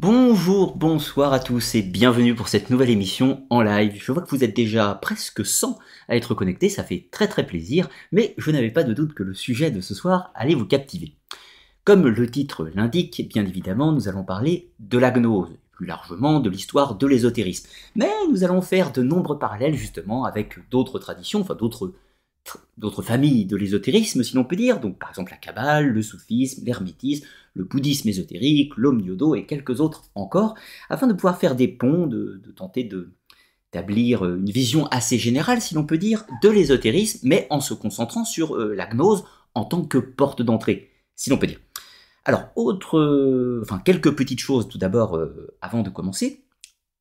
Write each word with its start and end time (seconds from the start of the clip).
Bonjour, 0.00 0.76
bonsoir 0.76 1.32
à 1.32 1.40
tous 1.40 1.74
et 1.74 1.82
bienvenue 1.82 2.32
pour 2.32 2.46
cette 2.46 2.70
nouvelle 2.70 2.88
émission 2.88 3.44
en 3.50 3.62
live. 3.62 3.94
Je 4.00 4.12
vois 4.12 4.22
que 4.22 4.30
vous 4.30 4.44
êtes 4.44 4.54
déjà 4.54 4.94
presque 4.94 5.44
100 5.44 5.76
à 6.06 6.14
être 6.14 6.34
connectés, 6.34 6.68
ça 6.68 6.84
fait 6.84 7.08
très 7.10 7.26
très 7.26 7.44
plaisir, 7.44 7.88
mais 8.12 8.32
je 8.38 8.52
n'avais 8.52 8.70
pas 8.70 8.84
de 8.84 8.94
doute 8.94 9.12
que 9.12 9.24
le 9.24 9.34
sujet 9.34 9.72
de 9.72 9.80
ce 9.80 9.96
soir 9.96 10.30
allait 10.36 10.54
vous 10.54 10.66
captiver. 10.66 11.16
Comme 11.82 12.06
le 12.06 12.30
titre 12.30 12.70
l'indique, 12.76 13.28
bien 13.28 13.44
évidemment, 13.44 13.90
nous 13.90 14.06
allons 14.06 14.22
parler 14.22 14.70
de 14.78 14.98
la 14.98 15.10
gnose, 15.10 15.58
plus 15.72 15.86
largement 15.86 16.38
de 16.38 16.48
l'histoire 16.48 16.94
de 16.94 17.06
l'ésotérisme. 17.08 17.68
Mais 17.96 18.12
nous 18.30 18.44
allons 18.44 18.62
faire 18.62 18.92
de 18.92 19.02
nombreux 19.02 19.40
parallèles 19.40 19.74
justement 19.74 20.26
avec 20.26 20.60
d'autres 20.70 21.00
traditions, 21.00 21.40
enfin 21.40 21.56
d'autres 21.56 21.92
d'autres 22.76 23.02
familles 23.02 23.44
de 23.44 23.56
l'ésotérisme, 23.56 24.22
si 24.22 24.34
l'on 24.34 24.44
peut 24.44 24.56
dire, 24.56 24.80
donc 24.80 24.98
par 24.98 25.10
exemple 25.10 25.30
la 25.30 25.36
Kabbale, 25.36 25.88
le 25.88 26.02
soufisme, 26.02 26.64
l'hermétisme, 26.64 27.26
le 27.54 27.64
bouddhisme 27.64 28.08
ésotérique, 28.08 28.72
l'homme 28.76 29.00
yodo 29.00 29.34
et 29.34 29.46
quelques 29.46 29.80
autres 29.80 30.04
encore, 30.14 30.54
afin 30.88 31.06
de 31.06 31.12
pouvoir 31.12 31.38
faire 31.38 31.56
des 31.56 31.68
ponts, 31.68 32.06
de, 32.06 32.40
tenter 32.56 32.84
d'établir 32.84 34.24
une 34.24 34.50
vision 34.50 34.86
assez 34.86 35.18
générale, 35.18 35.60
si 35.60 35.74
l'on 35.74 35.84
peut 35.84 35.98
dire, 35.98 36.24
de 36.42 36.48
l'ésotérisme, 36.48 37.20
mais 37.28 37.46
en 37.50 37.60
se 37.60 37.74
concentrant 37.74 38.24
sur 38.24 38.56
euh, 38.56 38.74
la 38.74 38.86
gnose 38.86 39.24
en 39.54 39.64
tant 39.64 39.82
que 39.82 39.98
porte 39.98 40.42
d'entrée, 40.42 40.90
si 41.16 41.30
l'on 41.30 41.38
peut 41.38 41.46
dire. 41.46 41.60
Alors, 42.24 42.48
autre, 42.56 42.98
euh, 42.98 43.60
enfin 43.62 43.78
quelques 43.78 44.14
petites 44.14 44.40
choses 44.40 44.68
tout 44.68 44.78
d'abord 44.78 45.16
euh, 45.16 45.56
avant 45.60 45.82
de 45.82 45.90
commencer. 45.90 46.44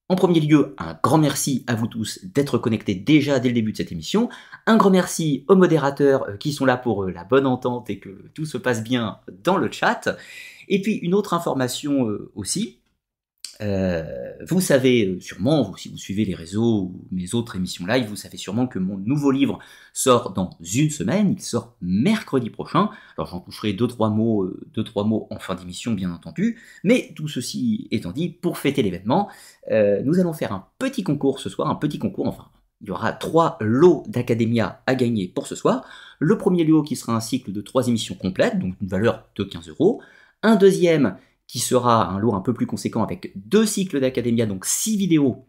En 0.09 0.15
premier 0.15 0.39
lieu, 0.39 0.73
un 0.77 0.97
grand 1.03 1.17
merci 1.17 1.65
à 1.67 1.75
vous 1.75 1.87
tous 1.87 2.19
d'être 2.23 2.57
connectés 2.57 2.95
déjà 2.95 3.39
dès 3.39 3.49
le 3.49 3.53
début 3.53 3.73
de 3.73 3.77
cette 3.77 3.91
émission. 3.91 4.29
Un 4.65 4.77
grand 4.77 4.89
merci 4.89 5.43
aux 5.49 5.55
modérateurs 5.57 6.23
euh, 6.29 6.37
qui 6.37 6.53
sont 6.53 6.63
là 6.63 6.77
pour 6.77 7.03
euh, 7.03 7.11
la 7.11 7.25
bonne 7.25 7.45
entente 7.45 7.89
et 7.89 7.99
que 7.99 8.23
tout 8.33 8.45
se 8.45 8.57
passe 8.57 8.83
bien 8.83 9.19
dans 9.43 9.57
le 9.57 9.69
chat. 9.69 10.07
Et 10.69 10.81
puis 10.81 10.93
une 10.93 11.13
autre 11.13 11.33
information 11.33 12.07
euh, 12.07 12.31
aussi, 12.35 12.79
euh, 13.61 14.33
vous 14.47 14.61
savez 14.61 15.07
euh, 15.07 15.19
sûrement, 15.19 15.75
si 15.75 15.89
vous 15.89 15.97
suivez 15.97 16.25
les 16.25 16.35
réseaux 16.35 16.91
ou 16.93 17.05
mes 17.11 17.33
autres 17.33 17.55
émissions 17.55 17.85
live, 17.85 18.07
vous 18.07 18.15
savez 18.15 18.37
sûrement 18.37 18.67
que 18.67 18.77
mon 18.77 18.97
nouveau 18.97 19.31
livre 19.31 19.59
sort 19.93 20.33
dans 20.33 20.51
une 20.73 20.89
semaine, 20.89 21.33
il 21.37 21.41
sort 21.41 21.75
mercredi 21.81 22.49
prochain. 22.49 22.89
Alors 23.17 23.29
j'en 23.29 23.39
toucherai 23.39 23.73
deux 23.73 23.87
trois 23.87 24.09
mots, 24.09 24.43
euh, 24.43 24.59
deux 24.73 24.83
trois 24.83 25.03
mots 25.03 25.27
en 25.31 25.39
fin 25.39 25.55
d'émission 25.55 25.93
bien 25.93 26.11
entendu. 26.11 26.59
Mais 26.83 27.11
tout 27.15 27.27
ceci 27.27 27.87
étant 27.91 28.11
dit, 28.11 28.29
pour 28.29 28.57
fêter 28.57 28.83
l'événement, 28.83 29.29
nous 29.69 30.19
allons 30.19 30.33
faire 30.33 30.53
un 30.53 30.67
petit 30.79 31.03
concours 31.03 31.39
ce 31.39 31.49
soir, 31.49 31.69
un 31.69 31.75
petit 31.75 31.99
concours, 31.99 32.27
enfin 32.27 32.49
il 32.81 32.87
y 32.87 32.91
aura 32.91 33.11
trois 33.11 33.57
lots 33.59 34.03
d'Academia 34.07 34.81
à 34.85 34.95
gagner 34.95 35.27
pour 35.27 35.47
ce 35.47 35.55
soir. 35.55 35.83
Le 36.19 36.37
premier 36.37 36.63
lot 36.63 36.83
qui 36.83 36.95
sera 36.95 37.15
un 37.15 37.19
cycle 37.19 37.51
de 37.51 37.61
trois 37.61 37.87
émissions 37.87 38.15
complètes, 38.15 38.59
donc 38.59 38.75
une 38.81 38.87
valeur 38.87 39.27
de 39.35 39.43
15 39.43 39.69
euros. 39.69 40.01
Un 40.43 40.55
deuxième 40.55 41.17
qui 41.47 41.59
sera 41.59 42.09
un 42.09 42.19
lot 42.19 42.33
un 42.35 42.41
peu 42.41 42.53
plus 42.53 42.65
conséquent 42.65 43.03
avec 43.03 43.31
deux 43.35 43.65
cycles 43.65 43.99
d'Academia, 43.99 44.45
donc 44.45 44.65
six 44.65 44.97
vidéos, 44.97 45.47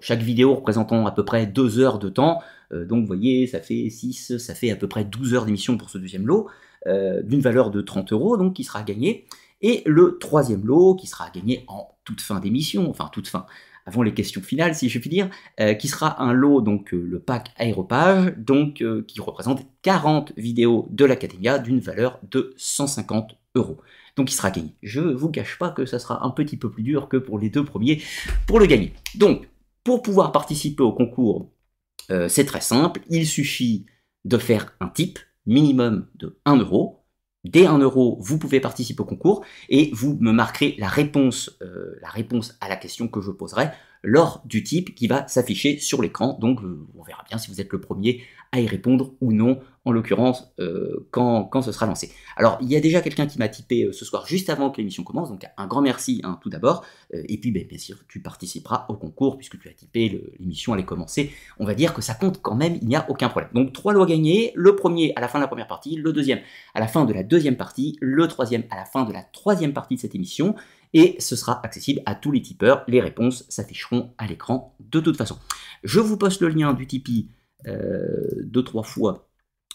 chaque 0.00 0.20
vidéo 0.20 0.54
représentant 0.54 1.06
à 1.06 1.12
peu 1.12 1.24
près 1.24 1.46
deux 1.46 1.78
heures 1.78 1.98
de 1.98 2.08
temps. 2.08 2.40
Euh, 2.72 2.84
donc 2.84 3.02
vous 3.02 3.06
voyez, 3.06 3.46
ça 3.46 3.60
fait 3.60 3.88
6, 3.88 4.38
ça 4.38 4.54
fait 4.54 4.70
à 4.70 4.76
peu 4.76 4.88
près 4.88 5.04
12 5.04 5.34
heures 5.34 5.46
d'émission 5.46 5.76
pour 5.76 5.90
ce 5.90 5.98
deuxième 5.98 6.26
lot, 6.26 6.48
euh, 6.86 7.22
d'une 7.22 7.40
valeur 7.40 7.70
de 7.70 7.80
30 7.80 8.12
euros, 8.12 8.36
donc 8.36 8.54
qui 8.54 8.64
sera 8.64 8.82
gagné. 8.82 9.26
Et 9.62 9.82
le 9.86 10.18
troisième 10.18 10.64
lot, 10.64 10.94
qui 10.94 11.06
sera 11.06 11.30
gagné 11.30 11.64
en 11.68 11.88
toute 12.04 12.20
fin 12.20 12.40
d'émission, 12.40 12.88
enfin 12.88 13.10
toute 13.12 13.28
fin, 13.28 13.46
avant 13.86 14.02
les 14.02 14.14
questions 14.14 14.40
finales, 14.40 14.74
si 14.74 14.88
je 14.88 14.98
puis 14.98 15.10
dire, 15.10 15.28
euh, 15.60 15.74
qui 15.74 15.88
sera 15.88 16.22
un 16.22 16.32
lot, 16.32 16.60
donc 16.60 16.92
le 16.92 17.18
pack 17.18 17.52
Aéropage, 17.56 18.34
donc 18.36 18.84
qui 19.06 19.20
représente 19.20 19.66
40 19.82 20.32
vidéos 20.36 20.86
de 20.90 21.04
l'Academia 21.04 21.58
d'une 21.58 21.80
valeur 21.80 22.20
de 22.30 22.54
150 22.56 23.36
euros 23.54 23.78
donc 24.16 24.30
il 24.30 24.34
sera 24.34 24.50
gagné. 24.50 24.74
Je 24.82 25.00
vous 25.00 25.30
cache 25.30 25.58
pas 25.58 25.70
que 25.70 25.86
ça 25.86 25.98
sera 25.98 26.24
un 26.24 26.30
petit 26.30 26.56
peu 26.56 26.70
plus 26.70 26.82
dur 26.82 27.08
que 27.08 27.16
pour 27.16 27.38
les 27.38 27.50
deux 27.50 27.64
premiers 27.64 28.02
pour 28.46 28.58
le 28.58 28.66
gagner. 28.66 28.92
Donc, 29.14 29.48
pour 29.84 30.02
pouvoir 30.02 30.32
participer 30.32 30.82
au 30.82 30.92
concours, 30.92 31.50
euh, 32.10 32.28
c'est 32.28 32.44
très 32.44 32.60
simple, 32.60 33.00
il 33.08 33.26
suffit 33.26 33.86
de 34.24 34.38
faire 34.38 34.74
un 34.80 34.88
type 34.88 35.18
minimum 35.46 36.06
de 36.16 36.38
1 36.44 36.56
euro. 36.56 37.04
Dès 37.44 37.66
1 37.66 37.78
euro, 37.78 38.18
vous 38.20 38.38
pouvez 38.38 38.60
participer 38.60 39.00
au 39.00 39.06
concours 39.06 39.44
et 39.70 39.90
vous 39.94 40.18
me 40.20 40.30
marquerez 40.30 40.76
la 40.78 40.88
réponse, 40.88 41.56
euh, 41.62 41.98
à 42.60 42.68
la 42.68 42.76
question 42.76 43.08
que 43.08 43.22
je 43.22 43.30
poserai 43.30 43.70
lors 44.02 44.42
du 44.44 44.62
type 44.62 44.94
qui 44.94 45.06
va 45.06 45.26
s'afficher 45.28 45.78
sur 45.78 46.02
l'écran. 46.02 46.38
Donc 46.38 46.62
euh, 46.62 46.86
on 46.98 47.02
verra 47.02 47.24
bien 47.28 47.38
si 47.38 47.50
vous 47.50 47.60
êtes 47.60 47.72
le 47.72 47.80
premier 47.80 48.22
à 48.52 48.60
y 48.60 48.66
répondre 48.66 49.14
ou 49.20 49.32
non, 49.32 49.60
en 49.86 49.92
l'occurrence, 49.92 50.52
euh, 50.58 51.08
quand, 51.10 51.44
quand 51.44 51.62
ce 51.62 51.72
sera 51.72 51.86
lancé. 51.86 52.12
Alors, 52.36 52.58
il 52.60 52.68
y 52.70 52.76
a 52.76 52.80
déjà 52.80 53.00
quelqu'un 53.00 53.26
qui 53.26 53.38
m'a 53.38 53.48
typé 53.48 53.84
euh, 53.84 53.92
ce 53.92 54.04
soir, 54.04 54.26
juste 54.26 54.50
avant 54.50 54.70
que 54.70 54.76
l'émission 54.76 55.04
commence, 55.04 55.30
donc 55.30 55.44
un 55.56 55.66
grand 55.66 55.80
merci 55.80 56.20
hein, 56.22 56.38
tout 56.42 56.50
d'abord. 56.50 56.84
Euh, 57.14 57.22
et 57.28 57.38
puis, 57.38 57.50
ben, 57.50 57.66
bien 57.66 57.78
sûr, 57.78 57.96
tu 58.06 58.20
participeras 58.20 58.84
au 58.90 58.96
concours, 58.96 59.38
puisque 59.38 59.58
tu 59.58 59.68
as 59.68 59.72
typé, 59.72 60.34
l'émission 60.38 60.74
allait 60.74 60.84
commencer. 60.84 61.32
On 61.58 61.64
va 61.64 61.74
dire 61.74 61.94
que 61.94 62.02
ça 62.02 62.14
compte 62.14 62.42
quand 62.42 62.54
même, 62.54 62.76
il 62.82 62.88
n'y 62.88 62.96
a 62.96 63.08
aucun 63.08 63.30
problème. 63.30 63.50
Donc, 63.54 63.72
trois 63.72 63.94
lois 63.94 64.04
gagnées, 64.04 64.52
le 64.54 64.76
premier 64.76 65.14
à 65.16 65.20
la 65.22 65.28
fin 65.28 65.38
de 65.38 65.44
la 65.44 65.48
première 65.48 65.68
partie, 65.68 65.96
le 65.96 66.12
deuxième 66.12 66.40
à 66.74 66.80
la 66.80 66.86
fin 66.86 67.06
de 67.06 67.12
la 67.14 67.22
deuxième 67.22 67.56
partie, 67.56 67.96
le 68.02 68.28
troisième 68.28 68.64
à 68.70 68.76
la 68.76 68.84
fin 68.84 69.04
de 69.04 69.12
la 69.14 69.22
troisième 69.22 69.72
partie 69.72 69.94
de 69.94 70.00
cette 70.00 70.14
émission, 70.14 70.54
et 70.92 71.16
ce 71.20 71.36
sera 71.36 71.64
accessible 71.64 72.02
à 72.04 72.14
tous 72.14 72.32
les 72.32 72.42
tipeurs. 72.42 72.84
Les 72.86 73.00
réponses 73.00 73.46
s'afficheront 73.48 74.12
à 74.18 74.26
l'écran 74.26 74.76
de 74.80 75.00
toute 75.00 75.16
façon. 75.16 75.38
Je 75.84 76.00
vous 76.00 76.18
poste 76.18 76.42
le 76.42 76.48
lien 76.48 76.74
du 76.74 76.86
Tipeee 76.86 77.28
deux, 77.64 78.64
trois 78.64 78.82
fois 78.82 79.29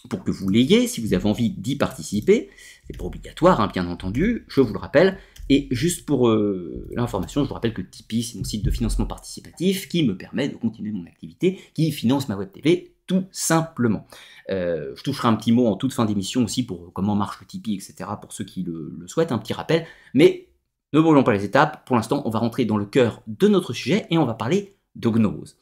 pour 0.07 0.23
que 0.23 0.31
vous 0.31 0.49
l'ayez, 0.49 0.87
si 0.87 1.01
vous 1.01 1.13
avez 1.13 1.25
envie 1.25 1.49
d'y 1.49 1.75
participer. 1.75 2.49
C'est 2.87 2.97
pas 2.97 3.05
obligatoire, 3.05 3.61
hein, 3.61 3.69
bien 3.71 3.87
entendu, 3.87 4.45
je 4.47 4.61
vous 4.61 4.73
le 4.73 4.79
rappelle. 4.79 5.17
Et 5.49 5.67
juste 5.71 6.05
pour 6.05 6.29
euh, 6.29 6.87
l'information, 6.91 7.43
je 7.43 7.47
vous 7.47 7.53
rappelle 7.53 7.73
que 7.73 7.81
Tipeee, 7.81 8.23
c'est 8.23 8.37
mon 8.37 8.43
site 8.43 8.65
de 8.65 8.71
financement 8.71 9.05
participatif 9.05 9.87
qui 9.87 10.03
me 10.03 10.17
permet 10.17 10.49
de 10.49 10.55
continuer 10.55 10.91
mon 10.91 11.05
activité, 11.05 11.59
qui 11.73 11.91
finance 11.91 12.29
ma 12.29 12.35
web 12.35 12.51
TV 12.51 12.95
tout 13.07 13.25
simplement. 13.31 14.07
Euh, 14.49 14.93
je 14.95 15.03
toucherai 15.03 15.27
un 15.27 15.35
petit 15.35 15.51
mot 15.51 15.67
en 15.67 15.75
toute 15.75 15.93
fin 15.93 16.05
d'émission 16.05 16.43
aussi 16.43 16.65
pour 16.65 16.91
comment 16.93 17.15
marche 17.15 17.39
le 17.39 17.45
Tipeee, 17.45 17.75
etc. 17.75 18.09
pour 18.19 18.33
ceux 18.33 18.43
qui 18.43 18.63
le, 18.63 19.03
souhaitent, 19.07 19.31
un 19.31 19.37
petit 19.37 19.53
rappel. 19.53 19.85
Mais 20.13 20.47
ne 20.93 20.99
brûlons 21.01 21.23
pas 21.23 21.33
les 21.33 21.43
étapes. 21.43 21.85
Pour 21.85 21.95
l'instant, 21.95 22.23
on 22.25 22.29
va 22.29 22.39
rentrer 22.39 22.65
dans 22.65 22.77
le 22.77 22.85
cœur 22.85 23.21
de 23.27 23.47
notre 23.47 23.73
sujet 23.73 24.07
et 24.09 24.17
on 24.17 24.25
va 24.25 24.33
parler 24.33 24.77
de 24.95 25.09
gnose. 25.09 25.57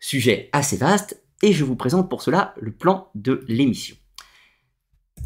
Sujet 0.00 0.48
assez 0.52 0.76
vaste, 0.76 1.22
et 1.42 1.52
je 1.52 1.64
vous 1.64 1.76
présente 1.76 2.08
pour 2.08 2.22
cela 2.22 2.54
le 2.60 2.72
plan 2.72 3.08
de 3.14 3.44
l'émission. 3.48 3.96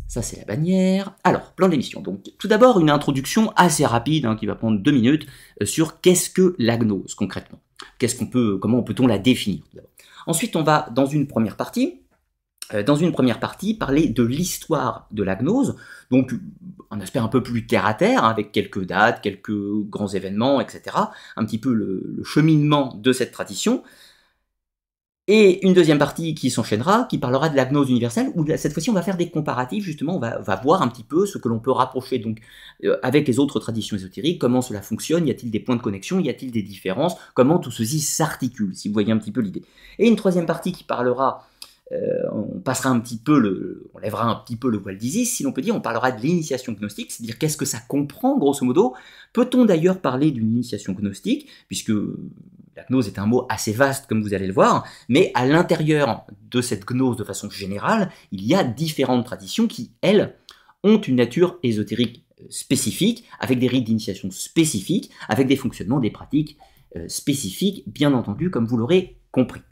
Ça, 0.09 0.23
c'est 0.23 0.39
la 0.39 0.45
bannière. 0.45 1.17
Alors, 1.25 1.53
plan 1.53 1.69
d'émission. 1.69 2.01
Donc, 2.01 2.25
tout 2.39 2.47
d'abord, 2.47 2.79
une 2.79 2.91
introduction 2.91 3.53
assez 3.57 3.85
rapide, 3.85 4.27
hein, 4.27 4.37
qui 4.37 4.47
va 4.47 4.55
prendre 4.55 4.79
deux 4.79 4.93
minutes, 4.93 5.27
euh, 5.61 5.67
sur 5.67 6.01
qu'est-ce 6.01 6.31
que 6.31 6.55
la 6.59 6.77
gnose, 6.77 7.15
concrètement. 7.15 7.59
Qu'est-ce 7.99 8.17
qu'on 8.17 8.27
peut, 8.27 8.59
comment 8.59 8.83
peut-on 8.83 9.07
la 9.07 9.19
définir 9.19 9.63
Ensuite, 10.27 10.57
on 10.57 10.63
va, 10.63 10.89
dans 10.95 11.07
une 11.07 11.27
première 11.27 11.57
partie, 11.57 12.01
euh, 12.73 12.83
dans 12.83 12.97
une 12.97 13.13
première 13.13 13.41
partie, 13.41 13.75
parler 13.75 14.09
de 14.09 14.23
l'histoire 14.23 15.07
de 15.11 15.23
la 15.23 15.37
gnose, 15.37 15.77
donc 16.11 16.33
un 16.91 17.01
aspect 17.01 17.19
un 17.19 17.29
peu 17.29 17.43
plus 17.43 17.67
terre 17.67 17.85
à 17.85 17.95
terre, 17.95 18.25
avec 18.25 18.53
quelques 18.53 18.87
dates, 18.87 19.21
quelques 19.21 19.53
grands 19.91 20.09
événements, 20.09 20.61
etc. 20.61 20.97
Un 21.37 21.45
petit 21.45 21.59
peu 21.59 21.75
le 21.75 22.23
cheminement 22.25 22.95
de 22.95 23.13
cette 23.13 23.33
tradition. 23.33 23.83
Et 25.27 25.67
une 25.67 25.73
deuxième 25.73 25.99
partie 25.99 26.35
qui 26.35 26.51
s'enchaînera, 26.51 27.07
qui 27.09 27.17
parlera 27.17 27.49
de 27.49 27.57
la 27.57 27.65
gnose 27.65 27.89
universelle, 27.89 28.31
où 28.35 28.45
cette 28.59 28.75
fois-ci 28.75 28.91
on 28.91 28.93
va 28.93 29.01
faire 29.01 29.17
des 29.17 29.31
comparatifs, 29.31 29.83
justement, 29.83 30.17
on 30.17 30.19
va, 30.19 30.61
voir 30.63 30.83
un 30.83 30.89
petit 30.89 31.03
peu 31.03 31.25
ce 31.25 31.39
que 31.39 31.49
l'on 31.49 31.61
peut 31.61 31.71
rapprocher 31.71 32.19
donc 32.19 32.41
euh, 32.85 32.99
avec 33.03 33.27
les 33.27 33.39
autres 33.39 33.59
traditions 33.59 33.97
ésotériques, 33.97 34.39
comment 34.39 34.61
cela 34.61 34.83
fonctionne, 34.83 35.27
y 35.27 35.31
a-t-il 35.31 35.51
des 35.51 35.61
points 35.61 35.77
de 35.77 35.81
connexion, 35.81 36.21
y 36.21 36.29
a-t-il 36.29 36.51
des 36.51 36.63
différences, 36.63 37.17
comment 37.33 37.59
tout 37.59 37.71
ceci 37.71 38.01
s'articule, 38.01 38.75
si 38.77 38.89
vous 38.89 38.93
voyez 38.93 39.13
un 39.13 39.19
petit 39.19 39.33
peu 39.33 39.41
l'idée. 39.41 39.63
Et 39.99 40.07
une 40.07 40.17
troisième 40.17 40.45
partie 40.45 40.73
qui 40.73 40.85
parlera, 40.85 41.49
euh, 41.93 41.97
on 42.31 42.61
passera 42.61 42.91
un 42.91 43.01
petit 43.01 43.17
peu 43.17 43.39
le, 43.39 43.91
on 43.95 44.01
lèvera 44.01 44.25
un 44.25 44.35
petit 44.35 44.57
peu 44.57 44.69
le 44.69 44.77
voile 44.77 44.99
d'Isis, 44.99 45.35
si 45.35 45.43
l'on 45.43 45.53
peut 45.53 45.63
dire, 45.63 45.75
on 45.75 45.81
parlera 45.81 46.13
de 46.13 46.21
l'initiation 46.21 46.73
gnostique, 46.73 47.13
c'est-à-dire 47.13 47.39
qu'est-ce 47.39 47.57
que 47.57 47.65
ça 47.65 47.79
comprend 47.89 48.37
grosso 48.37 48.63
modo? 48.67 48.95
Peut-on 49.33 49.65
d'ailleurs 49.65 50.03
parler 50.03 50.31
d'une 50.33 50.53
initiation 50.53 50.93
gnostique, 50.93 51.49
puisque 51.69 51.93
la 52.77 52.85
gnose 52.85 53.07
est 53.07 53.19
un 53.19 53.27
mot 53.27 53.47
assez 53.49 53.73
vaste, 53.73 54.07
comme 54.07 54.23
vous 54.23 54.35
allez 54.35 54.47
le 54.47 54.53
voir, 54.53 54.87
mais 55.09 55.31
à 55.35 55.47
l'intérieur 55.47 56.27
de 56.51 56.61
cette 56.61 56.85
gnose 56.85 57.17
de 57.17 57.25
façon 57.25 57.51
générale, 57.51 58.11
il 58.33 58.45
y 58.45 58.55
a 58.55 58.65
différentes 58.65 59.25
traditions 59.25 59.67
qui, 59.67 59.93
elles, 60.03 60.37
ont 60.83 61.01
une 61.01 61.17
nature 61.17 61.59
ésotérique 61.63 62.25
euh, 62.41 62.47
spécifique, 62.51 63.25
avec 63.41 63.59
des 63.59 63.69
rites 63.69 63.85
d'initiation 63.85 64.31
spécifiques, 64.31 65.11
avec 65.29 65.47
des 65.47 65.57
fonctionnements, 65.57 66.01
des 66.01 66.11
pratiques 66.11 66.59
euh, 66.97 67.09
spécifiques, 67.09 67.85
bien 67.87 68.13
entendu, 68.13 68.51
comme 68.51 68.67
vous 68.67 68.77
l'aurez 68.77 69.19
compris. 69.31 69.63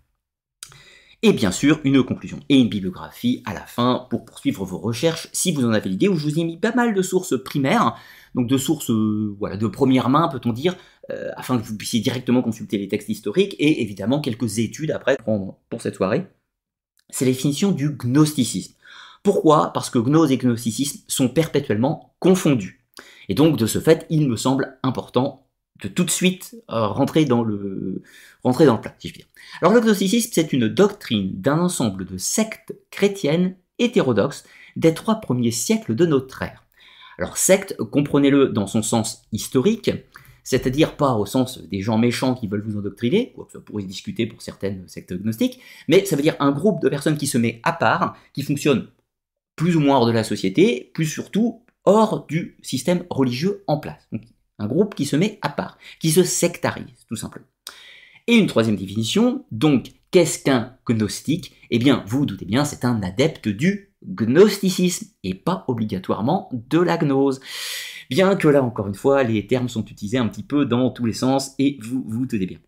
Et 1.25 1.33
bien 1.33 1.53
sûr, 1.53 1.81
une 1.85 2.03
conclusion 2.03 2.41
et 2.49 2.59
une 2.59 2.69
bibliographie 2.69 3.43
à 3.45 3.55
la 3.55 3.65
fin 3.65 4.09
pour 4.11 4.25
poursuivre 4.25 4.65
vos 4.65 4.79
recherches, 4.79 5.29
si 5.33 5.53
vous 5.53 5.65
en 5.65 5.73
avez 5.73 5.89
l'idée, 5.89 6.09
où 6.09 6.17
je 6.17 6.25
vous 6.25 6.41
ai 6.41 6.45
mis 6.45 6.57
pas 6.57 6.75
mal 6.75 6.95
de 6.95 7.03
sources 7.03 7.41
primaires, 7.45 7.97
donc 8.35 8.49
de 8.49 8.57
sources 8.57 8.91
euh, 8.91 9.35
voilà, 9.39 9.57
de 9.57 9.67
première 9.67 10.09
main, 10.09 10.29
peut-on 10.29 10.53
dire, 10.53 10.77
euh, 11.11 11.31
afin 11.37 11.59
que 11.59 11.65
vous 11.65 11.77
puissiez 11.77 12.01
directement 12.01 12.43
consulter 12.43 12.79
les 12.79 12.89
textes 12.89 13.09
historiques, 13.09 13.55
et 13.59 13.83
évidemment 13.83 14.21
quelques 14.21 14.59
études 14.59 14.91
après 14.91 15.17
pour, 15.25 15.59
cette 15.81 15.95
soirée. 15.95 16.27
C'est 17.11 17.25
définition 17.25 17.73
du 17.73 17.91
gnosticisme. 17.91 18.75
Pourquoi? 19.23 19.73
Parce 19.73 19.91
que 19.91 19.99
gnose 19.99 20.33
et 20.33 20.39
gnosticisme 20.39 21.01
sont 21.09 21.29
perpétuellement 21.29 22.15
confondus. 22.19 22.85
Et 23.29 23.35
donc, 23.35 23.57
de 23.57 23.67
ce 23.67 23.79
fait, 23.79 24.07
il 24.11 24.29
me 24.29 24.37
semble 24.37 24.79
important 24.83 25.47
de 25.83 25.89
tout 25.89 26.05
de 26.05 26.11
suite 26.11 26.57
euh, 26.71 26.87
rentrer 26.87 27.25
dans 27.25 27.43
le 27.43 28.03
rentrer 28.45 28.67
dans 28.67 28.75
le 28.75 28.81
plat, 28.81 28.95
si 28.99 29.09
je 29.09 29.13
puis 29.13 29.23
dire. 29.23 29.31
Alors 29.61 29.75
le 29.75 29.81
gnosticisme, 29.81 30.31
c'est 30.33 30.53
une 30.53 30.69
doctrine 30.69 31.33
d'un 31.41 31.59
ensemble 31.59 32.05
de 32.05 32.17
sectes 32.19 32.75
chrétiennes 32.91 33.57
hétérodoxes 33.79 34.45
des 34.77 34.95
trois 34.95 35.17
premiers 35.17 35.51
siècles 35.51 35.95
de 35.95 36.07
notre 36.07 36.43
ère. 36.43 36.65
Alors 37.19 37.37
secte, 37.37 37.77
comprenez-le 37.77 38.49
dans 38.49 38.67
son 38.67 38.83
sens 38.83 39.23
historique, 39.33 39.91
c'est-à-dire 40.45 40.97
pas 40.97 41.15
au 41.15 41.27
sens 41.27 41.63
des 41.63 41.81
gens 41.81 41.99
méchants 41.99 42.35
qui 42.35 42.47
veulent 42.47 42.65
vous 42.67 42.77
endoctriner, 42.77 43.33
quoi 43.35 43.47
ça 43.53 43.61
pourrait 43.61 43.83
se 43.83 43.89
discuter 43.89 44.27
pour 44.27 44.43
certaines 44.43 44.89
sectes 44.89 45.13
gnostiques, 45.15 45.61
mais 45.89 46.05
ça 46.05 46.17
veut 46.17 46.23
dire 46.23 46.37
un 46.41 46.51
groupe 46.51 46.83
de 46.83 46.89
personnes 46.89 47.17
qui 47.17 47.27
se 47.27 47.39
met 47.39 47.61
à 47.63 47.73
part, 47.73 48.17
qui 48.33 48.43
fonctionne 48.43 48.89
plus 49.57 49.77
ou 49.77 49.81
moins 49.81 49.97
hors 49.97 50.07
de 50.07 50.13
la 50.13 50.25
société, 50.25 50.91
plus 50.95 51.07
surtout 51.07 51.65
hors 51.85 52.27
du 52.27 52.57
système 52.63 53.05
religieux 53.11 53.63
en 53.67 53.79
place. 53.79 54.09
un 54.59 54.67
groupe 54.67 54.95
qui 54.95 55.07
se 55.07 55.17
met 55.17 55.39
à 55.43 55.49
part, 55.49 55.79
qui 56.01 56.11
se 56.11 56.23
sectarise, 56.23 57.05
tout 57.09 57.17
simplement. 57.17 57.47
Et 58.27 58.37
une 58.37 58.47
troisième 58.47 58.77
définition, 58.77 59.45
donc, 59.51 59.93
qu'est-ce 60.13 60.43
qu'un 60.45 60.77
gnostique? 60.87 61.57
Eh 61.71 61.79
bien, 61.79 62.05
vous, 62.07 62.21
vous 62.21 62.27
doutez 62.27 62.45
bien, 62.45 62.65
c'est 62.65 62.85
un 62.85 63.03
adepte 63.03 63.49
du 63.49 63.92
gnosticisme, 64.07 65.07
et 65.23 65.35
pas 65.35 65.65
obligatoirement 65.69 66.49
de 66.53 66.79
la 66.79 66.99
gnose. 66.99 67.41
Bien 68.11 68.37
que 68.37 68.49
là, 68.49 68.63
encore 68.63 68.89
une 68.89 68.95
fois, 68.95 69.23
les 69.23 69.47
termes 69.47 69.69
sont 69.69 69.85
utilisés 69.85 70.19
un 70.19 70.29
petit 70.29 70.43
peu 70.43 70.67
dans 70.67 70.91
tous 70.91 71.07
les 71.07 71.13
sens, 71.13 71.55
et 71.59 71.79
vous 71.81 72.05
vous 72.07 72.27
doutez 72.27 72.47
bien. 72.47 72.59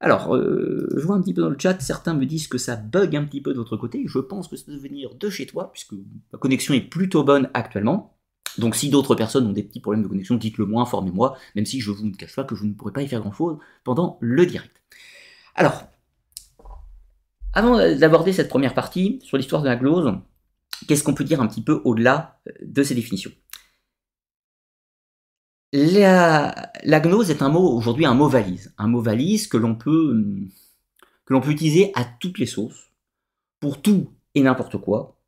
Alors, 0.00 0.36
euh, 0.36 0.86
je 0.96 1.06
vois 1.06 1.16
un 1.16 1.22
petit 1.22 1.32
peu 1.32 1.40
dans 1.40 1.48
le 1.48 1.58
chat, 1.58 1.80
certains 1.80 2.12
me 2.12 2.26
disent 2.26 2.46
que 2.48 2.58
ça 2.58 2.76
bug 2.76 3.16
un 3.16 3.24
petit 3.24 3.40
peu 3.40 3.52
de 3.52 3.58
votre 3.58 3.76
côté. 3.76 4.04
Je 4.06 4.18
pense 4.18 4.48
que 4.48 4.56
ça 4.56 4.70
doit 4.70 4.80
venir 4.80 5.14
de 5.14 5.30
chez 5.30 5.46
toi, 5.46 5.72
puisque 5.72 5.94
la 6.32 6.38
connexion 6.38 6.74
est 6.74 6.82
plutôt 6.82 7.24
bonne 7.24 7.48
actuellement. 7.54 8.14
Donc 8.58 8.76
si 8.76 8.90
d'autres 8.90 9.14
personnes 9.14 9.46
ont 9.46 9.52
des 9.52 9.62
petits 9.62 9.80
problèmes 9.80 10.02
de 10.02 10.08
connexion, 10.08 10.36
dites-le 10.36 10.66
moi, 10.66 10.82
informez-moi, 10.82 11.36
même 11.56 11.66
si 11.66 11.80
je 11.80 11.90
vous 11.90 12.04
ne 12.04 12.14
cache 12.14 12.36
pas 12.36 12.44
que 12.44 12.54
je 12.54 12.64
ne 12.64 12.74
pourrai 12.74 12.92
pas 12.92 13.02
y 13.02 13.08
faire 13.08 13.20
grand-chose 13.20 13.58
pendant 13.82 14.18
le 14.20 14.46
direct. 14.46 14.82
Alors, 15.54 15.84
avant 17.54 17.78
d'aborder 17.78 18.32
cette 18.32 18.48
première 18.48 18.74
partie 18.74 19.20
sur 19.22 19.36
l'histoire 19.36 19.62
de 19.62 19.68
la 19.68 19.76
glose, 19.76 20.12
qu'est-ce 20.86 21.04
qu'on 21.04 21.14
peut 21.14 21.24
dire 21.24 21.40
un 21.40 21.46
petit 21.46 21.62
peu 21.62 21.80
au-delà 21.84 22.40
de 22.62 22.82
ces 22.82 22.94
définitions? 22.94 23.32
La, 25.72 26.70
gnose 26.84 27.30
est 27.30 27.42
un 27.42 27.48
mot 27.48 27.76
aujourd'hui 27.76 28.06
un 28.06 28.14
mot 28.14 28.28
valise, 28.28 28.72
un 28.78 28.86
mot 28.86 29.00
valise 29.00 29.48
que 29.48 29.56
l'on 29.56 29.74
peut 29.74 30.24
que 31.24 31.32
l'on 31.32 31.40
peut 31.40 31.50
utiliser 31.50 31.90
à 31.94 32.04
toutes 32.04 32.38
les 32.38 32.46
sauces 32.46 32.92
pour 33.58 33.82
tout 33.82 34.12
et 34.36 34.42
n'importe 34.42 34.76
quoi. 34.78 35.18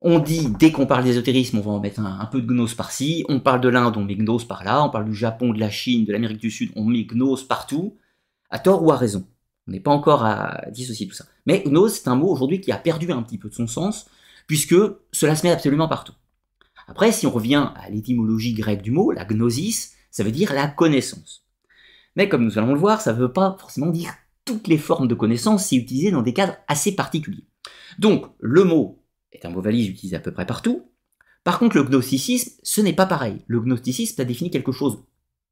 On 0.00 0.20
dit 0.20 0.48
dès 0.58 0.72
qu'on 0.72 0.86
parle 0.86 1.04
d'ésotérisme, 1.04 1.58
on 1.58 1.60
va 1.60 1.70
en 1.70 1.80
mettre 1.80 2.00
un, 2.00 2.26
peu 2.26 2.40
de 2.40 2.46
gnose 2.46 2.74
par-ci. 2.74 3.24
On 3.28 3.40
parle 3.40 3.60
de 3.60 3.68
l'Inde, 3.68 3.96
on 3.96 4.04
met 4.04 4.16
gnose 4.16 4.46
par-là. 4.46 4.82
On 4.84 4.90
parle 4.90 5.04
du 5.04 5.14
Japon, 5.14 5.52
de 5.52 5.60
la 5.60 5.70
Chine, 5.70 6.04
de 6.04 6.12
l'Amérique 6.12 6.40
du 6.40 6.50
Sud, 6.50 6.72
on 6.74 6.84
met 6.84 7.04
gnose 7.04 7.46
partout, 7.46 7.96
à 8.50 8.58
tort 8.58 8.82
ou 8.82 8.90
à 8.90 8.96
raison. 8.96 9.26
On 9.68 9.72
n'est 9.72 9.80
pas 9.80 9.90
encore 9.90 10.24
à 10.24 10.64
dissocier 10.70 11.06
tout 11.06 11.14
ça. 11.14 11.26
Mais 11.46 11.62
gnose, 11.66 11.94
c'est 11.94 12.08
un 12.08 12.16
mot 12.16 12.28
aujourd'hui 12.28 12.60
qui 12.60 12.72
a 12.72 12.78
perdu 12.78 13.10
un 13.12 13.22
petit 13.22 13.38
peu 13.38 13.48
de 13.48 13.54
son 13.54 13.66
sens, 13.66 14.06
puisque 14.46 14.74
cela 15.12 15.36
se 15.36 15.46
met 15.46 15.52
absolument 15.52 15.88
partout. 15.88 16.14
Après, 16.88 17.12
si 17.12 17.26
on 17.26 17.30
revient 17.30 17.70
à 17.76 17.88
l'étymologie 17.90 18.54
grecque 18.54 18.82
du 18.82 18.90
mot, 18.90 19.12
la 19.12 19.24
gnosis, 19.24 19.94
ça 20.10 20.24
veut 20.24 20.32
dire 20.32 20.52
la 20.52 20.66
connaissance. 20.66 21.44
Mais 22.16 22.28
comme 22.28 22.44
nous 22.44 22.58
allons 22.58 22.74
le 22.74 22.78
voir, 22.78 23.00
ça 23.00 23.12
ne 23.12 23.18
veut 23.18 23.32
pas 23.32 23.56
forcément 23.58 23.90
dire 23.90 24.12
toutes 24.44 24.66
les 24.66 24.78
formes 24.78 25.08
de 25.08 25.14
connaissance, 25.14 25.66
c'est 25.66 25.76
utilisé 25.76 26.10
dans 26.10 26.22
des 26.22 26.32
cadres 26.32 26.56
assez 26.66 26.94
particuliers. 26.94 27.46
Donc, 27.98 28.26
le 28.40 28.64
mot 28.64 29.04
est 29.30 29.46
un 29.46 29.50
mot 29.50 29.62
valise 29.62 29.88
utilisé 29.88 30.16
à 30.16 30.20
peu 30.20 30.32
près 30.32 30.46
partout. 30.46 30.90
Par 31.44 31.58
contre, 31.58 31.76
le 31.76 31.84
gnosticisme, 31.84 32.52
ce 32.62 32.80
n'est 32.80 32.92
pas 32.92 33.06
pareil. 33.06 33.44
Le 33.46 33.60
gnosticisme, 33.60 34.16
ça 34.16 34.24
définit 34.24 34.50
quelque 34.50 34.72
chose 34.72 35.04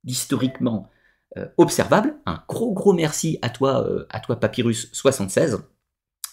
d'historiquement 0.04 0.90
euh, 1.36 1.46
observable. 1.56 2.16
Un 2.26 2.42
gros 2.48 2.72
gros 2.72 2.92
merci 2.92 3.38
à 3.42 3.50
toi, 3.50 3.86
euh, 3.86 4.06
à 4.10 4.20
toi 4.20 4.36
Papyrus76, 4.36 5.60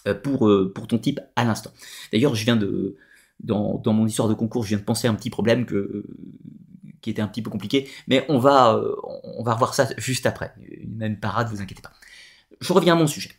euh, 0.06 0.14
pour, 0.14 0.50
pour 0.74 0.86
ton 0.86 0.98
type 0.98 1.20
à 1.36 1.44
l'instant. 1.44 1.70
D'ailleurs, 2.12 2.34
je 2.34 2.44
viens 2.44 2.56
de, 2.56 2.96
dans, 3.40 3.80
mon 3.86 4.06
histoire 4.06 4.28
de 4.28 4.34
concours, 4.34 4.64
je 4.64 4.70
viens 4.70 4.78
de 4.78 4.84
penser 4.84 5.08
à 5.08 5.10
un 5.10 5.14
petit 5.14 5.30
problème 5.30 5.66
que, 5.66 6.04
qui 7.00 7.10
était 7.10 7.22
un 7.22 7.28
petit 7.28 7.42
peu 7.42 7.50
compliqué, 7.50 7.88
mais 8.06 8.24
on 8.28 8.38
va, 8.38 8.74
euh, 8.74 8.94
on 9.22 9.42
va 9.42 9.54
revoir 9.54 9.74
ça 9.74 9.88
juste 9.96 10.26
après. 10.26 10.52
Une 10.60 10.96
même 10.96 11.20
parade, 11.20 11.48
vous 11.48 11.60
inquiétez 11.60 11.82
pas. 11.82 11.92
Je 12.60 12.72
reviens 12.72 12.94
à 12.94 12.96
mon 12.96 13.06
sujet. 13.06 13.30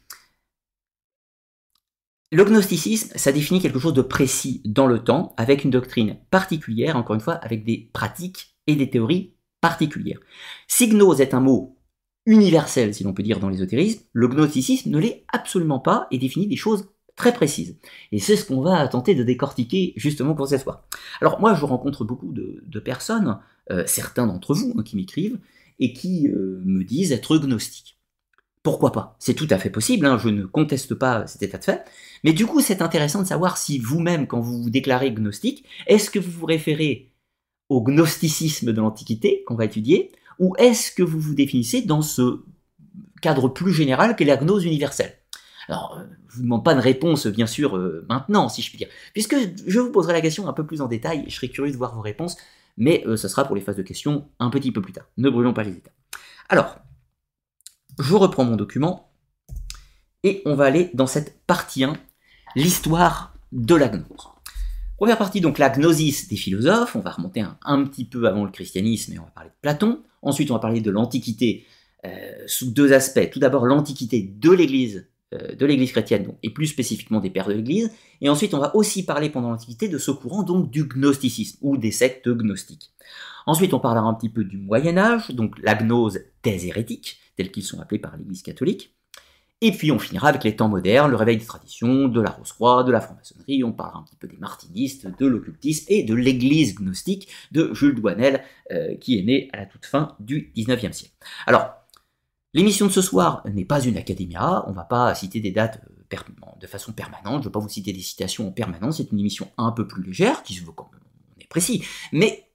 Le 2.32 2.46
gnosticisme, 2.46 3.12
ça 3.18 3.32
définit 3.32 3.60
quelque 3.60 3.80
chose 3.80 3.94
de 3.94 4.04
précis 4.04 4.62
dans 4.64 4.86
le 4.86 5.04
temps, 5.04 5.34
avec 5.36 5.64
une 5.64 5.72
doctrine 5.72 6.20
particulière, 6.30 6.96
encore 6.96 7.16
une 7.16 7.22
fois, 7.22 7.34
avec 7.34 7.66
des 7.66 7.90
pratiques 7.92 8.56
et 8.68 8.76
des 8.76 8.90
théories 8.90 9.34
particulières. 9.62 10.20
Si 10.68 10.88
gnose 10.88 11.22
est 11.22 11.34
un 11.34 11.40
mot 11.40 11.78
universel, 12.26 12.94
si 12.94 13.04
l'on 13.04 13.14
peut 13.14 13.24
dire, 13.24 13.40
dans 13.40 13.50
l'ésotérisme, 13.50 14.02
le 14.14 14.28
gnosticisme 14.28 14.90
ne 14.90 15.00
l'est 15.00 15.26
absolument 15.34 15.80
pas 15.80 16.08
et 16.12 16.18
définit 16.18 16.48
des 16.48 16.56
choses 16.56 16.90
très 17.16 17.34
précise. 17.34 17.78
Et 18.12 18.20
c'est 18.20 18.36
ce 18.36 18.46
qu'on 18.46 18.62
va 18.62 18.88
tenter 18.88 19.14
de 19.14 19.24
décortiquer 19.24 19.94
justement 19.98 20.36
pour 20.36 20.48
cette 20.48 20.64
fois. 20.64 20.88
Alors 21.22 21.40
moi 21.40 21.54
je 21.54 21.66
rencontre 21.66 22.06
beaucoup 22.06 22.32
de, 22.34 22.80
personnes, 22.80 23.40
euh, 23.72 23.84
certains 23.86 24.26
d'entre 24.26 24.54
vous 24.54 24.74
hein, 24.78 24.84
qui 24.84 24.96
m'écrivent, 24.96 25.38
et 25.80 25.94
qui 25.94 26.28
euh, 26.30 26.62
me 26.66 26.84
disent 26.84 27.12
être 27.12 27.38
gnostiques. 27.38 28.00
Pourquoi 28.64 28.92
pas? 28.92 29.16
C'est 29.20 29.34
tout 29.34 29.48
à 29.50 29.58
fait 29.58 29.70
possible, 29.70 30.06
hein, 30.06 30.18
je 30.18 30.30
ne 30.30 30.46
conteste 30.46 30.94
pas 30.94 31.28
cet 31.28 31.44
état 31.44 31.58
de 31.58 31.64
fait, 31.64 31.86
mais 32.24 32.34
du 32.34 32.46
coup 32.46 32.62
c'est 32.62 32.82
intéressant 32.82 33.22
de 33.22 33.28
savoir 33.28 33.58
si 33.58 33.80
vous-même, 33.80 34.28
quand 34.28 34.40
vous 34.40 34.64
vous 34.64 34.70
déclarez 34.70 35.12
gnostique, 35.12 35.66
est-ce 35.88 36.10
que 36.10 36.20
vous 36.20 36.32
vous 36.32 36.46
référez 36.46 37.09
au 37.70 37.82
gnosticisme 37.82 38.74
de 38.74 38.82
l'Antiquité 38.82 39.44
qu'on 39.46 39.56
va 39.56 39.66
étudier, 39.66 40.12
ou 40.40 40.56
est-ce 40.58 40.92
que 40.92 41.04
vous 41.04 41.20
vous 41.20 41.36
définissez 41.36 41.82
dans 41.82 42.02
ce 42.02 42.44
cadre 43.22 43.48
plus 43.50 43.74
général 43.74 44.16
qu'est 44.16 44.26
la 44.26 44.38
gnose 44.38 44.66
universelle? 44.66 45.14
Alors, 45.68 45.98
euh, 46.00 46.04
je 46.30 46.38
vous 46.38 46.44
demande 46.44 46.66
pas 46.66 46.74
de 46.74 46.82
réponse, 46.82 47.28
bien 47.28 47.46
sûr, 47.46 47.78
euh, 47.78 48.06
maintenant, 48.10 48.50
si 48.50 48.64
je 48.64 48.70
puis 48.70 48.78
dire, 48.80 48.88
puisque 49.14 49.36
je 49.68 49.80
vous 49.80 49.92
poserai 49.92 50.14
la 50.14 50.22
question 50.22 50.48
un 50.48 50.54
peu 50.54 50.66
plus 50.66 50.82
en 50.82 50.88
détail, 50.88 51.26
je 51.28 51.36
serai 51.36 51.50
curieux 51.50 51.72
de 51.72 51.78
voir 51.78 51.94
vos 51.94 52.02
réponses, 52.02 52.38
mais 52.76 53.04
ce 53.06 53.10
euh, 53.10 53.18
sera 53.18 53.46
pour 53.46 53.56
les 53.56 53.62
phases 53.62 53.76
de 53.76 53.84
questions 53.84 54.30
un 54.40 54.50
petit 54.50 54.72
peu 54.72 54.82
plus 54.82 54.94
tard. 54.94 55.06
Ne 55.18 55.30
brûlons 55.30 55.54
pas 55.54 55.64
les 55.64 55.74
étapes. 55.74 55.94
Alors, 56.48 56.80
je 58.00 58.16
reprends 58.16 58.46
mon 58.46 58.56
document, 58.56 59.12
et 60.24 60.42
on 60.46 60.56
va 60.56 60.66
aller 60.66 60.90
dans 60.96 61.08
cette 61.08 61.46
partie 61.46 61.84
1, 61.84 61.94
l'histoire 62.56 63.34
de 63.52 63.76
la 63.76 63.90
gnose. 63.90 64.30
Première 65.00 65.18
partie, 65.18 65.42
donc 65.42 65.58
la 65.58 65.70
gnosis 65.70 66.28
des 66.28 66.36
philosophes, 66.36 66.96
on 66.96 67.00
va 67.00 67.12
remonter 67.12 67.44
un, 67.64 67.84
petit 67.86 68.06
peu 68.06 68.28
avant 68.28 68.46
le 68.46 68.52
christianisme 68.52 69.14
et 69.14 69.20
on 69.20 69.24
va 69.24 69.32
parler 69.32 69.50
de 69.50 69.56
Platon. 69.62 70.02
Ensuite, 70.22 70.52
on 70.52 70.56
va 70.56 70.60
parler 70.60 70.82
de 70.82 70.92
l'Antiquité 70.92 71.66
sous 72.48 72.72
deux 72.72 72.92
aspects. 72.92 73.30
Tout 73.32 73.40
d'abord, 73.40 73.66
l'Antiquité 73.66 74.22
de 74.22 74.52
l'Église 74.52 75.08
euh, 75.36 75.54
de 75.54 75.64
l'Église 75.68 75.92
chrétienne, 75.92 76.34
et 76.42 76.50
plus 76.50 76.66
spécifiquement 76.66 77.20
des 77.20 77.30
pères 77.30 77.48
de 77.48 77.54
l'Église. 77.54 77.92
Et 78.20 78.30
ensuite, 78.30 78.56
on 78.56 78.58
va 78.58 78.76
aussi 78.76 79.06
parler 79.06 79.30
pendant 79.30 79.52
l'Antiquité 79.52 79.88
de 79.88 80.00
ce 80.00 80.10
courant 80.10 80.42
donc 80.42 80.72
du 80.72 80.86
gnosticisme 80.86 81.60
ou 81.62 81.78
des 81.78 81.92
sectes 81.92 82.28
gnostiques. 82.28 82.90
Ensuite, 83.46 83.76
on 83.76 83.80
parlera 83.80 84.08
un 84.08 84.16
petit 84.16 84.30
peu 84.30 84.44
du 84.44 84.58
Moyen 84.58 84.98
Âge, 84.98 85.30
donc 85.30 85.54
la 85.62 85.76
gnose 85.76 86.22
des 86.42 86.66
hérétiques, 86.66 87.20
tels 87.38 87.52
qu'ils 87.52 87.62
sont 87.62 87.80
appelés 87.80 88.00
par 88.00 88.18
l'Église 88.18 88.42
catholique. 88.42 88.96
Et 89.62 89.72
puis 89.72 89.92
on 89.92 90.00
finira 90.00 90.30
avec 90.30 90.44
les 90.46 90.56
temps 90.56 90.70
modernes, 90.70 91.12
le 91.12 91.18
réveil 91.18 91.38
des 91.38 91.46
traditions, 91.46 92.08
de 92.08 92.22
la 92.22 92.30
rose-croix, 92.30 92.84
de 92.84 92.92
la 92.92 93.02
franc-maçonnerie, 93.02 93.64
on 93.64 93.74
parlera 93.74 94.00
un 94.00 94.04
petit 94.04 94.16
peu 94.16 94.28
des 94.28 94.38
martinistes, 94.38 95.08
de 95.20 95.26
l'occultisme 95.26 95.86
et 95.90 96.04
de 96.04 96.16
l'église 96.16 96.76
gnostique 96.76 97.28
de 97.52 97.74
Jules 97.74 97.96
Douanel, 97.96 98.42
euh, 98.72 98.96
qui 98.96 99.20
est 99.20 99.24
né 99.24 99.50
à 99.52 99.58
la 99.58 99.66
toute 99.66 99.86
fin 99.86 100.16
du 100.20 100.54
19e 100.56 100.94
siècle. 100.94 101.14
Alors, 101.46 101.80
L'émission 102.54 102.88
de 102.88 102.92
ce 102.92 103.02
soir 103.02 103.44
n'est 103.46 103.66
pas 103.66 103.82
une 103.82 103.98
académia, 103.98 104.64
on 104.68 104.72
va 104.72 104.84
pas 104.84 105.14
citer 105.14 105.40
des 105.40 105.52
dates 105.52 105.82
euh, 106.12 106.56
de 106.60 106.66
façon 106.66 106.92
permanente, 106.94 107.36
je 107.36 107.38
ne 107.38 107.44
vais 107.44 107.52
pas 107.52 107.60
vous 107.60 107.70
citer 107.70 107.94
des 107.94 108.02
citations 108.02 108.48
en 108.48 108.52
permanence, 108.52 108.98
c'est 108.98 109.12
une 109.12 109.20
émission 109.20 109.52
un 109.58 109.72
peu 109.72 109.88
plus 109.88 110.02
légère, 110.02 110.42
qui 110.42 110.56
se 110.56 110.66
veut 110.66 110.72
quand 110.76 110.90
même, 110.92 111.02
on 111.38 111.42
est 111.42 111.48
précis, 111.48 111.84
mais 112.12 112.50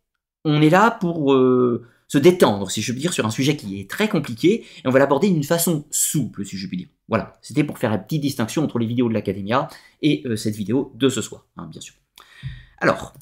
on 0.44 0.60
est 0.60 0.70
là 0.70 0.90
pour 0.90 1.32
euh, 1.32 1.86
se 2.14 2.18
détendre, 2.18 2.70
si 2.70 2.80
je 2.80 2.92
puis 2.92 3.00
dire, 3.00 3.12
sur 3.12 3.26
un 3.26 3.30
sujet 3.30 3.56
qui 3.56 3.80
est 3.80 3.90
très 3.90 4.08
compliqué, 4.08 4.62
et 4.62 4.86
on 4.86 4.90
va 4.90 5.00
l'aborder 5.00 5.28
d'une 5.28 5.42
façon 5.42 5.84
souple, 5.90 6.46
si 6.46 6.56
je 6.56 6.68
puis 6.68 6.76
dire. 6.76 6.88
Voilà, 7.08 7.40
c'était 7.42 7.64
pour 7.64 7.76
faire 7.76 7.90
la 7.90 7.98
petite 7.98 8.22
distinction 8.22 8.62
entre 8.62 8.78
les 8.78 8.86
vidéos 8.86 9.08
de 9.08 9.14
l'académia 9.14 9.68
et 10.00 10.22
euh, 10.26 10.36
cette 10.36 10.54
vidéo 10.54 10.92
de 10.94 11.08
ce 11.08 11.20
soir, 11.20 11.44
hein, 11.56 11.66
bien 11.66 11.80
sûr. 11.80 11.94
Alors, 12.78 13.14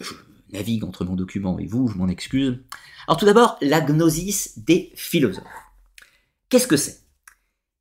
je 0.00 0.14
navigue 0.52 0.82
entre 0.82 1.04
mon 1.04 1.14
document 1.14 1.60
et 1.60 1.66
vous, 1.66 1.86
je 1.86 1.96
m'en 1.96 2.08
excuse. 2.08 2.58
Alors 3.06 3.18
tout 3.18 3.26
d'abord, 3.26 3.56
la 3.60 3.80
gnosis 3.80 4.58
des 4.58 4.90
philosophes. 4.96 5.44
Qu'est-ce 6.48 6.66
que 6.66 6.76
c'est? 6.76 7.02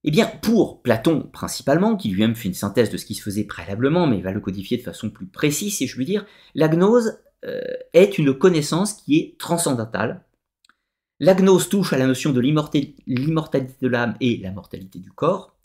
Eh 0.04 0.12
bien, 0.12 0.28
pour 0.28 0.84
Platon 0.84 1.28
principalement, 1.34 1.96
qui 1.96 2.10
lui-même 2.10 2.36
fait 2.36 2.48
une 2.48 2.54
synthèse 2.54 2.92
de 2.92 2.98
ce 2.98 3.06
qui 3.06 3.16
se 3.16 3.24
faisait 3.24 3.44
préalablement, 3.44 4.06
mais 4.06 4.22
va 4.22 4.32
le 4.32 4.40
codifier 4.40 4.78
de 4.78 4.84
façon 4.84 5.10
plus 5.10 5.26
précise, 5.26 5.78
si 5.78 5.88
je 5.88 5.96
puis 5.96 6.06
dire, 6.06 6.28
la 6.54 6.68
gnose 6.68 7.18
est 7.94 8.18
une 8.18 8.34
connaissance 8.34 8.94
qui 8.94 9.18
est 9.18 9.38
transcendantale. 9.38 10.26
La 11.20 11.36
gnose 11.36 11.70
touche 11.70 11.94
à 11.94 11.98
la 11.98 12.08
notion 12.08 12.32
de 12.32 12.40
l'immortalité 12.40 13.76
de 13.82 13.88
l'âme 13.88 14.16
et 14.20 14.38
la 14.38 14.52
mortalité 14.52 15.00
du 15.00 15.12
corps 15.12 15.56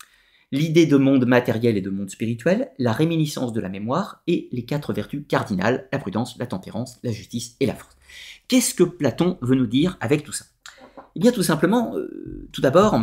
l'idée 0.53 0.87
de 0.87 0.97
monde 0.97 1.27
matériel 1.27 1.77
et 1.77 1.81
de 1.81 1.91
monde 1.91 2.11
spirituel, 2.11 2.71
la 2.79 2.93
réminiscence 2.93 3.53
de 3.53 3.61
la 3.61 3.69
mémoire 3.69 4.23
et 4.27 4.49
les 4.53 4.65
quatre 4.65 4.93
vertus 4.93 5.23
cardinales, 5.29 5.89
la 5.93 5.99
prudence, 5.99 6.37
la 6.39 6.47
tempérance, 6.47 6.99
la 7.03 7.13
justice 7.13 7.57
et 7.61 7.67
la 7.67 7.75
force. 7.75 7.97
Qu'est-ce 8.49 8.75
que 8.75 8.83
Platon 8.83 9.39
veut 9.43 9.55
nous 9.55 9.67
dire 9.67 9.97
avec 10.01 10.25
tout 10.25 10.33
ça? 10.33 10.47
Eh 11.15 11.21
bien 11.21 11.33
tout 11.33 11.43
simplement, 11.43 11.97
euh, 11.97 12.49
tout 12.53 12.61
d'abord, 12.61 12.99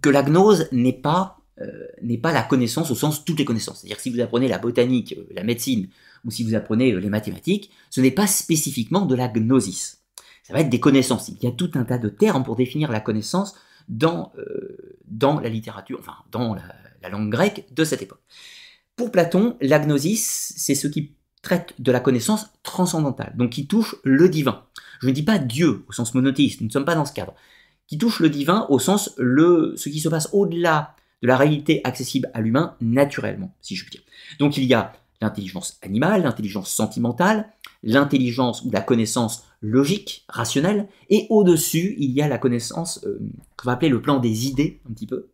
que 0.00 0.08
la 0.08 0.22
gnose 0.22 0.68
n'est 0.72 0.94
pas, 0.94 1.38
euh, 1.60 2.16
pas 2.22 2.32
la 2.32 2.42
connaissance 2.42 2.90
au 2.90 2.94
sens 2.94 3.24
toutes 3.24 3.38
les 3.38 3.44
connaissances. 3.44 3.80
C'est-à-dire 3.80 4.00
si 4.00 4.10
vous 4.10 4.20
apprenez 4.20 4.48
la 4.48 4.58
botanique, 4.58 5.14
euh, 5.18 5.26
la 5.34 5.44
médecine, 5.44 5.88
ou 6.24 6.30
si 6.30 6.44
vous 6.44 6.54
apprenez 6.54 6.98
les 6.98 7.08
mathématiques, 7.08 7.70
ce 7.90 8.00
n'est 8.00 8.10
pas 8.10 8.26
spécifiquement 8.26 9.06
de 9.06 9.14
la 9.14 9.28
gnosis. 9.28 10.02
Ça 10.42 10.52
va 10.52 10.60
être 10.60 10.70
des 10.70 10.80
connaissances. 10.80 11.28
Il 11.28 11.42
y 11.42 11.46
a 11.46 11.52
tout 11.52 11.70
un 11.74 11.84
tas 11.84 11.98
de 11.98 12.08
termes 12.08 12.44
pour 12.44 12.56
définir 12.56 12.90
la 12.90 13.00
connaissance 13.00 13.54
dans, 13.88 14.32
dans 15.06 15.40
la 15.40 15.48
littérature, 15.48 15.98
enfin 16.00 16.14
dans 16.30 16.54
la, 16.54 16.62
la 17.02 17.08
langue 17.08 17.30
grecque 17.30 17.66
de 17.72 17.84
cette 17.84 18.02
époque. 18.02 18.20
Pour 18.96 19.10
Platon, 19.10 19.56
la 19.60 19.78
gnosis, 19.78 20.52
c'est 20.56 20.74
ce 20.74 20.86
qui 20.86 21.14
traite 21.42 21.74
de 21.78 21.92
la 21.92 22.00
connaissance 22.00 22.46
transcendantale, 22.62 23.32
donc 23.36 23.50
qui 23.50 23.66
touche 23.66 23.96
le 24.04 24.28
divin. 24.28 24.64
Je 25.00 25.06
ne 25.06 25.12
dis 25.12 25.22
pas 25.22 25.38
Dieu 25.38 25.84
au 25.88 25.92
sens 25.92 26.14
monothéiste, 26.14 26.60
nous 26.60 26.66
ne 26.66 26.72
sommes 26.72 26.84
pas 26.84 26.94
dans 26.94 27.06
ce 27.06 27.12
cadre. 27.12 27.34
Qui 27.86 27.98
touche 27.98 28.20
le 28.20 28.28
divin 28.28 28.66
au 28.68 28.78
sens 28.78 29.14
le, 29.16 29.74
ce 29.76 29.88
qui 29.88 30.00
se 30.00 30.08
passe 30.08 30.28
au-delà 30.32 30.94
de 31.22 31.28
la 31.28 31.36
réalité 31.36 31.80
accessible 31.84 32.30
à 32.34 32.40
l'humain 32.40 32.76
naturellement, 32.80 33.54
si 33.60 33.74
je 33.74 33.84
puis 33.84 33.92
dire. 33.92 34.02
Donc 34.38 34.56
il 34.56 34.64
y 34.64 34.74
a 34.74 34.92
l'intelligence 35.20 35.78
animale, 35.82 36.22
l'intelligence 36.22 36.70
sentimentale, 36.70 37.50
l'intelligence 37.82 38.62
ou 38.64 38.70
la 38.70 38.80
connaissance 38.80 39.44
logique, 39.62 40.24
rationnelle, 40.28 40.88
et 41.08 41.26
au-dessus, 41.30 41.94
il 41.98 42.10
y 42.12 42.22
a 42.22 42.28
la 42.28 42.38
connaissance 42.38 43.04
euh, 43.04 43.18
qu'on 43.56 43.66
va 43.66 43.72
appeler 43.72 43.90
le 43.90 44.00
plan 44.00 44.18
des 44.18 44.46
idées, 44.46 44.80
un 44.88 44.92
petit 44.92 45.06
peu. 45.06 45.28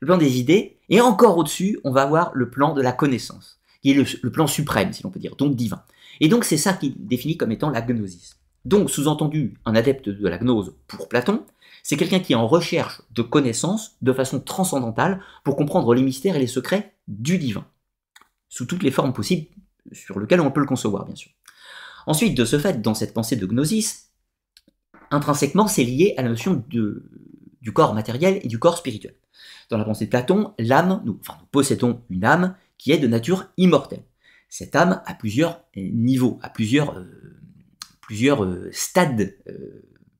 Le 0.00 0.06
plan 0.06 0.16
des 0.16 0.38
idées, 0.38 0.78
et 0.88 1.00
encore 1.00 1.36
au-dessus, 1.36 1.78
on 1.84 1.92
va 1.92 2.02
avoir 2.02 2.30
le 2.34 2.48
plan 2.48 2.72
de 2.72 2.80
la 2.80 2.92
connaissance 2.92 3.60
qui 3.82 3.92
est 3.92 3.94
le, 4.22 4.30
plan 4.30 4.46
suprême, 4.46 4.92
si 4.92 5.02
l'on 5.02 5.10
peut 5.10 5.20
dire, 5.20 5.36
donc 5.36 5.54
divin. 5.54 5.82
Et 6.20 6.28
donc 6.28 6.44
c'est 6.44 6.56
ça 6.56 6.74
qui 6.74 6.94
définit 6.98 7.36
comme 7.36 7.52
étant 7.52 7.70
la 7.70 7.80
gnosis. 7.80 8.36
Donc, 8.66 8.90
sous-entendu, 8.90 9.54
un 9.64 9.74
adepte 9.74 10.10
de 10.10 10.28
la 10.28 10.36
gnose 10.36 10.74
pour 10.86 11.08
Platon, 11.08 11.44
c'est 11.82 11.96
quelqu'un 11.96 12.20
qui 12.20 12.34
est 12.34 12.36
en 12.36 12.46
recherche 12.46 13.00
de 13.12 13.22
connaissances 13.22 13.96
de 14.02 14.12
façon 14.12 14.38
transcendantale 14.38 15.20
pour 15.44 15.56
comprendre 15.56 15.94
les 15.94 16.02
mystères 16.02 16.36
et 16.36 16.40
les 16.40 16.46
secrets 16.46 16.94
du 17.08 17.38
divin, 17.38 17.64
sous 18.50 18.66
toutes 18.66 18.82
les 18.82 18.90
formes 18.90 19.14
possibles 19.14 19.46
sur 19.92 20.20
lesquelles 20.20 20.42
on 20.42 20.50
peut 20.50 20.60
le 20.60 20.66
concevoir, 20.66 21.06
bien 21.06 21.16
sûr. 21.16 21.30
Ensuite, 22.06 22.36
de 22.36 22.44
ce 22.44 22.58
fait, 22.58 22.82
dans 22.82 22.94
cette 22.94 23.14
pensée 23.14 23.36
de 23.36 23.46
gnosis, 23.46 24.10
intrinsèquement, 25.10 25.66
c'est 25.66 25.84
lié 25.84 26.14
à 26.18 26.22
la 26.22 26.28
notion 26.28 26.62
du 26.68 27.72
corps 27.72 27.94
matériel 27.94 28.40
et 28.42 28.48
du 28.48 28.58
corps 28.58 28.76
spirituel. 28.76 29.14
Dans 29.70 29.78
la 29.78 29.84
pensée 29.84 30.06
de 30.06 30.10
Platon, 30.10 30.52
l'âme, 30.58 31.00
nous, 31.04 31.18
enfin, 31.20 31.38
nous 31.40 31.46
possédons 31.46 32.02
une 32.10 32.24
âme 32.24 32.56
qui 32.76 32.92
est 32.92 32.98
de 32.98 33.06
nature 33.06 33.46
immortelle. 33.56 34.04
Cette 34.48 34.74
âme 34.74 35.00
a 35.06 35.14
plusieurs 35.14 35.62
euh, 35.76 35.88
niveaux, 35.92 36.38
a 36.42 36.50
plusieurs, 36.50 36.98
euh, 36.98 37.38
euh, 38.10 38.70
stades, 38.72 39.36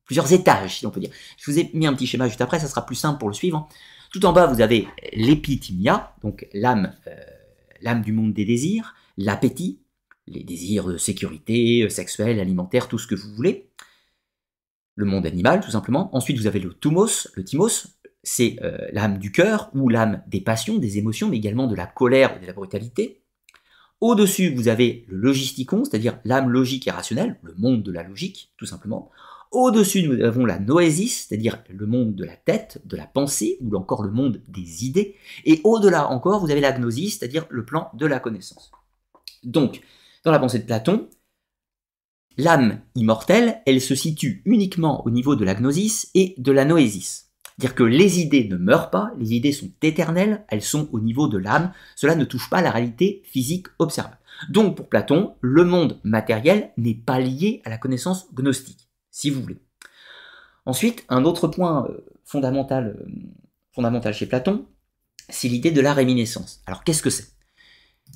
plusieurs 0.05 0.33
étages, 0.33 0.79
si 0.79 0.87
on 0.87 0.91
peut 0.91 1.01
dire. 1.01 1.11
Je 1.37 1.51
vous 1.51 1.59
ai 1.59 1.71
mis 1.75 1.87
un 1.87 1.95
petit 1.95 2.07
schéma 2.07 2.29
juste 2.29 2.41
après, 2.41 2.61
ça 2.61 2.69
sera 2.69 2.87
plus 2.87 2.95
simple 2.95 3.19
pour 3.19 3.29
le 3.29 3.35
suivre. 3.35 3.69
Tout 4.13 4.25
en 4.27 4.33
bas, 4.33 4.47
vous 4.47 4.61
avez 4.61 4.87
l'épitimia, 5.13 6.15
donc 6.23 6.47
l'âme, 6.53 6.95
l'âme 7.83 8.03
du 8.03 8.13
monde 8.13 8.33
des 8.33 8.45
désirs, 8.45 8.95
l'appétit, 9.17 9.81
les 10.27 10.45
désirs 10.45 10.87
de 10.87 10.97
sécurité, 10.97 11.89
sexuelle, 11.91 12.41
alimentaire, 12.41 12.89
tout 12.89 12.99
ce 12.99 13.07
que 13.07 13.15
vous 13.15 13.35
voulez. 13.35 13.71
Le 14.97 15.05
monde 15.05 15.27
animal, 15.27 15.61
tout 15.61 15.71
simplement. 15.71 16.15
Ensuite, 16.15 16.39
vous 16.39 16.47
avez 16.47 16.61
le 16.61 16.73
thumos, 16.75 17.29
le 17.35 17.45
thymos, 17.45 17.99
c'est 18.23 18.59
euh, 18.63 18.89
l'âme 18.93 19.19
du 19.19 19.33
cœur 19.33 19.71
ou 19.75 19.89
l'âme 19.89 20.23
des 20.27 20.41
passions, 20.41 20.79
des 20.79 20.99
émotions, 20.99 21.29
mais 21.29 21.39
également 21.39 21.67
de 21.67 21.75
la 21.75 21.87
colère 21.87 22.37
et 22.37 22.41
de 22.41 22.47
la 22.47 22.53
brutalité. 22.53 23.23
Au-dessus, 24.01 24.55
vous 24.55 24.69
avez 24.69 25.05
le 25.09 25.19
logisticon, 25.19 25.85
c'est-à-dire 25.85 26.19
l'âme 26.25 26.49
logique 26.49 26.87
et 26.87 26.91
rationnelle, 26.91 27.39
le 27.43 27.55
monde 27.55 27.83
de 27.83 27.93
la 27.93 28.03
logique, 28.03 28.53
tout 28.57 28.67
simplement. 28.67 29.11
Au-dessus, 29.51 30.07
nous 30.07 30.23
avons 30.23 30.47
la 30.47 30.61
noésis, 30.61 31.27
c'est-à-dire 31.27 31.63
le 31.69 31.87
monde 31.87 32.15
de 32.15 32.25
la 32.25 32.37
tête, 32.37 32.81
de 32.85 32.97
la 32.97 33.07
pensée, 33.07 33.59
ou 33.61 33.75
encore 33.75 34.05
le 34.05 34.13
monde 34.13 34.41
des 34.47 34.85
idées. 34.85 35.17
Et 35.45 35.61
au-delà 35.65 36.09
encore, 36.09 36.41
vous 36.41 36.53
avez 36.53 36.61
la 36.61 36.73
gnosis, 36.73 37.19
c'est-à-dire 37.19 37.47
le 37.51 37.65
plan 37.65 37.91
de 37.95 38.07
la 38.07 38.21
connaissance. 38.21 38.71
Donc, 39.43 39.81
dans 40.25 40.31
la 40.31 40.39
pensée 40.39 40.61
de 40.61 40.65
Platon, 40.65 41.09
l'âme 42.37 42.81
immortelle, 42.95 43.61
elle 43.67 43.81
se 43.81 43.95
situe 43.97 44.43
uniquement 44.45 45.05
au 45.05 45.11
niveau 45.11 45.35
de 45.35 45.45
la 45.45 45.55
gnosis 45.55 46.11
et 46.15 46.35
de 46.39 46.53
la 46.53 46.65
noésis. 46.65 47.31
Dire 47.59 47.75
que 47.75 47.83
les 47.83 48.21
idées 48.21 48.49
ne 48.49 48.57
meurent 48.57 48.91
pas, 48.91 49.13
les 49.19 49.35
idées 49.35 49.53
sont 49.53 49.71
éternelles, 49.83 50.45
elles 50.49 50.63
sont 50.63 50.89
au 50.93 51.01
niveau 51.01 51.29
de 51.29 51.39
l'âme, 51.39 51.73
cela 51.97 52.15
ne 52.15 52.25
touche 52.25 52.49
pas 52.49 52.63
la 52.63 52.71
réalité 52.71 53.23
physique 53.25 53.67
observable. 53.79 54.19
Donc 54.49 54.77
pour 54.77 54.89
Platon, 54.89 55.35
le 55.41 55.65
monde 55.65 56.01
matériel 56.05 56.73
n'est 56.79 56.95
pas 56.95 57.19
lié 57.21 57.61
à 57.65 57.71
la 57.71 57.79
connaissance 57.79 58.33
gnostique, 58.33 58.90
si 59.11 59.31
vous 59.31 59.43
voulez. 59.43 59.59
Ensuite, 60.67 61.05
un 61.09 61.25
autre 61.25 61.49
point 61.49 61.87
euh, 61.87 62.05
fondamental, 62.25 62.97
euh, 63.01 63.11
fondamental 63.73 64.15
chez 64.15 64.27
Platon, 64.27 64.67
c'est 65.29 65.49
l'idée 65.49 65.71
de 65.71 65.81
la 65.81 65.95
réminiscence. 65.95 66.63
Alors 66.67 66.85
qu'est-ce 66.85 67.03
que 67.03 67.11
c'est? 67.11 67.29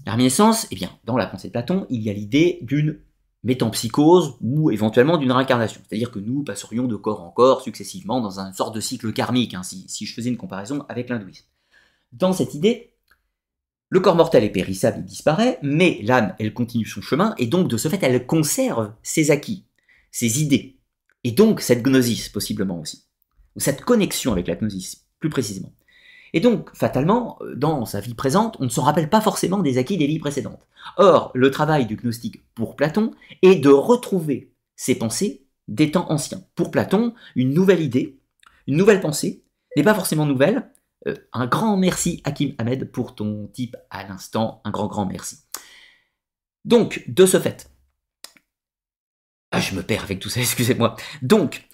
La 0.07 0.13
réminiscence, 0.13 0.67
eh 0.71 0.75
bien, 0.75 0.91
dans 1.05 1.17
la 1.17 1.27
pensée 1.27 1.49
de 1.49 1.53
Platon, 1.53 1.87
il 1.89 2.03
y 2.03 2.11
a 2.11 2.13
l'idée 2.13 2.59
d'une 2.63 3.01
métampsychose 3.45 4.37
ou 4.41 4.71
éventuellement 4.71 5.19
d'une 5.19 5.33
réincarnation. 5.33 5.81
C'est-à-dire 5.87 6.11
que 6.11 6.19
nous 6.19 6.43
passerions 6.43 6.87
de 6.87 6.97
corps 6.97 7.23
en 7.23 7.31
corps 7.31 7.61
successivement 7.61 8.21
dans 8.21 8.41
un 8.41 8.53
sorte 8.53 8.75
de 8.75 8.81
cycle 8.81 9.13
karmique, 9.13 9.55
hein, 9.55 9.63
si, 9.63 9.85
si, 9.89 10.07
je 10.07 10.15
faisais 10.15 10.31
une 10.31 10.37
comparaison 10.37 10.85
avec 10.89 11.09
l'hindouisme. 11.11 11.45
Dans 12.13 12.33
cette 12.33 12.55
idée, 12.55 12.95
le 13.91 14.01
corps 14.01 14.17
mortel 14.17 14.45
est 14.45 14.51
périssable, 14.51 14.99
il 15.01 15.05
disparaît, 15.05 15.59
mais 15.63 16.01
l'âme, 16.03 16.35
elle 16.39 16.55
continue 16.55 16.87
son 16.87 17.03
chemin, 17.03 17.35
et 17.39 17.47
donc 17.47 17.69
de 17.69 17.77
ce 17.77 17.89
fait, 17.89 18.03
elle 18.03 18.27
conserve 18.27 18.93
ses 19.03 19.31
acquis, 19.31 19.67
ses 20.11 20.43
idées, 20.43 20.74
et 21.25 21.33
donc 21.33 21.61
cette 21.61 21.83
gnosis 21.83 22.29
possiblement 22.29 22.81
aussi, 22.81 23.07
ou 23.57 23.61
cette 23.61 23.83
connexion 23.83 24.33
avec 24.33 24.47
la 24.47 24.57
gnosis, 24.57 25.07
plus 25.19 25.31
précisément. 25.31 25.73
Et 26.35 26.41
donc, 26.41 26.69
fatalement, 26.75 27.39
euh, 27.43 27.55
dans 27.55 27.87
sa 27.87 28.01
vie 28.01 28.15
présente, 28.15 28.57
on 28.59 28.65
ne 28.65 28.69
se 28.69 28.81
rappelle 28.81 29.09
pas 29.09 29.21
forcément 29.21 29.59
des 29.59 29.79
acquis 29.79 29.97
des 29.97 30.09
vies 30.09 30.19
précédentes. 30.19 30.67
Or, 30.97 31.31
le 31.35 31.51
travail 31.51 31.87
du 31.87 31.97
gnostique 31.97 32.45
pour 32.55 32.75
Platon 32.75 33.13
est 33.43 33.55
de 33.55 33.71
retrouver 33.71 34.53
ses 34.75 34.97
pensées 34.97 35.47
des 35.69 35.93
temps 35.93 36.11
anciens. 36.11 36.43
Pour 36.57 36.73
Platon, 36.73 37.15
une 37.37 37.55
nouvelle 37.55 37.81
idée, 37.81 38.19
une 38.67 38.77
nouvelle 38.77 39.01
pensée, 39.01 39.45
n'est 39.77 39.85
pas 39.85 39.95
forcément 39.95 40.27
nouvelle. 40.27 40.71
Euh, 41.07 41.15
un 41.33 41.47
grand 41.47 41.77
merci 41.77 42.21
Hakim 42.25 42.55
Ahmed 42.59 42.91
pour 42.91 43.15
ton 43.15 43.47
type 43.47 43.77
à 43.91 44.07
l'instant, 44.07 44.61
un 44.65 44.71
grand 44.73 44.89
grand 44.89 45.07
merci. 45.07 45.39
Donc, 46.65 47.05
de 47.07 47.27
ce 47.27 47.39
fait, 47.39 47.71
ah, 49.57 49.61
je 49.61 49.75
me 49.75 49.83
perds 49.83 50.05
avec 50.05 50.21
tout 50.21 50.29
ça, 50.29 50.41
excusez-moi. 50.43 50.97
Donc, 51.23 51.69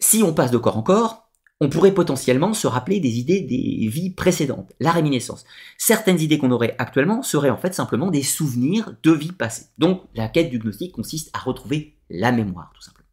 si 0.00 0.22
on 0.22 0.34
passe 0.34 0.50
de 0.50 0.58
corps 0.58 0.76
en 0.76 0.82
corps, 0.82 1.26
on 1.60 1.70
pourrait 1.70 1.94
potentiellement 1.94 2.52
se 2.52 2.66
rappeler 2.66 3.00
des 3.00 3.18
idées 3.18 3.40
des 3.40 3.88
vies 3.88 4.10
précédentes, 4.10 4.72
la 4.78 4.90
réminiscence. 4.90 5.44
Certaines 5.78 6.20
idées 6.20 6.38
qu'on 6.38 6.50
aurait 6.50 6.74
actuellement 6.78 7.22
seraient 7.22 7.50
en 7.50 7.56
fait 7.56 7.74
simplement 7.74 8.10
des 8.10 8.22
souvenirs 8.22 8.94
de 9.02 9.12
vies 9.12 9.32
passées. 9.32 9.66
Donc 9.78 10.02
la 10.14 10.28
quête 10.28 10.50
du 10.50 10.58
gnostique 10.58 10.92
consiste 10.92 11.30
à 11.34 11.38
retrouver 11.38 11.96
la 12.10 12.30
mémoire, 12.30 12.70
tout 12.74 12.82
simplement. 12.82 13.08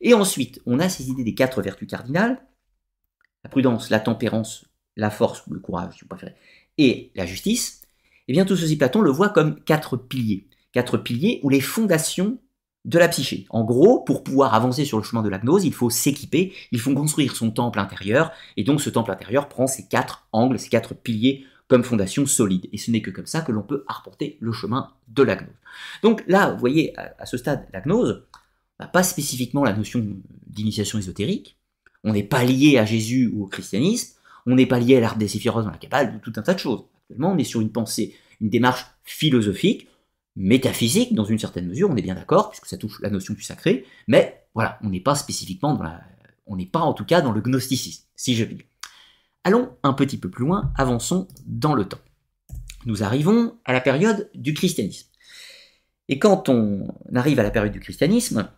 Et 0.00 0.14
ensuite, 0.14 0.60
on 0.66 0.78
a 0.78 0.88
ces 0.88 1.08
idées 1.08 1.24
des 1.24 1.34
quatre 1.34 1.62
vertus 1.62 1.88
cardinales, 1.88 2.46
la 3.42 3.50
prudence, 3.50 3.90
la 3.90 4.00
tempérance, 4.00 4.66
la 4.96 5.10
force, 5.10 5.42
le 5.50 5.58
courage, 5.58 5.94
si 5.94 6.02
vous 6.02 6.08
préférez, 6.08 6.34
et 6.78 7.10
la 7.16 7.26
justice. 7.26 7.82
Eh 8.28 8.32
bien 8.32 8.44
tout 8.44 8.56
ceci, 8.56 8.76
Platon 8.76 9.00
le 9.00 9.10
voit 9.10 9.30
comme 9.30 9.60
quatre 9.64 9.96
piliers. 9.96 10.46
Quatre 10.72 10.96
piliers 10.96 11.40
ou 11.42 11.48
les 11.48 11.60
fondations 11.60 12.38
de 12.84 12.98
la 12.98 13.08
psyché. 13.08 13.46
En 13.50 13.64
gros, 13.64 14.00
pour 14.00 14.24
pouvoir 14.24 14.54
avancer 14.54 14.84
sur 14.84 14.98
le 14.98 15.04
chemin 15.04 15.22
de 15.22 15.28
la 15.28 15.38
gnose, 15.38 15.64
il 15.64 15.72
faut 15.72 15.90
s'équiper, 15.90 16.52
il 16.70 16.80
faut 16.80 16.94
construire 16.94 17.34
son 17.34 17.50
temple 17.50 17.78
intérieur, 17.78 18.32
et 18.56 18.64
donc 18.64 18.80
ce 18.80 18.90
temple 18.90 19.10
intérieur 19.10 19.48
prend 19.48 19.66
ces 19.66 19.86
quatre 19.86 20.26
angles, 20.32 20.58
ces 20.58 20.68
quatre 20.68 20.94
piliers 20.94 21.46
comme 21.68 21.82
fondation 21.82 22.26
solide. 22.26 22.68
Et 22.72 22.78
ce 22.78 22.90
n'est 22.90 23.00
que 23.00 23.10
comme 23.10 23.26
ça 23.26 23.40
que 23.40 23.52
l'on 23.52 23.62
peut 23.62 23.84
arpenter 23.88 24.36
le 24.40 24.52
chemin 24.52 24.92
de 25.08 25.22
la 25.22 25.36
gnose. 25.36 25.54
Donc 26.02 26.22
là, 26.26 26.50
vous 26.50 26.58
voyez, 26.58 26.92
à, 26.98 27.24
ce 27.26 27.36
stade, 27.36 27.66
la 27.72 27.80
gnose 27.80 28.24
n'a 28.78 28.86
pas 28.86 29.02
spécifiquement 29.02 29.64
la 29.64 29.72
notion 29.72 30.04
d'initiation 30.46 30.98
ésotérique, 30.98 31.58
on 32.02 32.12
n'est 32.12 32.22
pas 32.22 32.44
lié 32.44 32.76
à 32.76 32.84
Jésus 32.84 33.30
ou 33.32 33.44
au 33.44 33.46
christianisme, 33.46 34.18
on 34.46 34.54
n'est 34.54 34.66
pas 34.66 34.78
lié 34.78 34.96
à 34.96 35.00
l'art 35.00 35.16
des 35.16 35.28
séphiros 35.28 35.64
dans 35.64 35.70
la 35.70 35.78
Kabbale, 35.78 36.14
ou 36.14 36.18
tout 36.18 36.32
un 36.36 36.42
tas 36.42 36.52
de 36.52 36.58
choses. 36.58 36.84
Actuellement, 37.04 37.32
on 37.32 37.38
est 37.38 37.44
sur 37.44 37.62
une 37.62 37.72
pensée, 37.72 38.14
une 38.42 38.50
démarche 38.50 38.84
philosophique, 39.04 39.88
métaphysique 40.36 41.14
dans 41.14 41.24
une 41.24 41.38
certaine 41.38 41.68
mesure, 41.68 41.90
on 41.90 41.96
est 41.96 42.02
bien 42.02 42.14
d'accord, 42.14 42.50
puisque 42.50 42.66
ça 42.66 42.76
touche 42.76 43.00
la 43.00 43.10
notion 43.10 43.34
du 43.34 43.42
sacré, 43.42 43.86
mais 44.08 44.46
voilà, 44.54 44.78
on 44.82 44.88
n'est 44.90 45.00
pas 45.00 45.14
spécifiquement 45.14 45.74
dans 45.74 45.82
la... 45.82 46.00
On 46.46 46.56
n'est 46.56 46.66
pas 46.66 46.80
en 46.80 46.92
tout 46.92 47.06
cas 47.06 47.22
dans 47.22 47.32
le 47.32 47.40
gnosticisme, 47.40 48.04
si 48.16 48.34
je 48.34 48.44
puis 48.44 48.56
dire. 48.56 48.66
Allons 49.44 49.76
un 49.82 49.92
petit 49.94 50.18
peu 50.18 50.30
plus 50.30 50.44
loin, 50.44 50.72
avançons 50.76 51.28
dans 51.46 51.74
le 51.74 51.86
temps. 51.86 52.00
Nous 52.86 53.02
arrivons 53.02 53.58
à 53.64 53.72
la 53.72 53.80
période 53.80 54.30
du 54.34 54.52
christianisme. 54.52 55.08
Et 56.08 56.18
quand 56.18 56.50
on 56.50 56.86
arrive 57.14 57.40
à 57.40 57.42
la 57.42 57.50
période 57.50 57.72
du 57.72 57.80
christianisme, 57.80 58.50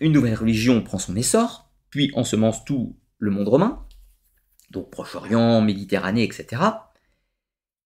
une 0.00 0.12
nouvelle 0.12 0.34
religion 0.34 0.82
prend 0.82 0.98
son 0.98 1.14
essor, 1.14 1.70
puis 1.90 2.10
ensemence 2.14 2.64
tout 2.64 2.96
le 3.18 3.30
monde 3.30 3.48
romain, 3.48 3.86
donc 4.70 4.90
Proche-Orient, 4.90 5.60
Méditerranée, 5.60 6.24
etc. 6.24 6.62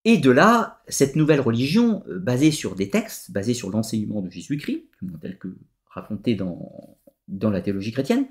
Et 0.04 0.18
de 0.18 0.30
là, 0.30 0.82
cette 0.88 1.16
nouvelle 1.16 1.40
religion, 1.40 2.02
euh, 2.08 2.18
basée 2.18 2.50
sur 2.50 2.74
des 2.74 2.90
textes, 2.90 3.30
basée 3.30 3.54
sur 3.54 3.70
l'enseignement 3.70 4.20
de 4.20 4.30
Jésus-Christ, 4.30 4.84
tel 5.20 5.38
que 5.38 5.56
raconté 5.88 6.34
dans, 6.34 6.98
la 7.28 7.60
théologie 7.60 7.92
chrétienne, 7.92 8.26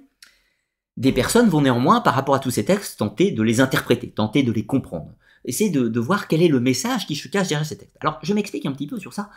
des 0.97 1.11
personnes 1.11 1.49
vont 1.49 1.61
néanmoins, 1.61 2.01
par 2.01 2.13
rapport 2.13 2.35
à 2.35 2.39
tous 2.39 2.51
ces 2.51 2.65
textes, 2.65 2.99
tenter 2.99 3.31
de 3.31 3.41
les 3.41 3.59
interpréter, 3.59 4.11
tenter 4.11 4.43
de 4.43 4.51
les 4.51 4.65
comprendre, 4.65 5.15
essayer 5.45 5.71
de, 5.71 5.87
de 5.87 5.99
voir 5.99 6.27
quel 6.27 6.43
est 6.43 6.47
le 6.47 6.59
message 6.59 7.07
qui 7.07 7.15
se 7.15 7.27
cache 7.27 7.47
derrière 7.47 7.65
ces 7.65 7.77
textes. 7.77 7.97
Alors, 8.01 8.19
je 8.21 8.33
m'explique 8.33 8.67
un 8.67 8.71
petit 8.71 8.87
peu 8.87 8.99
sur 8.99 9.13
ça. 9.13 9.31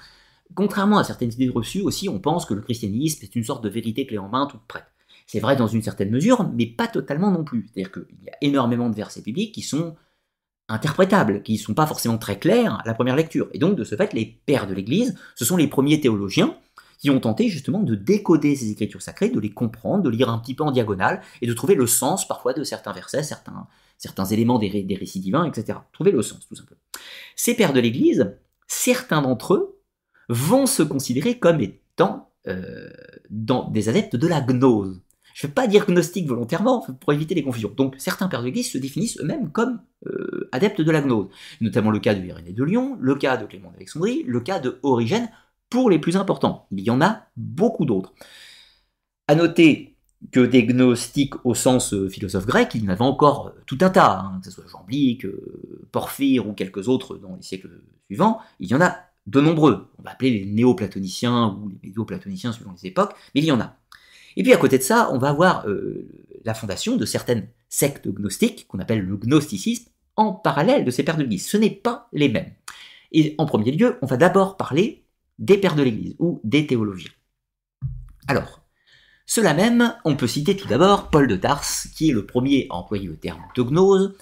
Contrairement 0.55 0.99
à 0.99 1.05
certaines 1.05 1.33
idées 1.33 1.49
reçues 1.49 1.81
aussi, 1.81 2.09
on 2.09 2.21
pense 2.21 2.45
que 2.45 2.55
le 2.55 2.61
christianisme 2.61 3.25
est 3.25 3.35
une 3.35 3.45
sorte 3.45 3.65
de 3.65 3.71
vérité 3.71 4.07
clé 4.07 4.19
en 4.19 4.29
main 4.29 4.47
toute 4.47 4.61
prête. 4.69 4.85
C'est 5.27 5.41
vrai 5.41 5.57
dans 5.57 5.67
une 5.67 5.83
certaine 5.83 6.11
mesure, 6.11 6.49
mais 6.55 6.67
pas 6.67 6.87
totalement 6.87 7.33
non 7.33 7.43
plus. 7.43 7.69
C'est-à-dire 7.73 7.91
qu'il 7.91 8.25
y 8.25 8.29
a 8.29 8.37
énormément 8.43 8.89
de 8.89 8.95
versets 8.95 9.23
bibliques 9.23 9.53
qui 9.53 9.63
sont 9.63 9.97
interprétables, 10.69 11.43
qui 11.43 11.55
ne 11.55 11.59
sont 11.59 11.75
pas 11.75 11.87
forcément 11.87 12.19
très 12.19 12.39
clairs 12.39 12.75
à 12.75 12.83
la 12.87 12.95
première 12.95 13.17
lecture. 13.17 13.49
Et 13.53 13.59
donc, 13.59 13.77
de 13.77 13.85
ce 13.85 13.95
fait, 13.95 14.13
les 14.13 14.41
pères 14.47 14.67
de 14.67 14.75
l'Église, 14.75 15.17
ce 15.35 15.45
sont 15.45 15.57
les 15.57 15.69
premiers 15.69 16.01
théologiens 16.01 16.57
qui 16.99 17.11
ont 17.11 17.21
tenté 17.21 17.49
justement 17.49 17.81
de 17.81 17.95
décoder 17.95 18.57
ces 18.57 18.71
écritures 18.71 19.03
sacrées, 19.03 19.29
de 19.29 19.39
les 19.39 19.51
comprendre, 19.51 20.03
de 20.03 20.11
lire 20.11 20.31
un 20.31 20.39
petit 20.39 20.55
peu 20.55 20.65
en 20.65 20.73
diagonale, 20.73 21.21
et 21.43 21.47
de 21.47 21.53
trouver 21.53 21.75
le 21.75 21.87
sens 21.87 22.27
parfois 22.27 22.53
de 22.53 22.65
certains 22.65 22.93
versets, 22.93 23.23
certains, 23.23 24.25
éléments 24.25 24.59
des, 24.59 24.83
des 24.83 24.95
récits 24.95 25.21
divins, 25.21 25.45
etc. 25.45 25.79
Trouver 25.93 26.11
le 26.11 26.23
sens, 26.23 26.47
tout 26.49 26.55
simplement. 26.55 26.81
Ces 27.37 27.55
pères 27.55 27.73
de 27.73 27.81
l'Église, 27.81 28.35
certains 28.67 29.23
d'entre 29.23 29.55
eux 29.55 29.79
vont 30.29 30.67
se 30.67 30.83
considérer 30.83 31.39
comme 31.39 31.61
étant 31.61 32.31
euh, 32.49 32.91
dans 33.31 33.69
des 33.71 33.89
adeptes 33.89 34.17
de 34.17 34.27
la 34.27 34.41
gnose. 34.41 35.01
Je 35.37 35.47
ne 35.47 35.51
veux 35.51 35.55
pas 35.55 35.67
dire 35.67 35.85
gnostique 35.85 36.27
volontairement 36.27 36.81
pour 36.99 37.13
éviter 37.13 37.35
les 37.35 37.43
confusions. 37.43 37.71
Donc 37.77 37.97
certains 37.99 38.27
pères 38.27 38.41
de 38.41 38.47
l'Église 38.47 38.73
se 38.73 38.79
définissent 38.79 39.21
eux-mêmes 39.21 39.53
comme 39.53 39.83
euh, 40.07 40.49
adeptes 40.51 40.81
de 40.81 40.91
la 40.91 41.03
gnose, 41.03 41.29
notamment 41.61 41.91
le 41.91 41.99
cas 41.99 42.15
de 42.15 42.25
Irénée 42.25 42.55
de 42.55 42.65
Lyon, 42.65 42.97
le 42.99 43.17
cas 43.17 43.37
de 43.37 43.45
Clément 43.45 43.71
d'Alexandrie, 43.71 44.23
le 44.27 44.41
cas 44.41 44.61
de 44.61 44.79
Origène, 44.83 45.29
pour 45.69 45.91
les 45.91 45.99
plus 45.99 46.17
importants. 46.17 46.67
Il 46.73 46.81
y 46.81 46.89
en 46.89 47.03
a 47.03 47.27
beaucoup 47.37 47.85
d'autres. 47.85 48.15
À 49.29 49.35
noter 49.35 49.99
que 50.33 50.41
des 50.41 50.65
gnostiques 50.65 51.35
au 51.45 51.55
sens 51.55 51.93
euh, 51.93 52.09
philosophe 52.09 52.47
grec, 52.47 52.71
il 52.75 52.85
y 52.85 52.87
en 52.87 52.93
avait 52.93 53.03
encore 53.03 53.53
tout 53.67 53.79
un 53.83 53.91
tas, 53.91 54.21
hein, 54.21 54.41
que 54.43 54.51
ce 54.51 54.53
soit 54.53 54.71
Jamblique, 54.73 55.27
Porphyre 55.93 56.49
ou 56.49 56.55
quelques 56.55 56.89
autres 56.89 57.19
dans 57.19 57.37
les 57.37 57.43
siècles 57.43 57.83
suivants, 58.07 58.41
il 58.59 58.71
y 58.71 58.75
en 58.75 58.81
a 58.81 58.97
de 59.27 59.41
nombreux. 59.43 59.89
On 59.99 60.03
va 60.03 60.13
appeler 60.13 60.31
les 60.31 60.47
néo-platoniciens 60.47 61.59
ou 61.61 61.69
les 61.69 61.79
médio-platoniciens 61.83 62.53
suivant 62.53 62.73
les 62.81 62.89
époques, 62.89 63.13
mais 63.35 63.43
il 63.43 63.47
y 63.47 63.53
en 63.53 63.61
a. 63.61 63.77
Et 64.37 64.43
puis 64.43 64.53
à 64.53 64.57
côté 64.57 64.79
de 64.79 64.83
ça, 64.83 65.11
on 65.13 65.19
va 65.19 65.31
avoir 65.31 65.67
euh, 65.67 66.09
la 66.45 66.55
fondation 66.55 66.97
de 66.97 67.05
certaines 67.05 67.49
sectes 67.69 68.09
gnostiques, 68.09 68.67
qu'on 68.69 68.79
appelle 68.79 69.01
le 69.01 69.17
gnosticisme, 69.17 69.91
en 70.17 70.33
parallèle 70.33 70.85
de 70.85 70.91
ces 70.91 71.03
pères 71.03 71.17
de 71.17 71.23
l'Église. 71.23 71.47
Ce 71.47 71.57
n'est 71.57 71.71
pas 71.71 72.09
les 72.13 72.29
mêmes. 72.29 72.53
Et 73.13 73.35
en 73.39 73.47
premier 73.47 73.73
lieu, 73.73 73.99
on 74.03 74.07
va 74.07 74.17
d'abord 74.17 74.57
parler 74.57 75.05
des 75.39 75.59
pères 75.59 75.75
de 75.75 75.83
l'Église, 75.83 76.15
ou 76.19 76.41
des 76.45 76.67
théologiens. 76.67 77.11
Alors, 78.29 78.63
cela 79.27 79.55
même, 79.55 79.95
on 80.05 80.17
peut 80.17 80.27
citer 80.27 80.57
tout 80.57 80.69
d'abord 80.69 81.11
Paul 81.11 81.27
de 81.27 81.37
Tarse, 81.37 81.89
qui 81.95 82.11
est 82.11 82.15
le 82.15 82.27
premier 82.27 82.67
à 82.71 82.77
employer 82.77 83.07
le 83.07 83.17
terme 83.17 83.43
de 83.55 83.63
gnose. 83.63 84.15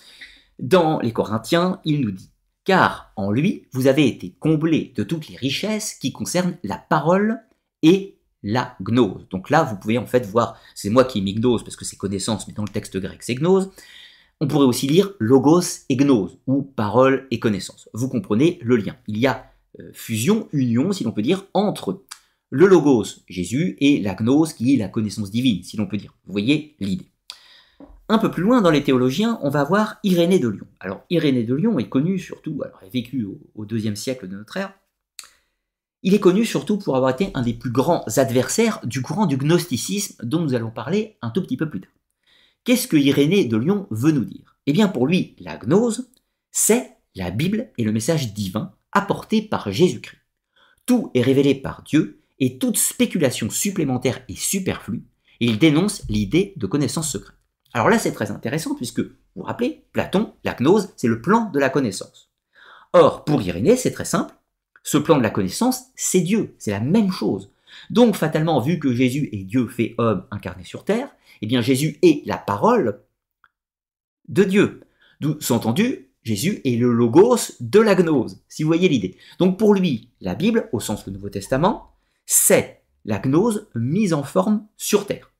Dans 0.58 0.98
les 1.00 1.12
Corinthiens, 1.12 1.80
il 1.84 2.00
nous 2.00 2.10
dit 2.10 2.30
car 2.64 3.12
en 3.16 3.30
lui, 3.30 3.68
vous 3.72 3.86
avez 3.86 4.08
été 4.08 4.34
comblés 4.40 4.92
de 4.96 5.04
toutes 5.04 5.28
les 5.28 5.36
richesses 5.36 5.94
qui 5.94 6.12
concernent 6.12 6.56
la 6.64 6.78
parole 6.78 7.40
et 7.82 8.18
la 8.44 8.76
gnose. 8.80 9.26
Donc 9.30 9.50
là, 9.50 9.64
vous 9.64 9.76
pouvez 9.76 9.98
en 9.98 10.06
fait 10.06 10.24
voir, 10.26 10.56
c'est 10.74 10.90
moi 10.90 11.04
qui 11.04 11.18
ai 11.18 11.22
mis 11.22 11.34
gnose 11.34 11.64
parce 11.64 11.74
que 11.74 11.84
c'est 11.84 11.96
connaissance, 11.96 12.46
mais 12.46 12.54
dans 12.54 12.62
le 12.62 12.68
texte 12.68 12.96
grec, 12.98 13.22
c'est 13.22 13.34
gnose. 13.34 13.70
On 14.40 14.46
pourrait 14.46 14.66
aussi 14.66 14.86
lire 14.86 15.12
logos 15.18 15.86
et 15.88 15.96
gnose, 15.96 16.38
ou 16.46 16.62
parole 16.62 17.26
et 17.30 17.40
connaissance. 17.40 17.88
Vous 17.94 18.08
comprenez 18.08 18.60
le 18.62 18.76
lien. 18.76 18.96
Il 19.08 19.18
y 19.18 19.26
a 19.26 19.50
euh, 19.80 19.90
fusion, 19.92 20.48
union, 20.52 20.92
si 20.92 21.04
l'on 21.04 21.12
peut 21.12 21.22
dire, 21.22 21.46
entre 21.54 22.02
le 22.50 22.66
logos, 22.66 23.22
Jésus, 23.28 23.76
et 23.80 24.00
la 24.00 24.14
gnose, 24.14 24.52
qui 24.52 24.74
est 24.74 24.76
la 24.76 24.88
connaissance 24.88 25.30
divine, 25.30 25.62
si 25.62 25.76
l'on 25.76 25.86
peut 25.86 25.96
dire. 25.96 26.14
Vous 26.26 26.32
voyez 26.32 26.76
l'idée. 26.80 27.06
Un 28.08 28.18
peu 28.18 28.30
plus 28.30 28.42
loin 28.42 28.60
dans 28.60 28.70
les 28.70 28.84
théologiens, 28.84 29.38
on 29.42 29.48
va 29.48 29.64
voir 29.64 29.96
Irénée 30.02 30.38
de 30.38 30.48
Lyon. 30.48 30.66
Alors 30.78 31.04
Irénée 31.08 31.44
de 31.44 31.54
Lyon 31.54 31.78
est 31.78 31.88
connu 31.88 32.18
surtout, 32.18 32.60
alors 32.62 32.78
il 32.82 32.86
a 32.86 32.90
vécu 32.90 33.26
au 33.54 33.64
deuxième 33.64 33.96
siècle 33.96 34.28
de 34.28 34.36
notre 34.36 34.58
ère, 34.58 34.74
il 36.04 36.14
est 36.14 36.20
connu 36.20 36.44
surtout 36.44 36.78
pour 36.78 36.96
avoir 36.96 37.10
été 37.10 37.30
un 37.32 37.42
des 37.42 37.54
plus 37.54 37.70
grands 37.70 38.04
adversaires 38.18 38.78
du 38.84 39.00
courant 39.00 39.24
du 39.24 39.38
gnosticisme 39.38 40.14
dont 40.22 40.40
nous 40.40 40.54
allons 40.54 40.70
parler 40.70 41.16
un 41.22 41.30
tout 41.30 41.42
petit 41.42 41.56
peu 41.56 41.68
plus 41.68 41.80
tard. 41.80 41.90
Qu'est-ce 42.62 42.86
que 42.86 42.98
Irénée 42.98 43.46
de 43.46 43.56
Lyon 43.56 43.86
veut 43.90 44.12
nous 44.12 44.24
dire? 44.24 44.56
Eh 44.66 44.72
bien 44.74 44.88
pour 44.88 45.06
lui, 45.06 45.34
la 45.40 45.56
gnose, 45.56 46.10
c'est 46.50 46.90
la 47.14 47.30
Bible 47.30 47.72
et 47.78 47.84
le 47.84 47.92
message 47.92 48.34
divin 48.34 48.74
apporté 48.92 49.40
par 49.40 49.72
Jésus-Christ. 49.72 50.20
Tout 50.84 51.10
est 51.14 51.22
révélé 51.22 51.54
par 51.54 51.82
Dieu 51.82 52.20
et 52.38 52.58
toute 52.58 52.76
spéculation 52.76 53.48
supplémentaire 53.48 54.22
est 54.28 54.38
superflue, 54.38 55.04
et 55.40 55.46
il 55.46 55.58
dénonce 55.58 56.02
l'idée 56.10 56.52
de 56.56 56.66
connaissance 56.66 57.10
secrète. 57.10 57.36
Alors 57.72 57.88
là, 57.88 57.98
c'est 57.98 58.12
très 58.12 58.30
intéressant 58.30 58.74
puisque, 58.74 59.00
vous 59.00 59.12
vous 59.36 59.42
rappelez, 59.42 59.86
Platon, 59.92 60.34
la 60.44 60.54
gnose, 60.54 60.90
c'est 60.96 61.08
le 61.08 61.22
plan 61.22 61.50
de 61.50 61.58
la 61.58 61.70
connaissance. 61.70 62.30
Or, 62.92 63.24
pour 63.24 63.40
Irénée, 63.40 63.76
c'est 63.76 63.90
très 63.90 64.04
simple. 64.04 64.34
Ce 64.84 64.98
plan 64.98 65.16
de 65.16 65.22
la 65.22 65.30
connaissance, 65.30 65.86
c'est 65.96 66.20
Dieu, 66.20 66.54
c'est 66.58 66.70
la 66.70 66.78
même 66.78 67.10
chose. 67.10 67.50
Donc, 67.90 68.14
fatalement, 68.14 68.60
vu 68.60 68.78
que 68.78 68.94
Jésus 68.94 69.30
est 69.32 69.44
Dieu 69.44 69.66
fait 69.66 69.94
homme 69.98 70.26
incarné 70.30 70.62
sur 70.62 70.84
terre, 70.84 71.08
eh 71.40 71.46
bien, 71.46 71.62
Jésus 71.62 71.98
est 72.02 72.24
la 72.26 72.36
parole 72.36 73.00
de 74.28 74.44
Dieu. 74.44 74.82
D'où, 75.20 75.38
entendu, 75.50 76.10
Jésus 76.22 76.60
est 76.64 76.76
le 76.76 76.92
logos 76.92 77.52
de 77.60 77.80
la 77.80 77.94
gnose, 77.94 78.42
si 78.48 78.62
vous 78.62 78.68
voyez 78.68 78.88
l'idée. 78.88 79.16
Donc, 79.38 79.58
pour 79.58 79.74
lui, 79.74 80.10
la 80.20 80.34
Bible, 80.34 80.68
au 80.72 80.80
sens 80.80 81.04
du 81.04 81.10
Nouveau 81.10 81.30
Testament, 81.30 81.90
c'est 82.26 82.82
la 83.06 83.18
gnose 83.18 83.68
mise 83.74 84.12
en 84.12 84.22
forme 84.22 84.66
sur 84.76 85.06
terre. 85.06 85.32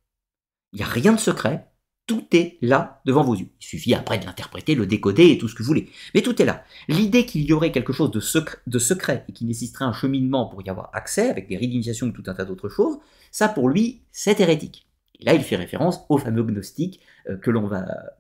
Il 0.73 0.79
n'y 0.79 0.85
a 0.85 0.89
rien 0.89 1.13
de 1.13 1.21
secret, 1.21 1.71
tout 2.07 2.25
est 2.33 2.59
là 2.61 3.01
devant 3.07 3.23
vos 3.23 3.35
yeux. 3.35 3.49
Il 3.61 3.65
suffit 3.65 3.95
après 3.95 4.19
de 4.19 4.27
l'interpréter, 4.27 4.75
le 4.75 4.87
décoder 4.87 5.31
et 5.31 5.39
tout 5.39 5.49
ce 5.49 5.55
que 5.55 5.63
vous 5.63 5.69
voulez. 5.69 5.89
Mais 6.15 6.23
tout 6.23 6.41
est 6.41 6.45
là. 6.45 6.65
L'idée 6.89 7.25
qu'il 7.25 7.43
y 7.43 7.53
aurait 7.53 7.73
quelque 7.73 7.93
chose 7.93 8.11
de 8.11 8.21
secret, 8.21 9.25
et 9.29 9.33
qui 9.33 9.45
nécessiterait 9.45 9.87
un 9.87 9.93
cheminement 9.93 10.47
pour 10.47 10.63
y 10.63 10.69
avoir 10.69 10.91
accès, 10.93 11.31
avec 11.31 11.49
des 11.49 11.57
rites 11.57 11.71
d'initiation 11.71 12.09
ou 12.09 12.11
tout 12.11 12.25
un 12.27 12.35
tas 12.35 12.45
d'autres 12.45 12.69
choses, 12.69 12.99
ça 13.31 13.49
pour 13.49 13.69
lui, 13.69 14.03
c'est 14.13 14.41
hérétique. 14.41 14.87
Et 15.21 15.25
là, 15.25 15.35
il 15.35 15.43
fait 15.43 15.57
référence 15.57 16.01
au 16.09 16.19
fameux 16.19 16.43
gnostique 16.43 17.01
euh, 17.29 17.39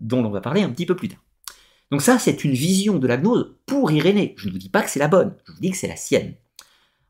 dont 0.01 0.23
l'on 0.23 0.31
va 0.31 0.41
parler 0.41 0.63
un 0.63 0.71
petit 0.71 0.87
peu 0.87 0.97
plus 0.97 1.09
tard. 1.09 1.23
Donc 1.91 2.01
ça, 2.01 2.19
c'est 2.19 2.45
une 2.45 2.55
vision 2.55 2.99
de 2.99 3.07
la 3.07 3.19
gnose 3.19 3.55
pour 3.67 3.93
Irénée. 3.93 4.35
Je 4.39 4.49
ne 4.49 4.53
vous 4.53 4.59
dis 4.59 4.71
pas 4.71 4.83
que 4.83 4.91
c'est 4.91 4.99
la 4.99 5.09
bonne, 5.09 5.35
je 5.47 5.53
vous 5.53 5.61
dis 5.61 5.71
que 5.71 5.77
c'est 5.77 5.89
la 5.89 5.97
sienne. 5.97 6.35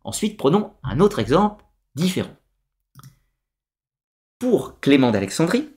Ensuite, 0.03 0.37
prenons 0.37 0.73
un 0.83 1.01
autre 1.01 1.21
exemple 1.21 1.65
différent. 1.95 2.35
Pour 4.39 4.81
Clément 4.81 5.11
d'Alexandrie, 5.11 5.71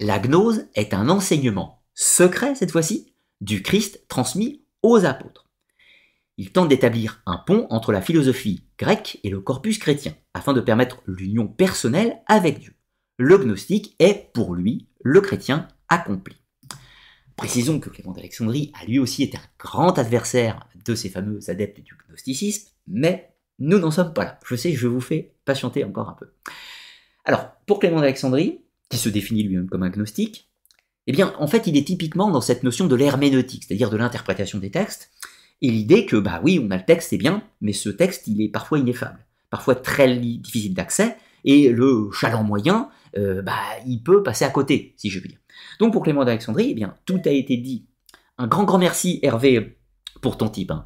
la 0.00 0.18
gnose 0.18 0.66
est 0.74 0.94
un 0.94 1.08
enseignement 1.08 1.82
secret, 1.94 2.54
cette 2.54 2.70
fois-ci, 2.70 3.14
du 3.40 3.62
Christ 3.62 4.04
transmis 4.08 4.64
aux 4.82 5.04
apôtres. 5.04 5.46
Il 6.38 6.52
tente 6.52 6.68
d'établir 6.68 7.22
un 7.24 7.38
pont 7.38 7.66
entre 7.70 7.92
la 7.92 8.02
philosophie 8.02 8.64
grecque 8.78 9.18
et 9.24 9.30
le 9.30 9.40
corpus 9.40 9.78
chrétien, 9.78 10.14
afin 10.34 10.52
de 10.52 10.60
permettre 10.60 11.02
l'union 11.06 11.48
personnelle 11.48 12.18
avec 12.26 12.58
Dieu. 12.58 12.74
Le 13.16 13.38
gnostique 13.38 13.96
est, 13.98 14.30
pour 14.34 14.54
lui, 14.54 14.86
le 15.02 15.22
chrétien 15.22 15.68
accompli. 15.88 16.36
Précisons 17.36 17.80
que 17.80 17.88
Clément 17.88 18.12
d'Alexandrie 18.12 18.72
a 18.78 18.84
lui 18.84 18.98
aussi 18.98 19.22
été 19.22 19.38
un 19.38 19.48
grand 19.58 19.98
adversaire 19.98 20.68
de 20.84 20.94
ces 20.94 21.08
fameux 21.08 21.40
adeptes 21.48 21.80
du 21.80 21.94
gnosticisme, 22.08 22.70
mais 22.86 23.34
nous 23.58 23.78
n'en 23.78 23.90
sommes 23.90 24.12
pas 24.12 24.24
là. 24.24 24.38
Je 24.44 24.56
sais, 24.56 24.72
je 24.72 24.86
vous 24.86 25.00
fais 25.00 25.34
patienter 25.46 25.84
encore 25.84 26.10
un 26.10 26.14
peu. 26.14 26.32
Alors, 27.24 27.52
pour 27.66 27.78
Clément 27.78 28.00
d'Alexandrie, 28.00 28.60
qui 28.88 28.98
se 28.98 29.08
définit 29.08 29.42
lui-même 29.42 29.68
comme 29.68 29.82
agnostique, 29.82 30.48
eh 31.06 31.12
bien, 31.12 31.34
en 31.38 31.46
fait, 31.46 31.66
il 31.66 31.76
est 31.76 31.86
typiquement 31.86 32.30
dans 32.30 32.40
cette 32.40 32.62
notion 32.62 32.86
de 32.86 32.96
l'herméneutique, 32.96 33.64
c'est-à-dire 33.64 33.90
de 33.90 33.96
l'interprétation 33.96 34.58
des 34.58 34.70
textes, 34.70 35.10
et 35.62 35.70
l'idée 35.70 36.04
que, 36.04 36.16
bah 36.16 36.40
oui, 36.42 36.60
on 36.62 36.70
a 36.70 36.76
le 36.76 36.84
texte, 36.84 37.10
c'est 37.10 37.16
bien, 37.16 37.42
mais 37.60 37.72
ce 37.72 37.88
texte, 37.88 38.26
il 38.26 38.42
est 38.42 38.48
parfois 38.48 38.78
ineffable, 38.78 39.24
parfois 39.50 39.74
très 39.74 40.16
difficile 40.16 40.74
d'accès, 40.74 41.16
et 41.44 41.70
le 41.70 42.10
chaland 42.12 42.42
moyen, 42.42 42.90
euh, 43.16 43.40
bah, 43.40 43.60
il 43.86 44.02
peut 44.02 44.22
passer 44.22 44.44
à 44.44 44.50
côté, 44.50 44.94
si 44.96 45.10
je 45.10 45.20
puis 45.20 45.30
dire. 45.30 45.38
Donc, 45.78 45.92
pour 45.92 46.02
Clément 46.02 46.24
d'Alexandrie, 46.24 46.68
eh 46.70 46.74
bien, 46.74 46.94
tout 47.06 47.20
a 47.24 47.30
été 47.30 47.56
dit. 47.56 47.86
Un 48.36 48.48
grand, 48.48 48.64
grand 48.64 48.78
merci, 48.78 49.20
Hervé, 49.22 49.78
pour 50.20 50.36
ton 50.36 50.48
type. 50.48 50.72
Hein. 50.72 50.84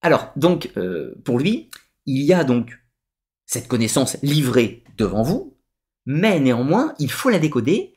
Alors, 0.00 0.32
donc, 0.36 0.70
euh, 0.76 1.14
pour 1.24 1.38
lui, 1.38 1.68
il 2.06 2.22
y 2.22 2.32
a 2.32 2.44
donc 2.44 2.78
cette 3.44 3.68
connaissance 3.68 4.16
livrée 4.22 4.84
devant 4.96 5.22
vous, 5.22 5.53
mais 6.06 6.40
néanmoins, 6.40 6.94
il 6.98 7.10
faut 7.10 7.30
la 7.30 7.38
décoder. 7.38 7.94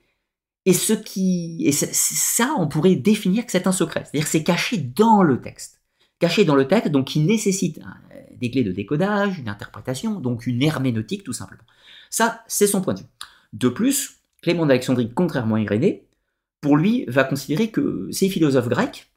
Et 0.65 0.73
ce 0.73 0.93
qui, 0.93 1.63
et 1.65 1.71
ça, 1.71 2.53
on 2.57 2.67
pourrait 2.67 2.95
définir 2.95 3.45
que 3.45 3.51
c'est 3.51 3.67
un 3.67 3.71
secret. 3.71 4.03
C'est-à-dire 4.03 4.25
que 4.25 4.31
c'est 4.31 4.43
caché 4.43 4.77
dans 4.77 5.23
le 5.23 5.39
texte. 5.39 5.79
Caché 6.19 6.43
dans 6.43 6.55
le 6.55 6.67
texte, 6.67 6.91
donc 6.91 7.07
qui 7.07 7.19
nécessite 7.21 7.79
des 8.35 8.51
clés 8.51 8.63
de 8.63 8.71
décodage, 8.71 9.39
une 9.39 9.49
interprétation, 9.49 10.19
donc 10.19 10.45
une 10.45 10.61
herméneutique 10.61 11.23
tout 11.23 11.33
simplement. 11.33 11.63
Ça, 12.09 12.43
c'est 12.47 12.67
son 12.67 12.81
point 12.81 12.95
de 12.95 12.99
vue. 12.99 13.05
De 13.53 13.69
plus, 13.69 14.17
Clément 14.41 14.65
d'Alexandrie, 14.65 15.11
contrairement 15.13 15.55
à 15.55 15.61
Irénée, 15.61 16.05
pour 16.61 16.77
lui, 16.77 17.05
va 17.07 17.23
considérer 17.23 17.69
que 17.69 18.09
ces 18.11 18.29
philosophes 18.29 18.69
grecs, 18.69 19.11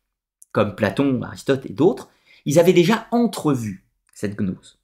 comme 0.52 0.74
Platon, 0.74 1.22
Aristote 1.22 1.66
et 1.66 1.72
d'autres, 1.72 2.10
ils 2.44 2.58
avaient 2.58 2.72
déjà 2.72 3.06
entrevu 3.10 3.84
cette 4.14 4.36
gnose. 4.36 4.78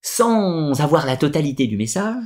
Sans 0.00 0.80
avoir 0.80 1.06
la 1.06 1.16
totalité 1.16 1.66
du 1.66 1.76
message, 1.76 2.24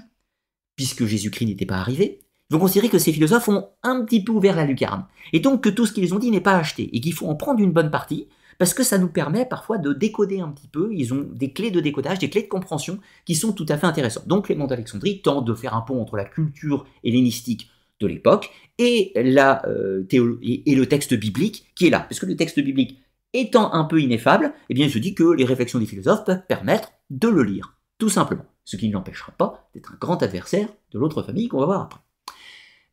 puisque 0.76 1.04
Jésus-Christ 1.04 1.46
n'était 1.46 1.66
pas 1.66 1.78
arrivé, 1.78 2.20
ils 2.48 2.54
vont 2.54 2.60
considérer 2.60 2.88
que 2.88 2.98
ces 2.98 3.12
philosophes 3.12 3.48
ont 3.48 3.68
un 3.82 4.04
petit 4.04 4.22
peu 4.22 4.32
ouvert 4.32 4.54
la 4.54 4.64
lucarne, 4.64 5.06
et 5.32 5.40
donc 5.40 5.64
que 5.64 5.68
tout 5.68 5.86
ce 5.86 5.92
qu'ils 5.92 6.14
ont 6.14 6.18
dit 6.18 6.30
n'est 6.30 6.40
pas 6.40 6.56
acheté, 6.56 6.88
et 6.94 7.00
qu'il 7.00 7.12
faut 7.12 7.26
en 7.26 7.34
prendre 7.34 7.60
une 7.60 7.72
bonne 7.72 7.90
partie, 7.90 8.28
parce 8.58 8.72
que 8.72 8.82
ça 8.82 8.98
nous 8.98 9.08
permet 9.08 9.44
parfois 9.44 9.78
de 9.78 9.92
décoder 9.92 10.40
un 10.40 10.48
petit 10.48 10.68
peu, 10.68 10.90
ils 10.92 11.12
ont 11.12 11.26
des 11.34 11.52
clés 11.52 11.70
de 11.70 11.80
décodage, 11.80 12.18
des 12.18 12.30
clés 12.30 12.42
de 12.42 12.48
compréhension 12.48 12.98
qui 13.24 13.34
sont 13.34 13.52
tout 13.52 13.66
à 13.68 13.76
fait 13.76 13.86
intéressantes. 13.86 14.26
Donc 14.28 14.46
Clément 14.46 14.66
d'Alexandrie 14.66 15.20
tente 15.20 15.44
de 15.44 15.54
faire 15.54 15.74
un 15.74 15.82
pont 15.82 16.00
entre 16.00 16.16
la 16.16 16.24
culture 16.24 16.86
hellénistique 17.04 17.68
de 18.00 18.06
l'époque 18.06 18.50
et, 18.78 19.12
euh, 19.16 20.04
le 20.10 20.84
texte 20.84 21.14
biblique 21.14 21.66
qui 21.74 21.86
est 21.86 21.90
là. 21.90 22.00
Parce 22.00 22.18
que 22.18 22.26
le 22.26 22.36
texte 22.36 22.60
biblique 22.60 22.98
étant 23.32 23.72
un 23.74 23.84
peu 23.84 24.00
ineffable, 24.00 24.54
eh 24.70 24.74
bien, 24.74 24.86
il 24.86 24.90
se 24.90 24.98
que 25.14 25.34
les 25.34 25.44
réflexions 25.44 25.78
des 25.78 25.86
philosophes 25.86 26.24
peuvent 26.24 26.46
permettre 26.48 26.92
de 27.10 27.28
le 27.28 27.42
lire, 27.42 27.75
tout 27.98 28.08
simplement. 28.08 28.46
Ce 28.64 28.76
qui 28.76 28.88
ne 28.88 28.94
l'empêchera 28.94 29.32
pas 29.32 29.70
d'être 29.74 29.92
un 29.92 29.98
grand 29.98 30.22
adversaire 30.22 30.68
de 30.90 30.98
l'autre 30.98 31.22
famille 31.22 31.48
qu'on 31.48 31.60
va 31.60 31.66
voir 31.66 31.82
après. 31.82 32.00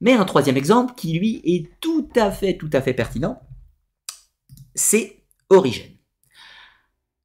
Mais 0.02 0.14
un 0.14 0.26
troisième 0.26 0.58
exemple 0.58 0.94
qui, 0.96 1.18
lui, 1.18 1.42
est 1.44 1.80
tout 1.80 2.10
à 2.16 2.32
fait, 2.32 2.58
tout 2.58 2.70
à 2.74 2.82
fait 2.82 2.94
pertinent, 2.94 3.42
c'est 4.76 5.24
Origène. 5.50 5.98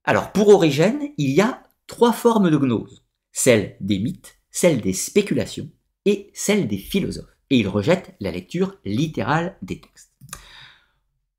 Alors, 0.05 0.33
pour 0.33 0.49
Origène, 0.49 1.03
il 1.19 1.31
y 1.31 1.41
a 1.41 1.63
trois 1.87 2.13
formes 2.13 2.51
de 2.51 2.57
gnose. 2.57 3.05
Celle 3.33 3.77
des 3.81 3.99
mythes, 3.99 4.39
celle 4.51 4.81
des 4.81 4.93
spéculations 4.93 5.71
et 6.05 6.31
celle 6.35 6.69
des 6.69 6.79
philosophes 6.79 7.39
et 7.51 7.59
il 7.59 7.69
rejette 7.69 8.15
la 8.21 8.31
lecture 8.31 8.77
littérale 8.85 9.57
des 9.63 9.81
textes. 9.81 10.13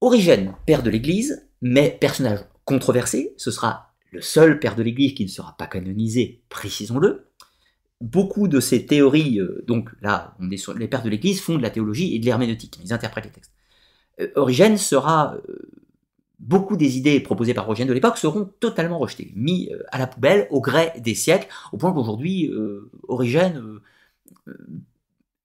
Origène, 0.02 0.56
père 0.66 0.84
de 0.84 0.90
l'Église, 0.90 1.50
mais 1.62 1.98
personnage 2.00 2.46
controversé, 2.66 3.34
ce 3.38 3.52
sera 3.52 3.89
le 4.12 4.22
seul 4.22 4.60
père 4.60 4.76
de 4.76 4.84
l'Église 4.84 5.14
qui 5.14 5.24
ne 5.24 5.30
sera 5.30 5.56
pas 5.58 5.68
canonisé, 5.68 6.42
précisons-le. 6.50 7.28
Beaucoup 8.02 8.48
de 8.48 8.60
ces 8.60 8.86
théories, 8.86 9.40
euh, 9.40 9.64
donc 9.68 9.90
là, 10.02 10.36
les 10.40 10.88
pères 10.88 11.04
de 11.04 11.10
l'Église 11.10 11.42
font 11.42 11.58
de 11.58 11.62
la 11.62 11.70
théologie 11.70 12.16
et 12.16 12.20
de 12.20 12.26
l'herméneutique, 12.26 12.80
ils 12.84 12.94
interprètent 12.94 13.26
les 13.26 13.32
textes. 13.32 13.52
Euh, 14.22 14.30
Origène 14.36 14.78
sera 14.78 15.36
euh, 15.50 15.70
beaucoup 16.40 16.78
des 16.78 16.98
idées 16.98 17.20
proposées 17.20 17.54
par 17.54 17.68
Origène 17.68 17.88
de 17.88 17.94
l'époque 17.94 18.18
seront 18.18 18.50
totalement 18.60 19.00
rejetées, 19.00 19.34
mis 19.36 19.70
à 19.92 20.00
la 20.00 20.08
poubelle 20.08 20.48
au 20.50 20.62
gré 20.62 20.94
des 21.00 21.16
siècles, 21.16 21.48
au 21.74 21.78
point 21.78 21.92
qu'aujourd'hui, 21.92 22.50
Origène 23.10 23.62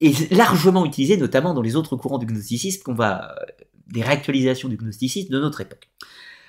est 0.01 0.31
largement 0.31 0.87
utilisé, 0.87 1.17
notamment 1.17 1.53
dans 1.53 1.63
les 1.63 1.75
autres 1.75 1.97
courants 1.97 2.19
du 2.19 2.27
gnosticisme, 2.27 2.95
va 2.95 3.35
des 3.89 4.03
réactualisations 4.03 4.69
du 4.69 4.77
gnosticisme 4.77 5.33
de 5.33 5.41
notre 5.41 5.61
époque. 5.61 5.91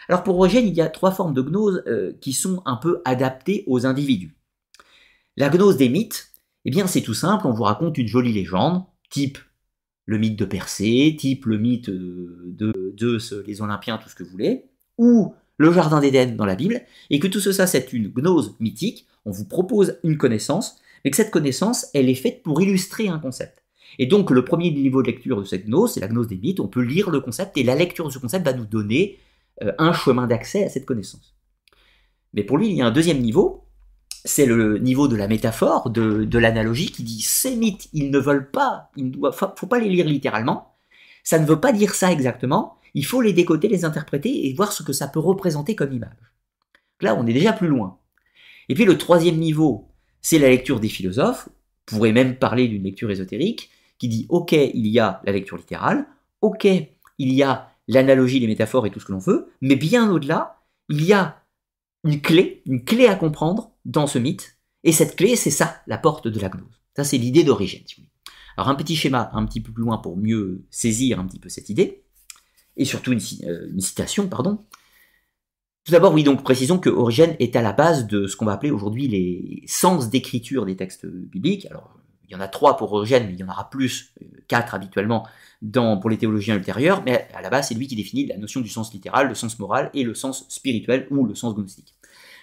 Alors 0.07 0.23
pour 0.23 0.37
Origène, 0.37 0.67
il 0.67 0.73
y 0.73 0.81
a 0.81 0.87
trois 0.87 1.11
formes 1.11 1.33
de 1.33 1.41
gnose 1.41 1.83
euh, 1.87 2.13
qui 2.21 2.33
sont 2.33 2.61
un 2.65 2.75
peu 2.75 3.01
adaptées 3.05 3.63
aux 3.67 3.85
individus. 3.85 4.35
La 5.37 5.49
gnose 5.49 5.77
des 5.77 5.89
mythes, 5.89 6.31
eh 6.65 6.71
bien 6.71 6.87
c'est 6.87 7.01
tout 7.01 7.13
simple, 7.13 7.47
on 7.47 7.53
vous 7.53 7.63
raconte 7.63 7.97
une 7.97 8.07
jolie 8.07 8.33
légende, 8.33 8.83
type 9.09 9.37
le 10.05 10.17
mythe 10.17 10.37
de 10.37 10.45
Persée, 10.45 11.15
type 11.17 11.45
le 11.45 11.57
mythe 11.57 11.89
de 11.89 12.95
Zeus, 12.99 13.33
les 13.45 13.61
Olympiens, 13.61 13.97
tout 13.97 14.09
ce 14.09 14.15
que 14.15 14.23
vous 14.23 14.29
voulez, 14.29 14.65
ou 14.97 15.33
le 15.57 15.71
jardin 15.71 15.99
d'Éden 15.99 16.35
dans 16.35 16.45
la 16.45 16.55
Bible, 16.55 16.81
et 17.09 17.19
que 17.19 17.27
tout 17.27 17.39
ça 17.39 17.67
c'est 17.67 17.93
une 17.93 18.09
gnose 18.09 18.55
mythique, 18.59 19.07
on 19.25 19.31
vous 19.31 19.45
propose 19.45 19.97
une 20.03 20.17
connaissance, 20.17 20.77
mais 21.03 21.11
que 21.11 21.17
cette 21.17 21.31
connaissance, 21.31 21.87
elle 21.93 22.09
est 22.09 22.15
faite 22.15 22.43
pour 22.43 22.61
illustrer 22.61 23.07
un 23.07 23.19
concept. 23.19 23.63
Et 23.97 24.05
donc 24.05 24.31
le 24.31 24.43
premier 24.45 24.71
niveau 24.71 25.01
de 25.01 25.07
lecture 25.07 25.39
de 25.39 25.45
cette 25.45 25.65
gnose, 25.65 25.93
c'est 25.93 25.99
la 25.99 26.07
gnose 26.07 26.27
des 26.27 26.37
mythes, 26.37 26.59
on 26.59 26.67
peut 26.67 26.81
lire 26.81 27.09
le 27.09 27.19
concept, 27.19 27.57
et 27.57 27.63
la 27.63 27.75
lecture 27.75 28.05
de 28.05 28.11
ce 28.11 28.19
concept 28.19 28.45
va 28.45 28.53
nous 28.53 28.65
donner 28.65 29.17
euh, 29.17 29.24
un 29.61 29.93
chemin 29.93 30.27
d'accès 30.27 30.65
à 30.65 30.69
cette 30.69 30.85
connaissance. 30.85 31.35
Mais 32.33 32.43
pour 32.43 32.57
lui, 32.57 32.67
il 32.67 32.75
y 32.75 32.81
a 32.81 32.85
un 32.85 32.91
deuxième 32.91 33.19
niveau, 33.19 33.65
c'est 34.25 34.45
le 34.45 34.79
niveau 34.79 35.07
de 35.07 35.15
la 35.15 35.27
métaphore, 35.27 35.89
de, 35.89 36.37
l'analogie, 36.37 36.91
qui 36.91 37.03
dit 37.03 37.21
ces 37.21 37.55
mythes, 37.55 37.87
ils 37.93 38.11
ne 38.11 38.19
veulent 38.19 38.51
pas, 38.51 38.89
il 38.97 39.11
ne 39.11 39.31
faut 39.31 39.67
pas 39.67 39.79
les 39.79 39.89
lire 39.89 40.05
littéralement, 40.05 40.75
ça 41.23 41.39
ne 41.39 41.45
veut 41.45 41.59
pas 41.59 41.71
dire 41.71 41.95
ça 41.95 42.11
exactement, 42.11 42.77
il 42.93 43.05
faut 43.05 43.21
les 43.21 43.33
décoder, 43.33 43.67
les 43.67 43.85
interpréter 43.85 44.47
et 44.47 44.53
voir 44.53 44.71
ce 44.71 44.83
que 44.83 44.93
ça 44.93 45.07
peut 45.07 45.19
représenter 45.19 45.75
comme 45.75 45.93
image. 45.93 46.09
Là, 47.01 47.15
on 47.15 47.27
est 47.27 47.33
déjà 47.33 47.53
plus 47.53 47.67
loin. 47.67 47.99
Et 48.67 48.73
puis 48.73 48.85
le 48.85 48.97
troisième 48.97 49.37
niveau, 49.37 49.91
c'est 50.21 50.39
la 50.39 50.49
lecture 50.49 50.79
des 50.79 50.89
philosophes, 50.89 51.47
on 51.91 51.97
pourrait 51.97 52.13
même 52.13 52.37
parler 52.37 52.67
d'une 52.67 52.83
lecture 52.83 53.11
ésotérique, 53.11 53.69
qui 53.99 54.07
dit 54.07 54.25
ok, 54.29 54.51
il 54.51 54.87
y 54.87 54.99
a 54.99 55.21
la 55.23 55.31
lecture 55.31 55.57
littérale, 55.57 56.07
ok, 56.41 56.65
il 56.65 57.31
y 57.31 57.43
a 57.43 57.69
l'analogie, 57.87 58.39
les 58.39 58.47
métaphores 58.47 58.87
et 58.87 58.91
tout 58.91 58.99
ce 58.99 59.05
que 59.05 59.11
l'on 59.11 59.19
veut, 59.19 59.51
mais 59.61 59.75
bien 59.75 60.11
au-delà, 60.11 60.63
il 60.89 61.03
y 61.03 61.13
a 61.13 61.43
une 62.03 62.21
clé, 62.21 62.61
une 62.65 62.83
clé 62.83 63.07
à 63.07 63.15
comprendre 63.15 63.71
dans 63.85 64.07
ce 64.07 64.19
mythe, 64.19 64.57
et 64.83 64.91
cette 64.91 65.15
clé, 65.15 65.35
c'est 65.35 65.51
ça, 65.51 65.81
la 65.87 65.97
porte 65.97 66.27
de 66.27 66.39
la 66.39 66.49
gnose. 66.49 66.81
Ça, 66.95 67.03
c'est 67.03 67.17
l'idée 67.17 67.43
d'origine. 67.43 67.83
Alors 68.57 68.69
un 68.69 68.75
petit 68.75 68.95
schéma 68.95 69.29
un 69.33 69.45
petit 69.45 69.59
peu 69.59 69.71
plus 69.71 69.83
loin 69.83 69.97
pour 69.97 70.15
mieux 70.17 70.63
saisir 70.69 71.19
un 71.19 71.25
petit 71.25 71.39
peu 71.39 71.49
cette 71.49 71.69
idée, 71.69 72.03
et 72.77 72.85
surtout 72.85 73.11
une 73.11 73.21
euh, 73.43 73.79
citation, 73.79 74.27
pardon. 74.27 74.65
Tout 75.83 75.91
d'abord, 75.91 76.13
oui, 76.13 76.23
donc 76.23 76.43
précisons 76.43 76.79
que 76.79 76.89
Origène 76.89 77.35
est 77.39 77.55
à 77.55 77.61
la 77.61 77.73
base 77.73 78.07
de 78.07 78.27
ce 78.27 78.35
qu'on 78.35 78.45
va 78.45 78.53
appeler 78.53 78.71
aujourd'hui 78.71 79.07
les 79.07 79.63
sens 79.67 80.09
d'écriture 80.09 80.65
des 80.65 80.75
textes 80.75 81.05
bibliques. 81.05 81.67
Alors, 81.67 81.99
il 82.27 82.33
y 82.33 82.35
en 82.35 82.41
a 82.41 82.47
trois 82.47 82.77
pour 82.77 82.93
Origène, 82.93 83.27
mais 83.27 83.33
il 83.33 83.39
y 83.39 83.43
en 83.43 83.49
aura 83.49 83.69
plus, 83.69 84.13
euh, 84.21 84.25
quatre 84.47 84.75
habituellement, 84.75 85.27
pour 86.01 86.09
les 86.09 86.17
théologiens 86.17 86.55
ultérieurs, 86.55 87.01
mais 87.05 87.27
à 87.33 87.41
la 87.41 87.49
base, 87.49 87.69
c'est 87.69 87.75
lui 87.75 87.87
qui 87.87 87.95
définit 87.95 88.27
la 88.27 88.37
notion 88.37 88.61
du 88.61 88.69
sens 88.69 88.93
littéral, 88.93 89.27
le 89.27 89.35
sens 89.35 89.57
moral 89.57 89.89
et 89.93 90.03
le 90.03 90.13
sens 90.13 90.45
spirituel 90.49 91.07
ou 91.09 91.25
le 91.25 91.33
sens 91.33 91.55
gnostique. 91.55 91.95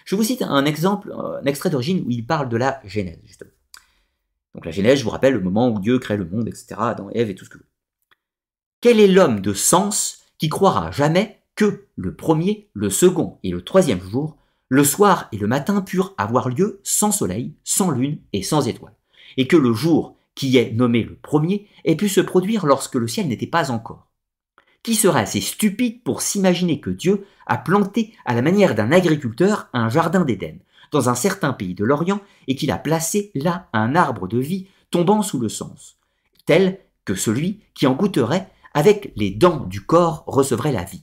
Je 0.05 0.15
vous 0.15 0.23
cite 0.23 0.41
un 0.41 0.65
exemple, 0.65 1.13
un 1.13 1.43
extrait 1.45 1.69
d'Origine 1.69 2.03
où 2.05 2.11
il 2.11 2.25
parle 2.25 2.49
de 2.49 2.57
la 2.57 2.81
Genèse, 2.83 3.19
justement. 3.23 3.51
Donc 4.53 4.65
la 4.65 4.71
Genèse, 4.71 4.99
je 4.99 5.03
vous 5.03 5.09
rappelle, 5.09 5.33
le 5.33 5.39
moment 5.39 5.69
où 5.69 5.79
Dieu 5.79 5.99
crée 5.99 6.17
le 6.17 6.25
monde, 6.25 6.47
etc., 6.47 6.75
dans 6.97 7.09
Ève 7.11 7.29
et 7.29 7.35
tout 7.35 7.45
ce 7.45 7.49
que 7.49 7.57
vous 7.57 7.63
Quel 8.81 8.99
est 8.99 9.07
l'homme 9.07 9.39
de 9.39 9.53
sens 9.53 10.23
qui 10.37 10.49
croira 10.49 10.91
jamais 10.91 11.39
que 11.55 11.85
le 11.95 12.15
premier, 12.15 12.69
le 12.73 12.89
second 12.89 13.39
et 13.43 13.51
le 13.51 13.61
troisième 13.61 14.01
jour, 14.01 14.37
le 14.69 14.83
soir 14.83 15.27
et 15.31 15.37
le 15.37 15.47
matin 15.47 15.81
purent 15.81 16.13
avoir 16.17 16.49
lieu 16.49 16.79
sans 16.83 17.11
soleil, 17.11 17.53
sans 17.63 17.91
lune 17.91 18.19
et 18.33 18.41
sans 18.41 18.67
étoiles, 18.67 18.95
et 19.37 19.47
que 19.47 19.57
le 19.57 19.73
jour, 19.73 20.15
qui 20.35 20.57
est 20.57 20.71
nommé 20.71 21.03
le 21.03 21.15
premier, 21.15 21.67
ait 21.85 21.95
pu 21.95 22.09
se 22.09 22.21
produire 22.21 22.65
lorsque 22.65 22.95
le 22.95 23.07
ciel 23.07 23.27
n'était 23.27 23.47
pas 23.47 23.71
encore. 23.71 24.07
Qui 24.81 24.95
serait 24.95 25.21
assez 25.21 25.41
stupide 25.41 26.03
pour 26.03 26.21
s'imaginer 26.21 26.79
que 26.79 26.89
Dieu 26.89 27.25
a 27.45 27.57
planté 27.57 28.13
à 28.25 28.33
la 28.33 28.41
manière 28.41 28.75
d'un 28.75 28.91
agriculteur 28.91 29.69
un 29.73 29.89
jardin 29.89 30.25
d'Éden, 30.25 30.59
dans 30.91 31.09
un 31.09 31.15
certain 31.15 31.53
pays 31.53 31.73
de 31.73 31.85
l'Orient, 31.85 32.21
et 32.47 32.55
qu'il 32.55 32.71
a 32.71 32.77
placé 32.77 33.31
là 33.35 33.69
un 33.73 33.95
arbre 33.95 34.27
de 34.27 34.39
vie 34.39 34.67
tombant 34.91 35.21
sous 35.21 35.39
le 35.39 35.49
sens, 35.49 35.97
tel 36.45 36.79
que 37.05 37.15
celui 37.15 37.61
qui 37.73 37.87
en 37.87 37.93
goûterait 37.93 38.49
avec 38.73 39.13
les 39.15 39.31
dents 39.31 39.65
du 39.65 39.81
corps 39.85 40.23
recevrait 40.27 40.71
la 40.71 40.83
vie. 40.83 41.01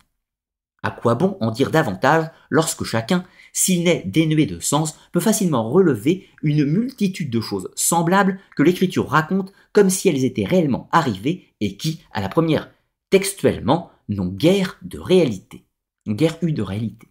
À 0.83 0.90
quoi 0.90 1.14
bon 1.14 1.37
en 1.40 1.51
dire 1.51 1.71
davantage 1.71 2.31
lorsque 2.49 2.85
chacun, 2.85 3.25
s'il 3.53 3.85
n'est 3.85 4.03
dénué 4.07 4.47
de 4.47 4.61
sens, 4.61 4.99
peut 5.12 5.21
facilement 5.21 5.69
relever 5.69 6.29
une 6.43 6.64
multitude 6.64 7.31
de 7.31 7.40
choses 7.40 7.71
semblables 7.75 8.38
que 8.57 8.62
l'écriture 8.62 9.09
raconte 9.09 9.53
comme 9.73 9.90
si 9.90 10.09
elles 10.09 10.25
étaient 10.25 10.45
réellement 10.45 10.88
arrivées 10.93 11.49
et 11.61 11.77
qui, 11.77 12.01
à 12.12 12.21
la 12.21 12.29
première, 12.29 12.71
textuellement, 13.11 13.90
n'ont 14.09 14.29
guère 14.29 14.79
de 14.83 14.99
réalité, 14.99 15.64
guère 16.09 16.38
eu 16.43 16.53
de 16.53 16.62
réalité. 16.62 17.09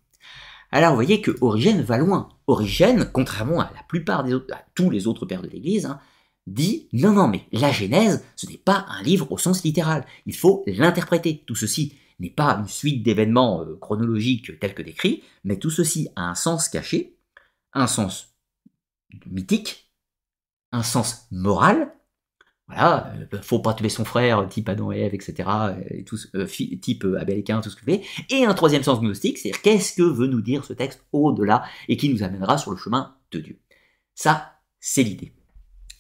Alors 0.71 0.91
vous 0.91 0.97
voyez 0.97 1.21
que 1.21 1.36
Origène 1.41 1.82
va 1.82 1.97
loin. 1.97 2.29
Origène, 2.47 3.10
contrairement 3.12 3.60
à 3.60 3.71
la 3.75 3.84
plupart 3.88 4.23
des 4.23 4.34
autres, 4.34 4.53
à 4.53 4.63
tous 4.75 4.89
les 4.89 5.08
autres 5.08 5.25
pères 5.25 5.41
de 5.41 5.47
l'Église, 5.47 5.86
hein, 5.86 5.99
dit 6.47 6.88
non 6.93 7.12
non 7.12 7.27
mais 7.27 7.43
la 7.51 7.71
Genèse, 7.71 8.23
ce 8.36 8.47
n'est 8.47 8.58
pas 8.58 8.86
un 8.89 9.01
livre 9.03 9.32
au 9.32 9.38
sens 9.38 9.63
littéral. 9.63 10.05
Il 10.25 10.36
faut 10.36 10.63
l'interpréter. 10.67 11.43
Tout 11.45 11.55
ceci 11.55 11.95
n'est 12.19 12.29
pas 12.29 12.58
une 12.60 12.67
suite 12.67 13.03
d'événements 13.03 13.63
euh, 13.63 13.77
chronologiques 13.79 14.60
tels 14.60 14.73
que 14.73 14.82
décrits, 14.82 15.23
mais 15.43 15.58
tout 15.58 15.69
ceci 15.69 16.10
a 16.15 16.23
un 16.23 16.36
sens 16.36 16.69
caché, 16.69 17.17
un 17.73 17.88
sens 17.88 18.36
mythique, 19.25 19.91
un 20.71 20.84
sens 20.84 21.27
moral. 21.32 21.93
Voilà, 22.67 23.13
euh, 23.34 23.41
faut 23.41 23.60
pas 23.60 23.73
tuer 23.73 23.89
son 23.89 24.05
frère, 24.05 24.47
type 24.47 24.69
Adam 24.69 24.91
et 24.91 24.99
Ève, 24.99 25.15
etc., 25.15 25.49
euh, 26.36 26.45
type 26.82 27.05
Abel 27.19 27.39
et 27.39 27.43
Cain, 27.43 27.62
tout 27.62 27.69
ce 27.69 27.75
que 27.75 27.82
vous 27.82 27.93
voulez. 27.93 28.05
Et 28.29 28.45
un 28.45 28.53
troisième 28.53 28.84
sens 28.84 28.99
gnostique, 28.99 29.38
c'est-à-dire 29.38 29.62
qu'est-ce 29.62 29.93
que 29.93 30.03
veut 30.03 30.27
nous 30.27 30.41
dire 30.41 30.65
ce 30.65 30.73
texte 30.73 31.03
au-delà 31.12 31.63
et 31.88 31.97
qui 31.97 32.10
nous 32.13 32.21
amènera 32.21 32.58
sur 32.58 32.71
le 32.71 32.77
chemin 32.77 33.15
de 33.32 33.39
Dieu. 33.39 33.60
Ça, 34.13 34.60
c'est 34.79 35.03
l'idée. 35.03 35.34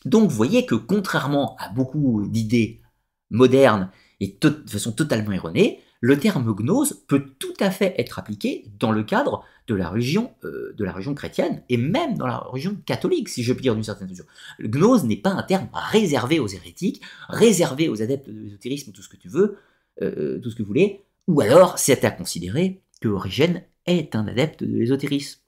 Donc 0.05 0.29
vous 0.29 0.35
voyez 0.35 0.65
que 0.65 0.75
contrairement 0.75 1.55
à 1.57 1.69
beaucoup 1.69 2.27
d'idées 2.27 2.81
modernes 3.29 3.91
et 4.19 4.37
de 4.39 4.63
façon 4.67 4.91
totalement 4.91 5.31
erronée, 5.31 5.81
le 6.01 6.17
terme 6.17 6.53
gnose 6.55 7.03
peut 7.07 7.25
tout 7.39 7.53
à 7.59 7.71
fait 7.71 7.93
être 7.97 8.19
appliqué 8.19 8.65
dans 8.79 8.91
le 8.91 9.03
cadre 9.03 9.43
de 9.67 9.75
la 9.75 9.89
religion, 9.89 10.33
euh, 10.45 10.73
chrétienne 11.15 11.63
et 11.69 11.77
même 11.77 12.17
dans 12.17 12.27
la 12.27 12.37
religion 12.37 12.75
catholique, 12.85 13.29
si 13.29 13.43
je 13.43 13.53
puis 13.53 13.63
dire 13.63 13.75
d'une 13.75 13.83
certaine 13.83 14.09
mesure. 14.09 14.25
Le 14.57 14.67
gnose 14.67 15.03
n'est 15.03 15.17
pas 15.17 15.31
un 15.31 15.43
terme 15.43 15.67
réservé 15.73 16.39
aux 16.39 16.47
hérétiques, 16.47 17.01
réservé 17.27 17.89
aux 17.89 18.01
adeptes 18.01 18.29
de 18.29 18.39
l'ésotérisme, 18.39 18.91
tout 18.91 19.01
ce 19.01 19.09
que 19.09 19.17
tu 19.17 19.27
veux, 19.27 19.57
euh, 20.01 20.39
tout 20.39 20.49
ce 20.49 20.55
que 20.55 20.63
vous 20.63 20.67
voulez, 20.67 21.03
Ou 21.27 21.41
alors, 21.41 21.77
c'est 21.77 22.03
à 22.05 22.11
considérer 22.11 22.81
que 23.01 23.07
Origène 23.07 23.63
est 23.85 24.15
un 24.15 24.27
adepte 24.27 24.63
de 24.63 24.77
l'ésotérisme. 24.77 25.41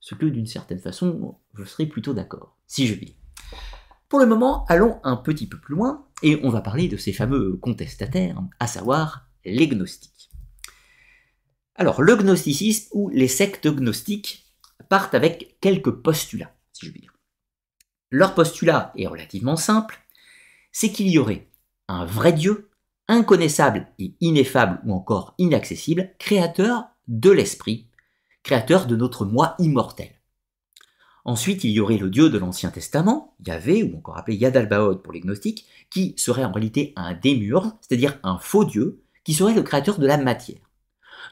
Ce 0.00 0.14
que, 0.14 0.26
d'une 0.26 0.46
certaine 0.46 0.78
façon, 0.78 1.36
je 1.54 1.64
serais 1.64 1.86
plutôt 1.86 2.14
d'accord, 2.14 2.56
si 2.66 2.86
je 2.86 2.94
puis. 2.94 3.16
Pour 4.08 4.20
le 4.20 4.26
moment, 4.26 4.64
allons 4.66 5.00
un 5.02 5.16
petit 5.16 5.48
peu 5.48 5.58
plus 5.58 5.74
loin, 5.74 6.06
et 6.22 6.38
on 6.44 6.50
va 6.50 6.60
parler 6.60 6.86
de 6.86 6.96
ces 6.96 7.12
fameux 7.12 7.56
contestataires, 7.56 8.40
à 8.60 8.68
savoir 8.68 9.25
les 9.46 9.68
gnostiques. 9.68 10.30
Alors, 11.74 12.02
le 12.02 12.16
gnosticisme 12.16 12.88
ou 12.92 13.08
les 13.10 13.28
sectes 13.28 13.68
gnostiques 13.68 14.46
partent 14.88 15.14
avec 15.14 15.58
quelques 15.60 15.90
postulats, 15.90 16.54
si 16.72 16.86
je 16.86 16.90
puis 16.90 17.00
dire. 17.00 17.14
Leur 18.10 18.34
postulat 18.34 18.92
est 18.96 19.06
relativement 19.06 19.56
simple, 19.56 19.98
c'est 20.72 20.90
qu'il 20.90 21.08
y 21.08 21.18
aurait 21.18 21.48
un 21.88 22.04
vrai 22.04 22.32
Dieu, 22.32 22.70
inconnaissable 23.08 23.88
et 23.98 24.14
ineffable 24.20 24.80
ou 24.84 24.92
encore 24.92 25.34
inaccessible, 25.38 26.10
créateur 26.18 26.88
de 27.08 27.30
l'esprit, 27.30 27.88
créateur 28.42 28.86
de 28.86 28.96
notre 28.96 29.24
moi 29.24 29.54
immortel. 29.58 30.10
Ensuite, 31.24 31.64
il 31.64 31.70
y 31.70 31.80
aurait 31.80 31.98
le 31.98 32.08
Dieu 32.08 32.30
de 32.30 32.38
l'Ancien 32.38 32.70
Testament, 32.70 33.34
Yahvé, 33.44 33.82
ou 33.82 33.96
encore 33.98 34.16
appelé 34.16 34.36
Yadalbaoth 34.36 35.02
pour 35.02 35.12
les 35.12 35.20
gnostiques, 35.20 35.66
qui 35.90 36.14
serait 36.16 36.44
en 36.44 36.52
réalité 36.52 36.92
un 36.94 37.14
démurge, 37.14 37.68
c'est-à-dire 37.80 38.18
un 38.22 38.38
faux 38.38 38.64
Dieu, 38.64 39.02
qui 39.26 39.34
serait 39.34 39.54
le 39.54 39.62
créateur 39.64 39.98
de 39.98 40.06
la 40.06 40.18
matière. 40.18 40.60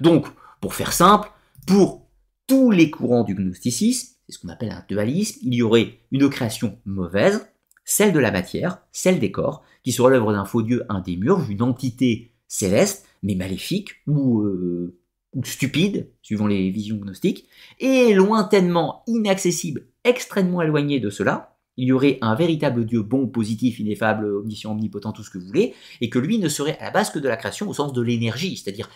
Donc, 0.00 0.26
pour 0.61 0.74
faire 0.74 0.92
simple, 0.92 1.30
pour 1.64 2.09
tous 2.48 2.72
les 2.72 2.90
courants 2.90 3.22
du 3.22 3.37
gnosticisme, 3.37 4.16
c'est 4.26 4.33
ce 4.33 4.38
qu'on 4.40 4.48
appelle 4.48 4.72
un 4.72 4.85
dualisme, 4.88 5.38
il 5.44 5.54
y 5.54 5.62
aurait 5.62 6.00
une 6.11 6.28
création 6.28 6.76
mauvaise, 6.87 7.46
celle 7.85 8.12
de 8.12 8.18
la 8.18 8.33
matière, 8.33 8.78
celle 8.90 9.20
des 9.20 9.30
corps, 9.30 9.62
qui 9.85 9.92
serait 9.92 10.11
l'œuvre 10.11 10.33
d'un 10.33 10.44
faux 10.44 10.62
dieu, 10.62 10.85
un 10.88 11.00
démurge, 11.02 11.48
une 11.48 11.62
entité 11.62 12.33
céleste, 12.48 13.07
mais 13.22 13.37
maléfique 13.37 13.90
ou, 14.09 14.42
euh, 14.42 14.98
ou 15.33 15.44
stupide, 15.44 16.11
suivant 16.20 16.48
les 16.48 16.70
visions 16.70 16.96
gnostiques, 16.96 17.46
et 17.78 18.12
lointainement 18.12 19.04
inaccessible, 19.07 19.87
extrêmement 20.02 20.62
éloigné 20.62 20.98
de 20.98 21.11
cela, 21.11 21.53
il 21.76 21.88
y 21.88 21.92
aurait 21.92 22.18
un 22.20 22.34
véritable 22.34 22.84
Dieu 22.84 23.02
bon, 23.02 23.26
positif, 23.26 23.78
ineffable, 23.80 24.26
omniscient, 24.26 24.72
omnipotent, 24.72 25.12
tout 25.12 25.22
ce 25.22 25.30
que 25.30 25.38
vous 25.38 25.46
voulez, 25.46 25.74
et 26.00 26.08
que 26.08 26.18
lui 26.18 26.38
ne 26.38 26.48
serait 26.48 26.78
à 26.78 26.84
la 26.84 26.90
base 26.90 27.10
que 27.10 27.18
de 27.18 27.28
la 27.28 27.37
création 27.37 27.68
au 27.68 27.74
sens 27.74 27.92
de 27.92 28.02
l'énergie, 28.02 28.56
c'est-à-dire 28.56 28.88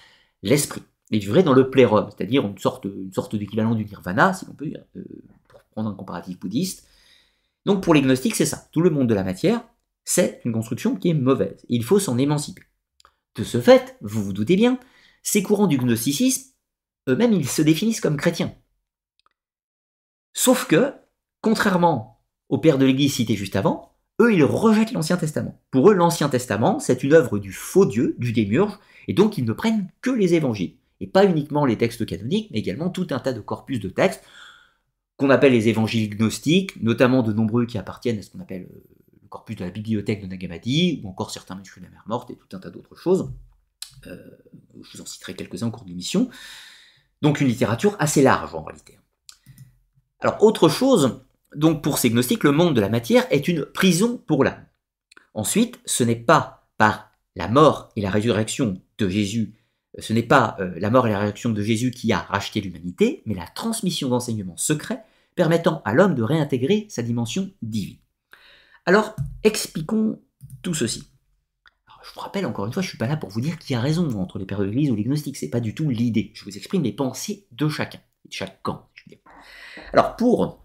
l'esprit. 0.42 0.82
Il 1.10 1.20
vivrait 1.20 1.42
dans 1.42 1.54
le 1.54 1.70
plérum, 1.70 2.08
c'est-à-dire 2.10 2.46
une 2.46 2.58
sorte, 2.58 2.86
d'équivalent 3.36 3.74
du 3.74 3.84
nirvana, 3.84 4.32
si 4.32 4.46
l'on 4.46 4.52
peut 4.52 4.66
dire, 4.66 4.84
euh, 4.96 5.04
pour 5.48 5.62
prendre 5.70 5.90
un 5.90 5.94
comparatif 5.94 6.38
bouddhiste. 6.38 6.86
Donc 7.64 7.82
pour 7.82 7.94
les 7.94 8.02
gnostiques, 8.02 8.34
c'est 8.34 8.46
ça. 8.46 8.68
Tout 8.72 8.82
le 8.82 8.90
monde 8.90 9.08
de 9.08 9.14
la 9.14 9.24
matière, 9.24 9.64
c'est 10.04 10.40
une 10.44 10.52
construction 10.52 10.96
qui 10.96 11.08
est 11.08 11.14
mauvaise. 11.14 11.64
Il 11.68 11.82
faut 11.82 11.98
s'en 11.98 12.18
émanciper. 12.18 12.62
De 13.36 13.44
ce 13.44 13.60
fait, 13.60 13.96
vous 14.00 14.22
vous 14.22 14.32
doutez 14.32 14.56
bien, 14.56 14.78
ces 15.22 15.42
courants 15.42 15.66
du 15.66 15.78
gnosticisme, 15.78 16.52
eux-mêmes, 17.08 17.32
ils 17.32 17.48
se 17.48 17.62
définissent 17.62 18.00
comme 18.00 18.16
chrétiens. 18.16 18.54
Sauf 20.34 20.66
que, 20.66 20.92
contrairement 21.40 22.17
aux 22.48 22.58
pères 22.58 22.78
de 22.78 22.87
l'Église 22.87 23.14
cités 23.14 23.37
juste 23.37 23.56
avant, 23.56 23.92
eux, 24.20 24.34
ils 24.34 24.44
rejettent 24.44 24.92
l'Ancien 24.92 25.16
Testament. 25.16 25.61
Pour 25.70 25.90
eux, 25.90 25.94
l'Ancien 25.94 26.28
Testament, 26.28 26.80
c'est 26.80 27.04
une 27.04 27.12
œuvre 27.12 27.38
du 27.38 27.52
faux 27.52 27.87
Dieu, 27.87 28.16
du 28.18 28.32
démiurge, 28.32 28.78
et 29.06 29.14
donc 29.14 29.38
ils 29.38 29.44
ne 29.44 29.52
prennent 29.52 29.88
que 30.00 30.11
les 30.11 30.34
évangiles. 30.34 30.74
Et 31.00 31.06
pas 31.06 31.24
uniquement 31.24 31.64
les 31.64 31.78
textes 31.78 32.04
canoniques, 32.04 32.50
mais 32.50 32.58
également 32.58 32.90
tout 32.90 33.06
un 33.11 33.20
tas 33.20 33.32
de 33.32 33.40
corpus 33.40 33.78
de 33.78 33.88
textes 33.88 34.24
qu'on 35.16 35.30
appelle 35.30 35.52
les 35.52 35.68
évangiles 35.68 36.11
gnostiques, 36.11 36.80
notamment 36.82 37.22
de 37.22 37.32
nombreux 37.32 37.66
qui 37.66 37.78
appartiennent 37.78 38.18
à 38.18 38.22
ce 38.22 38.30
qu'on 38.30 38.40
appelle 38.40 38.68
euh, 38.72 38.84
le 39.22 39.28
corpus 39.28 39.56
de 39.56 39.64
la 39.64 39.70
bibliothèque 39.70 40.22
de 40.22 40.26
Nagamadi, 40.26 41.00
ou 41.02 41.08
encore 41.08 41.30
certains 41.30 41.54
manuscrits 41.54 41.80
de 41.80 41.87
la 41.87 41.92
mer 41.92 42.04
morte, 42.06 42.30
et 42.30 42.37
tout 42.37 42.56
un 42.56 42.61
tas 42.61 42.70
d'autres 42.70 42.96
choses. 42.96 43.30
Euh, 44.06 44.16
je 44.80 44.96
vous 44.96 45.02
en 45.02 45.06
citerai 45.06 45.34
quelques-uns 45.34 45.68
au 45.68 45.70
cours 45.70 45.84
de 45.84 45.88
l'émission. 45.88 46.28
Donc 47.22 47.40
une 47.40 47.48
littérature 47.48 47.96
assez 47.98 48.22
large 48.22 48.54
en 48.54 48.62
réalité. 48.62 48.98
Alors 50.20 50.42
autre 50.42 50.68
chose, 50.68 51.20
donc 51.54 51.82
pour 51.82 51.98
ces 51.98 52.11
gnostiques, 52.11 52.44
le 52.44 52.52
monde 52.52 52.74
de 52.74 52.80
la 52.80 52.88
matière 52.88 53.26
est 53.30 53.48
une 53.48 53.64
prison 53.64 54.22
pour 54.26 54.44
l'âme. 54.44 54.66
Ensuite, 55.34 55.80
ce 55.84 56.04
n'est 56.04 56.16
pas 56.16 56.68
par 56.76 57.11
la 57.37 57.48
mort 57.48 57.90
et 57.96 58.00
la 58.00 58.11
résurrection 58.11 58.80
de 58.98 59.08
Jésus, 59.08 59.54
ce 59.98 60.12
n'est 60.12 60.22
pas 60.22 60.56
euh, 60.61 60.74
la 60.78 60.90
mort 60.90 61.06
et 61.06 61.11
la 61.11 61.18
résurrection 61.18 61.50
de 61.50 61.62
Jésus 61.62 61.90
qui 61.90 62.12
a 62.12 62.18
racheté 62.18 62.61
l'humanité, 62.61 63.22
mais 63.26 63.34
la 63.34 63.46
transmission 63.46 64.08
d'enseignements 64.08 64.56
secrets 64.56 65.02
permettant 65.34 65.82
à 65.84 65.94
l'homme 65.94 66.14
de 66.14 66.22
réintégrer 66.22 66.87
sa 66.88 67.02
dimension 67.02 67.50
divine. 67.62 67.98
Alors, 68.87 69.14
expliquons 69.44 70.20
tout 70.62 70.74
ceci 70.74 71.04
je 72.08 72.14
vous 72.14 72.20
rappelle 72.20 72.46
encore 72.46 72.66
une 72.66 72.72
fois, 72.72 72.82
je 72.82 72.87
ne 72.87 72.90
suis 72.90 72.98
pas 72.98 73.06
là 73.06 73.16
pour 73.16 73.28
vous 73.28 73.40
dire 73.40 73.58
qui 73.58 73.74
a 73.74 73.80
raison 73.80 74.08
entre 74.18 74.38
les 74.38 74.46
pères 74.46 74.61
de 74.61 74.64
l'Église 74.64 74.90
ou 74.90 74.96
les 74.96 75.04
gnostiques, 75.04 75.37
c'est 75.37 75.50
pas 75.50 75.61
du 75.61 75.74
tout 75.74 75.90
l'idée. 75.90 76.32
Je 76.34 76.44
vous 76.44 76.56
exprime 76.56 76.82
les 76.82 76.92
pensées 76.92 77.46
de 77.52 77.68
chacun, 77.68 78.00
de 78.24 78.32
chaque 78.32 78.62
camp. 78.62 78.88
Alors 79.92 80.16
pour 80.16 80.64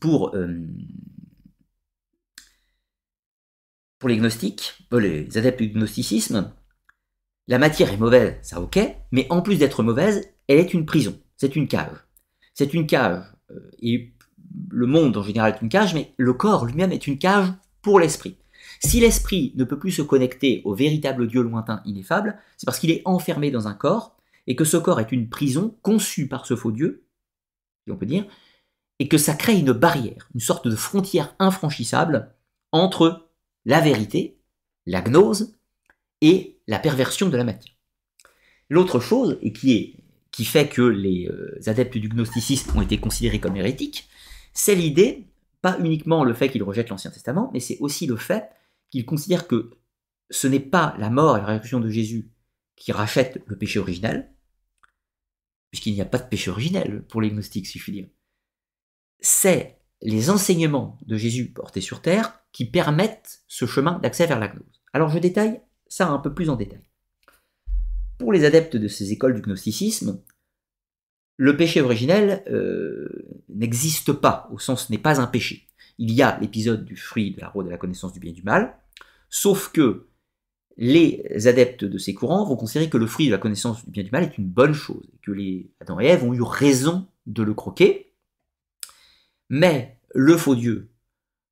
pour 0.00 0.34
euh, 0.34 0.66
pour 3.98 4.08
les 4.08 4.16
gnostiques, 4.16 4.74
euh, 4.92 5.00
les 5.00 5.38
adeptes 5.38 5.60
du 5.60 5.70
gnosticisme, 5.70 6.52
la 7.46 7.58
matière 7.58 7.92
est 7.92 7.96
mauvaise, 7.96 8.36
ça 8.42 8.60
ok, 8.60 8.78
mais 9.10 9.26
en 9.30 9.42
plus 9.42 9.58
d'être 9.58 9.82
mauvaise, 9.82 10.28
elle 10.48 10.58
est 10.58 10.74
une 10.74 10.86
prison, 10.86 11.18
c'est 11.36 11.56
une 11.56 11.68
cage. 11.68 11.96
C'est 12.54 12.74
une 12.74 12.86
cage, 12.86 13.22
euh, 13.50 13.70
et 13.80 14.12
le 14.70 14.86
monde 14.86 15.16
en 15.16 15.22
général 15.22 15.54
est 15.54 15.62
une 15.62 15.68
cage, 15.68 15.94
mais 15.94 16.12
le 16.16 16.32
corps 16.32 16.66
lui-même 16.66 16.92
est 16.92 17.06
une 17.06 17.18
cage 17.18 17.48
pour 17.82 18.00
l'esprit. 18.00 18.36
Si 18.80 19.00
l'esprit 19.00 19.52
ne 19.56 19.64
peut 19.64 19.78
plus 19.78 19.92
se 19.92 20.02
connecter 20.02 20.62
au 20.64 20.74
véritable 20.74 21.26
Dieu 21.26 21.42
lointain 21.42 21.82
ineffable, 21.84 22.38
c'est 22.56 22.66
parce 22.66 22.78
qu'il 22.78 22.90
est 22.90 23.02
enfermé 23.04 23.50
dans 23.50 23.66
un 23.66 23.74
corps, 23.74 24.16
et 24.46 24.56
que 24.56 24.64
ce 24.64 24.76
corps 24.76 25.00
est 25.00 25.12
une 25.12 25.28
prison 25.28 25.76
conçue 25.82 26.28
par 26.28 26.46
ce 26.46 26.56
faux 26.56 26.72
Dieu, 26.72 27.04
si 27.84 27.92
on 27.92 27.96
peut 27.96 28.06
dire, 28.06 28.26
et 28.98 29.08
que 29.08 29.18
ça 29.18 29.34
crée 29.34 29.58
une 29.58 29.72
barrière, 29.72 30.28
une 30.34 30.40
sorte 30.40 30.66
de 30.66 30.76
frontière 30.76 31.34
infranchissable 31.38 32.34
entre 32.72 33.30
la 33.64 33.80
vérité, 33.80 34.40
la 34.86 35.02
gnose, 35.02 35.54
et 36.20 36.60
la 36.66 36.78
perversion 36.78 37.28
de 37.28 37.36
la 37.36 37.44
matière. 37.44 37.74
L'autre 38.68 39.00
chose, 39.00 39.38
et 39.40 39.52
qui, 39.52 39.72
est, 39.72 39.94
qui 40.30 40.44
fait 40.44 40.68
que 40.68 40.82
les 40.82 41.28
euh, 41.28 41.58
adeptes 41.66 41.96
du 41.96 42.08
gnosticisme 42.08 42.76
ont 42.76 42.82
été 42.82 42.98
considérés 42.98 43.40
comme 43.40 43.56
hérétiques, 43.56 44.08
c'est 44.52 44.74
l'idée, 44.74 45.26
pas 45.62 45.78
uniquement 45.78 46.24
le 46.24 46.34
fait 46.34 46.50
qu'ils 46.50 46.62
rejettent 46.62 46.90
l'Ancien 46.90 47.10
Testament, 47.10 47.50
mais 47.52 47.60
c'est 47.60 47.78
aussi 47.80 48.06
le 48.06 48.16
fait 48.16 48.50
qu'il 48.90 49.04
considère 49.04 49.46
que 49.46 49.70
ce 50.30 50.46
n'est 50.46 50.60
pas 50.60 50.94
la 50.98 51.10
mort 51.10 51.36
et 51.36 51.40
la 51.40 51.46
résurrection 51.46 51.80
de 51.80 51.88
Jésus 51.88 52.30
qui 52.76 52.92
rachètent 52.92 53.42
le 53.46 53.56
péché 53.56 53.78
originel, 53.78 54.32
puisqu'il 55.70 55.94
n'y 55.94 56.00
a 56.00 56.06
pas 56.06 56.18
de 56.18 56.28
péché 56.28 56.50
originel 56.50 57.04
pour 57.08 57.20
les 57.20 57.30
gnostiques, 57.30 57.66
si 57.66 57.78
je 57.78 57.84
puis 57.84 57.92
dire. 57.92 58.08
C'est 59.20 59.78
les 60.02 60.30
enseignements 60.30 60.98
de 61.06 61.16
Jésus 61.16 61.50
portés 61.50 61.80
sur 61.80 62.02
terre 62.02 62.40
qui 62.52 62.70
permettent 62.70 63.42
ce 63.46 63.66
chemin 63.66 63.98
d'accès 63.98 64.26
vers 64.26 64.38
la 64.38 64.48
gnose. 64.48 64.82
Alors 64.92 65.10
je 65.10 65.18
détaille 65.18 65.60
ça 65.88 66.08
un 66.08 66.18
peu 66.18 66.32
plus 66.34 66.50
en 66.50 66.56
détail. 66.56 66.82
Pour 68.18 68.32
les 68.32 68.44
adeptes 68.44 68.76
de 68.76 68.88
ces 68.88 69.12
écoles 69.12 69.34
du 69.34 69.42
gnosticisme, 69.42 70.22
le 71.36 71.56
péché 71.56 71.80
originel 71.80 72.42
euh, 72.48 73.42
n'existe 73.48 74.12
pas, 74.12 74.48
au 74.52 74.58
sens 74.58 74.90
n'est 74.90 74.98
pas 74.98 75.20
un 75.20 75.26
péché 75.26 75.68
il 75.98 76.12
y 76.12 76.22
a 76.22 76.38
l'épisode 76.40 76.84
du 76.84 76.96
fruit 76.96 77.32
de 77.32 77.40
la 77.40 77.48
roue 77.48 77.62
de 77.62 77.70
la 77.70 77.76
connaissance 77.76 78.12
du 78.12 78.20
bien 78.20 78.30
et 78.30 78.34
du 78.34 78.42
mal, 78.42 78.76
sauf 79.28 79.70
que 79.72 80.08
les 80.76 81.48
adeptes 81.48 81.84
de 81.84 81.98
ces 81.98 82.14
courants 82.14 82.44
vont 82.44 82.56
considérer 82.56 82.88
que 82.88 82.96
le 82.96 83.08
fruit 83.08 83.26
de 83.26 83.32
la 83.32 83.38
connaissance 83.38 83.84
du 83.84 83.90
bien 83.90 84.02
et 84.02 84.04
du 84.04 84.12
mal 84.12 84.22
est 84.22 84.38
une 84.38 84.48
bonne 84.48 84.74
chose, 84.74 85.04
et 85.12 85.18
que 85.18 85.32
les 85.32 85.72
Adam 85.80 86.00
et 86.00 86.06
Ève 86.06 86.24
ont 86.24 86.32
eu 86.32 86.42
raison 86.42 87.08
de 87.26 87.42
le 87.42 87.52
croquer, 87.52 88.07
mais 89.48 89.98
le 90.14 90.36
faux 90.36 90.54
Dieu, 90.54 90.90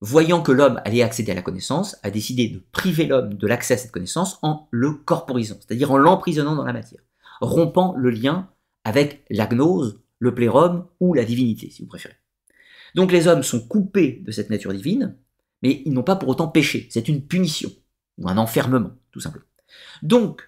voyant 0.01 0.43
que 0.43 0.53
l'homme 0.53 0.81
allait 0.85 1.03
accéder 1.03 1.33
à 1.33 1.35
la 1.35 1.43
connaissance, 1.43 1.97
a 2.03 2.11
décidé 2.11 2.49
de 2.49 2.63
priver 2.73 3.07
l'homme 3.07 3.35
de 3.35 3.47
l'accès 3.47 3.75
à 3.75 3.77
cette 3.79 3.93
connaissance 3.93 4.39
en 4.43 4.69
le 4.71 4.93
corporisant, 4.93 5.57
c'est-à-dire 5.61 5.91
en 5.91 5.99
l'emprisonnant 5.99 6.57
dans 6.57 6.65
la 6.65 6.73
matière, 6.73 7.03
rompant 7.41 7.95
le 7.97 8.11
lien 8.11 8.51
avec 8.85 9.25
la 9.31 9.47
gnose, 9.47 10.01
le 10.19 10.35
plérum 10.35 10.87
ou 11.01 11.15
la 11.15 11.25
divinité, 11.25 11.71
si 11.71 11.83
vous 11.83 11.89
préférez. 11.89 12.17
Donc 12.95 13.13
les 13.13 13.29
hommes 13.29 13.43
sont 13.43 13.67
coupés 13.67 14.23
de 14.25 14.33
cette 14.33 14.51
nature 14.51 14.73
divine, 14.73 15.17
mais 15.63 15.83
ils 15.85 15.93
n'ont 15.93 16.03
pas 16.03 16.17
pour 16.17 16.29
autant 16.29 16.49
péché. 16.49 16.87
C'est 16.91 17.09
une 17.09 17.27
punition, 17.27 17.71
ou 18.19 18.29
un 18.29 18.39
enfermement, 18.39 18.93
tout 19.11 19.21
simplement. 19.21 19.45
Donc, 20.03 20.43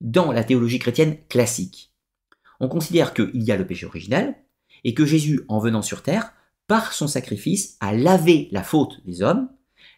dans 0.00 0.32
la 0.32 0.44
théologie 0.44 0.78
chrétienne 0.78 1.18
classique, 1.28 1.92
on 2.60 2.68
considère 2.68 3.14
qu'il 3.14 3.42
y 3.42 3.50
a 3.50 3.56
le 3.56 3.66
péché 3.66 3.86
originel, 3.86 4.36
et 4.84 4.94
que 4.94 5.04
Jésus, 5.04 5.44
en 5.48 5.58
venant 5.58 5.82
sur 5.82 6.02
terre, 6.02 6.32
par 6.66 6.92
son 6.92 7.08
sacrifice, 7.08 7.76
a 7.80 7.92
lavé 7.92 8.48
la 8.52 8.62
faute 8.62 9.04
des 9.04 9.22
hommes, 9.22 9.48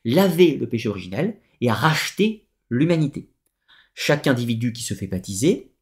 lavé 0.05 0.57
le 0.57 0.69
péché 0.69 0.89
originel, 0.89 1.39
et 1.61 1.71
a 1.71 1.75
racheté 1.75 2.49
l'humanité. 2.71 3.31
Chaque 3.95 4.27
individu 4.27 4.73
qui 4.73 4.83
se 4.83 4.95
fait 4.95 5.07
baptiser 5.07 5.73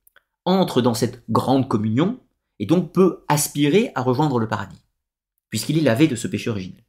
entre 0.44 0.82
dans 0.82 0.94
cette 0.94 1.22
grande 1.30 1.68
communion, 1.68 2.20
et 2.58 2.66
donc 2.66 2.92
peut 2.92 3.24
aspirer 3.28 3.90
à 3.94 4.02
rejoindre 4.02 4.38
le 4.38 4.48
paradis 4.48 4.82
puisqu'il 5.52 5.76
est 5.76 5.82
lavé 5.82 6.08
de 6.08 6.16
ce 6.16 6.26
péché 6.26 6.48
originel. 6.48 6.82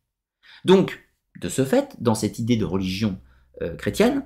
Donc, 0.63 1.05
de 1.41 1.49
ce 1.49 1.65
fait, 1.65 1.97
dans 1.99 2.15
cette 2.15 2.39
idée 2.39 2.55
de 2.55 2.63
religion 2.63 3.19
euh, 3.61 3.75
chrétienne, 3.75 4.25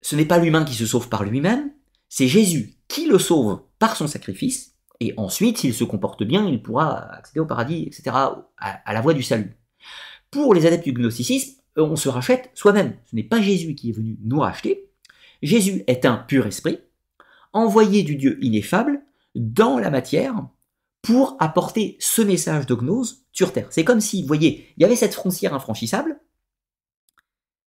ce 0.00 0.14
n'est 0.14 0.24
pas 0.24 0.38
l'humain 0.38 0.64
qui 0.64 0.74
se 0.74 0.86
sauve 0.86 1.08
par 1.08 1.24
lui-même, 1.24 1.72
C'est 2.08 2.28
Jésus 2.28 2.76
qui 2.86 3.06
le 3.06 3.18
sauve 3.18 3.62
par 3.80 3.96
son 3.96 4.06
sacrifice, 4.06 4.73
et 5.04 5.12
ensuite, 5.18 5.58
s'il 5.58 5.74
se 5.74 5.84
comporte 5.84 6.24
bien, 6.24 6.46
il 6.48 6.62
pourra 6.62 7.12
accéder 7.12 7.40
au 7.40 7.44
paradis, 7.44 7.82
etc., 7.82 8.16
à, 8.56 8.92
la 8.94 9.00
voie 9.02 9.12
du 9.12 9.22
salut. 9.22 9.54
Pour 10.30 10.54
les 10.54 10.64
adeptes 10.64 10.84
du 10.84 10.94
gnosticisme, 10.94 11.60
on 11.76 11.94
se 11.94 12.08
rachète 12.08 12.50
soi-même. 12.54 12.96
Ce 13.04 13.14
n'est 13.14 13.22
pas 13.22 13.42
Jésus 13.42 13.74
qui 13.74 13.90
est 13.90 13.92
venu 13.92 14.16
nous 14.22 14.40
racheter. 14.40 14.88
Jésus 15.42 15.84
est 15.88 16.06
un 16.06 16.16
pur 16.16 16.46
esprit, 16.46 16.78
envoyé 17.52 18.02
du 18.02 18.16
Dieu 18.16 18.38
ineffable 18.42 19.02
dans 19.34 19.78
la 19.78 19.90
matière 19.90 20.48
pour 21.02 21.36
apporter 21.38 21.98
ce 22.00 22.22
message 22.22 22.64
de 22.64 22.74
gnose 22.74 23.26
sur 23.30 23.52
Terre. 23.52 23.68
C'est 23.70 23.84
comme 23.84 24.00
si, 24.00 24.22
vous 24.22 24.28
voyez, 24.28 24.72
il 24.78 24.82
y 24.82 24.86
avait 24.86 24.96
cette 24.96 25.12
frontière 25.12 25.52
infranchissable, 25.52 26.18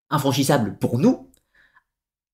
infranchissable 0.10 0.78
pour 0.78 1.00
nous, 1.00 1.30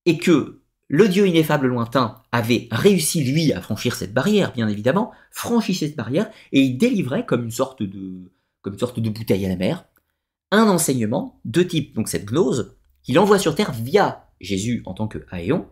et 0.06 0.16
que 0.16 0.61
le 0.88 1.08
Dieu 1.08 1.26
ineffable 1.26 1.68
lointain 1.68 2.22
avait 2.32 2.68
réussi, 2.70 3.24
lui, 3.24 3.52
à 3.52 3.60
franchir 3.60 3.94
cette 3.94 4.12
barrière, 4.12 4.52
bien 4.52 4.68
évidemment, 4.68 5.12
franchissait 5.30 5.86
cette 5.86 5.96
barrière, 5.96 6.30
et 6.52 6.60
il 6.60 6.76
délivrait 6.76 7.24
comme 7.24 7.44
une 7.44 7.50
sorte 7.50 7.82
de, 7.82 8.30
bouteille 8.64 9.46
à 9.46 9.48
la 9.48 9.56
mer, 9.56 9.86
un 10.50 10.68
enseignement 10.68 11.40
de 11.44 11.62
type, 11.62 11.94
donc 11.94 12.08
cette 12.08 12.26
gnose, 12.26 12.76
qu'il 13.02 13.18
envoie 13.18 13.38
sur 13.38 13.54
Terre 13.54 13.72
via 13.72 14.28
Jésus 14.40 14.82
en 14.84 14.94
tant 14.94 15.08
que 15.08 15.24
Aéon, 15.30 15.66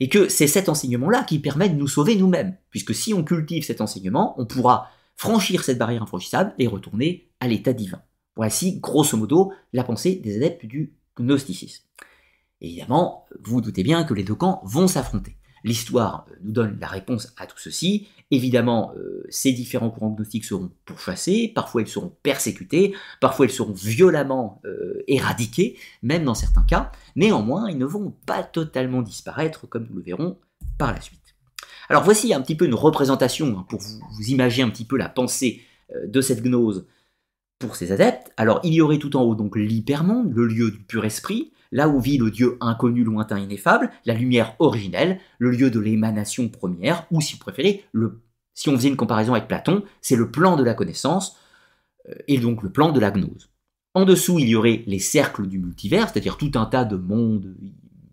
et 0.00 0.08
que 0.08 0.28
c'est 0.28 0.46
cet 0.46 0.68
enseignement-là 0.68 1.24
qui 1.24 1.38
permet 1.38 1.68
de 1.68 1.76
nous 1.76 1.88
sauver 1.88 2.16
nous-mêmes, 2.16 2.56
puisque 2.70 2.94
si 2.94 3.14
on 3.14 3.24
cultive 3.24 3.64
cet 3.64 3.80
enseignement, 3.80 4.34
on 4.38 4.46
pourra 4.46 4.90
franchir 5.16 5.64
cette 5.64 5.78
barrière 5.78 6.02
infranchissable 6.02 6.54
et 6.58 6.66
retourner 6.66 7.28
à 7.40 7.48
l'état 7.48 7.72
divin. 7.72 8.02
Voici, 8.36 8.78
grosso 8.78 9.16
modo, 9.16 9.52
la 9.72 9.82
pensée 9.82 10.14
des 10.14 10.36
adeptes 10.36 10.66
du 10.66 10.94
gnosticisme. 11.18 11.84
Évidemment, 12.60 13.26
vous, 13.42 13.54
vous 13.54 13.60
doutez 13.60 13.82
bien 13.82 14.04
que 14.04 14.14
les 14.14 14.24
deux 14.24 14.34
camps 14.34 14.60
vont 14.64 14.88
s'affronter. 14.88 15.38
L'histoire 15.64 16.26
euh, 16.30 16.34
nous 16.42 16.52
donne 16.52 16.78
la 16.80 16.86
réponse 16.86 17.34
à 17.36 17.46
tout 17.46 17.58
ceci. 17.58 18.08
Évidemment, 18.30 18.92
euh, 18.96 19.24
ces 19.28 19.52
différents 19.52 19.90
courants 19.90 20.10
gnostiques 20.10 20.44
seront 20.44 20.70
pourchassés, 20.84 21.50
parfois 21.54 21.82
ils 21.82 21.88
seront 21.88 22.14
persécutés, 22.22 22.94
parfois 23.20 23.46
ils 23.46 23.52
seront 23.52 23.72
violemment 23.72 24.60
euh, 24.64 25.02
éradiqués, 25.06 25.76
même 26.02 26.24
dans 26.24 26.34
certains 26.34 26.62
cas. 26.62 26.92
Néanmoins, 27.16 27.70
ils 27.70 27.78
ne 27.78 27.86
vont 27.86 28.14
pas 28.26 28.42
totalement 28.42 29.02
disparaître, 29.02 29.66
comme 29.66 29.86
nous 29.88 29.96
le 29.96 30.02
verrons 30.02 30.38
par 30.76 30.92
la 30.92 31.00
suite. 31.00 31.18
Alors 31.88 32.04
voici 32.04 32.34
un 32.34 32.42
petit 32.42 32.54
peu 32.54 32.66
une 32.66 32.74
représentation 32.74 33.58
hein, 33.58 33.66
pour 33.68 33.80
vous, 33.80 34.22
imaginer 34.28 34.64
un 34.64 34.70
petit 34.70 34.84
peu 34.84 34.98
la 34.98 35.08
pensée 35.08 35.62
de 36.06 36.20
cette 36.20 36.42
gnose 36.42 36.86
pour 37.58 37.76
ces 37.76 37.92
adeptes. 37.92 38.30
Alors 38.36 38.60
il 38.62 38.74
y 38.74 38.82
aurait 38.82 38.98
tout 38.98 39.16
en 39.16 39.22
haut 39.22 39.34
donc 39.34 39.56
l'hypermonde, 39.56 40.34
le 40.34 40.46
lieu 40.46 40.70
du 40.70 40.80
pur 40.80 41.06
esprit, 41.06 41.50
là 41.72 41.88
où 41.88 42.00
vit 42.00 42.18
le 42.18 42.30
Dieu 42.30 42.56
inconnu, 42.60 43.04
lointain, 43.04 43.38
ineffable, 43.38 43.90
la 44.04 44.14
lumière 44.14 44.54
originelle, 44.58 45.20
le 45.38 45.50
lieu 45.50 45.70
de 45.70 45.80
l'émanation 45.80 46.48
première, 46.48 47.06
ou 47.10 47.20
si 47.20 47.34
vous 47.34 47.40
préférez, 47.40 47.84
si 48.54 48.68
on 48.68 48.76
faisait 48.76 48.88
une 48.88 48.96
comparaison 48.96 49.34
avec 49.34 49.48
Platon, 49.48 49.84
c'est 50.00 50.16
le 50.16 50.30
plan 50.30 50.56
de 50.56 50.64
la 50.64 50.74
connaissance, 50.74 51.36
euh, 52.08 52.14
et 52.26 52.38
donc 52.38 52.62
le 52.62 52.70
plan 52.70 52.92
de 52.92 53.00
la 53.00 53.10
gnose. 53.10 53.50
En 53.94 54.04
dessous, 54.04 54.38
il 54.38 54.48
y 54.48 54.56
aurait 54.56 54.82
les 54.86 54.98
cercles 54.98 55.46
du 55.46 55.58
multivers, 55.58 56.08
c'est-à-dire 56.08 56.36
tout 56.36 56.52
un 56.54 56.66
tas 56.66 56.84
de 56.84 56.96
mondes 56.96 57.56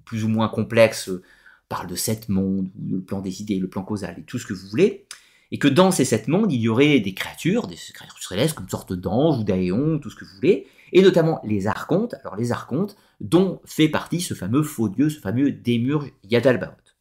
plus 0.05 0.23
ou 0.23 0.27
moins 0.27 0.47
complexes, 0.47 1.09
euh, 1.09 1.23
parle 1.67 1.87
de 1.87 1.95
sept 1.95 2.29
mondes, 2.29 2.69
le 2.87 3.01
plan 3.01 3.21
des 3.21 3.41
idées, 3.41 3.59
le 3.59 3.67
plan 3.67 3.83
causal, 3.83 4.19
et 4.19 4.23
tout 4.23 4.37
ce 4.37 4.45
que 4.45 4.53
vous 4.53 4.67
voulez, 4.67 5.07
et 5.51 5.57
que 5.57 5.67
dans 5.67 5.91
ces 5.91 6.05
sept 6.05 6.27
mondes, 6.27 6.51
il 6.51 6.61
y 6.61 6.69
aurait 6.69 6.99
des 6.99 7.13
créatures, 7.13 7.67
des 7.67 7.75
créatures 7.75 8.17
célestes, 8.19 8.55
comme 8.55 8.65
une 8.65 8.69
sorte 8.69 8.93
d'anges 8.93 9.39
ou 9.39 9.43
d'aéons, 9.43 9.99
tout 9.99 10.09
ce 10.09 10.15
que 10.15 10.25
vous 10.25 10.35
voulez, 10.35 10.67
et 10.95 11.01
notamment 11.01 11.41
les 11.43 11.67
archontes, 11.67 12.15
alors 12.21 12.37
les 12.37 12.53
archontes, 12.53 12.95
dont 13.19 13.59
fait 13.65 13.89
partie 13.89 14.21
ce 14.21 14.33
fameux 14.33 14.63
faux 14.63 14.87
dieu, 14.87 15.09
ce 15.09 15.19
fameux 15.19 15.51
démurge 15.51 16.13
Yadalbaoth. 16.23 16.95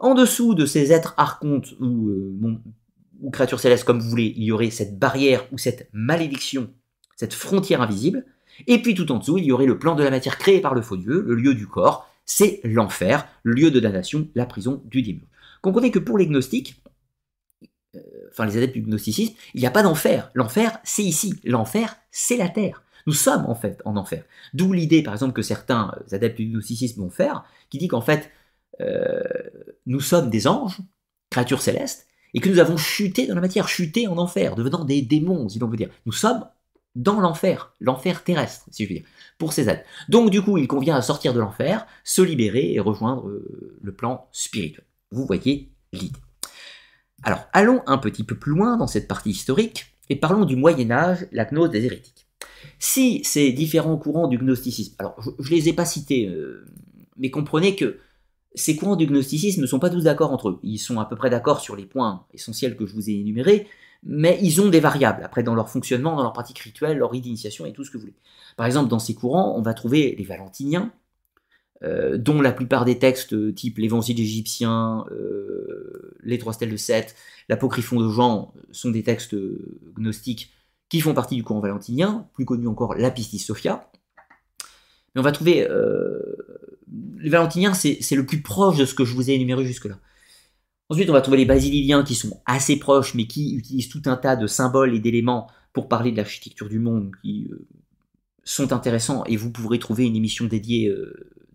En 0.00 0.14
dessous 0.14 0.54
de 0.54 0.66
ces 0.66 0.90
êtres 0.90 1.14
archontes 1.16 1.72
ou, 1.80 2.10
ou 3.20 3.30
créatures 3.30 3.60
célestes 3.60 3.84
comme 3.84 4.00
vous 4.00 4.10
voulez, 4.10 4.34
il 4.36 4.42
y 4.42 4.50
aurait 4.50 4.70
cette 4.70 4.98
barrière 4.98 5.46
ou 5.52 5.58
cette 5.58 5.88
malédiction, 5.92 6.74
cette 7.14 7.32
frontière 7.32 7.80
invisible, 7.80 8.26
et 8.66 8.82
puis 8.82 8.94
tout 8.94 9.10
en 9.12 9.18
dessous, 9.18 9.38
il 9.38 9.44
y 9.44 9.52
aurait 9.52 9.66
le 9.66 9.78
plan 9.78 9.94
de 9.94 10.02
la 10.02 10.10
matière 10.10 10.36
créé 10.36 10.60
par 10.60 10.74
le 10.74 10.82
faux 10.82 10.96
dieu, 10.96 11.22
le 11.22 11.36
lieu 11.36 11.54
du 11.54 11.68
corps, 11.68 12.10
c'est 12.26 12.60
l'enfer, 12.64 13.28
le 13.44 13.52
lieu 13.52 13.70
de 13.70 13.78
damnation, 13.78 14.26
la 14.34 14.46
prison 14.46 14.82
du 14.86 15.00
démurge. 15.00 15.28
Comprenez 15.60 15.92
que 15.92 16.00
pour 16.00 16.18
les 16.18 16.26
gnostiques, 16.26 16.82
euh, 17.94 18.00
enfin 18.32 18.46
les 18.46 18.56
adeptes 18.56 18.74
du 18.74 18.82
gnosticisme, 18.82 19.34
il 19.54 19.60
n'y 19.60 19.66
a 19.68 19.70
pas 19.70 19.84
d'enfer. 19.84 20.32
L'enfer, 20.34 20.78
c'est 20.82 21.04
ici. 21.04 21.34
L'enfer, 21.44 21.96
c'est 22.10 22.36
la 22.36 22.48
terre. 22.48 22.82
Nous 23.06 23.12
sommes 23.12 23.46
en 23.46 23.54
fait 23.54 23.80
en 23.84 23.96
enfer. 23.96 24.24
D'où 24.54 24.72
l'idée, 24.72 25.02
par 25.02 25.14
exemple, 25.14 25.32
que 25.32 25.42
certains 25.42 25.94
adeptes 26.12 26.36
du 26.36 26.46
gnosticisme 26.46 27.00
vont 27.00 27.10
faire, 27.10 27.44
qui 27.70 27.78
dit 27.78 27.88
qu'en 27.88 28.00
fait, 28.00 28.30
euh, 28.80 29.22
nous 29.86 30.00
sommes 30.00 30.30
des 30.30 30.46
anges, 30.46 30.80
créatures 31.30 31.62
célestes, 31.62 32.06
et 32.34 32.40
que 32.40 32.48
nous 32.48 32.58
avons 32.58 32.76
chuté 32.76 33.26
dans 33.26 33.34
la 33.34 33.40
matière, 33.40 33.68
chuté 33.68 34.08
en 34.08 34.16
enfer, 34.18 34.54
devenant 34.54 34.84
des 34.84 35.02
démons, 35.02 35.48
si 35.48 35.58
l'on 35.58 35.68
veut 35.68 35.76
dire. 35.76 35.90
Nous 36.06 36.12
sommes 36.12 36.46
dans 36.94 37.20
l'enfer, 37.20 37.72
l'enfer 37.80 38.22
terrestre, 38.22 38.66
si 38.70 38.84
je 38.84 38.88
veux 38.88 38.94
dire, 38.96 39.08
pour 39.38 39.52
ces 39.52 39.68
adeptes. 39.68 39.86
Donc 40.08 40.30
du 40.30 40.42
coup, 40.42 40.58
il 40.58 40.68
convient 40.68 40.96
à 40.96 41.02
sortir 41.02 41.34
de 41.34 41.40
l'enfer, 41.40 41.86
se 42.04 42.22
libérer 42.22 42.72
et 42.72 42.80
rejoindre 42.80 43.28
euh, 43.28 43.78
le 43.82 43.92
plan 43.92 44.28
spirituel. 44.32 44.84
Vous 45.10 45.26
voyez 45.26 45.70
l'idée. 45.92 46.18
Alors, 47.22 47.46
allons 47.52 47.82
un 47.86 47.98
petit 47.98 48.24
peu 48.24 48.36
plus 48.36 48.52
loin 48.52 48.76
dans 48.76 48.86
cette 48.86 49.08
partie 49.08 49.30
historique 49.30 49.96
et 50.08 50.16
parlons 50.16 50.44
du 50.44 50.56
Moyen 50.56 50.90
Âge, 50.90 51.26
la 51.32 51.44
gnose 51.44 51.70
des 51.70 51.84
hérétiques. 51.84 52.21
Si 52.78 53.22
ces 53.24 53.52
différents 53.52 53.96
courants 53.96 54.26
du 54.26 54.38
gnosticisme, 54.38 54.94
alors 54.98 55.14
je 55.20 55.50
ne 55.50 55.56
les 55.56 55.68
ai 55.68 55.72
pas 55.72 55.84
cités, 55.84 56.26
euh, 56.26 56.64
mais 57.16 57.30
comprenez 57.30 57.76
que 57.76 57.98
ces 58.54 58.76
courants 58.76 58.96
du 58.96 59.06
gnosticisme 59.06 59.60
ne 59.60 59.66
sont 59.66 59.78
pas 59.78 59.88
tous 59.88 60.02
d'accord 60.02 60.32
entre 60.32 60.48
eux. 60.50 60.58
Ils 60.62 60.78
sont 60.78 60.98
à 60.98 61.04
peu 61.04 61.16
près 61.16 61.30
d'accord 61.30 61.60
sur 61.60 61.76
les 61.76 61.86
points 61.86 62.26
essentiels 62.34 62.76
que 62.76 62.84
je 62.84 62.94
vous 62.94 63.08
ai 63.08 63.14
énumérés, 63.14 63.66
mais 64.02 64.38
ils 64.42 64.60
ont 64.60 64.68
des 64.68 64.80
variables 64.80 65.22
après 65.22 65.42
dans 65.42 65.54
leur 65.54 65.70
fonctionnement, 65.70 66.16
dans 66.16 66.22
leur 66.22 66.32
pratique 66.32 66.58
rituelle, 66.58 66.98
leur 66.98 67.12
rite 67.12 67.22
d'initiation 67.22 67.66
et 67.66 67.72
tout 67.72 67.84
ce 67.84 67.90
que 67.90 67.98
vous 67.98 68.02
voulez. 68.02 68.16
Par 68.56 68.66
exemple, 68.66 68.90
dans 68.90 68.98
ces 68.98 69.14
courants, 69.14 69.56
on 69.56 69.62
va 69.62 69.74
trouver 69.74 70.14
les 70.18 70.24
valentiniens, 70.24 70.92
euh, 71.84 72.18
dont 72.18 72.42
la 72.42 72.52
plupart 72.52 72.84
des 72.84 72.98
textes 72.98 73.32
euh, 73.32 73.52
type 73.52 73.78
l'évangile 73.78 74.18
égyptien, 74.20 75.04
les 76.24 76.38
trois 76.38 76.52
stèles 76.52 76.72
de 76.72 76.76
Seth, 76.76 77.14
l'apocryphon 77.48 78.00
de 78.00 78.08
Jean 78.08 78.52
sont 78.70 78.90
des 78.90 79.02
textes 79.02 79.36
gnostiques 79.96 80.52
qui 80.92 81.00
font 81.00 81.14
partie 81.14 81.36
du 81.36 81.42
courant 81.42 81.60
valentinien, 81.60 82.28
plus 82.34 82.44
connu 82.44 82.68
encore 82.68 82.94
l'Apistis 82.94 83.38
Sophia. 83.38 83.90
Mais 85.14 85.22
on 85.22 85.24
va 85.24 85.32
trouver 85.32 85.66
les 87.18 87.30
valentiniens, 87.30 87.72
c'est 87.72 88.14
le 88.14 88.26
plus 88.26 88.42
proche 88.42 88.76
de 88.76 88.84
ce 88.84 88.92
que 88.92 89.06
je 89.06 89.14
vous 89.14 89.30
ai 89.30 89.32
énuméré 89.32 89.64
jusque-là. 89.64 89.98
Ensuite, 90.90 91.08
on 91.08 91.14
va 91.14 91.22
trouver 91.22 91.38
les 91.38 91.46
basililiens 91.46 92.02
qui 92.02 92.14
sont 92.14 92.42
assez 92.44 92.78
proches, 92.78 93.14
mais 93.14 93.26
qui 93.26 93.56
utilisent 93.56 93.88
tout 93.88 94.02
un 94.04 94.16
tas 94.16 94.36
de 94.36 94.46
symboles 94.46 94.94
et 94.94 95.00
d'éléments 95.00 95.50
pour 95.72 95.88
parler 95.88 96.12
de 96.12 96.18
l'architecture 96.18 96.68
du 96.68 96.78
monde, 96.78 97.10
qui 97.22 97.48
sont 98.44 98.74
intéressants, 98.74 99.24
et 99.24 99.38
vous 99.38 99.50
pourrez 99.50 99.78
trouver 99.78 100.04
une 100.04 100.14
émission 100.14 100.44
dédiée 100.44 100.94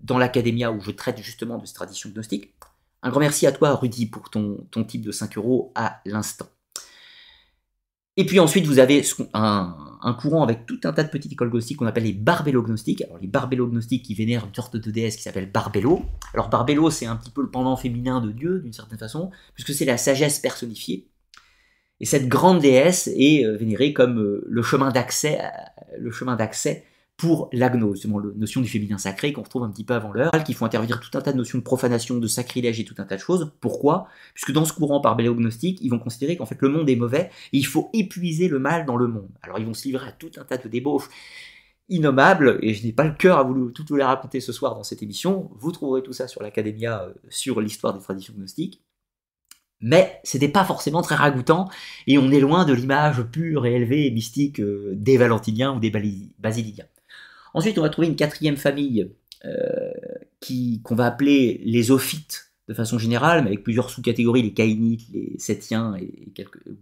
dans 0.02 0.18
l'académia 0.18 0.72
où 0.72 0.82
je 0.82 0.90
traite 0.90 1.22
justement 1.22 1.60
de 1.60 1.68
cette 1.68 1.76
tradition 1.76 2.10
gnostique. 2.10 2.56
Un 3.04 3.12
grand 3.12 3.20
merci 3.20 3.46
à 3.46 3.52
toi, 3.52 3.76
Rudy, 3.76 4.08
pour 4.08 4.32
ton, 4.32 4.66
ton 4.72 4.84
type 4.84 5.04
de 5.06 5.12
5 5.12 5.38
euros 5.38 5.72
à 5.76 6.02
l'instant. 6.08 6.48
Et 8.18 8.26
puis 8.26 8.40
ensuite, 8.40 8.66
vous 8.66 8.80
avez 8.80 9.04
un, 9.34 10.14
courant 10.20 10.42
avec 10.42 10.66
tout 10.66 10.80
un 10.84 10.92
tas 10.92 11.04
de 11.04 11.10
petites 11.10 11.32
écoles 11.32 11.52
gnostiques 11.52 11.78
qu'on 11.78 11.86
appelle 11.86 12.06
les 12.06 12.14
barbello-gnostiques. 12.14 13.04
Alors, 13.04 13.20
les 13.22 13.28
barbello-gnostiques 13.28 14.04
qui 14.04 14.16
vénèrent 14.16 14.46
une 14.46 14.56
sorte 14.56 14.76
de 14.76 14.92
déesse 14.92 15.16
qui 15.16 15.22
s'appelle 15.22 15.52
Barbello. 15.52 16.02
Alors, 16.34 16.50
Barbello, 16.50 16.90
c'est 16.90 17.06
un 17.06 17.16
petit 17.16 17.30
peu 17.30 17.42
le 17.44 17.52
pendant 17.52 17.78
féminin 17.78 18.20
de 18.20 18.32
Dieu, 18.32 18.60
d'une 18.60 18.74
certaine 18.74 18.98
façon, 18.98 19.30
puisque 19.54 19.74
c'est 19.74 19.86
la 19.86 19.98
sagesse 19.98 20.40
personnifiée. 20.40 21.08
Et 22.00 22.06
cette 22.06 22.28
grande 22.28 22.60
déesse 22.60 23.08
est 23.16 23.46
euh, 23.46 23.56
vénérée 23.56 23.94
comme 23.94 24.20
euh, 24.20 24.44
le 24.48 24.62
chemin 24.64 24.92
d'accès, 24.92 25.40
le 25.98 26.12
chemin 26.12 26.36
d'accès 26.36 26.84
pour 27.18 27.50
la 27.52 27.70
gnose, 27.70 28.06
la 28.06 28.12
notion 28.36 28.62
du 28.62 28.70
féminin 28.70 29.00
sacré 29.00 29.34
qu'on 29.34 29.42
retrouve 29.42 29.64
un 29.64 29.72
petit 29.72 29.84
peu 29.84 29.96
avant 29.96 30.12
l'heure, 30.12 30.32
qui 30.46 30.54
font 30.54 30.66
intervenir 30.66 31.00
tout 31.00 31.18
un 31.18 31.22
tas 31.22 31.34
de 31.34 31.38
notions 31.38 31.58
de 31.58 31.64
profanation, 31.64 32.20
de 32.20 32.28
sacrilège 32.28 32.80
et 32.80 32.86
tout 32.86 32.94
un 33.00 33.06
tas 33.06 33.16
de 33.16 33.22
choses. 33.22 33.52
Pourquoi? 33.60 34.08
Puisque 34.36 34.52
dans 34.52 34.66
ce 34.66 34.74
courant 34.74 35.02
par 35.02 35.16
béléognostique, 35.16 35.80
ils 35.82 35.90
vont 35.90 35.98
considérer 35.98 36.38
qu'en 36.38 36.46
fait 36.46 36.62
le 36.62 36.70
monde 36.70 36.88
est 36.90 36.96
mauvais 36.96 37.32
et 37.54 37.58
il 37.58 37.66
faut 37.66 37.90
épuiser 37.94 38.48
le 38.48 38.60
mal 38.60 38.86
dans 38.86 38.98
le 38.98 39.08
monde. 39.08 39.30
Alors 39.42 39.58
ils 39.58 39.66
vont 39.66 39.74
se 39.74 39.86
livrer 39.86 40.08
à 40.08 40.12
tout 40.12 40.32
un 40.38 40.44
tas 40.44 40.58
de 40.58 40.68
débauches 40.68 41.10
innommables, 41.90 42.60
et 42.62 42.74
je 42.74 42.86
n'ai 42.86 42.94
pas 42.94 43.06
le 43.06 43.14
cœur 43.14 43.38
à 43.38 43.44
vous 43.44 43.72
tout 43.72 43.86
vous 43.90 43.96
les 43.96 44.04
raconter 44.04 44.40
ce 44.40 44.52
soir 44.52 44.76
dans 44.76 44.84
cette 44.84 45.02
émission. 45.02 45.50
Vous 45.58 45.72
trouverez 45.72 46.04
tout 46.04 46.14
ça 46.14 46.28
sur 46.28 46.44
l'Académia, 46.44 47.04
euh, 47.04 47.14
sur 47.30 47.62
l'histoire 47.62 47.94
des 47.94 48.02
traditions 48.02 48.34
gnostiques. 48.38 48.84
Mais 49.80 50.20
c'était 50.24 50.50
pas 50.50 50.66
forcément 50.66 51.02
très 51.02 51.16
ragoûtant, 51.16 51.70
et 52.08 52.18
on 52.18 52.30
est 52.32 52.40
loin 52.40 52.66
de 52.66 52.74
l'image 52.74 53.24
pure 53.24 53.66
et 53.66 53.74
élevée 53.74 54.08
et 54.08 54.12
mystique 54.12 54.60
euh, 54.60 54.94
des 54.96 55.18
Valentiniens 55.18 55.76
ou 55.76 55.80
des 55.80 55.92
Basilidiens. 56.40 56.88
Ensuite, 57.54 57.78
on 57.78 57.82
va 57.82 57.90
trouver 57.90 58.08
une 58.08 58.16
quatrième 58.16 58.58
famille 58.58 59.10
euh, 59.46 59.92
qu'on 60.84 60.96
va 60.96 61.06
appeler 61.06 61.62
les 61.66 61.92
ophites 61.92 62.52
de 62.68 62.74
façon 62.74 62.98
générale, 62.98 63.44
mais 63.44 63.50
avec 63.50 63.64
plusieurs 63.64 63.90
sous-catégories, 63.90 64.42
les 64.42 64.54
caïnites, 64.54 65.08
les 65.14 65.36
sétiens 65.38 65.96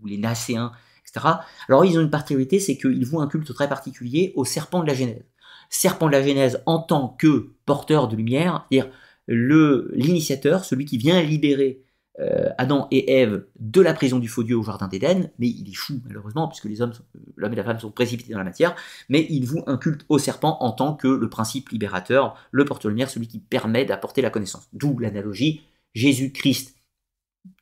ou 0.01 0.07
les 0.07 0.17
nacéens, 0.17 0.71
etc. 1.03 1.27
Alors 1.69 1.85
ils 1.85 1.97
ont 1.97 2.01
une 2.01 2.09
particularité, 2.09 2.59
c'est 2.59 2.77
qu'ils 2.77 3.05
vouent 3.05 3.21
un 3.21 3.27
culte 3.27 3.53
très 3.53 3.69
particulier 3.69 4.33
au 4.35 4.45
serpent 4.45 4.81
de 4.81 4.87
la 4.87 4.95
Genèse. 4.95 5.23
Serpent 5.69 6.07
de 6.07 6.11
la 6.11 6.23
Genèse 6.23 6.61
en 6.65 6.79
tant 6.79 7.09
que 7.09 7.51
porteur 7.65 8.07
de 8.07 8.15
lumière, 8.15 8.65
c'est-à-dire 8.69 8.91
l'initiateur, 9.27 10.65
celui 10.65 10.85
qui 10.85 10.97
vient 10.97 11.21
libérer 11.21 11.84
euh, 12.19 12.49
Adam 12.57 12.87
et 12.91 13.19
Ève 13.19 13.45
de 13.59 13.81
la 13.81 13.93
prison 13.93 14.19
du 14.19 14.27
faux 14.27 14.43
Dieu 14.43 14.57
au 14.57 14.63
jardin 14.63 14.87
d'Éden, 14.87 15.29
mais 15.37 15.47
il 15.47 15.67
échoue 15.69 16.01
malheureusement, 16.05 16.47
puisque 16.47 16.65
les 16.65 16.81
hommes, 16.81 16.93
l'homme 17.35 17.53
et 17.53 17.57
la 17.57 17.63
femme 17.63 17.79
sont 17.79 17.91
précipités 17.91 18.31
dans 18.31 18.39
la 18.39 18.45
matière, 18.45 18.75
mais 19.09 19.27
il 19.29 19.45
voue 19.45 19.63
un 19.67 19.77
culte 19.77 20.05
au 20.07 20.17
serpent 20.17 20.57
en 20.61 20.71
tant 20.71 20.93
que 20.93 21.07
le 21.07 21.29
principe 21.29 21.69
libérateur, 21.69 22.35
le 22.51 22.63
porte-lumière, 22.63 23.09
celui 23.09 23.27
qui 23.27 23.39
permet 23.39 23.83
d'apporter 23.83 24.21
la 24.21 24.29
connaissance. 24.29 24.67
D'où 24.71 24.97
l'analogie 24.97 25.63
Jésus-Christ, 25.93 26.75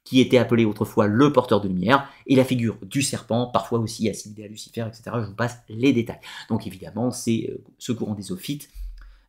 qui 0.04 0.20
était 0.20 0.38
appelé 0.38 0.66
autrefois 0.66 1.08
le 1.08 1.34
porteur 1.34 1.60
de 1.60 1.68
lumière, 1.68 2.08
et 2.28 2.36
la 2.36 2.44
figure 2.44 2.78
du 2.84 3.02
serpent, 3.02 3.48
parfois 3.48 3.80
aussi 3.80 4.08
assimilé 4.08 4.46
à 4.46 4.48
Lucifer, 4.48 4.86
etc. 4.88 5.16
Je 5.22 5.28
vous 5.28 5.36
passe 5.36 5.58
les 5.70 5.94
détails. 5.94 6.20
Donc 6.50 6.68
évidemment, 6.68 7.10
c'est 7.10 7.50
euh, 7.50 7.64
ce 7.80 7.92
courant 7.92 8.14
des 8.14 8.32
ophites, 8.32 8.70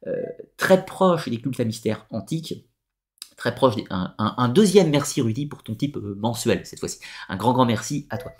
euh, 0.06 0.12
très 0.58 0.84
proche 0.84 1.30
des 1.30 1.38
cultes 1.38 1.60
à 1.60 1.64
mystère 1.64 2.06
antiques, 2.10 2.66
très 3.36 3.54
proche. 3.54 3.74
un, 3.90 4.48
deuxième 4.48 4.90
merci 4.90 5.20
Rudy 5.20 5.46
pour 5.46 5.62
ton 5.62 5.74
type 5.74 5.96
euh, 5.96 6.16
mensuel 6.18 6.64
cette 6.64 6.80
fois-ci. 6.80 6.98
Un 7.28 7.36
grand 7.36 7.52
grand 7.52 7.66
merci 7.66 8.06
à 8.10 8.18
toi. 8.18 8.32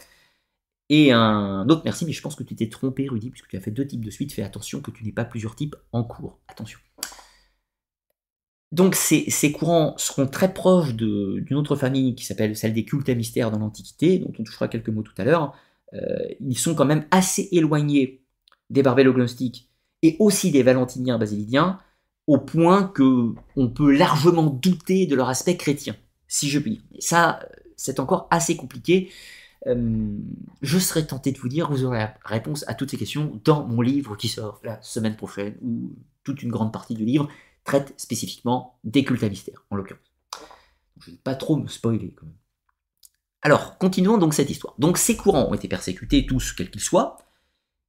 Et 0.91 1.13
un 1.13 1.67
autre 1.69 1.83
merci, 1.85 2.05
mais 2.05 2.13
je 2.13 2.21
pense 2.21 2.35
que 2.35 2.43
tu 2.43 2.55
t'es 2.55 2.69
trompé 2.69 3.09
Rudy, 3.09 3.31
puisque 3.31 3.49
tu 3.49 3.57
as 3.57 3.61
fait 3.61 3.71
deux 3.71 3.87
types 3.87 4.05
de 4.05 4.11
suite. 4.11 4.33
Fais 4.33 4.43
attention 4.43 4.81
que 4.81 4.91
tu 4.91 5.05
n'aies 5.05 5.13
pas 5.13 5.25
plusieurs 5.25 5.57
types 5.57 5.77
en 5.93 6.05
cours. 6.05 6.39
Attention. 6.49 6.79
Donc 8.75 8.97
ces, 8.97 9.53
courants 9.53 9.95
seront 9.99 10.27
très 10.27 10.53
proches 10.53 10.95
d'une 10.95 11.55
autre 11.55 11.77
famille 11.77 12.17
qui 12.17 12.25
s'appelle 12.25 12.57
celle 12.57 12.75
des 12.75 12.85
cultes 12.85 13.09
à 13.09 13.15
mystère 13.15 13.53
dans 13.53 13.59
l'Antiquité, 13.61 14.19
dont 14.19 14.33
on 14.37 14.43
touchera 14.43 14.67
quelques 14.67 14.89
mots 14.89 15.03
tout 15.05 15.15
à 15.17 15.25
l'heure. 15.25 15.55
Euh, 15.93 16.27
ils 16.41 16.59
sont 16.59 16.75
quand 16.75 16.85
même 16.85 17.07
assez 17.13 17.49
éloignés 17.53 18.25
des 18.71 18.83
barbelognostiques 18.83 19.71
et 20.03 20.17
aussi 20.19 20.51
des 20.51 20.65
valentiniens 20.65 21.19
basilidiens, 21.19 21.79
au 22.27 22.39
point 22.39 22.85
que 22.85 23.35
on 23.57 23.69
peut 23.69 23.93
largement 23.93 24.45
douter 24.45 25.07
de 25.07 25.15
leur 25.15 25.29
aspect 25.29 25.57
chrétien, 25.57 25.97
si 26.27 26.49
je 26.49 26.59
puis 26.59 26.73
dire. 26.73 26.83
Et 26.95 27.01
ça, 27.01 27.41
c'est 27.77 28.01
encore 28.01 28.29
assez 28.31 28.57
compliqué. 28.57 29.11
Euh, 29.67 30.19
je 30.63 30.79
serais 30.79 31.07
tenté 31.07 31.33
de 31.33 31.39
vous 31.39 31.49
dire, 31.49 31.71
vous 31.71 31.85
aurez 31.85 31.99
la 31.99 32.15
réponse 32.25 32.65
à 32.69 32.75
toutes 32.75 32.91
ces 32.91 32.99
questions 32.99 33.41
dans 33.45 33.67
mon 33.67 33.81
livre 33.81 34.17
qui 34.17 34.29
sort 34.29 34.61
la 34.63 34.81
semaine 34.83 35.17
prochaine, 35.17 35.57
où 35.63 35.95
toute 36.23 36.43
une 36.43 36.51
grande 36.51 36.73
partie 36.73 36.95
du 36.95 37.05
livre 37.05 37.29
traite 37.65 37.95
spécifiquement 37.97 38.79
des 38.85 39.05
cultes 39.05 39.23
à 39.23 39.29
mystère, 39.29 39.65
en 39.71 39.77
l'occurrence. 39.77 40.03
Je 41.01 41.11
ne 41.11 41.17
vais 41.17 41.23
pas 41.23 41.35
trop 41.35 41.57
me 41.57 41.67
spoiler 41.67 42.15
quand 42.15 42.27
même. 42.27 42.37
Alors, 43.43 43.77
continuons 43.77 44.17
donc 44.17 44.33
cette 44.33 44.51
histoire. 44.51 44.75
Donc 44.79 44.97
ces 44.97 45.17
courants 45.17 45.49
ont 45.49 45.55
été 45.55 45.69
persécutés 45.69 46.25
tous, 46.25 46.53
quels 46.53 46.71
qu'ils 46.71 46.81
soient. 46.81 47.19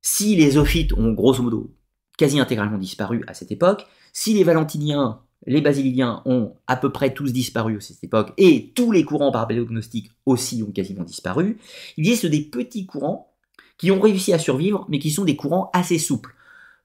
Si 0.01 0.36
les 0.36 0.57
ophites 0.57 0.93
ont 0.93 1.13
grosso 1.13 1.41
modo 1.41 1.73
quasi 2.17 2.39
intégralement 2.39 2.77
disparu 2.77 3.23
à 3.27 3.33
cette 3.33 3.51
époque, 3.51 3.86
si 4.16 4.34
les 4.34 4.45
valentiniens, 4.45 5.20
les 5.45 5.59
basilidiens 5.59 6.22
ont 6.26 6.55
à 6.68 6.78
peu 6.78 6.89
près 6.91 7.13
tous 7.13 7.34
disparu 7.34 7.78
à 7.78 7.82
cette 7.82 8.01
époque, 8.01 8.34
et 8.38 8.72
tous 8.74 8.93
les 8.93 9.03
courants 9.03 9.30
barbelognostiques 9.30 10.09
aussi 10.26 10.63
ont 10.63 10.72
quasiment 10.72 11.03
disparu, 11.03 11.59
il 11.97 12.07
existe 12.07 12.26
des 12.26 12.39
petits 12.39 12.86
courants 12.86 13.36
qui 13.78 13.91
ont 13.91 13.99
réussi 13.99 14.32
à 14.32 14.39
survivre, 14.39 14.86
mais 14.88 14.99
qui 14.99 15.11
sont 15.11 15.26
des 15.26 15.36
courants 15.36 15.70
assez 15.74 15.99
souples. 15.99 16.34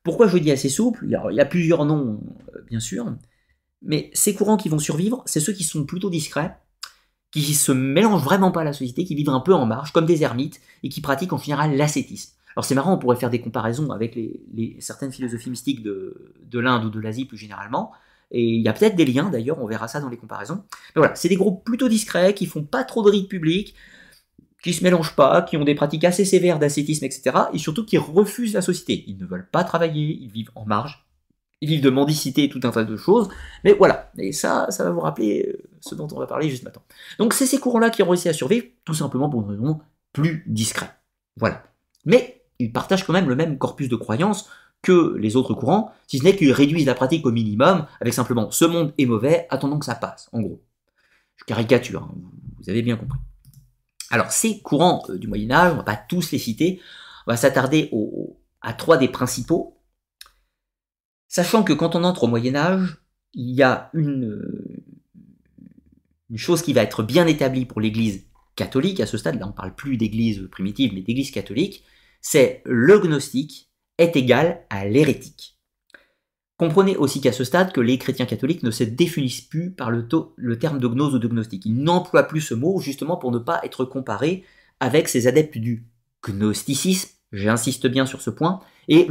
Pourquoi 0.03 0.27
je 0.27 0.39
dis 0.39 0.51
assez 0.51 0.69
souples? 0.69 1.05
Il, 1.07 1.17
il 1.31 1.37
y 1.37 1.41
a 1.41 1.47
plusieurs 1.47 1.85
noms, 1.85 2.21
euh, 2.53 2.63
bien 2.69 2.81
sûr, 2.81 3.15
mais 3.81 4.11
ces 4.13 4.35
courants 4.35 4.57
qui 4.57 4.69
vont 4.69 4.81
survivre, 4.81 5.23
c'est 5.25 5.41
ceux 5.41 5.53
qui 5.53 5.63
sont 5.63 5.85
plutôt 5.85 6.11
discrets, 6.11 6.57
qui 7.31 7.55
se 7.55 7.71
mélangent 7.71 8.25
vraiment 8.25 8.51
pas 8.51 8.63
à 8.63 8.65
la 8.65 8.73
société, 8.73 9.05
qui 9.05 9.15
vivent 9.15 9.31
un 9.31 9.39
peu 9.39 9.55
en 9.55 9.67
marge, 9.67 9.93
comme 9.93 10.05
des 10.05 10.25
ermites, 10.25 10.61
et 10.83 10.89
qui 10.89 11.01
pratiquent 11.01 11.33
en 11.33 11.39
général 11.39 11.77
l'ascétisme. 11.77 12.33
Alors 12.61 12.67
c'est 12.67 12.75
marrant, 12.75 12.93
on 12.93 12.99
pourrait 12.99 13.17
faire 13.17 13.31
des 13.31 13.41
comparaisons 13.41 13.91
avec 13.91 14.19
certaines 14.81 15.11
philosophies 15.11 15.49
mystiques 15.49 15.83
de, 15.83 16.35
l'Inde 16.53 16.85
ou 16.85 16.91
de 16.91 17.01
l'Asie 17.01 17.25
plus 17.25 17.39
généralement, 17.39 17.91
et 18.33 18.45
il 18.45 18.61
y 18.61 18.69
a 18.69 18.75
peut-être 18.75 18.97
des 18.97 19.07
liens 19.07 19.31
d'ailleurs, 19.31 19.59
on 19.63 19.67
verra 19.67 19.89
ça 19.89 19.99
dans 19.99 20.11
les 20.11 20.19
comparaisons. 20.19 20.63
Mais 20.95 21.01
voilà, 21.01 21.15
c'est 21.15 21.31
des 21.31 21.37
groupes 21.37 21.65
plutôt 21.65 21.89
discrets, 21.89 22.35
qui 22.35 22.45
font 22.45 22.63
pas 22.63 22.85
trop 22.85 23.03
de 23.03 23.09
rites 23.09 23.31
publics, 23.31 23.75
qui 24.63 24.75
se 24.75 24.85
mélangent 24.85 25.17
pas, 25.17 25.41
qui 25.41 25.57
ont 25.57 25.65
des 25.65 25.75
pratiques 25.75 26.05
assez 26.05 26.27
sévères 26.27 26.59
d'ascétisme, 26.59 27.07
etc. 27.07 27.35
Et 27.55 27.59
surtout 27.59 27.87
qui 27.87 27.97
refusent 27.97 28.53
la 28.53 28.61
société. 28.61 29.05
Ils 29.07 29.17
ne 29.17 29.25
veulent 29.25 29.49
pas 29.49 29.65
travailler, 29.65 30.19
ils 30.21 30.31
vivent 30.31 30.51
en 30.55 30.67
marge, 30.67 31.07
ils 31.63 31.69
vivent 31.71 31.81
de 31.81 31.89
mendicité 31.89 32.45
et 32.45 32.51
tout 32.51 32.61
un 32.65 32.73
tas 32.73 32.85
de 32.85 32.97
choses. 32.99 33.31
Mais 33.65 33.73
voilà, 33.73 34.13
et 34.19 34.33
ça, 34.33 34.67
ça 34.69 34.85
va 34.85 34.91
vous 34.91 35.01
rappeler 35.01 35.47
euh, 35.49 35.63
ce 35.81 35.95
dont 35.95 36.09
on 36.13 36.19
va 36.19 36.27
parler 36.27 36.51
juste 36.51 36.65
maintenant. 36.65 36.83
Donc 37.19 37.33
c'est 37.33 37.47
ces 37.47 37.59
courants-là 37.59 37.89
qui 37.89 38.03
ont 38.03 38.11
réussi 38.11 38.29
à 38.29 38.35
survivre, 38.35 38.67
tout 38.85 38.93
simplement 38.93 39.31
pour 39.31 39.41
une 39.41 39.49
raison 39.49 39.81
plus 40.13 40.45
discrète. 40.47 40.91
Voilà. 41.39 41.63
Mais 42.05 42.40
ils 42.61 42.73
partagent 42.73 43.05
quand 43.05 43.13
même 43.13 43.29
le 43.29 43.37
même 43.37 43.59
corpus 43.59 43.89
de 43.89 43.97
croyances 43.97 44.49
que 44.83 45.17
les 45.19 45.37
autres 45.37 45.55
courants, 45.55 45.93
si 46.07 46.19
ce 46.19 46.25
n'est 46.25 46.37
qu'ils 46.37 46.53
réduisent 46.53 46.87
la 46.87 46.95
pratique 46.95 47.27
au 47.27 47.33
minimum, 47.33 47.87
avec 48.01 48.15
simplement 48.15 48.51
ce 48.51 48.65
monde 48.65 48.95
est 48.99 49.07
mauvais, 49.07 49.47
attendons 49.51 49.79
que 49.79 49.85
ça 49.85 49.95
passe, 49.95 50.29
en 50.33 50.41
gros. 50.41 50.63
Je 51.37 51.45
caricature, 51.45 52.03
hein, 52.03 52.15
vous 52.59 52.71
avez 52.71 52.83
bien 52.83 52.97
compris. 52.97 53.19
Alors 54.11 54.31
ces 54.31 54.61
courants 54.61 55.03
euh, 55.09 55.19
du 55.19 55.27
Moyen 55.27 55.51
Âge, 55.51 55.73
on 55.73 55.77
va 55.77 55.83
pas 55.83 55.97
tous 55.97 56.33
les 56.33 56.39
citer, 56.39 56.81
on 57.27 57.33
va 57.33 57.37
s'attarder 57.37 57.91
à 58.61 58.73
trois 58.73 58.97
des 58.97 59.09
principaux, 59.09 59.79
sachant 61.29 61.63
que 61.63 61.73
quand 61.73 61.95
on 61.95 62.05
entre 62.05 62.25
au 62.25 62.29
Moyen 62.29 62.57
Âge, 62.57 62.99
il 63.35 63.55
y 63.55 63.63
a 63.63 63.91
une, 63.95 64.43
une 66.31 66.39
chose 66.39 66.63
qui 66.63 66.73
va 66.73 66.83
être 66.83 67.03
bien 67.03 67.27
établie 67.27 67.67
pour 67.67 67.81
l'Église 67.81 68.25
catholique 68.57 69.01
à 69.01 69.07
ce 69.07 69.17
stade, 69.17 69.39
là 69.39 69.47
on 69.47 69.51
ne 69.51 69.55
parle 69.55 69.75
plus 69.75 69.97
d'Église 69.97 70.49
primitive, 70.51 70.93
mais 70.95 71.03
d'Église 71.03 71.31
catholique, 71.31 71.85
c'est 72.21 72.63
le 72.65 72.99
gnostique 72.99 73.71
est 73.99 74.17
égal 74.17 74.65
à 74.71 74.87
l'hérétique. 74.87 75.61
Comprenez 76.61 76.95
aussi 76.97 77.23
qu'à 77.23 77.33
ce 77.33 77.43
stade 77.43 77.73
que 77.73 77.81
les 77.81 77.97
chrétiens 77.97 78.27
catholiques 78.27 78.63
ne 78.63 78.71
se 78.71 78.85
définissent 78.85 79.41
plus 79.41 79.71
par 79.71 79.91
le, 79.91 80.07
terme 80.59 80.79
de 80.79 80.89
gnose 80.89 81.15
ou 81.15 81.19
de 81.19 81.27
gnostique. 81.27 81.65
Ils 81.65 81.83
n'emploient 81.83 82.25
plus 82.25 82.43
ce 82.43 82.53
mot 82.53 82.81
justement 82.81 83.17
pour 83.17 83.33
ne 83.33 83.39
pas 83.39 83.61
être 83.65 83.87
comparés 83.87 84.45
avec 84.79 85.09
ces 85.09 85.27
adeptes 85.27 85.57
du 85.57 85.87
gnosticisme, 86.23 87.09
j'insiste 87.33 87.87
bien 87.87 88.05
sur 88.05 88.21
ce 88.21 88.29
point, 88.29 88.61
et 88.89 89.07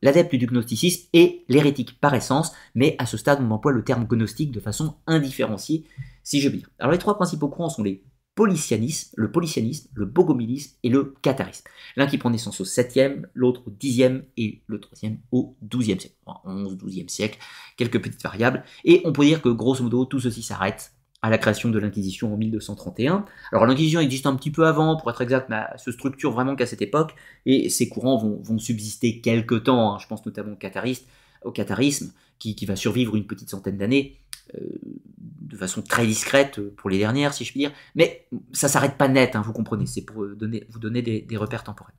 l'adepte 0.00 0.34
du 0.34 0.46
gnosticisme 0.46 1.08
est 1.12 1.44
l'hérétique 1.50 2.00
par 2.00 2.14
essence, 2.14 2.52
mais 2.74 2.96
à 2.98 3.04
ce 3.04 3.18
stade 3.18 3.40
on 3.42 3.50
emploie 3.50 3.72
le 3.72 3.84
terme 3.84 4.06
gnostique 4.06 4.50
de 4.50 4.60
façon 4.60 4.94
indifférenciée, 5.06 5.84
si 6.22 6.40
je 6.40 6.48
puis 6.48 6.60
dire. 6.60 6.70
Alors 6.78 6.92
les 6.92 6.98
trois 6.98 7.16
principaux 7.16 7.48
courants 7.48 7.68
sont 7.68 7.82
les 7.82 8.02
polysianisme, 8.34 9.14
le 9.16 9.30
polysianisme, 9.30 9.88
le 9.94 10.06
bogomilisme 10.06 10.76
et 10.82 10.88
le 10.88 11.14
catharisme. 11.22 11.64
L'un 11.96 12.06
qui 12.06 12.18
prend 12.18 12.30
naissance 12.30 12.60
au 12.60 12.64
7e, 12.64 13.26
l'autre 13.34 13.62
au 13.66 13.70
10e 13.70 14.22
et 14.36 14.62
le 14.66 14.80
troisième 14.80 15.18
au 15.30 15.56
12e 15.64 16.00
siècle. 16.00 16.16
11, 16.44 16.76
12e 16.76 17.08
siècle, 17.08 17.38
quelques 17.76 18.02
petites 18.02 18.22
variables. 18.22 18.64
Et 18.84 19.02
on 19.04 19.12
peut 19.12 19.24
dire 19.24 19.40
que 19.40 19.48
grosso 19.48 19.82
modo 19.82 20.04
tout 20.04 20.20
ceci 20.20 20.42
s'arrête 20.42 20.92
à 21.24 21.30
la 21.30 21.38
création 21.38 21.70
de 21.70 21.78
l'Inquisition 21.78 22.34
en 22.34 22.36
1231. 22.36 23.24
Alors 23.50 23.64
l'Inquisition 23.64 24.00
existe 24.00 24.26
un 24.26 24.36
petit 24.36 24.50
peu 24.50 24.66
avant, 24.66 24.96
pour 24.96 25.10
être 25.10 25.22
exact, 25.22 25.48
mais 25.48 25.62
se 25.78 25.90
structure 25.90 26.32
vraiment 26.32 26.54
qu'à 26.54 26.66
cette 26.66 26.82
époque, 26.82 27.14
et 27.46 27.70
ces 27.70 27.88
courants 27.88 28.18
vont, 28.18 28.58
subsister 28.58 29.22
quelque 29.22 29.54
temps, 29.54 29.94
hein. 29.94 29.98
je 29.98 30.06
pense 30.06 30.26
notamment 30.26 30.52
au, 30.52 31.50
catharisme, 31.50 32.12
qui, 32.38 32.54
qui 32.54 32.66
va 32.66 32.76
survivre 32.76 33.16
une 33.16 33.26
petite 33.26 33.48
centaine 33.48 33.78
d'années, 33.78 34.18
de 34.52 35.56
façon 35.56 35.82
très 35.82 36.06
discrète 36.06 36.60
pour 36.60 36.90
les 36.90 36.98
dernières, 36.98 37.32
si 37.32 37.44
je 37.44 37.50
puis 37.50 37.60
dire, 37.60 37.72
mais 37.94 38.26
ça 38.52 38.68
s'arrête 38.68 38.96
pas 38.96 39.08
net, 39.08 39.36
hein, 39.36 39.42
vous 39.44 39.52
comprenez, 39.52 39.86
c'est 39.86 40.02
pour 40.02 40.26
donner, 40.26 40.66
vous 40.70 40.78
donner 40.78 41.02
des, 41.02 41.36
repères 41.36 41.64
temporels. 41.64 41.94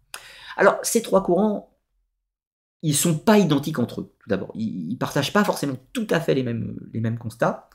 Alors, 0.58 0.78
ces 0.84 1.02
trois 1.02 1.24
courants, 1.24 1.76
ils 2.82 2.96
sont 2.96 3.18
pas 3.18 3.38
identiques 3.38 3.80
entre 3.80 4.02
eux, 4.02 4.14
tout 4.20 4.30
d'abord. 4.30 4.52
Ils, 4.56 4.90
ne 4.90 4.96
partagent 4.96 5.34
pas 5.34 5.44
forcément 5.44 5.78
tout 5.94 6.08
à 6.10 6.20
fait 6.20 6.34
les 6.34 6.44
mêmes, 6.44 6.78
les 6.94 7.00
mêmes 7.00 7.18
constats, 7.18 7.70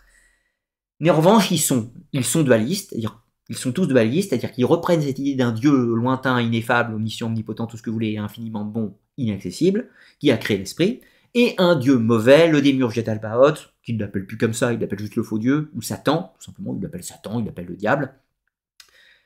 mais 1.00 1.10
en 1.10 1.16
revanche, 1.16 1.50
ils 1.50 1.58
sont, 1.58 1.92
ils 2.12 2.24
sont 2.24 2.42
dualistes, 2.42 2.90
c'est-à-dire 2.90 3.22
ils 3.48 3.56
sont 3.56 3.72
tous 3.72 3.86
dualistes, 3.86 4.30
c'est-à-dire 4.30 4.52
qu'ils 4.52 4.66
reprennent 4.66 5.02
cette 5.02 5.18
idée 5.18 5.34
d'un 5.34 5.50
Dieu 5.50 5.72
lointain, 5.72 6.40
ineffable, 6.40 6.94
omniscient, 6.94 7.26
omnipotent, 7.26 7.66
tout 7.66 7.76
ce 7.76 7.82
que 7.82 7.90
vous 7.90 7.94
voulez, 7.94 8.16
infiniment 8.16 8.64
bon, 8.64 8.96
inaccessible, 9.16 9.88
qui 10.20 10.30
a 10.30 10.36
créé 10.36 10.56
l'esprit, 10.56 11.00
et 11.34 11.54
un 11.58 11.76
dieu 11.76 11.96
mauvais, 11.96 12.48
le 12.48 12.60
démiurge 12.60 12.98
Albaoth, 12.98 13.72
qu'il 13.82 13.96
ne 13.96 14.00
l'appelle 14.00 14.26
plus 14.26 14.36
comme 14.36 14.52
ça, 14.52 14.72
il 14.72 14.80
l'appelle 14.80 14.98
juste 14.98 15.16
le 15.16 15.22
faux 15.22 15.38
dieu, 15.38 15.70
ou 15.74 15.82
Satan, 15.82 16.34
tout 16.38 16.44
simplement, 16.44 16.74
il 16.76 16.82
l'appelle 16.82 17.04
Satan, 17.04 17.38
il 17.38 17.46
l'appelle 17.46 17.66
le 17.66 17.76
diable. 17.76 18.14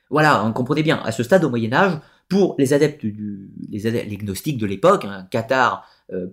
Voilà, 0.09 0.45
on 0.45 0.53
comprenez 0.53 0.83
bien, 0.83 1.01
à 1.03 1.11
ce 1.11 1.23
stade 1.23 1.43
au 1.43 1.49
Moyen 1.49 1.73
Âge, 1.73 1.99
pour 2.29 2.55
les 2.57 2.73
adeptes, 2.73 3.05
du, 3.05 3.51
les, 3.69 3.81
de 3.81 4.65
l'époque, 4.65 5.05
un 5.05 5.23
cathare, 5.23 5.87
euh, 6.11 6.27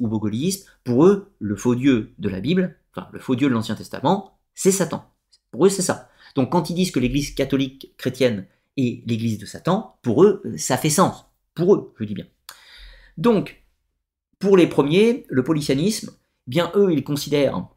ou 0.00 0.08
bogolisme, 0.08 0.68
pour 0.84 1.06
eux, 1.06 1.32
le 1.38 1.56
faux 1.56 1.74
dieu 1.74 2.12
de 2.18 2.28
la 2.28 2.40
Bible, 2.40 2.76
enfin 2.92 3.08
le 3.12 3.20
faux 3.20 3.36
dieu 3.36 3.48
de 3.48 3.54
l'Ancien 3.54 3.76
Testament, 3.76 4.38
c'est 4.54 4.72
Satan. 4.72 5.04
Pour 5.50 5.66
eux, 5.66 5.68
c'est 5.68 5.82
ça. 5.82 6.08
Donc 6.34 6.50
quand 6.50 6.70
ils 6.70 6.74
disent 6.74 6.90
que 6.90 7.00
l'Église 7.00 7.34
catholique 7.34 7.94
chrétienne 7.96 8.46
est 8.76 9.02
l'Église 9.06 9.38
de 9.38 9.46
Satan, 9.46 9.98
pour 10.02 10.24
eux, 10.24 10.42
ça 10.56 10.76
fait 10.76 10.90
sens. 10.90 11.26
Pour 11.54 11.74
eux, 11.74 11.94
je 11.98 12.04
dis 12.04 12.14
bien. 12.14 12.26
Donc, 13.16 13.62
pour 14.38 14.56
les 14.56 14.66
premiers, 14.66 15.24
le 15.28 15.42
polysianisme, 15.42 16.12
bien 16.46 16.70
eux, 16.74 16.92
ils 16.92 17.04
considèrent 17.04 17.68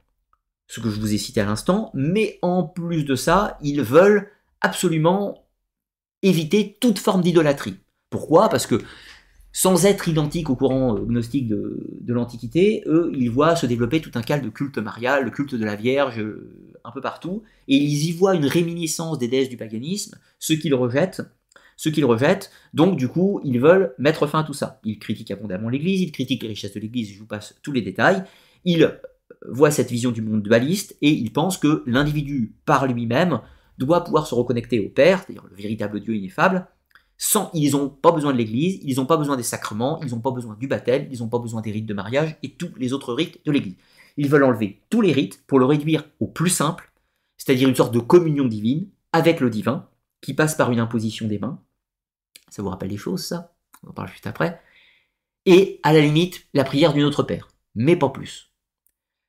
ce 0.67 0.79
que 0.79 0.89
je 0.89 0.99
vous 0.99 1.13
ai 1.13 1.17
cité 1.17 1.41
à 1.41 1.45
l'instant, 1.45 1.91
mais 1.93 2.39
en 2.41 2.63
plus 2.63 3.03
de 3.03 3.15
ça, 3.15 3.57
ils 3.61 3.81
veulent 3.81 4.29
absolument 4.61 5.47
éviter 6.21 6.77
toute 6.79 6.99
forme 6.99 7.21
d'idolâtrie. 7.21 7.77
Pourquoi? 8.09 8.47
Parce 8.49 8.67
que 8.67 8.81
sans 9.51 9.85
être 9.85 10.07
identiques 10.07 10.49
au 10.49 10.55
courant 10.55 10.95
euh, 10.95 11.01
gnostique 11.01 11.47
de, 11.47 12.13
l'Antiquité, 12.13 12.83
eux, 12.85 13.11
ils 13.15 13.29
voient 13.29 13.55
se 13.55 13.65
développer 13.65 13.99
tout 14.01 14.11
un 14.15 14.21
cal 14.21 14.41
de 14.41 14.49
culte 14.49 14.77
marial, 14.77 15.25
le 15.25 15.31
culte 15.31 15.55
de 15.55 15.65
la 15.65 15.75
Vierge, 15.75 16.19
euh, 16.19 16.77
un 16.83 16.91
peu 16.91 17.01
partout, 17.01 17.43
et 17.67 17.75
ils 17.75 18.05
y 18.05 18.11
voient 18.11 18.35
une 18.35 18.45
réminiscence 18.45 19.17
des 19.17 19.27
déesses 19.27 19.49
du 19.49 19.57
paganisme, 19.57 20.17
ce 20.39 20.53
qu'ils 20.53 20.73
rejettent, 20.73 21.21
ce 21.81 21.89
qu'ils 21.89 22.05
rejettent, 22.05 22.51
donc 22.75 22.95
du 22.95 23.07
coup, 23.07 23.41
ils 23.43 23.59
veulent 23.59 23.95
mettre 23.97 24.27
fin 24.27 24.41
à 24.41 24.43
tout 24.43 24.53
ça. 24.53 24.79
Ils 24.83 24.99
critiquent 24.99 25.31
abondamment 25.31 25.67
l'Église, 25.67 26.01
ils 26.01 26.11
critiquent 26.11 26.43
les 26.43 26.49
richesses 26.49 26.75
de 26.75 26.79
l'Église, 26.79 27.11
je 27.11 27.17
vous 27.17 27.25
passe 27.25 27.55
tous 27.63 27.71
les 27.71 27.81
détails, 27.81 28.23
ils 28.65 28.99
voient 29.49 29.71
cette 29.71 29.89
vision 29.89 30.11
du 30.11 30.21
monde 30.21 30.43
dualiste, 30.43 30.95
et 31.01 31.09
ils 31.09 31.33
pensent 31.33 31.57
que 31.57 31.81
l'individu, 31.87 32.53
par 32.67 32.85
lui-même, 32.85 33.41
doit 33.79 34.03
pouvoir 34.03 34.27
se 34.27 34.35
reconnecter 34.35 34.79
au 34.79 34.89
Père, 34.89 35.23
c'est-à-dire 35.23 35.43
le 35.49 35.55
véritable 35.55 36.01
Dieu 36.01 36.15
ineffable, 36.15 36.67
sans, 37.17 37.49
ils 37.55 37.71
n'ont 37.71 37.89
pas 37.89 38.11
besoin 38.11 38.31
de 38.31 38.37
l'église, 38.37 38.79
ils 38.83 38.97
n'ont 38.97 39.07
pas 39.07 39.17
besoin 39.17 39.35
des 39.35 39.41
sacrements, 39.41 39.99
ils 40.03 40.11
n'ont 40.11 40.21
pas 40.21 40.29
besoin 40.29 40.55
du 40.59 40.67
baptême, 40.67 41.07
ils 41.11 41.21
n'ont 41.21 41.29
pas 41.29 41.39
besoin 41.39 41.61
des 41.61 41.71
rites 41.71 41.87
de 41.87 41.95
mariage 41.95 42.37
et 42.43 42.51
tous 42.51 42.69
les 42.77 42.93
autres 42.93 43.15
rites 43.15 43.39
de 43.43 43.51
l'église. 43.51 43.77
Ils 44.17 44.29
veulent 44.29 44.43
enlever 44.43 44.83
tous 44.91 45.01
les 45.01 45.13
rites 45.13 45.43
pour 45.47 45.57
le 45.57 45.65
réduire 45.65 46.03
au 46.19 46.27
plus 46.27 46.51
simple, 46.51 46.91
c'est-à-dire 47.37 47.67
une 47.67 47.75
sorte 47.75 47.93
de 47.93 47.99
communion 47.99 48.45
divine 48.45 48.87
avec 49.13 49.39
le 49.39 49.49
divin, 49.49 49.87
qui 50.21 50.35
passe 50.35 50.53
par 50.53 50.71
une 50.71 50.79
imposition 50.79 51.27
des 51.27 51.39
mains. 51.39 51.59
Ça 52.49 52.61
vous 52.61 52.69
rappelle 52.69 52.89
des 52.89 52.97
choses, 52.97 53.23
ça? 53.25 53.53
On 53.83 53.89
en 53.89 53.93
parle 53.93 54.09
juste 54.09 54.27
après. 54.27 54.61
Et 55.45 55.79
à 55.83 55.93
la 55.93 56.01
limite, 56.01 56.45
la 56.53 56.63
prière 56.63 56.93
du 56.93 57.01
Notre 57.01 57.23
Père, 57.23 57.47
mais 57.75 57.95
pas 57.95 58.09
plus. 58.09 58.51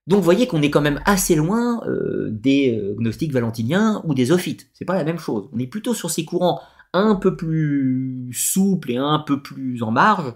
Donc 0.07 0.19
vous 0.19 0.25
voyez 0.25 0.47
qu'on 0.47 0.63
est 0.63 0.71
quand 0.71 0.81
même 0.81 1.01
assez 1.05 1.37
loin 1.37 1.81
euh, 1.87 2.29
des 2.31 2.77
euh, 2.77 2.95
gnostiques 2.99 3.33
valentiniens 3.33 4.03
ou 4.05 4.15
des 4.15 4.33
ophites. 4.33 4.69
C'est 4.75 4.85
pas 4.85 4.97
la 4.97 5.05
même 5.05 5.19
chose. 5.19 5.49
On 5.53 5.59
est 5.59 5.67
plutôt 5.67 5.95
sur 5.95 6.11
ces 6.11 6.25
courants 6.25 6.61
un 6.93 7.15
peu 7.15 7.37
plus 7.37 8.31
souple 8.33 8.91
et 8.91 8.97
un 8.97 9.21
peu 9.21 9.41
plus 9.41 9.83
en 9.83 9.91
marge, 9.91 10.35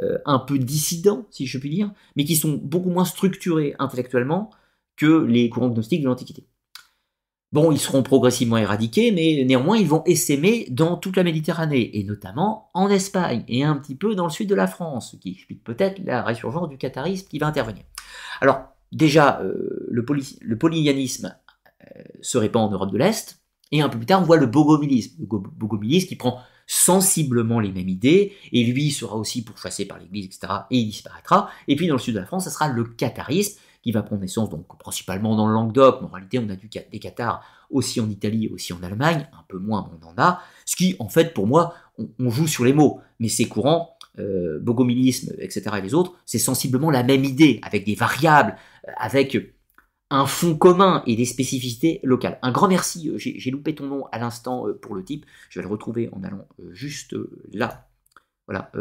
euh, 0.00 0.18
un 0.24 0.38
peu 0.38 0.58
dissident, 0.58 1.26
si 1.30 1.46
je 1.46 1.58
puis 1.58 1.70
dire, 1.70 1.92
mais 2.16 2.24
qui 2.24 2.36
sont 2.36 2.58
beaucoup 2.62 2.90
moins 2.90 3.04
structurés 3.04 3.74
intellectuellement 3.78 4.50
que 4.96 5.24
les 5.24 5.50
courants 5.50 5.68
gnostiques 5.68 6.02
de 6.02 6.06
l'Antiquité. 6.08 6.46
Bon, 7.50 7.72
ils 7.72 7.78
seront 7.78 8.02
progressivement 8.02 8.58
éradiqués, 8.58 9.10
mais 9.10 9.42
néanmoins, 9.44 9.78
ils 9.78 9.88
vont 9.88 10.02
essaimer 10.04 10.66
dans 10.70 10.98
toute 10.98 11.16
la 11.16 11.22
Méditerranée, 11.22 11.98
et 11.98 12.04
notamment 12.04 12.70
en 12.74 12.90
Espagne, 12.90 13.42
et 13.48 13.64
un 13.64 13.76
petit 13.76 13.94
peu 13.94 14.14
dans 14.14 14.24
le 14.24 14.30
sud 14.30 14.50
de 14.50 14.54
la 14.54 14.66
France, 14.66 15.12
ce 15.12 15.16
qui 15.16 15.30
explique 15.30 15.64
peut-être 15.64 15.98
la 16.04 16.22
résurgence 16.22 16.68
du 16.68 16.76
catharisme 16.76 17.26
qui 17.26 17.38
va 17.38 17.46
intervenir. 17.46 17.84
Alors, 18.42 18.64
déjà, 18.92 19.40
euh, 19.40 19.86
le, 19.88 20.58
polynianisme 20.58 21.34
euh, 21.96 22.02
se 22.20 22.36
répand 22.36 22.68
en 22.68 22.72
Europe 22.72 22.92
de 22.92 22.98
l'Est, 22.98 23.40
et 23.72 23.80
un 23.80 23.88
peu 23.88 23.96
plus 23.96 24.06
tard, 24.06 24.20
on 24.20 24.24
voit 24.24 24.36
le 24.36 24.46
bogomilisme. 24.46 25.16
Le 25.18 25.26
bogomilisme 25.26 26.08
qui 26.08 26.16
prend 26.16 26.40
sensiblement 26.66 27.60
les 27.60 27.72
mêmes 27.72 27.88
idées, 27.88 28.34
et 28.52 28.64
lui 28.64 28.90
sera 28.90 29.16
aussi 29.16 29.42
pourchassé 29.42 29.86
par 29.86 29.98
l'Église, 29.98 30.26
etc., 30.26 30.52
et 30.70 30.76
il 30.76 30.86
disparaîtra. 30.88 31.48
Et 31.66 31.76
puis 31.76 31.86
dans 31.86 31.94
le 31.94 32.00
sud 32.00 32.14
de 32.14 32.20
la 32.20 32.26
France, 32.26 32.44
ça 32.44 32.50
sera 32.50 32.68
le 32.68 32.84
catharisme, 32.84 33.58
qui 33.82 33.92
va 33.92 34.02
prendre 34.02 34.20
naissance 34.22 34.50
donc 34.50 34.66
principalement 34.78 35.36
dans 35.36 35.46
le 35.46 35.54
Languedoc, 35.54 35.98
mais 36.00 36.08
en 36.08 36.10
réalité 36.10 36.38
on 36.38 36.48
a 36.50 36.56
des 36.56 36.98
cathars 36.98 37.42
aussi 37.70 38.00
en 38.00 38.08
Italie, 38.08 38.48
aussi 38.48 38.72
en 38.72 38.82
Allemagne, 38.82 39.28
un 39.32 39.44
peu 39.48 39.58
moins, 39.58 39.88
mais 39.90 39.98
on 40.02 40.10
en 40.10 40.22
a, 40.22 40.42
ce 40.64 40.76
qui 40.76 40.96
en 40.98 41.08
fait 41.08 41.34
pour 41.34 41.46
moi, 41.46 41.74
on, 42.18 42.30
joue 42.30 42.46
sur 42.46 42.64
les 42.64 42.72
mots, 42.72 43.00
mais 43.18 43.28
c'est 43.28 43.46
courant, 43.46 43.96
euh, 44.18 44.58
bogomilisme, 44.60 45.34
etc., 45.38 45.76
et 45.78 45.80
les 45.80 45.94
autres, 45.94 46.14
c'est 46.26 46.38
sensiblement 46.38 46.90
la 46.90 47.02
même 47.02 47.24
idée, 47.24 47.60
avec 47.62 47.84
des 47.84 47.94
variables, 47.94 48.56
euh, 48.86 48.92
avec 48.96 49.36
un 50.10 50.26
fond 50.26 50.56
commun 50.56 51.02
et 51.06 51.16
des 51.16 51.24
spécificités 51.24 52.00
locales. 52.02 52.38
Un 52.42 52.52
grand 52.52 52.68
merci, 52.68 53.10
euh, 53.10 53.18
j'ai 53.18 53.50
loupé 53.50 53.74
ton 53.74 53.86
nom 53.86 54.06
à 54.12 54.18
l'instant 54.18 54.66
euh, 54.66 54.74
pour 54.74 54.94
le 54.94 55.04
type, 55.04 55.26
je 55.50 55.58
vais 55.58 55.64
le 55.64 55.70
retrouver 55.70 56.08
en 56.12 56.22
allant 56.22 56.46
juste 56.70 57.14
là. 57.52 57.84
Voilà, 58.46 58.72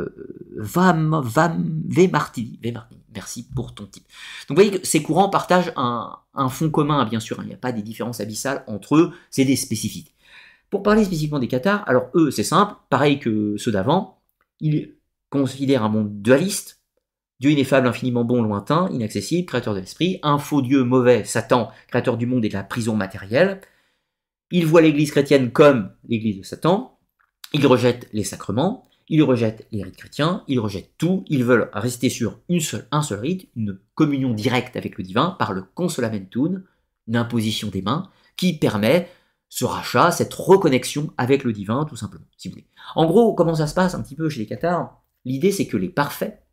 Vam, 0.56 1.20
Vam, 1.26 1.82
V. 1.90 2.08
Martini, 2.08 2.58
merci 3.18 3.48
pour 3.56 3.74
ton 3.74 3.88
type. 3.88 4.06
Donc 4.48 4.58
vous 4.58 4.64
voyez 4.64 4.80
que 4.80 4.86
ces 4.86 5.02
courants 5.02 5.30
partagent 5.30 5.74
un, 5.76 6.20
fond 6.50 6.70
commun, 6.70 7.04
bien 7.06 7.20
sûr, 7.20 7.40
hein. 7.40 7.44
il 7.46 7.48
n'y 7.48 7.56
a 7.56 7.58
pas 7.58 7.72
des 7.72 7.82
différences 7.82 8.20
abyssales 8.20 8.64
entre 8.68 8.96
eux, 8.96 9.12
c'est 9.32 9.44
des 9.44 9.56
spécificités. 9.56 10.14
Pour 10.70 10.84
parler 10.84 11.04
spécifiquement 11.04 11.40
des 11.40 11.48
Qatars, 11.48 11.84
alors 11.88 12.10
eux, 12.14 12.30
c'est 12.30 12.44
simple, 12.44 12.76
pareil 12.90 13.18
que 13.18 13.56
ceux 13.58 13.72
d'avant, 13.72 14.20
ils 14.60 14.94
considèrent 15.32 15.84
un 15.84 15.90
monde 15.90 16.22
dualiste, 16.22 16.80
Dieu 17.40 17.52
ineffable, 17.52 17.88
infiniment 17.88 18.24
bon, 18.24 18.44
lointain, 18.44 18.88
inaccessible, 18.92 19.48
créateur 19.48 19.74
de 19.74 19.80
l'esprit, 19.80 20.20
un 20.22 20.38
faux 20.38 20.62
Dieu 20.62 20.84
mauvais, 20.84 21.24
Satan, 21.24 21.72
créateur 21.88 22.18
du 22.18 22.28
monde 22.28 22.46
et 22.46 22.50
de 22.50 22.54
la 22.54 22.64
prison 22.64 22.96
matérielle. 22.96 23.62
Il 24.52 24.66
voit 24.66 24.82
l'Église 24.82 25.12
chrétienne 25.12 25.52
comme 25.52 25.92
l'Église 26.08 26.38
de 26.38 26.44
Satan. 26.44 27.00
Il 27.54 27.66
rejette 27.66 28.10
les 28.14 28.24
sacrements, 28.24 28.88
il 29.10 29.24
rejette 29.24 29.68
les 29.72 29.84
rites 29.84 29.96
chrétiens, 29.96 30.44
il 30.48 30.60
rejette 30.60 30.92
tout. 30.98 31.24
Ils 31.28 31.44
veulent 31.44 31.70
rester 31.74 32.10
sur 32.10 32.40
une 32.50 32.60
seule, 32.60 32.88
un 32.92 33.02
seul 33.02 33.20
rite, 33.20 33.50
une 33.56 33.80
communion 33.96 34.34
directe 34.34 34.76
avec 34.76 34.98
le 34.98 35.04
divin 35.04 35.36
par 35.40 35.54
le 35.54 35.62
consolamentum, 35.62 36.64
une 37.08 37.16
imposition 37.16 37.70
des 37.70 37.82
mains, 37.82 38.10
qui 38.36 38.58
permet 38.58 39.10
ce 39.50 39.64
rachat, 39.64 40.12
cette 40.12 40.34
reconnexion 40.34 41.14
avec 41.18 41.44
le 41.44 41.54
divin, 41.54 41.86
tout 41.86 41.96
simplement, 41.96 42.26
si 42.38 42.50
vous 42.50 42.54
voulez. 42.56 42.68
En 42.96 43.06
gros, 43.06 43.34
comment 43.34 43.56
ça 43.56 43.68
se 43.68 43.74
passe 43.74 43.96
un 43.96 44.02
petit 44.02 44.16
peu 44.16 44.30
chez 44.30 44.42
les 44.42 44.46
Cathares? 44.46 45.02
L'idée, 45.24 45.52
c'est 45.52 45.68
que 45.68 45.78
les 45.78 45.90
parfaits, 45.90 46.44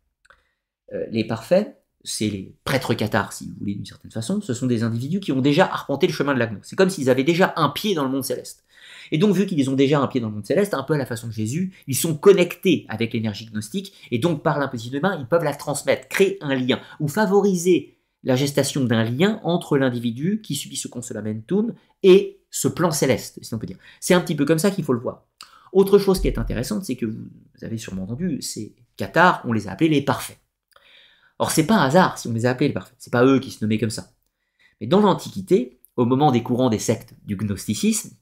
euh, 0.93 1.05
les 1.11 1.25
parfaits, 1.25 1.81
c'est 2.03 2.29
les 2.29 2.55
prêtres 2.63 2.93
cathares, 2.93 3.33
si 3.33 3.47
vous 3.47 3.55
voulez, 3.59 3.73
d'une 3.75 3.85
certaine 3.85 4.11
façon, 4.11 4.39
ce 4.39 4.53
sont 4.53 4.67
des 4.67 4.83
individus 4.83 5.19
qui 5.19 5.31
ont 5.31 5.41
déjà 5.41 5.65
arpenté 5.65 6.07
le 6.07 6.13
chemin 6.13 6.33
de 6.33 6.39
l'agneau. 6.39 6.59
C'est 6.61 6.75
comme 6.75 6.89
s'ils 6.89 7.09
avaient 7.09 7.23
déjà 7.23 7.53
un 7.57 7.69
pied 7.69 7.95
dans 7.95 8.03
le 8.03 8.09
monde 8.09 8.23
céleste. 8.23 8.63
Et 9.11 9.17
donc, 9.17 9.35
vu 9.35 9.45
qu'ils 9.45 9.69
ont 9.69 9.75
déjà 9.75 9.99
un 9.99 10.07
pied 10.07 10.21
dans 10.21 10.29
le 10.29 10.35
monde 10.35 10.45
céleste, 10.45 10.73
un 10.73 10.83
peu 10.83 10.93
à 10.93 10.97
la 10.97 11.05
façon 11.05 11.27
de 11.27 11.31
Jésus, 11.31 11.73
ils 11.87 11.95
sont 11.95 12.15
connectés 12.15 12.85
avec 12.89 13.13
l'énergie 13.13 13.45
gnostique, 13.45 13.93
et 14.11 14.19
donc 14.19 14.43
par 14.43 14.59
l'imposition 14.59 14.93
de 14.93 14.99
main, 14.99 15.17
ils 15.19 15.27
peuvent 15.27 15.43
la 15.43 15.53
transmettre, 15.53 16.07
créer 16.07 16.37
un 16.41 16.55
lien, 16.55 16.79
ou 16.99 17.07
favoriser 17.07 17.97
la 18.23 18.35
gestation 18.35 18.83
d'un 18.83 19.03
lien 19.03 19.39
entre 19.43 19.77
l'individu 19.77 20.41
qui 20.41 20.55
subit 20.55 20.77
ce 20.77 20.87
consolamentum 20.87 21.73
et 22.03 22.41
ce 22.49 22.67
plan 22.67 22.91
céleste, 22.91 23.39
si 23.41 23.53
on 23.53 23.59
peut 23.59 23.67
dire. 23.67 23.77
C'est 23.99 24.13
un 24.13 24.21
petit 24.21 24.35
peu 24.35 24.45
comme 24.45 24.59
ça 24.59 24.71
qu'il 24.71 24.83
faut 24.83 24.93
le 24.93 24.99
voir. 24.99 25.25
Autre 25.71 25.99
chose 25.99 26.19
qui 26.19 26.27
est 26.27 26.39
intéressante, 26.39 26.85
c'est 26.85 26.95
que 26.95 27.05
vous 27.05 27.29
avez 27.61 27.77
sûrement 27.77 28.03
entendu, 28.03 28.41
ces 28.41 28.75
cathares, 28.97 29.41
on 29.45 29.53
les 29.53 29.67
a 29.67 29.71
appelés 29.71 29.89
les 29.89 30.01
parfaits. 30.01 30.39
Or, 31.37 31.51
c'est 31.51 31.67
pas 31.67 31.75
un 31.75 31.85
hasard 31.85 32.17
si 32.17 32.27
on 32.27 32.33
les 32.33 32.45
a 32.45 32.51
appelés 32.51 32.69
les 32.69 32.73
parfaits. 32.73 32.95
C'est 32.97 33.11
pas 33.11 33.25
eux 33.25 33.39
qui 33.39 33.51
se 33.51 33.63
nommaient 33.63 33.77
comme 33.77 33.89
ça. 33.89 34.11
Mais 34.79 34.87
dans 34.87 35.01
l'Antiquité, 35.01 35.79
au 35.97 36.05
moment 36.05 36.31
des 36.31 36.43
courants 36.43 36.69
des 36.69 36.79
sectes 36.79 37.13
du 37.25 37.35
gnosticisme, 37.35 38.15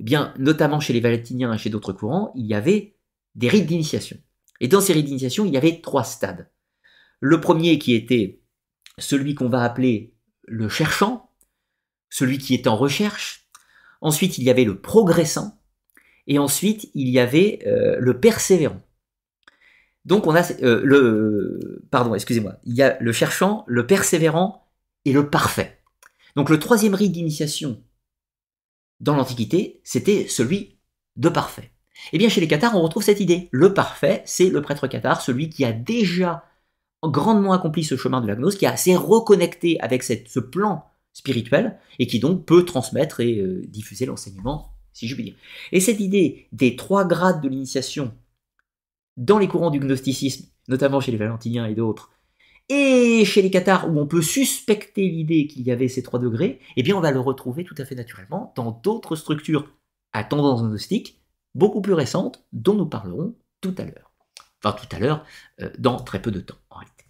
eh 0.00 0.04
bien, 0.04 0.34
notamment 0.38 0.80
chez 0.80 0.92
les 0.92 1.00
valentiniens 1.00 1.52
et 1.52 1.58
chez 1.58 1.70
d'autres 1.70 1.92
courants, 1.92 2.32
il 2.34 2.46
y 2.46 2.54
avait 2.54 2.96
des 3.34 3.48
rites 3.48 3.66
d'initiation. 3.66 4.16
Et 4.60 4.68
dans 4.68 4.80
ces 4.80 4.92
rites 4.92 5.06
d'initiation, 5.06 5.44
il 5.44 5.52
y 5.52 5.56
avait 5.56 5.80
trois 5.80 6.04
stades. 6.04 6.50
Le 7.20 7.40
premier 7.40 7.78
qui 7.78 7.94
était 7.94 8.42
celui 8.98 9.34
qu'on 9.34 9.48
va 9.48 9.62
appeler 9.62 10.14
le 10.44 10.68
cherchant, 10.68 11.30
celui 12.10 12.38
qui 12.38 12.54
est 12.54 12.66
en 12.66 12.76
recherche. 12.76 13.48
Ensuite, 14.00 14.38
il 14.38 14.44
y 14.44 14.50
avait 14.50 14.64
le 14.64 14.80
progressant. 14.80 15.60
Et 16.26 16.38
ensuite, 16.38 16.90
il 16.94 17.08
y 17.08 17.18
avait 17.18 17.60
euh, 17.66 17.96
le 17.98 18.20
persévérant. 18.20 18.82
Donc 20.04 20.28
on 20.28 20.36
a 20.36 20.52
euh, 20.62 20.80
le 20.84 21.84
pardon, 21.90 22.14
excusez-moi, 22.14 22.56
il 22.64 22.74
y 22.74 22.82
a 22.82 22.96
le 23.00 23.12
cherchant, 23.12 23.64
le 23.66 23.86
persévérant 23.86 24.70
et 25.04 25.12
le 25.12 25.28
parfait. 25.28 25.80
Donc 26.36 26.48
le 26.48 26.60
troisième 26.60 26.94
rite 26.94 27.12
d'initiation 27.12 27.82
dans 29.00 29.16
l'Antiquité, 29.16 29.80
c'était 29.84 30.26
celui 30.28 30.78
de 31.16 31.28
parfait. 31.28 31.70
Eh 32.12 32.18
bien 32.18 32.28
chez 32.28 32.40
les 32.40 32.48
Cathares, 32.48 32.76
on 32.76 32.82
retrouve 32.82 33.02
cette 33.02 33.20
idée. 33.20 33.48
Le 33.50 33.74
parfait, 33.74 34.22
c'est 34.26 34.48
le 34.48 34.62
prêtre 34.62 34.86
cathare, 34.86 35.20
celui 35.20 35.48
qui 35.50 35.64
a 35.64 35.72
déjà 35.72 36.44
grandement 37.02 37.52
accompli 37.52 37.84
ce 37.84 37.96
chemin 37.96 38.20
de 38.20 38.26
la 38.26 38.36
gnose, 38.36 38.56
qui 38.56 38.66
a 38.66 38.72
assez 38.72 38.96
reconnecté 38.96 39.80
avec 39.80 40.02
ce 40.02 40.40
plan 40.40 40.84
spirituel 41.12 41.78
et 41.98 42.06
qui 42.06 42.18
donc 42.18 42.44
peut 42.44 42.64
transmettre 42.64 43.20
et 43.20 43.38
euh, 43.38 43.64
diffuser 43.68 44.06
l'enseignement, 44.06 44.72
si 44.92 45.08
je 45.08 45.14
puis 45.14 45.24
dire. 45.24 45.34
Et 45.72 45.80
cette 45.80 46.00
idée 46.00 46.48
des 46.52 46.76
trois 46.76 47.04
grades 47.04 47.40
de 47.40 47.48
l'initiation 47.48 48.12
dans 49.16 49.38
les 49.38 49.48
courants 49.48 49.70
du 49.70 49.80
gnosticisme, 49.80 50.46
notamment 50.68 51.00
chez 51.00 51.12
les 51.12 51.18
Valentiniens 51.18 51.66
et 51.66 51.74
d'autres, 51.74 52.10
et 52.68 53.24
chez 53.24 53.42
les 53.42 53.50
Cathares, 53.50 53.88
où 53.88 53.98
on 53.98 54.06
peut 54.06 54.22
suspecter 54.22 55.08
l'idée 55.08 55.46
qu'il 55.46 55.62
y 55.62 55.70
avait 55.70 55.88
ces 55.88 56.02
trois 56.02 56.18
degrés, 56.18 56.60
eh 56.76 56.82
bien 56.82 56.96
on 56.96 57.00
va 57.00 57.12
le 57.12 57.20
retrouver 57.20 57.64
tout 57.64 57.76
à 57.78 57.84
fait 57.84 57.94
naturellement 57.94 58.52
dans 58.56 58.72
d'autres 58.82 59.14
structures 59.14 59.68
à 60.12 60.24
tendance 60.24 60.62
gnostique, 60.62 61.20
beaucoup 61.54 61.80
plus 61.80 61.92
récentes, 61.92 62.44
dont 62.52 62.74
nous 62.74 62.86
parlerons 62.86 63.34
tout 63.60 63.74
à 63.78 63.84
l'heure. 63.84 64.12
Enfin 64.64 64.76
tout 64.80 64.96
à 64.96 64.98
l'heure, 64.98 65.24
euh, 65.60 65.70
dans 65.78 65.96
très 66.00 66.20
peu 66.20 66.30
de 66.30 66.40
temps 66.40 66.56
en 66.70 66.78
réalité. 66.78 67.04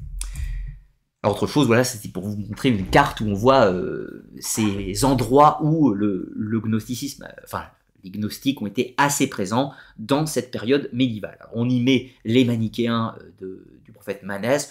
autre 1.25 1.47
chose, 1.47 1.67
voilà, 1.67 1.85
c'était 1.85 2.09
pour 2.09 2.25
vous 2.25 2.37
montrer 2.37 2.69
une 2.69 2.87
carte 2.87 3.21
où 3.21 3.27
on 3.27 3.35
voit 3.35 3.73
euh, 3.73 4.29
ces 4.41 5.05
endroits 5.05 5.63
où 5.63 5.93
le, 5.93 6.35
gnosticisme, 6.65 7.27
enfin 7.45 7.65
les 8.05 8.11
gnostiques 8.11 8.61
ont 8.61 8.67
été 8.67 8.95
assez 8.99 9.27
présents 9.27 9.73
dans 9.99 10.27
cette 10.27 10.51
période 10.51 10.91
médiévale. 10.93 11.39
on 11.55 11.69
y 11.69 11.81
met 11.81 12.11
les 12.25 12.45
manichéens 12.45 13.17
euh, 13.43 13.81
du 13.85 13.93
prophète 13.93 14.23
Manès. 14.23 14.71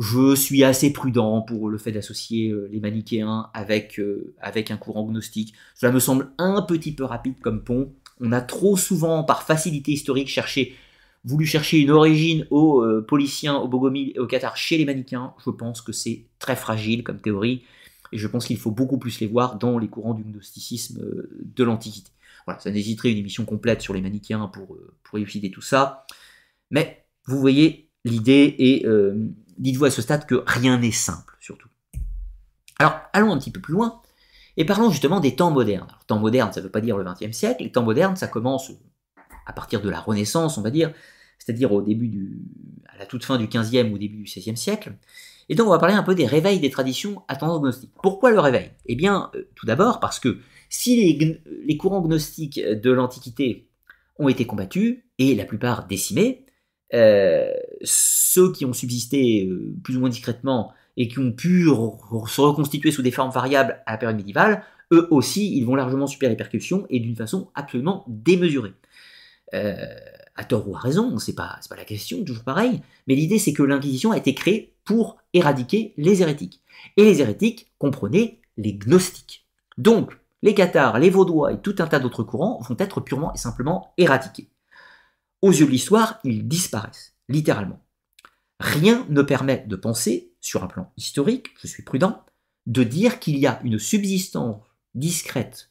Je 0.00 0.36
suis 0.36 0.62
assez 0.62 0.92
prudent 0.92 1.42
pour 1.42 1.68
le 1.68 1.76
fait 1.76 1.90
d'associer 1.90 2.50
euh, 2.50 2.68
les 2.70 2.78
manichéens 2.78 3.50
avec, 3.52 3.98
euh, 3.98 4.32
avec 4.40 4.70
un 4.70 4.76
courant 4.76 5.04
gnostique. 5.04 5.54
Cela 5.74 5.90
me 5.90 5.98
semble 5.98 6.30
un 6.38 6.62
petit 6.62 6.92
peu 6.94 7.02
rapide 7.02 7.40
comme 7.40 7.64
pont. 7.64 7.92
On 8.20 8.30
a 8.30 8.40
trop 8.40 8.76
souvent, 8.76 9.24
par 9.24 9.42
facilité 9.42 9.90
historique, 9.90 10.28
cherché 10.28 10.76
voulu 11.24 11.46
chercher 11.46 11.78
une 11.80 11.90
origine 11.90 12.46
aux 12.50 12.80
euh, 12.80 13.04
Policiens, 13.04 13.56
aux 13.56 13.66
Bogomil 13.66 14.12
et 14.14 14.20
au 14.20 14.28
Qatar 14.28 14.56
chez 14.56 14.78
les 14.78 14.84
manichéens, 14.84 15.34
je 15.44 15.50
pense 15.50 15.82
que 15.82 15.90
c'est 15.90 16.26
très 16.38 16.54
fragile 16.54 17.02
comme 17.02 17.20
théorie, 17.20 17.64
et 18.12 18.18
je 18.18 18.28
pense 18.28 18.46
qu'il 18.46 18.56
faut 18.56 18.70
beaucoup 18.70 18.98
plus 18.98 19.18
les 19.18 19.26
voir 19.26 19.58
dans 19.58 19.78
les 19.78 19.88
courants 19.88 20.14
du 20.14 20.22
gnosticisme 20.22 21.04
de 21.42 21.64
l'Antiquité. 21.64 22.12
Voilà, 22.46 22.60
ça 22.60 22.70
nécessiterait 22.70 23.10
une 23.10 23.18
émission 23.18 23.44
complète 23.44 23.82
sur 23.82 23.94
les 23.94 24.00
manichéens 24.00 24.46
pour, 24.46 24.74
euh, 24.76 24.94
pour 25.02 25.18
élucider 25.18 25.50
tout 25.50 25.60
ça, 25.60 26.06
mais 26.70 27.04
vous 27.26 27.40
voyez 27.40 27.90
l'idée, 28.04 28.54
et 28.58 28.86
dites-vous 29.58 29.86
à 29.86 29.90
ce 29.90 30.02
stade 30.02 30.26
que 30.26 30.42
rien 30.46 30.78
n'est 30.78 30.92
simple, 30.92 31.36
surtout. 31.40 31.68
Alors, 32.78 32.98
allons 33.12 33.32
un 33.32 33.38
petit 33.38 33.50
peu 33.50 33.60
plus 33.60 33.74
loin, 33.74 34.00
et 34.56 34.64
parlons 34.64 34.90
justement 34.90 35.20
des 35.20 35.36
temps 35.36 35.50
modernes. 35.50 35.86
Alors, 35.88 36.04
temps 36.06 36.18
moderne, 36.18 36.52
ça 36.52 36.60
ne 36.60 36.64
veut 36.64 36.70
pas 36.70 36.80
dire 36.80 36.96
le 36.96 37.04
XXe 37.04 37.36
siècle, 37.36 37.62
les 37.62 37.72
temps 37.72 37.82
modernes, 37.82 38.16
ça 38.16 38.28
commence 38.28 38.70
à 39.46 39.52
partir 39.52 39.80
de 39.80 39.88
la 39.88 40.00
Renaissance, 40.00 40.58
on 40.58 40.62
va 40.62 40.70
dire, 40.70 40.92
c'est-à-dire 41.38 41.72
au 41.72 41.82
début 41.82 42.08
du, 42.08 42.42
à 42.86 42.98
la 42.98 43.06
toute 43.06 43.24
fin 43.24 43.38
du 43.38 43.46
XVe 43.46 43.90
ou 43.92 43.98
début 43.98 44.16
du 44.16 44.24
XVIe 44.24 44.56
siècle. 44.56 44.94
Et 45.48 45.54
donc 45.54 45.68
on 45.68 45.70
va 45.70 45.78
parler 45.78 45.94
un 45.94 46.02
peu 46.02 46.14
des 46.14 46.26
réveils 46.26 46.60
des 46.60 46.70
traditions 46.70 47.22
à 47.28 47.36
tendance 47.36 47.60
gnostique. 47.60 47.92
Pourquoi 48.02 48.30
le 48.30 48.38
réveil? 48.38 48.70
Eh 48.86 48.96
bien, 48.96 49.30
euh, 49.34 49.48
tout 49.54 49.64
d'abord 49.64 50.00
parce 50.00 50.20
que 50.20 50.38
si 50.68 51.40
les, 51.66 51.76
courants 51.78 52.02
gnostiques 52.02 52.60
de 52.60 52.90
l'Antiquité 52.90 53.68
ont 54.18 54.28
été 54.28 54.46
combattus, 54.46 54.98
et 55.18 55.34
la 55.34 55.44
plupart 55.44 55.86
décimés, 55.86 56.44
euh, 56.94 57.52
ceux 57.82 58.52
qui 58.52 58.64
ont 58.64 58.72
subsisté 58.72 59.46
euh, 59.46 59.74
plus 59.82 59.96
ou 59.96 60.00
moins 60.00 60.08
discrètement 60.08 60.72
et 60.96 61.08
qui 61.08 61.18
ont 61.18 61.32
pu 61.32 61.64
se 61.66 62.40
reconstituer 62.40 62.90
sous 62.90 63.02
des 63.02 63.10
formes 63.10 63.30
variables 63.30 63.82
à 63.86 63.92
la 63.92 63.98
période 63.98 64.16
médiévale, 64.16 64.62
eux 64.92 65.06
aussi, 65.10 65.56
ils 65.56 65.64
vont 65.64 65.74
largement 65.74 66.06
subir 66.06 66.28
les 66.28 66.36
percussions 66.36 66.86
et 66.90 66.98
d'une 67.00 67.14
façon 67.16 67.50
absolument 67.54 68.04
démesurée. 68.08 68.72
Euh, 69.54 69.76
à 70.34 70.44
tort 70.44 70.68
ou 70.68 70.76
à 70.76 70.78
raison, 70.78 71.18
c'est 71.18 71.34
pas, 71.34 71.58
pas 71.68 71.76
la 71.76 71.84
question, 71.84 72.24
toujours 72.24 72.44
pareil, 72.44 72.80
mais 73.06 73.14
l'idée 73.14 73.38
c'est 73.38 73.52
que 73.52 73.62
l'Inquisition 73.62 74.12
a 74.12 74.16
été 74.16 74.34
créée 74.34 74.74
pour 74.84 75.18
éradiquer 75.34 75.94
les 75.96 76.22
hérétiques. 76.22 76.62
Et 76.96 77.04
les 77.04 77.20
hérétiques 77.20 77.70
comprenaient 77.78 78.38
les 78.56 78.72
gnostiques. 78.72 79.46
Donc, 79.76 80.16
les 80.42 80.54
cathares, 80.54 80.98
les 80.98 81.10
vaudois 81.10 81.52
et 81.52 81.60
tout 81.60 81.74
un 81.78 81.86
tas 81.86 81.98
d'autres 81.98 82.22
courants 82.22 82.60
vont 82.68 82.76
être 82.78 83.00
purement 83.00 83.34
et 83.34 83.38
simplement 83.38 83.92
éradiqués. 83.98 84.48
Aux 85.40 85.52
yeux 85.52 85.66
de 85.66 85.70
l'histoire, 85.70 86.18
ils 86.24 86.48
disparaissent, 86.48 87.14
littéralement. 87.28 87.84
Rien 88.60 89.06
ne 89.08 89.22
permet 89.22 89.64
de 89.66 89.76
penser, 89.76 90.32
sur 90.40 90.64
un 90.64 90.66
plan 90.66 90.92
historique, 90.96 91.50
je 91.60 91.66
suis 91.66 91.82
prudent, 91.82 92.24
de 92.66 92.82
dire 92.82 93.20
qu'il 93.20 93.38
y 93.38 93.46
a 93.46 93.60
une 93.62 93.78
subsistance 93.78 94.62
discrète, 94.94 95.70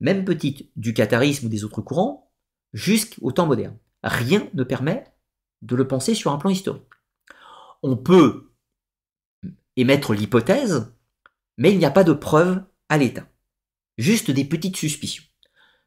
même 0.00 0.24
petite, 0.24 0.70
du 0.76 0.92
catharisme 0.92 1.46
ou 1.46 1.48
des 1.48 1.64
autres 1.64 1.80
courants, 1.80 2.30
jusqu'au 2.72 3.32
temps 3.32 3.46
moderne. 3.46 3.78
Rien 4.02 4.48
ne 4.54 4.62
permet 4.62 5.04
de 5.62 5.74
le 5.74 5.88
penser 5.88 6.14
sur 6.14 6.32
un 6.32 6.38
plan 6.38 6.50
historique. 6.50 6.82
On 7.82 7.96
peut 7.96 8.52
émettre 9.76 10.12
l'hypothèse, 10.12 10.92
mais 11.56 11.72
il 11.72 11.78
n'y 11.78 11.84
a 11.84 11.90
pas 11.90 12.04
de 12.04 12.12
preuve 12.12 12.62
à 12.88 12.98
l'état. 12.98 13.26
Juste 13.96 14.30
des 14.30 14.44
petites 14.44 14.76
suspicions. 14.76 15.24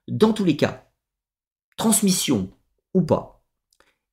Dans 0.08 0.34
tous 0.34 0.44
les 0.44 0.58
cas, 0.58 0.92
transmission 1.78 2.52
ou 2.94 3.04
pas, 3.04 3.44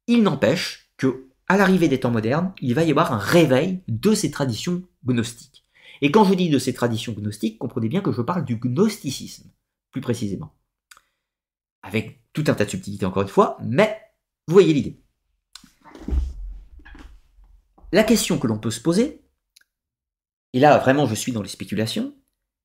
il 0.07 0.23
n'empêche 0.23 0.91
que, 0.97 1.29
à 1.47 1.57
l'arrivée 1.57 1.89
des 1.89 2.01
temps 2.01 2.11
modernes, 2.11 2.53
il 2.61 2.75
va 2.75 2.85
y 2.85 2.91
avoir 2.91 3.13
un 3.13 3.19
réveil 3.19 3.83
de 3.89 4.15
ces 4.15 4.31
traditions 4.31 4.83
gnostiques. 5.05 5.65
Et 6.01 6.11
quand 6.11 6.25
je 6.25 6.35
dis 6.35 6.49
de 6.49 6.59
ces 6.59 6.75
traditions 6.75 7.13
gnostiques, 7.13 7.59
comprenez 7.59 7.89
bien 7.89 8.01
que 8.01 8.13
je 8.13 8.23
parle 8.23 8.45
du 8.45 8.57
gnosticisme, 8.57 9.51
plus 9.91 10.01
précisément. 10.01 10.55
Avec 11.83 12.23
tout 12.33 12.45
un 12.47 12.55
tas 12.55 12.65
de 12.65 12.71
subtilités 12.71 13.07
encore 13.07 13.23
une 13.23 13.29
fois, 13.29 13.59
mais 13.63 14.01
vous 14.47 14.55
voyez 14.55 14.73
l'idée. 14.73 15.01
La 17.93 18.05
question 18.05 18.39
que 18.39 18.47
l'on 18.47 18.59
peut 18.59 18.71
se 18.71 18.81
poser, 18.81 19.23
et 20.53 20.61
là 20.61 20.79
vraiment 20.79 21.07
je 21.07 21.15
suis 21.15 21.33
dans 21.33 21.43
les 21.43 21.49
spéculations, 21.49 22.15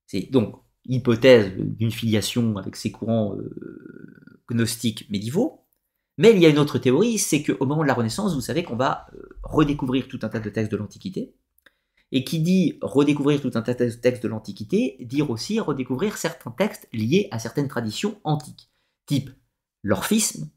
c'est 0.06 0.30
donc 0.32 0.62
hypothèse 0.86 1.54
d'une 1.58 1.92
filiation 1.92 2.58
avec 2.58 2.76
ces 2.76 2.92
courants 2.92 3.36
euh, 3.38 4.44
gnostiques 4.50 5.10
médiévaux, 5.10 5.63
mais 6.18 6.32
il 6.32 6.40
y 6.40 6.46
a 6.46 6.50
une 6.50 6.60
autre 6.60 6.78
théorie, 6.78 7.18
c'est 7.18 7.44
qu'au 7.44 7.66
moment 7.66 7.82
de 7.82 7.88
la 7.88 7.94
Renaissance, 7.94 8.34
vous 8.34 8.42
savez 8.42 8.64
qu'on 8.64 8.76
va 8.76 9.08
euh, 9.16 9.38
redécouvrir 9.44 10.08
tout 10.08 10.20
un 10.22 10.30
tas 10.30 10.40
de 10.40 10.50
textes 10.50 10.72
de 10.72 10.78
l'Antiquité, 10.78 11.36
et 12.12 12.24
qui 12.24 12.40
dit 12.40 12.78
redécouvrir 12.82 13.42
tout 13.42 13.52
un 13.56 13.64
tas 13.64 13.74
de 13.74 13.90
textes 13.90 14.22
de 14.22 14.28
l'Antiquité, 14.28 14.98
dire 15.02 15.32
aussi 15.32 15.60
redécouvrir 15.60 16.18
certains 16.18 16.52
textes 16.52 16.88
liés 16.94 17.28
à 17.32 17.40
certaines 17.40 17.68
traditions 17.68 18.20
antiques, 18.24 18.70
type 19.08 19.32
l'orphisme, 19.82 20.50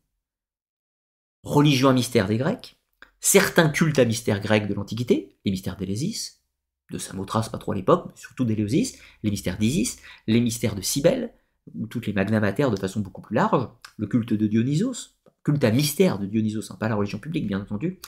religion 1.42 1.88
à 1.88 1.92
mystère 1.94 2.28
des 2.28 2.36
Grecs, 2.36 2.78
certains 3.20 3.70
cultes 3.70 3.98
à 3.98 4.04
mystère 4.04 4.40
grec 4.40 4.68
de 4.68 4.74
l'Antiquité, 4.74 5.38
les 5.44 5.50
mystères 5.50 5.76
d'Élésis, 5.76 6.42
de 6.90 6.98
Samothrace 6.98 7.48
pas 7.48 7.58
trop 7.58 7.72
à 7.72 7.74
l'époque, 7.74 8.04
mais 8.06 8.16
surtout 8.16 8.44
d'Éleusis, 8.44 8.98
les 9.22 9.30
mystères 9.30 9.58
d'Isis, 9.58 9.98
les 10.26 10.40
mystères 10.40 10.74
de 10.74 10.82
Cybèle, 10.82 11.32
ou 11.74 11.86
toutes 11.86 12.06
les 12.06 12.12
magnamataires 12.12 12.70
de 12.70 12.78
façon 12.78 13.00
beaucoup 13.00 13.22
plus 13.22 13.34
large, 13.34 13.68
le 13.96 14.06
culte 14.06 14.34
de 14.34 14.46
Dionysos, 14.46 15.15
culte 15.46 15.62
à 15.62 15.70
mystère 15.70 16.18
de 16.18 16.26
Dionysos, 16.26 16.72
hein, 16.72 16.76
pas 16.80 16.88
la 16.88 16.96
religion 16.96 17.20
publique 17.20 17.46
bien 17.46 17.60
entendu, 17.60 18.00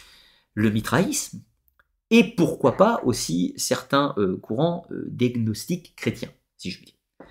le 0.55 0.71
mitraïsme, 0.71 1.41
et 2.11 2.35
pourquoi 2.35 2.77
pas 2.77 3.01
aussi 3.05 3.55
certains 3.57 4.13
euh, 4.19 4.37
courants 4.39 4.87
euh, 4.91 5.07
d'agnostiques 5.09 5.95
chrétiens, 5.95 6.31
si 6.57 6.73
je 6.73 6.79
puis 6.79 6.87
dire. 6.87 7.27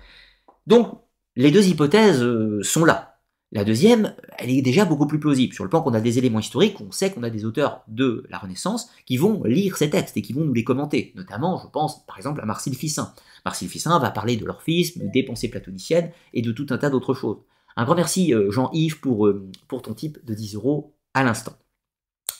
Donc, 0.66 0.98
les 1.36 1.50
deux 1.50 1.66
hypothèses 1.68 2.22
euh, 2.22 2.62
sont 2.62 2.86
là. 2.86 3.20
La 3.52 3.64
deuxième, 3.64 4.14
elle 4.38 4.48
est 4.48 4.62
déjà 4.62 4.86
beaucoup 4.86 5.06
plus 5.06 5.20
plausible. 5.20 5.52
Sur 5.52 5.64
le 5.64 5.70
plan 5.70 5.82
qu'on 5.82 5.92
a 5.92 6.00
des 6.00 6.16
éléments 6.16 6.40
historiques, 6.40 6.80
on 6.80 6.90
sait 6.90 7.10
qu'on 7.10 7.22
a 7.22 7.30
des 7.30 7.44
auteurs 7.44 7.82
de 7.88 8.24
la 8.30 8.38
Renaissance 8.38 8.90
qui 9.04 9.18
vont 9.18 9.42
lire 9.44 9.76
ces 9.76 9.90
textes 9.90 10.16
et 10.16 10.22
qui 10.22 10.32
vont 10.32 10.44
nous 10.44 10.54
les 10.54 10.64
commenter. 10.64 11.12
Notamment, 11.16 11.60
je 11.62 11.68
pense 11.68 12.06
par 12.06 12.16
exemple 12.16 12.40
à 12.40 12.46
Marcille 12.46 12.74
Ficin. 12.74 13.12
Marcille 13.44 13.68
Ficin 13.68 13.98
va 13.98 14.10
parler 14.10 14.36
de 14.36 14.46
l'orphisme, 14.46 15.10
des 15.10 15.22
pensées 15.22 15.48
platoniciennes 15.48 16.12
et 16.32 16.40
de 16.40 16.52
tout 16.52 16.66
un 16.70 16.78
tas 16.78 16.88
d'autres 16.88 17.14
choses. 17.14 17.38
Un 17.76 17.84
grand 17.84 17.94
merci 17.94 18.34
euh, 18.34 18.50
Jean-Yves 18.50 19.00
pour, 19.00 19.26
euh, 19.26 19.50
pour 19.68 19.82
ton 19.82 19.94
type 19.94 20.24
de 20.24 20.34
10 20.34 20.54
euros 20.56 20.94
à 21.14 21.22
l'instant. 21.22 21.52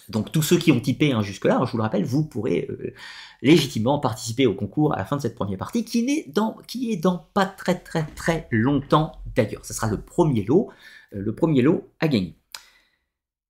Donc 0.08 0.32
tous 0.32 0.42
ceux 0.42 0.58
qui 0.58 0.72
ont 0.72 0.80
typé 0.80 1.12
hein, 1.12 1.22
jusque-là, 1.22 1.60
je 1.66 1.70
vous 1.70 1.76
le 1.76 1.82
rappelle, 1.82 2.04
vous 2.04 2.24
pourrez 2.24 2.66
euh, 2.70 2.94
légitimement 3.42 3.98
participer 3.98 4.46
au 4.46 4.54
concours 4.54 4.94
à 4.94 4.98
la 4.98 5.04
fin 5.04 5.16
de 5.16 5.22
cette 5.22 5.34
première 5.34 5.58
partie, 5.58 5.84
qui 5.84 5.98
est 6.08 6.30
dans, 6.32 6.56
qui 6.66 6.92
est 6.92 6.96
dans 6.96 7.28
pas 7.34 7.46
très 7.46 7.78
très 7.78 8.04
très 8.06 8.48
longtemps 8.50 9.12
d'ailleurs. 9.36 9.64
Ce 9.64 9.74
sera 9.74 9.86
le 9.86 10.00
premier 10.00 10.44
lot, 10.44 10.70
le 11.10 11.34
premier 11.34 11.60
lot 11.60 11.90
à 12.00 12.08
gagner. 12.08 12.38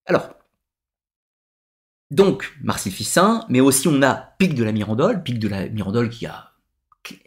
Alors, 0.07 0.31
donc 2.11 2.57
Marcel 2.63 2.93
Fissin, 2.93 3.45
mais 3.49 3.61
aussi 3.61 3.87
on 3.87 4.03
a 4.03 4.15
Pic 4.15 4.55
de 4.55 4.65
la 4.65 4.73
Mirandole, 4.73 5.23
Pic 5.23 5.39
de 5.39 5.49
la 5.49 5.69
Mirandole 5.69 6.09
qui 6.09 6.27
a 6.27 6.49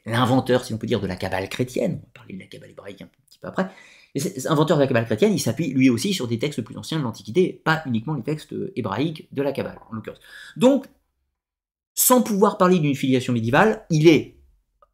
l'inventeur, 0.06 0.66
si 0.66 0.74
on 0.74 0.78
peut 0.78 0.88
dire, 0.88 1.00
de 1.00 1.08
la 1.08 1.16
cabale 1.16 1.48
chrétienne, 1.50 2.00
on 2.02 2.06
va 2.06 2.12
parler 2.14 2.34
de 2.36 2.40
la 2.40 2.48
cabale 2.48 2.72
hébraïque 2.72 3.02
un 3.02 3.10
petit 3.30 3.40
peu 3.40 3.48
après, 3.48 3.70
inventeur 4.16 4.78
de 4.78 4.82
la 4.82 4.88
Kabbale 4.88 5.06
chrétienne, 5.06 5.34
il 5.34 5.40
s'appuie 5.40 5.72
lui 5.74 5.90
aussi 5.90 6.14
sur 6.14 6.28
des 6.28 6.40
textes 6.40 6.62
plus 6.62 6.78
anciens 6.78 7.00
de 7.00 7.04
l'Antiquité, 7.04 7.62
pas 7.64 7.82
uniquement 7.86 8.14
les 8.14 8.24
textes 8.24 8.54
hébraïques 8.76 9.28
de 9.32 9.42
la 9.42 9.52
Kabbale, 9.52 9.80
en 9.90 9.96
l'occurrence. 9.96 10.20
Donc, 10.58 10.86
sans 11.94 12.22
pouvoir 12.22 12.58
parler 12.58 12.80
d'une 12.80 12.96
filiation 12.96 13.34
médiévale, 13.34 13.86
il 13.90 14.08
est 14.08 14.38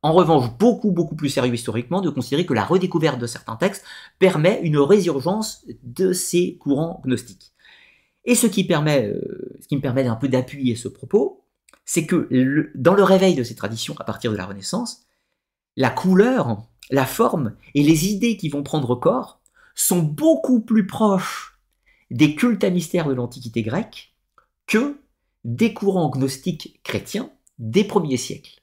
en 0.03 0.13
revanche 0.13 0.55
beaucoup 0.57 0.91
beaucoup 0.91 1.15
plus 1.15 1.29
sérieux 1.29 1.53
historiquement 1.53 2.01
de 2.01 2.09
considérer 2.09 2.45
que 2.45 2.53
la 2.53 2.63
redécouverte 2.63 3.19
de 3.19 3.27
certains 3.27 3.55
textes 3.55 3.83
permet 4.19 4.59
une 4.63 4.77
résurgence 4.77 5.65
de 5.83 6.13
ces 6.13 6.57
courants 6.57 7.01
gnostiques. 7.03 7.53
Et 8.25 8.35
ce 8.35 8.45
qui, 8.45 8.65
permet, 8.65 9.07
euh, 9.07 9.57
ce 9.61 9.67
qui 9.67 9.75
me 9.75 9.81
permet 9.81 10.03
d'un 10.03 10.15
peu 10.15 10.27
d'appuyer 10.27 10.75
ce 10.75 10.89
propos, 10.89 11.45
c'est 11.85 12.05
que 12.05 12.69
dans 12.75 12.93
le 12.93 13.03
réveil 13.03 13.35
de 13.35 13.43
ces 13.43 13.55
traditions 13.55 13.95
à 13.99 14.03
partir 14.03 14.31
de 14.31 14.37
la 14.37 14.45
Renaissance, 14.45 15.05
la 15.77 15.89
couleur 15.89 16.67
la 16.89 17.05
forme 17.05 17.55
et 17.75 17.83
les 17.83 18.07
idées 18.07 18.37
qui 18.37 18.49
vont 18.49 18.63
prendre 18.63 18.95
corps 18.95 19.39
sont 19.75 20.01
beaucoup 20.01 20.61
plus 20.61 20.87
proches 20.87 21.59
des 22.09 22.35
cultes 22.35 22.63
à 22.63 22.69
mystère 22.69 23.07
de 23.07 23.13
l'Antiquité 23.13 23.61
grecque 23.61 24.13
que 24.65 24.99
des 25.43 25.73
courants 25.73 26.09
gnostiques 26.09 26.79
chrétiens 26.83 27.31
des 27.59 27.83
premiers 27.83 28.17
siècles. 28.17 28.59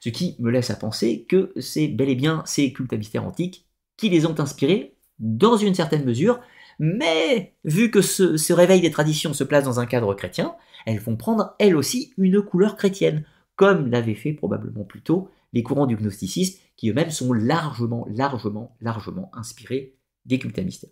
Ce 0.00 0.08
qui 0.08 0.36
me 0.38 0.50
laisse 0.50 0.70
à 0.70 0.76
penser 0.76 1.26
que 1.28 1.52
c'est 1.60 1.88
bel 1.88 2.08
et 2.08 2.14
bien 2.14 2.42
ces 2.46 2.72
cultes 2.72 2.92
à 2.92 2.96
mystère 2.96 3.24
antiques 3.24 3.66
qui 3.96 4.08
les 4.08 4.26
ont 4.26 4.38
inspirés 4.38 4.94
dans 5.18 5.56
une 5.56 5.74
certaine 5.74 6.04
mesure, 6.04 6.40
mais 6.78 7.54
vu 7.64 7.90
que 7.90 8.00
ce, 8.00 8.36
ce 8.36 8.52
réveil 8.52 8.80
des 8.80 8.92
traditions 8.92 9.34
se 9.34 9.42
place 9.42 9.64
dans 9.64 9.80
un 9.80 9.86
cadre 9.86 10.14
chrétien, 10.14 10.54
elles 10.86 11.00
vont 11.00 11.16
prendre 11.16 11.54
elles 11.58 11.76
aussi 11.76 12.14
une 12.16 12.40
couleur 12.40 12.76
chrétienne, 12.76 13.24
comme 13.56 13.90
l'avaient 13.90 14.14
fait 14.14 14.32
probablement 14.32 14.84
plus 14.84 15.02
tôt 15.02 15.28
les 15.52 15.62
courants 15.62 15.86
du 15.86 15.96
gnosticisme, 15.96 16.58
qui 16.76 16.90
eux-mêmes 16.90 17.10
sont 17.10 17.32
largement, 17.32 18.06
largement, 18.08 18.76
largement 18.80 19.30
inspirés 19.34 19.96
des 20.24 20.38
cultes 20.38 20.58
à 20.58 20.62
mystère. 20.62 20.90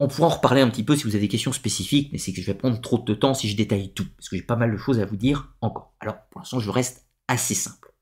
On 0.00 0.08
pourra 0.08 0.26
en 0.26 0.30
reparler 0.30 0.60
un 0.60 0.68
petit 0.68 0.82
peu 0.82 0.96
si 0.96 1.04
vous 1.04 1.14
avez 1.14 1.20
des 1.20 1.28
questions 1.28 1.52
spécifiques, 1.52 2.10
mais 2.12 2.18
c'est 2.18 2.32
que 2.32 2.40
je 2.40 2.46
vais 2.46 2.54
prendre 2.54 2.80
trop 2.80 2.98
de 2.98 3.14
temps 3.14 3.32
si 3.32 3.48
je 3.48 3.56
détaille 3.56 3.92
tout, 3.94 4.06
parce 4.16 4.28
que 4.28 4.36
j'ai 4.36 4.42
pas 4.42 4.56
mal 4.56 4.72
de 4.72 4.76
choses 4.76 4.98
à 4.98 5.06
vous 5.06 5.16
dire 5.16 5.54
encore. 5.60 5.94
Alors, 6.00 6.16
pour 6.30 6.40
l'instant, 6.40 6.58
je 6.58 6.70
reste 6.70 7.06
assez 7.28 7.54
simple. 7.54 7.94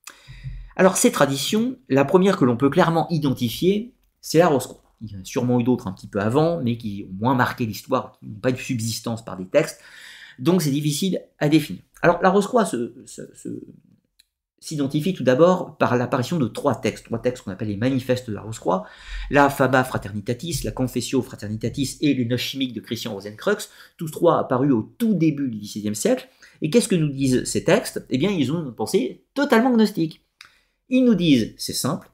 Alors, 0.75 0.97
ces 0.97 1.13
traditions, 1.13 1.77
la 1.91 2.07
première 2.07 2.39
que 2.39 2.47
l'on 2.47 2.57
peut 2.57 2.71
clairement 2.71 3.09
identifier, 3.11 3.95
c'est 4.23 4.39
la 4.39 4.49
rose 4.49 4.75
Il 5.03 5.13
y 5.13 5.17
en 5.17 5.21
a 5.21 5.25
sûrement 5.25 5.61
eu 5.61 5.65
d'autres 5.65 5.87
un 5.87 5.93
petit 5.93 6.09
peu 6.09 6.21
avant, 6.21 6.63
mais 6.63 6.79
qui 6.79 7.07
ont 7.11 7.15
moins 7.21 7.35
marqué 7.35 7.67
l'histoire, 7.67 8.13
qui 8.13 8.27
n'ont 8.27 8.41
pas 8.41 8.53
de 8.53 8.57
subsistance 8.57 9.23
par 9.23 9.37
des 9.37 9.47
textes. 9.47 9.81
Donc 10.39 10.63
c'est 10.63 10.71
difficile 10.71 11.21
à 11.39 11.51
définir. 11.51 11.83
Alors 12.01 12.23
la 12.23 12.31
Rose-Croix 12.31 12.65
s'identifie 14.63 15.13
tout 15.13 15.25
d'abord 15.25 15.77
par 15.77 15.97
l'apparition 15.97 16.39
de 16.39 16.47
trois 16.47 16.77
textes, 16.77 17.07
trois 17.07 17.19
textes 17.19 17.45
qu'on 17.45 17.51
appelle 17.51 17.69
les 17.69 17.77
manifestes 17.77 18.31
de 18.31 18.35
la 18.35 18.43
Rose-Croix, 18.43 18.87
la 19.31 19.51
Faba 19.51 19.83
Fraternitatis, 19.83 20.61
la 20.63 20.71
Confessio 20.71 21.21
Fraternitatis 21.21 21.99
et 22.01 22.15
les 22.15 22.25
noces 22.25 22.43
chimiques 22.43 22.73
de 22.73 22.81
Christian 22.81 23.13
Rosencrux, 23.13 23.69
tous 23.97 24.11
trois 24.11 24.39
apparus 24.39 24.73
au 24.73 24.95
tout 24.99 25.15
début 25.15 25.51
du 25.51 25.59
XVIe 25.59 25.97
siècle. 25.97 26.29
Et 26.61 26.71
qu'est-ce 26.71 26.87
que 26.87 26.95
nous 26.95 27.09
disent 27.09 27.43
ces 27.45 27.65
textes? 27.65 28.07
Eh 28.09 28.19
bien, 28.19 28.31
ils 28.31 28.53
ont 28.53 28.65
une 28.65 28.73
pensée 28.73 29.25
totalement 29.35 29.73
gnostique. 29.73 30.25
Ils 30.89 31.05
nous 31.05 31.17
disent, 31.17 31.55
c'est 31.59 31.73
simple, 31.73 32.09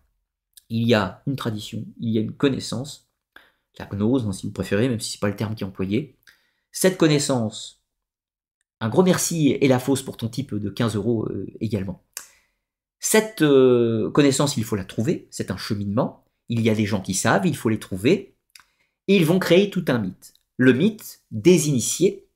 il 0.70 0.88
y 0.88 0.94
a 0.94 1.22
une 1.26 1.36
tradition, 1.36 1.84
il 2.00 2.10
y 2.10 2.18
a 2.18 2.22
une 2.22 2.32
connaissance, 2.32 3.10
la 3.78 3.84
gnose, 3.84 4.26
hein, 4.26 4.32
si 4.32 4.46
vous 4.46 4.52
préférez, 4.52 4.88
même 4.88 5.00
si 5.00 5.10
ce 5.10 5.16
n'est 5.16 5.20
pas 5.20 5.28
le 5.28 5.36
terme 5.36 5.54
qui 5.54 5.64
est 5.64 5.66
employé. 5.66 6.16
Cette 6.72 6.96
connaissance, 6.96 7.84
un 8.80 8.88
gros 8.88 9.02
merci 9.02 9.50
et 9.50 9.68
la 9.68 9.78
fausse 9.78 10.02
pour 10.02 10.16
ton 10.16 10.28
type 10.28 10.54
de 10.54 10.70
15 10.70 10.96
euros 10.96 11.26
euh, 11.26 11.46
également. 11.60 12.02
Cette 13.00 13.42
euh, 13.42 14.10
connaissance, 14.10 14.56
il 14.56 14.64
faut 14.64 14.76
la 14.76 14.84
trouver, 14.84 15.28
c'est 15.30 15.50
un 15.50 15.56
cheminement. 15.56 16.24
Il 16.48 16.60
y 16.60 16.70
a 16.70 16.74
des 16.74 16.86
gens 16.86 17.00
qui 17.00 17.14
savent, 17.14 17.46
il 17.46 17.56
faut 17.56 17.68
les 17.68 17.78
trouver, 17.78 18.34
et 19.06 19.16
ils 19.16 19.26
vont 19.26 19.38
créer 19.38 19.70
tout 19.70 19.84
un 19.88 19.98
mythe. 19.98 20.34
Le 20.56 20.72
mythe 20.72 21.22
des 21.30 21.68
initiés, 21.68 22.26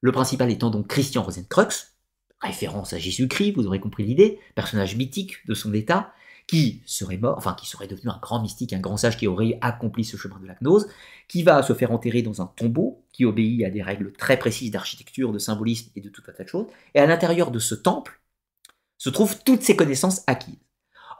le 0.00 0.12
principal 0.12 0.50
étant 0.50 0.70
donc 0.70 0.88
Christian 0.88 1.22
Rosencrux, 1.22 1.94
référence 2.40 2.92
à 2.92 2.98
Jésus-Christ, 2.98 3.52
vous 3.52 3.66
aurez 3.66 3.80
compris 3.80 4.04
l'idée, 4.04 4.38
personnage 4.54 4.96
mythique 4.96 5.46
de 5.46 5.54
son 5.54 5.72
état, 5.74 6.12
qui 6.48 6.82
serait 6.86 7.18
mort, 7.18 7.36
enfin 7.36 7.54
qui 7.54 7.68
serait 7.68 7.86
devenu 7.86 8.08
un 8.08 8.18
grand 8.20 8.40
mystique, 8.40 8.72
un 8.72 8.80
grand 8.80 8.96
sage 8.96 9.18
qui 9.18 9.26
aurait 9.26 9.58
accompli 9.60 10.02
ce 10.02 10.16
chemin 10.16 10.40
de 10.40 10.46
la 10.46 10.56
gnose, 10.62 10.88
qui 11.28 11.42
va 11.42 11.62
se 11.62 11.74
faire 11.74 11.92
enterrer 11.92 12.22
dans 12.22 12.40
un 12.40 12.46
tombeau 12.46 13.04
qui 13.12 13.26
obéit 13.26 13.64
à 13.64 13.70
des 13.70 13.82
règles 13.82 14.12
très 14.12 14.38
précises 14.38 14.70
d'architecture, 14.70 15.32
de 15.32 15.38
symbolisme 15.38 15.90
et 15.94 16.00
de 16.00 16.08
tout 16.08 16.22
un 16.26 16.32
tas 16.32 16.44
de 16.44 16.48
choses. 16.48 16.66
Et 16.94 17.00
à 17.00 17.06
l'intérieur 17.06 17.50
de 17.50 17.58
ce 17.58 17.74
temple 17.74 18.18
se 18.98 19.10
trouvent 19.10 19.38
toutes 19.44 19.62
ces 19.62 19.76
connaissances 19.76 20.22
acquises. 20.26 20.58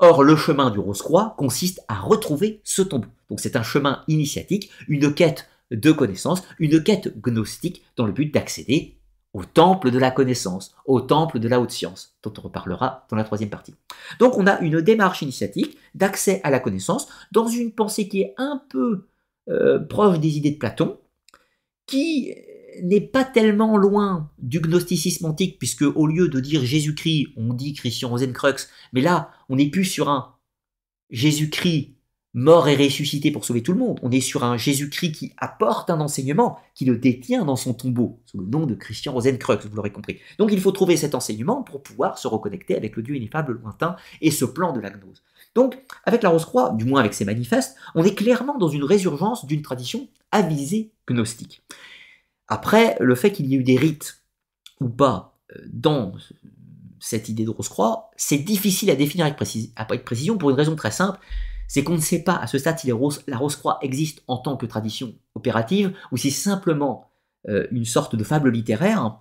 Or, 0.00 0.22
le 0.22 0.36
chemin 0.36 0.70
du 0.70 0.78
Rose-Croix 0.78 1.34
consiste 1.38 1.80
à 1.88 1.98
retrouver 1.98 2.60
ce 2.62 2.82
tombeau. 2.82 3.08
Donc 3.30 3.40
c'est 3.40 3.56
un 3.56 3.62
chemin 3.62 4.04
initiatique, 4.06 4.70
une 4.86 5.12
quête 5.12 5.48
de 5.70 5.92
connaissances, 5.92 6.42
une 6.58 6.82
quête 6.82 7.20
gnostique 7.20 7.82
dans 7.96 8.06
le 8.06 8.12
but 8.12 8.32
d'accéder 8.32 8.98
au 9.34 9.44
temple 9.44 9.90
de 9.90 9.98
la 9.98 10.10
connaissance, 10.10 10.74
au 10.86 11.00
temple 11.00 11.38
de 11.38 11.48
la 11.48 11.60
haute 11.60 11.70
science, 11.70 12.16
dont 12.22 12.32
on 12.38 12.42
reparlera 12.42 13.06
dans 13.10 13.16
la 13.16 13.24
troisième 13.24 13.50
partie. 13.50 13.74
Donc 14.18 14.38
on 14.38 14.46
a 14.46 14.58
une 14.60 14.80
démarche 14.80 15.22
initiatique 15.22 15.76
d'accès 15.94 16.40
à 16.44 16.50
la 16.50 16.60
connaissance 16.60 17.08
dans 17.32 17.46
une 17.46 17.72
pensée 17.72 18.08
qui 18.08 18.22
est 18.22 18.34
un 18.38 18.62
peu 18.70 19.06
euh, 19.50 19.78
proche 19.78 20.18
des 20.18 20.36
idées 20.36 20.52
de 20.52 20.58
Platon, 20.58 20.98
qui 21.86 22.34
n'est 22.82 23.00
pas 23.00 23.24
tellement 23.24 23.76
loin 23.76 24.30
du 24.38 24.60
gnosticisme 24.60 25.26
antique, 25.26 25.58
puisque 25.58 25.82
au 25.82 26.06
lieu 26.06 26.28
de 26.28 26.40
dire 26.40 26.64
Jésus-Christ, 26.64 27.28
on 27.36 27.52
dit 27.52 27.74
Christian 27.74 28.08
Rosencrux, 28.08 28.68
mais 28.92 29.00
là, 29.00 29.30
on 29.48 29.56
n'est 29.56 29.70
plus 29.70 29.84
sur 29.84 30.08
un 30.08 30.34
Jésus-Christ 31.10 31.94
mort 32.34 32.68
et 32.68 32.76
ressuscité 32.76 33.30
pour 33.30 33.44
sauver 33.44 33.62
tout 33.62 33.72
le 33.72 33.78
monde. 33.78 33.98
On 34.02 34.10
est 34.10 34.20
sur 34.20 34.44
un 34.44 34.56
Jésus-Christ 34.56 35.12
qui 35.12 35.32
apporte 35.38 35.90
un 35.90 36.00
enseignement, 36.00 36.58
qui 36.74 36.84
le 36.84 36.98
détient 36.98 37.44
dans 37.44 37.56
son 37.56 37.74
tombeau, 37.74 38.20
sous 38.26 38.38
le 38.38 38.46
nom 38.46 38.66
de 38.66 38.74
Christian 38.74 39.12
Rosencrux, 39.12 39.58
vous 39.68 39.74
l'aurez 39.74 39.92
compris. 39.92 40.18
Donc 40.38 40.52
il 40.52 40.60
faut 40.60 40.72
trouver 40.72 40.96
cet 40.96 41.14
enseignement 41.14 41.62
pour 41.62 41.82
pouvoir 41.82 42.18
se 42.18 42.28
reconnecter 42.28 42.76
avec 42.76 42.96
le 42.96 43.02
Dieu 43.02 43.16
ineffable 43.16 43.58
lointain 43.60 43.96
et 44.20 44.30
ce 44.30 44.44
plan 44.44 44.72
de 44.72 44.80
la 44.80 44.90
gnose. 44.90 45.22
Donc, 45.54 45.78
avec 46.04 46.22
la 46.22 46.28
Rose-Croix, 46.28 46.74
du 46.76 46.84
moins 46.84 47.00
avec 47.00 47.14
ses 47.14 47.24
manifestes, 47.24 47.74
on 47.94 48.04
est 48.04 48.14
clairement 48.14 48.58
dans 48.58 48.68
une 48.68 48.84
résurgence 48.84 49.46
d'une 49.46 49.62
tradition 49.62 50.06
avisée 50.30 50.92
gnostique. 51.08 51.62
Après, 52.48 52.96
le 53.00 53.14
fait 53.14 53.32
qu'il 53.32 53.46
y 53.46 53.54
ait 53.54 53.58
eu 53.58 53.64
des 53.64 53.76
rites 53.76 54.22
ou 54.80 54.88
pas 54.88 55.38
euh, 55.54 55.62
dans 55.66 56.12
cette 57.00 57.28
idée 57.28 57.44
de 57.44 57.50
Rose-Croix, 57.50 58.10
c'est 58.16 58.38
difficile 58.38 58.90
à 58.90 58.96
définir 58.96 59.26
avec, 59.26 59.38
avec 59.76 60.04
précision 60.04 60.36
pour 60.36 60.50
une 60.50 60.56
raison 60.56 60.74
très 60.74 60.90
simple, 60.90 61.18
c'est 61.68 61.84
qu'on 61.84 61.94
ne 61.94 62.00
sait 62.00 62.22
pas 62.22 62.36
à 62.36 62.46
ce 62.46 62.58
stade 62.58 62.78
si 62.78 62.88
la 62.88 63.36
Rose-Croix 63.36 63.78
existe 63.82 64.22
en 64.26 64.38
tant 64.38 64.56
que 64.56 64.66
tradition 64.66 65.14
opérative 65.34 65.94
ou 66.10 66.16
si 66.16 66.30
c'est 66.30 66.50
simplement 66.50 67.10
euh, 67.48 67.66
une 67.70 67.84
sorte 67.84 68.16
de 68.16 68.24
fable 68.24 68.50
littéraire 68.50 69.18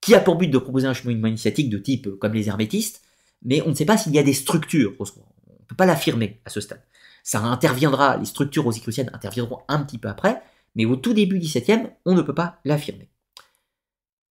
qui 0.00 0.14
a 0.14 0.20
pour 0.20 0.36
but 0.36 0.48
de 0.48 0.58
proposer 0.58 0.86
un 0.86 0.94
chemin 0.94 1.28
initiatique 1.28 1.70
de 1.70 1.78
type 1.78 2.06
euh, 2.06 2.16
comme 2.16 2.32
les 2.32 2.48
hermétistes, 2.48 3.02
mais 3.42 3.62
on 3.62 3.68
ne 3.68 3.74
sait 3.74 3.84
pas 3.84 3.98
s'il 3.98 4.14
y 4.14 4.18
a 4.18 4.22
des 4.22 4.32
structures 4.32 4.94
Rose-Croix. 4.98 5.28
On 5.48 5.52
ne 5.52 5.66
peut 5.66 5.76
pas 5.76 5.86
l'affirmer 5.86 6.40
à 6.46 6.50
ce 6.50 6.60
stade. 6.60 6.82
Ça 7.22 7.40
interviendra, 7.40 8.16
les 8.16 8.26
structures 8.26 8.64
rosicruciennes 8.64 9.10
interviendront 9.12 9.60
un 9.68 9.82
petit 9.82 9.98
peu 9.98 10.08
après, 10.08 10.42
mais 10.74 10.84
au 10.84 10.96
tout 10.96 11.12
début 11.12 11.38
du 11.38 11.46
17e, 11.46 11.90
on 12.04 12.14
ne 12.14 12.22
peut 12.22 12.34
pas 12.34 12.60
l'affirmer. 12.64 13.08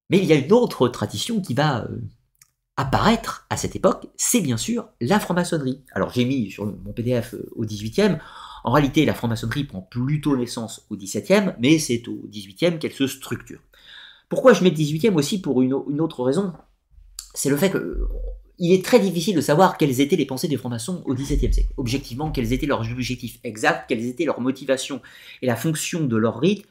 Mais 0.10 0.18
il 0.18 0.26
y 0.26 0.34
a 0.34 0.36
une 0.36 0.52
autre 0.52 0.88
tradition 0.89 1.42
qui 1.42 1.54
va 1.54 1.86
euh, 1.86 2.02
apparaître 2.78 3.46
à 3.50 3.58
cette 3.58 3.76
époque, 3.76 4.08
c'est 4.18 4.42
bien 4.42 4.58
sûr 4.58 4.89
la 5.00 5.20
franc-maçonnerie. 5.20 5.84
Alors 5.94 6.12
j'ai 6.12 6.26
mis 6.26 6.52
sur 6.52 6.66
mon 6.66 6.94
PDF 6.94 7.34
euh, 7.34 7.50
au 7.56 7.66
18e, 7.66 8.20
en 8.64 8.72
réalité 8.72 9.06
la 9.06 9.14
franc-maçonnerie 9.14 9.64
prend 9.64 9.82
plutôt 9.82 10.36
naissance 10.36 10.86
au 10.89 10.96
17e, 10.96 11.56
mais 11.60 11.80
c'est 11.80 12.08
au 12.08 12.28
18e 12.28 12.78
qu'elle 12.78 12.94
se 12.94 13.08
structure. 13.08 13.60
Pourquoi 14.30 14.54
je 14.54 14.64
mets 14.64 14.70
18e 14.70 15.16
aussi 15.16 15.42
pour 15.42 15.62
une, 15.62 15.74
autre 15.74 16.24
raison? 16.24 16.54
C'est 17.34 17.50
le 17.50 17.58
fait 17.58 17.70
que 17.70 18.08
il 18.64 18.72
est 18.74 18.86
très 18.86 18.99
difficile 18.99 19.36
de 19.36 19.41
savoir 19.41 19.76
quelles 19.76 20.01
étaient 20.01 20.16
les 20.16 20.28
pensées 20.28 20.47
des 20.47 20.55
francs-maçons 20.55 21.01
au 21.05 21.16
XVIIe 21.16 21.51
siècle. 21.51 21.74
Objectivement, 21.78 22.30
quels 22.30 22.53
étaient 22.53 22.68
leurs 22.68 22.91
objectifs 22.91 23.39
exacts, 23.43 23.86
quelles 23.89 24.05
étaient 24.05 24.24
leurs 24.24 24.39
motivations 24.39 25.01
et 25.41 25.47
la 25.47 25.55
fonction 25.55 26.05
de 26.05 26.16
leur 26.16 26.39
rite 26.39 26.68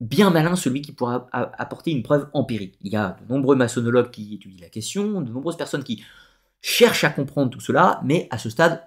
bien 0.00 0.30
malin 0.30 0.56
celui 0.56 0.80
qui 0.80 0.92
pourra 0.92 1.28
apporter 1.32 1.90
une 1.90 2.02
preuve 2.02 2.30
empirique. 2.32 2.78
Il 2.80 2.90
y 2.90 2.96
a 2.96 3.18
de 3.20 3.30
nombreux 3.30 3.54
maçonnologues 3.54 4.10
qui 4.10 4.34
étudient 4.34 4.62
la 4.62 4.70
question, 4.70 5.20
de 5.20 5.30
nombreuses 5.30 5.58
personnes 5.58 5.84
qui 5.84 6.02
cherchent 6.62 7.04
à 7.04 7.10
comprendre 7.10 7.50
tout 7.50 7.60
cela, 7.60 8.00
mais 8.02 8.26
à 8.30 8.38
ce 8.38 8.48
stade, 8.48 8.82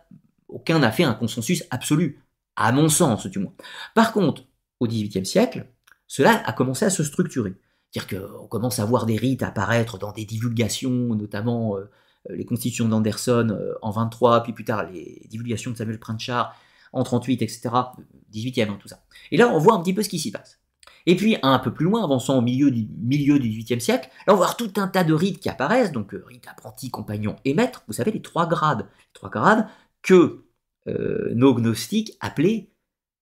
aucun 0.47 0.79
n'a 0.79 0.91
fait 0.91 1.03
un 1.03 1.13
consensus 1.13 1.63
absolu, 1.69 2.19
à 2.55 2.71
mon 2.71 2.89
sens 2.89 3.27
du 3.27 3.37
moins. 3.37 3.53
Par 3.93 4.11
contre, 4.11 4.43
au 4.79 4.87
XVIIIe 4.87 5.27
siècle, 5.27 5.67
cela 6.07 6.41
a 6.47 6.51
commencé 6.51 6.83
à 6.83 6.89
se 6.89 7.03
structurer. 7.03 7.53
C'est-à-dire 7.91 8.27
qu'on 8.27 8.47
commence 8.47 8.79
à 8.79 8.85
voir 8.85 9.05
des 9.05 9.17
rites 9.17 9.43
apparaître 9.43 9.99
dans 9.99 10.11
des 10.11 10.25
divulgations, 10.25 10.89
notamment 10.89 11.77
euh, 11.77 11.91
les 12.29 12.45
constitutions 12.45 12.87
d'Anderson 12.87 13.49
euh, 13.51 13.73
en 13.81 13.91
23, 13.91 14.43
puis 14.43 14.53
plus 14.53 14.65
tard 14.65 14.89
les 14.91 15.25
divulgations 15.29 15.71
de 15.71 15.77
Samuel 15.77 15.99
Pranchard 15.99 16.55
en 16.93 17.03
38, 17.03 17.41
etc. 17.41 17.69
18e, 18.31 18.69
hein, 18.69 18.77
tout 18.79 18.87
ça. 18.87 19.03
Et 19.31 19.37
là, 19.37 19.49
on 19.49 19.57
voit 19.57 19.73
un 19.73 19.81
petit 19.81 19.93
peu 19.93 20.03
ce 20.03 20.09
qui 20.09 20.19
s'y 20.19 20.31
passe. 20.31 20.59
Et 21.05 21.15
puis, 21.15 21.37
un 21.41 21.59
peu 21.59 21.73
plus 21.73 21.85
loin, 21.85 22.03
avançant 22.03 22.37
au 22.37 22.41
milieu 22.41 22.71
du, 22.71 22.87
milieu 22.97 23.37
du 23.39 23.49
XVIIIe 23.49 23.81
siècle, 23.81 24.09
là, 24.25 24.33
on 24.33 24.37
va 24.37 24.45
voir 24.45 24.57
tout 24.57 24.71
un 24.77 24.87
tas 24.87 25.03
de 25.03 25.13
rites 25.13 25.39
qui 25.39 25.49
apparaissent, 25.49 25.91
donc 25.91 26.13
euh, 26.13 26.23
rites 26.27 26.47
apprenti, 26.47 26.89
compagnon 26.91 27.35
et 27.43 27.53
maître, 27.53 27.83
vous 27.87 27.93
savez, 27.93 28.11
les 28.11 28.21
trois 28.21 28.47
grades. 28.47 28.81
Les 28.81 29.13
trois 29.13 29.29
grades 29.29 29.67
que 30.01 30.45
euh, 30.87 31.31
nos 31.35 31.53
gnostiques 31.53 32.17
appelaient 32.21 32.71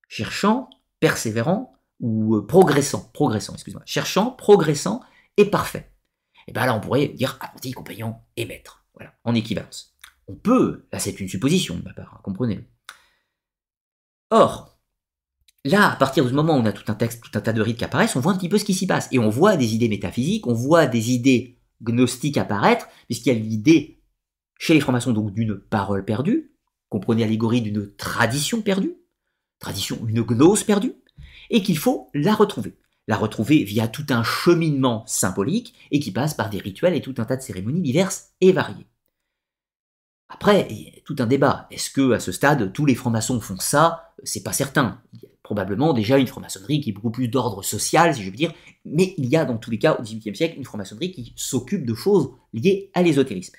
cherchant, 0.08 0.70
persévérant 1.00 1.74
ou 2.00 2.36
euh, 2.36 2.46
progressant, 2.46 3.10
progressant, 3.14 3.54
excuse-moi, 3.54 3.84
cherchant, 3.86 4.32
progressant 4.32 5.02
et 5.38 5.46
parfait. 5.46 5.92
Et 6.48 6.52
bien 6.52 6.66
là, 6.66 6.76
on 6.76 6.82
pourrait 6.82 7.08
dire 7.08 7.38
apprenti, 7.40 7.72
compagnon 7.72 8.16
et 8.36 8.46
maître, 8.46 8.81
voilà, 9.02 9.16
en 9.24 9.36
équivalence. 9.36 9.96
On 10.28 10.36
peut, 10.36 10.88
là 10.92 11.00
c'est 11.00 11.20
une 11.20 11.28
supposition 11.28 11.76
de 11.76 11.84
ma 11.84 11.94
part, 11.94 12.14
hein, 12.16 12.22
comprenez-le. 12.24 12.64
Or, 14.30 14.72
Là, 15.64 15.92
à 15.92 15.96
partir 15.96 16.26
du 16.26 16.34
moment 16.34 16.56
où 16.56 16.60
on 16.60 16.66
a 16.66 16.72
tout 16.72 16.92
un 16.92 16.96
texte, 16.96 17.22
tout 17.22 17.38
un 17.38 17.42
tas 17.42 17.54
de 17.54 17.62
rites 17.62 17.78
qui 17.78 17.84
apparaissent, 17.84 18.16
on 18.16 18.20
voit 18.20 18.32
un 18.32 18.38
petit 18.38 18.50
peu 18.50 18.58
ce 18.58 18.66
qui 18.66 18.74
s'y 18.74 18.88
passe. 18.88 19.08
Et 19.12 19.20
on 19.20 19.30
voit 19.30 19.58
des 19.58 19.76
idées 19.76 19.90
métaphysiques, 19.90 20.48
on 20.48 20.56
voit 20.56 20.88
des 20.88 21.12
idées 21.12 21.60
gnostiques 21.84 22.38
apparaître, 22.38 22.88
puisqu'il 23.06 23.30
y 23.30 23.36
a 23.36 23.40
l'idée 23.40 24.02
chez 24.58 24.74
les 24.74 24.80
francs-maçons 24.80 25.14
donc 25.14 25.34
d'une 25.34 25.56
parole 25.56 26.06
perdue, 26.06 26.52
comprenez 26.90 27.24
allégorie 27.24 27.62
d'une 27.62 27.96
tradition 27.96 28.62
perdue, 28.62 28.96
tradition, 29.60 30.00
une 30.08 30.24
gnose 30.24 30.64
perdue, 30.64 30.94
et 31.50 31.62
qu'il 31.62 31.78
faut 31.78 32.10
la 32.14 32.34
retrouver. 32.34 32.78
La 33.08 33.18
retrouver 33.18 33.64
via 33.64 33.88
tout 33.88 34.06
un 34.10 34.24
cheminement 34.24 35.04
symbolique 35.08 35.74
et 35.92 36.00
qui 36.00 36.12
passe 36.12 36.34
par 36.34 36.50
des 36.50 36.60
rituels 36.60 36.96
et 36.96 37.02
tout 37.02 37.16
un 37.18 37.26
tas 37.26 37.38
de 37.38 37.42
cérémonies 37.42 37.82
diverses 37.82 38.34
et 38.40 38.52
variées. 38.52 38.88
Après, 40.34 40.68
il 40.70 40.78
y 40.78 40.88
a 40.88 41.02
tout 41.04 41.16
un 41.20 41.26
débat. 41.28 41.68
Est-ce 41.72 41.90
que 41.90 42.14
à 42.14 42.20
ce 42.20 42.32
stade 42.32 42.72
tous 42.74 42.86
les 42.86 42.96
francs-maçons 42.96 43.40
font 43.42 43.60
ça? 43.60 44.14
C'est 44.24 44.44
pas 44.44 44.54
certain 44.54 45.02
probablement 45.52 45.92
déjà 45.92 46.18
une 46.18 46.28
franc-maçonnerie 46.28 46.80
qui 46.80 46.92
est 46.92 46.94
beaucoup 46.94 47.12
plus 47.12 47.28
d'ordre 47.28 47.62
social, 47.62 48.16
si 48.16 48.24
je 48.24 48.30
veux 48.30 48.38
dire, 48.38 48.54
mais 48.86 49.14
il 49.18 49.26
y 49.26 49.36
a 49.36 49.44
dans 49.44 49.58
tous 49.58 49.70
les 49.70 49.80
cas 49.80 49.98
au 50.00 50.02
XVIIIe 50.02 50.34
siècle 50.34 50.58
une 50.58 50.64
franc-maçonnerie 50.64 51.12
qui 51.12 51.34
s'occupe 51.36 51.86
de 51.86 51.94
choses 51.94 52.32
liées 52.54 52.90
à 52.94 53.02
l'ésotérisme. 53.02 53.54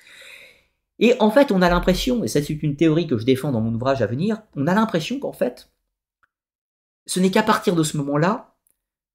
Et 0.97 1.13
en 1.19 1.29
fait, 1.29 1.51
on 1.51 1.61
a 1.61 1.69
l'impression, 1.69 2.23
et 2.23 2.27
ça 2.27 2.41
c'est 2.41 2.63
une 2.63 2.75
théorie 2.75 3.05
que 3.05 3.19
je 3.19 3.25
défends 3.25 3.51
dans 3.51 3.61
mon 3.61 3.71
ouvrage 3.75 4.01
à 4.01 4.07
venir, 4.07 4.41
on 4.55 4.65
a 4.65 4.73
l'impression 4.73 5.19
qu'en 5.19 5.33
fait, 5.33 5.69
ce 7.05 7.19
n'est 7.19 7.29
qu'à 7.29 7.43
partir 7.43 7.75
de 7.75 7.83
ce 7.83 7.97
moment-là 7.97 8.55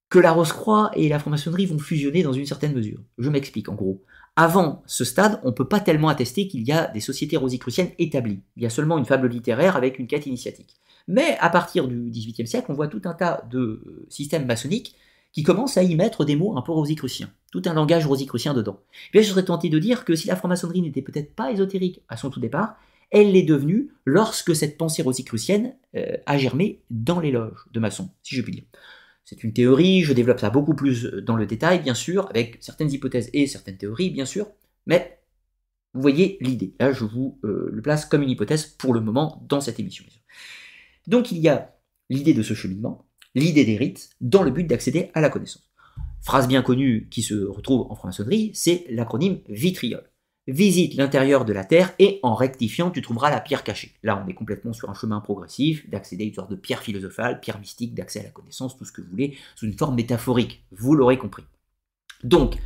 que 0.08 0.20
la 0.20 0.30
Rose-Croix 0.30 0.92
et 0.94 1.08
la 1.08 1.18
franc-maçonnerie 1.18 1.66
vont 1.66 1.80
fusionner 1.80 2.22
dans 2.22 2.32
une 2.32 2.46
certaine 2.46 2.74
mesure. 2.74 3.00
Je 3.18 3.28
m'explique 3.28 3.68
en 3.68 3.74
gros. 3.74 4.04
Avant 4.40 4.84
ce 4.86 5.04
stade, 5.04 5.40
on 5.42 5.48
ne 5.48 5.52
peut 5.52 5.66
pas 5.66 5.80
tellement 5.80 6.06
attester 6.06 6.46
qu'il 6.46 6.62
y 6.62 6.70
a 6.70 6.86
des 6.86 7.00
sociétés 7.00 7.36
rosicruciennes 7.36 7.90
établies. 7.98 8.38
Il 8.56 8.62
y 8.62 8.66
a 8.66 8.70
seulement 8.70 8.96
une 8.96 9.04
fable 9.04 9.26
littéraire 9.26 9.74
avec 9.74 9.98
une 9.98 10.06
quête 10.06 10.26
initiatique. 10.26 10.76
Mais 11.08 11.36
à 11.40 11.50
partir 11.50 11.88
du 11.88 12.08
XVIIIe 12.08 12.46
siècle, 12.46 12.66
on 12.68 12.74
voit 12.74 12.86
tout 12.86 13.02
un 13.06 13.14
tas 13.14 13.42
de 13.50 13.58
euh, 13.58 14.06
systèmes 14.08 14.46
maçonniques 14.46 14.94
qui 15.32 15.42
commencent 15.42 15.76
à 15.76 15.82
y 15.82 15.96
mettre 15.96 16.24
des 16.24 16.36
mots 16.36 16.56
un 16.56 16.62
peu 16.62 16.70
rosicruciens, 16.70 17.32
tout 17.50 17.62
un 17.66 17.74
langage 17.74 18.06
rosicrucien 18.06 18.54
dedans. 18.54 18.78
Et 19.12 19.24
je 19.24 19.28
serais 19.28 19.44
tenté 19.44 19.70
de 19.70 19.78
dire 19.80 20.04
que 20.04 20.14
si 20.14 20.28
la 20.28 20.36
franc-maçonnerie 20.36 20.82
n'était 20.82 21.02
peut-être 21.02 21.34
pas 21.34 21.50
ésotérique 21.50 22.02
à 22.08 22.16
son 22.16 22.30
tout 22.30 22.38
départ, 22.38 22.76
elle 23.10 23.32
l'est 23.32 23.42
devenue 23.42 23.90
lorsque 24.04 24.54
cette 24.54 24.78
pensée 24.78 25.02
rosicrucienne 25.02 25.74
euh, 25.96 26.16
a 26.26 26.38
germé 26.38 26.80
dans 26.90 27.18
les 27.18 27.32
loges 27.32 27.66
de 27.72 27.80
maçons, 27.80 28.10
si 28.22 28.36
je 28.36 28.42
puis 28.42 28.52
dire. 28.52 28.64
C'est 29.28 29.44
une 29.44 29.52
théorie, 29.52 30.04
je 30.04 30.14
développe 30.14 30.40
ça 30.40 30.48
beaucoup 30.48 30.74
plus 30.74 31.04
dans 31.04 31.36
le 31.36 31.44
détail, 31.44 31.82
bien 31.82 31.92
sûr, 31.92 32.30
avec 32.30 32.56
certaines 32.62 32.90
hypothèses 32.90 33.28
et 33.34 33.46
certaines 33.46 33.76
théories, 33.76 34.08
bien 34.08 34.24
sûr, 34.24 34.46
mais 34.86 35.20
vous 35.92 36.00
voyez 36.00 36.38
l'idée. 36.40 36.74
Là, 36.80 36.92
je 36.92 37.04
vous 37.04 37.38
euh, 37.44 37.68
le 37.70 37.82
place 37.82 38.06
comme 38.06 38.22
une 38.22 38.30
hypothèse 38.30 38.64
pour 38.64 38.94
le 38.94 39.02
moment 39.02 39.44
dans 39.46 39.60
cette 39.60 39.78
émission. 39.78 40.02
Donc 41.06 41.30
il 41.30 41.36
y 41.40 41.48
a 41.50 41.78
l'idée 42.08 42.32
de 42.32 42.42
ce 42.42 42.54
cheminement, 42.54 43.06
l'idée 43.34 43.66
des 43.66 43.76
rites, 43.76 44.08
dans 44.22 44.42
le 44.42 44.50
but 44.50 44.64
d'accéder 44.64 45.10
à 45.12 45.20
la 45.20 45.28
connaissance. 45.28 45.70
Phrase 46.22 46.48
bien 46.48 46.62
connue 46.62 47.06
qui 47.10 47.20
se 47.20 47.34
retrouve 47.34 47.82
en 47.90 47.96
franc-maçonnerie, 47.96 48.52
c'est 48.54 48.86
l'acronyme 48.88 49.40
vitriol. 49.50 50.10
Visite 50.48 50.94
l'intérieur 50.94 51.44
de 51.44 51.52
la 51.52 51.62
Terre 51.62 51.92
et 51.98 52.20
en 52.22 52.34
rectifiant, 52.34 52.90
tu 52.90 53.02
trouveras 53.02 53.28
la 53.28 53.38
pierre 53.38 53.62
cachée. 53.62 53.92
Là, 54.02 54.22
on 54.24 54.26
est 54.30 54.34
complètement 54.34 54.72
sur 54.72 54.88
un 54.88 54.94
chemin 54.94 55.20
progressif 55.20 55.88
d'accéder 55.90 56.24
à 56.24 56.26
une 56.28 56.34
sorte 56.34 56.50
de 56.50 56.56
pierre 56.56 56.82
philosophale, 56.82 57.38
pierre 57.38 57.58
mystique, 57.58 57.94
d'accès 57.94 58.20
à 58.20 58.22
la 58.22 58.30
connaissance, 58.30 58.74
tout 58.78 58.86
ce 58.86 58.92
que 58.92 59.02
vous 59.02 59.10
voulez, 59.10 59.36
sous 59.56 59.66
une 59.66 59.76
forme 59.76 59.96
métaphorique. 59.96 60.64
Vous 60.72 60.94
l'aurez 60.94 61.18
compris. 61.18 61.44
Donc, 62.24 62.56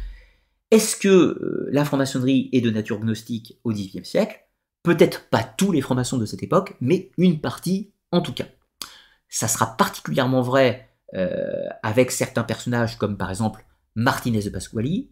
est-ce 0.71 0.95
que 0.95 1.09
euh, 1.09 1.69
la 1.73 1.85
franc-maçonnerie 1.85 2.51
est 2.53 2.61
de 2.61 2.71
nature 2.71 3.01
gnostique 3.01 3.59
au 3.65 3.73
XIXe 3.73 4.09
siècle? 4.09 4.47
Peut-être 4.85 5.29
pas 5.29 5.43
tous 5.43 5.73
les 5.73 5.81
francs-maçons 5.81 6.19
de 6.19 6.25
cette 6.25 6.45
époque, 6.45 6.77
mais 6.81 7.11
une 7.19 7.41
partie 7.41 7.93
en 8.13 8.21
tout 8.21 8.33
cas. 8.33 8.47
Ça 9.29 9.49
sera 9.49 9.77
particulièrement 9.77 10.43
vrai 10.43 10.89
euh, 11.15 11.67
avec 11.83 12.13
certains 12.13 12.45
personnages 12.45 12.97
comme 12.97 13.17
par 13.17 13.31
exemple 13.31 13.65
Martinez 13.97 14.45
de 14.45 14.51
Pasquali, 14.51 15.11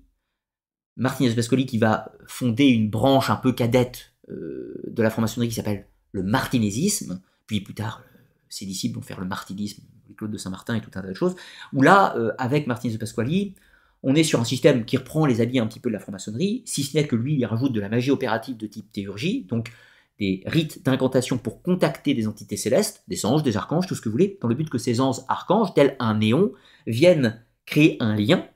Martinez 0.97 1.34
Pascoli 1.34 1.66
qui 1.66 1.78
va 1.78 2.12
fonder 2.26 2.66
une 2.66 2.91
branche 2.91 3.30
un 3.30 3.36
peu 3.36 3.53
cadette 3.53 4.12
euh, 4.28 4.80
de 4.86 5.03
la 5.03 5.11
franc-maçonnerie 5.11 5.49
qui 5.49 5.55
s'appelle 5.55 5.86
le 6.12 6.22
martinésisme, 6.22 7.20
puis 7.47 7.61
plus 7.61 7.74
tard 7.74 8.03
euh, 8.05 8.18
ses 8.49 8.66
disciples 8.66 8.97
vont 8.97 9.03
faire 9.03 9.20
le 9.20 9.26
martinisme, 9.26 9.82
Claude 10.16 10.30
de 10.30 10.38
Saint-Martin 10.38 10.74
et 10.74 10.80
tout 10.80 10.91
un 10.95 11.03
tas 11.03 11.09
de 11.09 11.14
choses, 11.14 11.36
où 11.72 11.82
là, 11.82 12.16
euh, 12.16 12.32
avec 12.38 12.66
Martinez 12.66 12.95
de 12.95 12.99
Pasquali, 12.99 13.55
on 14.03 14.14
est 14.14 14.24
sur 14.24 14.41
un 14.41 14.45
système 14.45 14.84
qui 14.84 14.97
reprend 14.97 15.26
les 15.26 15.41
habits 15.41 15.59
un 15.59 15.66
petit 15.66 15.80
peu 15.80 15.91
de 15.91 15.95
la 15.95 16.01
franc-maçonnerie, 16.01 16.62
si 16.66 16.82
ce 16.82 16.97
n'est 16.97 17.07
que 17.07 17.16
lui, 17.16 17.34
il 17.34 17.45
rajoute 17.45 17.72
de 17.72 17.80
la 17.80 17.88
magie 17.88 18.11
opérative 18.11 18.57
de 18.57 18.66
type 18.66 18.91
théurgie, 18.93 19.45
donc 19.49 19.70
des 20.18 20.43
rites 20.47 20.84
d'incantation 20.84 21.38
pour 21.38 21.62
contacter 21.62 22.12
des 22.14 22.26
entités 22.26 22.57
célestes, 22.57 23.05
des 23.09 23.24
anges, 23.24 23.43
des 23.43 23.57
archanges, 23.57 23.86
tout 23.86 23.95
ce 23.95 24.01
que 24.01 24.09
vous 24.09 24.12
voulez, 24.12 24.38
dans 24.41 24.49
le 24.49 24.55
but 24.55 24.68
que 24.68 24.78
ces 24.78 25.01
anges 25.01 25.20
archanges, 25.28 25.72
tels 25.74 25.97
un 25.99 26.18
néon, 26.18 26.53
viennent 26.86 27.43
créer 27.64 27.97
un 28.01 28.16
lien 28.16 28.47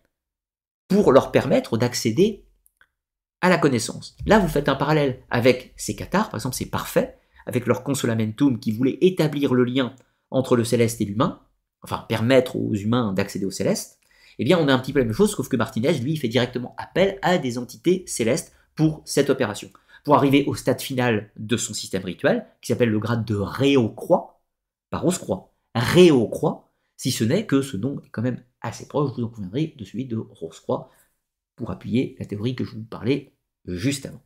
pour 0.89 1.13
leur 1.13 1.31
permettre 1.33 1.77
d'accéder 1.77 2.45
à 3.41 3.49
la 3.49 3.59
connaissance. 3.59 4.17
Là, 4.27 4.39
vous 4.39 4.49
faites 4.49 4.69
un 4.69 4.75
parallèle 4.75 5.23
avec 5.31 5.75
ces 5.77 5.95
cathares, 5.95 6.31
par 6.31 6.39
exemple, 6.39 6.57
c'est 6.57 6.71
parfait, 6.71 7.19
avec 7.47 7.67
leur 7.67 7.83
consolamentum 7.83 8.59
qui 8.59 8.73
voulait 8.73 8.99
établir 9.01 9.55
le 9.55 9.65
lien 9.65 9.95
entre 10.31 10.57
le 10.57 10.65
céleste 10.65 11.01
et 11.01 11.05
l'humain, 11.05 11.43
enfin 11.83 12.07
permettre 12.09 12.57
aux 12.57 12.75
humains 12.75 13.13
d'accéder 13.13 13.45
au 13.45 13.51
céleste. 13.51 13.99
Eh 14.39 14.45
bien, 14.45 14.59
on 14.59 14.69
a 14.69 14.73
un 14.73 14.79
petit 14.79 14.93
peu 14.93 14.99
la 14.99 15.05
même 15.05 15.15
chose, 15.15 15.31
sauf 15.31 15.49
que 15.49 15.57
Martinez, 15.57 15.93
lui, 15.99 16.17
fait 16.17 16.29
directement 16.29 16.75
appel 16.79 17.19
à 17.23 17.39
des 17.39 17.59
entités 17.59 18.05
célestes 18.07 18.53
pour 18.75 19.03
cette 19.05 19.31
opération. 19.31 19.71
Pour 20.05 20.17
arriver 20.17 20.45
au 20.47 20.55
stade 20.55 20.81
final 20.81 21.31
de 21.37 21.57
son 21.57 21.73
système 21.73 22.05
rituel, 22.05 22.47
qui 22.61 22.73
s'appelle 22.73 22.91
le 22.91 22.99
grade 22.99 23.25
de 23.25 23.37
Réau-Croix, 23.37 24.41
pas 24.91 24.99
Rose-Croix, 24.99 25.53
Réau-Croix, 25.75 26.64
si 26.97 27.11
ce 27.11 27.25
n'est 27.25 27.47
que 27.47 27.63
ce 27.63 27.77
nom 27.77 28.01
est 28.05 28.11
quand 28.11 28.23
même 28.23 28.43
assez 28.61 28.87
proche, 28.87 29.13
vous 29.17 29.25
en 29.25 29.29
conviendrez, 29.29 29.75
de 29.77 29.85
celui 29.85 30.07
de 30.07 30.17
Rose-Croix, 30.17 30.91
pour 31.57 31.71
appuyer 31.71 32.17
la 32.19 32.27
théorie 32.27 32.55
que 32.55 32.65
je 32.65 32.73
vous 32.73 32.85
parlais 32.85 33.35
juste 33.67 34.07
avant. 34.07 34.23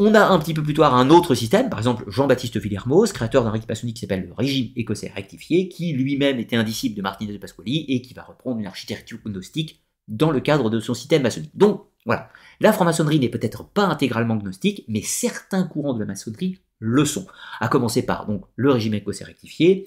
On 0.00 0.14
a 0.14 0.28
un 0.28 0.38
petit 0.38 0.54
peu 0.54 0.62
plus 0.62 0.74
tard 0.74 0.94
un 0.94 1.10
autre 1.10 1.34
système, 1.34 1.68
par 1.68 1.80
exemple 1.80 2.04
Jean-Baptiste 2.06 2.56
Villermoz, 2.56 3.12
créateur 3.12 3.42
d'un 3.42 3.50
rite 3.50 3.68
maçonnique 3.68 3.96
qui 3.96 4.02
s'appelle 4.02 4.26
le 4.26 4.32
régime 4.32 4.70
écossais 4.76 5.10
rectifié, 5.12 5.68
qui 5.68 5.92
lui-même 5.92 6.38
était 6.38 6.54
un 6.54 6.62
disciple 6.62 6.96
de 6.96 7.02
Martinez 7.02 7.32
de 7.32 7.38
Pasquali 7.38 7.84
et 7.88 8.00
qui 8.00 8.14
va 8.14 8.22
reprendre 8.22 8.60
une 8.60 8.66
architecture 8.66 9.18
gnostique 9.24 9.82
dans 10.06 10.30
le 10.30 10.38
cadre 10.38 10.70
de 10.70 10.78
son 10.78 10.94
système 10.94 11.22
maçonnique. 11.22 11.56
Donc 11.56 11.84
voilà, 12.06 12.30
la 12.60 12.72
franc-maçonnerie 12.72 13.18
n'est 13.18 13.28
peut-être 13.28 13.64
pas 13.64 13.86
intégralement 13.86 14.36
gnostique, 14.36 14.84
mais 14.86 15.02
certains 15.02 15.64
courants 15.64 15.94
de 15.94 16.00
la 16.00 16.06
maçonnerie 16.06 16.58
le 16.78 17.04
sont. 17.04 17.26
À 17.58 17.66
commencer 17.66 18.06
par 18.06 18.26
donc 18.26 18.44
le 18.54 18.70
régime 18.70 18.94
écossais 18.94 19.24
rectifié, 19.24 19.84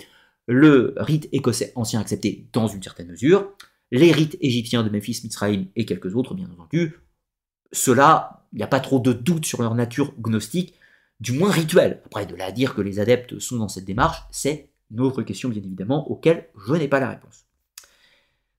le 0.51 0.93
rite 0.97 1.29
écossais 1.31 1.71
ancien 1.75 2.01
accepté 2.01 2.49
dans 2.51 2.67
une 2.67 2.83
certaine 2.83 3.07
mesure, 3.07 3.53
les 3.89 4.11
rites 4.11 4.37
égyptiens 4.41 4.83
de 4.83 4.89
Memphis, 4.89 5.21
Mitzrayim 5.23 5.67
et 5.75 5.85
quelques 5.85 6.15
autres, 6.15 6.33
bien 6.33 6.49
entendu. 6.51 6.99
Cela, 7.71 8.45
il 8.51 8.57
n'y 8.57 8.63
a 8.63 8.67
pas 8.67 8.81
trop 8.81 8.99
de 8.99 9.13
doute 9.13 9.45
sur 9.45 9.61
leur 9.61 9.75
nature 9.75 10.13
gnostique, 10.19 10.73
du 11.21 11.31
moins 11.31 11.51
rituelle. 11.51 12.01
Après, 12.05 12.25
de 12.25 12.35
là 12.35 12.47
à 12.47 12.51
dire 12.51 12.75
que 12.75 12.81
les 12.81 12.99
adeptes 12.99 13.39
sont 13.39 13.57
dans 13.57 13.69
cette 13.69 13.85
démarche, 13.85 14.23
c'est 14.31 14.71
une 14.91 14.99
autre 14.99 15.23
question, 15.23 15.47
bien 15.47 15.61
évidemment, 15.61 16.09
auquel 16.11 16.49
je 16.67 16.73
n'ai 16.73 16.89
pas 16.89 16.99
la 16.99 17.11
réponse. 17.11 17.45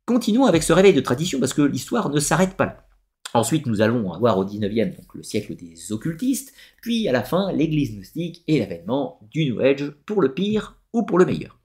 Continuons 0.06 0.46
avec 0.46 0.62
ce 0.62 0.72
réveil 0.72 0.94
de 0.94 1.00
tradition, 1.00 1.40
parce 1.40 1.52
que 1.52 1.62
l'histoire 1.62 2.08
ne 2.08 2.20
s'arrête 2.20 2.56
pas 2.56 2.66
là. 2.66 2.86
Ensuite, 3.34 3.66
nous 3.66 3.82
allons 3.82 4.12
avoir 4.12 4.38
au 4.38 4.46
19e, 4.46 4.96
donc 4.96 5.14
le 5.14 5.22
siècle 5.22 5.56
des 5.56 5.92
occultistes, 5.92 6.54
puis 6.80 7.06
à 7.08 7.12
la 7.12 7.22
fin, 7.22 7.52
l'église 7.52 7.94
gnostique 7.94 8.44
et 8.46 8.58
l'avènement 8.58 9.20
du 9.30 9.44
New 9.44 9.60
Age, 9.60 9.90
pour 10.06 10.22
le 10.22 10.32
pire 10.32 10.78
ou 10.92 11.02
pour 11.02 11.18
le 11.18 11.26
meilleur. 11.26 11.61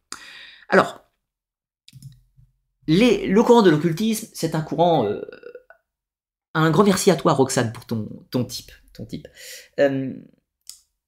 Alors, 0.69 1.03
le 2.87 3.41
courant 3.41 3.61
de 3.61 3.69
l'occultisme, 3.69 4.27
c'est 4.33 4.55
un 4.55 4.61
courant... 4.61 5.05
Euh, 5.05 5.21
un 6.53 6.71
grand 6.71 6.83
merci 6.83 7.11
à 7.11 7.15
toi, 7.15 7.33
Roxane, 7.33 7.71
pour 7.71 7.85
ton, 7.85 8.45
type. 8.45 8.71
Ton. 8.93 9.07
Euh, 9.79 10.13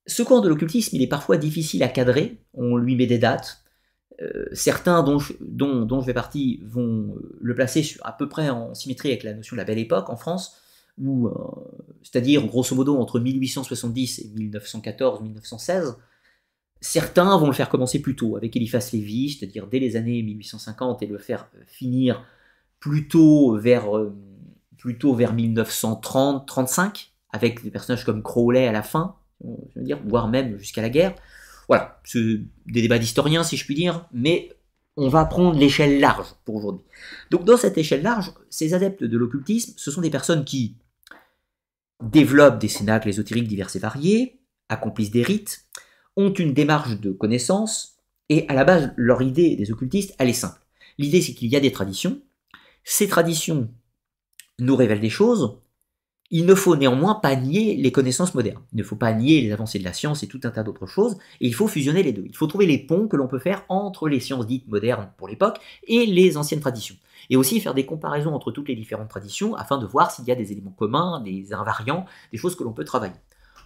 ce 0.06 0.22
courant 0.22 0.42
de 0.42 0.50
l'occultisme, 0.50 0.96
il 0.96 1.02
est 1.02 1.08
parfois 1.08 1.38
difficile 1.38 1.82
à 1.82 1.88
cadrer. 1.88 2.40
On 2.54 2.78
lui 2.78 2.96
met 2.96 3.08
des 3.08 3.18
dates. 3.18 3.64
Euh, 4.22 4.46
certains 4.52 5.02
dont 5.02 5.18
je, 5.18 5.34
dont, 5.40 5.86
dont 5.86 6.02
fais 6.02 6.14
partie 6.14 6.62
vont 6.66 7.16
le 7.40 7.56
placer 7.56 7.96
à 8.04 8.12
peu 8.12 8.28
près 8.28 8.50
en 8.50 8.76
symétrie 8.76 9.10
avec 9.10 9.24
la 9.24 9.34
notion 9.34 9.56
de 9.56 9.60
la 9.60 9.66
belle 9.66 9.80
époque 9.80 10.10
en 10.10 10.18
France, 10.18 10.58
c'est-à-dire 12.04 12.46
grosso 12.46 12.76
modo 12.76 12.98
entre 12.98 13.20
1870 13.20 14.20
et 14.20 14.28
1914-1916. 14.38 15.96
Certains 16.82 17.38
vont 17.38 17.48
le 17.48 17.54
faire 17.54 17.70
commencer 17.70 18.02
plus 18.02 18.16
tôt, 18.16 18.38
avec 18.38 18.56
Eliphas 18.56 18.90
Lévy, 18.94 19.32
c'est-à-dire 19.32 19.68
dès 19.68 19.80
les 19.80 19.96
années 19.96 20.22
1850, 20.24 21.02
et 21.04 21.08
le 21.08 21.18
faire 21.18 21.50
finir 21.68 22.24
plutôt 22.80 23.58
vers, 23.58 23.98
euh, 23.98 24.16
plutôt 24.78 25.14
vers 25.14 25.36
1930-35, 25.36 27.12
avec 27.32 27.64
des 27.64 27.72
personnages 27.72 28.06
comme 28.06 28.24
Crowley 28.24 28.68
à 28.68 28.72
la 28.72 28.82
fin, 28.82 29.16
dire, 29.76 30.00
voire 30.06 30.28
même 30.28 30.58
jusqu'à 30.58 30.82
la 30.82 30.90
guerre. 30.90 31.16
Voilà, 31.68 32.00
c'est 32.04 32.42
des 32.66 32.82
débats 32.82 32.98
d'historiens 32.98 33.44
si 33.44 33.58
je 33.58 33.66
puis 33.66 33.76
dire, 33.76 34.08
mais 34.12 34.50
on 34.98 35.08
va 35.08 35.26
prendre 35.26 35.58
l'échelle 35.58 36.00
large 36.00 36.28
pour 36.46 36.56
aujourd'hui. 36.56 36.84
Donc 37.30 37.46
dans 37.46 37.58
cette 37.58 37.78
échelle 37.78 38.02
large, 38.02 38.34
ces 38.50 38.74
adeptes 38.74 39.04
de 39.04 39.18
l'occultisme, 39.18 39.74
ce 39.78 39.92
sont 39.92 40.02
des 40.02 40.10
personnes 40.10 40.44
qui 40.44 40.76
développent 42.02 42.60
des 42.60 42.68
cénacles 42.68 43.10
ésotériques 43.10 43.48
divers 43.48 43.74
et 43.76 43.80
variés, 43.80 44.40
accomplissent 44.68 45.12
des 45.12 45.24
rites, 45.24 45.66
ont 46.20 46.34
une 46.34 46.54
démarche 46.54 47.00
de 47.00 47.12
connaissance, 47.12 47.98
et 48.28 48.46
à 48.50 48.54
la 48.54 48.66
base, 48.66 48.94
leur 48.98 49.22
idée 49.22 49.56
des 49.56 49.72
occultistes, 49.72 50.14
elle 50.20 50.28
est 50.28 50.34
simple. 50.34 50.60
L'idée, 50.98 51.22
c'est 51.22 51.34
qu'il 51.34 51.48
y 51.48 51.56
a 51.56 51.62
des 51.62 51.72
traditions, 51.72 52.20
ces 52.84 53.08
traditions 53.08 53.70
nous 54.60 54.76
révèlent 54.76 55.00
des 55.00 55.10
choses, 55.10 55.58
il 56.30 56.46
ne 56.46 56.54
faut 56.56 56.76
néanmoins 56.76 57.16
pas 57.16 57.36
nier 57.38 57.78
les 57.78 57.92
connaissances 57.94 58.36
modernes, 58.36 58.62
il 58.74 58.78
ne 58.80 58.84
faut 58.84 58.98
pas 58.98 59.14
nier 59.14 59.40
les 59.40 59.54
avancées 59.54 59.80
de 59.80 59.86
la 59.86 59.94
science 59.94 60.22
et 60.22 60.28
tout 60.28 60.42
un 60.44 60.52
tas 60.52 60.62
d'autres 60.62 60.86
choses, 60.86 61.18
et 61.40 61.48
il 61.48 61.56
faut 61.56 61.68
fusionner 61.68 62.04
les 62.04 62.12
deux. 62.12 62.26
Il 62.28 62.36
faut 62.36 62.48
trouver 62.48 62.66
les 62.66 62.78
ponts 62.78 63.08
que 63.08 63.16
l'on 63.16 63.28
peut 63.28 63.40
faire 63.40 63.64
entre 63.70 64.10
les 64.10 64.20
sciences 64.20 64.46
dites 64.46 64.68
modernes 64.68 65.10
pour 65.18 65.30
l'époque 65.30 65.58
et 65.88 66.06
les 66.06 66.36
anciennes 66.36 66.60
traditions. 66.60 66.96
Et 67.30 67.38
aussi 67.38 67.62
faire 67.62 67.74
des 67.74 67.86
comparaisons 67.86 68.36
entre 68.36 68.52
toutes 68.52 68.68
les 68.68 68.76
différentes 68.76 69.10
traditions 69.10 69.56
afin 69.56 69.78
de 69.78 69.86
voir 69.86 70.12
s'il 70.12 70.26
y 70.26 70.32
a 70.32 70.36
des 70.36 70.52
éléments 70.52 70.76
communs, 70.78 71.22
des 71.22 71.54
invariants, 71.54 72.06
des 72.32 72.38
choses 72.38 72.56
que 72.56 72.64
l'on 72.64 72.74
peut 72.74 72.86
travailler. 72.86 73.16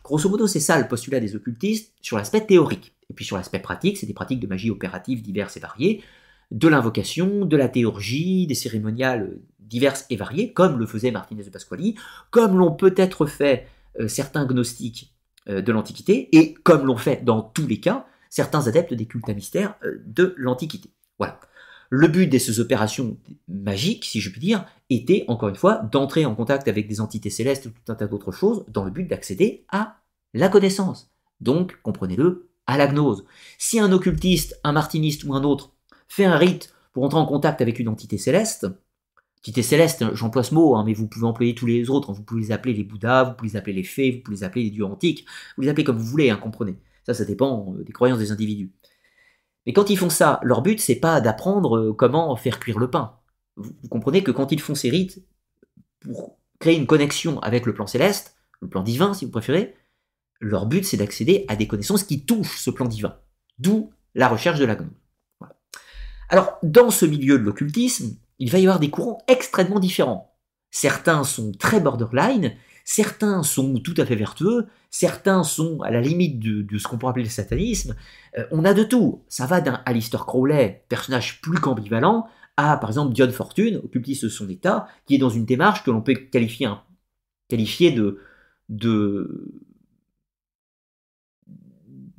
Grosso 0.04 0.30
modo, 0.30 0.48
c'est 0.48 0.60
ça 0.60 0.80
le 0.80 0.88
postulat 0.88 1.20
des 1.20 1.36
occultistes 1.36 1.94
sur 2.02 2.18
l'aspect 2.18 2.46
théorique. 2.46 2.94
Et 3.10 3.14
puis 3.14 3.26
sur 3.26 3.38
l'aspect 3.38 3.60
pratique, 3.60 3.98
c'est 3.98 4.06
des 4.06 4.14
pratiques 4.14 4.40
de 4.40 4.48
magie 4.48 4.70
opérative 4.70 5.22
diverses 5.22 5.58
et 5.58 5.60
variées, 5.60 6.04
de 6.52 6.68
l'invocation, 6.68 7.46
de 7.46 7.58
la 7.58 7.70
théurgie, 7.70 8.48
des 8.48 8.56
cérémoniales 8.56 9.38
diverses 9.60 10.06
et 10.10 10.16
variées, 10.16 10.54
comme 10.54 10.78
le 10.78 10.86
faisait 10.86 11.12
Martinez 11.12 11.44
de 11.44 11.50
Pasquali, 11.50 11.96
comme 12.30 12.58
l'ont 12.58 12.74
peut-être 12.74 13.26
fait 13.26 13.68
euh, 14.00 14.08
certains 14.08 14.46
gnostiques 14.46 15.14
euh, 15.50 15.62
de 15.62 15.72
l'Antiquité, 15.72 16.30
et 16.36 16.54
comme 16.54 16.86
l'ont 16.86 16.98
fait 16.98 17.24
dans 17.24 17.42
tous 17.42 17.68
les 17.68 17.80
cas 17.80 18.06
certains 18.30 18.68
adeptes 18.68 18.94
des 18.94 19.06
cultes 19.06 19.30
à 19.30 19.34
mystère 19.34 19.76
euh, 19.84 20.02
de 20.06 20.34
l'Antiquité. 20.38 20.90
Voilà. 21.18 21.40
Le 21.96 22.08
but 22.08 22.26
de 22.26 22.40
ces 22.40 22.60
opérations 22.60 23.20
magiques, 23.48 24.06
si 24.06 24.20
je 24.20 24.32
puis 24.32 24.42
dire, 24.42 24.66
était, 24.90 25.26
encore 25.28 25.50
une 25.50 25.56
fois, 25.56 25.76
d'entrer 25.92 26.26
en 26.26 26.34
contact 26.34 26.68
avec 26.68 26.88
des 26.88 27.02
entités 27.02 27.30
célestes 27.30 27.68
ou 27.68 27.70
tout 27.70 27.92
un 27.92 27.94
tas 27.94 28.08
d'autres 28.08 28.32
choses 28.32 28.66
dans 28.68 28.84
le 28.84 28.90
but 28.90 29.08
d'accéder 29.08 29.64
à 29.70 29.98
la 30.34 30.50
connaissance. 30.50 31.12
Donc, 31.40 31.80
comprenez-le, 31.84 32.50
à 32.66 32.80
la 32.80 32.88
gnose. 32.88 33.26
Si 33.60 33.80
un 33.80 33.92
occultiste, 33.92 34.60
un 34.64 34.72
martiniste 34.72 35.24
ou 35.24 35.36
un 35.36 35.44
autre 35.44 35.76
fait 36.08 36.26
un 36.26 36.36
rite 36.36 36.74
pour 36.94 37.04
entrer 37.04 37.20
en 37.20 37.28
contact 37.28 37.62
avec 37.62 37.78
une 37.78 37.90
entité 37.90 38.18
céleste, 38.18 38.66
entité 39.38 39.62
céleste, 39.62 40.04
j'emploie 40.16 40.42
ce 40.42 40.56
mot, 40.56 40.76
hein, 40.76 40.84
mais 40.84 40.96
vous 40.96 41.08
pouvez 41.08 41.28
employer 41.28 41.54
tous 41.54 41.68
les 41.68 41.92
autres, 41.92 42.10
hein. 42.10 42.14
vous 42.14 42.24
pouvez 42.24 42.42
les 42.42 42.52
appeler 42.52 42.74
les 42.74 42.84
Bouddhas, 42.84 43.26
vous 43.26 43.36
pouvez 43.36 43.52
les 43.52 43.56
appeler 43.56 43.74
les 43.74 43.84
fées, 43.84 44.10
vous 44.10 44.24
pouvez 44.24 44.38
les 44.38 44.44
appeler 44.44 44.64
les 44.64 44.72
dieux 44.72 44.86
antiques, 44.86 45.28
vous 45.58 45.62
les 45.62 45.70
appelez 45.70 45.84
comme 45.84 46.00
vous 46.00 46.06
voulez, 46.08 46.32
hein, 46.32 46.38
comprenez. 46.38 46.76
Ça, 47.06 47.14
ça 47.14 47.24
dépend 47.24 47.76
euh, 47.78 47.84
des 47.84 47.94
croyances 47.94 48.18
des 48.18 48.32
individus. 48.32 48.72
Mais 49.66 49.74
quand 49.74 49.90
ils 49.90 49.98
font 49.98 50.10
ça, 50.10 50.40
leur 50.44 50.62
but, 50.62 50.80
c'est 50.80 50.96
pas 50.96 51.22
d'apprendre 51.22 51.78
euh, 51.78 51.94
comment 51.94 52.36
faire 52.36 52.60
cuire 52.60 52.80
le 52.80 52.90
pain. 52.90 53.20
Vous, 53.56 53.74
comprenez 53.90 54.24
que 54.24 54.32
quand 54.32 54.52
ils 54.52 54.62
font 54.62 54.76
ces 54.76 54.90
rites, 54.90 55.24
pour 56.00 56.38
créer 56.60 56.76
une 56.76 56.88
connexion 56.88 57.40
avec 57.40 57.66
le 57.66 57.74
plan 57.74 57.88
céleste, 57.88 58.36
le 58.62 58.68
plan 58.68 58.84
divin 58.84 59.14
si 59.14 59.26
vous 59.26 59.32
préférez, 59.32 59.76
leur 60.40 60.66
but 60.66 60.84
c'est 60.84 60.98
d'accéder 60.98 61.46
à 61.48 61.56
des 61.56 61.68
connaissances 61.68 62.04
qui 62.04 62.26
touchent 62.26 62.60
ce 62.60 62.70
plan 62.70 62.86
divin. 62.86 63.18
D'où 63.60 63.92
la 64.16 64.28
recherche 64.28 64.60
de 64.60 64.66
la 64.66 64.76
gnose. 64.76 64.90
Alors, 66.30 66.58
dans 66.64 66.90
ce 66.90 67.06
milieu 67.06 67.38
de 67.38 67.44
l'occultisme, 67.44 68.18
il 68.40 68.52
va 68.52 68.60
y 68.60 68.64
avoir 68.64 68.80
des 68.80 68.90
courants 68.90 69.20
extrêmement 69.28 69.80
différents. 69.80 70.36
Certains 70.72 71.24
sont 71.24 71.52
très 71.52 71.80
borderline, 71.80 72.56
certains 72.84 73.44
sont 73.44 73.80
tout 73.80 73.94
à 73.98 74.06
fait 74.06 74.16
vertueux, 74.16 74.68
certains 74.90 75.44
sont 75.44 75.82
à 75.82 75.92
la 75.92 76.02
limite 76.02 76.40
de, 76.40 76.78
ce 76.78 76.88
qu'on 76.88 76.98
pourrait 76.98 77.12
appeler 77.12 77.26
le 77.26 77.30
satanisme. 77.30 77.96
Euh, 78.38 78.46
on 78.52 78.66
a 78.66 78.74
de 78.74 78.84
tout. 78.84 79.24
Ça 79.30 79.46
va 79.46 79.62
d'un 79.62 79.82
Alistair 79.86 80.26
Crowley, 80.26 80.84
personnage 80.90 81.42
plus 81.42 81.60
qu'ambivalent, 81.60 82.28
à 82.58 82.78
par 82.78 82.90
exemple 82.90 83.14
Dion 83.14 83.32
Fortune, 83.32 83.78
occultiste 83.78 84.26
de 84.26 84.30
son 84.30 84.50
état, 84.50 84.88
qui 85.06 85.16
est 85.16 85.20
dans 85.20 85.30
une 85.30 85.46
démarche 85.46 85.84
que 85.84 85.92
l'on 85.92 86.02
peut 86.02 86.14
qualifier, 86.14 87.92
de, 87.92 88.20
de 88.70 89.52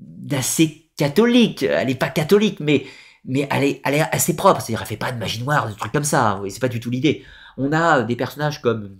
d'assez 0.09 0.91
catholique. 0.97 1.63
Elle 1.63 1.89
n'est 1.89 1.95
pas 1.95 2.09
catholique, 2.09 2.61
mais, 2.61 2.87
elle, 3.29 3.65
est, 3.65 3.81
assez 3.85 4.35
propre. 4.37 4.61
C'est-à-dire, 4.61 4.81
elle 4.83 4.89
fait 4.89 4.97
pas 4.97 5.13
de 5.13 5.19
magie 5.19 5.43
noire, 5.43 5.69
des 5.69 5.75
trucs 5.75 5.93
comme 5.93 6.05
ça. 6.05 6.41
c'est 6.49 6.61
pas 6.61 6.69
du 6.69 6.81
tout 6.81 6.91
l'idée. 6.91 7.25
On 7.57 7.73
a 7.73 8.03
des 8.03 8.17
personnages 8.17 8.61
comme 8.61 8.99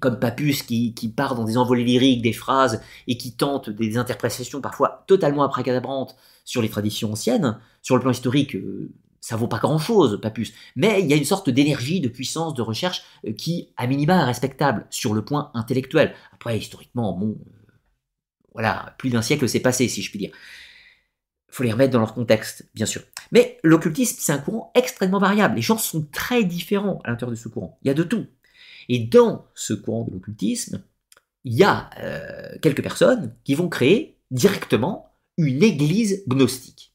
comme 0.00 0.18
Papus 0.18 0.62
qui, 0.62 1.12
part 1.16 1.34
dans 1.34 1.44
des 1.44 1.56
envolées 1.56 1.84
lyriques, 1.84 2.22
des 2.22 2.32
phrases, 2.32 2.80
et 3.06 3.16
qui 3.16 3.32
tente 3.32 3.70
des 3.70 3.96
interprétations 3.96 4.60
parfois 4.60 5.04
totalement 5.06 5.42
abracadabrantes 5.44 6.16
sur 6.44 6.62
les 6.62 6.68
traditions 6.68 7.12
anciennes. 7.12 7.58
Sur 7.82 7.96
le 7.96 8.02
plan 8.02 8.10
historique, 8.10 8.54
euh, 8.56 8.90
ça 9.20 9.36
vaut 9.36 9.48
pas 9.48 9.58
grand-chose, 9.58 10.20
Papus. 10.20 10.52
Mais 10.76 11.00
il 11.00 11.06
y 11.06 11.12
a 11.12 11.16
une 11.16 11.24
sorte 11.24 11.50
d'énergie, 11.50 12.00
de 12.00 12.08
puissance, 12.08 12.54
de 12.54 12.62
recherche 12.62 13.02
euh, 13.26 13.32
qui, 13.32 13.68
à 13.76 13.86
minima, 13.86 14.16
est 14.22 14.24
respectable 14.24 14.86
sur 14.90 15.14
le 15.14 15.24
point 15.24 15.50
intellectuel. 15.54 16.14
Après, 16.32 16.56
historiquement, 16.56 17.12
bon, 17.12 17.36
euh, 17.38 17.72
voilà, 18.52 18.94
plus 18.98 19.10
d'un 19.10 19.22
siècle 19.22 19.48
s'est 19.48 19.60
passé, 19.60 19.88
si 19.88 20.02
je 20.02 20.10
puis 20.10 20.18
dire. 20.18 20.30
faut 21.50 21.64
les 21.64 21.72
remettre 21.72 21.92
dans 21.92 22.00
leur 22.00 22.14
contexte, 22.14 22.68
bien 22.74 22.86
sûr. 22.86 23.02
Mais 23.32 23.58
l'occultisme, 23.62 24.16
c'est 24.18 24.32
un 24.32 24.38
courant 24.38 24.70
extrêmement 24.74 25.18
variable. 25.18 25.56
Les 25.56 25.62
gens 25.62 25.78
sont 25.78 26.06
très 26.12 26.44
différents 26.44 27.00
à 27.04 27.10
l'intérieur 27.10 27.30
de 27.30 27.36
ce 27.36 27.48
courant. 27.48 27.78
Il 27.82 27.88
y 27.88 27.90
a 27.90 27.94
de 27.94 28.02
tout. 28.02 28.26
Et 28.88 29.00
dans 29.00 29.46
ce 29.54 29.74
courant 29.74 30.04
de 30.04 30.12
l'occultisme, 30.12 30.82
il 31.44 31.54
y 31.54 31.64
a 31.64 31.90
euh, 31.98 32.58
quelques 32.62 32.82
personnes 32.82 33.34
qui 33.44 33.54
vont 33.54 33.68
créer 33.68 34.18
directement 34.30 35.12
une 35.36 35.62
église 35.62 36.24
gnostique. 36.26 36.94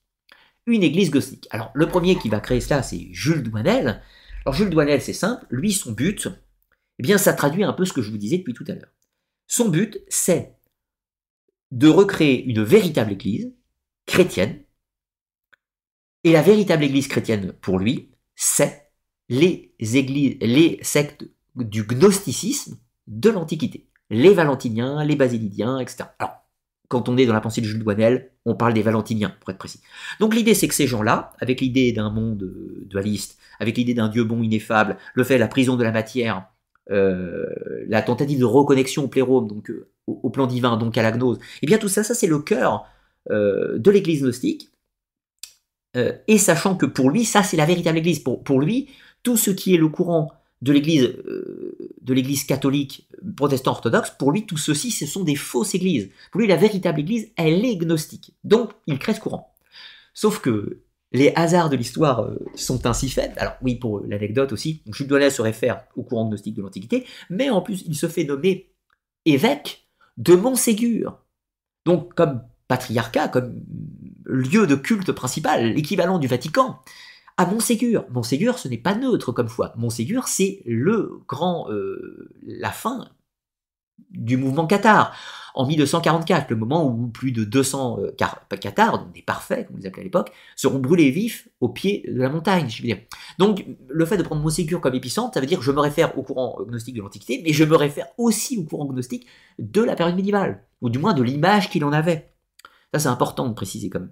Une 0.65 0.83
église 0.83 1.11
gnostique. 1.11 1.47
Alors, 1.51 1.71
le 1.73 1.87
premier 1.87 2.17
qui 2.17 2.29
va 2.29 2.39
créer 2.39 2.61
cela, 2.61 2.83
c'est 2.83 3.07
Jules 3.11 3.43
Douanel. 3.43 4.01
Alors, 4.45 4.55
Jules 4.55 4.69
Douanel, 4.69 5.01
c'est 5.01 5.13
simple. 5.13 5.45
Lui, 5.49 5.71
son 5.73 5.91
but, 5.91 6.27
eh 6.99 7.03
bien, 7.03 7.17
ça 7.17 7.33
traduit 7.33 7.63
un 7.63 7.73
peu 7.73 7.85
ce 7.85 7.93
que 7.93 8.01
je 8.01 8.11
vous 8.11 8.17
disais 8.17 8.37
depuis 8.37 8.53
tout 8.53 8.65
à 8.67 8.73
l'heure. 8.73 8.91
Son 9.47 9.69
but, 9.69 9.99
c'est 10.07 10.55
de 11.71 11.87
recréer 11.87 12.43
une 12.45 12.63
véritable 12.63 13.13
église 13.13 13.53
chrétienne. 14.05 14.63
Et 16.23 16.31
la 16.31 16.41
véritable 16.41 16.83
église 16.83 17.07
chrétienne, 17.07 17.53
pour 17.53 17.79
lui, 17.79 18.11
c'est 18.35 18.91
les 19.29 19.73
églises, 19.79 20.37
les 20.41 20.79
sectes 20.81 21.25
du 21.56 21.84
gnosticisme 21.84 22.78
de 23.08 23.30
l'Antiquité. 23.30 23.88
Les 24.10 24.34
Valentiniens, 24.34 25.04
les 25.04 25.16
Basilidiens, 25.16 25.80
etc. 25.80 26.06
Alors, 26.20 26.43
quand 26.88 27.10
on 27.10 27.18
est 27.18 27.26
dans 27.26 27.34
la 27.34 27.41
pensée 27.41 27.62
de 27.62 27.66
Jules 27.66 27.80
Douanel, 27.80 28.32
on 28.45 28.56
parle 28.56 28.74
des 28.74 28.82
Valentiniens, 28.82 29.36
pour 29.39 29.49
être 29.49 29.58
précis. 29.58 29.82
Donc 30.20 30.36
l'idée, 30.36 30.54
c'est 30.54 30.68
que 30.68 30.76
ces 30.76 30.88
gens-là, 30.88 31.34
avec 31.39 31.62
l'idée 31.62 31.91
d'un 31.91 32.10
monde 32.10 32.43
euh, 32.43 32.86
dualiste, 32.86 33.39
avec 33.60 33.78
l'idée 33.78 33.93
d'un 33.93 34.10
Dieu 34.10 34.24
bon 34.24 34.43
ineffable, 34.43 34.97
le 35.14 35.24
fait 35.24 35.36
de 35.36 35.39
la 35.39 35.47
prison 35.47 35.76
de 35.76 35.84
la 35.84 35.91
matière, 35.91 36.45
euh, 36.91 37.45
la 37.88 38.01
tentative 38.01 38.39
de 38.39 38.45
reconnexion 38.45 39.06
au 39.06 39.08
plérome, 39.08 39.47
donc 39.47 39.70
euh, 39.70 39.89
au, 40.06 40.30
plan 40.30 40.45
divin, 40.45 40.78
donc 40.78 40.97
à 40.97 41.01
la 41.01 41.12
gnose, 41.12 41.38
et 41.38 41.60
eh 41.64 41.66
bien 41.66 41.78
tout 41.78 41.88
ça, 41.88 42.04
ça 42.04 42.14
c'est 42.14 42.28
le 42.28 42.39
cœur 42.39 42.86
de 43.30 43.89
l'Église 43.89 44.22
gnostique. 44.22 44.70
et 45.95 46.38
sachant 46.38 46.76
que 46.76 46.86
pour 46.86 47.10
lui, 47.10 47.24
ça 47.24 47.41
c'est 47.41 47.56
la 47.56 47.66
véritable 47.66 47.99
Église. 47.99 48.20
Pour 48.20 48.60
lui, 48.60 48.89
tout 49.24 49.38
ce 49.38 49.49
qui 49.49 49.74
est 49.74 49.78
le 49.78 49.88
courant 49.88 50.30
de 50.64 50.72
l'Église 50.72 51.03
euh, 51.03 51.78
de 52.01 52.14
l'Église 52.14 52.45
catholique 52.45 53.07
protestant 53.36 53.72
orthodoxe, 53.72 54.14
pour 54.18 54.32
lui 54.32 54.45
tout 54.45 54.57
ceci 54.57 54.91
ce 54.91 55.05
sont 55.05 55.24
des 55.24 55.36
fausses 55.36 55.76
églises. 55.76 56.09
Pour 56.32 56.39
lui 56.39 56.47
la 56.47 56.55
véritable 56.55 57.01
Église 57.01 57.32
elle 57.36 57.66
est 57.66 57.76
gnostique. 57.76 58.34
Donc 58.45 58.72
il 58.88 58.97
crée 58.97 59.14
ce 59.14 59.20
courant. 59.20 59.53
Sauf 60.14 60.39
que 60.39 60.80
les 61.11 61.34
hasards 61.36 61.70
de 61.70 61.76
l'histoire 61.76 62.22
euh, 62.22 62.39
sont 62.55 62.88
ainsi 62.88 63.09
faits. 63.09 63.34
Alors 63.38 63.55
oui 63.61 63.76
pour 63.76 63.99
l'anecdote 64.07 64.53
aussi, 64.53 64.82
Jules 64.88 65.32
se 65.32 65.41
réfère 65.41 65.84
au 65.97 66.03
courant 66.03 66.28
gnostique 66.30 66.55
de 66.55 66.61
l'Antiquité, 66.61 67.05
mais 67.30 67.49
en 67.49 67.61
plus 67.61 67.84
il 67.86 67.95
se 67.95 68.07
fait 68.07 68.24
nommer 68.24 68.72
évêque 69.26 69.86
de 70.18 70.36
Montségur. 70.36 71.20
Donc 71.86 72.14
comme 72.14 72.41
patriarcat, 72.70 73.28
comme 73.28 73.61
lieu 74.26 74.66
de 74.66 74.76
culte 74.76 75.11
principal, 75.11 75.74
l'équivalent 75.74 76.20
du 76.20 76.28
Vatican 76.28 76.80
à 77.38 77.45
Montségur. 77.45 78.05
Montségur, 78.11 78.59
ce 78.59 78.67
n'est 78.67 78.77
pas 78.77 78.95
neutre 78.95 79.31
comme 79.31 79.49
foi. 79.49 79.73
Montségur, 79.77 80.27
c'est 80.27 80.61
le 80.65 81.19
grand, 81.27 81.71
euh, 81.71 82.29
la 82.43 82.71
fin 82.71 83.09
du 84.11 84.38
mouvement 84.38 84.67
cathare. 84.67 85.15
En 85.55 85.67
1244, 85.67 86.49
le 86.49 86.55
moment 86.55 86.86
où 86.88 87.07
plus 87.07 87.31
de 87.31 87.43
200 87.43 87.99
euh, 87.99 88.11
cathares, 88.57 88.99
donc 88.99 89.13
des 89.13 89.21
parfaits, 89.21 89.67
comme 89.67 89.77
vous 89.77 89.86
appelez 89.86 90.01
à 90.01 90.03
l'époque, 90.03 90.31
seront 90.55 90.79
brûlés 90.79 91.11
vifs 91.11 91.47
au 91.61 91.69
pied 91.69 92.03
de 92.07 92.19
la 92.19 92.29
montagne. 92.29 92.69
Donc, 93.38 93.65
le 93.88 94.05
fait 94.05 94.17
de 94.17 94.23
prendre 94.23 94.41
Montségur 94.41 94.81
comme 94.81 94.95
épicentre, 94.95 95.34
ça 95.36 95.39
veut 95.39 95.45
dire 95.45 95.59
que 95.59 95.65
je 95.65 95.71
me 95.71 95.79
réfère 95.79 96.17
au 96.17 96.23
courant 96.23 96.57
gnostique 96.63 96.95
de 96.95 97.01
l'Antiquité, 97.01 97.41
mais 97.43 97.53
je 97.53 97.63
me 97.63 97.75
réfère 97.75 98.07
aussi 98.17 98.57
au 98.57 98.63
courant 98.63 98.86
gnostique 98.86 99.27
de 99.59 99.81
la 99.81 99.95
période 99.95 100.15
médiévale, 100.15 100.63
ou 100.81 100.89
du 100.89 100.97
moins 100.97 101.13
de 101.13 101.21
l'image 101.21 101.69
qu'il 101.69 101.86
en 101.86 101.93
avait. 101.93 102.34
Ça, 102.93 102.99
c'est 102.99 103.09
important 103.09 103.47
de 103.47 103.53
préciser 103.53 103.89
comme 103.89 104.09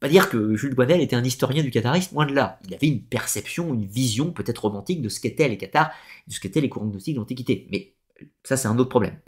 pas 0.00 0.08
dire 0.08 0.30
que 0.30 0.56
Jules 0.56 0.74
Boisdel 0.74 1.00
était 1.00 1.16
un 1.16 1.24
historien 1.24 1.62
du 1.62 1.70
catharisme, 1.70 2.14
moins 2.14 2.26
de 2.26 2.32
là. 2.32 2.58
Il 2.66 2.74
avait 2.74 2.88
une 2.88 3.02
perception, 3.02 3.74
une 3.74 3.84
vision 3.84 4.32
peut-être 4.32 4.62
romantique 4.62 5.02
de 5.02 5.10
ce 5.10 5.20
qu'étaient 5.20 5.48
les 5.48 5.58
cathars, 5.58 5.90
de 6.26 6.32
ce 6.32 6.40
qu'étaient 6.40 6.62
les 6.62 6.70
courants 6.70 6.86
gnostiques 6.86 7.14
de 7.14 7.20
l'Antiquité. 7.20 7.68
Mais 7.70 7.94
ça, 8.42 8.56
c'est 8.56 8.68
un 8.68 8.78
autre 8.78 8.88
problème. 8.88 9.18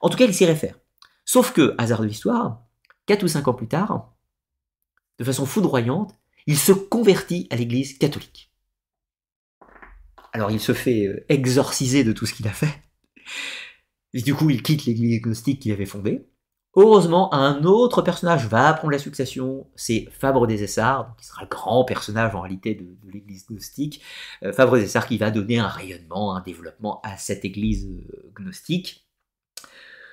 En 0.00 0.08
tout 0.08 0.18
cas, 0.18 0.26
il 0.26 0.34
s'y 0.34 0.44
réfère. 0.44 0.78
Sauf 1.24 1.52
que, 1.52 1.74
hasard 1.78 2.00
de 2.00 2.06
l'histoire, 2.06 2.66
4 3.06 3.22
ou 3.22 3.28
5 3.28 3.46
ans 3.48 3.54
plus 3.54 3.68
tard, 3.68 4.12
de 5.18 5.24
façon 5.24 5.46
foudroyante, 5.46 6.14
il 6.46 6.58
se 6.58 6.72
convertit 6.72 7.46
à 7.50 7.56
l'église 7.56 7.96
catholique. 7.98 8.50
Alors 10.32 10.50
il 10.50 10.60
se 10.60 10.72
fait 10.72 11.06
euh, 11.06 11.24
exorciser 11.28 12.04
de 12.04 12.12
tout 12.12 12.26
ce 12.26 12.34
qu'il 12.34 12.48
a 12.48 12.52
fait. 12.52 12.82
Et 14.12 14.22
du 14.22 14.34
coup, 14.34 14.50
il 14.50 14.62
quitte 14.62 14.86
l'église 14.86 15.20
gnostique 15.20 15.60
qu'il 15.60 15.72
avait 15.72 15.86
fondée. 15.86 16.26
Heureusement, 16.76 17.34
un 17.34 17.64
autre 17.64 18.00
personnage 18.00 18.46
va 18.46 18.72
prendre 18.74 18.92
la 18.92 18.98
succession, 19.00 19.66
c'est 19.74 20.08
Fabre 20.12 20.46
des 20.46 20.62
Essarts, 20.62 21.16
qui 21.18 21.26
sera 21.26 21.42
le 21.42 21.48
grand 21.48 21.84
personnage 21.84 22.32
en 22.36 22.42
réalité 22.42 22.76
de, 22.76 22.86
l'église 23.12 23.46
gnostique. 23.46 24.02
Euh, 24.44 24.52
Fabre 24.52 24.76
des 24.76 24.84
Essarts 24.84 25.08
qui 25.08 25.18
va 25.18 25.32
donner 25.32 25.58
un 25.58 25.66
rayonnement, 25.66 26.36
un 26.36 26.40
développement 26.40 27.00
à 27.02 27.16
cette 27.16 27.44
église 27.44 27.88
euh, 27.88 28.30
gnostique. 28.36 29.04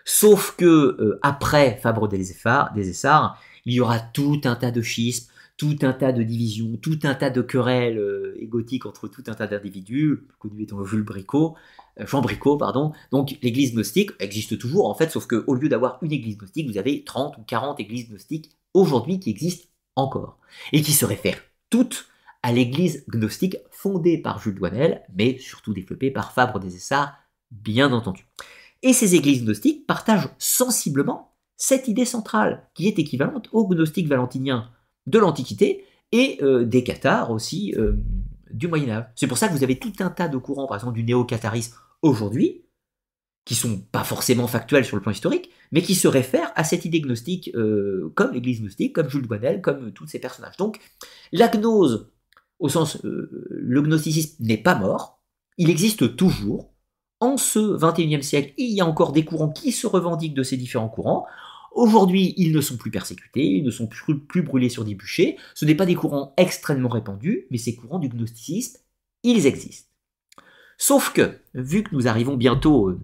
Sauf 0.03 0.55
que 0.57 0.65
euh, 0.65 1.19
après 1.21 1.77
Fabre 1.77 2.07
des 2.07 2.31
Essarts, 2.31 3.39
il 3.65 3.73
y 3.73 3.79
aura 3.79 3.99
tout 3.99 4.41
un 4.45 4.55
tas 4.55 4.71
de 4.71 4.81
schismes, 4.81 5.31
tout 5.57 5.77
un 5.83 5.93
tas 5.93 6.11
de 6.11 6.23
divisions, 6.23 6.75
tout 6.81 6.99
un 7.03 7.13
tas 7.13 7.29
de 7.29 7.41
querelles 7.43 8.33
égotiques 8.39 8.85
entre 8.85 9.07
tout 9.07 9.23
un 9.27 9.33
tas 9.33 9.47
d'individus, 9.47 10.27
connu 10.39 10.63
étant 10.63 10.83
Jules 10.85 11.03
Bricot, 11.03 11.55
euh, 11.99 12.05
Jean 12.07 12.21
Bricot, 12.21 12.57
pardon. 12.57 12.93
Donc 13.11 13.37
l'église 13.41 13.73
gnostique 13.73 14.11
existe 14.19 14.57
toujours 14.57 14.89
en 14.89 14.93
fait, 14.93 15.09
sauf 15.09 15.27
qu'au 15.27 15.53
lieu 15.53 15.69
d'avoir 15.69 15.99
une 16.01 16.11
église 16.11 16.37
gnostique, 16.37 16.69
vous 16.69 16.77
avez 16.77 17.03
30 17.03 17.37
ou 17.37 17.41
40 17.43 17.79
églises 17.79 18.09
gnostiques 18.09 18.51
aujourd'hui 18.73 19.19
qui 19.19 19.29
existent 19.29 19.67
encore, 19.95 20.37
et 20.71 20.81
qui 20.81 20.93
se 20.93 21.05
réfèrent 21.05 21.41
toutes 21.69 22.07
à 22.43 22.51
l'église 22.51 23.03
gnostique 23.09 23.57
fondée 23.71 24.17
par 24.17 24.39
Jules 24.39 24.55
Douanel, 24.55 25.03
mais 25.15 25.37
surtout 25.39 25.73
développée 25.73 26.11
par 26.11 26.31
Fabre 26.31 26.59
des 26.59 26.75
Essarts, 26.75 27.17
bien 27.51 27.91
entendu. 27.91 28.27
Et 28.83 28.93
ces 28.93 29.15
églises 29.15 29.43
gnostiques 29.43 29.87
partagent 29.87 30.29
sensiblement 30.37 31.33
cette 31.57 31.87
idée 31.87 32.05
centrale, 32.05 32.69
qui 32.75 32.87
est 32.87 32.99
équivalente 32.99 33.49
au 33.51 33.67
gnostique 33.67 34.07
valentinien 34.07 34.69
de 35.07 35.17
l'Antiquité 35.17 35.83
et 36.11 36.37
euh, 36.41 36.63
des 36.63 36.83
cathares 36.83 37.31
aussi 37.31 37.73
euh, 37.75 37.93
du 38.51 38.67
Moyen 38.67 38.89
Âge. 38.89 39.05
C'est 39.15 39.27
pour 39.27 39.39
ça 39.39 39.47
que 39.47 39.53
vous 39.53 39.63
avez 39.63 39.79
tout 39.79 39.93
un 39.99 40.09
tas 40.09 40.27
de 40.27 40.37
courants, 40.37 40.67
par 40.67 40.77
exemple 40.77 40.93
du 40.93 41.03
néo-catharisme 41.03 41.75
aujourd'hui, 42.07 42.65
qui 43.47 43.55
sont 43.55 43.79
pas 43.79 44.03
forcément 44.03 44.47
factuelles 44.47 44.83
sur 44.83 44.97
le 44.97 45.01
plan 45.01 45.13
historique, 45.13 45.49
mais 45.71 45.81
qui 45.81 45.95
se 45.95 46.09
réfèrent 46.09 46.51
à 46.55 46.65
cette 46.65 46.83
idée 46.83 46.99
gnostique, 46.99 47.49
euh, 47.55 48.11
comme 48.13 48.33
l'Église 48.33 48.61
gnostique, 48.61 48.93
comme 48.93 49.09
Jules 49.09 49.25
Douanel, 49.25 49.61
comme 49.61 49.93
tous 49.93 50.05
ces 50.05 50.19
personnages. 50.19 50.57
Donc, 50.57 50.79
la 51.31 51.47
gnose, 51.47 52.11
au 52.59 52.67
sens, 52.67 52.97
euh, 53.05 53.47
le 53.49 53.81
gnosticisme 53.81 54.43
n'est 54.43 54.57
pas 54.57 54.75
mort, 54.75 55.21
il 55.57 55.69
existe 55.69 56.17
toujours. 56.17 56.73
En 57.19 57.37
ce 57.37 57.59
21e 57.59 58.21
siècle, 58.21 58.53
il 58.57 58.73
y 58.73 58.81
a 58.81 58.85
encore 58.85 59.11
des 59.11 59.25
courants 59.25 59.49
qui 59.49 59.71
se 59.71 59.87
revendiquent 59.87 60.35
de 60.35 60.43
ces 60.43 60.57
différents 60.57 60.89
courants. 60.89 61.25
Aujourd'hui, 61.71 62.33
ils 62.37 62.51
ne 62.51 62.61
sont 62.61 62.77
plus 62.77 62.91
persécutés, 62.91 63.45
ils 63.45 63.63
ne 63.63 63.71
sont 63.71 63.87
plus, 63.87 64.19
plus 64.19 64.43
brûlés 64.43 64.69
sur 64.69 64.83
des 64.83 64.93
bûchers. 64.93 65.37
Ce 65.55 65.63
n'est 65.63 65.73
pas 65.73 65.85
des 65.85 65.95
courants 65.95 66.33
extrêmement 66.37 66.89
répandus, 66.89 67.47
mais 67.49 67.57
ces 67.57 67.75
courants 67.75 67.99
du 67.99 68.09
gnosticisme, 68.09 68.77
ils 69.23 69.47
existent. 69.47 69.89
Sauf 70.78 71.11
que, 71.11 71.39
vu 71.55 71.84
que 71.84 71.93
nous 71.93 72.07
arrivons 72.07 72.38
bientôt 72.38 72.89
euh, 72.89 72.99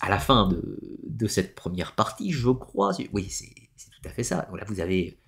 à 0.00 0.10
la 0.10 0.18
fin 0.18 0.48
de, 0.48 1.26
cette 1.26 1.54
première 1.54 1.94
partie, 1.94 2.30
je 2.32 2.50
crois, 2.50 2.92
oui, 3.12 3.28
c'est 3.28 3.46
tout 3.46 4.08
à 4.08 4.10
fait 4.10 4.22
ça. 4.22 4.46
Voilà, 4.50 4.64
vous 4.66 4.80
avez 4.80 5.18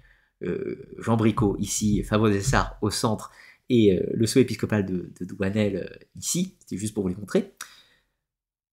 euh, 0.43 0.95
Jean 0.99 1.17
Bricot 1.17 1.57
ici, 1.59 2.03
Fabrice 2.05 2.35
Dessart 2.35 2.77
au 2.81 2.91
centre, 2.91 3.33
et 3.69 3.93
euh, 3.93 4.07
le 4.13 4.27
sceau 4.27 4.41
épiscopal 4.41 4.87
de, 4.87 5.13
Douanel 5.21 5.99
ici, 6.17 6.57
c'était 6.61 6.77
juste 6.77 6.95
pour 6.95 7.03
vous 7.03 7.09
les 7.09 7.17
montrer. 7.17 7.55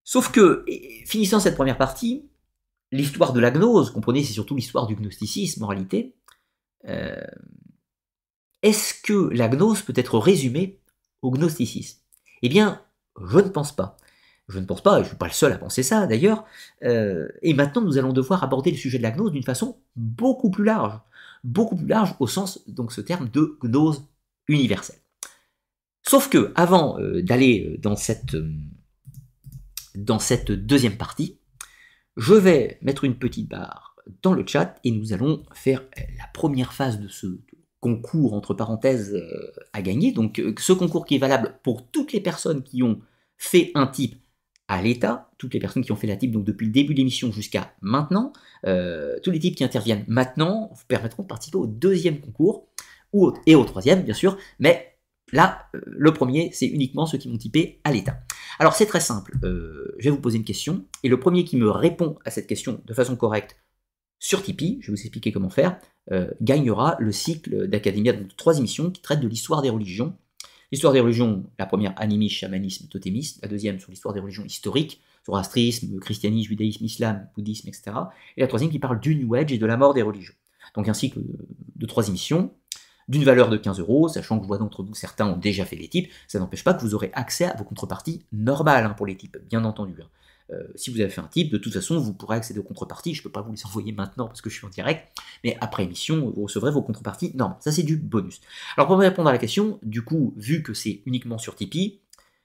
Sauf 0.03 0.31
que, 0.31 0.63
finissant 1.05 1.39
cette 1.39 1.55
première 1.55 1.77
partie, 1.77 2.29
l'histoire 2.91 3.33
de 3.33 3.39
la 3.39 3.51
gnose, 3.51 3.91
comprenez, 3.91 4.23
c'est 4.23 4.33
surtout 4.33 4.55
l'histoire 4.55 4.87
du 4.87 4.95
gnosticisme 4.95 5.63
en 5.63 5.67
réalité. 5.67 6.15
Est-ce 8.61 8.93
que 9.01 9.29
la 9.33 9.49
gnose 9.49 9.81
peut 9.81 9.93
être 9.95 10.17
résumée 10.17 10.79
au 11.21 11.31
gnosticisme? 11.31 11.99
Eh 12.41 12.47
bien, 12.47 12.81
je 13.25 13.39
ne 13.39 13.49
pense 13.49 13.75
pas. 13.75 13.97
Je 14.49 14.59
ne 14.59 14.65
pense 14.65 14.81
pas, 14.81 14.93
et 14.93 14.99
je 14.99 15.03
ne 15.03 15.07
suis 15.09 15.17
pas 15.17 15.27
le 15.27 15.33
seul 15.33 15.51
à 15.51 15.57
penser 15.57 15.83
ça 15.83 16.07
d'ailleurs. 16.07 16.45
Euh, 16.83 17.27
et 17.41 17.53
maintenant, 17.53 17.81
nous 17.81 17.97
allons 17.97 18.13
devoir 18.13 18.43
aborder 18.43 18.71
le 18.71 18.77
sujet 18.77 18.97
de 18.97 19.03
la 19.03 19.11
gnose 19.11 19.31
d'une 19.33 19.43
façon 19.43 19.77
beaucoup 19.95 20.49
plus 20.49 20.63
large. 20.63 20.99
Beaucoup 21.43 21.75
plus 21.75 21.87
large 21.87 22.15
au 22.19 22.27
sens, 22.27 22.63
donc, 22.67 22.93
ce 22.93 23.01
terme 23.01 23.29
de 23.29 23.57
gnose 23.61 24.07
universelle. 24.47 24.99
Sauf 26.07 26.29
que, 26.29 26.53
avant 26.55 26.97
euh, 26.99 27.21
d'aller 27.21 27.67
euh, 27.67 27.77
dans 27.77 27.97
cette, 27.97 28.37
dans 29.95 30.19
cette 30.19 30.51
deuxième 30.51 30.95
partie, 30.95 31.39
je 32.15 32.33
vais 32.33 32.79
mettre 32.81 33.03
une 33.03 33.19
petite 33.19 33.49
barre 33.49 33.95
dans 34.21 34.33
le 34.33 34.47
chat 34.47 34.79
et 34.85 34.91
nous 34.91 35.11
allons 35.11 35.43
faire 35.53 35.83
la 36.17 36.27
première 36.33 36.73
phase 36.73 36.99
de 36.99 37.09
ce 37.09 37.41
concours, 37.79 38.33
entre 38.33 38.53
parenthèses, 38.53 39.15
à 39.73 39.81
gagner. 39.81 40.11
Donc, 40.11 40.41
ce 40.57 40.73
concours 40.73 41.05
qui 41.05 41.15
est 41.15 41.19
valable 41.19 41.59
pour 41.63 41.87
toutes 41.87 42.11
les 42.11 42.21
personnes 42.21 42.63
qui 42.63 42.81
ont 42.83 42.99
fait 43.37 43.71
un 43.75 43.87
type 43.87 44.15
à 44.67 44.81
l'État, 44.81 45.29
toutes 45.37 45.53
les 45.53 45.59
personnes 45.59 45.83
qui 45.83 45.91
ont 45.91 45.95
fait 45.95 46.07
la 46.07 46.17
type 46.17 46.31
donc 46.31 46.43
depuis 46.43 46.65
le 46.65 46.71
début 46.71 46.93
de 46.93 46.99
l'émission 46.99 47.31
jusqu'à 47.31 47.73
maintenant, 47.81 48.33
euh, 48.65 49.17
tous 49.23 49.31
les 49.31 49.39
types 49.39 49.55
qui 49.55 49.63
interviennent 49.63 50.03
maintenant 50.07 50.69
vous 50.73 50.83
permettront 50.87 51.23
de 51.23 51.27
participer 51.27 51.57
au 51.57 51.67
deuxième 51.67 52.19
concours 52.19 52.67
ou 53.13 53.31
et 53.45 53.55
au 53.55 53.63
troisième 53.63 54.03
bien 54.03 54.13
sûr, 54.13 54.37
mais 54.59 54.97
là 55.31 55.69
euh, 55.75 55.81
le 55.85 56.11
premier 56.11 56.49
c'est 56.53 56.67
uniquement 56.67 57.05
ceux 57.05 57.17
qui 57.17 57.29
vont 57.29 57.37
typer 57.37 57.79
à 57.85 57.93
l'État. 57.93 58.19
Alors 58.59 58.73
c'est 58.73 58.85
très 58.85 58.99
simple, 58.99 59.37
euh, 59.43 59.95
je 59.99 60.05
vais 60.05 60.09
vous 60.09 60.21
poser 60.21 60.37
une 60.37 60.43
question 60.43 60.83
et 61.03 61.07
le 61.07 61.19
premier 61.19 61.45
qui 61.45 61.55
me 61.55 61.69
répond 61.69 62.17
à 62.25 62.31
cette 62.31 62.47
question 62.47 62.81
de 62.85 62.93
façon 62.93 63.15
correcte 63.15 63.55
sur 64.19 64.41
Tipeee, 64.41 64.79
je 64.81 64.87
vais 64.87 64.95
vous 64.95 65.01
expliquer 65.01 65.31
comment 65.31 65.49
faire, 65.49 65.79
gagnera 66.41 66.95
le 66.99 67.11
cycle 67.11 67.67
d'Academia 67.67 68.13
de 68.13 68.25
trois 68.37 68.57
émissions 68.57 68.91
qui 68.91 69.01
traitent 69.01 69.19
de 69.19 69.27
l'histoire 69.27 69.61
des 69.61 69.69
religions 69.69 70.15
L'histoire 70.71 70.91
des 70.91 70.99
religions, 70.99 71.45
la 71.57 71.65
première 71.65 71.93
animisme, 71.95 72.35
chamanisme, 72.35 72.87
totémisme, 72.87 73.39
la 73.41 73.47
deuxième 73.47 73.79
sur 73.79 73.89
l'histoire 73.89 74.13
des 74.13 74.19
religions 74.19 74.43
historiques, 74.43 75.01
zoroastrisme, 75.25 75.97
christianisme, 75.99 76.49
judaïsme, 76.49 76.83
islam, 76.83 77.27
bouddhisme, 77.35 77.69
etc. 77.69 77.91
Et 78.35 78.41
la 78.41 78.47
troisième 78.47 78.69
qui 78.69 78.79
parle 78.79 78.99
du 78.99 79.15
New 79.15 79.33
Age 79.35 79.53
et 79.53 79.57
de 79.57 79.65
la 79.65 79.77
mort 79.77 79.93
des 79.93 80.01
religions. 80.01 80.33
Donc 80.75 80.89
un 80.89 80.93
cycle 80.93 81.21
de 81.75 81.85
trois 81.85 82.09
émissions, 82.09 82.51
d'une 83.07 83.23
valeur 83.23 83.49
de 83.49 83.55
15 83.55 83.79
euros, 83.79 84.09
sachant 84.09 84.37
que 84.37 84.43
je 84.43 84.47
vois 84.47 84.57
d'entre 84.57 84.83
vous 84.83 84.93
certains 84.93 85.27
ont 85.27 85.37
déjà 85.37 85.63
fait 85.63 85.77
les 85.77 85.87
types, 85.87 86.11
ça 86.27 86.39
n'empêche 86.39 86.65
pas 86.65 86.73
que 86.73 86.81
vous 86.81 86.93
aurez 86.93 87.11
accès 87.13 87.45
à 87.45 87.55
vos 87.55 87.63
contreparties 87.63 88.25
normales 88.33 88.83
hein, 88.83 88.93
pour 88.93 89.05
les 89.05 89.15
types, 89.15 89.37
bien 89.49 89.63
entendu. 89.63 89.95
Hein. 90.01 90.07
Euh, 90.51 90.63
si 90.75 90.91
vous 90.91 91.01
avez 91.01 91.09
fait 91.09 91.21
un 91.21 91.27
type, 91.27 91.51
de 91.51 91.57
toute 91.57 91.73
façon, 91.73 91.99
vous 91.99 92.13
pourrez 92.13 92.37
accéder 92.37 92.59
aux 92.59 92.63
contreparties. 92.63 93.13
Je 93.13 93.19
ne 93.19 93.23
peux 93.23 93.31
pas 93.31 93.41
vous 93.41 93.51
les 93.51 93.65
envoyer 93.65 93.91
maintenant 93.91 94.27
parce 94.27 94.41
que 94.41 94.49
je 94.49 94.55
suis 94.55 94.65
en 94.65 94.69
direct, 94.69 95.11
mais 95.43 95.57
après 95.59 95.83
émission, 95.83 96.31
vous 96.31 96.43
recevrez 96.43 96.71
vos 96.71 96.81
contreparties 96.81 97.31
Non, 97.35 97.55
Ça, 97.59 97.71
c'est 97.71 97.83
du 97.83 97.97
bonus. 97.97 98.39
Alors, 98.75 98.87
pour 98.87 98.97
répondre 98.97 99.29
à 99.29 99.31
la 99.31 99.37
question, 99.37 99.79
du 99.83 100.03
coup, 100.03 100.33
vu 100.37 100.63
que 100.63 100.73
c'est 100.73 101.01
uniquement 101.05 101.37
sur 101.37 101.55
Tipeee, 101.55 102.01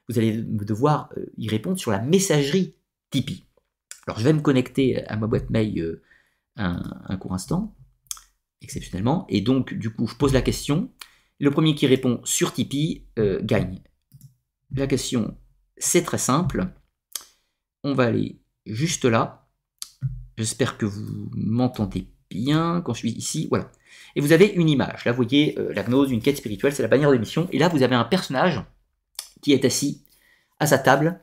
vous 0.09 0.19
allez 0.19 0.37
devoir 0.43 1.11
euh, 1.17 1.27
y 1.39 1.49
répondre 1.49 1.79
sur 1.79 1.91
la 1.91 2.01
messagerie 2.01 2.75
Tipeee. 3.11 3.45
Alors, 4.07 4.19
je 4.19 4.25
vais 4.25 4.33
me 4.33 4.41
connecter 4.41 5.07
à 5.07 5.17
ma 5.17 5.29
boîte 5.29 5.51
mail 5.51 5.81
euh, 5.81 6.03
un, 6.57 7.17
court 7.19 7.35
instant, 7.35 7.75
exceptionnellement, 8.61 9.27
et 9.29 9.41
donc, 9.41 9.75
du 9.75 9.91
coup, 9.91 10.09
je 10.09 10.17
pose 10.17 10.33
la 10.33 10.43
question. 10.43 10.91
Le 11.39 11.51
premier 11.51 11.75
qui 11.75 11.87
répond 11.87 12.21
sur 12.25 12.53
Tipeee 12.53 13.05
gagne. 13.43 13.81
La 14.75 14.87
question, 14.87 15.37
c'est 15.77 16.03
très 16.03 16.19
simple 16.19 16.73
on 17.85 17.95
va 17.95 18.05
aller 18.05 18.41
juste 18.67 19.05
là. 19.05 19.47
J'espère 20.37 20.79
que 20.79 20.87
vous 20.87 21.31
m'entendez 21.35 22.09
bien 22.31 22.81
quand 22.81 22.95
je 22.95 23.01
suis 23.01 23.13
ici. 23.13 23.49
Voilà. 23.51 23.71
Et 24.17 24.21
vous 24.21 24.33
avez 24.33 24.47
une 24.47 24.69
image. 24.69 25.05
Là, 25.05 25.13
vous 25.13 25.23
voyez 25.23 25.59
euh, 25.59 25.73
la 25.75 25.83
gnose, 25.83 26.11
une 26.11 26.23
quête 26.23 26.37
spirituelle, 26.37 26.73
c'est 26.73 26.83
la 26.83 26.89
bannière 26.89 27.11
d'émission. 27.11 27.49
Et 27.53 27.59
là, 27.59 27.69
vous 27.69 27.83
avez 27.83 27.95
un 27.95 28.05
personnage 28.05 28.63
qui 29.43 29.53
est 29.53 29.65
assis 29.65 30.05
à 30.59 30.67
sa 30.67 30.79
table, 30.79 31.21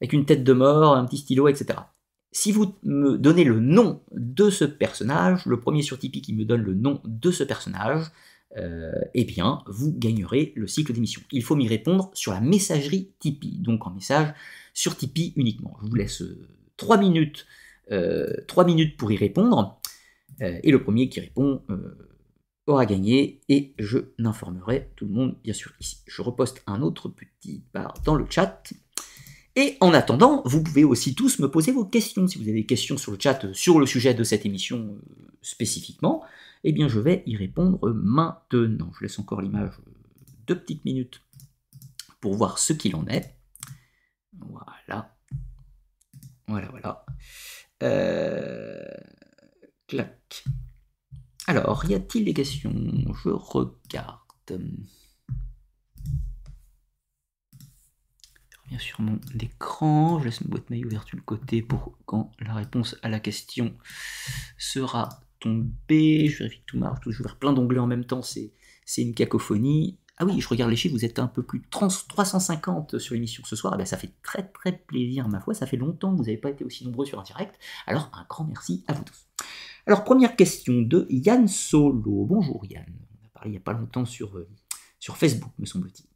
avec 0.00 0.12
une 0.12 0.24
tête 0.24 0.44
de 0.44 0.52
mort, 0.52 0.96
un 0.96 1.04
petit 1.04 1.18
stylo, 1.18 1.48
etc. 1.48 1.78
Si 2.32 2.52
vous 2.52 2.74
me 2.82 3.16
donnez 3.16 3.44
le 3.44 3.60
nom 3.60 4.02
de 4.12 4.50
ce 4.50 4.64
personnage, 4.64 5.46
le 5.46 5.58
premier 5.58 5.82
sur 5.82 5.98
Tipeee 5.98 6.22
qui 6.22 6.34
me 6.34 6.44
donne 6.44 6.62
le 6.62 6.74
nom 6.74 7.00
de 7.04 7.30
ce 7.30 7.44
personnage, 7.44 8.04
euh, 8.56 8.92
eh 9.14 9.24
bien, 9.24 9.62
vous 9.66 9.92
gagnerez 9.92 10.52
le 10.56 10.66
cycle 10.66 10.92
d'émission. 10.92 11.20
Il 11.32 11.42
faut 11.42 11.56
m'y 11.56 11.68
répondre 11.68 12.10
sur 12.14 12.32
la 12.32 12.40
messagerie 12.40 13.12
Tipeee, 13.18 13.58
donc 13.58 13.86
en 13.86 13.90
message 13.90 14.32
sur 14.76 14.94
Tipeee 14.94 15.32
uniquement. 15.36 15.76
Je 15.82 15.88
vous 15.88 15.94
laisse 15.94 16.22
3 16.76 16.96
euh, 16.96 17.00
minutes, 17.00 17.46
euh, 17.90 18.36
minutes 18.66 18.96
pour 18.98 19.10
y 19.10 19.16
répondre, 19.16 19.80
et 20.38 20.70
le 20.70 20.82
premier 20.82 21.08
qui 21.08 21.20
répond 21.20 21.62
aura 22.66 22.84
gagné, 22.84 23.40
et 23.48 23.72
je 23.78 23.98
n'informerai 24.18 24.90
tout 24.94 25.06
le 25.06 25.12
monde, 25.12 25.36
bien 25.42 25.54
sûr, 25.54 25.72
ici. 25.80 25.98
Je 26.06 26.20
reposte 26.20 26.62
un 26.66 26.82
autre 26.82 27.08
petit 27.08 27.64
bar 27.72 27.94
dans 28.04 28.16
le 28.16 28.26
chat. 28.28 28.70
Et 29.54 29.78
en 29.80 29.94
attendant, 29.94 30.42
vous 30.44 30.62
pouvez 30.62 30.84
aussi 30.84 31.14
tous 31.14 31.38
me 31.38 31.50
poser 31.50 31.72
vos 31.72 31.86
questions. 31.86 32.26
Si 32.26 32.36
vous 32.36 32.44
avez 32.44 32.52
des 32.52 32.66
questions 32.66 32.98
sur 32.98 33.12
le 33.12 33.18
chat 33.18 33.50
sur 33.54 33.80
le 33.80 33.86
sujet 33.86 34.12
de 34.12 34.24
cette 34.24 34.44
émission 34.44 34.98
spécifiquement, 35.40 36.22
eh 36.64 36.72
bien 36.72 36.88
je 36.88 37.00
vais 37.00 37.22
y 37.24 37.36
répondre 37.36 37.78
maintenant. 37.92 38.92
Je 38.98 39.04
laisse 39.04 39.18
encore 39.18 39.40
l'image 39.40 39.72
deux 40.46 40.58
petites 40.58 40.84
minutes 40.84 41.22
pour 42.20 42.34
voir 42.34 42.58
ce 42.58 42.74
qu'il 42.74 42.94
en 42.94 43.06
est. 43.06 43.35
Voilà. 44.40 45.16
Voilà, 46.48 46.68
voilà. 46.68 47.04
Euh, 47.82 48.84
clac. 49.86 50.44
Alors, 51.46 51.84
y 51.86 51.94
a-t-il 51.94 52.24
des 52.24 52.34
questions? 52.34 52.72
Je 53.24 53.28
regarde. 53.28 54.20
Je 54.48 54.56
reviens 58.64 58.78
sur 58.78 59.00
mon 59.00 59.18
écran. 59.40 60.18
Je 60.20 60.26
laisse 60.26 60.40
ma 60.42 60.48
boîte 60.48 60.70
mail 60.70 60.86
ouverte 60.86 61.08
sur 61.08 61.16
le 61.16 61.22
côté 61.22 61.62
pour 61.62 61.96
quand 62.04 62.32
la 62.40 62.54
réponse 62.54 62.96
à 63.02 63.08
la 63.08 63.20
question 63.20 63.76
sera 64.58 65.08
tomber, 65.40 66.28
je 66.28 66.38
vérifie 66.38 66.60
que 66.60 66.66
tout 66.66 66.78
marche, 66.78 67.00
je 67.06 67.20
ouvrir 67.20 67.36
plein 67.38 67.52
d'onglets 67.52 67.78
en 67.78 67.86
même 67.86 68.04
temps, 68.04 68.22
c'est, 68.22 68.52
une 68.96 69.14
cacophonie. 69.14 69.98
Ah 70.18 70.24
oui, 70.24 70.40
je 70.40 70.48
regarde 70.48 70.70
les 70.70 70.76
chiffres, 70.76 70.94
vous 70.94 71.04
êtes 71.04 71.18
un 71.18 71.26
peu 71.26 71.42
plus 71.42 71.58
de 71.58 71.66
350 71.68 72.98
sur 72.98 73.14
l'émission 73.14 73.42
ce 73.44 73.54
soir, 73.54 73.74
eh 73.74 73.76
bien 73.76 73.84
ça 73.84 73.98
fait 73.98 74.12
très 74.22 74.48
très 74.48 74.72
plaisir 74.72 75.28
ma 75.28 75.40
foi, 75.40 75.52
ça 75.52 75.66
fait 75.66 75.76
longtemps 75.76 76.12
que 76.12 76.16
vous 76.16 76.24
n'avez 76.24 76.38
pas 76.38 76.48
été 76.48 76.64
aussi 76.64 76.86
nombreux 76.86 77.04
sur 77.04 77.20
un 77.20 77.22
direct, 77.22 77.54
alors 77.86 78.10
un 78.14 78.24
grand 78.26 78.44
merci 78.44 78.82
à 78.86 78.94
vous 78.94 79.04
tous. 79.04 79.26
Alors 79.86 80.04
première 80.04 80.34
question 80.34 80.80
de 80.80 81.06
Yann 81.10 81.46
Solo. 81.48 82.24
Bonjour 82.24 82.64
Yann, 82.64 82.86
on 82.88 83.26
a 83.26 83.28
parlé 83.34 83.50
il 83.50 83.52
n'y 83.52 83.58
a 83.58 83.60
pas 83.60 83.74
longtemps 83.74 84.06
sur, 84.06 84.38
euh, 84.38 84.48
sur 84.98 85.18
Facebook 85.18 85.52
me 85.58 85.66
semble-t-il. 85.66 86.06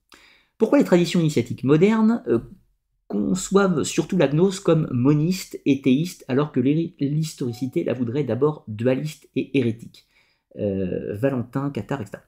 Pourquoi 0.56 0.78
les 0.78 0.84
traditions 0.84 1.20
initiatiques 1.20 1.62
modernes 1.62 2.22
euh, 2.26 2.38
conçoivent 3.06 3.82
surtout 3.82 4.16
la 4.16 4.28
gnose 4.28 4.60
comme 4.60 4.88
moniste 4.92 5.60
et 5.66 5.82
théiste, 5.82 6.24
alors 6.28 6.52
que 6.52 6.60
l'historicité 6.60 7.84
la 7.84 7.92
voudrait 7.92 8.24
d'abord 8.24 8.64
dualiste 8.66 9.28
et 9.36 9.58
hérétique? 9.58 10.06
Euh, 10.56 11.16
Valentin, 11.16 11.70
Qatar, 11.70 12.00
etc. 12.00 12.18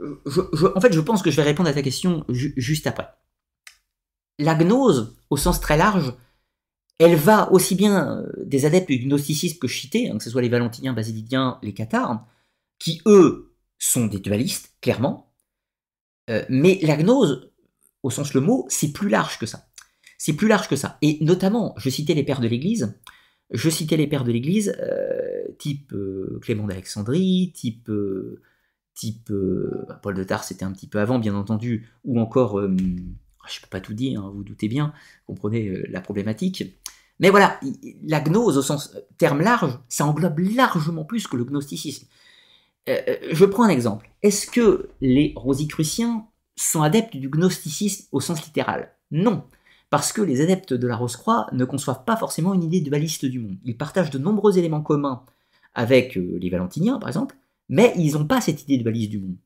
Euh, 0.00 0.72
en 0.74 0.80
fait, 0.80 0.92
je 0.92 1.00
pense 1.00 1.22
que 1.22 1.30
je 1.30 1.36
vais 1.36 1.42
répondre 1.42 1.68
à 1.68 1.72
ta 1.72 1.82
question 1.82 2.24
juste 2.28 2.86
après. 2.86 3.08
La 4.38 4.54
gnose, 4.54 5.16
au 5.30 5.36
sens 5.36 5.60
très 5.60 5.76
large, 5.76 6.14
elle 6.98 7.16
va 7.16 7.52
aussi 7.52 7.74
bien 7.74 8.18
euh, 8.18 8.32
des 8.44 8.64
adeptes 8.64 8.88
du 8.88 9.06
gnosticisme 9.06 9.58
que 9.58 9.68
je 9.68 9.86
hein, 10.08 10.18
que 10.18 10.24
ce 10.24 10.30
soit 10.30 10.42
les 10.42 10.48
valentiniens, 10.48 10.92
basilidiens, 10.92 11.58
les 11.62 11.74
cathares, 11.74 12.26
qui 12.78 13.00
eux 13.06 13.54
sont 13.78 14.06
des 14.06 14.18
dualistes, 14.18 14.74
clairement. 14.80 15.32
mais 16.48 16.78
la 16.82 16.96
gnose, 16.96 17.50
au 18.02 18.10
sens 18.10 18.32
le 18.34 18.40
mot, 18.40 18.66
c'est 18.68 18.92
plus 18.92 19.08
large 19.08 19.38
que 19.38 19.46
ça. 19.46 19.68
c'est 20.18 20.34
plus 20.34 20.48
large 20.48 20.68
que 20.68 20.76
ça. 20.76 20.98
Et 21.02 21.18
notamment, 21.20 21.74
je 21.76 21.90
citais 21.90 22.14
les 22.14 22.22
pères 22.22 22.40
de 22.40 22.48
l'Église, 22.48 22.94
je 23.52 23.68
citais 23.68 23.96
les 23.96 24.06
pères 24.06 24.24
de 24.24 24.32
l'Église, 24.32 24.74
euh, 24.80 25.44
type 25.58 25.92
euh, 25.92 26.38
Clément 26.42 26.66
d'Alexandrie, 26.66 27.52
type, 27.54 27.88
euh, 27.90 28.40
type 28.94 29.32
bah, 29.88 29.98
Paul 30.02 30.14
de 30.14 30.24
Tars, 30.24 30.44
c'était 30.44 30.64
un 30.64 30.72
petit 30.72 30.86
peu 30.86 31.00
avant, 31.00 31.18
bien 31.18 31.34
entendu, 31.34 31.88
ou 32.04 32.20
encore, 32.20 32.60
je 32.60 32.66
ne 32.66 33.60
peux 33.62 33.68
pas 33.70 33.80
tout 33.80 33.94
dire, 33.94 34.20
hein, 34.20 34.30
vous, 34.34 34.44
doutez 34.44 34.68
bien, 34.68 34.92
comprenez 35.26 35.86
la 35.88 36.00
problématique. 36.00 36.64
Mais 37.20 37.30
voilà, 37.30 37.60
la 38.04 38.20
gnose 38.20 38.58
au 38.58 38.62
sens 38.62 38.96
terme 39.18 39.42
large, 39.42 39.78
ça 39.88 40.06
englobe 40.06 40.40
largement 40.40 41.04
plus 41.04 41.26
que 41.26 41.36
le 41.36 41.44
gnosticisme. 41.44 42.06
je 42.86 43.44
prends 43.44 43.64
un 43.64 43.68
exemple. 43.68 44.10
Est-ce 44.22 44.46
que 44.46 44.88
les 45.00 45.32
rosicruciens 45.36 46.26
sont 46.56 46.82
adeptes 46.82 47.16
du 47.16 47.28
gnosticisme 47.28 48.06
au 48.12 48.20
sens 48.20 48.44
littéral? 48.44 48.92
Non 49.10 49.44
parce 49.92 50.14
que 50.14 50.22
les 50.22 50.40
adeptes 50.40 50.72
de 50.72 50.86
la 50.86 50.96
Rose-Croix 50.96 51.48
ne 51.52 51.66
conçoivent 51.66 52.04
pas 52.04 52.16
forcément 52.16 52.54
une 52.54 52.64
idée 52.64 52.80
dualiste 52.80 53.26
du 53.26 53.38
monde. 53.38 53.58
Ils 53.62 53.76
partagent 53.76 54.08
de 54.08 54.16
nombreux 54.16 54.56
éléments 54.56 54.80
communs 54.80 55.22
avec 55.74 56.16
euh, 56.16 56.38
les 56.40 56.48
Valentiniens, 56.48 56.98
par 56.98 57.10
exemple, 57.10 57.36
mais 57.72 57.94
ils 57.96 58.12
n'ont 58.12 58.26
pas 58.26 58.42
cette 58.42 58.62
idée 58.64 58.76
dualiste 58.76 59.10
du 59.10 59.18
monde. 59.18 59.36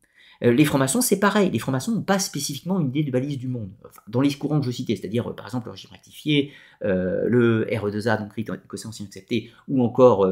Euh, 0.42 0.52
les 0.52 0.64
francs-maçons, 0.64 1.00
c'est 1.00 1.20
pareil. 1.20 1.48
Les 1.48 1.60
francs-maçons 1.60 1.92
n'ont 1.92 2.02
pas 2.02 2.18
spécifiquement 2.18 2.80
une 2.80 2.88
idée 2.88 3.04
dualiste 3.04 3.38
du 3.38 3.46
monde. 3.46 3.70
dans 4.08 4.20
les 4.20 4.34
courants 4.34 4.58
que 4.58 4.66
je 4.66 4.72
citais, 4.72 4.96
c'est-à-dire, 4.96 5.30
euh, 5.30 5.32
par 5.32 5.46
exemple, 5.46 5.66
le 5.66 5.70
régime 5.70 5.90
rectifié, 5.92 6.52
le 6.80 7.66
RE2A, 7.70 8.18
donc 8.18 8.32
rite 8.32 8.50
écossais 8.64 8.88
ancien 8.88 9.06
accepté, 9.06 9.52
ou 9.68 9.82
encore, 9.82 10.30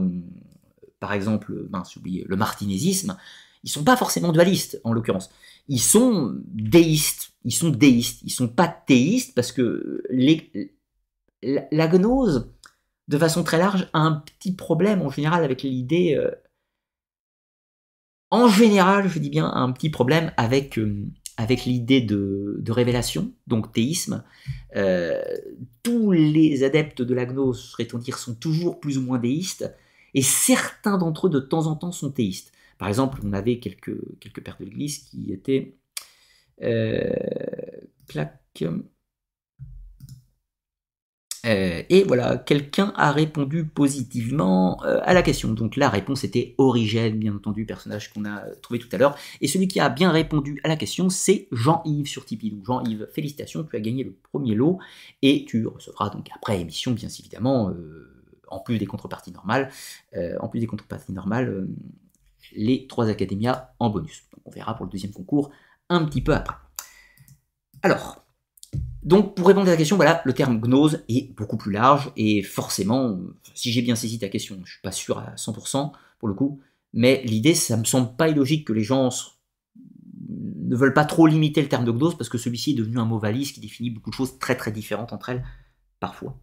par 0.99 1.13
exemple, 1.13 1.55
oublié, 1.97 2.27
le 2.29 2.37
martinésisme, 2.37 3.17
ils 3.63 3.71
sont 3.71 3.85
pas 3.85 3.97
forcément 3.97 4.33
dualistes, 4.33 4.81
en 4.83 4.93
l'occurrence. 4.93 5.31
Ils 5.69 5.81
sont 5.81 6.35
déistes. 6.53 7.31
Ils 7.45 7.55
sont 7.55 7.71
déistes. 7.71 8.23
Ils 8.25 8.31
sont 8.31 8.49
pas 8.49 8.69
théistes 8.69 9.37
parce 9.37 9.53
que 9.53 10.03
la, 11.43 11.87
gnose, 11.87 12.51
de 13.07 13.19
façon 13.19 13.45
très 13.45 13.59
large, 13.59 13.89
a 13.93 14.01
un 14.01 14.13
petit 14.15 14.53
problème 14.53 15.01
en 15.01 15.11
général 15.11 15.45
avec 15.45 15.63
l'idée. 15.63 16.21
En 18.31 18.49
général, 18.49 19.09
je 19.09 19.19
dis 19.19 19.31
bien, 19.31 19.51
un 19.51 19.71
petit 19.73 19.91
problème 19.91 20.33
avec, 20.37 20.79
euh, 20.79 21.07
avec 21.37 21.65
l'idée 21.65 22.01
de, 22.01 22.63
révélation, 22.69 23.33
donc 23.47 23.73
théisme. 23.73 24.25
Euh, 24.77 25.23
tous 25.83 26.11
les 26.11 26.65
adeptes 26.65 27.03
de 27.03 27.15
la 27.15 27.27
gnose, 27.27 27.63
serait-on 27.63 27.99
dire, 27.99 28.19
sont 28.19 28.35
toujours 28.35 28.81
plus 28.81 28.99
ou 28.99 29.03
moins 29.03 29.19
déistes, 29.19 29.73
et 30.15 30.23
certains 30.23 30.99
d'entre 30.99 31.27
eux, 31.27 31.31
de 31.31 31.41
temps 31.41 31.67
en 31.67 31.77
temps, 31.77 31.93
sont 31.93 32.11
théistes. 32.11 32.53
Par 32.79 32.89
exemple, 32.89 33.21
on 33.25 33.33
avait 33.33 33.59
quelques, 33.59 33.97
quelques 34.21 34.43
pères 34.43 34.57
de 34.59 34.65
l'Église 34.65 34.99
qui 34.99 35.33
étaient... 35.33 35.77
Euh, 36.63 37.13
clac. 38.07 38.41
Euh, 41.45 41.83
et 41.89 42.05
voilà, 42.05 42.39
quelqu'un 42.39 42.93
a 42.97 43.13
répondu 43.13 43.65
positivement 43.65 44.83
euh, 44.85 45.01
à 45.03 45.15
la 45.15 45.23
question. 45.23 45.53
Donc 45.53 45.77
la 45.77 45.89
réponse 45.89 46.25
était 46.25 46.55
Origène, 46.59 47.19
bien 47.19 47.35
entendu, 47.35 47.67
personnage 47.67 48.13
qu'on 48.13 48.25
a 48.25 48.41
trouvé 48.63 48.79
tout 48.79 48.89
à 48.93 48.99
l'heure. 48.99 49.17
Et 49.41 49.49
celui 49.49 49.69
qui 49.69 49.81
a 49.81 49.89
bien 49.89 50.11
répondu 50.11 50.61
à 50.65 50.69
la 50.69 50.77
question, 50.77 51.11
c'est 51.11 51.49
Jean-Yves 51.53 52.07
sur 52.07 52.25
Tipeee. 52.25 52.51
Donc 52.51 52.65
Jean-Yves, 52.65 53.09
félicitations, 53.13 53.65
tu 53.65 53.77
as 53.77 53.81
gagné 53.81 54.05
le 54.05 54.17
premier 54.33 54.55
lot 54.55 54.79
et 55.23 55.45
tu 55.45 55.67
recevras 55.67 56.11
donc 56.11 56.29
après 56.35 56.61
émission, 56.61 56.93
bien 56.93 57.09
évidemment, 57.09 57.73
en 58.49 58.61
plus 58.61 58.79
des 58.79 58.87
contreparties 58.87 59.33
normales, 59.33 59.71
en 60.41 60.49
plus 60.49 60.61
des 60.61 60.67
contreparties 60.67 61.13
normales, 61.13 61.67
les 62.55 62.87
trois 62.87 63.09
académias 63.09 63.71
en 63.79 63.91
bonus. 63.91 64.25
Donc 64.33 64.43
on 64.47 64.51
verra 64.51 64.75
pour 64.75 64.87
le 64.87 64.91
deuxième 64.91 65.13
concours 65.13 65.51
un 65.89 66.05
petit 66.05 66.23
peu 66.23 66.35
après. 66.35 66.57
Alors, 67.83 68.24
donc 69.05 69.37
pour 69.37 69.47
répondre 69.47 69.69
à 69.69 69.71
la 69.71 69.77
question, 69.77 69.97
voilà, 69.97 70.23
le 70.25 70.33
terme 70.33 70.59
gnose 70.61 71.05
est 71.09 71.35
beaucoup 71.37 71.59
plus 71.59 71.73
large 71.73 72.11
et 72.17 72.43
forcément, 72.43 73.21
si 73.55 73.71
j'ai 73.71 73.83
bien 73.83 73.97
saisi 73.97 74.19
ta 74.19 74.29
question, 74.29 74.55
je 74.57 74.61
ne 74.61 74.67
suis 74.67 74.81
pas 74.83 74.93
sûr 74.93 75.19
à 75.19 75.35
100% 75.37 75.93
pour 76.19 76.29
le 76.29 76.35
coup, 76.35 76.61
mais 76.95 77.23
l'idée, 77.25 77.55
ça 77.55 77.77
me 77.77 77.85
semble 77.85 78.17
pas 78.17 78.29
illogique 78.29 78.67
que 78.67 78.73
les 78.73 78.83
gens 78.83 79.11
ne 80.29 80.75
veulent 80.75 80.95
pas 80.95 81.05
trop 81.05 81.27
limiter 81.27 81.61
le 81.61 81.69
terme 81.69 81.85
de 81.85 81.93
gnose 81.93 82.17
parce 82.17 82.31
que 82.31 82.39
celui-ci 82.39 82.71
est 82.73 82.77
devenu 82.77 82.99
un 82.99 83.05
mot 83.05 83.19
valise 83.19 83.53
qui 83.53 83.61
définit 83.61 83.91
beaucoup 83.91 84.11
de 84.11 84.15
choses 84.15 84.39
très 84.39 84.57
très 84.57 84.73
différentes 84.73 85.13
entre 85.13 85.29
elles, 85.29 85.45
parfois. 86.01 86.39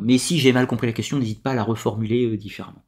mais 0.00 0.16
si 0.18 0.38
j'ai 0.38 0.52
mal 0.52 0.66
compris 0.68 0.86
la 0.86 0.92
question, 0.92 1.18
n'hésite 1.18 1.42
pas 1.42 1.50
à 1.50 1.54
la 1.54 1.64
reformuler 1.64 2.26
euh, 2.26 2.36
différemment. 2.36 2.84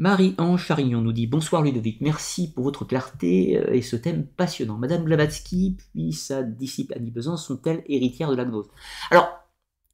Marie-Ange 0.00 0.64
Charignon 0.64 1.02
nous 1.02 1.12
dit 1.12 1.26
Bonsoir 1.26 1.60
Ludovic, 1.60 2.00
merci 2.00 2.50
pour 2.50 2.64
votre 2.64 2.86
clarté 2.86 3.58
euh, 3.58 3.74
et 3.74 3.82
ce 3.82 3.96
thème 3.96 4.26
passionnant. 4.26 4.78
Madame 4.78 5.04
Blavatsky 5.04 5.76
puis 5.76 6.14
sa 6.14 6.42
disciple 6.42 6.94
Annie 6.96 7.10
Besan 7.10 7.36
sont-elles 7.36 7.84
héritières 7.86 8.30
de 8.30 8.36
la 8.36 8.46
gnose? 8.46 8.70
Alors, 9.10 9.28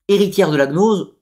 héritières 0.06 0.52
de 0.52 0.56
la 0.56 0.68
gnose, 0.68 1.16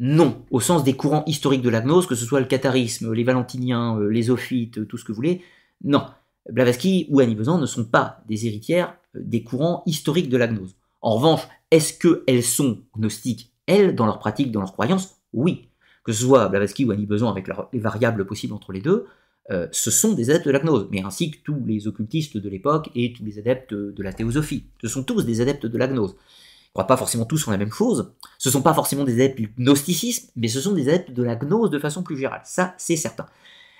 non, 0.00 0.42
au 0.50 0.60
sens 0.60 0.84
des 0.84 0.96
courants 0.96 1.22
historiques 1.26 1.60
de 1.60 1.68
la 1.68 1.82
gnose, 1.82 2.06
que 2.06 2.14
ce 2.14 2.24
soit 2.24 2.40
le 2.40 2.46
catharisme, 2.46 3.12
les 3.12 3.24
valentiniens, 3.24 3.98
euh, 3.98 4.08
les 4.08 4.30
ophites, 4.30 4.88
tout 4.88 4.96
ce 4.96 5.04
que 5.04 5.12
vous 5.12 5.16
voulez, 5.16 5.42
non. 5.84 6.06
Blavatsky 6.50 7.08
ou 7.10 7.20
Annie 7.20 7.34
Besan 7.34 7.58
ne 7.58 7.66
sont 7.66 7.84
pas 7.84 8.22
des 8.26 8.46
héritières 8.46 8.96
des 9.14 9.44
courants 9.44 9.82
historiques 9.84 10.30
de 10.30 10.38
la 10.38 10.48
gnose. 10.48 10.76
En 11.02 11.16
revanche, 11.16 11.46
est-ce 11.70 11.92
qu'elles 11.92 12.42
sont 12.42 12.78
gnostiques, 12.96 13.52
elles, 13.66 13.94
dans 13.94 14.06
leur 14.06 14.18
pratique, 14.18 14.50
dans 14.50 14.60
leur 14.60 14.72
croyance 14.72 15.16
Oui. 15.34 15.68
Que 16.06 16.12
ce 16.12 16.22
soit 16.22 16.48
Blavatsky 16.48 16.84
ou 16.84 16.92
Annie 16.92 17.04
Besant 17.04 17.28
avec 17.28 17.48
les 17.72 17.80
variables 17.80 18.24
possibles 18.26 18.54
entre 18.54 18.70
les 18.70 18.80
deux, 18.80 19.06
euh, 19.50 19.66
ce 19.72 19.90
sont 19.90 20.12
des 20.12 20.30
adeptes 20.30 20.46
de 20.46 20.52
la 20.52 20.60
gnose, 20.60 20.86
mais 20.92 21.02
ainsi 21.02 21.32
que 21.32 21.38
tous 21.42 21.60
les 21.66 21.88
occultistes 21.88 22.36
de 22.36 22.48
l'époque 22.48 22.90
et 22.94 23.12
tous 23.12 23.24
les 23.24 23.40
adeptes 23.40 23.74
de 23.74 24.02
la 24.04 24.12
théosophie. 24.12 24.66
Ce 24.80 24.86
sont 24.86 25.02
tous 25.02 25.26
des 25.26 25.40
adeptes 25.40 25.66
de 25.66 25.78
la 25.78 25.88
gnose. 25.88 26.12
Ils 26.12 26.68
ne 26.68 26.72
croient 26.74 26.86
pas 26.86 26.96
forcément 26.96 27.24
tous 27.24 27.48
en 27.48 27.50
la 27.50 27.56
même 27.56 27.72
chose. 27.72 28.12
Ce 28.38 28.48
ne 28.48 28.52
sont 28.52 28.62
pas 28.62 28.72
forcément 28.72 29.02
des 29.02 29.14
adeptes 29.14 29.38
du 29.38 29.52
gnosticisme, 29.58 30.30
mais 30.36 30.46
ce 30.46 30.60
sont 30.60 30.74
des 30.74 30.88
adeptes 30.88 31.10
de 31.10 31.24
la 31.24 31.34
gnose 31.34 31.70
de 31.70 31.78
façon 31.80 32.04
plus 32.04 32.14
générale. 32.14 32.42
Ça, 32.44 32.74
c'est 32.78 32.96
certain. 32.96 33.26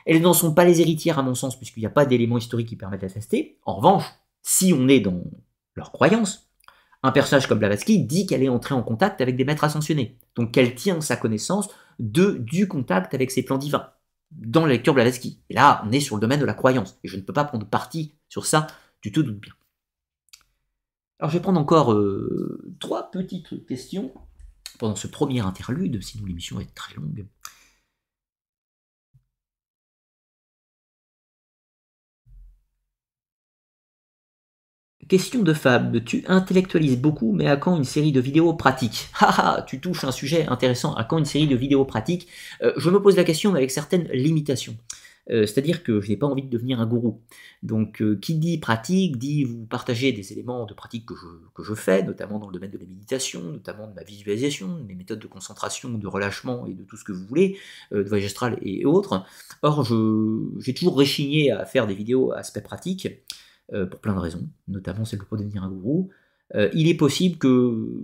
Elles 0.05 0.21
n'en 0.21 0.33
sont 0.33 0.53
pas 0.53 0.65
les 0.65 0.81
héritières, 0.81 1.21
à 1.21 1.23
mon 1.23 1.37
sens, 1.37 1.57
puisqu'il 1.57 1.81
n'y 1.81 1.87
a 1.87 1.91
pas 1.91 2.07
d'éléments 2.07 2.39
historiques 2.39 2.69
qui 2.69 2.77
permettent 2.77 3.03
d'attester. 3.03 3.59
En 3.67 3.77
revanche, 3.77 4.05
si 4.43 4.73
on 4.77 4.89
est 4.89 5.01
dans 5.01 5.23
leur 5.77 5.93
croyance, 5.93 6.49
un 7.05 7.13
personnage 7.13 7.47
comme 7.47 7.61
Blavatsky 7.61 8.01
dit 8.01 8.27
qu'elle 8.27 8.43
est 8.43 8.49
entrée 8.49 8.75
en 8.75 8.83
contact 8.83 9.21
avec 9.21 9.37
des 9.37 9.45
maîtres 9.45 9.63
ascensionnés, 9.63 10.19
donc 10.35 10.53
qu'elle 10.53 10.75
tient 10.75 11.01
sa 11.01 11.17
connaissance 11.17 11.69
de, 11.99 12.33
du 12.33 12.69
contact 12.69 13.15
avec 13.15 13.31
ses 13.31 13.43
plans 13.43 13.59
divins, 13.59 13.91
dans 14.31 14.67
la 14.67 14.73
lecture 14.73 14.95
Blavatsky. 14.95 15.41
Et 15.51 15.55
là, 15.55 15.83
on 15.87 15.93
est 15.93 16.01
sur 16.01 16.17
le 16.17 16.21
domaine 16.21 16.41
de 16.41 16.45
la 16.45 16.55
croyance, 16.55 16.99
et 17.05 17.09
je 17.09 17.17
ne 17.17 17.23
peux 17.23 17.33
pas 17.33 17.45
prendre 17.45 17.67
parti 17.67 18.15
sur 18.29 18.47
ça, 18.47 18.67
tu 19.01 19.13
te 19.13 19.21
doutes 19.21 19.41
bien. 19.41 19.53
Alors 21.19 21.31
je 21.31 21.39
vais 21.39 21.43
prendre 21.43 21.61
encore 21.61 21.93
euh, 21.93 22.77
trois 22.79 23.11
petites 23.11 23.67
questions 23.67 24.13
pendant 24.79 24.97
ce 24.97 25.07
premier 25.07 25.41
interlude, 25.41 26.03
sinon 26.03 26.27
l'émission 26.27 26.61
est 26.61 26.75
très 26.75 26.95
longue. 26.95 27.27
Question 35.09 35.45
de 35.45 35.53
Fab, 35.53 36.03
tu 36.05 36.25
intellectualises 36.27 36.99
beaucoup, 36.99 37.31
mais 37.31 37.47
à 37.47 37.57
quand 37.57 37.77
une 37.77 37.85
série 37.85 38.11
de 38.11 38.19
vidéos 38.19 38.55
pratiques 38.55 39.09
Haha, 39.21 39.63
tu 39.63 39.81
touches 39.81 40.03
un 40.03 40.11
sujet 40.11 40.49
intéressant, 40.49 40.95
à 40.95 41.05
quand 41.05 41.19
une 41.19 41.25
série 41.25 41.47
de 41.47 41.55
vidéos 41.55 41.85
pratiques 41.85 42.27
euh, 42.63 42.73
Je 42.77 42.91
me 42.91 43.01
pose 43.01 43.17
la 43.17 43.23
question 43.23 43.55
avec 43.55 43.71
certaines 43.71 44.09
limitations. 44.09 44.77
Euh, 45.31 45.47
c'est-à-dire 45.47 45.85
que 45.85 46.01
je 46.01 46.09
n'ai 46.09 46.17
pas 46.17 46.27
envie 46.27 46.43
de 46.43 46.49
devenir 46.49 46.81
un 46.81 46.87
gourou. 46.87 47.21
Donc, 47.63 48.03
euh, 48.03 48.19
qui 48.21 48.35
dit 48.35 48.59
pratique, 48.59 49.17
dit 49.17 49.45
vous 49.45 49.65
partagez 49.67 50.11
des 50.11 50.33
éléments 50.33 50.67
de 50.67 50.75
pratique 50.75 51.07
que 51.07 51.15
je, 51.63 51.75
fais, 51.75 52.03
notamment 52.03 52.41
dans 52.41 52.49
le 52.49 52.53
domaine 52.53 52.73
de 52.73 52.79
la 52.79 52.87
méditation, 52.87 53.43
notamment 53.43 53.87
de 53.87 53.95
ma 53.95 54.03
visualisation, 54.03 54.77
de 54.77 54.83
mes 54.83 54.97
méthodes 54.97 55.21
de 55.21 55.27
concentration, 55.29 55.89
de 55.89 56.07
relâchement 56.09 56.67
et 56.67 56.75
de 56.75 56.83
tout 56.83 56.97
ce 56.97 57.05
que 57.05 57.13
vous 57.13 57.27
voulez, 57.27 57.59
de 57.93 58.03
voyage 58.03 58.27
astral 58.27 58.59
et 58.61 58.85
autres. 58.85 59.25
Or, 59.63 59.85
j'ai 60.59 60.75
toujours 60.75 60.99
réchigné 60.99 61.53
à 61.53 61.65
faire 61.65 61.87
des 61.87 61.95
vidéos 61.95 62.33
à 62.33 62.39
aspect 62.39 62.61
pratique. 62.61 63.09
Euh, 63.73 63.85
pour 63.85 63.99
plein 63.99 64.15
de 64.15 64.21
raisons, 64.21 64.49
notamment 64.69 65.05
celle 65.05 65.19
pour 65.19 65.37
devenir 65.37 65.65
un 65.65 65.69
gourou, 65.69 66.09
euh, 66.55 66.71
il 66.73 66.87
est 66.87 66.95
possible 66.95 67.37
que, 67.37 68.01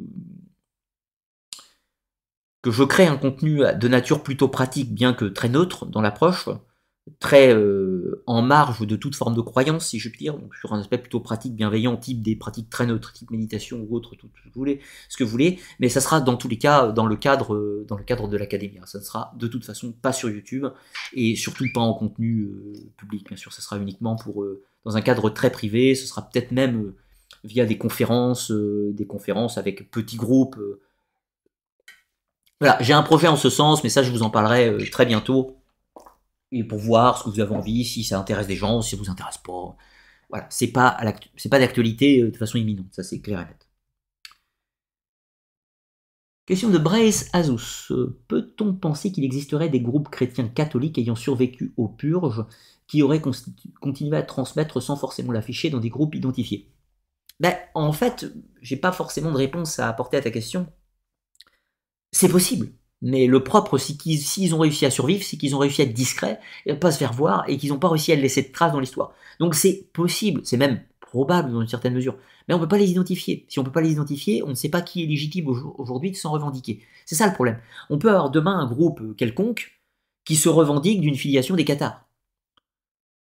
que 2.62 2.72
je 2.72 2.82
crée 2.82 3.06
un 3.06 3.16
contenu 3.16 3.60
de 3.78 3.88
nature 3.88 4.24
plutôt 4.24 4.48
pratique, 4.48 4.92
bien 4.92 5.14
que 5.14 5.24
très 5.24 5.48
neutre 5.48 5.86
dans 5.86 6.00
l'approche, 6.00 6.48
très 7.20 7.54
euh, 7.54 8.24
en 8.26 8.42
marge 8.42 8.84
de 8.84 8.96
toute 8.96 9.14
forme 9.14 9.36
de 9.36 9.40
croyance, 9.40 9.86
si 9.86 10.00
je 10.00 10.08
puis 10.08 10.18
dire, 10.18 10.36
donc 10.36 10.52
sur 10.56 10.72
un 10.72 10.80
aspect 10.80 10.98
plutôt 10.98 11.20
pratique, 11.20 11.54
bienveillant, 11.54 11.96
type 11.96 12.22
des 12.22 12.34
pratiques 12.34 12.68
très 12.68 12.86
neutres, 12.86 13.12
type 13.12 13.30
méditation 13.30 13.86
ou 13.88 13.94
autre, 13.94 14.16
tout 14.16 14.26
que 14.26 14.78
ce 15.08 15.16
que 15.16 15.22
vous 15.22 15.30
voulez, 15.30 15.60
mais 15.78 15.88
ça 15.88 16.00
sera 16.00 16.20
dans 16.20 16.36
tous 16.36 16.48
les 16.48 16.58
cas 16.58 16.90
dans 16.90 17.06
le 17.06 17.14
cadre, 17.14 17.84
dans 17.86 17.96
le 17.96 18.02
cadre 18.02 18.26
de 18.26 18.36
l'académie. 18.36 18.80
Ça 18.86 18.98
ne 18.98 19.04
sera 19.04 19.32
de 19.38 19.46
toute 19.46 19.64
façon 19.64 19.92
pas 19.92 20.12
sur 20.12 20.28
YouTube 20.28 20.66
et 21.12 21.36
surtout 21.36 21.66
pas 21.72 21.80
en 21.80 21.94
contenu 21.94 22.50
public, 22.96 23.28
bien 23.28 23.36
sûr, 23.36 23.52
ça 23.52 23.62
sera 23.62 23.78
uniquement 23.78 24.16
pour 24.16 24.44
dans 24.84 24.96
un 24.96 25.00
cadre 25.00 25.30
très 25.30 25.50
privé, 25.50 25.94
ce 25.94 26.06
sera 26.06 26.28
peut-être 26.28 26.52
même 26.52 26.80
euh, 26.80 26.96
via 27.44 27.66
des 27.66 27.78
conférences, 27.78 28.50
euh, 28.50 28.92
des 28.94 29.06
conférences 29.06 29.58
avec 29.58 29.90
petits 29.90 30.16
groupes. 30.16 30.56
Euh. 30.58 30.80
Voilà, 32.60 32.78
j'ai 32.80 32.92
un 32.92 33.02
projet 33.02 33.28
en 33.28 33.36
ce 33.36 33.50
sens, 33.50 33.82
mais 33.82 33.90
ça 33.90 34.02
je 34.02 34.10
vous 34.10 34.22
en 34.22 34.30
parlerai 34.30 34.88
très 34.90 35.06
bientôt. 35.06 35.56
Et 36.52 36.64
pour 36.64 36.78
voir 36.78 37.18
ce 37.18 37.24
que 37.24 37.30
vous 37.30 37.40
avez 37.40 37.54
envie, 37.54 37.84
si 37.84 38.04
ça 38.04 38.18
intéresse 38.18 38.46
des 38.46 38.56
gens, 38.56 38.82
si 38.82 38.90
ça 38.90 38.96
vous 38.96 39.10
intéresse 39.10 39.38
pas. 39.38 39.76
voilà, 40.28 40.46
c'est 40.50 40.68
pas, 40.68 40.98
pas 41.50 41.58
d'actualité 41.58 42.22
de 42.22 42.36
façon 42.36 42.58
imminente, 42.58 42.92
ça 42.92 43.02
c'est 43.02 43.20
clair 43.20 43.40
et 43.40 43.44
net. 43.44 43.68
Question 46.44 46.70
de 46.70 46.78
Brace 46.78 47.30
Azus. 47.32 47.92
Peut-on 48.28 48.74
penser 48.74 49.12
qu'il 49.12 49.24
existerait 49.24 49.68
des 49.68 49.80
groupes 49.80 50.08
chrétiens 50.10 50.48
catholiques 50.48 50.98
ayant 50.98 51.14
survécu 51.14 51.72
aux 51.76 51.88
purges? 51.88 52.44
Qui 52.92 53.02
auraient 53.02 53.22
continué 53.80 54.18
à 54.18 54.22
transmettre 54.22 54.82
sans 54.82 54.96
forcément 54.96 55.32
l'afficher 55.32 55.70
dans 55.70 55.78
des 55.78 55.88
groupes 55.88 56.14
identifiés 56.14 56.68
ben, 57.40 57.54
En 57.72 57.90
fait, 57.90 58.30
j'ai 58.60 58.76
pas 58.76 58.92
forcément 58.92 59.32
de 59.32 59.38
réponse 59.38 59.78
à 59.78 59.88
apporter 59.88 60.18
à 60.18 60.20
ta 60.20 60.30
question. 60.30 60.66
C'est 62.10 62.28
possible. 62.28 62.68
Mais 63.00 63.26
le 63.26 63.42
propre, 63.42 63.78
c'est 63.78 63.96
qu'ils 63.96 64.54
ont 64.54 64.58
réussi 64.58 64.84
à 64.84 64.90
survivre, 64.90 65.24
c'est 65.24 65.38
qu'ils 65.38 65.56
ont 65.56 65.58
réussi 65.58 65.80
à 65.80 65.86
être 65.86 65.94
discrets, 65.94 66.38
et 66.66 66.74
pas 66.74 66.92
se 66.92 66.98
faire 66.98 67.14
voir, 67.14 67.48
et 67.48 67.56
qu'ils 67.56 67.70
n'ont 67.70 67.78
pas 67.78 67.88
réussi 67.88 68.12
à 68.12 68.16
laisser 68.16 68.42
de 68.42 68.52
traces 68.52 68.72
dans 68.72 68.80
l'histoire. 68.80 69.14
Donc 69.40 69.54
c'est 69.54 69.88
possible, 69.94 70.42
c'est 70.44 70.58
même 70.58 70.82
probable 71.00 71.50
dans 71.50 71.62
une 71.62 71.68
certaine 71.68 71.94
mesure. 71.94 72.18
Mais 72.46 72.52
on 72.52 72.58
ne 72.58 72.62
peut 72.62 72.68
pas 72.68 72.76
les 72.76 72.90
identifier. 72.90 73.46
Si 73.48 73.58
on 73.58 73.62
ne 73.62 73.68
peut 73.68 73.72
pas 73.72 73.80
les 73.80 73.92
identifier, 73.92 74.42
on 74.42 74.48
ne 74.48 74.54
sait 74.54 74.68
pas 74.68 74.82
qui 74.82 75.02
est 75.02 75.06
légitime 75.06 75.48
aujourd'hui 75.48 76.10
de 76.10 76.16
s'en 76.16 76.30
revendiquer. 76.30 76.82
C'est 77.06 77.14
ça 77.14 77.26
le 77.26 77.32
problème. 77.32 77.58
On 77.88 77.96
peut 77.96 78.10
avoir 78.10 78.30
demain 78.30 78.58
un 78.58 78.66
groupe 78.66 79.16
quelconque 79.16 79.80
qui 80.26 80.36
se 80.36 80.50
revendique 80.50 81.00
d'une 81.00 81.16
filiation 81.16 81.56
des 81.56 81.64
Qatars. 81.64 82.06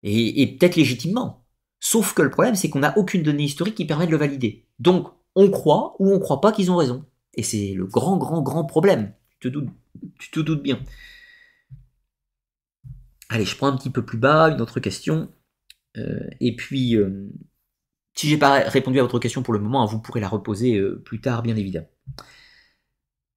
Et, 0.04 0.58
peut-être 0.58 0.76
légitimement. 0.76 1.46
Sauf 1.80 2.14
que 2.14 2.22
le 2.22 2.30
problème, 2.30 2.56
c'est 2.56 2.70
qu'on 2.70 2.80
n'a 2.80 2.98
aucune 2.98 3.24
donnée 3.24 3.44
historique 3.44 3.76
qui 3.76 3.86
permet 3.86 4.06
de 4.06 4.12
le 4.12 4.18
valider. 4.18 4.66
Donc, 4.80 5.10
on 5.36 5.50
croit 5.50 5.96
ou 6.00 6.12
on 6.12 6.20
croit 6.20 6.42
pas 6.42 6.52
qu'ils 6.52 6.72
ont 6.72 6.78
raison. 6.78 7.06
Et 7.36 7.44
c'est 7.44 7.74
le 7.74 7.86
grand, 7.86 8.18
grand, 8.18 8.42
grand 8.42 8.66
problème. 8.66 9.14
Tu 9.40 9.52
te 10.32 10.40
doutes, 10.40 10.62
bien. 10.62 10.80
Allez, 13.30 13.46
je 13.46 13.56
prends 13.56 13.68
un 13.68 13.78
petit 13.78 13.90
peu 13.90 14.04
plus 14.04 14.18
bas, 14.18 14.50
une 14.50 14.62
autre 14.62 14.80
question. 14.80 15.30
Euh, 15.98 16.28
et 16.40 16.56
puis, 16.56 16.96
euh, 16.96 17.30
si 18.16 18.28
j'ai 18.28 18.38
pas 18.38 18.60
répondu 18.60 19.00
à 19.00 19.04
votre 19.04 19.20
question 19.20 19.44
pour 19.44 19.54
le 19.54 19.60
moment, 19.60 19.86
vous 19.86 20.00
pourrez 20.00 20.20
la 20.20 20.28
reposer 20.28 20.78
euh, 20.78 21.02
plus 21.06 21.22
tard, 21.22 21.42
bien 21.42 21.56
évidemment. 21.56 21.88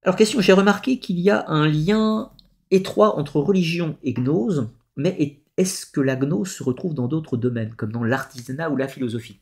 Alors, 0.01 0.15
question, 0.15 0.41
j'ai 0.41 0.53
remarqué 0.53 0.99
qu'il 0.99 1.19
y 1.19 1.29
a 1.29 1.45
un 1.47 1.67
lien 1.67 2.31
étroit 2.71 3.17
entre 3.17 3.39
religion 3.39 3.97
et 4.03 4.13
gnose, 4.13 4.69
mais 4.97 5.42
est-ce 5.57 5.85
que 5.85 6.01
la 6.01 6.15
gnose 6.15 6.51
se 6.51 6.63
retrouve 6.63 6.93
dans 6.93 7.07
d'autres 7.07 7.37
domaines, 7.37 7.75
comme 7.75 7.91
dans 7.91 8.03
l'artisanat 8.03 8.69
ou 8.69 8.75
la 8.75 8.87
philosophie? 8.87 9.39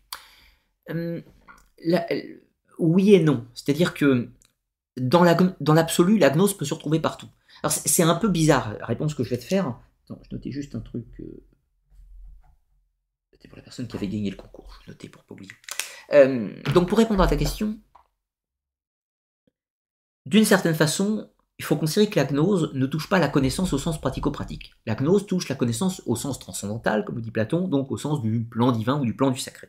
Hum, 0.89 1.21
Oui 2.79 3.13
et 3.13 3.23
non. 3.23 3.45
C'est-à-dire 3.53 3.93
que 3.93 4.29
dans 4.97 5.23
l'absolu, 5.23 6.17
la, 6.17 6.29
gnose 6.29 6.57
peut 6.57 6.65
se 6.65 6.73
retrouver 6.73 6.99
partout. 6.99 7.29
Alors, 7.63 7.71
c'est 7.71 8.03
un 8.03 8.15
peu 8.15 8.29
bizarre 8.29 8.77
la 8.79 8.85
réponse 8.85 9.13
que 9.13 9.23
je 9.23 9.29
vais 9.29 9.38
te 9.38 9.43
faire. 9.43 9.79
Je 10.09 10.35
notais 10.35 10.51
juste 10.51 10.75
un 10.75 10.81
truc. 10.81 11.07
Euh, 11.21 11.45
c'était 13.31 13.47
pour 13.47 13.57
la 13.57 13.63
personne 13.63 13.88
qui 13.88 13.95
avait 13.95 14.07
gagné 14.07 14.29
le 14.29 14.35
concours, 14.35 14.79
je 14.85 14.91
notais 14.91 15.07
pour 15.07 15.23
pas 15.23 15.33
oublier. 15.33 15.51
Euh, 16.13 16.51
donc 16.73 16.89
pour 16.89 16.97
répondre 16.97 17.23
à 17.23 17.27
ta 17.27 17.38
question, 17.38 17.79
d'une 20.25 20.45
certaine 20.45 20.75
façon, 20.75 21.30
il 21.61 21.63
faut 21.63 21.75
considérer 21.75 22.09
que 22.09 22.19
la 22.19 22.25
gnose 22.25 22.71
ne 22.73 22.88
touche 22.88 23.07
pas 23.07 23.19
la 23.19 23.27
connaissance 23.27 23.71
au 23.71 23.77
sens 23.77 24.01
pratico-pratique. 24.01 24.73
La 24.88 24.95
gnose 24.95 25.27
touche 25.27 25.47
la 25.47 25.53
connaissance 25.53 26.01
au 26.07 26.15
sens 26.15 26.39
transcendantal, 26.39 27.05
comme 27.05 27.21
dit 27.21 27.29
Platon, 27.29 27.67
donc 27.67 27.91
au 27.91 27.97
sens 27.97 28.19
du 28.19 28.43
plan 28.43 28.71
divin 28.71 28.99
ou 28.99 29.05
du 29.05 29.15
plan 29.15 29.29
du 29.29 29.38
sacré. 29.38 29.67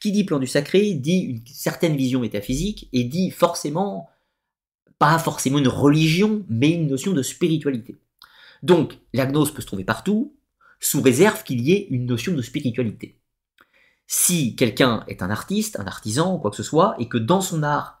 Qui 0.00 0.10
dit 0.10 0.24
plan 0.24 0.38
du 0.38 0.46
sacré 0.46 0.94
dit 0.94 1.18
une 1.18 1.46
certaine 1.46 1.96
vision 1.96 2.20
métaphysique 2.20 2.88
et 2.94 3.04
dit 3.04 3.30
forcément, 3.30 4.08
pas 4.98 5.18
forcément 5.18 5.58
une 5.58 5.68
religion, 5.68 6.46
mais 6.48 6.70
une 6.70 6.86
notion 6.86 7.12
de 7.12 7.20
spiritualité. 7.20 7.96
Donc 8.62 8.98
la 9.12 9.26
gnose 9.26 9.52
peut 9.52 9.60
se 9.60 9.66
trouver 9.66 9.84
partout, 9.84 10.34
sous 10.80 11.02
réserve 11.02 11.42
qu'il 11.42 11.60
y 11.60 11.72
ait 11.72 11.88
une 11.90 12.06
notion 12.06 12.32
de 12.32 12.40
spiritualité. 12.40 13.20
Si 14.06 14.56
quelqu'un 14.56 15.04
est 15.08 15.20
un 15.22 15.28
artiste, 15.28 15.78
un 15.78 15.86
artisan, 15.86 16.38
quoi 16.38 16.50
que 16.50 16.56
ce 16.56 16.62
soit, 16.62 16.94
et 16.98 17.06
que 17.06 17.18
dans 17.18 17.42
son 17.42 17.62
art, 17.62 17.97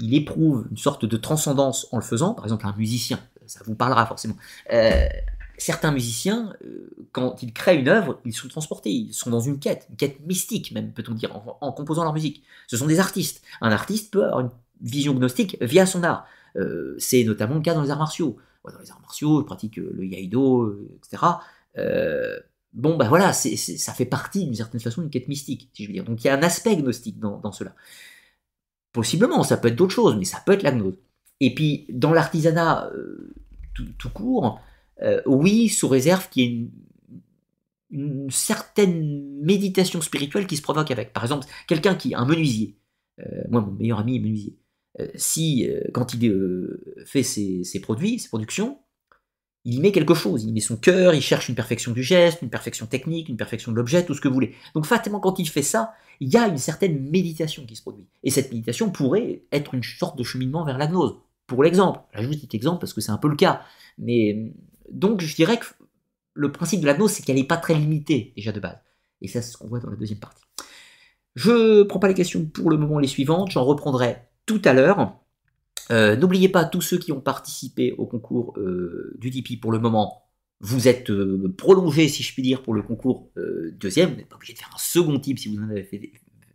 il 0.00 0.14
éprouve 0.14 0.66
une 0.70 0.76
sorte 0.76 1.04
de 1.04 1.16
transcendance 1.16 1.88
en 1.92 1.96
le 1.96 2.02
faisant, 2.02 2.34
par 2.34 2.44
exemple 2.44 2.66
un 2.66 2.74
musicien, 2.76 3.20
ça 3.46 3.60
vous 3.64 3.74
parlera 3.74 4.06
forcément, 4.06 4.36
euh, 4.72 5.06
certains 5.56 5.90
musiciens, 5.90 6.54
euh, 6.64 6.90
quand 7.12 7.42
ils 7.42 7.52
créent 7.52 7.78
une 7.78 7.88
œuvre, 7.88 8.20
ils 8.24 8.34
sont 8.34 8.48
transportés, 8.48 8.90
ils 8.90 9.12
sont 9.12 9.30
dans 9.30 9.40
une 9.40 9.58
quête, 9.58 9.86
une 9.90 9.96
quête 9.96 10.20
mystique 10.26 10.72
même, 10.72 10.92
peut-on 10.92 11.14
dire, 11.14 11.40
en, 11.60 11.72
composant 11.72 12.04
leur 12.04 12.12
musique. 12.12 12.42
Ce 12.66 12.76
sont 12.76 12.86
des 12.86 13.00
artistes. 13.00 13.42
Un 13.60 13.70
artiste 13.72 14.12
peut 14.12 14.24
avoir 14.24 14.40
une 14.40 14.50
vision 14.80 15.14
gnostique 15.14 15.56
via 15.60 15.86
son 15.86 16.04
art. 16.04 16.26
Euh, 16.56 16.94
c'est 16.98 17.24
notamment 17.24 17.56
le 17.56 17.60
cas 17.60 17.74
dans 17.74 17.82
les 17.82 17.90
arts 17.90 17.98
martiaux. 17.98 18.36
Dans 18.64 18.78
les 18.80 18.90
arts 18.90 19.00
martiaux, 19.00 19.40
ils 19.40 19.46
pratiquent 19.46 19.76
le 19.76 20.04
yaido, 20.04 20.78
etc. 20.96 21.22
Bon, 22.74 22.96
ben 22.96 23.08
voilà, 23.08 23.32
ça 23.32 23.92
fait 23.94 24.04
partie 24.04 24.44
d'une 24.44 24.54
certaine 24.54 24.80
façon 24.80 25.00
d'une 25.00 25.10
quête 25.10 25.26
mystique, 25.28 25.70
si 25.72 25.84
je 25.84 25.88
veux 25.88 25.94
dire. 25.94 26.04
Donc 26.04 26.22
il 26.22 26.26
y 26.26 26.30
a 26.30 26.34
un 26.34 26.42
aspect 26.42 26.76
gnostique 26.76 27.18
dans, 27.18 27.52
cela. 27.52 27.74
Possiblement, 28.92 29.42
ça 29.42 29.56
peut 29.56 29.68
être 29.68 29.76
d'autres 29.76 29.94
choses, 29.94 30.16
mais 30.16 30.24
ça 30.24 30.42
peut 30.44 30.52
être 30.52 30.62
la 30.62 30.72
gnose. 30.72 30.98
Et 31.40 31.54
puis, 31.54 31.86
dans 31.90 32.12
l'artisanat 32.12 32.90
euh, 32.94 33.34
tout, 33.74 34.10
court, 34.10 34.60
euh, 35.02 35.22
oui, 35.26 35.68
sous 35.68 35.88
réserve 35.88 36.28
qu'il 36.28 36.42
y 36.42 36.46
ait 36.46 36.50
une, 36.50 36.70
une, 37.90 38.30
certaine 38.30 39.40
méditation 39.40 40.00
spirituelle 40.00 40.46
qui 40.46 40.56
se 40.56 40.62
provoque 40.62 40.90
avec. 40.90 41.12
Par 41.12 41.22
exemple, 41.22 41.46
quelqu'un 41.66 41.94
qui, 41.94 42.14
un 42.14 42.24
menuisier, 42.24 42.76
moi 43.50 43.60
mon 43.60 43.72
meilleur 43.72 43.98
ami 43.98 44.16
est 44.16 44.20
menuisier, 44.20 44.56
si, 45.16 45.68
quand 45.92 46.14
il 46.14 46.68
fait 47.04 47.22
ses 47.22 47.80
produits, 47.80 48.18
ses 48.18 48.28
productions, 48.28 48.78
il 49.64 49.74
y 49.74 49.80
met 49.80 49.92
quelque 49.92 50.14
chose, 50.14 50.44
il 50.44 50.52
met 50.52 50.60
son 50.60 50.76
cœur, 50.76 51.14
il 51.14 51.20
cherche 51.20 51.48
une 51.48 51.54
perfection 51.54 51.92
du 51.92 52.02
geste, 52.02 52.42
une 52.42 52.50
perfection 52.50 52.86
technique, 52.86 53.28
une 53.28 53.36
perfection 53.36 53.72
de 53.72 53.76
l'objet, 53.76 54.04
tout 54.04 54.14
ce 54.14 54.20
que 54.20 54.28
vous 54.28 54.34
voulez. 54.34 54.54
Donc 54.74 54.86
fatalement, 54.86 55.20
quand 55.20 55.38
il 55.38 55.48
fait 55.48 55.62
ça, 55.62 55.92
il 56.20 56.28
y 56.28 56.36
a 56.36 56.46
une 56.46 56.58
certaine 56.58 57.10
méditation 57.10 57.64
qui 57.66 57.76
se 57.76 57.82
produit. 57.82 58.06
Et 58.22 58.30
cette 58.30 58.50
méditation 58.50 58.90
pourrait 58.90 59.42
être 59.52 59.74
une 59.74 59.82
sorte 59.82 60.16
de 60.16 60.24
cheminement 60.24 60.64
vers 60.64 60.78
la 60.78 60.86
gnose. 60.86 61.16
Pour 61.46 61.62
l'exemple, 61.62 62.00
je 62.14 62.26
petit 62.26 62.56
exemple 62.56 62.80
parce 62.80 62.92
que 62.92 63.00
c'est 63.00 63.12
un 63.12 63.18
peu 63.18 63.28
le 63.28 63.36
cas. 63.36 63.62
Mais 63.98 64.52
donc 64.90 65.20
je 65.20 65.34
dirais 65.34 65.58
que 65.58 65.66
le 66.34 66.52
principe 66.52 66.80
de 66.80 66.86
la 66.86 66.94
gnose, 66.94 67.10
c'est 67.10 67.24
qu'elle 67.24 67.36
n'est 67.36 67.44
pas 67.44 67.56
très 67.56 67.74
limitée 67.74 68.32
déjà 68.36 68.52
de 68.52 68.60
base. 68.60 68.78
Et 69.20 69.28
ça, 69.28 69.42
c'est 69.42 69.52
ce 69.52 69.56
qu'on 69.56 69.66
voit 69.66 69.80
dans 69.80 69.90
la 69.90 69.96
deuxième 69.96 70.20
partie. 70.20 70.44
Je 71.34 71.80
ne 71.80 71.82
prends 71.82 71.98
pas 71.98 72.08
les 72.08 72.14
questions 72.14 72.44
pour 72.44 72.70
le 72.70 72.78
moment 72.78 72.98
les 72.98 73.08
suivantes, 73.08 73.50
j'en 73.50 73.64
reprendrai 73.64 74.16
tout 74.46 74.62
à 74.64 74.72
l'heure. 74.72 75.14
Euh, 75.90 76.16
n'oubliez 76.16 76.48
pas, 76.48 76.64
tous 76.64 76.80
ceux 76.80 76.98
qui 76.98 77.12
ont 77.12 77.20
participé 77.20 77.92
au 77.92 78.06
concours 78.06 78.54
euh, 78.58 79.16
du 79.18 79.30
Tipeee 79.30 79.56
pour 79.56 79.72
le 79.72 79.78
moment, 79.78 80.24
vous 80.60 80.88
êtes 80.88 81.10
euh, 81.10 81.54
prolongés, 81.56 82.08
si 82.08 82.22
je 82.22 82.32
puis 82.32 82.42
dire, 82.42 82.62
pour 82.62 82.74
le 82.74 82.82
concours 82.82 83.30
deuxième. 83.72 84.10
Vous 84.10 84.16
n'êtes 84.16 84.28
pas 84.28 84.36
obligé 84.36 84.52
de 84.52 84.58
faire 84.58 84.70
un 84.74 84.78
second 84.78 85.18
type 85.18 85.38
si 85.38 85.48
vous 85.48 85.62
en 85.62 85.70
avez 85.70 86.12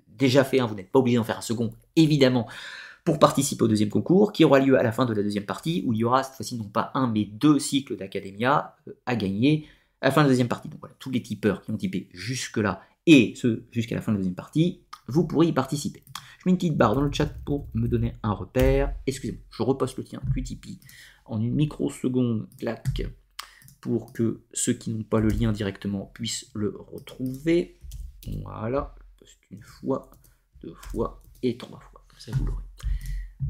déjà 0.08 0.44
fait 0.44 0.60
un, 0.60 0.66
vous 0.66 0.76
n'êtes 0.76 0.92
pas 0.92 1.00
obligé 1.00 1.18
d'en 1.18 1.24
faire 1.24 1.38
un 1.38 1.42
second, 1.42 1.72
évidemment, 1.96 2.48
pour 3.04 3.20
participer 3.20 3.64
au 3.64 3.68
deuxième 3.68 3.90
concours, 3.90 4.32
qui 4.32 4.46
aura 4.46 4.60
lieu 4.60 4.78
à 4.78 4.84
la 4.84 4.92
fin 4.92 5.06
de 5.06 5.14
la 5.14 5.24
deuxième 5.24 5.46
partie, 5.46 5.84
où 5.86 5.94
il 5.94 6.00
y 6.00 6.04
aura 6.04 6.24
cette 6.24 6.36
fois-ci 6.36 6.58
non 6.58 6.66
pas 6.66 6.92
un, 6.94 7.08
mais 7.08 7.26
deux 7.26 7.60
cycles 7.60 7.98
d'Academia 7.98 8.76
à 9.06 9.16
gagner 9.16 9.68
à 10.02 10.08
la 10.08 10.12
fin 10.12 10.22
de 10.22 10.28
la 10.28 10.30
deuxième 10.30 10.48
partie. 10.48 10.70
Donc 10.70 10.80
voilà, 10.80 10.96
tous 11.00 11.12
les 11.12 11.22
tipeurs 11.22 11.62
qui 11.62 11.72
ont 11.72 11.78
typé 11.78 12.10
jusque-là 12.14 12.82
et 13.06 13.34
ceux 13.36 13.66
jusqu'à 13.72 13.96
la 13.96 14.02
fin 14.02 14.12
de 14.12 14.18
la 14.18 14.20
deuxième 14.20 14.36
partie, 14.36 14.83
vous 15.08 15.26
pourrez 15.26 15.48
y 15.48 15.54
participer. 15.54 16.04
Je 16.40 16.44
mets 16.46 16.52
une 16.52 16.58
petite 16.58 16.78
barre 16.78 16.96
dans 16.96 17.02
le 17.02 17.12
chat 17.12 17.28
pour 17.46 17.70
me 17.74 17.88
donner 17.88 18.16
un 18.24 18.34
repère. 18.34 18.94
Excusez-moi, 19.08 19.42
je 19.50 19.64
reposte 19.64 19.98
le 19.98 20.04
tien 20.04 20.22
Tipeee 20.44 20.80
en 21.26 21.40
une 21.40 21.54
microseconde, 21.54 22.48
clac, 22.58 23.02
pour 23.80 24.14
que 24.14 24.44
ceux 24.54 24.74
qui 24.74 24.92
n'ont 24.92 25.04
pas 25.04 25.20
le 25.20 25.30
lien 25.30 25.52
directement 25.52 26.12
puissent 26.14 26.50
le 26.54 26.76
retrouver. 26.78 27.80
Voilà, 28.44 28.96
poste 29.20 29.40
une 29.52 29.62
fois, 29.62 30.12
deux 30.62 30.76
fois 30.76 31.22
et 31.42 31.58
trois 31.58 31.80
fois, 31.80 32.06
comme 32.08 32.20
ça 32.20 32.32
vous 32.34 32.46
l'aurez. 32.46 32.64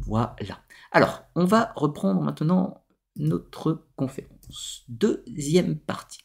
Voilà. 0.06 0.64
Alors, 0.92 1.24
on 1.36 1.46
va 1.46 1.72
reprendre 1.76 2.22
maintenant 2.22 2.84
notre 3.16 3.86
conférence. 3.96 4.84
Deuxième 4.88 5.78
partie. 5.78 6.24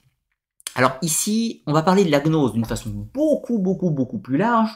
Alors 0.75 0.97
ici, 1.03 1.63
on 1.67 1.73
va 1.73 1.83
parler 1.83 2.05
de 2.05 2.11
la 2.11 2.21
gnose 2.21 2.53
d'une 2.53 2.65
façon 2.65 2.91
beaucoup, 2.91 3.59
beaucoup, 3.59 3.91
beaucoup 3.91 4.19
plus 4.19 4.37
large, 4.37 4.71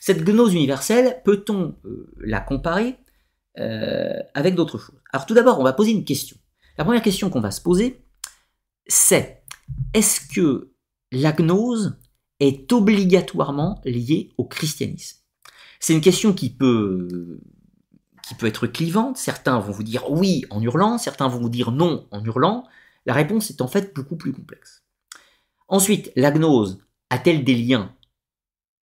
cette 0.00 0.24
gnose 0.24 0.54
universelle, 0.54 1.20
peut-on 1.24 1.76
euh, 1.84 2.12
la 2.18 2.40
comparer 2.40 2.96
euh, 3.58 4.20
avec 4.34 4.54
d'autres 4.54 4.78
choses? 4.78 5.00
Alors 5.12 5.26
tout 5.26 5.34
d'abord, 5.34 5.58
on 5.60 5.64
va 5.64 5.72
poser 5.72 5.90
une 5.90 6.04
question. 6.04 6.36
La 6.76 6.84
première 6.84 7.02
question 7.02 7.30
qu'on 7.30 7.40
va 7.40 7.50
se 7.50 7.60
poser, 7.60 8.04
c'est 8.86 9.42
est-ce 9.94 10.20
que 10.32 10.72
la 11.10 11.32
gnose 11.32 11.98
est 12.40 12.72
obligatoirement 12.72 13.80
liée 13.84 14.32
au 14.38 14.44
christianisme? 14.44 15.18
C'est 15.80 15.94
une 15.94 16.00
question 16.00 16.32
qui 16.32 16.50
peut, 16.50 17.40
qui 18.26 18.34
peut 18.34 18.46
être 18.46 18.66
clivante. 18.66 19.16
Certains 19.16 19.58
vont 19.58 19.72
vous 19.72 19.82
dire 19.82 20.10
oui 20.10 20.44
en 20.50 20.60
hurlant, 20.62 20.98
certains 20.98 21.28
vont 21.28 21.40
vous 21.40 21.48
dire 21.48 21.72
non 21.72 22.06
en 22.10 22.24
hurlant. 22.24 22.64
La 23.06 23.14
réponse 23.14 23.50
est 23.50 23.60
en 23.60 23.68
fait 23.68 23.94
beaucoup 23.94 24.16
plus 24.16 24.32
complexe. 24.32 24.84
Ensuite, 25.68 26.12
la 26.16 26.30
gnose 26.30 26.78
a-t-elle 27.10 27.44
des 27.44 27.54
liens 27.54 27.94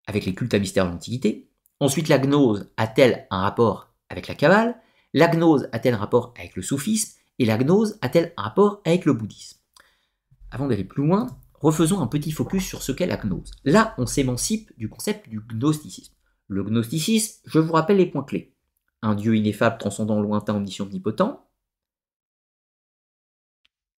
avec 0.06 0.24
les 0.24 0.34
cultes 0.34 0.54
à 0.54 0.58
mystère 0.58 0.86
de 0.86 0.92
l'Antiquité 0.92 1.50
Ensuite, 1.78 2.08
la 2.08 2.18
gnose 2.18 2.70
a-t-elle 2.76 3.26
un 3.30 3.42
rapport 3.42 3.94
avec 4.08 4.28
la 4.28 4.34
Kabbale 4.34 4.80
La 5.12 5.28
gnose 5.28 5.68
a-t-elle 5.72 5.94
un 5.94 5.98
rapport 5.98 6.32
avec 6.38 6.56
le 6.56 6.62
soufisme 6.62 7.18
Et 7.38 7.44
la 7.44 7.58
gnose 7.58 7.98
a-t-elle 8.00 8.32
un 8.36 8.42
rapport 8.42 8.80
avec 8.84 9.04
le 9.04 9.12
bouddhisme? 9.12 9.58
Avant 10.50 10.68
d'aller 10.68 10.84
plus 10.84 11.06
loin, 11.06 11.26
refaisons 11.54 12.00
un 12.00 12.06
petit 12.06 12.30
focus 12.30 12.66
sur 12.66 12.82
ce 12.82 12.92
qu'est 12.92 13.06
la 13.06 13.18
gnose. 13.18 13.50
Là, 13.64 13.94
on 13.98 14.06
s'émancipe 14.06 14.72
du 14.78 14.88
concept 14.88 15.28
du 15.28 15.40
gnosticisme. 15.40 16.14
Le 16.48 16.62
gnosticisme, 16.62 17.42
je 17.44 17.58
vous 17.58 17.72
rappelle 17.72 17.98
les 17.98 18.06
points 18.06 18.24
clés. 18.24 18.54
Un 19.02 19.14
Dieu 19.14 19.36
ineffable, 19.36 19.78
transcendant, 19.78 20.20
lointain, 20.20 20.54
omniscient, 20.54 20.86
omnipotent. 20.86 21.46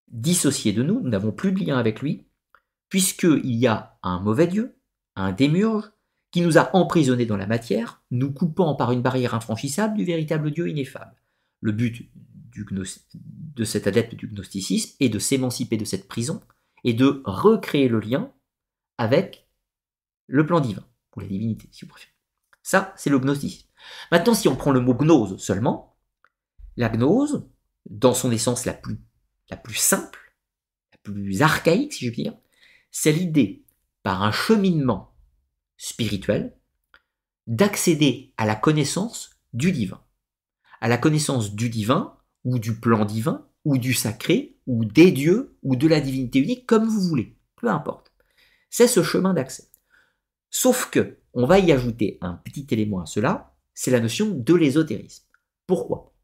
Dissocié 0.09 0.73
de 0.73 0.83
nous, 0.83 1.01
nous 1.01 1.11
n'avons 1.11 1.33
plus 1.33 1.53
de 1.53 1.61
lien 1.61 1.79
avec 1.79 2.01
lui, 2.01 2.27
puisqu'il 2.89 3.55
y 3.55 3.67
a 3.67 3.99
un 4.03 4.19
mauvais 4.21 4.47
Dieu, 4.47 4.81
un 5.15 5.33
démurge, 5.33 5.91
qui 6.31 6.43
nous 6.43 6.59
a 6.59 6.75
emprisonnés 6.77 7.27
dans 7.27 7.37
la 7.37 7.47
matière, 7.47 8.03
nous 8.11 8.33
coupant 8.33 8.75
par 8.75 8.93
une 8.93 9.03
barrière 9.03 9.35
infranchissable 9.35 9.97
du 9.97 10.05
véritable 10.05 10.51
Dieu 10.51 10.69
ineffable. 10.69 11.17
Le 11.61 11.73
but 11.73 12.11
de 12.55 13.65
cet 13.65 13.87
adepte 13.87 14.15
du 14.15 14.29
gnosticisme 14.29 14.97
est 15.01 15.09
de 15.09 15.19
s'émanciper 15.19 15.77
de 15.77 15.85
cette 15.85 16.09
prison 16.09 16.41
et 16.85 16.93
de 16.93 17.23
recréer 17.25 17.89
le 17.89 18.01
lien 18.01 18.33
avec 18.99 19.49
le 20.27 20.45
plan 20.45 20.61
divin, 20.61 20.85
ou 21.17 21.21
la 21.21 21.27
divinité, 21.27 21.69
si 21.73 21.85
vous 21.85 21.91
préférez. 21.91 22.13
Ça, 22.63 22.93
c'est 22.97 23.11
le 23.11 23.19
gnosticisme. 23.19 23.69
Maintenant, 24.13 24.35
si 24.35 24.49
on 24.49 24.57
prend 24.57 24.73
le 24.73 24.81
mot 24.81 24.95
gnose 24.95 25.39
seulement, 25.43 25.97
la 26.77 26.89
gnose, 26.91 27.49
dans 27.89 28.13
son 28.13 28.31
essence 28.31 28.67
la 28.67 28.75
plus, 28.75 28.99
la 29.51 29.57
plus 29.57 29.75
simple, 29.75 30.35
la 30.93 30.99
plus 30.99 31.43
archaïque, 31.43 31.95
si 31.95 32.05
je 32.07 32.11
puis 32.11 32.25
dire, 32.25 32.37
c'est 32.91 33.13
l'idée, 33.13 33.65
par 34.03 34.23
un 34.23 34.33
cheminement 34.33 35.15
spirituel, 35.79 36.55
d'accéder 37.47 38.35
à 38.37 38.45
la 38.45 38.55
connaissance 38.55 39.31
du 39.55 39.73
divin. 39.73 40.03
À 40.81 40.89
la 40.89 40.99
connaissance 40.99 41.55
du 41.55 41.71
divin, 41.71 42.17
ou 42.45 42.59
du 42.59 42.79
plan 42.79 43.05
divin, 43.05 43.49
ou 43.65 43.79
du 43.79 43.95
sacré, 43.95 44.59
ou 44.67 44.85
des 44.85 45.11
dieux, 45.11 45.57
ou 45.63 45.77
de 45.77 45.89
la 45.89 46.01
divinité 46.01 46.41
unique, 46.41 46.67
comme 46.67 46.87
vous 46.87 47.01
voulez, 47.01 47.37
peu 47.57 47.69
importe. 47.69 48.13
C'est 48.71 48.87
ce 48.87 49.03
chemin 49.03 49.33
d'accès. 49.33 49.69
Sauf 50.51 50.91
que, 50.91 51.19
on 51.33 51.47
va 51.47 51.59
y 51.59 51.73
ajouter 51.73 52.19
un 52.21 52.35
petit 52.35 52.67
élément 52.71 53.01
à 53.01 53.07
cela, 53.07 53.55
c'est 53.75 53.91
la 53.91 54.01
notion 54.01 54.31
de 54.31 54.55
l'ésotérisme. 54.55 55.25
Pourquoi? 55.67 56.15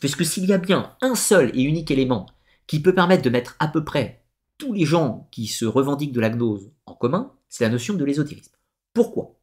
Puisque 0.00 0.24
s'il 0.24 0.46
y 0.46 0.52
a 0.52 0.58
bien 0.58 0.96
un 1.00 1.14
seul 1.14 1.56
et 1.58 1.62
unique 1.62 1.90
élément 1.90 2.26
qui 2.66 2.80
peut 2.80 2.94
permettre 2.94 3.22
de 3.22 3.30
mettre 3.30 3.56
à 3.58 3.68
peu 3.68 3.84
près 3.84 4.24
tous 4.58 4.72
les 4.72 4.84
gens 4.84 5.28
qui 5.30 5.46
se 5.46 5.64
revendiquent 5.64 6.12
de 6.12 6.20
la 6.20 6.30
gnose 6.30 6.72
en 6.86 6.94
commun, 6.94 7.32
c'est 7.48 7.64
la 7.64 7.70
notion 7.70 7.94
de 7.94 8.04
l'ésotérisme. 8.04 8.54
Pourquoi? 8.94 9.38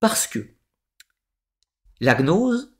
Parce 0.00 0.26
que 0.26 0.54
la 2.00 2.14
gnose 2.14 2.74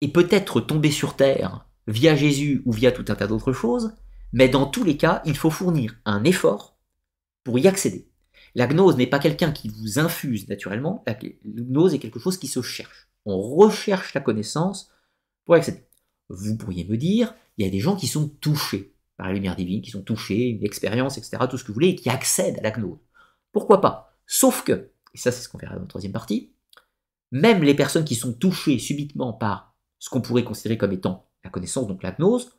est 0.00 0.12
peut-être 0.12 0.60
tombée 0.60 0.90
sur 0.90 1.16
Terre 1.16 1.66
via 1.86 2.14
Jésus 2.14 2.62
ou 2.66 2.72
via 2.72 2.92
tout 2.92 3.04
un 3.08 3.14
tas 3.14 3.28
d'autres 3.28 3.52
choses, 3.52 3.94
mais 4.32 4.48
dans 4.48 4.66
tous 4.66 4.84
les 4.84 4.96
cas, 4.96 5.22
il 5.24 5.36
faut 5.36 5.50
fournir 5.50 5.96
un 6.04 6.24
effort 6.24 6.76
pour 7.44 7.58
y 7.58 7.68
accéder. 7.68 8.10
La 8.54 8.66
gnose 8.66 8.96
n'est 8.96 9.06
pas 9.06 9.20
quelqu'un 9.20 9.52
qui 9.52 9.68
vous 9.68 9.98
infuse 9.98 10.48
naturellement, 10.48 11.04
la 11.06 11.16
gnose 11.44 11.94
est 11.94 11.98
quelque 11.98 12.18
chose 12.18 12.38
qui 12.38 12.48
se 12.48 12.60
cherche. 12.60 13.08
On 13.24 13.40
recherche 13.40 14.14
la 14.14 14.20
connaissance 14.20 14.90
pour 15.44 15.56
y 15.56 15.58
accéder. 15.58 15.86
Vous 16.28 16.56
pourriez 16.56 16.84
me 16.84 16.96
dire, 16.96 17.34
il 17.56 17.64
y 17.64 17.68
a 17.68 17.70
des 17.70 17.80
gens 17.80 17.96
qui 17.96 18.08
sont 18.08 18.28
touchés 18.28 18.94
par 19.16 19.28
la 19.28 19.32
lumière 19.32 19.56
divine, 19.56 19.82
qui 19.82 19.90
sont 19.90 20.02
touchés, 20.02 20.48
une 20.48 20.64
expérience, 20.64 21.18
etc., 21.18 21.44
tout 21.48 21.56
ce 21.56 21.62
que 21.62 21.68
vous 21.68 21.74
voulez, 21.74 21.88
et 21.88 21.96
qui 21.96 22.10
accèdent 22.10 22.58
à 22.58 22.62
la 22.62 22.70
gnose. 22.70 22.98
Pourquoi 23.52 23.80
pas? 23.80 24.07
Sauf 24.28 24.62
que, 24.62 24.90
et 25.14 25.18
ça 25.18 25.32
c'est 25.32 25.42
ce 25.42 25.48
qu'on 25.48 25.58
verra 25.58 25.74
dans 25.74 25.80
la 25.80 25.88
troisième 25.88 26.12
partie, 26.12 26.52
même 27.32 27.62
les 27.62 27.74
personnes 27.74 28.04
qui 28.04 28.14
sont 28.14 28.34
touchées 28.34 28.78
subitement 28.78 29.32
par 29.32 29.74
ce 29.98 30.10
qu'on 30.10 30.20
pourrait 30.20 30.44
considérer 30.44 30.78
comme 30.78 30.92
étant 30.92 31.28
la 31.42 31.50
connaissance, 31.50 31.88
donc 31.88 32.02
la 32.02 32.12
gnose, 32.12 32.52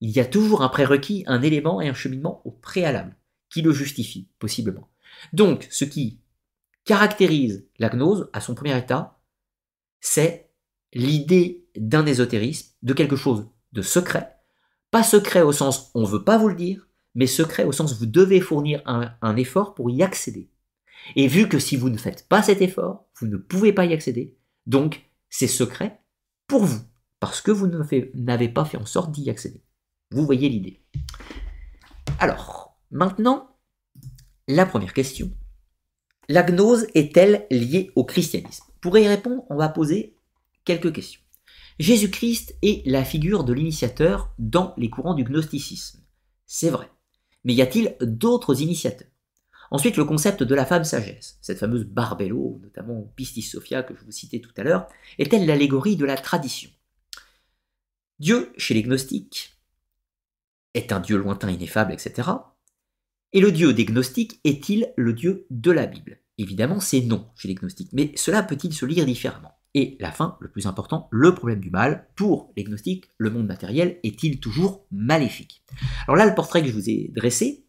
il 0.00 0.10
y 0.10 0.20
a 0.20 0.24
toujours 0.24 0.62
un 0.62 0.68
prérequis, 0.68 1.24
un 1.26 1.42
élément 1.42 1.80
et 1.80 1.88
un 1.88 1.94
cheminement 1.94 2.40
au 2.46 2.52
préalable 2.52 3.16
qui 3.50 3.62
le 3.62 3.72
justifie, 3.72 4.28
possiblement. 4.38 4.88
Donc, 5.32 5.66
ce 5.70 5.84
qui 5.84 6.20
caractérise 6.84 7.66
la 7.78 7.88
gnose 7.88 8.30
à 8.32 8.40
son 8.40 8.54
premier 8.54 8.78
état, 8.78 9.18
c'est 10.00 10.50
l'idée 10.92 11.68
d'un 11.76 12.06
ésotérisme, 12.06 12.74
de 12.82 12.94
quelque 12.94 13.16
chose 13.16 13.48
de 13.72 13.82
secret, 13.82 14.36
pas 14.92 15.02
secret 15.02 15.42
au 15.42 15.52
sens 15.52 15.90
on 15.94 16.02
ne 16.02 16.06
veut 16.06 16.24
pas 16.24 16.38
vous 16.38 16.48
le 16.48 16.54
dire, 16.54 16.86
mais 17.16 17.26
secret 17.26 17.64
au 17.64 17.72
sens 17.72 17.98
vous 17.98 18.06
devez 18.06 18.40
fournir 18.40 18.82
un 18.86 19.36
effort 19.36 19.74
pour 19.74 19.90
y 19.90 20.02
accéder. 20.02 20.48
Et 21.16 21.26
vu 21.26 21.48
que 21.48 21.58
si 21.58 21.76
vous 21.76 21.90
ne 21.90 21.98
faites 21.98 22.28
pas 22.28 22.42
cet 22.42 22.60
effort, 22.60 23.06
vous 23.20 23.26
ne 23.26 23.36
pouvez 23.36 23.72
pas 23.72 23.84
y 23.84 23.92
accéder, 23.92 24.36
donc 24.66 25.10
c'est 25.30 25.46
secret 25.46 26.00
pour 26.46 26.64
vous, 26.64 26.80
parce 27.20 27.40
que 27.40 27.50
vous 27.50 27.70
n'avez 28.14 28.48
pas 28.48 28.64
fait 28.64 28.78
en 28.78 28.86
sorte 28.86 29.12
d'y 29.12 29.30
accéder. 29.30 29.62
Vous 30.10 30.24
voyez 30.24 30.48
l'idée. 30.48 30.82
Alors, 32.18 32.78
maintenant, 32.90 33.58
la 34.46 34.66
première 34.66 34.94
question. 34.94 35.30
La 36.28 36.42
gnose 36.42 36.86
est-elle 36.94 37.46
liée 37.50 37.90
au 37.94 38.04
christianisme? 38.04 38.64
Pour 38.80 38.96
y 38.98 39.06
répondre, 39.08 39.44
on 39.50 39.56
va 39.56 39.68
poser 39.68 40.16
quelques 40.64 40.92
questions. 40.92 41.20
Jésus-Christ 41.78 42.56
est 42.62 42.86
la 42.86 43.04
figure 43.04 43.44
de 43.44 43.52
l'initiateur 43.52 44.34
dans 44.38 44.74
les 44.76 44.90
courants 44.90 45.14
du 45.14 45.24
gnosticisme. 45.24 46.00
C'est 46.46 46.70
vrai. 46.70 46.90
Mais 47.44 47.54
y 47.54 47.62
a-t-il 47.62 47.96
d'autres 48.00 48.60
initiateurs? 48.60 49.07
Ensuite, 49.70 49.96
le 49.96 50.04
concept 50.04 50.42
de 50.42 50.54
la 50.54 50.64
femme 50.64 50.84
sagesse, 50.84 51.38
cette 51.42 51.58
fameuse 51.58 51.84
Barbello, 51.84 52.58
notamment 52.62 53.12
Pistis 53.16 53.42
Sophia 53.42 53.82
que 53.82 53.94
je 53.94 54.04
vous 54.04 54.12
citais 54.12 54.40
tout 54.40 54.52
à 54.56 54.62
l'heure, 54.62 54.88
est-elle 55.18 55.46
l'allégorie 55.46 55.96
de 55.96 56.04
la 56.04 56.16
tradition? 56.16 56.70
Dieu, 58.18 58.52
chez 58.56 58.74
les 58.74 58.82
gnostiques, 58.82 59.58
est 60.74 60.92
un 60.92 61.00
Dieu 61.00 61.16
lointain, 61.16 61.50
ineffable, 61.50 61.92
etc. 61.92 62.30
Et 63.32 63.40
le 63.40 63.52
Dieu 63.52 63.74
des 63.74 63.84
gnostiques 63.84 64.40
est-il 64.44 64.92
le 64.96 65.12
Dieu 65.12 65.46
de 65.50 65.70
la 65.70 65.86
Bible? 65.86 66.20
Évidemment, 66.38 66.80
c'est 66.80 67.02
non 67.02 67.28
chez 67.36 67.48
les 67.48 67.54
gnostiques, 67.54 67.92
mais 67.92 68.12
cela 68.16 68.42
peut-il 68.42 68.72
se 68.72 68.86
lire 68.86 69.04
différemment? 69.04 69.52
Et 69.74 69.96
la 70.00 70.10
fin, 70.10 70.38
le 70.40 70.50
plus 70.50 70.66
important, 70.66 71.08
le 71.10 71.34
problème 71.34 71.60
du 71.60 71.70
mal. 71.70 72.08
Pour 72.16 72.52
les 72.56 72.64
gnostiques, 72.64 73.10
le 73.18 73.30
monde 73.30 73.46
matériel 73.46 74.00
est-il 74.02 74.40
toujours 74.40 74.86
maléfique? 74.90 75.62
Alors 76.06 76.16
là, 76.16 76.26
le 76.26 76.34
portrait 76.34 76.62
que 76.62 76.68
je 76.68 76.72
vous 76.72 76.88
ai 76.88 77.12
dressé, 77.14 77.67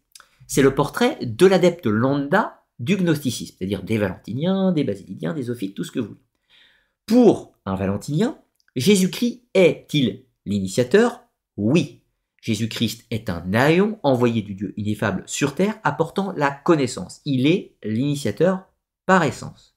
c'est 0.50 0.62
le 0.62 0.74
portrait 0.74 1.16
de 1.22 1.46
l'adepte 1.46 1.86
lambda 1.86 2.64
du 2.80 2.96
gnosticisme, 2.96 3.54
c'est-à-dire 3.56 3.84
des 3.84 3.98
valentiniens, 3.98 4.72
des 4.72 4.82
basiliciens, 4.82 5.32
des 5.32 5.48
ophites, 5.48 5.76
tout 5.76 5.84
ce 5.84 5.92
que 5.92 6.00
vous 6.00 6.08
voulez. 6.08 6.20
Pour 7.06 7.54
un 7.66 7.76
valentinien, 7.76 8.36
Jésus-Christ 8.74 9.44
est-il 9.54 10.24
l'initiateur? 10.44 11.20
Oui. 11.56 12.02
Jésus-Christ 12.42 13.06
est 13.12 13.30
un 13.30 13.54
aïon 13.54 14.00
envoyé 14.02 14.42
du 14.42 14.56
Dieu 14.56 14.74
ineffable 14.76 15.22
sur 15.26 15.54
terre 15.54 15.78
apportant 15.84 16.32
la 16.32 16.50
connaissance. 16.50 17.20
Il 17.24 17.46
est 17.46 17.76
l'initiateur 17.84 18.64
par 19.06 19.22
essence. 19.22 19.76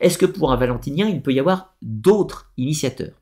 Est-ce 0.00 0.16
que 0.16 0.26
pour 0.26 0.52
un 0.52 0.56
valentinien, 0.56 1.06
il 1.06 1.20
peut 1.20 1.34
y 1.34 1.40
avoir 1.40 1.76
d'autres 1.82 2.50
initiateurs? 2.56 3.20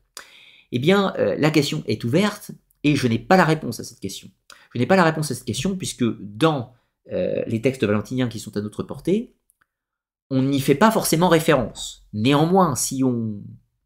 Eh 0.71 0.79
bien, 0.79 1.13
euh, 1.17 1.35
la 1.37 1.51
question 1.51 1.83
est 1.85 2.01
ouverte 2.05 2.51
et 2.85 2.95
je 2.95 3.07
n'ai 3.07 3.19
pas 3.19 3.35
la 3.35 3.45
réponse 3.45 3.81
à 3.81 3.83
cette 3.83 3.99
question. 3.99 4.29
Je 4.73 4.79
n'ai 4.79 4.85
pas 4.85 4.95
la 4.95 5.03
réponse 5.03 5.31
à 5.31 5.35
cette 5.35 5.45
question 5.45 5.75
puisque 5.75 6.05
dans 6.21 6.73
euh, 7.11 7.43
les 7.47 7.61
textes 7.61 7.83
valentiniens 7.83 8.29
qui 8.29 8.39
sont 8.39 8.55
à 8.57 8.61
notre 8.61 8.83
portée, 8.83 9.35
on 10.29 10.41
n'y 10.41 10.59
fait 10.59 10.75
pas 10.75 10.91
forcément 10.91 11.29
référence. 11.29 12.07
Néanmoins, 12.13 12.75
si 12.75 13.03
on 13.03 13.41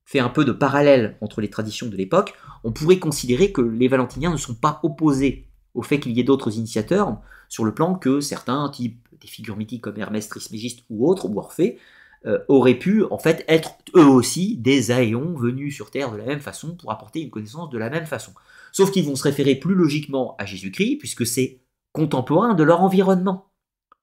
fait 0.05 0.19
un 0.19 0.29
peu 0.29 0.45
de 0.45 0.51
parallèle 0.51 1.17
entre 1.21 1.41
les 1.41 1.49
traditions 1.49 1.87
de 1.87 1.97
l'époque, 1.97 2.33
on 2.63 2.71
pourrait 2.71 2.99
considérer 2.99 3.51
que 3.51 3.61
les 3.61 3.87
valentiniens 3.87 4.31
ne 4.31 4.37
sont 4.37 4.55
pas 4.55 4.79
opposés 4.83 5.49
au 5.73 5.81
fait 5.81 5.99
qu'il 5.99 6.13
y 6.13 6.19
ait 6.19 6.23
d'autres 6.23 6.57
initiateurs, 6.57 7.19
sur 7.49 7.65
le 7.65 7.73
plan 7.73 7.95
que 7.95 8.19
certains 8.19 8.67
types 8.69 9.07
des 9.21 9.27
figures 9.27 9.57
mythiques 9.57 9.83
comme 9.83 9.97
Hermès 9.97 10.27
Trismégiste 10.27 10.83
ou 10.89 11.07
autres, 11.09 11.27
ou 11.27 11.37
Orphée, 11.37 11.77
euh, 12.25 12.39
auraient 12.47 12.79
pu 12.79 13.03
en 13.11 13.19
fait 13.19 13.45
être 13.47 13.75
eux 13.95 14.07
aussi 14.07 14.57
des 14.57 14.91
aéons 14.91 15.35
venus 15.35 15.75
sur 15.75 15.91
Terre 15.91 16.11
de 16.11 16.17
la 16.17 16.25
même 16.25 16.39
façon 16.39 16.75
pour 16.75 16.91
apporter 16.91 17.21
une 17.21 17.29
connaissance 17.29 17.69
de 17.69 17.77
la 17.77 17.89
même 17.89 18.07
façon. 18.07 18.31
Sauf 18.71 18.91
qu'ils 18.91 19.05
vont 19.05 19.15
se 19.15 19.23
référer 19.23 19.55
plus 19.55 19.75
logiquement 19.75 20.35
à 20.39 20.45
Jésus-Christ, 20.45 20.97
puisque 20.97 21.27
c'est 21.27 21.61
contemporains 21.97 22.53
de 22.53 22.63
leur 22.63 22.81
environnement. 22.81 23.49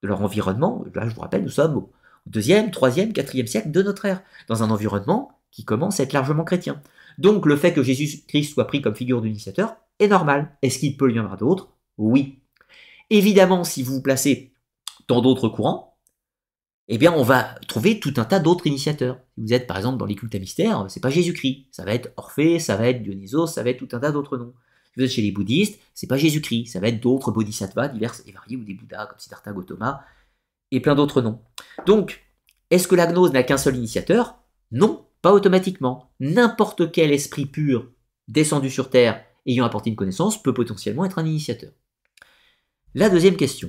De 0.02 0.08
leur 0.08 0.20
environnement, 0.20 0.84
là 0.94 1.08
je 1.08 1.14
vous 1.14 1.20
rappelle, 1.20 1.44
nous 1.44 1.48
sommes 1.48 1.76
au 1.76 1.92
deuxième, 2.26 2.72
troisième, 2.72 3.12
quatrième 3.12 3.46
siècle 3.46 3.70
de 3.70 3.82
notre 3.82 4.04
ère, 4.04 4.22
dans 4.48 4.64
un 4.64 4.70
environnement 4.70 5.38
qui 5.52 5.64
commence 5.64 6.00
à 6.00 6.02
être 6.02 6.12
largement 6.12 6.42
chrétien. 6.42 6.82
Donc 7.18 7.46
le 7.46 7.56
fait 7.56 7.72
que 7.72 7.84
Jésus-Christ 7.84 8.52
soit 8.52 8.66
pris 8.66 8.82
comme 8.82 8.96
figure 8.96 9.22
d'initiateur 9.22 9.76
est 10.00 10.08
normal. 10.08 10.50
Est-ce 10.62 10.80
qu'il 10.80 10.96
peut 10.96 11.12
y 11.12 11.20
en 11.20 11.22
avoir 11.22 11.38
d'autres? 11.38 11.68
Oui. 11.96 12.40
Évidemment, 13.10 13.62
si 13.62 13.84
vous 13.84 13.94
vous 13.94 14.02
placez 14.02 14.52
dans 15.06 15.20
d'autres 15.20 15.48
courants, 15.48 15.96
eh 16.88 16.98
bien 16.98 17.12
on 17.12 17.22
va 17.22 17.54
trouver 17.68 18.00
tout 18.00 18.14
un 18.16 18.24
tas 18.24 18.40
d'autres 18.40 18.66
initiateurs. 18.66 19.20
Si 19.36 19.42
vous 19.42 19.52
êtes 19.52 19.68
par 19.68 19.76
exemple 19.76 19.98
dans 19.98 20.06
les 20.06 20.16
cultes 20.16 20.34
à 20.34 20.40
mystère, 20.40 20.84
c'est 20.88 21.00
pas 21.00 21.10
Jésus-Christ, 21.10 21.68
ça 21.70 21.84
va 21.84 21.94
être 21.94 22.12
Orphée, 22.16 22.58
ça 22.58 22.76
va 22.76 22.88
être 22.88 23.04
Dionysos, 23.04 23.46
ça 23.46 23.62
va 23.62 23.70
être 23.70 23.78
tout 23.78 23.96
un 23.96 24.00
tas 24.00 24.10
d'autres 24.10 24.36
noms 24.36 24.54
chez 24.96 25.22
les 25.22 25.32
bouddhistes, 25.32 25.80
c'est 25.94 26.06
pas 26.06 26.16
Jésus-Christ, 26.16 26.66
ça 26.66 26.80
va 26.80 26.88
être 26.88 27.00
d'autres 27.00 27.30
bodhisattvas 27.30 27.88
divers 27.88 28.14
et 28.26 28.32
variés, 28.32 28.56
ou 28.56 28.64
des 28.64 28.74
bouddhas 28.74 29.06
comme 29.06 29.18
Siddhartha 29.18 29.52
Gautama, 29.52 30.04
et 30.70 30.80
plein 30.80 30.94
d'autres 30.94 31.22
noms. 31.22 31.40
Donc, 31.86 32.24
est-ce 32.70 32.88
que 32.88 32.94
la 32.94 33.06
gnose 33.06 33.32
n'a 33.32 33.42
qu'un 33.42 33.58
seul 33.58 33.76
initiateur? 33.76 34.38
Non, 34.72 35.06
pas 35.22 35.32
automatiquement. 35.32 36.10
N'importe 36.20 36.92
quel 36.92 37.12
esprit 37.12 37.46
pur 37.46 37.90
descendu 38.28 38.70
sur 38.70 38.90
Terre 38.90 39.24
ayant 39.46 39.64
apporté 39.64 39.90
une 39.90 39.96
connaissance 39.96 40.42
peut 40.42 40.54
potentiellement 40.54 41.04
être 41.04 41.18
un 41.18 41.26
initiateur. 41.26 41.72
La 42.94 43.10
deuxième 43.10 43.36
question. 43.36 43.68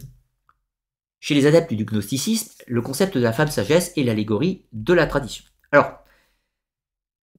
Chez 1.20 1.34
les 1.34 1.48
adeptes 1.48 1.74
du 1.74 1.86
gnosticisme, 1.86 2.64
le 2.68 2.82
concept 2.82 3.18
de 3.18 3.24
la 3.24 3.34
femme 3.34 3.50
sagesse 3.50 3.92
est 3.98 4.04
l'allégorie 4.04 4.66
de 4.74 4.94
la 4.94 5.08
tradition. 5.08 5.44
Alors, 5.72 6.04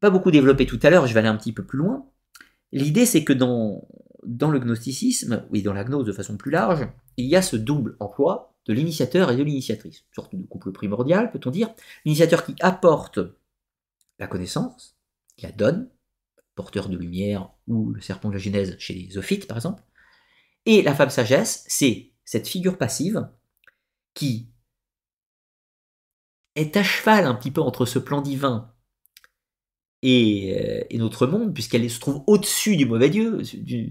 pas 0.00 0.10
beaucoup 0.10 0.30
développé 0.30 0.66
tout 0.66 0.80
à 0.82 0.90
l'heure, 0.90 1.06
je 1.06 1.14
vais 1.14 1.20
aller 1.20 1.28
un 1.28 1.36
petit 1.36 1.52
peu 1.52 1.64
plus 1.64 1.78
loin. 1.78 2.06
L'idée, 2.72 3.06
c'est 3.06 3.24
que 3.24 3.32
dans, 3.32 3.88
le 4.22 4.59
gnosticisme, 4.59 5.47
oui, 5.51 5.62
dans 5.62 5.72
la 5.72 5.84
gnose 5.84 6.06
de 6.06 6.12
façon 6.12 6.36
plus 6.36 6.51
large, 6.51 6.88
il 7.16 7.26
y 7.26 7.36
a 7.36 7.43
ce 7.43 7.56
double 7.56 7.97
emploi 8.01 8.55
de 8.66 8.72
l'initiateur 8.72 9.30
et 9.30 9.36
de 9.36 9.43
l'initiatrice. 9.43 10.05
Sorte 10.12 10.34
de 10.34 10.47
couple 10.47 10.72
primordial, 10.72 11.30
peut-on 11.30 11.51
dire. 11.51 11.70
L'initiateur 12.05 12.44
qui 12.44 12.55
apporte 12.60 13.20
la 14.18 14.26
connaissance, 14.26 14.97
qui 15.36 15.47
la 15.47 15.52
donne, 15.52 15.88
porteur 16.55 16.88
de 16.88 16.97
lumière 16.97 17.51
ou 17.68 17.93
le 17.93 18.01
serpent 18.01 18.28
de 18.28 18.34
la 18.34 18.40
Genèse 18.40 18.76
chez 18.78 18.94
les 18.94 19.18
Ophites, 19.18 19.47
par 19.47 19.59
exemple. 19.59 19.82
Et 20.64 20.82
la 20.82 20.94
femme 20.94 21.10
sagesse, 21.10 21.64
c'est 21.68 22.12
cette 22.24 22.48
figure 22.48 22.78
passive 22.78 23.28
qui 24.14 24.48
est 26.56 26.76
à 26.76 26.82
cheval 26.82 27.26
un 27.26 27.34
petit 27.34 27.51
peu 27.51 27.60
entre 27.60 27.84
ce 27.84 27.98
plan 27.98 28.22
divin 28.22 28.74
et, 30.09 30.57
euh, 30.57 30.99
notre 30.99 31.27
monde, 31.27 31.53
puisqu'elle 31.53 31.91
se 31.91 31.99
trouve 31.99 32.23
au-dessus 32.28 32.77
du 32.77 32.87
mauvais 32.87 33.11
Dieu, 33.11 33.43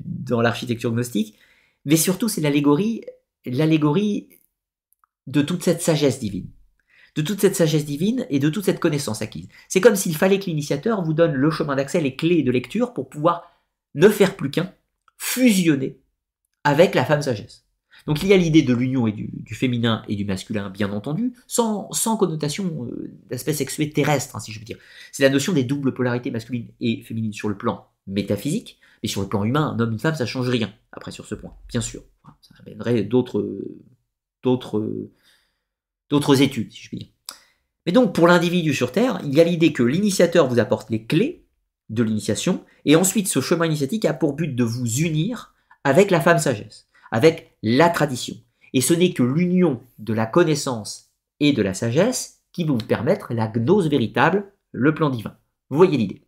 dans 0.05 0.41
l'architecture 0.41 0.91
gnostique, 0.93 1.37
mais 1.83 1.97
surtout 1.97 2.29
c'est 2.29 2.39
l'allégorie, 2.39 3.01
l'allégorie 3.45 4.29
de 5.27 5.41
toute 5.41 5.61
cette 5.61 5.81
sagesse 5.81 6.19
divine, 6.19 6.49
de 7.17 7.21
toute 7.21 7.41
cette 7.41 7.57
sagesse 7.57 7.83
divine 7.83 8.25
et 8.29 8.39
de 8.39 8.49
toute 8.49 8.63
cette 8.63 8.79
connaissance 8.79 9.21
acquise. 9.21 9.49
C'est 9.67 9.81
comme 9.81 9.97
s'il 9.97 10.15
fallait 10.15 10.39
que 10.39 10.45
l'initiateur 10.45 11.03
vous 11.03 11.13
donne 11.13 11.33
le 11.33 11.51
chemin 11.51 11.75
d'accès, 11.75 11.99
les 11.99 12.15
clés 12.15 12.43
de 12.43 12.51
lecture 12.51 12.93
pour 12.93 13.09
pouvoir 13.09 13.51
ne 13.93 14.07
faire 14.07 14.37
plus 14.37 14.51
qu'un, 14.51 14.73
fusionner 15.17 15.99
avec 16.63 16.95
la 16.95 17.03
femme 17.03 17.21
sagesse. 17.21 17.64
Donc 18.05 18.21
il 18.21 18.29
y 18.29 18.33
a 18.33 18.37
l'idée 18.37 18.61
de 18.61 18.73
l'union 18.73 19.07
et 19.07 19.11
du, 19.11 19.55
féminin 19.55 20.03
et 20.07 20.15
du 20.15 20.25
masculin, 20.25 20.69
bien 20.69 20.91
entendu, 20.91 21.33
sans, 21.47 21.89
connotation 22.17 22.85
euh, 22.85 23.11
d'aspect 23.29 23.53
sexué 23.53 23.89
terrestre, 23.89 24.35
hein, 24.35 24.39
si 24.39 24.51
je 24.51 24.59
veux 24.59 24.65
dire. 24.65 24.77
C'est 25.11 25.23
la 25.23 25.29
notion 25.29 25.53
des 25.53 25.63
doubles 25.63 25.93
polarités 25.93 26.29
masculines 26.29 26.67
et 26.79 27.01
féminines 27.01 27.33
sur 27.33 27.49
le 27.49 27.57
plan 27.57 27.87
métaphysique, 28.05 28.79
mais 29.01 29.09
sur 29.09 29.21
le 29.21 29.27
plan 29.27 29.43
humain, 29.43 29.73
un 29.75 29.79
homme, 29.79 29.93
une 29.93 29.99
femme, 29.99 30.15
ça 30.15 30.27
change 30.27 30.49
rien, 30.49 30.71
après 30.91 31.11
sur 31.11 31.25
ce 31.25 31.33
point, 31.33 31.55
bien 31.67 31.81
sûr. 31.81 32.03
Ça 32.41 32.55
amènerait 32.59 33.03
d'autres 33.03 33.41
études, 36.41 36.71
si 36.71 36.83
je 36.83 36.89
puis 36.89 36.97
dire. 36.99 37.07
Mais 37.87 37.91
donc, 37.91 38.13
pour 38.13 38.27
l'individu 38.27 38.73
sur 38.73 38.91
Terre, 38.91 39.19
il 39.23 39.33
y 39.33 39.41
a 39.41 39.43
l'idée 39.43 39.73
que 39.73 39.83
l'initiateur 39.83 40.47
vous 40.47 40.59
apporte 40.59 40.89
les 40.89 41.05
clés 41.05 41.45
de 41.89 42.03
l'initiation, 42.03 42.63
et 42.85 42.95
ensuite 42.95 43.27
ce 43.27 43.41
chemin 43.41 43.65
initiatique 43.65 44.05
a 44.05 44.13
pour 44.13 44.33
but 44.33 44.55
de 44.55 44.63
vous 44.63 45.01
unir 45.01 45.53
avec 45.83 46.09
la 46.09 46.19
femme 46.19 46.39
sagesse 46.39 46.84
avec 47.15 47.57
la 47.63 47.89
tradition. 47.89 48.35
Et 48.73 48.81
ce 48.81 48.93
n'est 48.93 49.13
que 49.13 49.23
l'union 49.23 49.81
de 49.99 50.13
la 50.13 50.25
connaissance 50.25 51.13
et 51.39 51.53
de 51.53 51.61
la 51.61 51.73
sagesse 51.73 52.41
qui 52.51 52.65
vous 52.65 52.77
permettre 52.77 53.33
la 53.33 53.47
gnose 53.47 53.87
véritable, 53.89 54.51
le 54.73 54.93
plan 54.93 55.09
divin. 55.09 55.37
Vous 55.69 55.77
voyez 55.77 55.97
l'idée. 55.97 56.27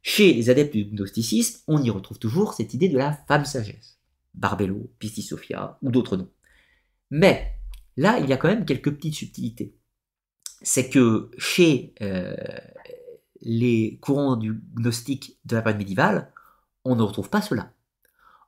Chez 0.00 0.32
les 0.32 0.48
adeptes 0.48 0.72
du 0.72 0.86
gnosticisme, 0.86 1.60
on 1.68 1.82
y 1.82 1.90
retrouve 1.90 2.18
toujours 2.18 2.54
cette 2.54 2.72
idée 2.72 2.88
de 2.88 2.96
la 2.96 3.12
femme 3.12 3.44
sagesse. 3.44 3.98
Barbello, 4.32 4.90
Pistissophia 4.98 5.76
ou 5.82 5.90
d'autres 5.90 6.16
noms. 6.16 6.30
Mais 7.10 7.52
là, 7.98 8.18
il 8.18 8.26
y 8.26 8.32
a 8.32 8.38
quand 8.38 8.48
même 8.48 8.64
quelques 8.64 8.94
petites 8.94 9.16
subtilités. 9.16 9.76
C'est 10.62 10.88
que 10.88 11.30
chez 11.36 11.92
euh, 12.00 12.34
les 13.42 13.98
courants 14.00 14.36
du 14.36 14.62
gnostique 14.72 15.38
de 15.44 15.56
la 15.56 15.60
période 15.60 15.78
médiévale, 15.78 16.32
on 16.86 16.96
ne 16.96 17.02
retrouve 17.02 17.28
pas 17.28 17.42
cela 17.42 17.70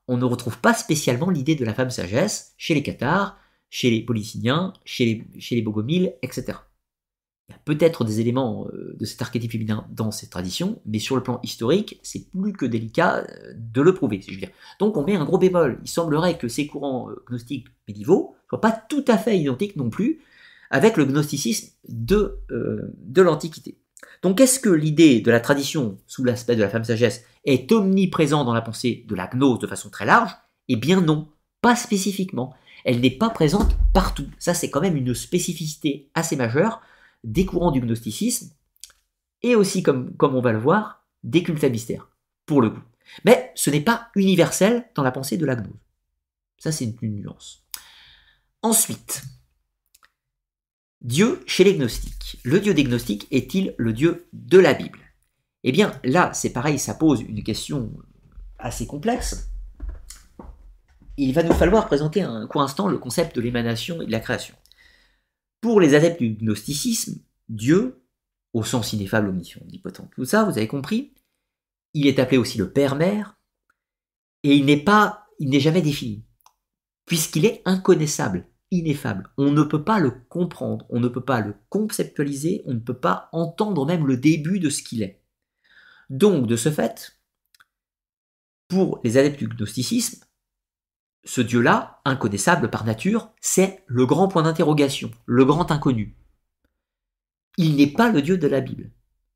on 0.09 0.17
ne 0.17 0.25
retrouve 0.25 0.59
pas 0.59 0.75
spécialement 0.75 1.31
l'idée 1.31 1.55
de 1.55 1.65
la 1.65 1.75
femme 1.75 1.91
sagesse 1.91 2.55
chez 2.57 2.75
les 2.75 2.83
Cathares, 2.83 3.39
chez 3.71 3.91
les 3.91 4.03
Polyciniens, 4.03 4.73
chez 4.85 5.05
les, 5.05 5.41
chez 5.41 5.55
les 5.55 5.63
Bogomiles, 5.63 6.15
etc. 6.23 6.59
Il 7.49 7.53
y 7.53 7.55
a 7.55 7.61
peut-être 7.65 8.05
des 8.05 8.21
éléments 8.21 8.67
euh, 8.73 8.95
de 8.99 9.05
cet 9.05 9.23
archétype 9.23 9.53
féminin 9.53 9.87
dans 9.91 10.11
cette 10.11 10.31
tradition, 10.31 10.81
mais 10.85 10.99
sur 10.99 11.17
le 11.17 11.23
plan 11.23 11.41
historique, 11.43 11.99
c'est 12.03 12.31
plus 12.31 12.53
que 12.53 12.67
délicat 12.67 13.19
euh, 13.19 13.55
de 13.57 13.81
le 13.81 13.95
prouver, 13.95 14.21
si 14.21 14.31
je 14.31 14.35
veux 14.35 14.41
dire. 14.41 14.55
Donc 14.79 14.97
on 14.97 15.05
met 15.05 15.17
un 15.17 15.25
gros 15.25 15.39
bémol. 15.39 15.79
Il 15.83 15.89
semblerait 15.89 16.37
que 16.37 16.49
ces 16.49 16.67
courants 16.67 17.11
euh, 17.11 17.23
gnostiques 17.29 17.69
médiévaux 17.87 18.35
soient 18.49 18.61
pas 18.61 18.73
tout 18.73 19.05
à 19.09 19.17
fait 19.17 19.39
identiques 19.39 19.77
non 19.77 19.91
plus 19.91 20.21
avec 20.71 20.99
le 20.99 21.07
gnosticisme 21.07 21.73
de, 21.89 22.41
de 22.51 23.23
l'Antiquité. 23.23 23.79
Donc 24.23 24.41
est-ce 24.41 24.61
que 24.61 24.69
l'idée 24.69 25.21
de 25.21 25.31
la 25.31 25.41
tradition 25.41 25.99
sous 26.07 26.25
l'aspect 26.25 26.57
de 26.57 26.63
la 26.63 26.69
femme 26.69 26.85
sagesse 26.85 27.25
est 27.45 27.71
omniprésente 27.73 28.47
dans 28.47 28.55
la 28.55 28.63
pensée 28.63 29.05
de 29.09 29.15
la 29.15 29.27
gnose 29.29 29.59
de 29.59 29.67
façon 29.67 29.91
très 29.91 30.07
large? 30.07 30.33
Eh 30.69 30.77
bien 30.77 31.01
non, 31.01 31.29
pas 31.61 31.77
spécifiquement. 31.77 32.55
Elle 32.85 33.01
n'est 33.01 33.11
pas 33.11 33.31
présente 33.31 33.77
partout. 33.93 34.27
Ça 34.39 34.55
c'est 34.55 34.71
quand 34.71 34.81
même 34.81 34.97
une 34.97 35.15
spécificité 35.15 36.11
assez 36.15 36.37
majeure 36.37 36.81
des 37.25 37.45
courants 37.45 37.73
du 37.73 37.81
gnosticisme 37.81 38.51
et 39.43 39.55
aussi, 39.55 39.83
comme, 39.83 40.17
comme 40.17 40.35
on 40.35 40.41
va 40.41 40.53
le 40.53 40.59
voir, 40.59 41.05
des 41.23 41.43
cultes 41.43 41.65
à 41.65 41.69
mystère, 41.69 42.09
pour 42.47 42.61
le 42.61 42.71
coup. 42.71 42.83
Mais 43.25 43.53
ce 43.55 43.71
n'est 43.71 43.81
pas 43.81 44.09
universel 44.15 44.91
dans 44.95 45.03
la 45.03 45.13
pensée 45.13 45.37
de 45.37 45.47
la 45.47 45.57
gnose. 45.57 45.79
Ça 46.59 46.73
c'est 46.73 46.97
une 47.03 47.15
nuance. 47.17 47.65
Ensuite, 48.63 49.23
Dieu 51.01 51.43
chez 51.47 51.65
les 51.65 51.77
gnostiques. 51.77 52.41
Le 52.43 52.61
Dieu 52.61 52.75
des 52.75 52.85
gnostiques 52.85 53.27
est-il 53.31 53.75
le 53.79 53.93
Dieu 53.93 54.29
de 54.33 54.59
la 54.59 54.75
Bible? 54.75 54.99
Eh 55.65 55.73
bien 55.73 55.93
là, 56.05 56.33
c'est 56.35 56.53
pareil, 56.53 56.79
ça 56.79 56.95
pose 56.95 57.21
une 57.23 57.43
question 57.43 57.93
assez 58.59 58.87
complexe. 58.87 59.51
Il 61.17 61.33
va 61.35 61.43
nous 61.43 61.53
falloir 61.53 61.87
présenter 61.87 62.23
un 62.23 62.47
court 62.47 62.63
instant 62.63 62.89
le 62.89 62.99
concept 62.99 63.37
de 63.37 63.41
l'émanation 63.41 64.03
et 64.03 64.07
de 64.07 64.13
la 64.13 64.21
création. 64.21 64.55
Pour 65.61 65.81
les 65.81 65.95
adeptes 65.95 66.21
du 66.21 66.31
gnosticisme, 66.35 67.21
Dieu, 67.49 68.03
au 68.53 68.63
sens 68.63 68.93
ineffable, 68.93 69.29
omniscient, 69.29 69.61
omnipotent, 69.63 70.09
tout 70.15 70.25
ça, 70.25 70.45
vous 70.45 70.59
avez 70.59 70.69
compris, 70.69 71.13
il 71.95 72.07
est 72.07 72.19
appelé 72.19 72.39
aussi 72.39 72.59
le 72.59 72.71
Père-Mère, 72.71 73.37
et 74.45 74.55
il 74.55 74.65
n'est 74.65 74.83
pas, 74.85 75.27
il 75.41 75.51
n'est 75.51 75.61
jamais 75.61 75.83
défini, 75.83 76.25
puisqu'il 77.07 77.47
est 77.47 77.63
inconnaissable 77.65 78.47
ineffable. 78.71 79.31
On 79.37 79.51
ne 79.51 79.63
peut 79.63 79.85
pas 79.85 79.99
le 79.99 80.11
comprendre, 80.11 80.87
on 80.91 81.01
ne 81.01 81.09
peut 81.09 81.25
pas 81.25 81.41
le 81.41 81.55
conceptualiser, 81.69 82.63
on 82.67 82.75
ne 82.75 82.81
peut 82.81 82.99
pas 82.99 83.29
entendre 83.33 83.87
même 83.87 84.07
le 84.07 84.17
début 84.17 84.61
de 84.61 84.71
ce 84.71 84.83
qu'il 84.83 85.03
est. 85.03 85.23
Donc, 86.11 86.47
de 86.47 86.57
ce 86.57 86.71
fait, 86.71 87.19
pour 88.69 89.01
les 89.05 89.17
adeptes 89.17 89.39
du 89.39 89.49
gnosticisme, 89.49 90.25
ce 91.25 91.41
Dieu-là, 91.41 92.01
inconnaissable 92.05 92.71
par 92.71 92.85
nature, 92.85 93.31
c'est 93.41 93.85
le 93.87 94.07
grand 94.07 94.29
point 94.29 94.43
d'interrogation, 94.43 95.11
le 95.27 95.45
grand 95.45 95.71
inconnu. 95.71 96.17
Il 97.57 97.77
n'est 97.77 97.93
pas 97.93 98.11
le 98.11 98.23
Dieu 98.23 98.39
de 98.39 98.47
la 98.47 98.61
Bible. 98.61 98.91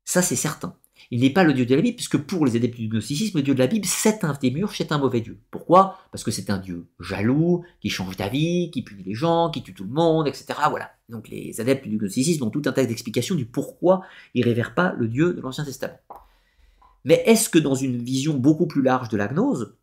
Ça, 0.05 0.21
c'est 0.21 0.35
certain. 0.35 0.77
Il 1.11 1.21
n'est 1.21 1.29
pas 1.29 1.43
le 1.43 1.53
Dieu 1.53 1.65
de 1.65 1.75
la 1.75 1.81
Bible, 1.81 1.95
puisque 1.95 2.17
pour 2.17 2.45
les 2.45 2.55
adeptes 2.55 2.77
du 2.77 2.87
gnosticisme, 2.87 3.37
le 3.37 3.43
Dieu 3.43 3.53
de 3.53 3.59
la 3.59 3.67
Bible, 3.67 3.85
c'est 3.85 4.23
un 4.23 4.33
démurge, 4.39 4.77
c'est 4.77 4.91
un 4.91 4.97
mauvais 4.97 5.21
Dieu. 5.21 5.39
Pourquoi? 5.51 5.99
Parce 6.11 6.23
que 6.23 6.31
c'est 6.31 6.49
un 6.49 6.57
Dieu 6.57 6.87
jaloux, 6.99 7.63
qui 7.81 7.89
change 7.89 8.17
d'avis, 8.17 8.71
qui 8.71 8.81
punit 8.81 9.03
les 9.03 9.13
gens, 9.13 9.49
qui 9.49 9.63
tue 9.63 9.73
tout 9.73 9.83
le 9.83 9.91
monde, 9.91 10.27
etc. 10.27 10.45
Voilà. 10.69 10.91
Donc 11.09 11.29
les 11.29 11.59
adeptes 11.61 11.87
du 11.87 11.97
gnosticisme 11.97 12.43
ont 12.43 12.49
tout 12.49 12.63
un 12.65 12.71
tas 12.71 12.85
d'explications 12.85 13.35
du 13.35 13.45
pourquoi 13.45 14.01
ils 14.33 14.43
révèrent 14.43 14.73
pas 14.73 14.93
le 14.97 15.07
Dieu 15.07 15.33
de 15.33 15.41
l'Ancien 15.41 15.65
Testament. 15.65 15.99
Mais 17.05 17.21
est-ce 17.25 17.49
que 17.49 17.59
dans 17.59 17.75
une 17.75 17.97
vision 17.97 18.33
beaucoup 18.35 18.67
plus 18.67 18.81
large 18.81 19.09
de 19.09 19.17
la 19.17 19.27
gnose, 19.27 19.75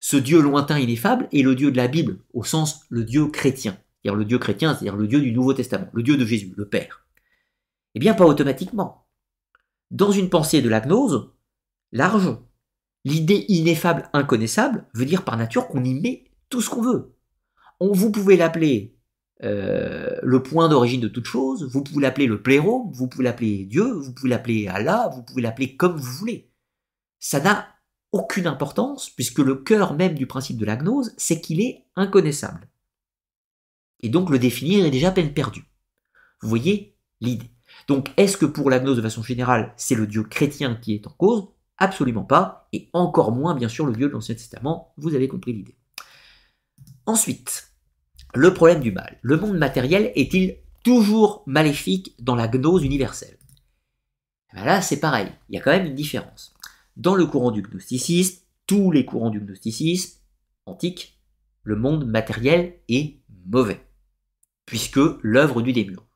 ce 0.00 0.16
Dieu 0.16 0.40
lointain, 0.40 0.78
ineffable, 0.78 1.28
est 1.32 1.42
le 1.42 1.54
Dieu 1.54 1.72
de 1.72 1.76
la 1.76 1.88
Bible, 1.88 2.18
au 2.32 2.44
sens 2.44 2.82
le 2.88 3.04
Dieu 3.04 3.26
chrétien? 3.28 3.78
C'est-à-dire 4.02 4.16
le 4.16 4.24
Dieu 4.24 4.38
chrétien, 4.38 4.74
c'est-à-dire 4.74 4.96
le 4.96 5.08
Dieu 5.08 5.20
du 5.20 5.32
Nouveau 5.32 5.54
Testament, 5.54 5.88
le 5.92 6.02
Dieu 6.02 6.16
de 6.16 6.24
Jésus, 6.24 6.54
le 6.56 6.68
Père 6.68 7.04
Eh 7.94 7.98
bien, 7.98 8.14
pas 8.14 8.26
automatiquement. 8.26 9.07
Dans 9.90 10.10
une 10.10 10.28
pensée 10.28 10.62
de 10.62 10.68
la 10.68 10.80
gnose, 10.80 11.32
large, 11.92 12.36
l'idée 13.04 13.46
ineffable, 13.48 14.08
inconnaissable, 14.12 14.86
veut 14.94 15.06
dire 15.06 15.24
par 15.24 15.36
nature 15.36 15.68
qu'on 15.68 15.84
y 15.84 15.94
met 15.94 16.24
tout 16.50 16.60
ce 16.60 16.70
qu'on 16.70 16.82
veut. 16.82 17.14
On, 17.80 17.92
vous 17.92 18.10
pouvez 18.10 18.36
l'appeler 18.36 18.98
euh, 19.44 20.18
le 20.22 20.42
point 20.42 20.68
d'origine 20.68 21.00
de 21.00 21.08
toute 21.08 21.26
chose, 21.26 21.68
vous 21.72 21.82
pouvez 21.82 22.02
l'appeler 22.02 22.26
le 22.26 22.42
pléro, 22.42 22.90
vous 22.92 23.08
pouvez 23.08 23.24
l'appeler 23.24 23.64
Dieu, 23.64 23.92
vous 23.92 24.12
pouvez 24.12 24.30
l'appeler 24.30 24.66
Allah, 24.68 25.10
vous 25.14 25.22
pouvez 25.22 25.42
l'appeler 25.42 25.76
comme 25.76 25.96
vous 25.96 26.12
voulez. 26.12 26.50
Ça 27.20 27.40
n'a 27.40 27.68
aucune 28.12 28.46
importance, 28.46 29.10
puisque 29.10 29.38
le 29.38 29.56
cœur 29.56 29.94
même 29.94 30.14
du 30.14 30.26
principe 30.26 30.56
de 30.56 30.64
la 30.64 30.76
gnose, 30.76 31.14
c'est 31.16 31.40
qu'il 31.40 31.60
est 31.60 31.86
inconnaissable. 31.94 32.68
Et 34.00 34.08
donc 34.08 34.30
le 34.30 34.38
définir 34.38 34.84
est 34.84 34.90
déjà 34.90 35.10
peine 35.10 35.32
perdue. 35.32 35.64
Vous 36.40 36.48
voyez 36.48 36.96
l'idée. 37.20 37.50
Donc 37.88 38.10
est-ce 38.16 38.36
que 38.36 38.46
pour 38.46 38.70
la 38.70 38.78
gnose 38.80 38.96
de 38.98 39.02
façon 39.02 39.22
générale, 39.22 39.72
c'est 39.76 39.94
le 39.94 40.06
Dieu 40.06 40.22
chrétien 40.22 40.76
qui 40.76 40.94
est 40.94 41.06
en 41.06 41.10
cause? 41.10 41.48
Absolument 41.78 42.24
pas, 42.24 42.68
et 42.72 42.90
encore 42.92 43.32
moins 43.32 43.54
bien 43.54 43.68
sûr 43.68 43.86
le 43.86 43.94
Dieu 43.94 44.08
de 44.08 44.12
l'Ancien 44.12 44.34
Testament, 44.34 44.92
vous 44.96 45.14
avez 45.14 45.28
compris 45.28 45.52
l'idée. 45.52 45.76
Ensuite, 47.06 47.72
le 48.34 48.52
problème 48.52 48.80
du 48.80 48.92
mal. 48.92 49.18
Le 49.22 49.36
monde 49.38 49.56
matériel 49.56 50.12
est-il 50.14 50.58
toujours 50.84 51.42
maléfique 51.46 52.14
dans 52.18 52.34
la 52.36 52.48
gnose 52.48 52.84
universelle? 52.84 53.38
Eh 54.52 54.56
ben 54.56 54.64
Là, 54.64 54.82
c'est 54.82 55.00
pareil, 55.00 55.28
il 55.48 55.54
y 55.56 55.58
a 55.58 55.62
quand 55.62 55.70
même 55.70 55.86
une 55.86 55.94
différence. 55.94 56.54
Dans 56.96 57.14
le 57.14 57.26
courant 57.26 57.50
du 57.52 57.62
gnosticisme, 57.62 58.42
tous 58.66 58.90
les 58.90 59.04
courants 59.04 59.30
du 59.30 59.40
gnosticisme 59.40 60.18
antique, 60.66 61.18
le 61.62 61.76
monde 61.76 62.06
matériel 62.06 62.80
est 62.88 63.20
mauvais. 63.46 63.80
puisque 64.66 65.00
l'œuvre 65.22 65.62
du 65.62 65.72
démiurge. 65.72 66.07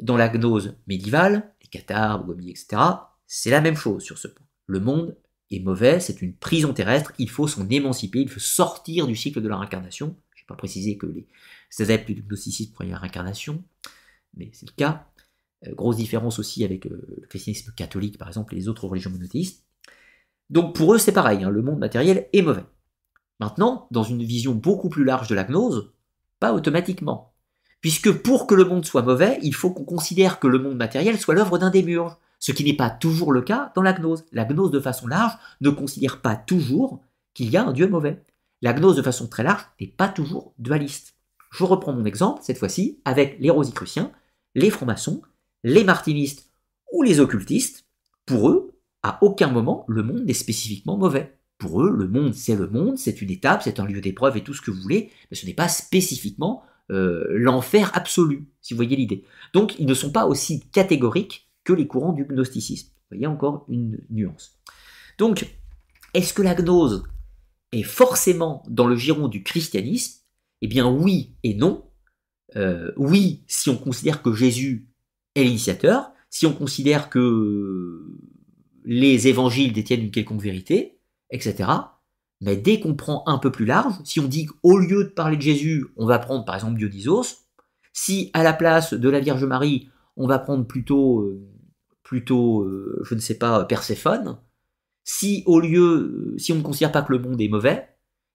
Dans 0.00 0.16
la 0.16 0.28
gnose 0.28 0.76
médiévale, 0.86 1.54
les 1.62 1.68
cathares, 1.68 2.24
Gomi, 2.24 2.50
etc., 2.50 2.82
c'est 3.26 3.50
la 3.50 3.60
même 3.60 3.76
chose 3.76 4.02
sur 4.02 4.18
ce 4.18 4.28
point. 4.28 4.46
Le 4.66 4.80
monde 4.80 5.16
est 5.50 5.60
mauvais, 5.60 6.00
c'est 6.00 6.22
une 6.22 6.34
prison 6.34 6.72
terrestre, 6.72 7.12
il 7.18 7.30
faut 7.30 7.46
s'en 7.46 7.68
émanciper, 7.68 8.20
il 8.20 8.28
faut 8.28 8.40
sortir 8.40 9.06
du 9.06 9.16
cycle 9.16 9.40
de 9.40 9.48
la 9.48 9.58
réincarnation. 9.58 10.16
Je 10.34 10.42
n'ai 10.42 10.46
pas 10.46 10.56
précisé 10.56 10.96
que 10.96 11.06
les 11.06 11.26
adeptes 11.80 12.10
du 12.10 12.22
gnosticisme 12.22 12.72
croyaient 12.72 12.92
la 12.92 12.98
réincarnation, 12.98 13.62
mais 14.36 14.50
c'est 14.52 14.68
le 14.68 14.74
cas. 14.74 15.06
Euh, 15.66 15.74
grosse 15.74 15.96
différence 15.96 16.38
aussi 16.38 16.64
avec 16.64 16.86
euh, 16.86 17.06
le 17.20 17.26
christianisme 17.26 17.72
catholique, 17.74 18.18
par 18.18 18.28
exemple, 18.28 18.54
et 18.54 18.56
les 18.56 18.68
autres 18.68 18.86
religions 18.86 19.10
monothéistes. 19.10 19.64
Donc 20.50 20.74
pour 20.74 20.94
eux, 20.94 20.98
c'est 20.98 21.12
pareil, 21.12 21.42
hein, 21.42 21.50
le 21.50 21.62
monde 21.62 21.78
matériel 21.78 22.28
est 22.32 22.42
mauvais. 22.42 22.64
Maintenant, 23.40 23.88
dans 23.90 24.02
une 24.02 24.22
vision 24.22 24.54
beaucoup 24.54 24.88
plus 24.88 25.04
large 25.04 25.28
de 25.28 25.34
la 25.34 25.44
gnose, 25.44 25.92
pas 26.38 26.52
automatiquement. 26.52 27.33
Puisque 27.84 28.12
pour 28.12 28.46
que 28.46 28.54
le 28.54 28.64
monde 28.64 28.86
soit 28.86 29.02
mauvais, 29.02 29.38
il 29.42 29.54
faut 29.54 29.70
qu'on 29.70 29.84
considère 29.84 30.40
que 30.40 30.46
le 30.46 30.58
monde 30.58 30.78
matériel 30.78 31.18
soit 31.18 31.34
l'œuvre 31.34 31.58
d'un 31.58 31.68
démiurge, 31.68 32.16
ce 32.38 32.50
qui 32.50 32.64
n'est 32.64 32.72
pas 32.72 32.88
toujours 32.88 33.30
le 33.30 33.42
cas 33.42 33.72
dans 33.74 33.82
la 33.82 33.92
gnose. 33.92 34.24
La 34.32 34.46
gnose 34.46 34.70
de 34.70 34.80
façon 34.80 35.06
large 35.06 35.34
ne 35.60 35.68
considère 35.68 36.22
pas 36.22 36.34
toujours 36.34 37.02
qu'il 37.34 37.50
y 37.50 37.58
a 37.58 37.62
un 37.66 37.74
dieu 37.74 37.86
mauvais. 37.86 38.24
La 38.62 38.72
gnose 38.72 38.96
de 38.96 39.02
façon 39.02 39.26
très 39.26 39.42
large 39.42 39.66
n'est 39.78 39.86
pas 39.86 40.08
toujours 40.08 40.54
dualiste. 40.58 41.16
Je 41.50 41.62
reprends 41.62 41.92
mon 41.92 42.06
exemple, 42.06 42.40
cette 42.42 42.56
fois-ci, 42.56 43.00
avec 43.04 43.36
les 43.38 43.50
rosicruciens, 43.50 44.12
les 44.54 44.70
francs-maçons, 44.70 45.20
les 45.62 45.84
martinistes 45.84 46.48
ou 46.90 47.02
les 47.02 47.20
occultistes. 47.20 47.84
Pour 48.24 48.48
eux, 48.48 48.80
à 49.02 49.18
aucun 49.20 49.48
moment, 49.48 49.84
le 49.88 50.02
monde 50.02 50.24
n'est 50.24 50.32
spécifiquement 50.32 50.96
mauvais. 50.96 51.36
Pour 51.58 51.82
eux, 51.82 51.90
le 51.90 52.08
monde, 52.08 52.32
c'est 52.32 52.56
le 52.56 52.66
monde, 52.66 52.96
c'est 52.96 53.20
une 53.20 53.30
étape, 53.30 53.62
c'est 53.62 53.78
un 53.78 53.84
lieu 53.84 54.00
d'épreuve 54.00 54.38
et 54.38 54.42
tout 54.42 54.54
ce 54.54 54.62
que 54.62 54.70
vous 54.70 54.80
voulez, 54.80 55.10
mais 55.30 55.36
ce 55.36 55.44
n'est 55.44 55.52
pas 55.52 55.68
spécifiquement 55.68 56.62
euh, 56.90 57.24
l'enfer 57.30 57.90
absolu, 57.94 58.46
si 58.60 58.74
vous 58.74 58.78
voyez 58.78 58.96
l'idée. 58.96 59.24
Donc, 59.52 59.74
ils 59.78 59.86
ne 59.86 59.94
sont 59.94 60.12
pas 60.12 60.26
aussi 60.26 60.60
catégoriques 60.70 61.48
que 61.64 61.72
les 61.72 61.86
courants 61.86 62.12
du 62.12 62.24
gnosticisme. 62.24 62.88
Vous 62.88 63.16
voyez 63.16 63.26
encore 63.26 63.64
une 63.68 63.98
nuance. 64.10 64.58
Donc, 65.18 65.46
est-ce 66.12 66.34
que 66.34 66.42
la 66.42 66.54
gnose 66.54 67.04
est 67.72 67.82
forcément 67.82 68.62
dans 68.68 68.86
le 68.86 68.96
giron 68.96 69.28
du 69.28 69.42
christianisme? 69.42 70.20
Eh 70.60 70.66
bien, 70.66 70.88
oui 70.88 71.34
et 71.42 71.54
non. 71.54 71.84
Euh, 72.56 72.92
oui, 72.96 73.44
si 73.46 73.70
on 73.70 73.76
considère 73.76 74.22
que 74.22 74.32
Jésus 74.32 74.88
est 75.34 75.44
l'initiateur, 75.44 76.12
si 76.30 76.46
on 76.46 76.52
considère 76.52 77.08
que 77.10 78.18
les 78.84 79.28
évangiles 79.28 79.72
détiennent 79.72 80.02
une 80.02 80.10
quelconque 80.10 80.42
vérité, 80.42 80.98
etc. 81.30 81.70
Mais 82.44 82.58
dès 82.58 82.78
qu'on 82.78 82.94
prend 82.94 83.22
un 83.26 83.38
peu 83.38 83.50
plus 83.50 83.64
large, 83.64 83.94
si 84.04 84.20
on 84.20 84.28
dit 84.28 84.44
qu'au 84.44 84.76
lieu 84.76 85.04
de 85.04 85.08
parler 85.08 85.38
de 85.38 85.42
Jésus, 85.42 85.86
on 85.96 86.04
va 86.04 86.18
prendre 86.18 86.44
par 86.44 86.54
exemple 86.54 86.76
Dionysos, 86.76 87.38
si 87.94 88.30
à 88.34 88.42
la 88.42 88.52
place 88.52 88.92
de 88.92 89.08
la 89.08 89.18
Vierge 89.18 89.44
Marie, 89.44 89.88
on 90.18 90.26
va 90.26 90.38
prendre 90.38 90.66
plutôt, 90.66 91.20
euh, 91.20 91.48
plutôt 92.02 92.60
euh, 92.60 93.00
je 93.02 93.14
ne 93.14 93.20
sais 93.20 93.38
pas, 93.38 93.64
Perséphone, 93.64 94.36
si 95.04 95.42
au 95.46 95.58
lieu, 95.58 96.34
si 96.36 96.52
on 96.52 96.56
ne 96.56 96.62
considère 96.62 96.92
pas 96.92 97.00
que 97.00 97.14
le 97.14 97.18
monde 97.18 97.40
est 97.40 97.48
mauvais, 97.48 97.88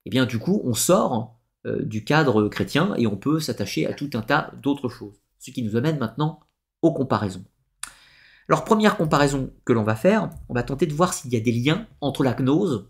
eh 0.06 0.10
bien 0.10 0.26
du 0.26 0.40
coup 0.40 0.60
on 0.64 0.74
sort 0.74 1.40
euh, 1.68 1.84
du 1.84 2.04
cadre 2.04 2.48
chrétien 2.48 2.96
et 2.98 3.06
on 3.06 3.16
peut 3.16 3.40
s'attacher 3.40 3.86
à 3.86 3.94
tout 3.94 4.10
un 4.16 4.24
tas 4.24 4.52
d'autres 4.64 4.90
choses. 4.90 5.22
Ce 5.38 5.52
qui 5.52 5.62
nous 5.62 5.76
amène 5.76 6.00
maintenant 6.00 6.40
aux 6.82 6.94
comparaisons. 6.94 7.46
Alors 8.48 8.66
première 8.66 8.98
comparaison 8.98 9.54
que 9.66 9.74
l'on 9.74 9.84
va 9.84 9.96
faire, 9.96 10.32
on 10.48 10.56
va 10.56 10.64
tenter 10.64 10.88
de 10.88 10.94
voir 10.94 11.14
s'il 11.14 11.32
y 11.32 11.38
a 11.38 11.40
des 11.40 11.52
liens 11.52 11.86
entre 12.02 12.24
la 12.24 12.34
gnose, 12.34 12.88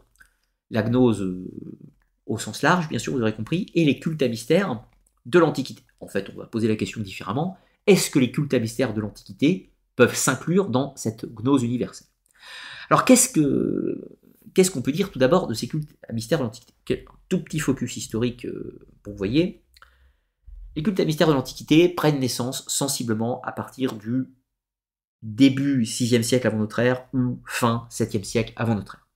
la 0.69 0.83
gnose 0.83 1.21
euh, 1.21 1.49
au 2.25 2.37
sens 2.37 2.61
large 2.61 2.89
bien 2.89 2.99
sûr 2.99 3.13
vous 3.13 3.21
aurez 3.21 3.35
compris, 3.35 3.67
et 3.73 3.85
les 3.85 3.99
cultes 3.99 4.21
à 4.21 4.27
mystère 4.27 4.83
de 5.25 5.39
l'Antiquité. 5.39 5.83
En 5.99 6.07
fait 6.07 6.29
on 6.33 6.37
va 6.37 6.45
poser 6.45 6.67
la 6.67 6.75
question 6.75 7.01
différemment, 7.01 7.57
est-ce 7.87 8.09
que 8.09 8.19
les 8.19 8.31
cultes 8.31 8.53
à 8.53 8.59
mystère 8.59 8.93
de 8.93 9.01
l'Antiquité 9.01 9.71
peuvent 9.95 10.15
s'inclure 10.15 10.69
dans 10.69 10.95
cette 10.95 11.25
gnose 11.25 11.63
universelle? 11.63 12.07
Alors 12.89 13.05
qu'est-ce 13.05 13.29
que 13.29 14.17
qu'est-ce 14.53 14.71
qu'on 14.71 14.81
peut 14.81 14.91
dire 14.91 15.11
tout 15.11 15.19
d'abord 15.19 15.47
de 15.47 15.53
ces 15.53 15.67
cultes 15.67 15.89
à 16.07 16.13
mystère 16.13 16.39
de 16.39 16.43
l'Antiquité? 16.43 17.05
Tout 17.29 17.43
petit 17.43 17.59
focus 17.59 17.97
historique 17.97 18.45
euh, 18.45 18.79
pour 19.03 19.13
vous 19.13 19.17
voyez. 19.17 19.63
Les 20.75 20.83
cultes 20.83 20.99
à 20.99 21.05
mystère 21.05 21.27
de 21.27 21.33
l'Antiquité 21.33 21.89
prennent 21.89 22.19
naissance 22.19 22.63
sensiblement 22.67 23.41
à 23.41 23.51
partir 23.51 23.93
du 23.93 24.27
début 25.21 25.83
6e 25.83 26.23
siècle 26.23 26.47
avant 26.47 26.59
notre 26.59 26.79
ère 26.79 27.07
ou 27.13 27.41
fin 27.45 27.87
7e 27.91 28.23
siècle 28.23 28.53
avant 28.55 28.75
notre 28.75 28.95
ère. 28.95 29.08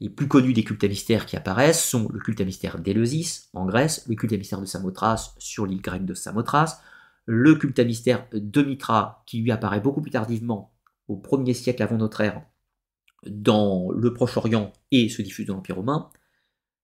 Les 0.00 0.10
plus 0.10 0.28
connus 0.28 0.52
des 0.52 0.64
cultes 0.64 0.84
à 0.84 0.88
mystère 0.88 1.26
qui 1.26 1.36
apparaissent 1.36 1.84
sont 1.84 2.08
le 2.12 2.18
culte 2.18 2.40
à 2.40 2.44
mystère 2.44 2.78
d'Éleusis 2.78 3.48
en 3.52 3.64
Grèce, 3.64 4.04
le 4.08 4.16
culte 4.16 4.32
à 4.32 4.36
mystère 4.36 4.60
de 4.60 4.66
Samothrace 4.66 5.34
sur 5.38 5.66
l'île 5.66 5.80
grecque 5.80 6.04
de 6.04 6.14
Samothrace, 6.14 6.80
le 7.26 7.54
culte 7.54 7.78
à 7.78 7.84
mystère 7.84 8.26
de 8.32 8.62
Mitra 8.62 9.22
qui 9.26 9.40
lui 9.40 9.52
apparaît 9.52 9.80
beaucoup 9.80 10.02
plus 10.02 10.10
tardivement 10.10 10.74
au 11.08 11.16
1er 11.16 11.54
siècle 11.54 11.82
avant 11.82 11.96
notre 11.96 12.20
ère 12.20 12.42
dans 13.26 13.90
le 13.90 14.12
Proche-Orient 14.12 14.72
et 14.90 15.08
se 15.08 15.22
diffuse 15.22 15.46
dans 15.46 15.54
l'Empire 15.54 15.76
romain, 15.76 16.10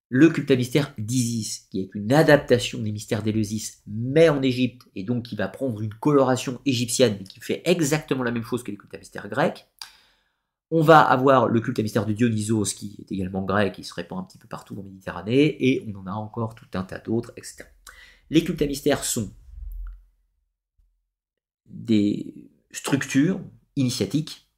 le 0.08 0.28
culte 0.28 0.50
à 0.50 0.56
mystère 0.56 0.92
d'Isis, 0.98 1.68
qui 1.70 1.80
est 1.80 1.90
une 1.94 2.12
adaptation 2.12 2.80
des 2.80 2.90
mystères 2.90 3.22
d'Éleusis, 3.22 3.82
mais 3.86 4.28
en 4.28 4.42
Égypte, 4.42 4.88
et 4.96 5.04
donc 5.04 5.24
qui 5.24 5.36
va 5.36 5.46
prendre 5.46 5.80
une 5.80 5.94
coloration 5.94 6.60
égyptienne, 6.66 7.16
mais 7.18 7.24
qui 7.24 7.40
fait 7.40 7.62
exactement 7.64 8.24
la 8.24 8.32
même 8.32 8.42
chose 8.42 8.64
que 8.64 8.72
les 8.72 8.76
cultes 8.76 8.94
à 8.94 8.98
mystère 8.98 9.28
grecs. 9.28 9.68
On 10.70 10.82
va 10.82 11.00
avoir 11.00 11.48
le 11.48 11.60
culte 11.60 11.78
à 11.80 11.82
mystère 11.82 12.06
de 12.06 12.12
Dionysos, 12.12 12.74
qui 12.74 12.98
est 13.00 13.12
également 13.12 13.42
grec, 13.42 13.74
qui 13.74 13.84
se 13.84 13.92
répand 13.92 14.20
un 14.20 14.22
petit 14.22 14.38
peu 14.38 14.46
partout 14.46 14.78
en 14.78 14.82
Méditerranée, 14.84 15.56
et 15.58 15.84
on 15.88 15.98
en 15.98 16.06
a 16.06 16.12
encore 16.12 16.54
tout 16.54 16.66
un 16.74 16.84
tas 16.84 16.98
d'autres, 16.98 17.32
etc. 17.36 17.64
Les 18.30 18.44
cultes 18.44 18.62
à 18.62 18.66
mystère 18.66 19.04
sont 19.04 19.32
des 21.66 22.50
structures 22.70 23.40
initiatiques, 23.74 24.48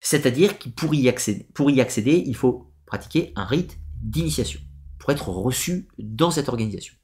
c'est-à-dire 0.00 0.58
que 0.58 0.68
pour 0.68 0.90
pour 1.54 1.70
y 1.70 1.80
accéder, 1.80 2.22
il 2.26 2.36
faut 2.36 2.74
pratiquer 2.84 3.32
un 3.36 3.44
rite 3.44 3.78
d'initiation 4.02 4.60
pour 4.98 5.10
être 5.10 5.28
reçu 5.30 5.88
dans 5.98 6.30
cette 6.30 6.48
organisation. 6.48 6.94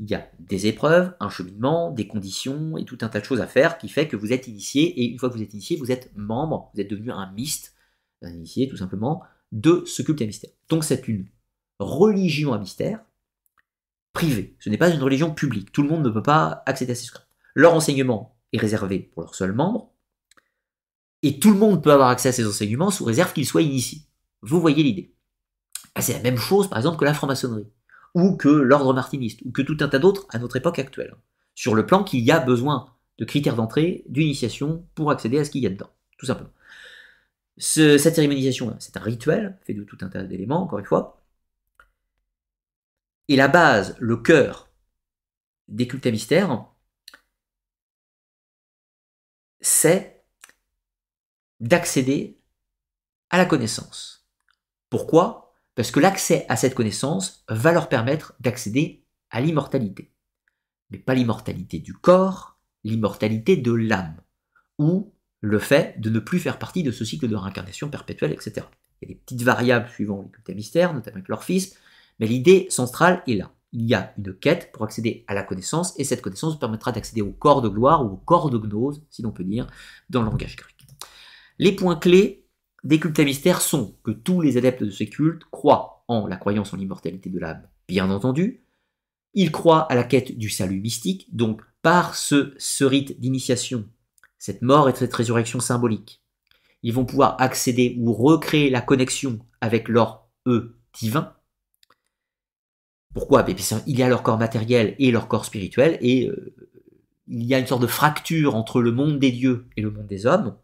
Il 0.00 0.10
y 0.10 0.14
a 0.14 0.28
des 0.40 0.66
épreuves, 0.66 1.14
un 1.20 1.28
cheminement, 1.28 1.90
des 1.90 2.08
conditions 2.08 2.76
et 2.76 2.84
tout 2.84 2.98
un 3.02 3.08
tas 3.08 3.20
de 3.20 3.24
choses 3.24 3.40
à 3.40 3.46
faire 3.46 3.78
qui 3.78 3.88
fait 3.88 4.08
que 4.08 4.16
vous 4.16 4.32
êtes 4.32 4.48
initié 4.48 5.00
et 5.00 5.04
une 5.04 5.18
fois 5.18 5.28
que 5.28 5.34
vous 5.34 5.42
êtes 5.42 5.52
initié, 5.52 5.76
vous 5.76 5.92
êtes 5.92 6.10
membre, 6.16 6.70
vous 6.74 6.80
êtes 6.80 6.90
devenu 6.90 7.12
un 7.12 7.30
myste, 7.32 7.74
un 8.22 8.32
initié 8.32 8.68
tout 8.68 8.76
simplement, 8.76 9.22
de 9.52 9.84
ce 9.86 10.02
culte 10.02 10.20
à 10.22 10.26
mystère. 10.26 10.50
Donc 10.68 10.82
c'est 10.84 11.06
une 11.06 11.28
religion 11.78 12.52
à 12.52 12.58
mystère 12.58 13.04
privée. 14.12 14.56
Ce 14.58 14.68
n'est 14.68 14.78
pas 14.78 14.90
une 14.90 15.02
religion 15.02 15.32
publique. 15.32 15.72
Tout 15.72 15.82
le 15.82 15.88
monde 15.88 16.04
ne 16.04 16.10
peut 16.10 16.22
pas 16.22 16.62
accéder 16.66 16.92
à 16.92 16.94
ces 16.94 17.06
scripts. 17.06 17.28
Leur 17.54 17.74
enseignement 17.74 18.36
est 18.52 18.58
réservé 18.58 18.98
pour 18.98 19.22
leurs 19.22 19.34
seuls 19.34 19.52
membres 19.52 19.92
et 21.22 21.38
tout 21.38 21.50
le 21.50 21.58
monde 21.58 21.82
peut 21.82 21.92
avoir 21.92 22.08
accès 22.08 22.28
à 22.28 22.32
ces 22.32 22.46
enseignements 22.46 22.90
sous 22.90 23.04
réserve 23.04 23.32
qu'ils 23.32 23.46
soient 23.46 23.62
initiés. 23.62 24.02
Vous 24.42 24.60
voyez 24.60 24.82
l'idée. 24.82 25.14
C'est 26.00 26.12
la 26.12 26.20
même 26.20 26.36
chose, 26.36 26.68
par 26.68 26.78
exemple, 26.78 26.98
que 26.98 27.04
la 27.04 27.14
franc-maçonnerie, 27.14 27.68
ou 28.14 28.36
que 28.36 28.48
l'ordre 28.48 28.94
martiniste, 28.94 29.40
ou 29.44 29.52
que 29.52 29.62
tout 29.62 29.76
un 29.80 29.88
tas 29.88 29.98
d'autres 29.98 30.26
à 30.30 30.38
notre 30.38 30.56
époque 30.56 30.78
actuelle, 30.78 31.14
sur 31.54 31.74
le 31.74 31.86
plan 31.86 32.04
qu'il 32.04 32.20
y 32.20 32.30
a 32.30 32.40
besoin 32.40 32.94
de 33.18 33.24
critères 33.24 33.56
d'entrée, 33.56 34.04
d'initiation, 34.08 34.86
pour 34.94 35.10
accéder 35.10 35.38
à 35.38 35.44
ce 35.44 35.50
qu'il 35.50 35.62
y 35.62 35.66
a 35.66 35.70
dedans, 35.70 35.90
tout 36.18 36.26
simplement. 36.26 36.50
cette 37.58 38.14
cérémonisation, 38.14 38.76
c'est 38.80 38.96
un 38.96 39.00
rituel, 39.00 39.58
fait 39.62 39.74
de 39.74 39.84
tout 39.84 39.98
un 40.00 40.08
tas 40.08 40.24
d'éléments, 40.24 40.62
encore 40.62 40.78
une 40.80 40.84
fois. 40.84 41.20
Et 43.28 43.36
la 43.36 43.48
base, 43.48 43.96
le 44.00 44.16
cœur 44.16 44.68
des 45.68 45.86
cultes 45.88 46.06
à 46.06 46.10
mystère, 46.10 46.66
c'est 49.60 50.22
d'accéder 51.60 52.38
à 53.30 53.38
la 53.38 53.46
connaissance. 53.46 54.26
Pourquoi? 54.90 55.43
Parce 55.74 55.90
que 55.90 56.00
l'accès 56.00 56.46
à 56.48 56.56
cette 56.56 56.74
connaissance 56.74 57.44
va 57.48 57.72
leur 57.72 57.88
permettre 57.88 58.34
d'accéder 58.40 59.04
à 59.30 59.40
l'immortalité. 59.40 60.12
Mais 60.90 60.98
pas 60.98 61.14
l'immortalité 61.14 61.78
du 61.78 61.94
corps, 61.94 62.58
l'immortalité 62.84 63.56
de 63.56 63.72
l'âme, 63.72 64.16
ou 64.78 65.12
le 65.40 65.58
fait 65.58 66.00
de 66.00 66.10
ne 66.10 66.20
plus 66.20 66.38
faire 66.38 66.58
partie 66.58 66.82
de 66.82 66.90
ce 66.90 67.04
cycle 67.04 67.28
de 67.28 67.36
réincarnation 67.36 67.88
perpétuelle, 67.88 68.32
etc. 68.32 68.66
Il 69.02 69.08
y 69.08 69.12
a 69.12 69.14
des 69.14 69.20
petites 69.20 69.42
variables 69.42 69.88
suivant 69.88 70.22
les 70.22 70.30
cultes 70.30 70.56
mystères, 70.56 70.94
notamment 70.94 71.16
avec 71.16 71.28
leur 71.28 71.44
fils, 71.44 71.76
mais 72.18 72.26
l'idée 72.26 72.66
centrale 72.70 73.22
est 73.26 73.34
là. 73.34 73.50
Il 73.72 73.82
y 73.82 73.94
a 73.94 74.14
une 74.16 74.32
quête 74.34 74.70
pour 74.72 74.84
accéder 74.84 75.24
à 75.26 75.34
la 75.34 75.42
connaissance, 75.42 75.98
et 75.98 76.04
cette 76.04 76.22
connaissance 76.22 76.58
permettra 76.58 76.92
d'accéder 76.92 77.22
au 77.22 77.32
corps 77.32 77.60
de 77.60 77.68
gloire 77.68 78.04
ou 78.04 78.10
au 78.10 78.16
corps 78.16 78.50
de 78.50 78.58
gnose, 78.58 79.02
si 79.10 79.22
l'on 79.22 79.32
peut 79.32 79.44
dire, 79.44 79.66
dans 80.08 80.22
le 80.22 80.26
langage 80.30 80.54
grec. 80.56 80.74
Les 81.58 81.72
points 81.72 81.96
clés 81.96 82.43
des 82.84 83.00
cultes 83.00 83.18
à 83.18 83.24
mystère 83.24 83.62
sont 83.62 83.96
que 84.04 84.10
tous 84.10 84.42
les 84.42 84.56
adeptes 84.56 84.84
de 84.84 84.90
ces 84.90 85.08
cultes 85.08 85.44
croient 85.50 86.04
en 86.06 86.26
la 86.26 86.36
croyance 86.36 86.72
en 86.72 86.76
l'immortalité 86.76 87.30
de 87.30 87.38
l'âme, 87.38 87.66
bien 87.88 88.10
entendu. 88.10 88.64
Ils 89.32 89.50
croient 89.50 89.90
à 89.90 89.94
la 89.94 90.04
quête 90.04 90.36
du 90.36 90.50
salut 90.50 90.80
mystique, 90.80 91.34
donc 91.34 91.62
par 91.82 92.14
ce, 92.14 92.84
rite 92.84 93.18
d'initiation, 93.20 93.88
cette 94.38 94.62
mort 94.62 94.88
et 94.88 94.94
cette 94.94 95.14
résurrection 95.14 95.60
symbolique, 95.60 96.22
ils 96.82 96.92
vont 96.92 97.06
pouvoir 97.06 97.40
accéder 97.40 97.96
ou 97.98 98.12
recréer 98.12 98.68
la 98.68 98.82
connexion 98.82 99.38
avec 99.62 99.88
leur 99.88 100.28
eux 100.46 100.78
divin. 100.92 101.34
Pourquoi? 103.14 103.46
Il 103.86 103.98
y 103.98 104.02
a 104.02 104.08
leur 104.08 104.22
corps 104.22 104.38
matériel 104.38 104.94
et 104.98 105.10
leur 105.10 105.28
corps 105.28 105.46
spirituel, 105.46 105.96
et 106.02 106.28
euh, 106.28 106.54
il 107.26 107.44
y 107.44 107.54
a 107.54 107.58
une 107.58 107.66
sorte 107.66 107.82
de 107.82 107.86
fracture 107.86 108.54
entre 108.54 108.82
le 108.82 108.92
monde 108.92 109.18
des 109.18 109.32
dieux 109.32 109.66
et 109.76 109.80
le 109.80 109.90
monde 109.90 110.06
des 110.06 110.26
hommes. 110.26 110.58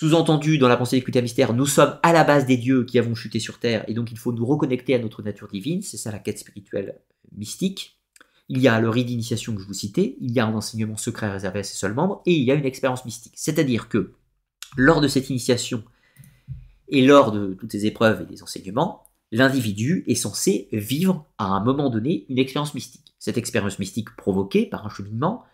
Sous-entendu, 0.00 0.56
dans 0.56 0.66
la 0.66 0.78
pensée 0.78 0.96
des 0.96 1.02
cultes 1.02 1.20
mystères, 1.20 1.52
nous 1.52 1.66
sommes 1.66 1.98
à 2.02 2.14
la 2.14 2.24
base 2.24 2.46
des 2.46 2.56
dieux 2.56 2.84
qui 2.84 2.98
avons 2.98 3.14
chuté 3.14 3.38
sur 3.38 3.58
Terre, 3.58 3.84
et 3.86 3.92
donc 3.92 4.10
il 4.10 4.16
faut 4.16 4.32
nous 4.32 4.46
reconnecter 4.46 4.94
à 4.94 4.98
notre 4.98 5.22
nature 5.22 5.46
divine, 5.46 5.82
c'est 5.82 5.98
ça 5.98 6.10
la 6.10 6.18
quête 6.18 6.38
spirituelle 6.38 6.98
mystique. 7.36 7.98
Il 8.48 8.60
y 8.60 8.68
a 8.68 8.80
le 8.80 8.88
rite 8.88 9.08
d'initiation 9.08 9.54
que 9.54 9.60
je 9.60 9.66
vous 9.66 9.74
citais, 9.74 10.16
il 10.22 10.32
y 10.32 10.40
a 10.40 10.46
un 10.46 10.54
enseignement 10.54 10.96
secret 10.96 11.30
réservé 11.30 11.58
à 11.58 11.62
ses 11.64 11.76
seuls 11.76 11.92
membres, 11.92 12.22
et 12.24 12.32
il 12.32 12.42
y 12.44 12.50
a 12.50 12.54
une 12.54 12.64
expérience 12.64 13.04
mystique. 13.04 13.34
C'est-à-dire 13.36 13.90
que, 13.90 14.14
lors 14.74 15.02
de 15.02 15.06
cette 15.06 15.28
initiation, 15.28 15.84
et 16.88 17.04
lors 17.04 17.30
de 17.30 17.52
toutes 17.52 17.72
ces 17.72 17.84
épreuves 17.84 18.22
et 18.22 18.24
des 18.24 18.42
enseignements, 18.42 19.02
l'individu 19.32 20.04
est 20.06 20.14
censé 20.14 20.68
vivre 20.72 21.26
à 21.36 21.44
un 21.44 21.62
moment 21.62 21.90
donné 21.90 22.24
une 22.30 22.38
expérience 22.38 22.72
mystique. 22.72 23.12
Cette 23.18 23.36
expérience 23.36 23.78
mystique 23.78 24.16
provoquée 24.16 24.64
par 24.64 24.86
un 24.86 24.88
cheminement 24.88 25.44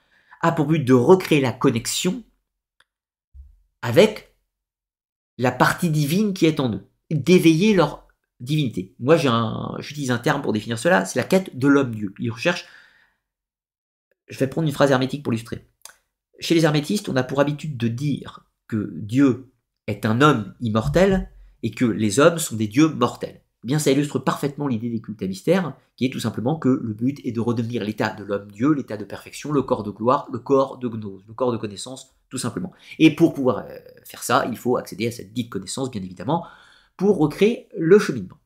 a 0.41 0.53
pour 0.53 0.67
but 0.67 0.85
de 0.85 0.95
recréer 0.95 1.41
la 1.41 1.51
connexion 1.51 2.23
avec 3.83 4.26
la 5.39 5.53
partie 5.53 5.91
divine 5.91 6.33
qui 6.35 6.47
est 6.47 6.61
en 6.61 6.73
eux, 6.73 6.87
d'éveiller 7.11 7.75
leur 7.75 8.07
divinité. 8.41 8.95
Moi, 8.99 9.17
j'utilise 9.79 10.11
un, 10.11 10.19
terme 10.19 10.43
pour 10.43 10.53
définir 10.53 10.79
cela, 10.79 11.05
c'est 11.05 11.19
la 11.19 11.25
quête 11.25 11.57
de 11.59 11.69
l'homme-dieu. 11.69 12.15
Il 12.19 12.31
recherche, 12.31 12.67
je 14.29 14.39
vais 14.39 14.47
prendre 14.47 14.67
une 14.67 14.75
phrase 14.75 14.91
hermétique 14.91 15.23
pour 15.23 15.33
l'illustrer. 15.33 15.67
Chez 16.39 16.55
les 16.55 16.65
hermétistes, 16.65 17.09
on 17.09 17.17
a 17.17 17.23
pour 17.23 17.41
habitude 17.41 17.77
de 17.77 17.89
dire 17.89 18.47
que 18.67 18.93
Dieu 18.95 19.53
est 19.87 20.05
un 20.05 20.21
homme 20.21 20.55
immortel 20.61 21.31
et 21.63 21.71
que 21.71 21.85
les 21.85 22.19
hommes 22.19 22.39
sont 22.39 22.57
des 22.57 22.69
dieux 22.69 22.89
mortels. 22.89 23.43
Eh 23.65 23.67
bien, 23.67 23.79
ça 23.79 23.91
illustre 23.91 24.19
parfaitement 24.19 24.69
l'idée 24.69 24.91
des 24.91 25.01
cultes 25.01 25.23
à 25.23 25.27
mystère, 25.27 25.75
qui 25.97 26.05
est 26.05 26.11
tout 26.11 26.21
simplement 26.21 26.57
que 26.57 26.69
le 26.69 26.95
but 26.95 27.21
est 27.25 27.33
de 27.33 27.41
redevenir 27.41 27.85
l'état 27.85 28.11
de 28.11 28.23
l'homme-dieu, 28.23 28.73
l'état 28.73 28.97
de 28.97 29.05
perfection, 29.05 29.51
le 29.51 29.63
corps 29.63 29.83
de 29.83 29.91
gloire, 29.91 30.29
le 30.33 30.39
corps 30.39 30.79
de 30.79 30.89
gnose, 30.89 31.25
le 31.27 31.35
corps 31.35 31.53
de 31.53 31.57
connaissance, 31.57 32.15
tout 32.29 32.39
simplement. 32.39 32.73
Et 32.99 33.15
pour 33.15 33.35
pouvoir 33.35 33.59
euh, 33.59 33.79
faire 34.05 34.23
ça, 34.23 34.47
il 34.51 34.57
faut 34.57 34.77
accéder 34.77 35.09
à 35.09 35.11
cette 35.11 35.33
dite 35.33 35.51
connaissance, 35.51 35.91
bien 35.91 36.03
évidemment, 36.03 36.47
pour 36.97 37.19
recréer 37.19 37.69
le 37.77 37.99
cheminement. 37.99 38.37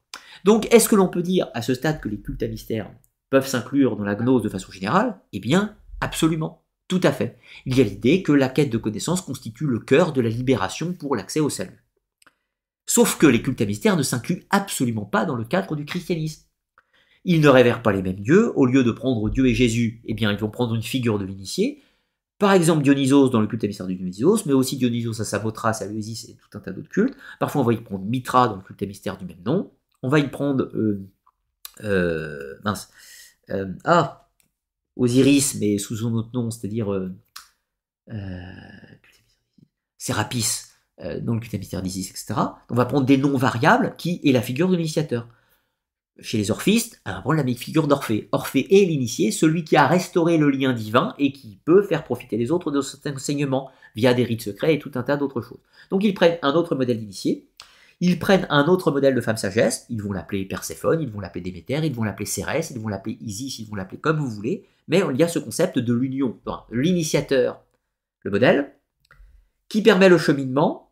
Donc, 0.45 0.73
est-ce 0.73 0.89
que 0.89 0.97
l'on 0.97 1.09
peut 1.09 1.23
dire 1.23 1.49
à 1.55 1.63
ce 1.63 1.75
stade 1.75 2.01
que 2.01 2.09
les 2.09 2.21
cultes 2.21 2.43
à 2.43 2.49
mystère 2.49 2.91
peuvent 3.31 3.47
s'inclure 3.47 3.97
dans 3.97 4.05
la 4.05 4.15
gnose 4.15 4.43
de 4.43 4.49
façon 4.49 4.73
générale? 4.73 5.21
Eh 5.33 5.41
bien, 5.41 5.77
absolument. 6.01 6.65
Tout 6.89 7.01
à 7.05 7.13
fait. 7.13 7.39
Il 7.67 7.79
y 7.79 7.81
a 7.81 7.85
l'idée 7.85 8.23
que 8.23 8.33
la 8.33 8.49
quête 8.49 8.71
de 8.71 8.79
connaissance 8.79 9.21
constitue 9.21 9.67
le 9.67 9.79
cœur 9.79 10.13
de 10.13 10.21
la 10.21 10.29
libération 10.29 10.93
pour 10.93 11.15
l'accès 11.15 11.39
au 11.39 11.49
salut. 11.49 11.80
Sauf 12.91 13.19
que 13.19 13.27
les 13.29 13.41
cultes 13.41 13.61
à 13.61 13.67
mystère 13.67 13.97
ne 13.97 14.03
s'incluent 14.03 14.43
absolument 14.51 15.05
pas 15.05 15.25
dans 15.25 15.37
le 15.37 15.45
cadre 15.45 15.77
du 15.77 15.85
christianisme. 15.85 16.43
Ils 17.25 17.41
ne 17.41 17.47
révèrent 17.47 17.83
pas 17.83 17.93
les 17.93 18.03
mêmes 18.03 18.19
dieux, 18.19 18.51
au 18.59 18.67
lieu 18.67 18.83
de 18.83 18.91
prendre 18.91 19.31
Dieu 19.31 19.47
et 19.47 19.55
Jésus, 19.55 20.03
eh 20.07 20.13
bien 20.13 20.33
ils 20.33 20.39
vont 20.39 20.51
prendre 20.51 20.75
une 20.75 20.83
figure 20.83 21.21
de 21.21 21.25
l'initié, 21.25 21.85
par 22.41 22.53
exemple 22.53 22.83
Dionysos 22.83 23.29
dans 23.29 23.41
le 23.41 23.47
culte 23.47 23.63
à 23.63 23.69
mystère 23.69 23.87
de 23.87 23.93
Dionysos, 23.93 24.45
mais 24.45 24.55
aussi 24.55 24.77
Dionysos 24.77 25.21
à 25.21 25.25
Samothrace, 25.25 25.83
à 25.83 25.87
Leusis 25.87 26.31
et 26.31 26.35
tout 26.35 26.59
un 26.59 26.61
tas 26.61 26.73
d'autres 26.73 26.89
cultes. 26.89 27.15
Parfois 27.39 27.63
on 27.63 27.65
va 27.65 27.75
y 27.75 27.81
prendre 27.81 28.05
Mitra 28.05 28.49
dans 28.49 28.57
le 28.57 28.63
culte 28.63 28.83
à 28.83 28.87
mystère 28.87 29.17
du 29.17 29.25
même 29.25 29.45
nom. 29.47 29.71
On 30.03 30.09
va 30.09 30.19
y 30.19 30.27
prendre 30.27 30.65
euh, 30.75 31.09
euh, 31.85 32.57
mince, 32.65 32.91
euh, 33.51 33.73
ah, 33.85 34.33
Osiris, 34.97 35.55
mais 35.61 35.79
sous 35.79 36.05
un 36.09 36.13
autre 36.13 36.31
nom, 36.35 36.51
c'est-à-dire 36.51 36.93
euh, 36.93 37.15
dans 41.23 41.35
le 41.35 41.41
mystère 41.41 41.83
d'Isis, 41.83 42.11
etc. 42.11 42.35
On 42.69 42.75
va 42.75 42.85
prendre 42.85 43.07
des 43.07 43.17
noms 43.17 43.37
variables 43.37 43.95
qui 43.97 44.21
est 44.25 44.33
la 44.33 44.43
figure 44.43 44.69
de 44.69 44.77
l'initiateur. 44.77 45.29
Chez 46.21 46.37
les 46.37 46.51
orphistes, 46.51 47.01
on 47.07 47.13
va 47.13 47.21
prendre 47.23 47.43
la 47.43 47.55
figure 47.55 47.89
d'Orphée. 47.89 48.29
Orphée 48.33 48.67
est 48.71 48.85
l'initié, 48.85 49.31
celui 49.31 49.65
qui 49.65 49.77
a 49.77 49.87
restauré 49.87 50.37
le 50.37 50.51
lien 50.51 50.75
divin 50.75 51.15
et 51.19 51.33
qui 51.33 51.59
peut 51.65 51.83
faire 51.83 52.05
profiter 52.05 52.37
les 52.37 52.51
autres 52.51 52.71
de 52.71 52.83
certains 52.83 53.15
enseignements 53.15 53.71
via 53.97 54.13
des 54.13 54.25
rites 54.25 54.43
secrets 54.43 54.75
et 54.75 54.79
tout 54.79 54.91
un 54.97 55.03
tas 55.03 55.17
d'autres 55.17 55.41
choses. 55.41 55.61
Donc 55.91 56.05
ils 56.05 56.13
prennent 56.13 56.39
un 56.43 56.53
autre 56.53 56.75
modèle 56.75 56.99
d'initié, 56.99 57.49
ils 58.01 58.19
prennent 58.19 58.47
un 58.51 58.67
autre 58.67 58.91
modèle 58.91 59.15
de 59.15 59.21
femme 59.21 59.37
sagesse, 59.37 59.87
ils 59.89 60.03
vont 60.03 60.13
l'appeler 60.13 60.45
Perséphone, 60.45 61.01
ils 61.01 61.11
vont 61.11 61.21
l'appeler 61.21 61.43
Déméter, 61.43 61.81
ils 61.85 61.95
vont 61.95 62.05
l'appeler 62.05 62.27
Cérès, 62.27 62.71
ils 62.71 62.81
vont 62.81 62.89
l'appeler 62.89 63.17
Isis, 63.21 63.59
ils 63.59 63.69
vont 63.69 63.77
l'appeler 63.77 63.99
comme 63.99 64.19
vous 64.19 64.31
voulez, 64.31 64.67
mais 64.89 65.03
il 65.13 65.19
y 65.19 65.23
a 65.23 65.29
ce 65.29 65.39
concept 65.39 65.79
de 65.79 65.95
l'union, 65.95 66.39
l'initiateur, 66.71 67.63
le 68.23 68.31
modèle, 68.31 68.75
qui 69.69 69.83
permet 69.83 70.09
le 70.09 70.19
cheminement, 70.19 70.90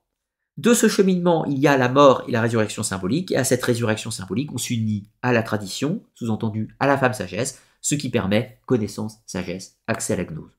de 0.58 0.74
ce 0.74 0.88
cheminement, 0.88 1.44
il 1.44 1.58
y 1.58 1.68
a 1.68 1.76
la 1.76 1.88
mort 1.88 2.24
et 2.26 2.32
la 2.32 2.42
résurrection 2.42 2.82
symbolique, 2.82 3.30
et 3.30 3.36
à 3.36 3.44
cette 3.44 3.62
résurrection 3.62 4.10
symbolique, 4.10 4.52
on 4.52 4.58
s'unit 4.58 5.08
à 5.22 5.32
la 5.32 5.44
tradition, 5.44 6.02
sous-entendu 6.14 6.74
à 6.80 6.88
la 6.88 6.98
femme 6.98 7.14
sagesse, 7.14 7.62
ce 7.80 7.94
qui 7.94 8.10
permet 8.10 8.60
connaissance, 8.66 9.18
sagesse, 9.24 9.78
accès 9.86 10.14
à 10.14 10.16
la 10.16 10.24
gnose. 10.24 10.50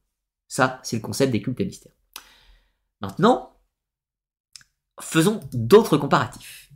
Ça, 0.47 0.79
c'est 0.83 0.95
le 0.95 1.01
concept 1.01 1.33
des 1.33 1.41
cultes 1.41 1.59
et 1.59 1.65
mystères. 1.65 1.91
Maintenant, 3.01 3.57
faisons 5.01 5.41
d'autres 5.51 5.97
comparatifs. 5.97 6.69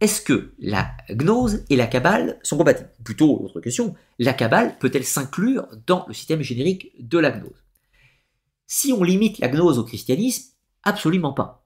Est-ce 0.00 0.22
que 0.22 0.54
la 0.58 0.90
gnose 1.10 1.64
et 1.68 1.76
la 1.76 1.86
cabale 1.86 2.40
sont 2.42 2.56
compatibles? 2.56 2.90
Plutôt, 3.04 3.38
autre 3.38 3.60
question, 3.60 3.94
la 4.18 4.32
cabale 4.32 4.78
peut-elle 4.78 5.04
s'inclure 5.04 5.68
dans 5.86 6.06
le 6.08 6.14
système 6.14 6.40
générique 6.40 6.90
de 6.98 7.18
la 7.18 7.32
gnose? 7.32 7.62
Si 8.66 8.94
on 8.94 9.02
limite 9.04 9.38
la 9.40 9.48
gnose 9.48 9.78
au 9.78 9.84
christianisme, 9.84 10.54
absolument 10.82 11.34
pas. 11.34 11.61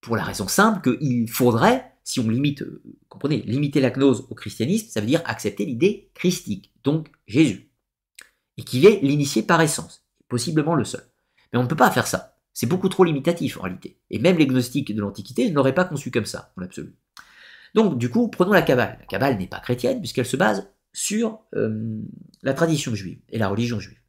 Pour 0.00 0.16
la 0.16 0.24
raison 0.24 0.48
simple 0.48 0.96
qu'il 0.98 1.30
faudrait, 1.30 1.92
si 2.04 2.20
on 2.20 2.28
limite, 2.28 2.62
euh, 2.62 2.82
comprenez, 3.08 3.42
limiter 3.42 3.80
la 3.80 3.90
gnose 3.90 4.26
au 4.30 4.34
christianisme, 4.34 4.88
ça 4.88 5.00
veut 5.00 5.06
dire 5.06 5.22
accepter 5.26 5.64
l'idée 5.64 6.10
christique, 6.14 6.72
donc 6.82 7.08
Jésus. 7.26 7.70
Et 8.56 8.62
qu'il 8.62 8.86
est 8.86 9.00
l'initié 9.02 9.42
par 9.42 9.60
essence, 9.60 10.06
possiblement 10.28 10.74
le 10.74 10.84
seul. 10.84 11.04
Mais 11.52 11.58
on 11.58 11.62
ne 11.62 11.68
peut 11.68 11.76
pas 11.76 11.90
faire 11.90 12.06
ça. 12.06 12.36
C'est 12.52 12.66
beaucoup 12.66 12.88
trop 12.88 13.04
limitatif 13.04 13.58
en 13.58 13.62
réalité. 13.62 13.98
Et 14.10 14.18
même 14.18 14.38
les 14.38 14.46
gnostiques 14.46 14.94
de 14.94 15.00
l'Antiquité 15.00 15.50
n'auraient 15.50 15.74
pas 15.74 15.84
conçu 15.84 16.10
comme 16.10 16.26
ça, 16.26 16.52
en 16.56 16.62
l'absolu. 16.62 16.94
Donc, 17.74 17.98
du 17.98 18.10
coup, 18.10 18.28
prenons 18.28 18.52
la 18.52 18.62
Kabbale. 18.62 18.96
La 19.00 19.06
Kabbale 19.06 19.38
n'est 19.38 19.46
pas 19.46 19.60
chrétienne 19.60 20.00
puisqu'elle 20.00 20.26
se 20.26 20.36
base 20.36 20.68
sur 20.92 21.40
euh, 21.54 22.02
la 22.42 22.54
tradition 22.54 22.94
juive 22.94 23.20
et 23.28 23.38
la 23.38 23.48
religion 23.48 23.78
juive. 23.78 24.00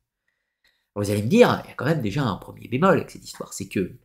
vous 0.95 1.11
allez 1.11 1.21
me 1.21 1.27
dire, 1.27 1.61
il 1.63 1.69
y 1.69 1.71
a 1.71 1.75
quand 1.75 1.85
même 1.85 2.01
déjà 2.01 2.23
un 2.23 2.37
premier 2.37 2.67
bémol 2.67 2.97
avec 2.97 3.11
cette 3.11 3.23
histoire, 3.23 3.53
c'est 3.53 3.67
que 3.67 3.99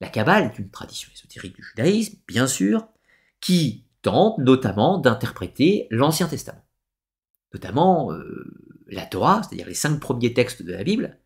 la 0.00 0.08
Kabbale 0.08 0.44
est 0.44 0.58
une 0.58 0.70
tradition 0.70 1.10
ésotérique 1.14 1.56
du 1.56 1.62
judaïsme, 1.62 2.18
bien 2.28 2.46
sûr, 2.46 2.86
qui 3.40 3.84
tente 4.02 4.38
notamment 4.38 4.98
d'interpréter 4.98 5.86
l'Ancien 5.90 6.28
Testament. 6.28 6.64
Notamment 7.52 8.12
euh, 8.12 8.54
la 8.86 9.06
Torah, 9.06 9.42
c'est-à-dire 9.42 9.66
les 9.66 9.74
cinq 9.74 9.98
premiers 9.98 10.34
textes 10.34 10.62
de 10.62 10.72
la 10.72 10.84
Bible, 10.84 11.18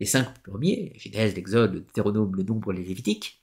les 0.00 0.06
cinq 0.06 0.42
premiers, 0.42 0.92
Genèse, 0.96 1.34
l'Exode, 1.34 1.74
le 1.74 1.80
Deutéronome, 1.80 2.36
le 2.36 2.42
Nombre, 2.42 2.72
les 2.72 2.84
Lévitiques. 2.84 3.42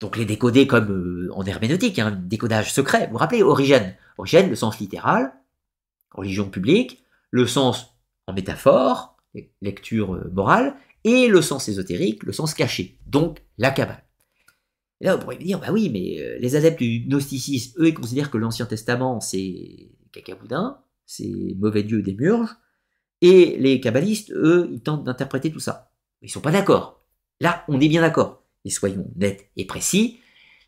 Donc 0.00 0.16
les 0.16 0.26
décoder 0.26 0.66
comme 0.66 0.90
euh, 0.90 1.30
en 1.32 1.44
herméneutique, 1.44 1.98
un 1.98 2.08
hein, 2.08 2.10
décodage 2.10 2.72
secret. 2.72 3.06
Vous 3.06 3.12
vous 3.12 3.18
rappelez, 3.18 3.42
Origène 3.42 3.96
Origène, 4.18 4.48
le 4.48 4.56
sens 4.56 4.78
littéral, 4.78 5.32
religion 6.10 6.48
publique, 6.48 7.04
le 7.30 7.46
sens 7.46 7.96
en 8.26 8.32
métaphore, 8.32 9.16
lecture 9.60 10.14
euh, 10.14 10.30
morale, 10.32 10.76
et 11.04 11.28
le 11.28 11.42
sens 11.42 11.68
ésotérique, 11.68 12.22
le 12.22 12.32
sens 12.32 12.54
caché, 12.54 12.98
donc 13.06 13.42
la 13.58 13.70
Kabbale. 13.70 14.04
Là, 15.00 15.16
on 15.16 15.18
pourrait 15.18 15.38
me 15.38 15.44
dire, 15.44 15.60
bah 15.60 15.72
oui, 15.72 15.90
mais 15.90 16.20
euh, 16.20 16.38
les 16.38 16.56
adeptes 16.56 16.78
du 16.78 17.00
gnosticisme, 17.06 17.82
eux, 17.82 17.88
ils 17.88 17.94
considèrent 17.94 18.30
que 18.30 18.38
l'Ancien 18.38 18.66
Testament, 18.66 19.20
c'est 19.20 19.90
cacaboudin, 20.12 20.78
c'est 21.04 21.54
mauvais 21.58 21.82
dieu 21.82 22.00
des 22.02 22.14
murges, 22.14 22.56
et 23.20 23.56
les 23.58 23.80
kabbalistes, 23.80 24.30
eux, 24.32 24.70
ils 24.72 24.80
tentent 24.80 25.04
d'interpréter 25.04 25.50
tout 25.50 25.60
ça. 25.60 25.92
Ils 26.22 26.30
sont 26.30 26.40
pas 26.40 26.52
d'accord. 26.52 27.02
Là, 27.40 27.64
on 27.68 27.80
est 27.80 27.88
bien 27.88 28.00
d'accord. 28.00 28.44
Et 28.64 28.70
soyons 28.70 29.10
nets 29.16 29.50
et 29.56 29.66
précis, 29.66 30.20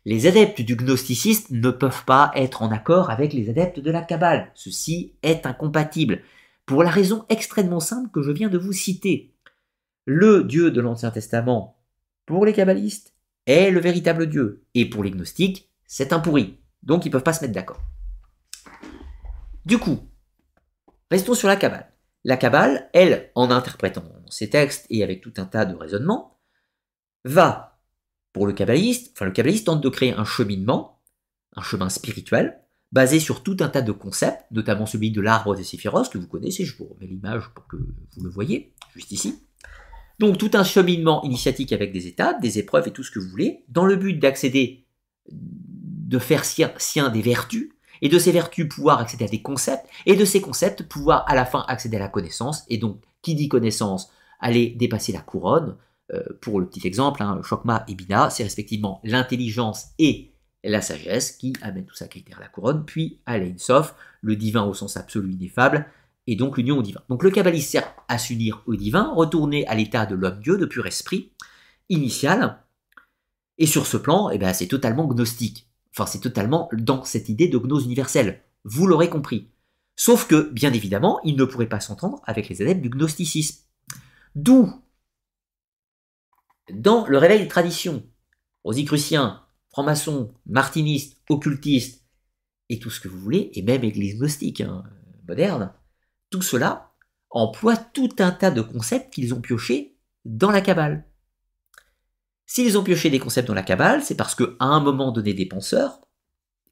les 0.05 0.27
adeptes 0.27 0.61
du 0.61 0.75
gnosticisme 0.75 1.57
ne 1.57 1.71
peuvent 1.71 2.05
pas 2.05 2.31
être 2.35 2.61
en 2.61 2.71
accord 2.71 3.09
avec 3.09 3.33
les 3.33 3.49
adeptes 3.49 3.79
de 3.79 3.91
la 3.91 4.01
Kabbale. 4.01 4.51
Ceci 4.55 5.15
est 5.23 5.45
incompatible. 5.45 6.21
Pour 6.65 6.83
la 6.83 6.89
raison 6.89 7.25
extrêmement 7.29 7.79
simple 7.79 8.09
que 8.11 8.21
je 8.21 8.31
viens 8.31 8.49
de 8.49 8.57
vous 8.57 8.73
citer 8.73 9.33
le 10.07 10.45
Dieu 10.45 10.71
de 10.71 10.79
l'Ancien 10.79 11.11
Testament, 11.11 11.77
pour 12.25 12.45
les 12.45 12.53
kabbalistes, 12.53 13.13
est 13.45 13.71
le 13.71 13.81
véritable 13.81 14.27
Dieu. 14.27 14.65
Et 14.73 14.89
pour 14.89 15.03
les 15.03 15.11
gnostiques, 15.11 15.69
c'est 15.85 16.13
un 16.13 16.19
pourri. 16.19 16.61
Donc 16.81 17.03
ils 17.05 17.09
ne 17.09 17.11
peuvent 17.11 17.23
pas 17.23 17.33
se 17.33 17.43
mettre 17.43 17.53
d'accord. 17.53 17.81
Du 19.65 19.77
coup, 19.77 19.99
restons 21.11 21.33
sur 21.33 21.49
la 21.49 21.57
Kabbale. 21.57 21.91
La 22.23 22.37
Kabbale, 22.37 22.89
elle, 22.93 23.31
en 23.35 23.51
interprétant 23.51 24.03
ces 24.29 24.49
textes 24.49 24.85
et 24.89 25.03
avec 25.03 25.21
tout 25.21 25.33
un 25.37 25.45
tas 25.45 25.65
de 25.65 25.75
raisonnements, 25.75 26.39
va, 27.25 27.81
pour 28.31 28.47
le 28.47 28.53
kabbaliste, 28.53 29.11
enfin 29.13 29.25
le 29.25 29.31
kabbaliste 29.31 29.65
tente 29.65 29.81
de 29.81 29.89
créer 29.89 30.13
un 30.13 30.25
cheminement, 30.25 31.01
un 31.55 31.61
chemin 31.61 31.89
spirituel, 31.89 32.61
basé 32.93 33.19
sur 33.19 33.43
tout 33.43 33.57
un 33.59 33.67
tas 33.67 33.81
de 33.81 33.91
concepts, 33.91 34.45
notamment 34.51 34.85
celui 34.85 35.11
de 35.11 35.19
l'arbre 35.19 35.55
des 35.55 35.65
séphiros, 35.65 36.07
que 36.07 36.17
vous 36.17 36.27
connaissez, 36.27 36.63
je 36.63 36.77
vous 36.77 36.85
remets 36.85 37.07
l'image 37.07 37.49
pour 37.53 37.67
que 37.67 37.75
vous 37.75 38.23
le 38.23 38.29
voyez, 38.29 38.73
juste 38.95 39.11
ici. 39.11 39.46
Donc 40.19 40.37
tout 40.37 40.51
un 40.53 40.63
cheminement 40.63 41.23
initiatique 41.23 41.71
avec 41.71 41.91
des 41.91 42.07
étapes, 42.07 42.41
des 42.41 42.59
épreuves 42.59 42.87
et 42.87 42.91
tout 42.91 43.03
ce 43.03 43.11
que 43.11 43.19
vous 43.19 43.29
voulez, 43.29 43.63
dans 43.69 43.85
le 43.85 43.95
but 43.95 44.13
d'accéder, 44.13 44.85
de 45.31 46.19
faire 46.19 46.43
sien 46.45 47.09
des 47.09 47.21
vertus 47.21 47.69
et 48.01 48.09
de 48.09 48.19
ces 48.19 48.31
vertus 48.31 48.67
pouvoir 48.67 48.99
accéder 48.99 49.25
à 49.25 49.27
des 49.27 49.41
concepts, 49.41 49.85
et 50.05 50.15
de 50.15 50.25
ces 50.25 50.41
concepts 50.41 50.83
pouvoir 50.83 51.25
à 51.27 51.35
la 51.35 51.45
fin 51.45 51.65
accéder 51.67 51.97
à 51.97 51.99
la 51.99 52.07
connaissance, 52.07 52.63
et 52.69 52.77
donc 52.77 53.01
qui 53.21 53.35
dit 53.35 53.49
connaissance, 53.49 54.11
aller 54.39 54.69
dépasser 54.69 55.11
la 55.11 55.21
couronne. 55.21 55.75
Euh, 56.13 56.23
pour 56.41 56.59
le 56.59 56.67
petit 56.67 56.87
exemple, 56.87 57.21
hein, 57.21 57.41
Chokma 57.43 57.83
et 57.87 57.95
Bina, 57.95 58.29
c'est 58.29 58.43
respectivement 58.43 59.01
l'intelligence 59.03 59.87
et 59.99 60.31
la 60.63 60.81
sagesse 60.81 61.31
qui 61.31 61.53
amènent 61.61 61.85
tout 61.85 61.95
ça 61.95 62.07
critère 62.07 62.37
à 62.37 62.41
la 62.41 62.47
couronne, 62.47 62.85
puis 62.85 63.19
à 63.25 63.37
l'Einsof, 63.37 63.95
le 64.21 64.35
divin 64.35 64.63
au 64.63 64.73
sens 64.73 64.97
absolu 64.97 65.33
ineffable, 65.33 65.85
et 66.27 66.35
donc 66.35 66.57
l'union 66.57 66.77
au 66.77 66.83
divin. 66.83 67.01
Donc 67.09 67.23
le 67.23 67.31
kabbaliste 67.31 67.71
sert 67.71 67.95
à 68.07 68.17
s'unir 68.17 68.61
au 68.67 68.75
divin, 68.75 69.13
retourner 69.13 69.65
à 69.67 69.75
l'état 69.75 70.05
de 70.05 70.15
l'homme-dieu, 70.15 70.57
de 70.57 70.65
pur 70.65 70.85
esprit, 70.85 71.31
initial, 71.89 72.63
et 73.57 73.65
sur 73.65 73.87
ce 73.87 73.97
plan, 73.97 74.29
eh 74.29 74.37
ben, 74.37 74.53
c'est 74.53 74.67
totalement 74.67 75.07
gnostique. 75.07 75.67
Enfin, 75.91 76.05
c'est 76.05 76.19
totalement 76.19 76.69
dans 76.73 77.03
cette 77.03 77.29
idée 77.29 77.47
de 77.47 77.57
gnose 77.57 77.85
universelle. 77.85 78.43
Vous 78.63 78.85
l'aurez 78.85 79.09
compris. 79.09 79.49
Sauf 79.95 80.27
que, 80.27 80.51
bien 80.51 80.73
évidemment, 80.73 81.19
il 81.23 81.35
ne 81.35 81.45
pourrait 81.45 81.69
pas 81.69 81.79
s'entendre 81.79 82.21
avec 82.25 82.49
les 82.49 82.61
adeptes 82.61 82.81
du 82.81 82.89
gnosticisme. 82.89 83.63
D'où, 84.35 84.71
dans 86.71 87.07
le 87.07 87.17
réveil 87.17 87.39
des 87.39 87.47
traditions, 87.47 88.03
rosicruciens, 88.63 89.43
francs-maçons, 89.69 90.33
martinistes, 90.45 91.19
occultistes, 91.29 92.03
et 92.69 92.79
tout 92.79 92.91
ce 92.91 92.99
que 92.99 93.07
vous 93.07 93.19
voulez, 93.19 93.49
et 93.53 93.63
même 93.63 93.83
église 93.83 94.17
gnostique 94.17 94.61
hein, 94.61 94.83
moderne, 95.27 95.73
tout 96.29 96.41
cela 96.41 96.93
emploie 97.29 97.77
tout 97.77 98.09
un 98.19 98.31
tas 98.31 98.51
de 98.51 98.61
concepts 98.61 99.13
qu'ils 99.13 99.33
ont 99.33 99.41
piochés 99.41 99.97
dans 100.25 100.51
la 100.51 100.61
Kabbale. 100.61 101.05
S'ils 102.45 102.77
ont 102.77 102.83
pioché 102.83 103.09
des 103.09 103.19
concepts 103.19 103.47
dans 103.47 103.53
la 103.53 103.63
Kabbale, 103.63 104.03
c'est 104.03 104.15
parce 104.15 104.35
qu'à 104.35 104.45
un 104.59 104.79
moment 104.79 105.11
donné 105.11 105.33
des 105.33 105.45
penseurs, 105.45 106.01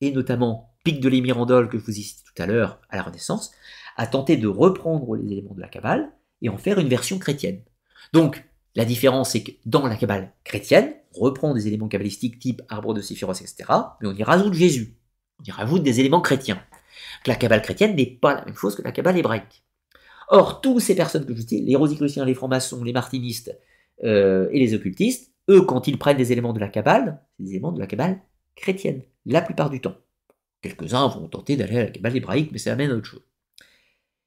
et 0.02 0.12
notamment 0.12 0.76
Pic 0.84 1.00
de 1.00 1.10
l'Émirandol 1.10 1.68
que 1.68 1.78
je 1.78 1.84
vous 1.84 2.00
ai 2.00 2.04
cité 2.04 2.22
tout 2.24 2.42
à 2.42 2.46
l'heure 2.46 2.80
à 2.90 2.96
la 2.96 3.04
Renaissance, 3.04 3.52
a 3.98 4.08
tenté 4.08 4.38
de 4.38 4.48
reprendre 4.48 5.16
les 5.16 5.32
éléments 5.32 5.56
de 5.56 5.62
la 5.62 5.68
Kabbale 5.68 6.12
et 6.42 6.50
en 6.50 6.58
faire 6.58 6.80
une 6.80 6.90
version 6.90 7.18
chrétienne. 7.18 7.64
Donc, 8.14 8.46
la 8.76 8.86
différence, 8.86 9.32
c'est 9.32 9.44
que 9.44 9.52
dans 9.66 9.88
la 9.88 9.96
Kabbale 9.96 10.34
chrétienne, 10.44 10.94
on 11.16 11.22
reprend 11.22 11.54
des 11.54 11.68
éléments 11.68 11.88
kabbalistiques 11.88 12.40
type 12.40 12.62
arbre 12.70 12.94
de 12.94 13.02
Séphiros, 13.02 13.42
etc., 13.42 13.56
mais 14.02 14.10
on 14.10 14.14
y 14.14 14.24
rajoute 14.24 14.54
Jésus. 14.54 14.98
On 15.40 15.44
y 15.44 15.52
rajoute 15.52 15.84
des 15.84 16.00
éléments 16.00 16.22
chrétiens. 16.22 16.62
La 17.26 17.36
Kabbale 17.36 17.62
chrétienne 17.62 17.96
n'est 17.96 18.06
pas 18.06 18.36
la 18.36 18.46
même 18.46 18.56
chose 18.56 18.76
que 18.76 18.82
la 18.82 18.92
Kabbale 18.92 19.18
hébraïque. 19.18 19.64
Or, 20.28 20.62
toutes 20.62 20.82
ces 20.82 20.96
personnes 20.96 21.26
que 21.26 21.36
je 21.36 21.44
dis, 21.44 21.62
les 21.62 21.76
rosicruciens, 21.76 22.26
les 22.26 22.34
francs-maçons, 22.34 22.84
les 22.84 22.94
martinistes 22.94 23.58
euh, 24.04 24.48
et 24.52 24.60
les 24.60 24.74
occultistes, 24.74 25.32
eux, 25.50 25.62
quand 25.62 25.88
ils 25.88 26.00
prennent 26.00 26.18
des 26.18 26.32
éléments 26.32 26.54
de 26.54 26.60
la 26.60 26.68
Kabbale, 26.68 27.22
c'est 27.38 27.44
des 27.44 27.52
éléments 27.52 27.72
de 27.72 27.80
la 27.80 27.88
Kabbale 27.88 28.22
chrétienne, 28.56 29.04
la 29.26 29.42
plupart 29.42 29.70
du 29.70 29.82
temps. 29.82 29.98
Quelques-uns 30.62 31.08
vont 31.08 31.28
tenter 31.28 31.56
d'aller 31.56 31.78
à 31.78 31.84
la 31.84 31.92
Kabbale 31.92 32.18
hébraïque, 32.18 32.52
mais 32.52 32.58
ça 32.58 32.74
amène 32.74 32.92
à 32.92 32.96
autre 32.96 33.06
chose. 33.06 33.24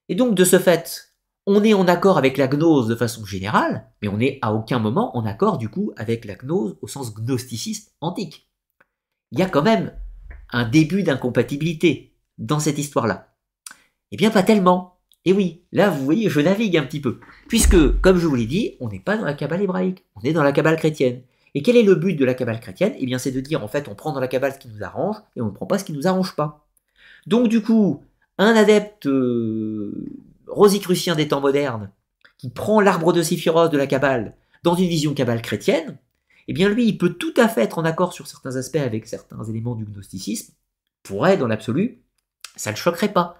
Et 0.07 0.15
donc, 0.15 0.35
de 0.35 0.45
ce 0.45 0.57
fait, 0.57 1.13
on 1.45 1.63
est 1.63 1.73
en 1.73 1.87
accord 1.87 2.17
avec 2.17 2.37
la 2.37 2.47
gnose 2.47 2.87
de 2.87 2.95
façon 2.95 3.25
générale, 3.25 3.89
mais 4.01 4.07
on 4.07 4.17
n'est 4.17 4.39
à 4.41 4.53
aucun 4.53 4.79
moment 4.79 5.15
en 5.17 5.25
accord, 5.25 5.57
du 5.57 5.69
coup, 5.69 5.91
avec 5.97 6.25
la 6.25 6.35
gnose 6.35 6.77
au 6.81 6.87
sens 6.87 7.13
gnosticiste 7.13 7.95
antique. 8.01 8.49
Il 9.31 9.39
y 9.39 9.41
a 9.41 9.49
quand 9.49 9.63
même 9.63 9.93
un 10.51 10.67
début 10.67 11.03
d'incompatibilité 11.03 12.08
dans 12.39 12.59
cette 12.59 12.79
histoire-là. 12.79 13.35
Eh 14.11 14.17
bien, 14.17 14.31
pas 14.31 14.43
tellement. 14.43 14.97
Et 15.25 15.33
oui, 15.33 15.61
là, 15.71 15.89
vous 15.89 16.03
voyez, 16.03 16.29
je 16.29 16.39
navigue 16.39 16.77
un 16.77 16.83
petit 16.83 17.01
peu. 17.01 17.19
Puisque, 17.47 17.99
comme 18.01 18.17
je 18.17 18.25
vous 18.25 18.35
l'ai 18.35 18.47
dit, 18.47 18.75
on 18.79 18.87
n'est 18.87 18.99
pas 18.99 19.17
dans 19.17 19.25
la 19.25 19.33
cabale 19.33 19.61
hébraïque, 19.61 20.05
on 20.15 20.21
est 20.21 20.33
dans 20.33 20.43
la 20.43 20.51
cabale 20.51 20.77
chrétienne. 20.77 21.21
Et 21.53 21.61
quel 21.61 21.77
est 21.77 21.83
le 21.83 21.95
but 21.95 22.15
de 22.15 22.25
la 22.25 22.33
cabale 22.33 22.59
chrétienne? 22.59 22.93
Eh 22.97 23.05
bien, 23.05 23.19
c'est 23.19 23.31
de 23.31 23.39
dire, 23.39 23.63
en 23.63 23.67
fait, 23.67 23.87
on 23.87 23.95
prend 23.95 24.13
dans 24.13 24.19
la 24.19 24.27
cabale 24.27 24.53
ce 24.53 24.59
qui 24.59 24.69
nous 24.69 24.83
arrange 24.83 25.17
et 25.35 25.41
on 25.41 25.47
ne 25.47 25.51
prend 25.51 25.65
pas 25.65 25.77
ce 25.77 25.83
qui 25.83 25.93
nous 25.93 26.07
arrange 26.07 26.35
pas. 26.35 26.67
Donc, 27.27 27.49
du 27.49 27.61
coup, 27.61 28.03
un 28.37 28.55
adepte 28.55 29.07
euh, 29.07 30.05
rosicrucien 30.47 31.15
des 31.15 31.27
temps 31.27 31.41
modernes, 31.41 31.91
qui 32.37 32.49
prend 32.49 32.79
l'arbre 32.79 33.11
de 33.11 33.21
Séphiros 33.21 33.69
de 33.69 33.77
la 33.77 33.87
cabale 33.87 34.35
dans 34.63 34.75
une 34.75 34.87
vision 34.87 35.13
cabale 35.13 35.41
chrétienne, 35.41 35.97
eh 36.47 36.53
bien, 36.53 36.69
lui, 36.69 36.87
il 36.87 36.97
peut 36.97 37.13
tout 37.13 37.33
à 37.37 37.47
fait 37.47 37.63
être 37.63 37.77
en 37.77 37.85
accord 37.85 38.13
sur 38.13 38.27
certains 38.27 38.55
aspects 38.55 38.77
avec 38.77 39.05
certains 39.05 39.43
éléments 39.43 39.75
du 39.75 39.85
gnosticisme, 39.85 40.53
pourrait, 41.03 41.37
dans 41.37 41.47
l'absolu, 41.47 42.01
ça 42.55 42.71
ne 42.71 42.75
le 42.75 42.79
choquerait 42.79 43.13
pas. 43.13 43.39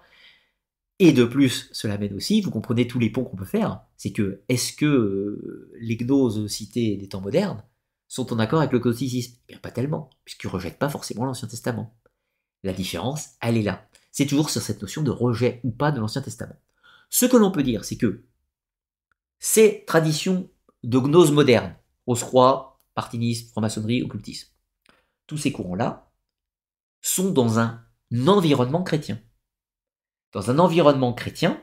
Et 0.98 1.12
de 1.12 1.24
plus, 1.24 1.70
cela 1.72 1.96
mène 1.96 2.12
aussi, 2.12 2.42
vous 2.42 2.50
comprenez 2.50 2.86
tous 2.86 2.98
les 2.98 3.08
ponts 3.08 3.24
qu'on 3.24 3.36
peut 3.36 3.44
faire, 3.46 3.80
c'est 3.96 4.12
que 4.12 4.42
est-ce 4.48 4.74
que 4.74 4.84
euh, 4.84 5.72
les 5.80 5.96
gnoses 5.96 6.46
cités 6.48 6.96
des 6.96 7.08
temps 7.08 7.22
modernes 7.22 7.64
sont 8.06 8.32
en 8.34 8.38
accord 8.38 8.60
avec 8.60 8.72
le 8.72 8.80
gnosticisme? 8.80 9.36
Eh 9.48 9.52
bien 9.52 9.60
pas 9.60 9.70
tellement, 9.70 10.10
puisqu'ils 10.24 10.48
ne 10.48 10.52
rejettent 10.52 10.78
pas 10.78 10.90
forcément 10.90 11.24
l'Ancien 11.24 11.48
Testament. 11.48 11.96
La 12.62 12.74
différence, 12.74 13.30
elle 13.40 13.56
est 13.56 13.62
là. 13.62 13.88
C'est 14.12 14.26
toujours 14.26 14.50
sur 14.50 14.60
cette 14.60 14.82
notion 14.82 15.02
de 15.02 15.10
rejet 15.10 15.60
ou 15.64 15.70
pas 15.70 15.90
de 15.90 16.00
l'Ancien 16.00 16.20
Testament. 16.20 16.56
Ce 17.08 17.24
que 17.24 17.38
l'on 17.38 17.50
peut 17.50 17.62
dire, 17.62 17.84
c'est 17.84 17.96
que 17.96 18.24
ces 19.38 19.84
traditions 19.86 20.50
de 20.84 20.98
gnose 20.98 21.32
moderne, 21.32 21.74
Rose-Croix, 22.06 22.78
Martinisme, 22.94 23.48
franc-maçonnerie, 23.48 24.02
occultisme, 24.02 24.50
tous 25.26 25.38
ces 25.38 25.52
courants-là 25.52 26.12
sont 27.00 27.30
dans 27.30 27.58
un 27.58 27.82
environnement 28.26 28.82
chrétien 28.82 29.20
dans 30.32 30.50
un 30.50 30.58
environnement 30.58 31.12
chrétien, 31.12 31.62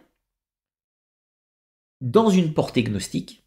dans 2.02 2.30
une 2.30 2.54
portée 2.54 2.84
gnostique, 2.84 3.46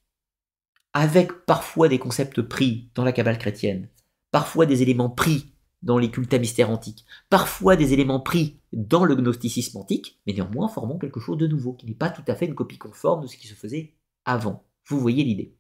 avec 0.93 1.45
parfois 1.47 1.89
des 1.89 1.99
concepts 1.99 2.43
pris 2.43 2.91
dans 2.95 3.05
la 3.05 3.13
cabale 3.13 3.39
chrétienne, 3.39 3.89
parfois 4.31 4.67
des 4.67 4.83
éléments 4.83 5.11
pris 5.11 5.53
dans 5.83 5.99
les 5.99 6.11
cultes 6.11 6.35
à 6.35 6.39
mystère 6.39 6.71
antiques, 6.71 7.07
parfois 7.29 7.77
des 7.77 7.93
éléments 7.93 8.21
pris 8.21 8.61
dans 8.73 9.05
le 9.05 9.15
gnosticisme 9.15 9.79
antique, 9.79 10.21
mais 10.27 10.33
néanmoins 10.33 10.69
formant 10.69 10.99
quelque 10.99 11.21
chose 11.21 11.39
de 11.39 11.47
nouveau, 11.47 11.75
qui 11.75 11.87
n'est 11.87 11.95
pas 11.95 12.11
tout 12.11 12.25
à 12.27 12.35
fait 12.35 12.47
une 12.47 12.55
copie 12.55 12.79
conforme 12.79 13.23
de 13.23 13.27
ce 13.27 13.37
qui 13.37 13.47
se 13.47 13.55
faisait 13.55 13.95
avant. 14.25 14.67
Vous 14.87 15.01
voyez 15.01 15.23
l'idée. 15.23 15.55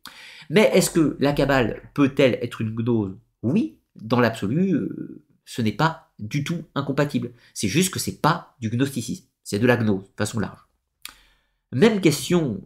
Mais 0.50 0.70
est-ce 0.74 0.90
que 0.90 1.16
la 1.20 1.32
cabale 1.32 1.90
peut-elle 1.94 2.38
être 2.42 2.60
une 2.60 2.74
gnose? 2.74 3.16
Oui, 3.42 3.78
dans 3.94 4.20
l'absolu, 4.20 4.72
euh, 4.74 5.24
ce 5.44 5.62
n'est 5.62 5.72
pas 5.72 6.09
du 6.20 6.44
tout 6.44 6.64
incompatible. 6.74 7.32
C'est 7.54 7.68
juste 7.68 7.92
que 7.92 7.98
c'est 7.98 8.20
pas 8.20 8.56
du 8.60 8.70
gnosticisme. 8.70 9.26
C'est 9.42 9.58
de 9.58 9.66
la 9.66 9.76
gnose, 9.76 10.04
de 10.04 10.16
façon 10.16 10.38
large. 10.38 10.60
Même 11.72 12.00
question 12.00 12.60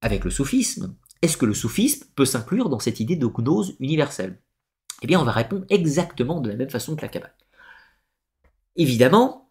avec 0.00 0.24
le 0.24 0.30
soufisme. 0.30 0.94
Est-ce 1.22 1.36
que 1.36 1.46
le 1.46 1.54
soufisme 1.54 2.06
peut 2.14 2.24
s'inclure 2.24 2.68
dans 2.68 2.78
cette 2.78 3.00
idée 3.00 3.16
de 3.16 3.26
gnose 3.26 3.76
universelle? 3.80 4.40
Eh 5.02 5.06
bien, 5.06 5.20
on 5.20 5.24
va 5.24 5.32
répondre 5.32 5.64
exactement 5.68 6.40
de 6.40 6.48
la 6.48 6.56
même 6.56 6.70
façon 6.70 6.96
que 6.96 7.02
la 7.02 7.08
Kabbale. 7.08 7.34
Évidemment, 8.76 9.50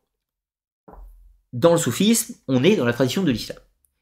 dans 1.53 1.73
le 1.73 1.77
soufisme, 1.77 2.35
on 2.47 2.63
est 2.63 2.75
dans 2.75 2.85
la 2.85 2.93
tradition 2.93 3.23
de 3.23 3.31
l'islam. 3.31 3.57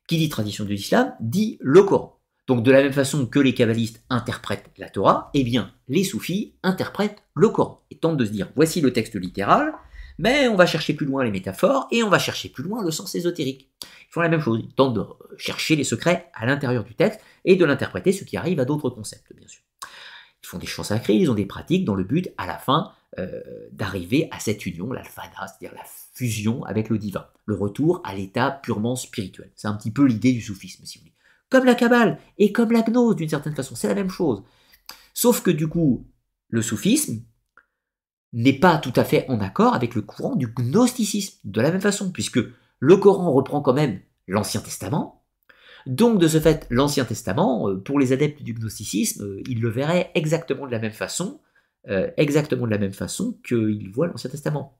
Qui 0.07 0.17
dit 0.17 0.29
tradition 0.29 0.65
de 0.65 0.69
l'islam 0.69 1.15
dit 1.19 1.57
le 1.61 1.83
Coran. 1.83 2.19
Donc 2.47 2.63
de 2.63 2.71
la 2.71 2.83
même 2.83 2.93
façon 2.93 3.25
que 3.25 3.39
les 3.39 3.53
kabbalistes 3.53 4.03
interprètent 4.09 4.69
la 4.77 4.89
Torah, 4.89 5.31
eh 5.33 5.43
bien 5.43 5.73
les 5.87 6.03
soufis 6.03 6.53
interprètent 6.63 7.23
le 7.33 7.49
Coran 7.49 7.83
et 7.89 7.97
tentent 7.97 8.17
de 8.17 8.25
se 8.25 8.31
dire 8.31 8.51
voici 8.55 8.81
le 8.81 8.93
texte 8.93 9.15
littéral, 9.15 9.73
mais 10.17 10.47
on 10.47 10.55
va 10.55 10.65
chercher 10.65 10.93
plus 10.93 11.05
loin 11.05 11.23
les 11.23 11.31
métaphores 11.31 11.87
et 11.91 12.03
on 12.03 12.09
va 12.09 12.19
chercher 12.19 12.49
plus 12.49 12.63
loin 12.63 12.83
le 12.83 12.91
sens 12.91 13.15
ésotérique. 13.15 13.69
Ils 13.81 14.11
font 14.11 14.21
la 14.21 14.29
même 14.29 14.41
chose, 14.41 14.61
ils 14.63 14.73
tentent 14.73 14.93
de 14.93 15.05
chercher 15.37 15.75
les 15.75 15.83
secrets 15.83 16.29
à 16.33 16.45
l'intérieur 16.45 16.83
du 16.83 16.95
texte 16.95 17.19
et 17.43 17.55
de 17.55 17.65
l'interpréter, 17.65 18.11
ce 18.11 18.23
qui 18.23 18.37
arrive 18.37 18.59
à 18.59 18.65
d'autres 18.65 18.89
concepts, 18.89 19.35
bien 19.35 19.47
sûr. 19.47 19.61
Ils 20.43 20.47
font 20.47 20.57
des 20.59 20.67
chants 20.67 20.83
sacrés, 20.83 21.15
ils 21.15 21.31
ont 21.31 21.35
des 21.35 21.47
pratiques 21.47 21.85
dans 21.85 21.95
le 21.95 22.03
but, 22.03 22.29
à 22.37 22.45
la 22.45 22.57
fin, 22.57 22.93
euh, 23.17 23.41
d'arriver 23.71 24.27
à 24.31 24.39
cette 24.39 24.65
union, 24.65 24.91
l'alfana, 24.91 25.47
c'est-à-dire 25.47 25.75
la 25.75 25.83
fusion 26.13 26.63
avec 26.65 26.89
le 26.89 26.97
divin, 26.97 27.27
le 27.45 27.55
retour 27.55 28.01
à 28.03 28.13
l'état 28.13 28.51
purement 28.51 28.95
spirituel. 28.95 29.51
C'est 29.55 29.67
un 29.67 29.73
petit 29.73 29.91
peu 29.91 30.05
l'idée 30.05 30.33
du 30.33 30.41
soufisme, 30.41 30.85
si 30.85 30.99
vous 30.99 31.05
voulez. 31.05 31.14
Comme 31.49 31.65
la 31.65 31.75
Kabbale 31.75 32.19
et 32.37 32.51
comme 32.51 32.71
la 32.71 32.81
gnose, 32.81 33.15
d'une 33.15 33.29
certaine 33.29 33.55
façon, 33.55 33.75
c'est 33.75 33.87
la 33.87 33.95
même 33.95 34.09
chose. 34.09 34.43
Sauf 35.13 35.41
que 35.41 35.51
du 35.51 35.67
coup, 35.67 36.07
le 36.49 36.61
soufisme, 36.61 37.21
n'est 38.35 38.59
pas 38.59 38.77
tout 38.77 38.93
à 38.97 39.05
fait 39.05 39.25
en 39.29 39.39
accord 39.39 39.73
avec 39.73 39.95
le 39.95 40.01
courant 40.01 40.35
du 40.35 40.47
gnosticisme, 40.47 41.39
de 41.45 41.61
la 41.61 41.71
même 41.71 41.81
façon, 41.81 42.11
puisque 42.11 42.39
le 42.79 42.97
Coran 42.97 43.31
reprend 43.31 43.61
quand 43.61 43.73
même 43.73 44.01
l'Ancien 44.27 44.59
Testament. 44.59 45.23
Donc 45.87 46.19
de 46.19 46.27
ce 46.27 46.39
fait, 46.39 46.67
l'Ancien 46.69 47.05
Testament, 47.05 47.69
euh, 47.69 47.77
pour 47.77 47.97
les 47.97 48.11
adeptes 48.11 48.43
du 48.43 48.53
gnosticisme, 48.53 49.23
euh, 49.23 49.41
ils 49.47 49.61
le 49.61 49.69
verraient 49.69 50.11
exactement 50.15 50.67
de 50.67 50.71
la 50.71 50.79
même 50.79 50.91
façon, 50.91 51.39
euh, 51.87 52.11
exactement 52.17 52.65
de 52.65 52.71
la 52.71 52.77
même 52.77 52.93
façon 52.93 53.37
qu'ils 53.47 53.89
voient 53.89 54.07
l'Ancien 54.07 54.29
Testament. 54.29 54.77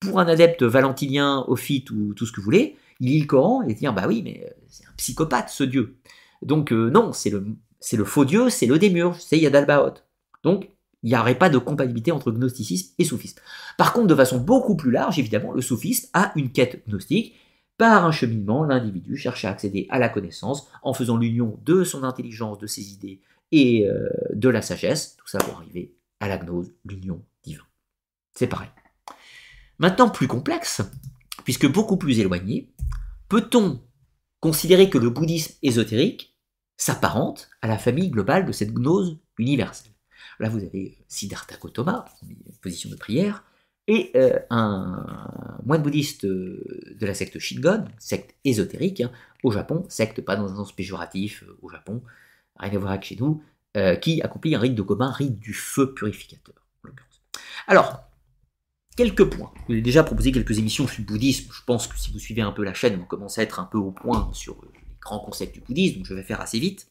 Pour 0.00 0.20
un 0.20 0.26
adepte 0.26 0.62
valentinien, 0.62 1.44
ophite 1.48 1.90
ou 1.90 2.12
tout 2.12 2.26
ce 2.26 2.32
que 2.32 2.40
vous 2.40 2.44
voulez, 2.44 2.76
il 3.00 3.10
lit 3.10 3.20
le 3.20 3.26
Coran 3.26 3.62
et 3.62 3.74
dit 3.74 3.86
bah 3.86 4.04
oui, 4.06 4.22
mais 4.22 4.52
c'est 4.68 4.86
un 4.86 4.92
psychopathe 4.96 5.50
ce 5.50 5.64
Dieu. 5.64 5.98
Donc 6.42 6.72
non, 6.72 7.12
c'est 7.12 7.30
le, 7.30 8.04
faux 8.04 8.24
Dieu, 8.24 8.50
c'est 8.50 8.66
le 8.66 8.78
démurge, 8.78 9.18
c'est 9.20 9.38
Yadalbaot. 9.38 9.94
Donc 10.42 10.70
il 11.02 11.10
n'y 11.10 11.16
aurait 11.16 11.38
pas 11.38 11.48
de 11.48 11.58
compatibilité 11.58 12.10
entre 12.10 12.32
gnosticisme 12.32 12.94
et 12.98 13.04
soufisme. 13.04 13.38
Par 13.76 13.92
contre, 13.92 14.08
de 14.08 14.14
façon 14.14 14.38
beaucoup 14.38 14.76
plus 14.76 14.90
large, 14.90 15.18
évidemment, 15.18 15.52
le 15.52 15.62
soufisme 15.62 16.08
a 16.12 16.32
une 16.36 16.50
quête 16.50 16.86
gnostique. 16.88 17.34
Par 17.76 18.04
un 18.04 18.10
cheminement, 18.10 18.64
l'individu 18.64 19.16
cherche 19.16 19.44
à 19.44 19.50
accéder 19.50 19.86
à 19.90 20.00
la 20.00 20.08
connaissance 20.08 20.68
en 20.82 20.92
faisant 20.92 21.16
l'union 21.16 21.60
de 21.64 21.84
son 21.84 22.02
intelligence, 22.02 22.58
de 22.58 22.66
ses 22.66 22.92
idées 22.92 23.20
et 23.52 23.86
euh, 23.86 24.08
de 24.34 24.48
la 24.48 24.62
sagesse, 24.62 25.16
tout 25.16 25.28
ça 25.28 25.38
pour 25.38 25.58
arriver 25.58 25.94
à 26.18 26.26
la 26.26 26.38
gnose, 26.38 26.72
l'union 26.84 27.22
divine. 27.44 27.62
C'est 28.34 28.48
pareil. 28.48 28.68
Maintenant, 29.78 30.10
plus 30.10 30.26
complexe, 30.26 30.82
puisque 31.44 31.70
beaucoup 31.70 31.96
plus 31.96 32.18
éloigné, 32.18 32.72
peut-on 33.28 33.80
considérer 34.40 34.90
que 34.90 34.98
le 34.98 35.10
bouddhisme 35.10 35.54
ésotérique 35.62 36.36
s'apparente 36.76 37.48
à 37.62 37.68
la 37.68 37.78
famille 37.78 38.10
globale 38.10 38.46
de 38.46 38.52
cette 38.52 38.72
gnose 38.72 39.18
universelle? 39.38 39.92
Là, 40.38 40.48
vous 40.48 40.62
avez 40.62 40.98
Siddhartha 41.08 41.56
Gautama, 41.56 42.04
position 42.62 42.90
de 42.90 42.96
prière, 42.96 43.44
et 43.88 44.12
euh, 44.16 44.38
un 44.50 45.58
moine 45.64 45.82
bouddhiste 45.82 46.26
euh, 46.26 46.94
de 46.94 47.06
la 47.06 47.14
secte 47.14 47.38
Shingon, 47.38 47.86
secte 47.98 48.34
ésotérique, 48.44 49.00
hein, 49.00 49.10
au 49.42 49.50
Japon, 49.50 49.84
secte 49.88 50.20
pas 50.20 50.36
dans 50.36 50.52
un 50.52 50.56
sens 50.56 50.72
péjoratif, 50.72 51.42
euh, 51.44 51.58
au 51.62 51.70
Japon, 51.70 52.02
rien 52.56 52.74
à 52.74 52.78
voir 52.78 52.92
avec 52.92 53.04
chez 53.04 53.16
nous, 53.16 53.42
qui 54.02 54.20
accomplit 54.22 54.56
un 54.56 54.58
rite 54.58 54.74
de 54.74 54.82
commun, 54.82 55.12
rite 55.12 55.38
du 55.38 55.54
feu 55.54 55.94
purificateur. 55.94 56.56
Alors, 57.68 58.07
quelques 58.98 59.30
points. 59.30 59.52
Je 59.60 59.74
vous 59.74 59.78
ai 59.78 59.80
déjà 59.80 60.02
proposé 60.02 60.32
quelques 60.32 60.58
émissions 60.58 60.88
sur 60.88 60.98
le 60.98 61.04
bouddhisme. 61.04 61.52
Je 61.52 61.62
pense 61.64 61.86
que 61.86 61.96
si 61.96 62.10
vous 62.10 62.18
suivez 62.18 62.42
un 62.42 62.50
peu 62.50 62.64
la 62.64 62.74
chaîne, 62.74 62.96
vous 62.96 63.06
commencez 63.06 63.40
à 63.40 63.44
être 63.44 63.60
un 63.60 63.64
peu 63.64 63.78
au 63.78 63.92
point 63.92 64.28
sur 64.32 64.60
les 64.64 64.80
grands 65.00 65.20
concepts 65.20 65.54
du 65.54 65.60
bouddhisme, 65.60 65.98
donc 65.98 66.06
je 66.06 66.14
vais 66.14 66.24
faire 66.24 66.40
assez 66.40 66.58
vite. 66.58 66.90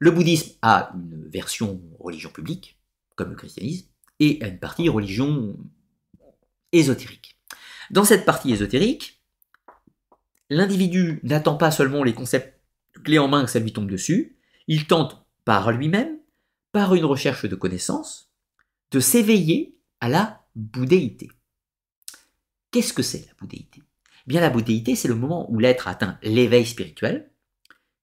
Le 0.00 0.10
bouddhisme 0.10 0.56
a 0.62 0.90
une 0.94 1.28
version 1.28 1.80
religion 2.00 2.30
publique, 2.30 2.76
comme 3.14 3.30
le 3.30 3.36
christianisme, 3.36 3.86
et 4.18 4.42
a 4.42 4.48
une 4.48 4.58
partie 4.58 4.88
religion 4.88 5.56
ésotérique. 6.72 7.38
Dans 7.92 8.04
cette 8.04 8.24
partie 8.24 8.50
ésotérique, 8.50 9.22
l'individu 10.50 11.20
n'attend 11.22 11.56
pas 11.56 11.70
seulement 11.70 12.02
les 12.02 12.14
concepts 12.14 12.60
clés 13.04 13.20
en 13.20 13.28
main 13.28 13.44
que 13.44 13.50
ça 13.50 13.60
lui 13.60 13.72
tombe 13.72 13.88
dessus, 13.88 14.36
il 14.66 14.88
tente 14.88 15.24
par 15.44 15.70
lui-même, 15.70 16.18
par 16.72 16.96
une 16.96 17.04
recherche 17.04 17.46
de 17.46 17.54
connaissances, 17.54 18.32
de 18.90 18.98
s'éveiller 18.98 19.78
à 20.00 20.08
la 20.08 20.37
bouddhéité. 20.58 21.30
Qu'est-ce 22.70 22.92
que 22.92 23.02
c'est 23.02 23.26
la 23.26 23.34
bouddhéité 23.38 23.80
eh 23.80 24.28
Bien 24.28 24.40
la 24.40 24.50
bouddhéité, 24.50 24.96
c'est 24.96 25.08
le 25.08 25.14
moment 25.14 25.50
où 25.50 25.58
l'être 25.58 25.88
atteint 25.88 26.18
l'éveil 26.22 26.66
spirituel, 26.66 27.30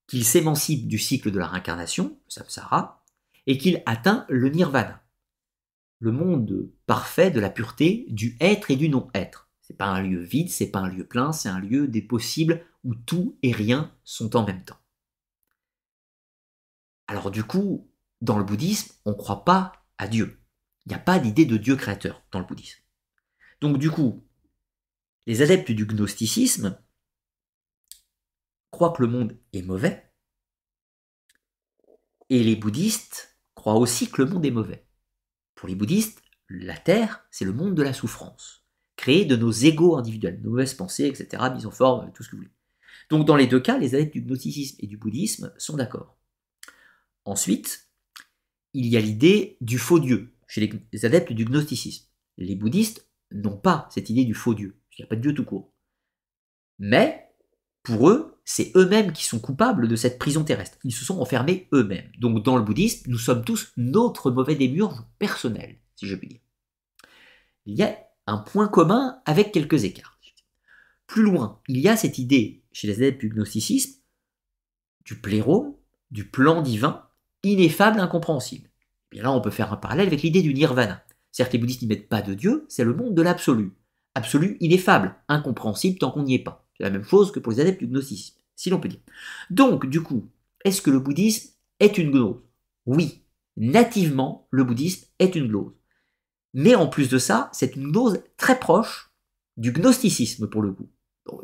qu'il 0.07 0.23
s'émancipe 0.23 0.87
du 0.87 0.97
cycle 0.97 1.31
de 1.31 1.39
la 1.39 1.47
réincarnation, 1.47 2.17
le 2.25 2.31
samsara, 2.31 3.03
et 3.45 3.57
qu'il 3.57 3.83
atteint 3.85 4.25
le 4.29 4.49
nirvana, 4.49 5.03
le 5.99 6.11
monde 6.11 6.69
parfait 6.85 7.29
de 7.29 7.39
la 7.39 7.49
pureté 7.49 8.05
du 8.09 8.37
être 8.39 8.71
et 8.71 8.75
du 8.75 8.89
non-être. 8.89 9.49
C'est 9.61 9.77
pas 9.77 9.87
un 9.87 10.01
lieu 10.01 10.21
vide, 10.21 10.49
c'est 10.49 10.69
pas 10.69 10.79
un 10.79 10.89
lieu 10.89 11.05
plein, 11.05 11.31
c'est 11.31 11.49
un 11.49 11.59
lieu 11.59 11.87
des 11.87 12.01
possibles 12.01 12.65
où 12.83 12.95
tout 12.95 13.37
et 13.43 13.51
rien 13.51 13.91
sont 14.03 14.35
en 14.35 14.45
même 14.45 14.63
temps. 14.63 14.79
Alors 17.07 17.31
du 17.31 17.43
coup, 17.43 17.89
dans 18.21 18.37
le 18.37 18.43
bouddhisme, 18.43 18.93
on 19.05 19.11
ne 19.11 19.15
croit 19.15 19.43
pas 19.43 19.73
à 19.97 20.07
Dieu. 20.07 20.39
Il 20.85 20.89
n'y 20.89 20.95
a 20.95 20.99
pas 20.99 21.19
d'idée 21.19 21.45
de 21.45 21.57
Dieu 21.57 21.75
créateur 21.75 22.23
dans 22.31 22.39
le 22.39 22.45
bouddhisme. 22.45 22.79
Donc 23.61 23.77
du 23.77 23.89
coup, 23.89 24.23
les 25.25 25.41
adeptes 25.41 25.71
du 25.71 25.85
gnosticisme 25.85 26.79
croient 28.69 28.91
que 28.91 29.01
le 29.01 29.07
monde 29.07 29.39
est 29.53 29.63
mauvais, 29.63 30.11
et 32.29 32.43
les 32.43 32.55
bouddhistes 32.55 33.37
croient 33.53 33.77
aussi 33.77 34.09
que 34.09 34.21
le 34.21 34.29
monde 34.29 34.45
est 34.45 34.51
mauvais. 34.51 34.85
Pour 35.55 35.67
les 35.67 35.75
bouddhistes, 35.75 36.21
la 36.49 36.77
Terre, 36.77 37.25
c'est 37.31 37.45
le 37.45 37.53
monde 37.53 37.75
de 37.75 37.83
la 37.83 37.93
souffrance, 37.93 38.65
créé 38.95 39.25
de 39.25 39.35
nos 39.35 39.51
égaux 39.51 39.97
individuels, 39.97 40.41
nos 40.41 40.51
mauvaises 40.51 40.73
pensées, 40.73 41.07
etc., 41.07 41.43
mise 41.53 41.65
en 41.65 41.71
forme, 41.71 42.11
tout 42.13 42.23
ce 42.23 42.29
que 42.29 42.35
vous 42.35 42.41
voulez. 42.43 42.53
Donc 43.09 43.25
dans 43.25 43.35
les 43.35 43.47
deux 43.47 43.59
cas, 43.59 43.77
les 43.77 43.95
adeptes 43.95 44.13
du 44.13 44.21
gnosticisme 44.21 44.77
et 44.79 44.87
du 44.87 44.97
bouddhisme 44.97 45.53
sont 45.57 45.77
d'accord. 45.77 46.17
Ensuite, 47.23 47.89
il 48.73 48.87
y 48.87 48.97
a 48.97 49.01
l'idée 49.01 49.57
du 49.61 49.79
faux 49.79 49.99
Dieu 49.99 50.34
chez 50.55 50.85
les 50.93 51.05
adeptes 51.05 51.33
du 51.33 51.43
gnosticisme. 51.43 52.07
Les 52.37 52.55
bouddhistes 52.55 53.09
n'ont 53.31 53.57
pas 53.57 53.89
cette 53.91 54.09
idée 54.09 54.23
du 54.23 54.33
faux 54.33 54.53
Dieu. 54.53 54.79
Il 54.91 55.01
n'y 55.01 55.05
a 55.05 55.07
pas 55.07 55.17
de 55.17 55.21
Dieu 55.21 55.33
tout 55.33 55.43
court. 55.43 55.73
Mais, 56.79 57.29
pour 57.83 58.09
eux, 58.09 58.39
c'est 58.45 58.71
eux-mêmes 58.75 59.11
qui 59.11 59.25
sont 59.25 59.39
coupables 59.39 59.89
de 59.89 59.95
cette 59.97 60.17
prison 60.17 60.45
terrestre. 60.45 60.77
Ils 60.85 60.93
se 60.93 61.03
sont 61.03 61.19
enfermés 61.19 61.67
eux-mêmes. 61.73 62.09
Donc 62.19 62.41
dans 62.43 62.55
le 62.55 62.63
bouddhisme, 62.63 63.09
nous 63.11 63.17
sommes 63.17 63.43
tous 63.43 63.73
notre 63.75 64.31
mauvais 64.31 64.55
démiurge 64.55 65.03
personnel, 65.19 65.77
si 65.97 66.07
je 66.07 66.15
puis 66.15 66.29
dire. 66.29 66.39
Il 67.65 67.75
y 67.75 67.83
a 67.83 67.97
un 68.25 68.37
point 68.37 68.69
commun 68.69 69.21
avec 69.25 69.51
quelques 69.51 69.83
écarts. 69.83 70.17
Plus 71.05 71.23
loin, 71.23 71.61
il 71.67 71.79
y 71.79 71.87
a 71.89 71.97
cette 71.97 72.17
idée 72.17 72.63
chez 72.71 72.87
les 72.87 72.95
adeptes 72.95 73.19
du 73.19 73.29
gnosticisme 73.29 73.99
du 75.03 75.19
plérome, 75.19 75.75
du 76.09 76.27
plan 76.27 76.61
divin, 76.61 77.07
ineffable, 77.43 77.99
incompréhensible. 77.99 78.69
Et 79.15 79.21
là, 79.21 79.31
on 79.31 79.39
peut 79.39 79.49
faire 79.49 79.71
un 79.71 79.77
parallèle 79.77 80.07
avec 80.07 80.21
l'idée 80.21 80.41
du 80.41 80.53
nirvana. 80.53 81.01
Les 81.39 81.57
bouddhistes 81.57 81.81
n'y 81.81 81.87
mettent 81.87 82.09
pas 82.09 82.21
de 82.21 82.33
Dieu, 82.33 82.65
c'est 82.67 82.83
le 82.83 82.93
monde 82.93 83.15
de 83.15 83.21
l'absolu. 83.21 83.71
Absolu, 84.13 84.57
ineffable, 84.59 85.15
incompréhensible 85.29 85.97
tant 85.97 86.11
qu'on 86.11 86.23
n'y 86.23 86.35
est 86.35 86.43
pas. 86.43 86.67
C'est 86.77 86.83
la 86.83 86.89
même 86.89 87.03
chose 87.03 87.31
que 87.31 87.39
pour 87.39 87.51
les 87.53 87.61
adeptes 87.61 87.79
du 87.79 87.87
gnosticisme, 87.87 88.37
si 88.55 88.69
l'on 88.69 88.79
peut 88.79 88.89
dire. 88.89 88.99
Donc, 89.49 89.85
du 89.85 90.01
coup, 90.01 90.29
est-ce 90.65 90.81
que 90.81 90.91
le 90.91 90.99
bouddhisme 90.99 91.51
est 91.79 91.97
une 91.97 92.11
gnose 92.11 92.41
Oui, 92.85 93.23
nativement, 93.55 94.47
le 94.51 94.65
bouddhisme 94.65 95.07
est 95.19 95.35
une 95.35 95.47
gnose. 95.47 95.73
Mais 96.53 96.75
en 96.75 96.87
plus 96.87 97.09
de 97.09 97.17
ça, 97.17 97.49
c'est 97.53 97.75
une 97.77 97.91
gnose 97.91 98.21
très 98.35 98.59
proche 98.59 99.11
du 99.55 99.71
gnosticisme 99.71 100.47
pour 100.47 100.61
le 100.61 100.73
coup. 100.73 100.89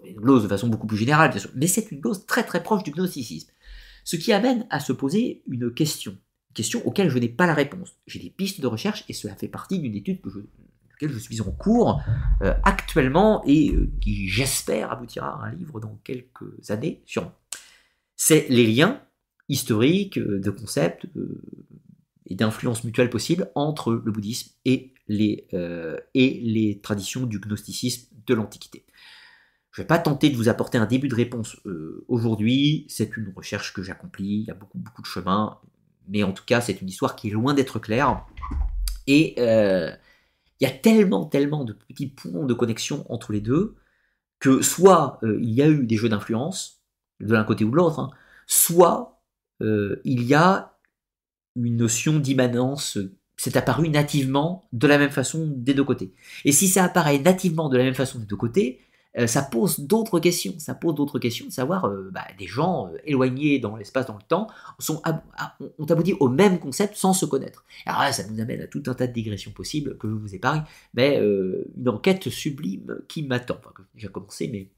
une 0.03 0.19
gnose 0.19 0.43
de 0.43 0.49
façon 0.49 0.67
beaucoup 0.67 0.87
plus 0.87 0.97
générale, 0.97 1.31
bien 1.31 1.39
sûr, 1.39 1.51
mais 1.55 1.67
c'est 1.67 1.89
une 1.91 2.01
gnose 2.01 2.25
très 2.25 2.43
très 2.43 2.63
proche 2.63 2.83
du 2.83 2.91
gnosticisme. 2.91 3.51
Ce 4.03 4.17
qui 4.17 4.33
amène 4.33 4.67
à 4.69 4.81
se 4.81 4.91
poser 4.91 5.43
une 5.47 5.73
question 5.73 6.17
question 6.53 6.85
auxquelles 6.85 7.09
je 7.09 7.17
n'ai 7.17 7.29
pas 7.29 7.47
la 7.47 7.53
réponse. 7.53 7.95
J'ai 8.07 8.19
des 8.19 8.29
pistes 8.29 8.61
de 8.61 8.67
recherche 8.67 9.03
et 9.09 9.13
cela 9.13 9.35
fait 9.35 9.47
partie 9.47 9.79
d'une 9.79 9.95
étude 9.95 10.21
que 10.21 10.29
je, 10.29 10.39
laquelle 11.01 11.15
je 11.15 11.19
suis 11.19 11.41
en 11.41 11.51
cours 11.51 12.01
euh, 12.41 12.53
actuellement 12.63 13.43
et 13.45 13.71
euh, 13.71 13.89
qui, 14.01 14.27
j'espère, 14.27 14.91
aboutira 14.91 15.41
à 15.41 15.47
un 15.47 15.51
livre 15.53 15.79
dans 15.79 15.99
quelques 16.03 16.69
années, 16.69 17.01
sûrement. 17.05 17.33
C'est 18.15 18.47
les 18.49 18.67
liens 18.67 19.01
historiques, 19.49 20.17
euh, 20.17 20.39
de 20.39 20.49
concepts 20.51 21.07
et 22.27 22.35
d'influences 22.35 22.83
mutuelles 22.83 23.09
possibles 23.09 23.51
entre 23.55 23.93
le 23.93 24.11
bouddhisme 24.11 24.51
et 24.65 24.93
les, 25.07 25.47
et 26.13 26.79
traditions 26.81 27.25
du 27.25 27.39
gnosticisme 27.39 28.07
de 28.25 28.33
l'Antiquité. 28.33 28.85
Je 29.71 29.81
ne 29.81 29.83
vais 29.83 29.87
pas 29.87 29.99
tenter 29.99 30.29
de 30.29 30.37
vous 30.37 30.47
apporter 30.47 30.77
un 30.77 30.85
début 30.85 31.09
de 31.09 31.15
réponse 31.15 31.57
aujourd'hui, 32.07 32.85
c'est 32.87 33.17
une 33.17 33.33
recherche 33.35 33.73
que 33.73 33.83
j'accomplis, 33.83 34.41
il 34.41 34.43
y 34.43 34.51
a 34.51 34.53
beaucoup, 34.53 34.77
beaucoup 34.77 35.01
de 35.01 35.07
chemin, 35.07 35.59
mais 36.07 36.23
en 36.23 36.31
tout 36.31 36.43
cas, 36.45 36.61
c'est 36.61 36.81
une 36.81 36.89
histoire 36.89 37.15
qui 37.15 37.29
est 37.29 37.31
loin 37.31 37.53
d'être 37.53 37.79
claire. 37.79 38.25
Et 39.07 39.35
euh, 39.39 39.91
il 40.59 40.67
y 40.67 40.67
a 40.67 40.73
tellement, 40.73 41.25
tellement 41.25 41.63
de 41.63 41.73
petits 41.73 42.07
points 42.07 42.45
de 42.45 42.53
connexion 42.53 43.05
entre 43.09 43.33
les 43.33 43.41
deux 43.41 43.75
que 44.39 44.61
soit 44.61 45.19
euh, 45.23 45.39
il 45.41 45.51
y 45.51 45.61
a 45.61 45.67
eu 45.67 45.85
des 45.85 45.95
jeux 45.97 46.09
d'influence 46.09 46.81
de 47.19 47.33
l'un 47.33 47.43
côté 47.43 47.63
ou 47.63 47.71
de 47.71 47.75
l'autre, 47.75 47.99
hein, 47.99 48.09
soit 48.47 49.21
euh, 49.61 50.01
il 50.03 50.23
y 50.23 50.33
a 50.33 50.77
une 51.55 51.77
notion 51.77 52.19
d'immanence. 52.19 52.97
C'est 53.37 53.57
apparu 53.57 53.89
nativement 53.89 54.67
de 54.73 54.87
la 54.87 54.97
même 54.97 55.11
façon 55.11 55.51
des 55.55 55.73
deux 55.73 55.83
côtés. 55.83 56.13
Et 56.45 56.51
si 56.51 56.67
ça 56.67 56.83
apparaît 56.83 57.19
nativement 57.19 57.69
de 57.69 57.77
la 57.77 57.83
même 57.83 57.93
façon 57.93 58.19
des 58.19 58.25
deux 58.25 58.35
côtés, 58.35 58.81
euh, 59.17 59.27
ça 59.27 59.41
pose 59.41 59.79
d'autres 59.81 60.19
questions. 60.19 60.53
Ça 60.57 60.73
pose 60.73 60.95
d'autres 60.95 61.19
questions 61.19 61.45
de 61.45 61.51
savoir, 61.51 61.85
euh, 61.85 62.09
bah, 62.11 62.25
des 62.37 62.47
gens 62.47 62.87
euh, 62.87 62.97
éloignés 63.03 63.59
dans 63.59 63.75
l'espace, 63.75 64.05
dans 64.05 64.15
le 64.15 64.23
temps, 64.27 64.47
sont 64.79 65.01
ont 65.79 65.85
abouti 65.85 66.13
au 66.19 66.29
même 66.29 66.59
concept 66.59 66.95
sans 66.95 67.13
se 67.13 67.25
connaître. 67.25 67.65
Alors 67.85 68.01
là, 68.01 68.13
ça 68.13 68.23
nous 68.27 68.39
amène 68.39 68.61
à 68.61 68.67
tout 68.67 68.83
un 68.87 68.93
tas 68.93 69.07
de 69.07 69.13
digressions 69.13 69.51
possibles 69.51 69.97
que 69.97 70.07
je 70.07 70.13
vous 70.13 70.33
épargne, 70.33 70.63
mais 70.93 71.17
une 71.17 71.89
enquête 71.89 72.29
sublime 72.29 72.99
qui 73.07 73.23
m'attend. 73.23 73.57
Enfin, 73.59 73.71
j'ai 73.95 74.07
commencé, 74.07 74.47
mais 74.47 74.69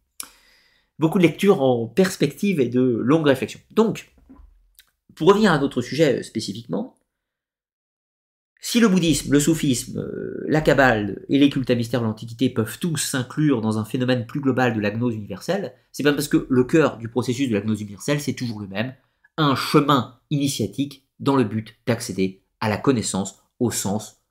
beaucoup 1.00 1.18
de 1.20 1.24
lectures 1.24 1.62
en 1.62 1.88
perspective 1.88 2.60
et 2.60 2.70
de 2.70 2.82
longues 2.82 3.28
réflexions. 3.28 3.60
Donc, 3.72 4.14
pour 5.16 5.28
revenir 5.28 5.52
à 5.52 5.60
notre 5.60 5.82
sujet 5.82 6.24
spécifiquement, 6.24 6.96
si 8.66 8.80
le 8.80 8.88
bouddhisme, 8.88 9.34
le 9.34 9.42
soufisme, 9.42 10.00
euh, 10.00 10.46
la 10.48 10.62
kabbale 10.62 11.26
et 11.28 11.38
les 11.38 11.50
cultes 11.50 11.70
à 11.70 11.76
mystère 11.76 12.00
de 12.00 12.06
l'Antiquité 12.06 12.50
peuvent 12.50 12.80
tous 12.80 12.96
s'inclure 12.96 13.60
dans 13.60 13.78
un 13.78 13.84
phénomène 13.84 14.26
plus 14.26 14.40
global 14.40 14.74
de 14.74 14.80
la 14.80 14.90
gnose 14.90 15.16
universelle, 15.16 15.76
c'est 15.92 16.02
pas 16.02 16.14
parce 16.14 16.30
que 16.30 16.48
le 16.50 16.64
cœur 16.64 16.98
du 16.98 17.10
processus 17.10 17.50
de 17.50 17.56
la 17.56 17.60
gnose 17.60 17.82
universelle, 17.82 18.22
c'est 18.22 18.36
toujours 18.36 18.62
le 18.62 18.68
même, 18.68 18.96
un 19.36 19.56
chemin 19.56 20.18
initiatique 20.30 21.06
dans 21.20 21.36
le 21.36 21.44
but 21.44 21.76
d'accéder 21.86 22.42
à 22.62 22.70
la 22.70 22.78
connaissance 22.78 23.44
au 23.60 23.70
sens 23.70 24.22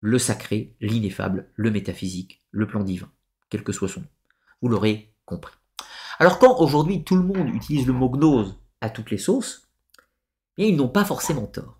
le 0.00 0.18
sacré, 0.18 0.74
l'ineffable, 0.80 1.50
le 1.54 1.70
métaphysique, 1.70 2.40
le 2.50 2.66
plan 2.66 2.82
divin, 2.82 3.10
quel 3.50 3.62
que 3.62 3.72
soit 3.72 3.88
son 3.88 4.00
nom. 4.00 4.08
Vous 4.62 4.68
l'aurez 4.68 5.12
compris. 5.26 5.54
Alors 6.18 6.38
quand 6.38 6.60
aujourd'hui 6.60 7.04
tout 7.04 7.16
le 7.16 7.24
monde 7.24 7.54
utilise 7.54 7.86
le 7.86 7.92
mot 7.92 8.08
gnose 8.08 8.58
à 8.80 8.88
toutes 8.88 9.10
les 9.10 9.18
sauces, 9.18 9.68
eh 10.56 10.66
ils 10.66 10.76
n'ont 10.76 10.88
pas 10.88 11.04
forcément 11.04 11.46
tort. 11.46 11.78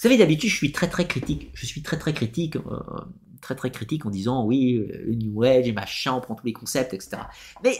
Vous 0.00 0.08
savez, 0.08 0.16
d'habitude, 0.16 0.48
je 0.48 0.56
suis 0.56 0.72
très 0.72 0.88
très 0.88 1.06
critique. 1.06 1.50
Je 1.52 1.66
suis 1.66 1.82
très 1.82 1.98
très 1.98 2.14
critique, 2.14 2.56
euh, 2.56 2.80
très 3.42 3.54
très 3.54 3.70
critique 3.70 4.06
en 4.06 4.08
disant 4.08 4.46
oui, 4.46 4.82
le 4.88 5.14
New 5.14 5.42
Age 5.42 5.68
et 5.68 5.72
machin, 5.72 6.14
on 6.14 6.22
prend 6.22 6.34
tous 6.34 6.46
les 6.46 6.54
concepts, 6.54 6.94
etc. 6.94 7.18
Mais 7.62 7.76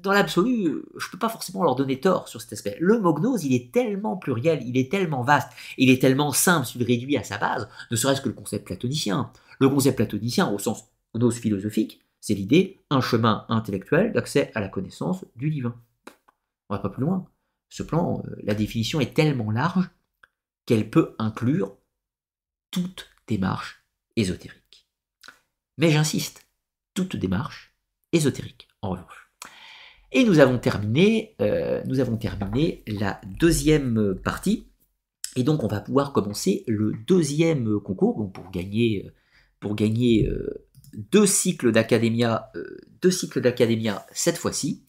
dans 0.00 0.12
l'absolu, 0.12 0.84
je 0.96 1.10
peux 1.10 1.18
pas 1.18 1.28
forcément 1.28 1.64
leur 1.64 1.74
donner 1.74 1.98
tort 1.98 2.28
sur 2.28 2.40
cet 2.40 2.52
aspect. 2.52 2.76
Le 2.78 3.00
mot 3.00 3.12
gnose, 3.12 3.42
il 3.42 3.52
est 3.54 3.72
tellement 3.72 4.16
pluriel, 4.16 4.62
il 4.64 4.76
est 4.76 4.88
tellement 4.88 5.24
vaste, 5.24 5.48
il 5.76 5.90
est 5.90 6.00
tellement 6.00 6.30
simple 6.30 6.64
s'il 6.64 6.84
réduit 6.84 7.16
à 7.16 7.24
sa 7.24 7.38
base, 7.38 7.68
ne 7.90 7.96
serait-ce 7.96 8.20
que 8.20 8.28
le 8.28 8.36
concept 8.36 8.66
platonicien. 8.66 9.32
Le 9.58 9.68
concept 9.68 9.96
platonicien, 9.96 10.52
au 10.52 10.60
sens 10.60 10.84
gnose 11.12 11.38
philosophique, 11.38 12.00
c'est 12.20 12.34
l'idée, 12.34 12.84
un 12.90 13.00
chemin 13.00 13.46
intellectuel 13.48 14.12
d'accès 14.12 14.52
à 14.54 14.60
la 14.60 14.68
connaissance 14.68 15.24
du 15.34 15.50
divin. 15.50 15.74
On 16.68 16.76
va 16.76 16.80
pas 16.80 16.88
plus 16.88 17.02
loin. 17.02 17.26
Ce 17.68 17.82
plan, 17.82 18.22
euh, 18.28 18.36
la 18.44 18.54
définition 18.54 19.00
est 19.00 19.12
tellement 19.12 19.50
large 19.50 19.90
qu'elle 20.66 20.90
peut 20.90 21.14
inclure 21.18 21.76
toute 22.70 23.08
démarche 23.26 23.84
ésotérique. 24.16 24.88
Mais 25.78 25.90
j'insiste, 25.90 26.46
toute 26.94 27.16
démarche 27.16 27.74
ésotérique, 28.12 28.68
en 28.82 28.90
revanche. 28.90 29.30
Et 30.12 30.24
nous 30.24 30.38
avons 30.38 30.58
terminé, 30.58 31.34
euh, 31.40 31.82
nous 31.86 31.98
avons 31.98 32.16
terminé 32.16 32.84
la 32.86 33.20
deuxième 33.26 34.14
partie. 34.14 34.68
Et 35.34 35.42
donc 35.42 35.64
on 35.64 35.66
va 35.66 35.80
pouvoir 35.80 36.12
commencer 36.12 36.62
le 36.68 36.92
deuxième 37.06 37.80
concours. 37.80 38.16
Donc 38.16 38.32
pour 38.32 38.50
gagner, 38.52 39.10
pour 39.58 39.74
gagner 39.74 40.28
euh, 40.28 40.68
deux 40.94 41.26
cycles 41.26 41.72
d'académia, 41.72 42.52
euh, 42.54 42.78
deux 43.02 43.10
cycles 43.10 43.40
d'académia 43.40 44.06
cette 44.12 44.38
fois-ci. 44.38 44.84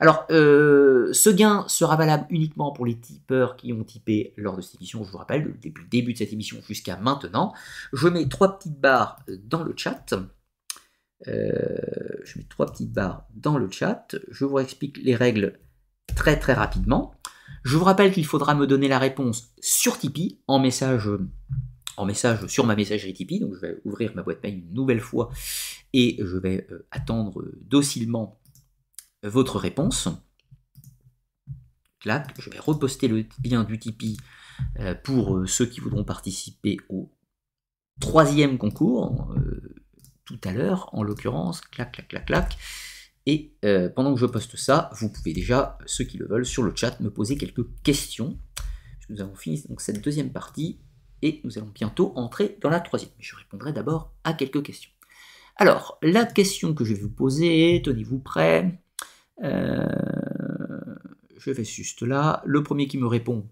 Alors, 0.00 0.26
euh, 0.30 1.12
ce 1.12 1.30
gain 1.30 1.64
sera 1.68 1.96
valable 1.96 2.26
uniquement 2.30 2.72
pour 2.72 2.86
les 2.86 2.98
tipeurs 2.98 3.56
qui 3.56 3.72
ont 3.72 3.84
typé 3.84 4.34
lors 4.36 4.56
de 4.56 4.62
cette 4.62 4.76
émission, 4.76 5.04
je 5.04 5.10
vous 5.10 5.18
rappelle, 5.18 5.54
depuis 5.62 5.82
le 5.82 5.88
début 5.88 6.12
de 6.12 6.18
cette 6.18 6.32
émission 6.32 6.58
jusqu'à 6.66 6.96
maintenant. 6.96 7.54
Je 7.92 8.08
mets 8.08 8.28
trois 8.28 8.58
petites 8.58 8.78
barres 8.78 9.20
dans 9.44 9.62
le 9.62 9.74
chat. 9.76 10.14
Euh, 11.28 11.78
je 12.24 12.38
mets 12.38 12.46
trois 12.48 12.66
petites 12.66 12.92
barres 12.92 13.26
dans 13.34 13.56
le 13.56 13.70
chat. 13.70 14.16
Je 14.30 14.44
vous 14.44 14.58
explique 14.58 14.98
les 14.98 15.14
règles 15.14 15.58
très 16.14 16.38
très 16.38 16.52
rapidement. 16.52 17.14
Je 17.64 17.76
vous 17.76 17.84
rappelle 17.84 18.12
qu'il 18.12 18.26
faudra 18.26 18.54
me 18.54 18.66
donner 18.66 18.88
la 18.88 18.98
réponse 18.98 19.52
sur 19.60 19.98
Tipeee 19.98 20.38
en 20.46 20.58
message 20.58 21.08
en 21.96 22.04
message 22.04 22.46
sur 22.46 22.66
ma 22.66 22.76
messagerie 22.76 23.14
Tipeee. 23.14 23.40
Donc 23.40 23.54
je 23.54 23.60
vais 23.60 23.80
ouvrir 23.84 24.12
ma 24.14 24.22
boîte 24.22 24.42
mail 24.42 24.58
une 24.58 24.74
nouvelle 24.74 25.00
fois 25.00 25.30
et 25.92 26.16
je 26.18 26.36
vais 26.36 26.66
euh, 26.70 26.86
attendre 26.90 27.44
docilement 27.62 28.38
votre 29.22 29.58
réponse. 29.58 30.08
Là, 32.04 32.26
je 32.38 32.50
vais 32.50 32.58
reposter 32.58 33.08
le 33.08 33.26
lien 33.44 33.64
du 33.64 33.78
Tipeee 33.78 34.16
euh, 34.78 34.94
pour 34.94 35.36
euh, 35.36 35.46
ceux 35.46 35.66
qui 35.66 35.80
voudront 35.80 36.04
participer 36.04 36.76
au 36.88 37.10
troisième 38.00 38.58
concours 38.58 39.34
tout 40.24 40.40
à 40.44 40.52
l'heure, 40.52 40.90
en 40.92 41.02
l'occurrence, 41.02 41.60
clac, 41.60 41.92
clac, 41.92 42.08
clac, 42.08 42.26
clac. 42.26 42.58
Et 43.24 43.56
pendant 43.96 44.14
que 44.14 44.20
je 44.20 44.26
poste 44.26 44.56
ça, 44.56 44.90
vous 44.92 45.10
pouvez 45.10 45.32
déjà, 45.32 45.78
ceux 45.86 46.04
qui 46.04 46.16
le 46.18 46.28
veulent, 46.28 46.46
sur 46.46 46.62
le 46.62 46.72
chat, 46.76 47.00
me 47.00 47.10
poser 47.10 47.36
quelques 47.36 47.66
questions. 47.82 48.38
Nous 49.08 49.20
avons 49.20 49.34
fini 49.34 49.64
donc 49.68 49.80
cette 49.80 50.02
deuxième 50.02 50.32
partie 50.32 50.80
et 51.22 51.40
nous 51.44 51.58
allons 51.58 51.72
bientôt 51.74 52.12
entrer 52.16 52.58
dans 52.60 52.70
la 52.70 52.80
troisième. 52.80 53.10
Mais 53.18 53.24
je 53.24 53.36
répondrai 53.36 53.72
d'abord 53.72 54.12
à 54.24 54.32
quelques 54.32 54.62
questions. 54.62 54.90
Alors, 55.56 55.98
la 56.02 56.24
question 56.26 56.74
que 56.74 56.84
je 56.84 56.94
vais 56.94 57.00
vous 57.00 57.10
poser, 57.10 57.80
tenez-vous 57.84 58.18
prêts? 58.18 58.78
Euh, 59.44 59.86
je 61.36 61.50
vais 61.50 61.64
juste 61.64 62.02
là. 62.02 62.42
Le 62.44 62.62
premier 62.62 62.88
qui 62.88 62.98
me 62.98 63.06
répond 63.06 63.48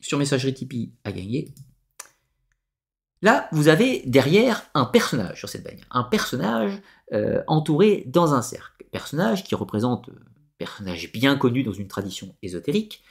sur 0.00 0.18
messagerie 0.18 0.54
Tipeee 0.54 0.92
a 1.04 1.12
gagné. 1.12 1.54
Là, 3.22 3.48
vous 3.52 3.68
avez 3.68 4.02
derrière 4.04 4.64
un 4.74 4.84
personnage 4.84 5.38
sur 5.38 5.48
cette 5.48 5.62
bannière. 5.64 5.86
Un 5.92 6.02
personnage 6.02 6.80
euh, 7.12 7.42
entouré 7.46 8.04
dans 8.06 8.34
un 8.34 8.42
cercle. 8.42 8.84
Personnage 8.90 9.44
qui 9.44 9.54
représente, 9.54 10.08
un 10.08 10.12
euh, 10.12 10.24
personnage 10.58 11.12
bien 11.12 11.36
connu 11.36 11.62
dans 11.62 11.72
une 11.72 11.86
tradition 11.86 12.34
ésotérique, 12.42 13.02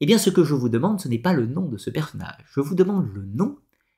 eh 0.00 0.06
bien, 0.06 0.18
ce 0.18 0.28
que 0.28 0.44
je 0.44 0.54
vous 0.54 0.68
demande, 0.68 1.00
ce 1.00 1.08
n'est 1.08 1.18
pas 1.18 1.32
le 1.32 1.46
nom 1.46 1.66
de 1.66 1.78
ce 1.78 1.88
personnage. 1.88 2.44
Je 2.52 2.60
vous 2.60 2.74
demande 2.74 3.08
le 3.14 3.24
nom 3.24 3.56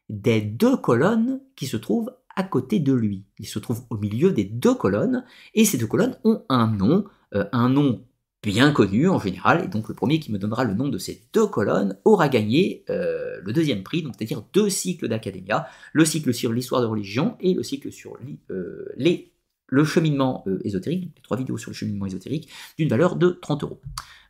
des 0.09 0.41
deux 0.41 0.77
colonnes 0.77 1.41
qui 1.57 1.67
se 1.67 1.77
trouvent 1.77 2.13
à 2.37 2.43
côté 2.45 2.79
de 2.79 2.93
lui. 2.93 3.25
Il 3.39 3.47
se 3.47 3.59
trouve 3.59 3.85
au 3.91 3.97
milieu 3.97 4.31
des 4.31 4.45
deux 4.45 4.75
colonnes, 4.75 5.25
et 5.55 5.65
ces 5.65 5.79
deux 5.79 5.87
colonnes 5.87 6.17
ont 6.23 6.45
un 6.49 6.69
nom, 6.69 7.05
un 7.33 7.69
nom 7.69 8.05
bien 8.47 8.71
connu 8.71 9.09
en 9.09 9.19
général, 9.19 9.65
et 9.65 9.69
donc 9.69 9.89
le 9.89 9.95
premier 9.95 10.21
qui 10.21 10.31
me 10.31 10.39
donnera 10.39 10.63
le 10.63 10.75
nom 10.75 10.89
de 10.89 10.99
ces 10.99 11.29
deux 11.33 11.49
colonnes 11.49 11.99
aura 12.05 12.29
gagné 12.29 12.85
euh, 12.91 13.41
le 13.43 13.53
deuxième 13.53 13.83
prix, 13.83 14.05
donc 14.05 14.15
c'est-à-dire 14.17 14.43
deux 14.53 14.71
cycles 14.71 15.09
d'académia, 15.09 15.67
le 15.93 16.05
cycle 16.05 16.33
sur 16.33 16.53
l'histoire 16.53 16.81
de 16.81 16.87
religion 16.87 17.37
et 17.41 17.55
le 17.55 17.65
cycle 17.65 17.91
sur 17.91 18.17
euh, 18.51 18.93
les, 18.97 19.33
le 19.67 19.85
cheminement 19.85 20.45
ésotérique, 20.63 21.11
les 21.17 21.23
trois 21.23 21.37
vidéos 21.37 21.59
sur 21.59 21.71
le 21.71 21.75
cheminement 21.75 22.07
ésotérique, 22.07 22.49
d'une 22.79 22.89
valeur 22.89 23.17
de 23.17 23.31
30 23.31 23.65
euros. 23.65 23.81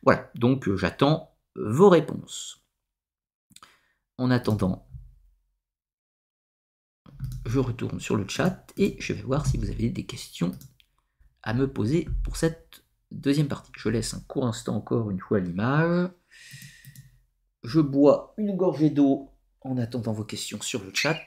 Voilà, 0.01 0.31
donc 0.33 0.67
j'attends 0.75 1.35
vos 1.55 1.89
réponses. 1.89 2.63
En 4.17 4.31
attendant, 4.31 4.87
je 7.45 7.59
retourne 7.59 7.99
sur 7.99 8.15
le 8.15 8.27
chat 8.27 8.65
et 8.77 8.95
je 8.99 9.13
vais 9.13 9.21
voir 9.21 9.45
si 9.45 9.57
vous 9.57 9.69
avez 9.69 9.89
des 9.89 10.07
questions 10.07 10.51
à 11.43 11.53
me 11.53 11.71
poser 11.71 12.07
pour 12.23 12.35
cette 12.35 12.86
deuxième 13.11 13.47
partie. 13.47 13.71
Je 13.77 13.89
laisse 13.89 14.13
un 14.13 14.19
court 14.21 14.47
instant 14.47 14.75
encore 14.75 15.11
une 15.11 15.19
fois 15.19 15.39
l'image. 15.39 16.09
Je 17.63 17.79
bois 17.81 18.33
une 18.37 18.55
gorgée 18.55 18.89
d'eau 18.89 19.31
en 19.61 19.77
attendant 19.77 20.13
vos 20.13 20.23
questions 20.23 20.61
sur 20.61 20.83
le 20.83 20.91
chat. 20.93 21.17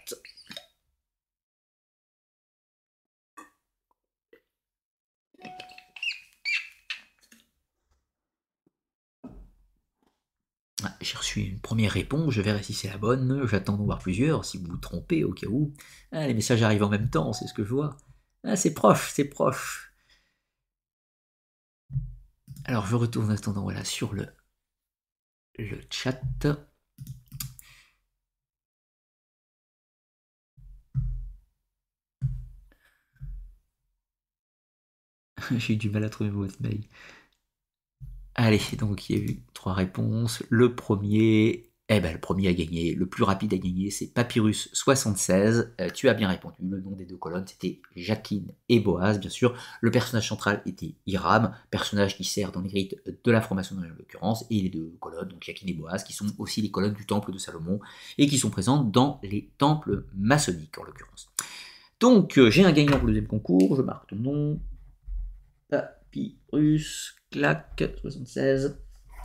Ah, 10.82 10.96
j'ai 11.02 11.16
reçu 11.16 11.40
une 11.40 11.60
première 11.60 11.92
réponse, 11.92 12.32
je 12.32 12.40
verrai 12.40 12.62
si 12.62 12.72
c'est 12.72 12.88
la 12.88 12.96
bonne, 12.96 13.46
j'attends 13.46 13.76
d'en 13.76 13.84
voir 13.84 13.98
plusieurs, 13.98 14.46
si 14.46 14.56
vous 14.56 14.66
vous 14.66 14.78
trompez 14.78 15.24
au 15.24 15.32
cas 15.32 15.46
où. 15.46 15.74
Ah, 16.10 16.26
les 16.26 16.32
messages 16.32 16.62
arrivent 16.62 16.84
en 16.84 16.88
même 16.88 17.10
temps, 17.10 17.34
c'est 17.34 17.46
ce 17.46 17.52
que 17.52 17.64
je 17.64 17.74
vois. 17.74 17.98
Ah, 18.44 18.56
c'est 18.56 18.72
proche, 18.72 19.10
c'est 19.12 19.26
proche. 19.26 19.89
Alors 22.64 22.86
je 22.86 22.96
retourne 22.96 23.26
en 23.30 23.34
attendant 23.34 23.60
voilà, 23.64 23.84
sur 23.84 24.14
le, 24.14 24.26
le 25.58 25.80
chat. 25.90 26.20
J'ai 35.56 35.74
eu 35.74 35.76
du 35.76 35.90
mal 35.90 36.04
à 36.04 36.08
trouver 36.10 36.30
votre 36.30 36.60
mail. 36.62 36.84
Allez, 38.34 38.60
donc 38.78 39.08
il 39.10 39.18
y 39.18 39.20
a 39.20 39.24
eu 39.24 39.42
trois 39.54 39.72
réponses. 39.74 40.42
Le 40.48 40.74
premier, 40.74 41.69
eh 41.92 42.00
ben 42.00 42.12
le 42.12 42.20
premier 42.20 42.46
a 42.46 42.52
gagné, 42.52 42.94
le 42.94 43.06
plus 43.06 43.24
rapide 43.24 43.52
a 43.52 43.58
gagné, 43.58 43.90
c'est 43.90 44.06
Papyrus76. 44.14 45.72
Euh, 45.80 45.90
tu 45.92 46.08
as 46.08 46.14
bien 46.14 46.28
répondu. 46.28 46.54
Le 46.62 46.80
nom 46.80 46.92
des 46.92 47.04
deux 47.04 47.16
colonnes, 47.16 47.46
c'était 47.48 47.80
Jacqueline 47.96 48.52
et 48.68 48.78
Boaz, 48.78 49.18
bien 49.18 49.28
sûr. 49.28 49.54
Le 49.80 49.90
personnage 49.90 50.28
central 50.28 50.62
était 50.66 50.94
Hiram, 51.06 51.52
personnage 51.72 52.16
qui 52.16 52.22
sert 52.22 52.52
dans 52.52 52.60
les 52.60 52.70
rites 52.70 52.96
de 53.24 53.30
la 53.32 53.40
franc-maçonnerie 53.40 53.90
en 53.90 53.96
l'occurrence, 53.98 54.46
et 54.50 54.60
les 54.60 54.68
deux 54.68 54.94
colonnes, 55.00 55.28
donc 55.28 55.42
Jacqueline 55.42 55.70
et 55.70 55.78
Boaz, 55.78 56.04
qui 56.04 56.12
sont 56.12 56.26
aussi 56.38 56.62
les 56.62 56.70
colonnes 56.70 56.94
du 56.94 57.06
temple 57.06 57.32
de 57.32 57.38
Salomon 57.38 57.80
et 58.18 58.28
qui 58.28 58.38
sont 58.38 58.50
présentes 58.50 58.92
dans 58.92 59.20
les 59.24 59.50
temples 59.58 60.04
maçonniques 60.14 60.78
en 60.78 60.84
l'occurrence. 60.84 61.28
Donc 61.98 62.38
euh, 62.38 62.50
j'ai 62.50 62.64
un 62.64 62.72
gagnant 62.72 62.98
pour 62.98 63.08
le 63.08 63.14
deuxième 63.14 63.26
concours, 63.26 63.74
je 63.74 63.82
marque 63.82 64.08
ton 64.10 64.16
nom. 64.16 64.60
Papyrus 65.68 67.16
clac, 67.32 67.82
76. 68.00 68.78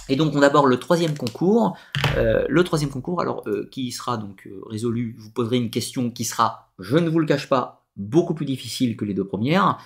Et 0.10 0.15
donc 0.15 0.36
on 0.36 0.41
aborde 0.41 0.68
le 0.68 0.77
troisième 0.77 1.18
concours. 1.18 1.77
Euh, 2.18 2.45
le 2.48 2.64
troisième 2.64 2.90
concours, 2.90 3.22
alors 3.22 3.44
euh, 3.48 3.68
qui 3.72 3.91
sera 3.91 4.18
donc 4.18 4.48
euh, 4.48 4.61
résolu, 4.68 5.15
vous 5.18 5.32
poserai 5.32 5.57
une 5.57 5.72
question 5.72 6.11
qui 6.11 6.23
sera, 6.23 6.72
je 6.80 6.98
ne 6.98 7.10
vous 7.10 7.19
le 7.19 7.26
cache 7.26 7.49
pas, 7.49 7.86
beaucoup 7.98 8.34
plus 8.34 8.45
difficile 8.45 8.98
que 8.98 9.06
les 9.06 9.14
deux 9.14 9.26
premières. 9.26 9.80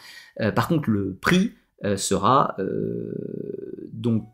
par 0.55 0.67
contre, 0.67 0.89
le 0.89 1.13
prix 1.13 1.53
sera 1.95 2.57
donc 3.93 4.25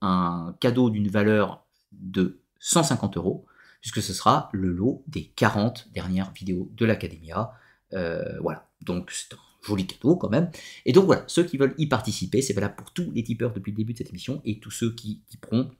un 0.00 0.56
cadeau 0.58 0.90
d'une 0.90 1.06
valeur 1.06 1.64
de 1.92 2.40
150 2.58 3.16
euros, 3.16 3.46
puisque 3.80 4.02
ce 4.02 4.12
sera 4.12 4.48
le 4.52 4.72
lot 4.72 5.04
des 5.06 5.26
40 5.36 5.90
dernières 5.94 6.32
vidéos 6.32 6.68
de 6.74 6.84
l'Academia. 6.84 7.52
voilà, 7.92 8.66
donc 8.80 9.12
c'est 9.12 9.34
un 9.34 9.49
joli 9.62 9.86
cadeau 9.86 10.16
quand 10.16 10.28
même. 10.28 10.50
Et 10.86 10.92
donc 10.92 11.06
voilà, 11.06 11.24
ceux 11.26 11.44
qui 11.44 11.56
veulent 11.56 11.74
y 11.78 11.86
participer, 11.86 12.42
c'est 12.42 12.52
valable 12.52 12.76
pour 12.76 12.92
tous 12.92 13.10
les 13.12 13.22
tipeurs 13.22 13.52
depuis 13.52 13.72
le 13.72 13.76
début 13.76 13.92
de 13.92 13.98
cette 13.98 14.10
émission 14.10 14.40
et 14.44 14.58
tous 14.60 14.70
ceux 14.70 14.94
qui 14.94 15.22
typeront, 15.28 15.70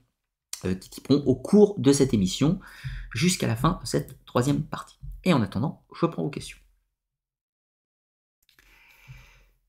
euh, 0.65 0.75
au 1.09 1.35
cours 1.35 1.79
de 1.79 1.91
cette 1.91 2.13
émission 2.13 2.59
jusqu'à 3.13 3.47
la 3.47 3.55
fin 3.55 3.79
de 3.81 3.87
cette 3.87 4.23
troisième 4.25 4.63
partie. 4.63 4.99
Et 5.23 5.33
en 5.33 5.41
attendant, 5.41 5.83
je 5.99 6.05
prends 6.05 6.23
vos 6.23 6.29
questions. 6.29 6.57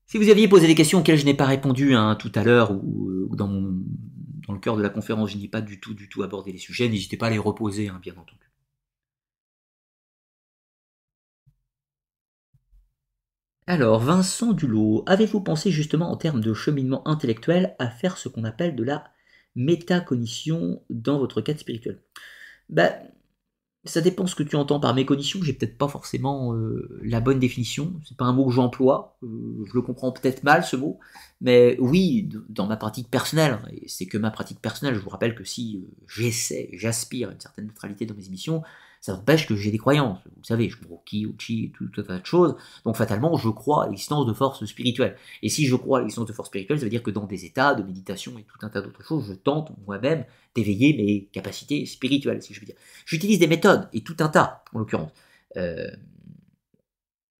Si 0.05 0.17
vous 0.17 0.29
aviez 0.29 0.47
posé 0.47 0.67
des 0.67 0.75
questions 0.75 0.99
auxquelles 0.99 1.17
je 1.17 1.25
n'ai 1.25 1.33
pas 1.33 1.47
répondu 1.47 1.95
hein, 1.95 2.15
tout 2.15 2.31
à 2.35 2.43
l'heure 2.43 2.71
ou, 2.71 3.09
euh, 3.09 3.29
dans, 3.33 3.49
dans 3.49 4.53
le 4.53 4.59
cœur 4.59 4.77
de 4.77 4.83
la 4.83 4.89
conférence, 4.89 5.31
je 5.31 5.37
n'ai 5.37 5.47
pas 5.47 5.61
du 5.61 5.79
tout, 5.79 5.95
du 5.95 6.07
tout 6.07 6.21
abordé 6.21 6.51
les 6.51 6.59
sujets, 6.59 6.87
n'hésitez 6.87 7.17
pas 7.17 7.27
à 7.27 7.29
les 7.31 7.39
reposer, 7.39 7.87
hein, 7.87 7.99
bien 8.01 8.13
entendu. 8.13 8.52
Alors, 13.65 13.99
Vincent 13.99 14.51
Dulot, 14.51 15.03
avez-vous 15.05 15.39
pensé 15.39 15.71
justement 15.71 16.11
en 16.11 16.17
termes 16.17 16.41
de 16.41 16.53
cheminement 16.53 17.07
intellectuel 17.07 17.75
à 17.79 17.89
faire 17.89 18.17
ce 18.17 18.27
qu'on 18.27 18.43
appelle 18.43 18.75
de 18.75 18.83
la 18.83 19.05
métacognition 19.55 20.81
dans 20.89 21.17
votre 21.17 21.39
cadre 21.39 21.59
spirituel 21.59 22.01
ben, 22.69 22.93
ça 23.85 24.01
dépend 24.01 24.25
ce 24.27 24.35
que 24.35 24.43
tu 24.43 24.55
entends 24.55 24.79
par 24.79 24.93
mécognition, 24.95 25.39
j'ai 25.43 25.53
peut-être 25.53 25.77
pas 25.77 25.89
forcément 25.89 26.53
euh, 26.55 26.99
la 27.03 27.19
bonne 27.19 27.39
définition, 27.39 27.93
c'est 28.07 28.15
pas 28.15 28.25
un 28.25 28.33
mot 28.33 28.45
que 28.45 28.53
j'emploie, 28.53 29.17
euh, 29.23 29.63
je 29.65 29.73
le 29.73 29.81
comprends 29.81 30.11
peut-être 30.11 30.43
mal 30.43 30.63
ce 30.63 30.77
mot, 30.77 30.99
mais 31.41 31.75
oui, 31.79 32.29
dans 32.47 32.65
ma 32.65 32.77
pratique 32.77 33.09
personnelle, 33.11 33.59
et 33.71 33.87
c'est 33.89 34.05
que 34.05 34.17
ma 34.17 34.31
pratique 34.31 34.61
personnelle, 34.61 34.95
je 34.95 35.01
vous 35.01 35.09
rappelle 35.09 35.35
que 35.35 35.43
si 35.43 35.83
euh, 35.83 35.91
j'essaie, 36.07 36.69
j'aspire 36.73 37.29
à 37.29 37.33
une 37.33 37.41
certaine 37.41 37.67
neutralité 37.67 38.05
dans 38.05 38.15
mes 38.15 38.25
émissions, 38.25 38.63
ça 39.03 39.15
empêche 39.15 39.47
que 39.47 39.57
j'ai 39.57 39.69
des 39.69 39.77
croyances. 39.77 40.19
Vous 40.37 40.45
savez, 40.45 40.69
je 40.69 40.77
crois 40.77 40.95
au 40.95 41.01
ki, 41.01 41.25
au 41.25 41.35
chi, 41.37 41.73
tout, 41.75 41.89
un 41.97 42.03
tas 42.03 42.19
de 42.19 42.25
choses. 42.25 42.55
Donc 42.85 42.95
fatalement, 42.95 43.35
je 43.35 43.49
crois 43.49 43.83
à 43.83 43.87
l'existence 43.87 44.25
de 44.25 44.31
forces 44.31 44.63
spirituelles. 44.63 45.17
Et 45.41 45.49
si 45.49 45.65
je 45.65 45.75
crois 45.75 45.97
à 45.97 46.01
l'existence 46.01 46.25
de 46.25 46.31
forces 46.31 46.47
spirituelles, 46.47 46.79
ça 46.79 46.85
veut 46.85 46.89
dire 46.89 47.03
que 47.03 47.11
dans 47.11 47.25
des 47.25 47.43
états 47.43 47.75
de 47.75 47.83
méditation 47.83 48.39
et 48.39 48.43
tout 48.43 48.57
un 48.61 48.69
tas 48.69 48.81
d'autres 48.81 49.03
choses, 49.03 49.27
je 49.27 49.33
tente 49.33 49.73
moi-même 49.85 50.23
d'éveiller 50.55 50.95
mes 50.95 51.25
capacités 51.33 51.85
spirituelles, 51.85 52.41
si 52.41 52.53
je 52.53 52.61
veux 52.61 52.65
dire. 52.65 52.77
J'utilise 53.05 53.39
des 53.39 53.47
méthodes, 53.47 53.89
et 53.91 54.05
tout 54.05 54.15
un 54.21 54.29
tas, 54.29 54.63
en 54.71 54.79
l'occurrence. 54.79 55.11
Euh, 55.57 55.91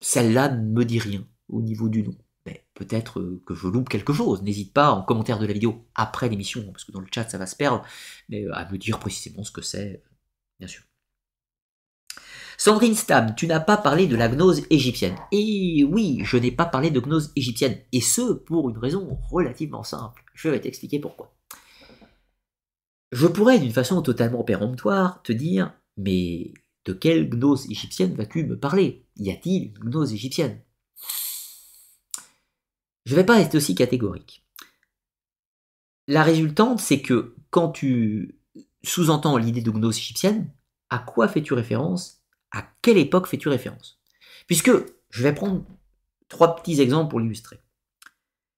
celle-là 0.02 0.50
ne 0.50 0.70
me 0.70 0.84
dit 0.84 1.00
rien 1.00 1.26
au 1.48 1.62
niveau 1.62 1.88
du 1.88 2.04
nom. 2.04 2.16
Mais 2.46 2.66
peut-être 2.74 3.40
que 3.46 3.56
je 3.56 3.68
loupe 3.68 3.88
quelque 3.88 4.12
chose. 4.12 4.42
N'hésite 4.42 4.74
pas 4.74 4.92
en 4.92 5.02
commentaire 5.02 5.40
de 5.40 5.46
la 5.46 5.54
vidéo 5.54 5.86
après 5.96 6.28
l'émission, 6.28 6.70
parce 6.74 6.84
que 6.84 6.92
dans 6.92 7.00
le 7.00 7.08
chat 7.10 7.30
ça 7.30 7.38
va 7.38 7.46
se 7.46 7.56
perdre, 7.56 7.86
mais 8.28 8.46
à 8.52 8.70
me 8.70 8.78
dire 8.78 9.00
précisément 9.00 9.46
ce 9.46 9.52
que 9.52 9.62
c'est, 9.62 10.04
bien 10.60 10.68
sûr. 10.68 10.84
Sandrine 12.58 12.96
Stam, 12.96 13.36
tu 13.36 13.48
n'as 13.48 13.60
pas 13.60 13.78
parlé 13.78 14.08
de 14.08 14.16
la 14.16 14.30
gnose 14.30 14.64
égyptienne. 14.70 15.16
Et 15.32 15.84
oui, 15.84 16.20
je 16.24 16.38
n'ai 16.38 16.52
pas 16.52 16.66
parlé 16.66 16.92
de 16.92 17.00
gnose 17.00 17.32
égyptienne. 17.36 17.78
Et 17.92 18.02
ce, 18.02 18.34
pour 18.34 18.70
une 18.70 18.78
raison 18.78 19.18
relativement 19.30 19.84
simple. 19.84 20.24
Je 20.34 20.50
vais 20.50 20.62
t'expliquer 20.62 21.00
pourquoi. 21.00 21.36
Je 23.12 23.28
pourrais, 23.28 23.60
d'une 23.60 23.72
façon 23.72 24.02
totalement 24.02 24.44
péremptoire, 24.44 25.22
te 25.22 25.32
dire, 25.34 25.74
mais 25.98 26.54
de 26.86 26.94
quelle 26.94 27.30
gnose 27.30 27.70
égyptienne 27.70 28.16
vas-tu 28.16 28.44
me 28.46 28.58
parler? 28.58 29.06
Y 29.18 29.32
a-t-il 29.32 29.74
une 29.78 29.90
gnose 29.90 30.14
égyptienne? 30.14 30.60
Je 33.06 33.12
ne 33.12 33.18
vais 33.18 33.26
pas 33.26 33.40
être 33.40 33.56
aussi 33.56 33.76
catégorique. 33.76 34.46
La 36.08 36.24
résultante, 36.24 36.80
c'est 36.80 37.02
que 37.02 37.36
quand 37.50 37.70
tu 37.70 38.40
sous-entends 38.84 39.38
l'idée 39.38 39.62
de 39.62 39.72
gnose 39.72 39.98
égyptienne, 39.98 40.52
à 40.90 41.00
quoi 41.00 41.28
fais-tu 41.28 41.54
référence 41.54 42.23
à 42.54 42.62
quelle 42.82 42.98
époque 42.98 43.28
fais-tu 43.28 43.50
référence? 43.50 44.02
Puisque 44.48 44.72
je 45.10 45.24
vais 45.24 45.34
prendre 45.34 45.66
trois 46.30 46.56
petits 46.56 46.80
exemples 46.80 47.10
pour 47.10 47.20
l'illustrer. 47.20 47.60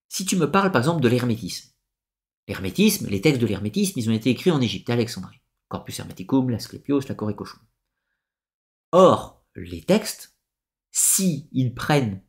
Si 0.07 0.25
tu 0.25 0.35
me 0.35 0.51
parles 0.51 0.71
par 0.71 0.81
exemple 0.81 1.01
de 1.01 1.07
l'hermétisme, 1.07 1.73
l'hermétisme, 2.47 3.07
les 3.07 3.21
textes 3.21 3.41
de 3.41 3.47
l'hermétisme, 3.47 3.97
ils 3.97 4.09
ont 4.09 4.13
été 4.13 4.29
écrits 4.29 4.51
en 4.51 4.61
Égypte, 4.61 4.89
à 4.89 4.93
Alexandrie. 4.93 5.41
Corpus 5.67 5.99
Hermeticum, 5.99 6.49
l'Asclepios, 6.49 7.01
la 7.09 7.15
Corécochon. 7.15 7.57
Or, 8.91 9.43
les 9.55 9.81
textes, 9.81 10.37
si 10.91 11.49
ils 11.51 11.73
prennent 11.73 12.21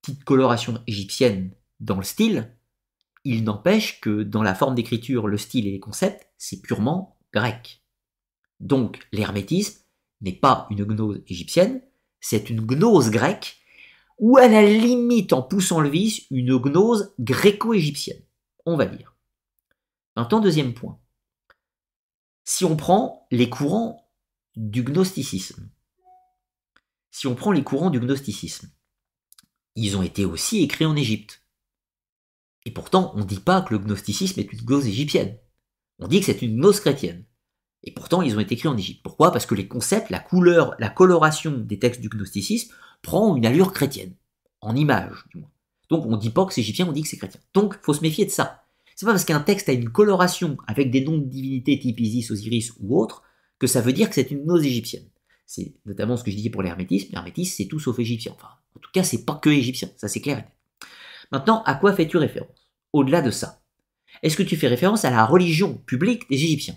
petite 0.00 0.24
coloration 0.24 0.82
égyptienne 0.86 1.54
dans 1.78 1.96
le 1.96 2.02
style, 2.02 2.56
il 3.24 3.44
n'empêche 3.44 4.00
que 4.00 4.22
dans 4.22 4.42
la 4.42 4.54
forme 4.54 4.74
d'écriture, 4.74 5.28
le 5.28 5.36
style 5.36 5.66
et 5.66 5.72
les 5.72 5.80
concepts, 5.80 6.26
c'est 6.38 6.62
purement 6.62 7.20
grec. 7.32 7.84
Donc, 8.60 9.06
l'hermétisme, 9.12 9.79
n'est 10.20 10.32
pas 10.32 10.66
une 10.70 10.84
gnose 10.84 11.22
égyptienne, 11.26 11.82
c'est 12.20 12.50
une 12.50 12.60
gnose 12.60 13.10
grecque, 13.10 13.58
ou 14.18 14.36
à 14.36 14.48
la 14.48 14.62
limite, 14.62 15.32
en 15.32 15.42
poussant 15.42 15.80
le 15.80 15.88
vice, 15.88 16.26
une 16.30 16.58
gnose 16.58 17.14
gréco-égyptienne, 17.18 18.22
on 18.66 18.76
va 18.76 18.86
dire. 18.86 19.16
Maintenant, 20.16 20.40
deuxième 20.40 20.74
point. 20.74 21.00
Si 22.44 22.64
on 22.64 22.76
prend 22.76 23.26
les 23.30 23.48
courants 23.48 24.10
du 24.56 24.82
gnosticisme, 24.82 25.70
si 27.10 27.26
on 27.26 27.34
prend 27.34 27.52
les 27.52 27.64
courants 27.64 27.90
du 27.90 28.00
gnosticisme, 28.00 28.70
ils 29.76 29.96
ont 29.96 30.02
été 30.02 30.24
aussi 30.24 30.62
écrits 30.62 30.84
en 30.84 30.96
Égypte. 30.96 31.42
Et 32.66 32.70
pourtant, 32.70 33.12
on 33.14 33.20
ne 33.20 33.24
dit 33.24 33.40
pas 33.40 33.62
que 33.62 33.74
le 33.74 33.80
gnosticisme 33.80 34.40
est 34.40 34.52
une 34.52 34.60
gnose 34.60 34.86
égyptienne. 34.86 35.38
On 35.98 36.08
dit 36.08 36.20
que 36.20 36.26
c'est 36.26 36.42
une 36.42 36.56
gnose 36.56 36.80
chrétienne. 36.80 37.24
Et 37.84 37.92
pourtant, 37.92 38.22
ils 38.22 38.36
ont 38.36 38.40
été 38.40 38.54
écrits 38.54 38.68
en 38.68 38.76
Égypte. 38.76 39.00
Pourquoi? 39.02 39.32
Parce 39.32 39.46
que 39.46 39.54
les 39.54 39.66
concepts, 39.66 40.10
la 40.10 40.18
couleur, 40.18 40.74
la 40.78 40.90
coloration 40.90 41.52
des 41.56 41.78
textes 41.78 42.00
du 42.00 42.08
gnosticisme 42.08 42.74
prend 43.02 43.36
une 43.36 43.46
allure 43.46 43.72
chrétienne, 43.72 44.14
en 44.60 44.76
image 44.76 45.24
du 45.30 45.38
moins. 45.38 45.50
Donc 45.88 46.06
on 46.06 46.16
dit 46.16 46.30
pas 46.30 46.44
que 46.44 46.52
c'est 46.52 46.60
égyptien, 46.60 46.86
on 46.86 46.92
dit 46.92 47.02
que 47.02 47.08
c'est 47.08 47.16
chrétien. 47.16 47.40
Donc 47.54 47.76
faut 47.82 47.94
se 47.94 48.02
méfier 48.02 48.24
de 48.24 48.30
ça. 48.30 48.64
C'est 48.94 49.06
pas 49.06 49.12
parce 49.12 49.24
qu'un 49.24 49.40
texte 49.40 49.68
a 49.68 49.72
une 49.72 49.88
coloration 49.88 50.58
avec 50.66 50.90
des 50.90 51.02
noms 51.02 51.18
de 51.18 51.24
divinités 51.24 51.78
type 51.78 51.98
Isis, 51.98 52.30
Osiris 52.30 52.72
ou 52.80 53.00
autre 53.00 53.22
que 53.58 53.66
ça 53.66 53.80
veut 53.80 53.92
dire 53.92 54.08
que 54.08 54.14
c'est 54.14 54.30
une 54.30 54.44
gnose 54.44 54.64
égyptienne. 54.64 55.08
C'est 55.46 55.74
notamment 55.86 56.16
ce 56.16 56.22
que 56.22 56.30
je 56.30 56.36
disais 56.36 56.50
pour 56.50 56.62
l'hermétisme. 56.62 57.08
L'hermétisme, 57.12 57.54
c'est 57.56 57.66
tout 57.66 57.80
sauf 57.80 57.98
égyptien. 57.98 58.32
Enfin, 58.36 58.50
en 58.76 58.78
tout 58.78 58.90
cas, 58.92 59.02
c'est 59.02 59.24
pas 59.24 59.34
que 59.34 59.50
égyptien, 59.50 59.88
ça 59.96 60.06
c'est 60.06 60.20
clair. 60.20 60.44
Maintenant, 61.32 61.62
à 61.64 61.74
quoi 61.74 61.94
fais-tu 61.94 62.18
référence? 62.18 62.70
Au-delà 62.92 63.22
de 63.22 63.30
ça, 63.30 63.62
est-ce 64.22 64.36
que 64.36 64.42
tu 64.42 64.56
fais 64.56 64.68
référence 64.68 65.04
à 65.04 65.10
la 65.10 65.24
religion 65.24 65.74
publique 65.74 66.28
des 66.28 66.36
Égyptiens? 66.44 66.76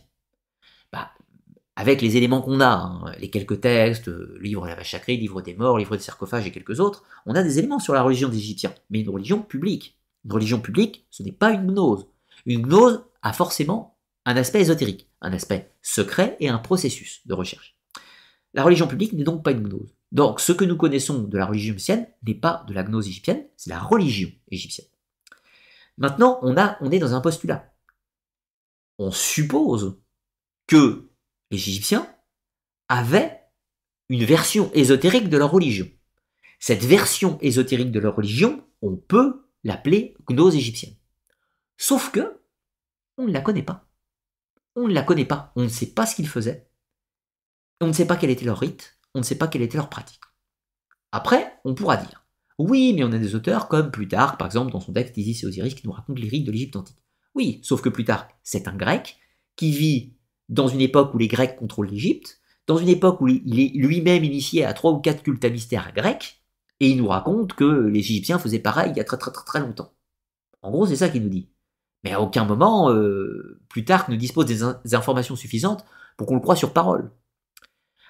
Avec 1.83 2.01
les 2.01 2.15
éléments 2.15 2.41
qu'on 2.41 2.61
a, 2.61 2.75
hein, 2.75 3.11
les 3.19 3.29
quelques 3.29 3.59
textes, 3.59 4.07
le 4.07 4.39
livre 4.39 4.63
de 4.63 4.69
la 4.69 4.75
vache 4.75 4.91
sacrée, 4.91 5.17
livre 5.17 5.41
des 5.41 5.53
morts, 5.53 5.77
livre 5.77 5.97
des 5.97 6.01
sarcophages 6.01 6.47
et 6.47 6.51
quelques 6.51 6.79
autres, 6.79 7.03
on 7.25 7.35
a 7.35 7.43
des 7.43 7.59
éléments 7.59 7.79
sur 7.79 7.93
la 7.93 8.01
religion 8.01 8.29
des 8.29 8.37
Égyptiens, 8.37 8.73
mais 8.89 9.01
une 9.01 9.09
religion 9.09 9.41
publique. 9.41 9.99
Une 10.23 10.31
religion 10.31 10.61
publique, 10.61 11.05
ce 11.09 11.23
n'est 11.23 11.33
pas 11.33 11.51
une 11.51 11.67
gnose. 11.67 12.07
Une 12.45 12.61
gnose 12.61 13.03
a 13.21 13.33
forcément 13.33 13.97
un 14.23 14.37
aspect 14.37 14.61
ésotérique, 14.61 15.09
un 15.19 15.33
aspect 15.33 15.73
secret 15.81 16.37
et 16.39 16.47
un 16.47 16.57
processus 16.57 17.27
de 17.27 17.33
recherche. 17.33 17.75
La 18.53 18.63
religion 18.63 18.87
publique 18.87 19.11
n'est 19.11 19.25
donc 19.25 19.43
pas 19.43 19.51
une 19.51 19.67
gnose. 19.67 19.93
Donc 20.13 20.39
ce 20.39 20.53
que 20.53 20.63
nous 20.63 20.77
connaissons 20.77 21.23
de 21.23 21.37
la 21.37 21.45
religion 21.45 21.73
égyptienne 21.73 22.07
n'est 22.25 22.33
pas 22.33 22.63
de 22.69 22.73
la 22.73 22.83
gnose 22.83 23.09
égyptienne, 23.09 23.43
c'est 23.57 23.71
la 23.71 23.79
religion 23.81 24.29
égyptienne. 24.49 24.87
Maintenant, 25.97 26.39
on, 26.43 26.55
a, 26.55 26.77
on 26.79 26.91
est 26.91 26.99
dans 26.99 27.13
un 27.13 27.19
postulat. 27.19 27.73
On 28.99 29.11
suppose 29.11 29.97
que 30.65 31.09
les 31.53 31.69
Égyptiens 31.69 32.07
avaient 32.89 33.41
une 34.09 34.25
version 34.25 34.71
ésotérique 34.73 35.29
de 35.29 35.37
leur 35.37 35.51
religion. 35.51 35.87
Cette 36.59 36.83
version 36.83 37.37
ésotérique 37.41 37.91
de 37.91 37.99
leur 37.99 38.15
religion, 38.15 38.65
on 38.81 38.97
peut 38.97 39.47
l'appeler 39.63 40.15
gnose 40.29 40.55
égyptienne. 40.55 40.95
Sauf 41.77 42.11
que, 42.11 42.41
on 43.17 43.27
ne 43.27 43.31
la 43.31 43.41
connaît 43.41 43.63
pas. 43.63 43.87
On 44.75 44.87
ne 44.87 44.93
la 44.93 45.03
connaît 45.03 45.25
pas. 45.25 45.53
On 45.55 45.63
ne 45.63 45.67
sait 45.67 45.93
pas 45.93 46.05
ce 46.05 46.15
qu'ils 46.15 46.27
faisaient. 46.27 46.69
On 47.81 47.87
ne 47.87 47.93
sait 47.93 48.07
pas 48.07 48.17
quel 48.17 48.31
était 48.31 48.45
leur 48.45 48.59
rite. 48.59 48.97
On 49.13 49.19
ne 49.19 49.23
sait 49.23 49.37
pas 49.37 49.47
quelle 49.47 49.61
était 49.61 49.77
leur 49.77 49.89
pratique. 49.89 50.21
Après, 51.11 51.59
on 51.65 51.75
pourra 51.75 51.97
dire, 51.97 52.25
oui, 52.57 52.93
mais 52.93 53.03
on 53.03 53.11
a 53.11 53.19
des 53.19 53.35
auteurs 53.35 53.67
comme 53.67 53.91
Plutarque, 53.91 54.39
par 54.39 54.47
exemple, 54.47 54.71
dans 54.71 54.79
son 54.79 54.93
texte 54.93 55.17
Isis 55.17 55.43
et 55.43 55.47
Osiris, 55.47 55.75
qui 55.75 55.85
nous 55.85 55.93
raconte 55.93 56.17
les 56.17 56.29
rites 56.29 56.45
de 56.45 56.51
l'Égypte 56.51 56.75
antique. 56.75 57.03
Oui, 57.35 57.59
sauf 57.63 57.81
que 57.81 57.89
Plutarque, 57.89 58.35
c'est 58.41 58.67
un 58.67 58.75
grec 58.75 59.17
qui 59.55 59.71
vit 59.71 60.12
dans 60.53 60.67
une 60.67 60.81
époque 60.81 61.13
où 61.13 61.17
les 61.17 61.27
Grecs 61.27 61.55
contrôlent 61.57 61.87
l'Égypte, 61.87 62.39
dans 62.67 62.77
une 62.77 62.89
époque 62.89 63.19
où 63.21 63.27
il 63.27 63.59
est 63.59 63.71
lui-même 63.75 64.23
initié 64.23 64.63
à 64.63 64.73
trois 64.73 64.91
ou 64.91 64.99
quatre 64.99 65.23
cultes 65.23 65.43
à 65.43 65.49
mystère 65.49 65.91
grecs, 65.93 66.41
et 66.79 66.89
il 66.89 66.97
nous 66.97 67.07
raconte 67.07 67.53
que 67.53 67.63
les 67.63 67.99
Égyptiens 67.99 68.39
faisaient 68.39 68.59
pareil 68.59 68.91
il 68.91 68.97
y 68.97 69.01
a 69.01 69.03
très 69.03 69.17
très 69.17 69.31
très 69.31 69.45
très 69.45 69.59
longtemps. 69.59 69.93
En 70.61 70.71
gros, 70.71 70.85
c'est 70.85 70.95
ça 70.95 71.09
qu'il 71.09 71.23
nous 71.23 71.29
dit. 71.29 71.49
Mais 72.03 72.13
à 72.13 72.21
aucun 72.21 72.45
moment, 72.45 72.91
euh, 72.91 73.59
Plutarque 73.69 74.09
ne 74.09 74.15
dispose 74.15 74.45
des, 74.45 74.95
informations 74.95 75.35
suffisantes 75.35 75.85
pour 76.17 76.27
qu'on 76.27 76.35
le 76.35 76.41
croie 76.41 76.55
sur 76.55 76.73
parole. 76.73 77.11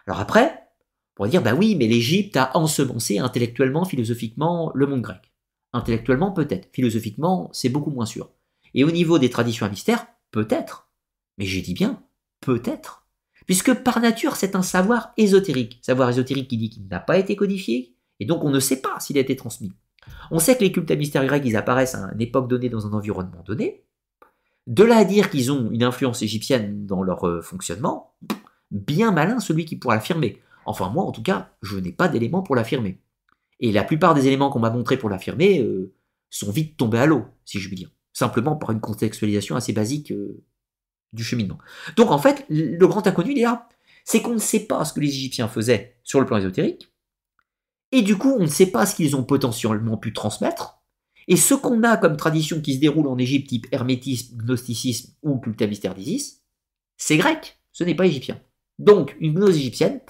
Alors 0.07 0.19
après, 0.19 0.45
on 0.45 1.15
pourrait 1.15 1.29
dire, 1.29 1.41
bah 1.41 1.53
oui, 1.53 1.75
mais 1.75 1.87
l'Égypte 1.87 2.35
a 2.37 2.55
ensemencé 2.57 3.19
intellectuellement, 3.19 3.85
philosophiquement, 3.85 4.71
le 4.73 4.87
monde 4.87 5.01
grec. 5.01 5.31
Intellectuellement, 5.71 6.31
peut-être. 6.31 6.69
Philosophiquement, 6.73 7.49
c'est 7.53 7.69
beaucoup 7.69 7.91
moins 7.91 8.05
sûr. 8.05 8.31
Et 8.73 8.83
au 8.83 8.91
niveau 8.91 9.19
des 9.19 9.29
traditions 9.29 9.65
à 9.65 9.69
mystère, 9.69 10.07
peut-être. 10.31 10.89
Mais 11.37 11.45
j'ai 11.45 11.61
dit 11.61 11.73
bien, 11.73 12.03
Peut-être. 12.43 13.05
Puisque 13.45 13.73
par 13.73 13.99
nature, 13.99 14.35
c'est 14.35 14.55
un 14.55 14.61
savoir 14.61 15.13
ésotérique. 15.17 15.79
Savoir 15.81 16.09
ésotérique 16.09 16.49
qui 16.49 16.57
dit 16.57 16.69
qu'il 16.69 16.87
n'a 16.87 16.99
pas 16.99 17.17
été 17.17 17.35
codifié, 17.35 17.95
et 18.19 18.25
donc 18.25 18.43
on 18.43 18.49
ne 18.49 18.59
sait 18.59 18.81
pas 18.81 18.99
s'il 18.99 19.17
a 19.17 19.21
été 19.21 19.35
transmis. 19.35 19.71
On 20.29 20.39
sait 20.39 20.55
que 20.55 20.61
les 20.61 20.71
cultes 20.71 20.91
à 20.91 20.95
mystère 20.95 21.25
grecs, 21.25 21.43
ils 21.45 21.55
apparaissent 21.55 21.95
à 21.95 22.09
une 22.13 22.21
époque 22.21 22.49
donnée 22.49 22.69
dans 22.69 22.85
un 22.85 22.93
environnement 22.93 23.43
donné. 23.45 23.85
De 24.67 24.83
là 24.83 24.97
à 24.97 25.05
dire 25.05 25.29
qu'ils 25.29 25.51
ont 25.51 25.71
une 25.71 25.83
influence 25.83 26.21
égyptienne 26.21 26.85
dans 26.85 27.01
leur 27.01 27.27
euh, 27.27 27.41
fonctionnement, 27.41 28.13
bien 28.71 29.11
malin 29.11 29.39
celui 29.39 29.65
qui 29.65 29.75
pourra 29.75 29.95
l'affirmer. 29.95 30.41
Enfin 30.65 30.89
moi, 30.89 31.03
en 31.03 31.11
tout 31.11 31.23
cas, 31.23 31.53
je 31.61 31.77
n'ai 31.77 31.91
pas 31.91 32.07
d'éléments 32.07 32.43
pour 32.43 32.55
l'affirmer. 32.55 32.99
Et 33.59 33.71
la 33.71 33.83
plupart 33.83 34.13
des 34.13 34.27
éléments 34.27 34.49
qu'on 34.49 34.59
m'a 34.59 34.69
montrés 34.69 34.97
pour 34.97 35.09
l'affirmer 35.09 35.61
euh, 35.61 35.93
sont 36.29 36.51
vite 36.51 36.77
tombés 36.77 36.99
à 36.99 37.05
l'eau, 37.05 37.25
si 37.45 37.59
je 37.59 37.67
puis 37.67 37.77
dire. 37.77 37.91
Simplement 38.13 38.55
par 38.55 38.71
une 38.71 38.79
contextualisation 38.79 39.55
assez 39.55 39.73
basique 39.73 40.11
euh, 40.11 40.43
du 41.13 41.23
cheminement. 41.23 41.57
Donc 41.95 42.11
en 42.11 42.17
fait, 42.17 42.45
le 42.49 42.85
grand 42.87 43.05
inconnu, 43.07 43.31
il 43.31 43.39
est 43.39 43.43
là. 43.43 43.69
C'est 44.05 44.21
qu'on 44.21 44.33
ne 44.33 44.39
sait 44.39 44.65
pas 44.65 44.83
ce 44.83 44.93
que 44.93 44.99
les 44.99 45.09
Égyptiens 45.09 45.47
faisaient 45.47 45.97
sur 46.03 46.19
le 46.19 46.25
plan 46.25 46.37
ésotérique, 46.37 46.91
Et 47.91 48.01
du 48.01 48.17
coup, 48.17 48.35
on 48.37 48.41
ne 48.41 48.47
sait 48.47 48.71
pas 48.71 48.85
ce 48.85 48.95
qu'ils 48.95 49.15
ont 49.15 49.23
potentiellement 49.23 49.97
pu 49.97 50.13
transmettre. 50.13 50.81
Et 51.27 51.37
ce 51.37 51.53
qu'on 51.53 51.83
a 51.83 51.95
comme 51.95 52.17
tradition 52.17 52.59
qui 52.59 52.73
se 52.73 52.79
déroule 52.79 53.07
en 53.07 53.17
Égypte, 53.17 53.47
type 53.47 53.67
hermétisme, 53.71 54.35
gnosticisme 54.37 55.13
ou 55.21 55.41
mystère 55.61 55.95
d'Isis, 55.95 56.43
c'est 56.97 57.17
grec, 57.17 57.59
ce 57.71 57.83
n'est 57.83 57.95
pas 57.95 58.05
égyptien. 58.05 58.41
Donc, 58.79 59.15
une 59.19 59.33
gnose 59.33 59.57
égyptienne, 59.57 60.01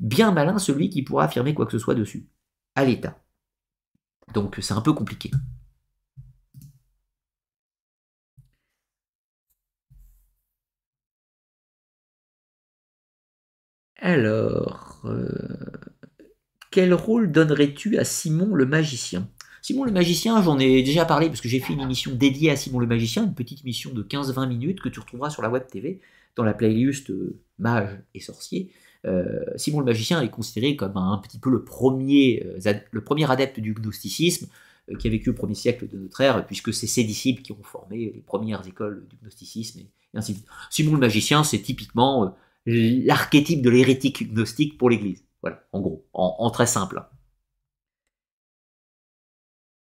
bien 0.00 0.32
malin 0.32 0.58
celui 0.58 0.88
qui 0.88 1.02
pourra 1.02 1.24
affirmer 1.24 1.54
quoi 1.54 1.66
que 1.66 1.72
ce 1.72 1.78
soit 1.78 1.94
dessus, 1.94 2.28
à 2.74 2.84
l'état. 2.84 3.22
Donc, 4.32 4.56
c'est 4.60 4.74
un 4.74 4.80
peu 4.80 4.92
compliqué. 4.92 5.30
Alors, 13.98 15.00
euh, 15.06 15.28
quel 16.70 16.92
rôle 16.92 17.32
donnerais-tu 17.32 17.98
à 17.98 18.04
Simon 18.04 18.54
le 18.54 18.66
magicien? 18.66 19.28
Simon 19.62 19.84
le 19.84 19.92
magicien, 19.92 20.42
j'en 20.42 20.58
ai 20.58 20.82
déjà 20.82 21.04
parlé 21.04 21.28
parce 21.28 21.40
que 21.40 21.48
j'ai 21.48 21.60
fait 21.60 21.72
une 21.72 21.80
émission 21.80 22.14
dédiée 22.14 22.50
à 22.50 22.56
Simon 22.56 22.78
le 22.78 22.86
magicien, 22.86 23.24
une 23.24 23.34
petite 23.34 23.62
émission 23.62 23.92
de 23.92 24.02
15-20 24.02 24.48
minutes 24.48 24.80
que 24.80 24.88
tu 24.88 25.00
retrouveras 25.00 25.30
sur 25.30 25.42
la 25.42 25.50
web 25.50 25.66
TV 25.66 26.00
dans 26.36 26.44
la 26.44 26.52
playlist 26.52 27.10
euh, 27.10 27.40
Mage 27.58 27.98
et 28.14 28.20
Sorcier. 28.20 28.70
Euh, 29.06 29.44
Simon 29.56 29.80
le 29.80 29.86
magicien 29.86 30.20
est 30.20 30.30
considéré 30.30 30.76
comme 30.76 30.96
un, 30.96 31.18
petit 31.18 31.38
peu 31.38 31.50
le 31.50 31.64
premier, 31.64 32.46
le 32.90 33.00
premier 33.02 33.30
adepte 33.30 33.60
du 33.60 33.72
gnosticisme 33.72 34.48
qui 34.98 35.08
a 35.08 35.10
vécu 35.10 35.30
au 35.30 35.34
premier 35.34 35.54
siècle 35.54 35.88
de 35.88 35.98
notre 35.98 36.20
ère, 36.20 36.46
puisque 36.46 36.72
c'est 36.72 36.86
ses 36.86 37.02
disciples 37.02 37.42
qui 37.42 37.52
ont 37.52 37.62
formé 37.62 38.12
les 38.14 38.22
premières 38.24 38.66
écoles 38.68 39.06
du 39.08 39.16
gnosticisme 39.22 39.80
et, 39.80 39.86
ainsi 40.14 40.32
de 40.32 40.38
suite. 40.38 40.48
Simon 40.70 40.92
le 40.92 41.00
magicien, 41.00 41.42
c'est 41.42 41.60
typiquement 41.60 42.36
l'archétype 42.66 43.62
de 43.62 43.70
l'hérétique 43.70 44.32
gnostique 44.32 44.76
pour 44.76 44.90
l'Église. 44.90 45.24
Voilà, 45.42 45.62
en 45.72 45.80
gros, 45.80 46.06
en, 46.12 46.50
très 46.50 46.66
simple. 46.66 47.02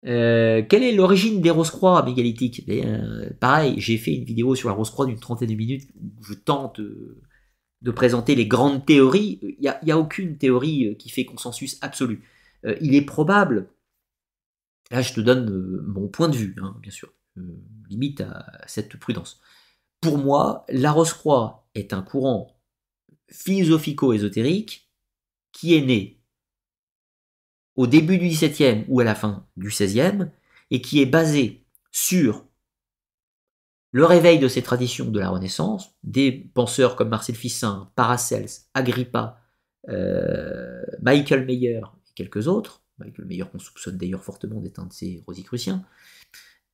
Euh, 0.07 0.63
quelle 0.67 0.83
est 0.83 0.93
l'origine 0.93 1.41
des 1.41 1.51
rose-croix 1.51 2.03
mégalithiques 2.03 2.63
euh, 2.69 3.29
Pareil, 3.39 3.75
j'ai 3.77 3.97
fait 3.97 4.13
une 4.13 4.23
vidéo 4.23 4.55
sur 4.55 4.69
la 4.69 4.75
rose-croix 4.75 5.05
d'une 5.05 5.19
trentaine 5.19 5.49
de 5.49 5.55
minutes 5.55 5.89
où 5.95 6.23
je 6.23 6.33
tente 6.33 6.79
euh, 6.79 7.21
de 7.81 7.91
présenter 7.91 8.33
les 8.33 8.47
grandes 8.47 8.85
théories. 8.85 9.39
Il 9.41 9.75
n'y 9.83 9.91
a, 9.91 9.97
aucune 9.99 10.37
théorie 10.37 10.95
qui 10.97 11.09
fait 11.09 11.25
consensus 11.25 11.77
absolu. 11.81 12.23
il 12.79 12.95
est 12.95 13.01
probable, 13.01 13.69
là 14.91 15.01
je 15.01 15.13
te 15.13 15.19
donne 15.19 15.81
mon 15.87 16.07
point 16.07 16.29
de 16.29 16.35
vue, 16.35 16.55
hein, 16.61 16.75
bien 16.81 16.91
sûr, 16.91 17.11
limite 17.89 18.21
à 18.21 18.45
cette 18.67 18.97
prudence. 18.97 19.41
Pour 19.99 20.17
moi, 20.17 20.65
la 20.69 20.91
rose-croix 20.91 21.67
est 21.75 21.93
un 21.93 22.01
courant 22.01 22.60
philosophico-ésotérique 23.31 24.89
qui 25.51 25.75
est 25.75 25.81
né 25.81 26.21
au 27.75 27.87
début 27.87 28.17
du 28.17 28.27
XVIIe 28.27 28.85
ou 28.87 28.99
à 28.99 29.03
la 29.03 29.15
fin 29.15 29.47
du 29.57 29.69
XVIe 29.69 30.29
et 30.69 30.81
qui 30.81 31.01
est 31.01 31.05
basé 31.05 31.65
sur 31.91 32.45
le 33.91 34.05
réveil 34.05 34.39
de 34.39 34.47
ces 34.47 34.61
traditions 34.61 35.09
de 35.09 35.19
la 35.19 35.29
Renaissance, 35.29 35.95
des 36.03 36.31
penseurs 36.31 36.95
comme 36.95 37.09
Marcel 37.09 37.35
Fissin, 37.35 37.91
Paracels, 37.95 38.49
Agrippa, 38.73 39.41
euh, 39.89 40.81
Michael 41.01 41.45
Meyer 41.45 41.81
et 41.81 42.13
quelques 42.15 42.47
autres, 42.47 42.83
Michael 42.99 43.25
Meyer 43.25 43.43
qu'on 43.51 43.59
soupçonne 43.59 43.97
d'ailleurs 43.97 44.23
fortement 44.23 44.61
d'être 44.61 44.79
un 44.79 44.85
de 44.85 44.93
ces 44.93 45.21
rosicruciens, 45.25 45.83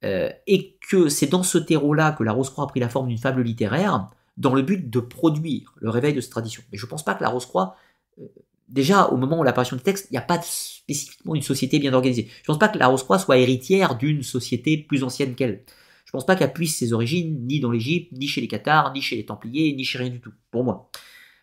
euh, 0.04 0.30
et 0.46 0.78
que 0.90 1.10
c'est 1.10 1.28
dans 1.28 1.42
ce 1.42 1.58
terreau-là 1.58 2.12
que 2.12 2.24
la 2.24 2.34
Rose-Croix 2.34 2.66
a 2.66 2.68
pris 2.68 2.80
la 2.80 2.90
forme 2.90 3.08
d'une 3.08 3.18
fable 3.18 3.42
littéraire, 3.42 4.12
dans 4.38 4.54
le 4.54 4.62
but 4.62 4.90
de 4.90 5.00
produire 5.00 5.74
le 5.78 5.90
réveil 5.90 6.14
de 6.14 6.22
cette 6.22 6.32
tradition. 6.32 6.64
Mais 6.72 6.78
je 6.78 6.86
ne 6.86 6.90
pense 6.90 7.04
pas 7.04 7.16
que 7.16 7.24
la 7.24 7.30
Rose-Croix, 7.30 7.76
euh, 8.20 8.26
déjà 8.70 9.08
au 9.08 9.18
moment 9.18 9.40
où 9.40 9.44
l'apparition 9.44 9.76
du 9.76 9.84
texte, 9.84 10.08
il 10.10 10.14
n'y 10.14 10.18
a 10.18 10.22
pas 10.22 10.40
spécifiquement 10.42 11.36
une 11.36 11.42
société 11.42 11.80
bien 11.80 11.94
organisée. 11.94 12.28
Je 12.28 12.42
ne 12.44 12.46
pense 12.46 12.60
pas 12.60 12.70
que 12.70 12.78
la 12.78 12.88
Rose-Croix 12.88 13.20
soit 13.20 13.38
héritière 13.38 13.96
d'une 13.98 14.24
société 14.24 14.78
plus 14.78 15.04
ancienne 15.04 15.36
qu'elle. 15.36 15.64
Je 16.06 16.10
ne 16.10 16.14
pense 16.14 16.26
pas 16.26 16.36
qu'elle 16.36 16.54
puisse 16.54 16.78
ses 16.78 16.94
origines 16.94 17.46
ni 17.48 17.60
dans 17.60 17.72
l'Égypte, 17.72 18.14
ni 18.14 18.28
chez 18.28 18.40
les 18.40 18.48
Cathares, 18.48 18.94
ni 18.94 19.02
chez 19.02 19.18
les 19.18 19.26
Templiers, 19.26 19.74
ni 19.76 19.84
chez 19.84 19.98
rien 19.98 20.10
du 20.10 20.22
tout, 20.22 20.32
pour 20.52 20.64
moi. 20.64 20.90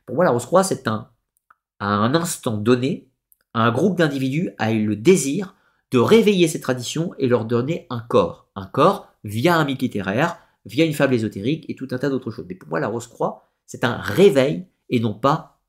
La 0.09 0.31
Rose-Croix, 0.31 0.65
c'est 0.65 0.89
un, 0.89 1.11
à 1.81 1.87
un 1.87 2.15
instant 2.15 2.57
donné, 2.57 3.09
un 3.53 3.71
groupe 3.71 3.99
d'individus 3.99 4.51
a 4.59 4.73
eu 4.73 4.87
le 4.87 4.97
désir 4.97 5.55
de 5.91 5.99
réveiller 5.99 6.49
ces 6.49 6.61
traditions 6.61 7.13
et 7.19 7.29
leur 7.29 7.45
donner 7.45 7.87
un 7.91 8.01
corps. 8.01 8.49
Un 8.57 8.67
corps 8.67 9.09
via 9.23 9.57
un 9.57 9.65
mythe 9.65 9.83
littéraire, 9.83 10.39
via 10.65 10.85
une 10.85 10.95
fable 10.95 11.15
ésotérique 11.15 11.69
et 11.69 11.75
tout 11.75 11.89
un 11.91 11.99
tas 11.99 12.11
d'autres 12.11 12.31
choses. 12.31 12.47
Mais 12.49 12.55
pour 12.55 12.69
moi, 12.69 12.81
la 12.81 12.89
Rose-Croix, 12.89 13.49
c'est 13.67 13.85
un 13.85 13.97
réveil 13.97 14.67
et 14.89 15.01
non 15.01 15.15
pas. 15.15 15.61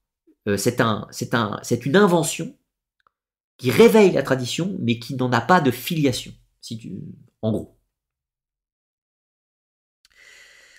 Euh, 0.48 0.58
c'est 0.58 0.82
un, 0.82 1.08
un, 1.34 1.62
une 1.86 1.96
invention 1.96 2.56
qui 3.58 3.72
réveille 3.72 4.12
la 4.12 4.24
tradition, 4.24 4.76
mais 4.80 5.00
qui 5.00 5.16
n'en 5.16 5.32
a 5.32 5.42
pas 5.42 5.62
de 5.62 5.72
filiation, 5.72 6.34
si 6.62 6.78
tu, 6.78 6.92
en 7.42 7.52
gros. 7.52 7.78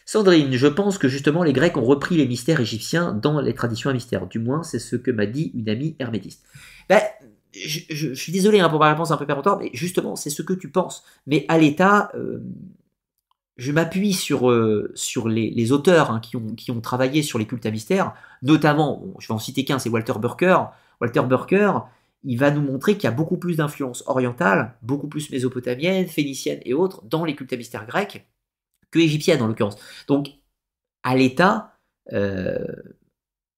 Sandrine, 0.04 0.52
je 0.52 0.68
pense 0.68 0.98
que 0.98 1.08
justement 1.08 1.42
les 1.42 1.52
Grecs 1.52 1.76
ont 1.76 1.84
repris 1.84 2.16
les 2.16 2.28
mystères 2.28 2.60
égyptiens 2.60 3.12
dans 3.12 3.40
les 3.40 3.54
traditions 3.54 3.90
à 3.90 3.92
mystère. 3.92 4.28
Du 4.28 4.38
moins, 4.38 4.62
c'est 4.62 4.78
ce 4.78 4.94
que 4.94 5.10
m'a 5.10 5.26
dit 5.26 5.50
une 5.54 5.68
amie 5.68 5.96
hermétiste. 5.98 6.44
Ben, 6.88 7.00
je, 7.52 8.14
suis 8.14 8.32
désolé 8.32 8.60
hein, 8.60 8.68
pour 8.68 8.78
ma 8.78 8.90
réponse 8.90 9.10
un 9.10 9.16
peu 9.16 9.26
péremptoire, 9.26 9.58
mais 9.58 9.70
justement, 9.72 10.14
c'est 10.14 10.30
ce 10.30 10.42
que 10.42 10.52
tu 10.52 10.70
penses. 10.70 11.02
Mais 11.26 11.44
à 11.48 11.58
l'état, 11.58 12.10
euh, 12.14 12.40
je 13.56 13.72
m'appuie 13.72 14.12
sur, 14.12 14.50
euh, 14.50 14.92
sur 14.94 15.28
les, 15.28 15.72
auteurs 15.72 16.10
hein, 16.10 16.20
qui, 16.20 16.36
ont, 16.36 16.54
qui 16.54 16.70
ont 16.70 16.80
travaillé 16.80 17.22
sur 17.22 17.38
les 17.38 17.46
cultes 17.46 17.66
à 17.66 17.70
mystère, 17.70 18.14
notamment, 18.42 19.02
je 19.18 19.28
vais 19.28 19.34
en 19.34 19.38
citer 19.38 19.64
qu'un, 19.64 19.78
c'est 19.78 19.88
Walter 19.88 20.14
Burker. 20.20 20.58
Walter 21.00 21.22
Burker, 21.22 21.72
il 22.24 22.38
va 22.38 22.50
nous 22.50 22.60
montrer 22.60 22.94
qu'il 22.94 23.04
y 23.04 23.06
a 23.06 23.12
beaucoup 23.12 23.38
plus 23.38 23.56
d'influence 23.56 24.02
orientale, 24.06 24.74
beaucoup 24.82 25.08
plus 25.08 25.30
mésopotamienne, 25.30 26.06
phénicienne 26.06 26.60
et 26.64 26.74
autres 26.74 27.02
dans 27.04 27.24
les 27.24 27.34
cultes 27.34 27.52
à 27.52 27.56
mystère 27.56 27.86
grecs 27.86 28.26
que 28.90 28.98
égyptienne 28.98 29.42
en 29.42 29.46
l'occurrence. 29.46 29.78
Donc, 30.06 30.28
à 31.02 31.16
l'état, 31.16 31.78
euh, 32.12 32.64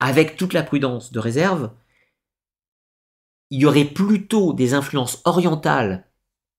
avec 0.00 0.36
toute 0.36 0.52
la 0.52 0.62
prudence 0.62 1.12
de 1.12 1.18
réserve, 1.18 1.72
il 3.50 3.60
y 3.60 3.66
aurait 3.66 3.84
plutôt 3.84 4.52
des 4.52 4.74
influences 4.74 5.22
orientales 5.24 6.06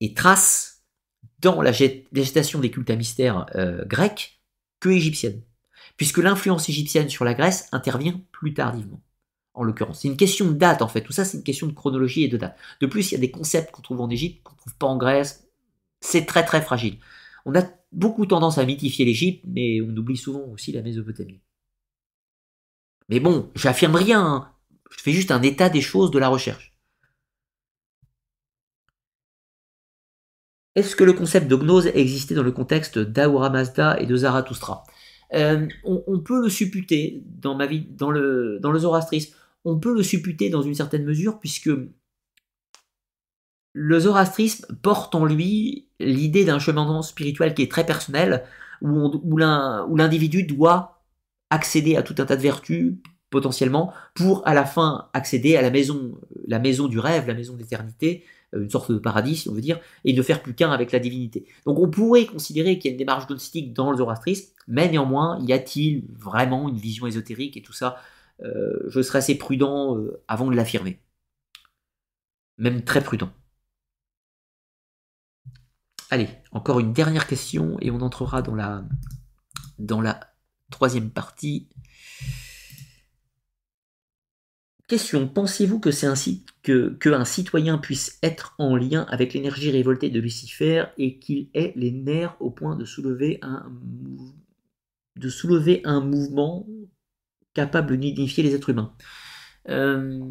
et 0.01 0.13
traces 0.13 0.78
dans 1.41 1.61
la 1.61 1.71
gestation 1.71 2.59
des 2.59 2.71
cultes 2.71 2.89
à 2.89 2.95
mystère 2.95 3.45
euh, 3.55 3.85
grecs 3.85 4.41
que 4.79 4.89
égyptienne, 4.89 5.41
puisque 5.97 6.17
l'influence 6.17 6.69
égyptienne 6.69 7.09
sur 7.09 7.25
la 7.25 7.33
Grèce 7.33 7.67
intervient 7.71 8.21
plus 8.31 8.53
tardivement, 8.53 9.01
en 9.53 9.63
l'occurrence. 9.63 10.01
C'est 10.01 10.07
une 10.07 10.17
question 10.17 10.47
de 10.47 10.53
date, 10.53 10.81
en 10.81 10.87
fait. 10.87 11.01
Tout 11.01 11.13
ça, 11.13 11.25
c'est 11.25 11.37
une 11.37 11.43
question 11.43 11.67
de 11.67 11.73
chronologie 11.73 12.23
et 12.23 12.27
de 12.27 12.37
date. 12.37 12.57
De 12.81 12.87
plus, 12.87 13.11
il 13.11 13.15
y 13.15 13.17
a 13.17 13.21
des 13.21 13.31
concepts 13.31 13.71
qu'on 13.71 13.81
trouve 13.81 14.01
en 14.01 14.09
Égypte 14.09 14.43
qu'on 14.43 14.53
ne 14.53 14.57
trouve 14.57 14.75
pas 14.75 14.87
en 14.87 14.97
Grèce. 14.97 15.47
C'est 16.01 16.25
très, 16.25 16.45
très 16.45 16.61
fragile. 16.61 16.97
On 17.45 17.55
a 17.55 17.63
beaucoup 17.91 18.25
tendance 18.25 18.57
à 18.57 18.65
mythifier 18.65 19.05
l'Égypte, 19.05 19.43
mais 19.47 19.81
on 19.81 19.95
oublie 19.95 20.17
souvent 20.17 20.45
aussi 20.53 20.71
la 20.71 20.81
Mésopotamie. 20.81 21.41
Mais 23.09 23.19
bon, 23.19 23.49
j'affirme 23.55 23.95
rien. 23.95 24.23
Hein. 24.23 24.51
Je 24.91 25.01
fais 25.01 25.11
juste 25.11 25.31
un 25.31 25.41
état 25.41 25.69
des 25.69 25.81
choses 25.81 26.11
de 26.11 26.19
la 26.19 26.29
recherche. 26.29 26.68
Est-ce 30.79 30.95
que 30.95 31.03
le 31.03 31.11
concept 31.11 31.49
de 31.49 31.57
gnose 31.57 31.87
existait 31.87 32.35
dans 32.35 32.43
le 32.43 32.53
contexte 32.53 32.99
d'Ahura 32.99 33.49
Mazda 33.49 33.99
et 33.99 34.05
de 34.05 34.15
Zarathustra? 34.15 34.85
Euh, 35.33 35.67
on, 35.83 36.19
peut 36.21 36.41
le 36.41 36.47
supputer 36.47 37.21
dans 37.25 37.57
le, 37.57 38.59
dans 38.61 38.77
zoroastrisme. 38.77 39.35
On 39.65 39.77
peut 39.77 39.93
le 39.93 40.03
supputer 40.03 40.49
dans 40.49 40.61
une 40.61 40.73
certaine 40.73 41.03
mesure 41.03 41.37
puisque 41.37 41.69
le 43.73 43.99
zoroastrisme 43.99 44.73
porte 44.81 45.15
en 45.15 45.25
lui 45.25 45.89
l'idée 45.99 46.45
d'un 46.45 46.59
cheminement 46.59 47.01
spirituel 47.01 47.53
qui 47.55 47.63
est 47.63 47.71
très 47.71 47.85
personnel, 47.85 48.45
où, 48.81 49.35
l'individu 49.35 50.43
doit 50.43 51.03
accéder 51.49 51.97
à 51.97 52.03
tout 52.03 52.15
un 52.19 52.25
tas 52.25 52.37
de 52.37 52.41
vertus 52.41 52.93
potentiellement 53.29 53.91
pour 54.15 54.47
à 54.47 54.53
la 54.53 54.63
fin 54.63 55.09
accéder 55.11 55.57
à 55.57 55.61
la 55.61 55.71
maison, 55.71 56.17
la 56.47 56.59
maison 56.59 56.87
du 56.87 56.99
rêve, 56.99 57.27
la 57.27 57.33
maison 57.33 57.57
d'éternité, 57.57 58.23
une 58.53 58.69
sorte 58.69 58.91
de 58.91 58.97
paradis, 58.97 59.35
si 59.35 59.49
on 59.49 59.53
veut 59.53 59.61
dire, 59.61 59.79
et 60.05 60.13
ne 60.13 60.21
faire 60.21 60.41
plus 60.41 60.53
qu'un 60.53 60.71
avec 60.71 60.91
la 60.91 60.99
divinité. 60.99 61.45
Donc 61.65 61.79
on 61.79 61.89
pourrait 61.89 62.25
considérer 62.25 62.79
qu'il 62.79 62.89
y 62.89 62.91
a 62.91 62.93
une 62.93 62.97
démarche 62.97 63.27
gnostique 63.27 63.73
dans 63.73 63.91
le 63.91 63.97
zoroastrisme, 63.97 64.53
mais 64.67 64.89
néanmoins, 64.89 65.39
y 65.45 65.53
a-t-il 65.53 66.05
vraiment 66.13 66.69
une 66.69 66.77
vision 66.77 67.07
ésotérique 67.07 67.57
et 67.57 67.61
tout 67.61 67.73
ça 67.73 67.97
euh, 68.41 68.73
Je 68.87 69.01
serais 69.01 69.19
assez 69.19 69.37
prudent 69.37 69.97
euh, 69.97 70.21
avant 70.27 70.49
de 70.49 70.55
l'affirmer. 70.55 70.99
Même 72.57 72.83
très 72.83 73.01
prudent. 73.01 73.31
Allez, 76.11 76.27
encore 76.51 76.79
une 76.79 76.91
dernière 76.91 77.27
question 77.27 77.77
et 77.81 77.91
on 77.91 78.01
entrera 78.01 78.41
dans 78.41 78.55
la, 78.55 78.83
dans 79.77 80.01
la 80.01 80.19
troisième 80.71 81.11
partie. 81.11 81.69
Question, 84.89 85.27
pensez-vous 85.27 85.79
que 85.79 85.91
c'est 85.91 86.07
ainsi 86.07 86.43
que, 86.63 86.97
citoyen 87.23 87.77
puisse 87.77 88.17
être 88.23 88.55
en 88.57 88.75
lien 88.75 89.05
avec 89.09 89.35
l'énergie 89.35 89.69
révoltée 89.69 90.09
de 90.09 90.19
Lucifer 90.19 90.85
et 90.97 91.19
qu'il 91.19 91.49
ait 91.53 91.73
les 91.75 91.91
nerfs 91.91 92.35
au 92.39 92.49
point 92.49 92.75
de 92.75 92.85
soulever 92.85 93.37
un, 93.43 93.71
de 95.15 95.29
soulever 95.29 95.81
un 95.83 96.01
mouvement 96.01 96.65
capable 97.53 97.99
d'unifier 97.99 98.41
les 98.41 98.55
êtres 98.55 98.69
humains? 98.69 98.95
Euh, 99.67 100.25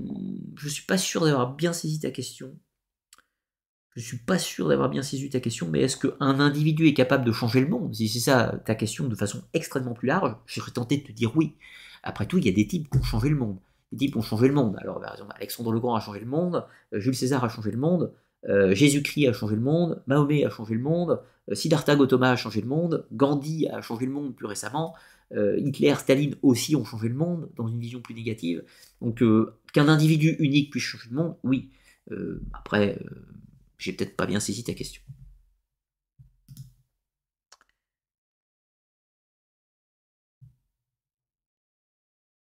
je 0.56 0.68
suis 0.68 0.84
pas 0.86 0.98
sûr 0.98 1.24
d'avoir 1.24 1.54
bien 1.54 1.72
saisi 1.72 2.00
ta 2.00 2.10
question. 2.10 2.58
Je 3.94 4.02
suis 4.02 4.18
pas 4.18 4.40
sûr 4.40 4.68
d'avoir 4.68 4.90
bien 4.90 5.02
saisi 5.02 5.30
ta 5.30 5.38
question, 5.38 5.68
mais 5.68 5.82
est-ce 5.82 5.96
qu'un 5.96 6.40
individu 6.40 6.88
est 6.88 6.94
capable 6.94 7.24
de 7.24 7.30
changer 7.30 7.60
le 7.60 7.68
monde? 7.68 7.94
Si 7.94 8.08
c'est 8.08 8.18
ça 8.18 8.60
ta 8.66 8.74
question 8.74 9.06
de 9.06 9.14
façon 9.14 9.40
extrêmement 9.52 9.94
plus 9.94 10.08
large, 10.08 10.34
je 10.46 10.54
serais 10.58 10.72
tenté 10.72 10.96
de 10.96 11.06
te 11.06 11.12
dire 11.12 11.36
oui. 11.36 11.54
Après 12.02 12.26
tout, 12.26 12.38
il 12.38 12.46
y 12.46 12.48
a 12.48 12.52
des 12.52 12.66
types 12.66 12.90
qui 12.90 12.98
ont 12.98 13.04
changé 13.04 13.28
le 13.28 13.36
monde. 13.36 13.58
Des 13.92 13.98
types 13.98 14.16
ont 14.16 14.22
changé 14.22 14.48
le 14.48 14.54
monde. 14.54 14.76
Alors, 14.80 15.02
Alexandre 15.36 15.72
le 15.72 15.80
Grand 15.80 15.94
a 15.94 16.00
changé 16.00 16.20
le 16.20 16.26
monde, 16.26 16.64
euh, 16.92 17.00
Jules 17.00 17.14
César 17.14 17.44
a 17.44 17.48
changé 17.48 17.70
le 17.70 17.78
monde, 17.78 18.12
euh, 18.48 18.74
Jésus-Christ 18.74 19.28
a 19.28 19.32
changé 19.32 19.54
le 19.54 19.62
monde, 19.62 20.02
Mahomet 20.06 20.44
a 20.44 20.50
changé 20.50 20.74
le 20.74 20.80
monde, 20.80 21.20
euh, 21.50 21.54
Siddhartha 21.54 21.96
Gautama 21.96 22.30
a 22.30 22.36
changé 22.36 22.60
le 22.60 22.68
monde, 22.68 23.06
Gandhi 23.12 23.68
a 23.68 23.80
changé 23.80 24.06
le 24.06 24.12
monde 24.12 24.34
plus 24.34 24.46
récemment, 24.46 24.94
Hitler, 25.30 25.94
Staline 25.96 26.36
aussi 26.40 26.74
ont 26.74 26.86
changé 26.86 27.10
le 27.10 27.14
monde 27.14 27.50
dans 27.54 27.68
une 27.68 27.78
vision 27.78 28.00
plus 28.00 28.14
négative. 28.14 28.64
Donc 29.02 29.22
qu'un 29.74 29.88
individu 29.88 30.34
unique 30.38 30.70
puisse 30.70 30.84
changer 30.84 31.10
le 31.10 31.16
monde, 31.16 31.36
oui. 31.42 31.68
après, 32.54 32.98
j'ai 33.76 33.92
peut-être 33.92 34.16
pas 34.16 34.24
bien 34.24 34.40
saisi 34.40 34.64
ta 34.64 34.72
question. 34.72 35.02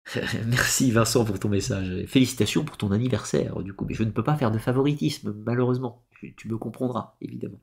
Merci 0.48 0.92
Vincent 0.92 1.26
pour 1.26 1.40
ton 1.40 1.50
message. 1.50 2.06
Félicitations 2.08 2.64
pour 2.64 2.78
ton 2.78 2.92
anniversaire, 2.92 3.62
du 3.62 3.74
coup. 3.74 3.86
Mais 3.88 3.94
je 3.94 4.04
ne 4.04 4.12
peux 4.12 4.24
pas 4.24 4.36
faire 4.36 4.52
de 4.52 4.58
favoritisme, 4.58 5.36
malheureusement. 5.46 6.06
Tu 6.36 6.48
me 6.48 6.58
comprendras, 6.58 7.16
évidemment. 7.22 7.62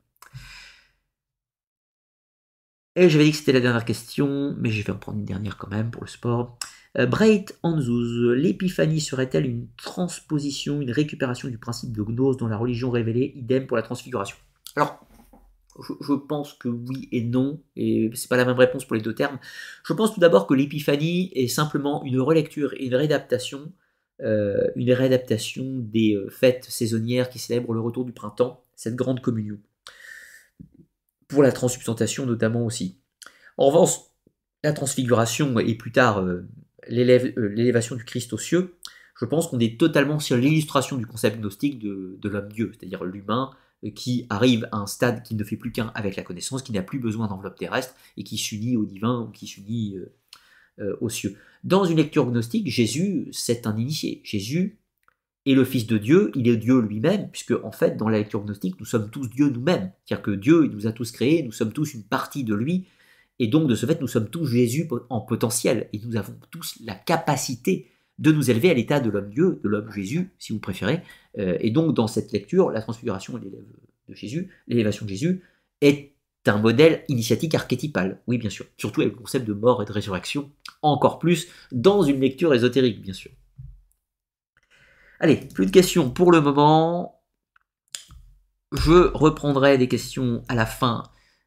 Et 2.95 3.11
j'avais 3.11 3.25
dit 3.25 3.33
que 3.33 3.37
c'était 3.37 3.53
la 3.53 3.61
dernière 3.61 3.85
question, 3.85 4.57
mais 4.59 4.71
je 4.71 4.83
vais 4.83 4.93
en 4.93 4.97
prendre 4.97 5.19
une 5.19 5.27
dernière 5.27 5.59
quand 5.59 5.69
même 5.69 5.91
pour 5.91 6.03
le 6.03 6.09
sport. 6.09 6.59
Euh, 6.97 7.05
Breit 7.05 7.45
Anzuz, 7.63 8.35
l'épiphanie 8.35 9.01
serait-elle 9.01 9.45
une 9.45 9.69
transposition, 9.77 10.81
une 10.81 10.91
récupération 10.91 11.49
du 11.49 11.59
principe 11.59 11.93
de 11.93 12.03
gnose 12.03 12.39
dans 12.39 12.49
la 12.49 12.57
religion 12.57 12.91
révélée, 12.91 13.33
idem 13.37 13.67
pour 13.67 13.77
la 13.77 13.83
transfiguration? 13.83 14.39
Alors, 14.77 15.06
je, 15.83 16.15
pense 16.15 16.55
que 16.55 16.69
oui 16.69 17.09
et 17.13 17.23
non, 17.23 17.61
et 17.77 18.11
c'est 18.15 18.29
pas 18.29 18.37
la 18.37 18.45
même 18.45 18.59
réponse 18.59 18.85
pour 18.85 18.97
les 18.97 19.03
deux 19.03 19.15
termes. 19.15 19.39
Je 19.85 19.93
pense 19.93 20.15
tout 20.15 20.21
d'abord 20.21 20.47
que 20.47 20.55
l'épiphanie 20.55 21.31
est 21.35 21.49
simplement 21.49 22.05
une 22.05 22.21
relecture 22.21 22.75
et 22.75 22.87
une 22.87 22.95
réadaptation, 22.95 23.73
euh, 24.23 24.67
une 24.77 24.93
réadaptation 24.93 25.65
des 25.67 26.15
euh, 26.15 26.29
fêtes 26.31 26.65
saisonnières 26.65 27.29
qui 27.29 27.39
célèbrent 27.39 27.75
le 27.75 27.81
retour 27.81 28.05
du 28.05 28.13
printemps, 28.13 28.65
cette 28.75 28.97
grande 28.97 29.21
communion. 29.21 29.59
Pour 31.29 31.43
la 31.43 31.53
transsubstantation 31.53 32.27
notamment 32.27 32.65
aussi. 32.65 33.01
En 33.57 33.67
revanche, 33.67 33.99
la 34.63 34.73
transfiguration 34.73 35.59
et 35.59 35.75
plus 35.75 35.93
tard 35.93 36.21
euh, 36.21 36.47
l'élévation 36.89 37.97
du 37.97 38.05
Christ 38.05 38.33
aux 38.33 38.39
cieux, 38.39 38.77
je 39.19 39.25
pense 39.25 39.49
qu'on 39.49 39.59
est 39.59 39.81
totalement 39.81 40.21
sur 40.21 40.37
l'illustration 40.37 40.97
du 40.97 41.07
concept 41.07 41.41
gnostique 41.41 41.79
de 41.81 42.29
l'homme-dieu, 42.29 42.73
c'est-à-dire 42.79 43.03
l'humain 43.05 43.51
qui 43.95 44.27
arrive 44.31 44.69
à 44.73 44.79
un 44.79 44.87
stade 44.87 45.23
qui 45.23 45.35
ne 45.35 45.45
fait 45.45 45.57
plus 45.57 45.73
qu'un 45.73 45.93
avec 45.95 46.17
la 46.17 46.23
connaissance, 46.23 46.63
qui 46.63 46.73
n'a 46.73 46.83
plus 46.83 46.99
besoin 46.99 47.29
d'enveloppe 47.29 47.59
terrestre 47.59 47.95
et 48.17 48.25
qui 48.25 48.39
s'unit 48.39 48.77
au 48.77 48.85
divin 48.85 49.23
ou 49.23 49.31
qui 49.31 49.47
s'unit 49.47 49.97
euh, 49.97 50.15
euh, 50.81 50.97
aux 51.01 51.09
cieux. 51.09 51.37
Dans 51.65 51.85
une 51.85 51.97
lecture 51.97 52.27
gnostique, 52.27 52.69
Jésus, 52.69 53.29
c'est 53.33 53.67
un 53.67 53.77
initié. 53.77 54.21
Jésus 54.25 54.79
est 55.47 55.55
le 55.55 55.65
Fils 55.65 55.87
de 55.87 55.99
Dieu, 55.99 56.33
il 56.35 56.49
est 56.49 56.57
Dieu 56.57 56.81
lui-même, 56.81 57.31
puisque 57.31 57.55
en 57.63 57.71
fait, 57.71 57.97
dans 57.97 58.09
la 58.09 58.19
lecture 58.19 58.43
gnostique, 58.45 58.79
nous 58.81 58.87
sommes 58.87 59.11
tous 59.11 59.29
Dieu 59.29 59.49
nous-mêmes. 59.49 59.93
C'est-à-dire 60.05 60.23
que 60.23 60.31
Dieu 60.33 60.65
il 60.65 60.71
nous 60.73 60.87
a 60.87 60.93
tous 60.93 61.13
créés, 61.13 61.43
nous 61.43 61.53
sommes 61.53 61.73
tous 61.73 61.95
une 61.95 62.03
partie 62.03 62.45
de 62.45 62.55
lui, 62.55 62.87
et 63.39 63.47
donc 63.47 63.69
de 63.69 63.75
ce 63.75 63.87
fait, 63.87 64.01
nous 64.01 64.09
sommes 64.09 64.29
tous 64.29 64.47
Jésus 64.47 64.89
en 65.09 65.21
potentiel, 65.21 65.89
et 65.93 66.01
nous 66.05 66.17
avons 66.17 66.35
tous 66.51 66.79
la 66.85 66.95
capacité 66.95 67.91
de 68.19 68.33
nous 68.33 68.51
élever 68.51 68.71
à 68.71 68.75
l'état 68.75 69.01
de 69.01 69.11
l'homme-dieu, 69.11 69.61
de 69.63 69.69
l'homme-Jésus, 69.69 70.31
si 70.39 70.53
vous 70.53 70.59
préférez. 70.59 71.03
Euh, 71.39 71.57
et 71.61 71.71
donc, 71.71 71.95
dans 71.95 72.07
cette 72.07 72.33
lecture, 72.33 72.71
la 72.71 72.81
transfiguration 72.81 73.39
de 73.39 74.15
Jésus, 74.15 74.51
l'élévation 74.69 75.05
de 75.05 75.11
Jésus, 75.11 75.43
est 75.81 76.13
un 76.47 76.59
modèle 76.59 77.05
initiatique 77.09 77.55
archétypal. 77.55 78.21
Oui, 78.27 78.39
bien 78.39 78.51
sûr. 78.51 78.67
Surtout 78.79 79.03
avec 79.03 79.15
le 79.15 79.21
concept 79.21 79.47
de 79.47 79.53
mort 79.53 79.83
et 79.83 79.85
de 79.85 79.93
résurrection, 79.93 80.51
encore 80.83 81.19
plus 81.19 81.49
dans 81.73 82.03
une 82.03 82.21
lecture 82.21 82.55
ésotérique, 82.55 83.03
bien 83.03 83.13
sûr. 83.13 83.33
Allez, 85.21 85.37
plus 85.55 85.67
de 85.67 85.71
questions 85.71 86.11
pour 86.11 86.31
le 86.31 86.41
moment. 86.41 87.23
Je 88.73 89.11
reprendrai 89.15 89.79
des 89.79 89.89
questions 89.89 90.43
à 90.49 90.55
la 90.55 90.67
fin 90.67 91.05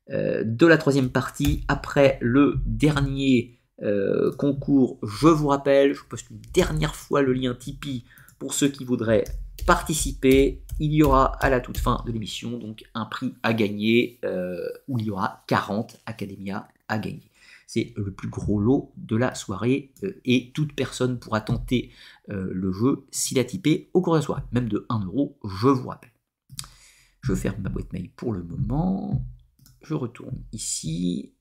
euh, 0.09 0.43
de 0.43 0.65
la 0.65 0.77
troisième 0.77 1.09
partie, 1.09 1.63
après 1.67 2.17
le 2.21 2.59
dernier 2.65 3.58
euh, 3.81 4.31
concours, 4.35 4.99
je 5.03 5.27
vous 5.27 5.47
rappelle, 5.47 5.93
je 5.93 6.03
poste 6.03 6.29
une 6.29 6.41
dernière 6.53 6.95
fois 6.95 7.21
le 7.21 7.33
lien 7.33 7.53
Tipeee 7.53 8.03
pour 8.37 8.53
ceux 8.53 8.69
qui 8.69 8.85
voudraient 8.85 9.25
participer. 9.65 10.61
Il 10.79 10.93
y 10.93 11.03
aura 11.03 11.35
à 11.43 11.49
la 11.49 11.59
toute 11.59 11.77
fin 11.77 12.03
de 12.05 12.11
l'émission 12.11 12.57
donc 12.57 12.83
un 12.93 13.05
prix 13.05 13.33
à 13.43 13.53
gagner 13.53 14.19
euh, 14.25 14.67
où 14.87 14.97
il 14.97 15.05
y 15.05 15.11
aura 15.11 15.43
40 15.47 15.97
Academia 16.05 16.67
à 16.87 16.99
gagner. 16.99 17.31
C'est 17.67 17.93
le 17.95 18.11
plus 18.11 18.29
gros 18.29 18.59
lot 18.59 18.91
de 18.97 19.15
la 19.15 19.35
soirée 19.35 19.91
euh, 20.03 20.19
et 20.25 20.51
toute 20.53 20.73
personne 20.73 21.19
pourra 21.19 21.41
tenter 21.41 21.91
le 22.27 22.71
jeu 22.71 23.07
s'il 23.09 23.39
a 23.39 23.43
typé 23.43 23.89
au 23.95 24.01
cours 24.01 24.13
de 24.13 24.19
la 24.19 24.21
soirée, 24.21 24.43
même 24.51 24.69
de 24.69 24.85
1 24.89 25.05
euro, 25.05 25.39
je 25.43 25.67
vous 25.67 25.87
rappelle. 25.89 26.11
Je 27.21 27.33
ferme 27.33 27.63
ma 27.63 27.69
boîte 27.69 27.91
mail 27.91 28.11
pour 28.15 28.33
le 28.33 28.43
moment. 28.43 29.25
Je 29.81 29.95
retourne 29.95 30.37
ici. 30.51 31.33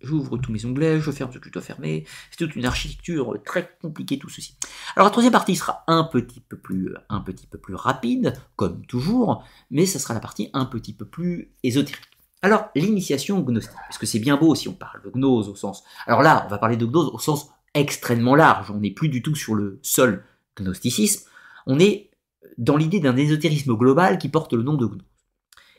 J'ouvre 0.00 0.38
tous 0.38 0.50
mes 0.52 0.64
onglets, 0.64 1.00
je 1.00 1.10
ferme 1.10 1.30
ce 1.32 1.38
que 1.38 1.48
je 1.48 1.52
dois 1.52 1.62
fermer. 1.62 2.06
C'est 2.30 2.38
toute 2.38 2.56
une 2.56 2.64
architecture 2.64 3.34
très 3.44 3.76
compliquée 3.82 4.18
tout 4.18 4.28
ceci. 4.28 4.56
Alors 4.96 5.06
la 5.06 5.10
troisième 5.10 5.32
partie 5.32 5.56
sera 5.56 5.84
un 5.86 6.04
petit 6.04 6.40
peu 6.40 6.56
plus, 6.56 6.94
un 7.08 7.20
petit 7.20 7.46
peu 7.46 7.58
plus 7.58 7.74
rapide, 7.74 8.32
comme 8.56 8.86
toujours, 8.86 9.44
mais 9.70 9.86
ça 9.86 9.98
sera 9.98 10.14
la 10.14 10.20
partie 10.20 10.48
un 10.52 10.64
petit 10.64 10.94
peu 10.94 11.04
plus 11.04 11.52
ésotérique. 11.62 12.00
Alors 12.42 12.70
l'initiation 12.74 13.40
gnostique, 13.40 13.76
parce 13.86 13.98
que 13.98 14.06
c'est 14.06 14.18
bien 14.18 14.36
beau 14.36 14.54
si 14.54 14.68
on 14.68 14.72
parle 14.72 15.02
de 15.02 15.10
gnose 15.10 15.48
au 15.48 15.54
sens. 15.54 15.84
Alors 16.06 16.22
là, 16.22 16.44
on 16.46 16.50
va 16.50 16.58
parler 16.58 16.78
de 16.78 16.86
gnose 16.86 17.10
au 17.12 17.18
sens 17.18 17.50
extrêmement 17.74 18.34
large. 18.34 18.70
On 18.70 18.80
n'est 18.80 18.90
plus 18.90 19.10
du 19.10 19.22
tout 19.22 19.34
sur 19.34 19.54
le 19.54 19.78
seul 19.82 20.24
gnosticisme. 20.58 21.28
On 21.66 21.78
est 21.78 22.10
dans 22.56 22.76
l'idée 22.76 23.00
d'un 23.00 23.16
ésotérisme 23.16 23.74
global 23.74 24.18
qui 24.18 24.28
porte 24.30 24.54
le 24.54 24.62
nom 24.62 24.74
de 24.74 24.86
gnose. 24.86 25.04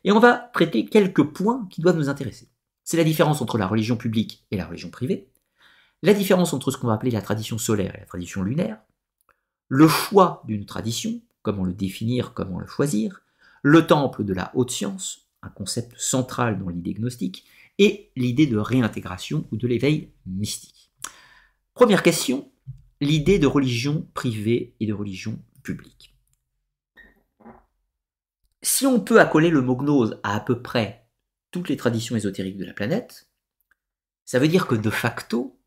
Et 0.03 0.11
on 0.11 0.19
va 0.19 0.49
traiter 0.53 0.85
quelques 0.85 1.23
points 1.23 1.67
qui 1.69 1.81
doivent 1.81 1.97
nous 1.97 2.09
intéresser. 2.09 2.50
C'est 2.91 2.97
la 2.97 3.05
différence 3.05 3.41
entre 3.41 3.57
la 3.57 3.67
religion 3.67 3.95
publique 3.95 4.45
et 4.51 4.57
la 4.57 4.65
religion 4.65 4.89
privée, 4.89 5.29
la 6.01 6.13
différence 6.13 6.51
entre 6.51 6.71
ce 6.71 6.77
qu'on 6.77 6.87
va 6.87 6.95
appeler 6.95 7.11
la 7.11 7.21
tradition 7.21 7.57
solaire 7.57 7.95
et 7.95 7.99
la 8.01 8.05
tradition 8.05 8.43
lunaire, 8.43 8.81
le 9.69 9.87
choix 9.87 10.43
d'une 10.45 10.65
tradition, 10.65 11.21
comment 11.41 11.63
le 11.63 11.71
définir, 11.71 12.33
comment 12.33 12.59
le 12.59 12.67
choisir, 12.67 13.21
le 13.61 13.87
temple 13.87 14.25
de 14.25 14.33
la 14.33 14.51
haute 14.55 14.71
science, 14.71 15.29
un 15.41 15.47
concept 15.47 15.97
central 15.97 16.59
dans 16.59 16.67
l'idée 16.67 16.93
gnostique, 16.93 17.45
et 17.77 18.11
l'idée 18.17 18.45
de 18.45 18.57
réintégration 18.57 19.47
ou 19.53 19.55
de 19.55 19.67
l'éveil 19.69 20.11
mystique. 20.25 20.91
Première 21.73 22.03
question, 22.03 22.51
l'idée 22.99 23.39
de 23.39 23.47
religion 23.47 24.05
privée 24.13 24.75
et 24.81 24.85
de 24.85 24.93
religion 24.93 25.39
publique. 25.63 26.13
Si 28.61 28.85
on 28.85 28.99
peut 28.99 29.21
accoler 29.21 29.49
le 29.49 29.61
mot 29.61 29.77
gnose 29.77 30.19
à 30.23 30.35
à 30.35 30.39
peu 30.41 30.61
près 30.61 31.00
toutes 31.51 31.69
les 31.69 31.77
traditions 31.77 32.15
ésotériques 32.15 32.57
de 32.57 32.65
la 32.65 32.73
planète, 32.73 33.29
ça 34.25 34.39
veut 34.39 34.47
dire 34.47 34.67
que 34.67 34.75
de 34.75 34.89
facto, 34.89 35.61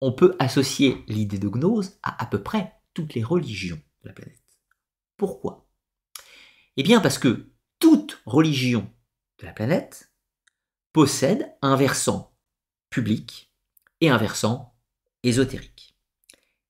on 0.00 0.12
peut 0.12 0.36
associer 0.38 1.04
l'idée 1.08 1.38
de 1.38 1.48
gnose 1.48 1.98
à 2.02 2.22
à 2.22 2.26
peu 2.26 2.42
près 2.42 2.74
toutes 2.94 3.14
les 3.14 3.22
religions 3.22 3.80
de 4.02 4.08
la 4.08 4.14
planète. 4.14 4.42
Pourquoi? 5.16 5.68
Eh 6.76 6.82
bien 6.82 7.00
parce 7.00 7.18
que 7.18 7.50
toute 7.78 8.20
religion 8.26 8.90
de 9.38 9.46
la 9.46 9.52
planète 9.52 10.12
possède 10.92 11.56
un 11.62 11.76
versant 11.76 12.36
public 12.90 13.52
et 14.00 14.10
un 14.10 14.16
versant 14.16 14.76
ésotérique. 15.22 15.96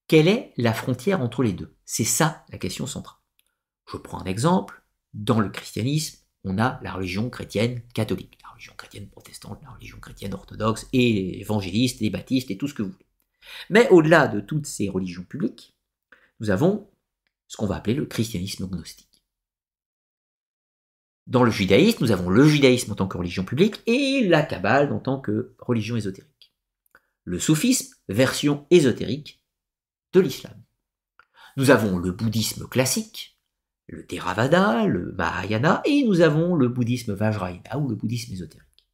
Quelle 0.06 0.28
est 0.28 0.52
la 0.56 0.72
frontière 0.72 1.20
entre 1.20 1.42
les 1.42 1.52
deux? 1.52 1.76
C'est 1.84 2.04
ça 2.04 2.44
la 2.48 2.58
question 2.58 2.86
centrale. 2.86 3.18
Je 3.90 3.96
prends 3.96 4.20
un 4.20 4.24
exemple. 4.24 4.82
Dans 5.14 5.40
le 5.40 5.48
christianisme, 5.48 6.18
on 6.48 6.58
a 6.58 6.80
la 6.82 6.92
religion 6.92 7.30
chrétienne 7.30 7.82
catholique, 7.94 8.38
la 8.42 8.50
religion 8.50 8.74
chrétienne 8.76 9.08
protestante, 9.08 9.60
la 9.62 9.70
religion 9.70 9.98
chrétienne 10.00 10.34
orthodoxe, 10.34 10.86
et 10.92 11.40
évangéliste, 11.40 12.02
et 12.02 12.10
baptiste, 12.10 12.50
et 12.50 12.56
tout 12.56 12.68
ce 12.68 12.74
que 12.74 12.82
vous 12.82 12.90
voulez. 12.90 13.06
Mais 13.70 13.88
au-delà 13.90 14.28
de 14.28 14.40
toutes 14.40 14.66
ces 14.66 14.88
religions 14.88 15.24
publiques, 15.24 15.74
nous 16.40 16.50
avons 16.50 16.88
ce 17.46 17.56
qu'on 17.56 17.66
va 17.66 17.76
appeler 17.76 17.94
le 17.94 18.06
christianisme 18.06 18.66
gnostique. 18.66 19.08
Dans 21.26 21.44
le 21.44 21.50
judaïsme, 21.50 21.98
nous 22.00 22.12
avons 22.12 22.30
le 22.30 22.46
judaïsme 22.46 22.92
en 22.92 22.94
tant 22.94 23.06
que 23.06 23.18
religion 23.18 23.44
publique 23.44 23.82
et 23.86 24.26
la 24.26 24.42
Kabbale 24.42 24.92
en 24.92 24.98
tant 24.98 25.20
que 25.20 25.54
religion 25.58 25.96
ésotérique. 25.96 26.54
Le 27.24 27.38
soufisme, 27.38 27.94
version 28.08 28.66
ésotérique 28.70 29.42
de 30.14 30.20
l'islam. 30.20 30.54
Nous 31.58 31.70
avons 31.70 31.98
le 31.98 32.12
bouddhisme 32.12 32.66
classique, 32.66 33.37
le 33.88 34.06
Theravada, 34.06 34.86
le 34.86 35.12
Mahayana, 35.12 35.82
et 35.84 36.04
nous 36.04 36.20
avons 36.20 36.54
le 36.54 36.68
bouddhisme 36.68 37.14
Vajrayana 37.14 37.78
ou 37.78 37.88
le 37.88 37.96
bouddhisme 37.96 38.32
ésotérique, 38.32 38.86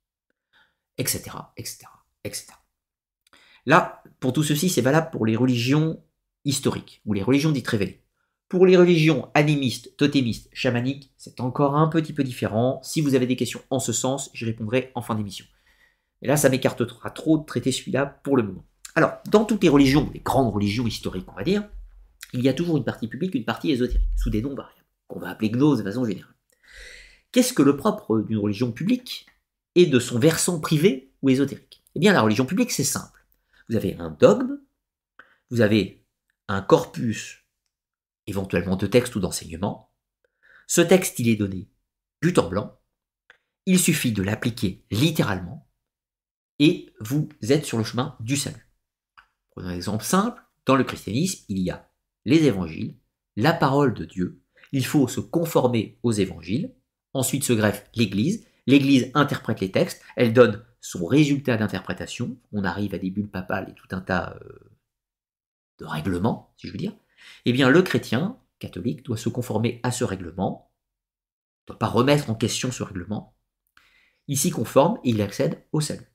etc., 0.99 1.37
etc., 1.57 1.87
etc. 2.23 2.53
Là, 3.66 4.03
pour 4.21 4.33
tout 4.33 4.43
ceci, 4.43 4.69
c'est 4.69 4.81
valable 4.81 5.11
pour 5.11 5.27
les 5.27 5.37
religions 5.37 6.03
historiques, 6.45 7.03
ou 7.05 7.12
les 7.12 7.23
religions 7.23 7.51
dites 7.51 7.69
révélées. 7.69 8.03
Pour 8.49 8.66
les 8.66 8.77
religions 8.77 9.31
animistes, 9.35 9.97
totémistes, 9.97 10.49
chamaniques, 10.53 11.12
c'est 11.16 11.41
encore 11.41 11.77
un 11.77 11.89
petit 11.89 12.12
peu 12.12 12.23
différent. 12.23 12.81
Si 12.85 13.01
vous 13.01 13.15
avez 13.15 13.27
des 13.27 13.37
questions 13.37 13.62
en 13.71 13.81
ce 13.81 13.93
sens, 13.93 14.31
j'y 14.33 14.45
répondrai 14.45 14.93
en 14.95 15.03
fin 15.03 15.15
d'émission. 15.15 15.47
Et 16.23 16.29
là, 16.29 16.37
ça 16.37 16.51
m'écartera 16.51 17.11
trop 17.11 17.39
de 17.39 17.45
traiter 17.45 17.73
celui-là 17.73 18.07
pour 18.23 18.37
le 18.37 18.45
moment. 18.45 18.65
Alors, 18.95 19.15
dans 19.29 19.45
toutes 19.45 19.62
les 19.62 19.69
religions, 19.69 20.09
les 20.15 20.21
grandes 20.21 20.55
religions 20.55 20.87
historiques, 20.87 21.27
on 21.29 21.35
va 21.35 21.43
dire, 21.43 21.69
il 22.33 22.43
y 22.43 22.49
a 22.49 22.53
toujours 22.53 22.77
une 22.77 22.85
partie 22.85 23.09
publique, 23.09 23.35
une 23.35 23.45
partie 23.45 23.71
ésotérique, 23.71 24.09
sous 24.16 24.31
des 24.31 24.43
noms 24.43 24.55
variables, 24.55 24.84
qu'on 25.15 25.20
va 25.20 25.31
appeler 25.31 25.51
gnose 25.51 25.78
de 25.78 25.85
façon 25.85 26.05
générale. 26.05 26.35
Qu'est-ce 27.31 27.53
que 27.53 27.62
le 27.62 27.77
propre 27.77 28.20
d'une 28.20 28.39
religion 28.39 28.73
publique 28.73 29.27
et 29.77 29.86
de 29.86 30.01
son 30.01 30.19
versant 30.19 30.61
privé 30.61 31.12
ou 31.23 31.31
ésotérique? 31.31 31.85
Eh 31.95 32.01
bien, 32.01 32.12
la 32.12 32.23
religion 32.23 32.47
publique, 32.47 32.73
c'est 32.73 32.82
simple. 32.82 33.24
Vous 33.69 33.77
avez 33.77 33.95
un 33.97 34.11
dogme, 34.11 34.59
vous 35.51 35.61
avez 35.61 36.05
un 36.49 36.61
corpus 36.62 37.45
éventuellement 38.27 38.77
de 38.77 38.89
texte 38.89 39.15
ou 39.15 39.20
d'enseignement. 39.20 39.93
Ce 40.66 40.81
texte, 40.81 41.20
il 41.20 41.28
est 41.28 41.36
donné 41.36 41.70
du 42.20 42.32
temps 42.32 42.49
blanc. 42.49 42.81
Il 43.66 43.78
suffit 43.78 44.12
de 44.12 44.23
l'appliquer 44.23 44.85
littéralement 44.91 45.70
et 46.59 46.93
vous 47.01 47.28
êtes 47.43 47.65
sur 47.65 47.78
le 47.78 47.85
chemin 47.85 48.16
du 48.19 48.36
salut. 48.36 48.69
Prenons 49.51 49.69
un 49.69 49.74
exemple 49.74 50.05
simple. 50.05 50.43
Dans 50.66 50.77
le 50.77 50.85
christianisme, 50.85 51.45
il 51.49 51.59
y 51.59 51.70
a 51.70 51.89
les 52.24 52.45
évangiles, 52.45 52.97
la 53.36 53.53
parole 53.53 53.95
de 53.95 54.05
Dieu. 54.05 54.44
Il 54.75 54.85
faut 54.85 55.07
se 55.07 55.21
conformer 55.21 56.01
aux 56.03 56.11
évangiles. 56.11 56.75
Ensuite 57.13 57.45
se 57.45 57.53
greffe 57.53 57.89
l'Église. 57.95 58.45
L'Église 58.67 59.13
interprète 59.15 59.61
les 59.61 59.71
textes. 59.71 60.03
Elle 60.17 60.33
donne 60.33 60.65
son 60.81 61.07
résultat 61.07 61.57
d'interprétation. 61.57 62.37
On 62.51 62.65
arrive 62.65 62.93
à 62.93 62.99
des 62.99 63.13
bulles 63.13 63.31
papales 63.31 63.69
et 63.71 63.75
tout 63.75 63.87
un 63.93 64.01
tas 64.01 64.37
euh, 64.43 64.73
de 65.79 65.85
règlements, 65.85 66.53
si 66.57 66.67
je 66.67 66.73
veux 66.73 66.79
dire. 66.79 66.97
Eh 67.45 67.53
bien, 67.53 67.71
le 67.71 67.83
chrétien 67.83 68.37
catholique 68.59 69.05
doit 69.05 69.17
se 69.17 69.29
conformer 69.29 69.79
à 69.85 69.93
ce 69.93 70.03
règlement, 70.03 70.73
ne 71.63 71.69
doit 71.69 71.79
pas 71.79 71.87
remettre 71.87 72.29
en 72.29 72.35
question 72.35 72.73
ce 72.73 72.83
règlement. 72.83 73.37
Il 74.27 74.37
s'y 74.37 74.51
conforme 74.51 74.99
et 75.05 75.11
il 75.11 75.23
accède 75.23 75.65
au 75.71 75.81
salut. 75.81 76.11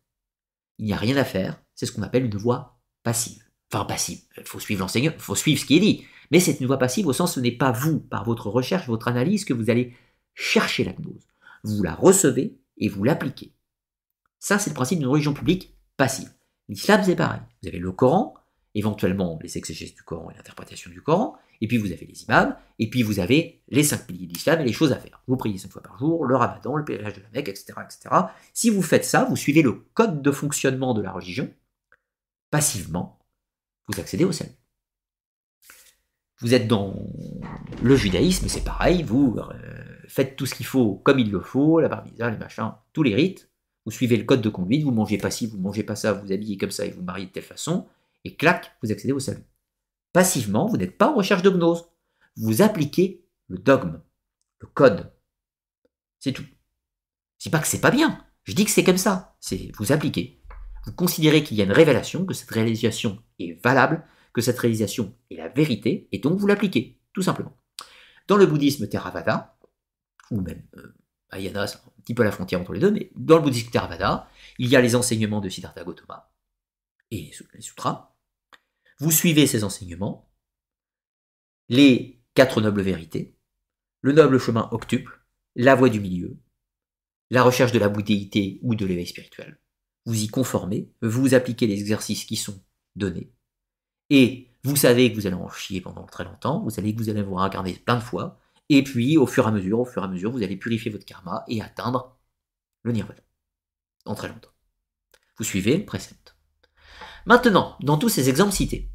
Il 0.80 0.86
n'y 0.86 0.94
a 0.94 0.98
rien 0.98 1.15
à 1.15 1.23
faire, 1.23 1.61
c'est 1.76 1.86
ce 1.86 1.94
qu'on 1.94 2.03
appelle 2.03 2.26
une 2.26 2.38
voie 2.38 2.81
passive. 3.03 3.41
Enfin, 3.72 3.86
passive, 3.86 4.19
il 4.36 4.44
faut 4.44 4.60
suivre 4.60 4.81
l'enseignant, 4.81 5.14
il 5.15 5.22
faut 5.22 5.36
suivre 5.36 5.61
ce 5.61 5.65
qui 5.65 5.77
est 5.77 5.80
dit. 5.80 6.06
Mais 6.31 6.39
c'est 6.39 6.60
une 6.60 6.68
voie 6.68 6.77
passive 6.77 7.07
au 7.07 7.14
sens 7.14 7.35
ce 7.35 7.39
n'est 7.39 7.51
pas 7.51 7.72
vous, 7.72 7.99
par 7.99 8.23
votre 8.23 8.49
recherche, 8.49 8.88
votre 8.88 9.07
analyse, 9.07 9.45
que 9.45 9.53
vous 9.53 9.69
allez 9.69 9.93
chercher 10.34 10.84
la 10.84 10.93
gnose. 10.93 11.27
Vous 11.64 11.84
la 11.84 11.95
recevez 11.95 12.57
et 12.77 12.88
vous 12.88 13.03
l'appliquez. 13.03 13.53
Ça, 14.39 14.60
c'est 14.60 14.69
le 14.69 14.76
principe 14.76 14.99
d'une 14.99 15.07
religion 15.07 15.34
publique 15.34 15.76
passive. 15.97 16.31
L'islam, 16.69 17.01
c'est 17.03 17.15
pareil. 17.15 17.41
Vous 17.61 17.68
avez 17.68 17.80
le 17.80 17.91
Coran, 17.91 18.35
éventuellement 18.76 19.39
les 19.41 19.57
exégèses 19.57 19.93
du 19.93 20.03
Coran 20.03 20.30
et 20.31 20.35
l'interprétation 20.35 20.91
du 20.91 21.01
Coran, 21.01 21.38
et 21.61 21.68
puis 21.68 21.77
vous 21.77 21.91
avez 21.91 22.06
les 22.06 22.23
imams, 22.23 22.56
et 22.77 22.89
puis 22.89 23.03
vous 23.03 23.19
avez 23.19 23.61
les 23.68 23.84
cinq 23.84 24.07
piliers 24.07 24.27
de 24.27 24.34
l'islam 24.34 24.61
et 24.61 24.64
les 24.64 24.72
choses 24.72 24.93
à 24.93 24.95
faire. 24.97 25.22
Vous 25.27 25.35
priez 25.35 25.57
cinq 25.57 25.72
fois 25.72 25.84
par 25.84 25.97
jour, 25.97 26.26
le 26.26 26.35
ramadan, 26.35 26.76
le 26.76 26.85
pèlerinage 26.85 27.15
de 27.15 27.22
la 27.22 27.30
Mecque, 27.34 27.49
etc., 27.49 27.73
etc. 27.84 28.15
Si 28.53 28.69
vous 28.69 28.81
faites 28.81 29.03
ça, 29.03 29.26
vous 29.26 29.35
suivez 29.35 29.61
le 29.61 29.73
code 29.93 30.22
de 30.22 30.31
fonctionnement 30.31 30.93
de 30.93 31.01
la 31.01 31.11
religion, 31.11 31.51
passivement, 32.49 33.19
vous 33.88 33.99
accédez 33.99 34.23
au 34.23 34.31
salut. 34.31 34.59
Vous 36.41 36.53
êtes 36.53 36.67
dans 36.67 36.95
le 37.81 37.95
judaïsme, 37.95 38.47
c'est 38.47 38.63
pareil, 38.63 39.03
vous 39.03 39.37
euh, 39.37 39.97
faites 40.07 40.35
tout 40.35 40.45
ce 40.45 40.55
qu'il 40.55 40.65
faut 40.65 40.95
comme 40.95 41.19
il 41.19 41.31
le 41.31 41.41
faut, 41.41 41.79
la 41.79 41.89
barbisa, 41.89 42.29
les 42.29 42.37
machins, 42.37 42.71
tous 42.93 43.03
les 43.03 43.13
rites, 43.13 43.49
vous 43.85 43.91
suivez 43.91 44.17
le 44.17 44.23
code 44.23 44.41
de 44.41 44.49
conduite, 44.49 44.83
vous 44.83 44.91
mangez 44.91 45.17
pas 45.17 45.31
ci, 45.31 45.47
vous 45.47 45.57
mangez 45.57 45.83
pas 45.83 45.95
ça, 45.95 46.13
vous 46.13 46.31
habillez 46.31 46.57
comme 46.57 46.71
ça 46.71 46.85
et 46.85 46.91
vous 46.91 47.01
mariez 47.01 47.25
de 47.25 47.31
telle 47.31 47.43
façon, 47.43 47.87
et 48.23 48.35
clac, 48.35 48.71
vous 48.81 48.91
accédez 48.91 49.13
au 49.13 49.19
salut. 49.19 49.43
Passivement, 50.13 50.65
vous 50.65 50.77
n'êtes 50.77 50.97
pas 50.97 51.11
en 51.11 51.15
recherche 51.15 51.41
de 51.41 51.49
gnose. 51.49 51.85
Vous 52.35 52.61
appliquez 52.61 53.25
le 53.47 53.57
dogme, 53.57 54.01
le 54.59 54.67
code. 54.67 55.11
C'est 56.19 56.33
tout. 56.33 56.45
Je 57.37 57.43
dis 57.43 57.49
pas 57.49 57.59
que 57.59 57.67
c'est 57.67 57.81
pas 57.81 57.91
bien. 57.91 58.23
Je 58.43 58.53
dis 58.53 58.65
que 58.65 58.71
c'est 58.71 58.83
comme 58.83 58.97
ça. 58.97 59.35
C'est 59.39 59.71
vous 59.77 59.91
appliquez. 59.91 60.41
Vous 60.85 60.93
considérez 60.93 61.43
qu'il 61.43 61.57
y 61.57 61.61
a 61.61 61.65
une 61.65 61.71
révélation, 61.71 62.25
que 62.25 62.33
cette 62.33 62.49
réalisation 62.49 63.19
est 63.39 63.61
valable, 63.63 64.03
que 64.34 64.41
cette 64.41 64.60
réalisation 64.60 65.15
est 65.30 65.35
la 65.35 65.49
vérité, 65.49 66.07
et 66.11 66.19
donc 66.19 66.38
vous 66.38 66.47
l'appliquez, 66.47 66.99
tout 67.14 67.22
simplement. 67.22 67.57
Dans 68.27 68.38
le 68.38 68.45
bouddhisme 68.45 68.88
Theravada, 68.88 69.57
ou 70.31 70.41
même 70.41 70.64
euh, 70.77 70.95
Ayana, 71.31 71.68
c'est 71.68 71.77
un 71.77 72.01
petit 72.03 72.14
peu 72.14 72.23
la 72.23 72.31
frontière 72.31 72.61
entre 72.61 72.73
les 72.73 72.80
deux, 72.80 72.91
mais 72.91 73.11
dans 73.15 73.38
le 73.38 73.43
bouddhisme 73.43 73.72
Theravada, 73.72 74.30
il 74.57 74.69
y 74.69 74.76
a 74.76 74.81
les 74.81 74.95
enseignements 74.95 75.41
de 75.41 75.49
Siddhartha 75.49 75.84
Gautama 75.84 76.31
et 77.11 77.31
les 77.56 77.61
sutras, 77.61 78.15
vous 78.99 79.11
suivez 79.11 79.47
ces 79.47 79.64
enseignements, 79.64 80.31
les 81.69 82.22
quatre 82.34 82.61
nobles 82.61 82.81
vérités, 82.81 83.38
le 84.01 84.11
noble 84.11 84.39
chemin 84.39 84.69
octuple, 84.72 85.22
la 85.56 85.76
voie 85.76 85.89
du 85.89 85.99
milieu, 85.99 86.38
la 87.30 87.43
recherche 87.43 87.72
de 87.72 87.80
la 87.80 87.89
bouddhéité 87.89 88.60
ou 88.61 88.76
de 88.76 88.85
l'éveil 88.85 89.07
spirituel. 89.07 89.60
Vous 90.06 90.23
y 90.23 90.27
conformez, 90.27 90.91
vous 91.01 91.34
appliquez 91.34 91.68
les 91.68 91.80
exercices 91.80 92.26
qui 92.26 92.35
sont 92.35 92.64
donnés, 92.95 93.31
et 94.10 94.48
vous 94.64 94.76
savez 94.76 95.11
que 95.11 95.15
vous 95.15 95.27
allez 95.27 95.36
en 95.36 95.49
chier 95.49 95.81
pendant 95.81 96.06
très 96.06 96.23
longtemps, 96.23 96.61
vous 96.61 96.69
savez 96.69 96.94
que 96.94 96.99
vous 96.99 97.10
allez 97.10 97.22
vous 97.22 97.36
réincarner 97.36 97.73
plein 97.73 97.95
de 97.95 98.02
fois, 98.02 98.40
et 98.69 98.84
puis 98.84 99.18
au 99.18 99.26
fur 99.26 99.45
et 99.45 99.48
à 99.48 99.52
mesure, 99.52 99.80
au 99.80 99.86
fur 99.86 100.02
et 100.02 100.06
à 100.06 100.07
mesure, 100.07 100.31
vous 100.31 100.44
allez 100.44 100.57
purifier 100.57 100.91
votre 100.91 101.06
karma 101.06 101.44
et 101.48 101.61
atteindre 101.61 102.18
le 102.84 102.91
nirvana 102.91 103.22
en 104.06 104.15
très 104.15 104.27
longtemps. 104.27 104.52
Vous 105.38 105.44
suivez 105.44 105.77
le 105.77 105.86
précepte. 105.86 106.36
Maintenant, 107.26 107.76
dans 107.81 107.98
tous 107.98 108.10
ces 108.10 108.30
exemples 108.30 108.53
cités, 108.53 108.90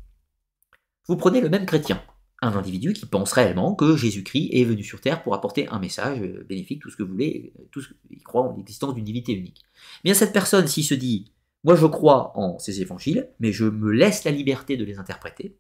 vous 1.07 1.17
prenez 1.17 1.41
le 1.41 1.49
même 1.49 1.67
chrétien, 1.67 2.03
un 2.43 2.53
individu 2.53 2.93
qui 2.93 3.07
pense 3.07 3.33
réellement 3.33 3.75
que 3.75 3.97
Jésus-Christ 3.97 4.51
est 4.53 4.65
venu 4.65 4.83
sur 4.83 5.01
terre 5.01 5.23
pour 5.23 5.35
apporter 5.35 5.69
un 5.69 5.79
message 5.79 6.21
euh, 6.21 6.45
bénéfique, 6.49 6.83
tout 6.83 6.91
ce 6.91 6.97
que 6.97 7.03
vous 7.03 7.13
voulez, 7.13 7.53
euh, 7.59 7.69
tout 7.71 7.81
ce, 7.81 7.91
il 8.11 8.23
croit 8.23 8.43
en 8.43 8.57
l'existence 8.57 8.95
d'une 8.95 9.05
divinité 9.05 9.33
unique. 9.33 9.63
Eh 10.01 10.05
bien 10.05 10.15
cette 10.15 10.33
personne, 10.33 10.67
s'il 10.67 10.85
se 10.85 10.95
dit, 10.95 11.33
moi 11.65 11.75
je 11.75 11.87
crois 11.87 12.33
en 12.39 12.59
ces 12.59 12.81
évangiles, 12.81 13.29
mais 13.41 13.53
je 13.53 13.65
me 13.65 13.91
laisse 13.91 14.25
la 14.25 14.31
liberté 14.31 14.77
de 14.77 14.85
les 14.85 14.99
interpréter, 14.99 15.57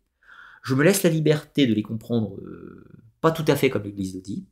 je 0.63 0.75
me 0.75 0.85
laisse 0.85 1.03
la 1.03 1.11
liberté 1.11 1.67
de 1.67 1.75
les 1.75 1.83
comprendre 1.83 2.37
euh, 2.41 2.87
pas 3.21 3.31
tout 3.31 3.45
à 3.49 3.57
fait 3.57 3.71
comme 3.71 3.83
l'Église 3.83 4.15
le 4.15 4.21
dit, 4.21 4.47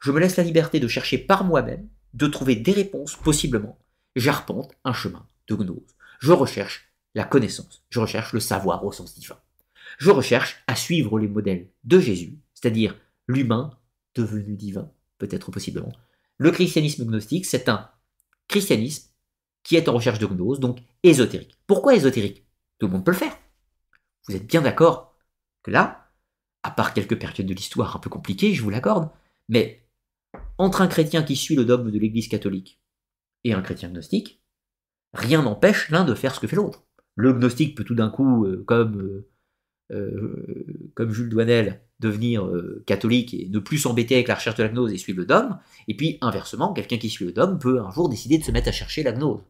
je 0.00 0.12
me 0.12 0.20
laisse 0.20 0.36
la 0.36 0.44
liberté 0.44 0.80
de 0.80 0.88
chercher 0.88 1.18
par 1.18 1.44
moi-même, 1.44 1.88
de 2.14 2.26
trouver 2.26 2.56
des 2.56 2.72
réponses 2.72 3.16
possiblement, 3.16 3.78
j'arpente 4.16 4.72
un 4.84 4.92
chemin 4.92 5.26
de 5.48 5.54
gnose. 5.56 5.96
Je 6.20 6.32
recherche 6.32 6.92
la 7.14 7.24
connaissance. 7.24 7.84
Je 7.90 8.00
recherche 8.00 8.32
le 8.32 8.40
savoir 8.40 8.84
au 8.84 8.92
sens 8.92 9.14
divin. 9.14 9.38
Je 9.98 10.10
recherche 10.10 10.62
à 10.66 10.76
suivre 10.76 11.18
les 11.18 11.28
modèles 11.28 11.68
de 11.84 11.98
Jésus, 11.98 12.38
c'est-à-dire 12.54 12.96
l'humain 13.26 13.70
devenu 14.14 14.56
divin, 14.56 14.90
peut-être 15.18 15.50
possiblement. 15.50 15.92
Le 16.36 16.50
christianisme 16.50 17.04
gnostique, 17.04 17.46
c'est 17.46 17.68
un 17.68 17.90
christianisme 18.46 19.07
qui 19.62 19.76
est 19.76 19.88
en 19.88 19.94
recherche 19.94 20.18
de 20.18 20.26
gnose, 20.26 20.60
donc 20.60 20.78
ésotérique. 21.02 21.58
Pourquoi 21.66 21.94
ésotérique? 21.94 22.46
Tout 22.78 22.86
le 22.86 22.92
monde 22.92 23.04
peut 23.04 23.10
le 23.10 23.16
faire. 23.16 23.36
Vous 24.26 24.36
êtes 24.36 24.46
bien 24.46 24.62
d'accord 24.62 25.16
que 25.62 25.70
là, 25.70 26.10
à 26.62 26.70
part 26.70 26.94
quelques 26.94 27.18
périodes 27.18 27.46
de 27.46 27.54
l'histoire 27.54 27.96
un 27.96 27.98
peu 27.98 28.10
compliquées, 28.10 28.54
je 28.54 28.62
vous 28.62 28.70
l'accorde, 28.70 29.10
mais 29.48 29.86
entre 30.58 30.82
un 30.82 30.88
chrétien 30.88 31.22
qui 31.22 31.36
suit 31.36 31.56
le 31.56 31.64
dogme 31.64 31.90
de 31.90 31.98
l'Église 31.98 32.28
catholique 32.28 32.80
et 33.44 33.52
un 33.52 33.62
chrétien 33.62 33.88
gnostique, 33.88 34.42
rien 35.12 35.42
n'empêche 35.42 35.90
l'un 35.90 36.04
de 36.04 36.14
faire 36.14 36.34
ce 36.34 36.40
que 36.40 36.46
fait 36.46 36.56
l'autre 36.56 36.88
le 37.18 37.32
gnostique 37.32 37.76
peut 37.76 37.84
tout 37.84 37.96
d'un 37.96 38.10
coup, 38.10 38.46
euh, 38.46 38.62
comme, 38.64 39.00
euh, 39.00 39.28
euh, 39.90 40.90
comme 40.94 41.10
Jules 41.10 41.28
Douanel, 41.28 41.82
devenir 42.00 42.48
catholique 42.86 43.34
et 43.34 43.48
ne 43.48 43.58
plus 43.58 43.78
s'embêter 43.78 44.14
avec 44.14 44.28
la 44.28 44.36
recherche 44.36 44.56
de 44.56 44.62
la 44.62 44.68
gnose 44.68 44.92
et 44.92 44.98
suivre 44.98 45.18
le 45.18 45.26
dogme. 45.26 45.58
Et 45.88 45.96
puis, 45.96 46.18
inversement, 46.20 46.72
quelqu'un 46.72 46.98
qui 46.98 47.10
suit 47.10 47.24
le 47.24 47.32
dogme 47.32 47.58
peut 47.58 47.80
un 47.80 47.90
jour 47.90 48.08
décider 48.08 48.38
de 48.38 48.44
se 48.44 48.52
mettre 48.52 48.68
à 48.68 48.72
chercher 48.72 49.02
la 49.02 49.12
gnose. 49.12 49.40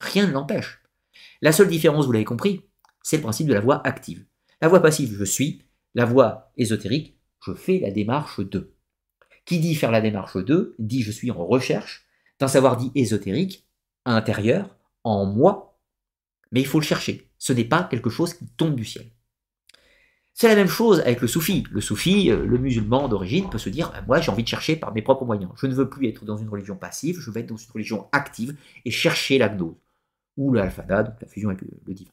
Rien 0.00 0.26
ne 0.26 0.32
l'empêche. 0.32 0.82
La 1.42 1.52
seule 1.52 1.68
différence, 1.68 2.06
vous 2.06 2.12
l'avez 2.12 2.24
compris, 2.24 2.62
c'est 3.02 3.16
le 3.16 3.22
principe 3.22 3.48
de 3.48 3.54
la 3.54 3.60
voie 3.60 3.86
active. 3.86 4.24
La 4.60 4.68
voie 4.68 4.80
passive, 4.80 5.16
je 5.16 5.24
suis. 5.24 5.62
La 5.94 6.04
voie 6.04 6.52
ésotérique, 6.56 7.18
je 7.44 7.54
fais 7.54 7.78
la 7.78 7.90
démarche 7.90 8.40
de. 8.40 8.74
Qui 9.44 9.58
dit 9.58 9.74
faire 9.74 9.90
la 9.90 10.00
démarche 10.00 10.36
de, 10.36 10.74
dit 10.78 11.02
je 11.02 11.10
suis 11.10 11.30
en 11.30 11.44
recherche 11.44 12.06
d'un 12.38 12.48
savoir 12.48 12.76
dit 12.76 12.92
ésotérique, 12.94 13.66
intérieur, 14.04 14.76
en 15.04 15.26
moi, 15.26 15.80
mais 16.52 16.60
il 16.60 16.66
faut 16.66 16.80
le 16.80 16.84
chercher. 16.84 17.30
Ce 17.38 17.52
n'est 17.52 17.64
pas 17.64 17.84
quelque 17.84 18.10
chose 18.10 18.34
qui 18.34 18.46
tombe 18.46 18.74
du 18.74 18.84
ciel. 18.84 19.10
C'est 20.40 20.46
la 20.46 20.54
même 20.54 20.68
chose 20.68 21.00
avec 21.00 21.20
le 21.20 21.26
soufi. 21.26 21.64
Le 21.72 21.80
soufi, 21.80 22.30
euh, 22.30 22.46
le 22.46 22.58
musulman 22.58 23.08
d'origine, 23.08 23.50
peut 23.50 23.58
se 23.58 23.68
dire 23.68 23.90
Moi, 24.06 24.20
j'ai 24.20 24.30
envie 24.30 24.44
de 24.44 24.48
chercher 24.48 24.76
par 24.76 24.94
mes 24.94 25.02
propres 25.02 25.24
moyens. 25.24 25.50
Je 25.56 25.66
ne 25.66 25.74
veux 25.74 25.90
plus 25.90 26.06
être 26.06 26.24
dans 26.24 26.36
une 26.36 26.48
religion 26.48 26.76
passive, 26.76 27.18
je 27.18 27.28
veux 27.32 27.38
être 27.38 27.48
dans 27.48 27.56
une 27.56 27.72
religion 27.72 28.06
active 28.12 28.56
et 28.84 28.92
chercher 28.92 29.38
la 29.38 29.48
gnose. 29.48 29.74
Ou 30.36 30.52
l'alfada, 30.52 31.02
donc 31.02 31.14
la 31.20 31.26
fusion 31.26 31.48
avec 31.48 31.62
le, 31.62 31.92
divin. 31.92 32.12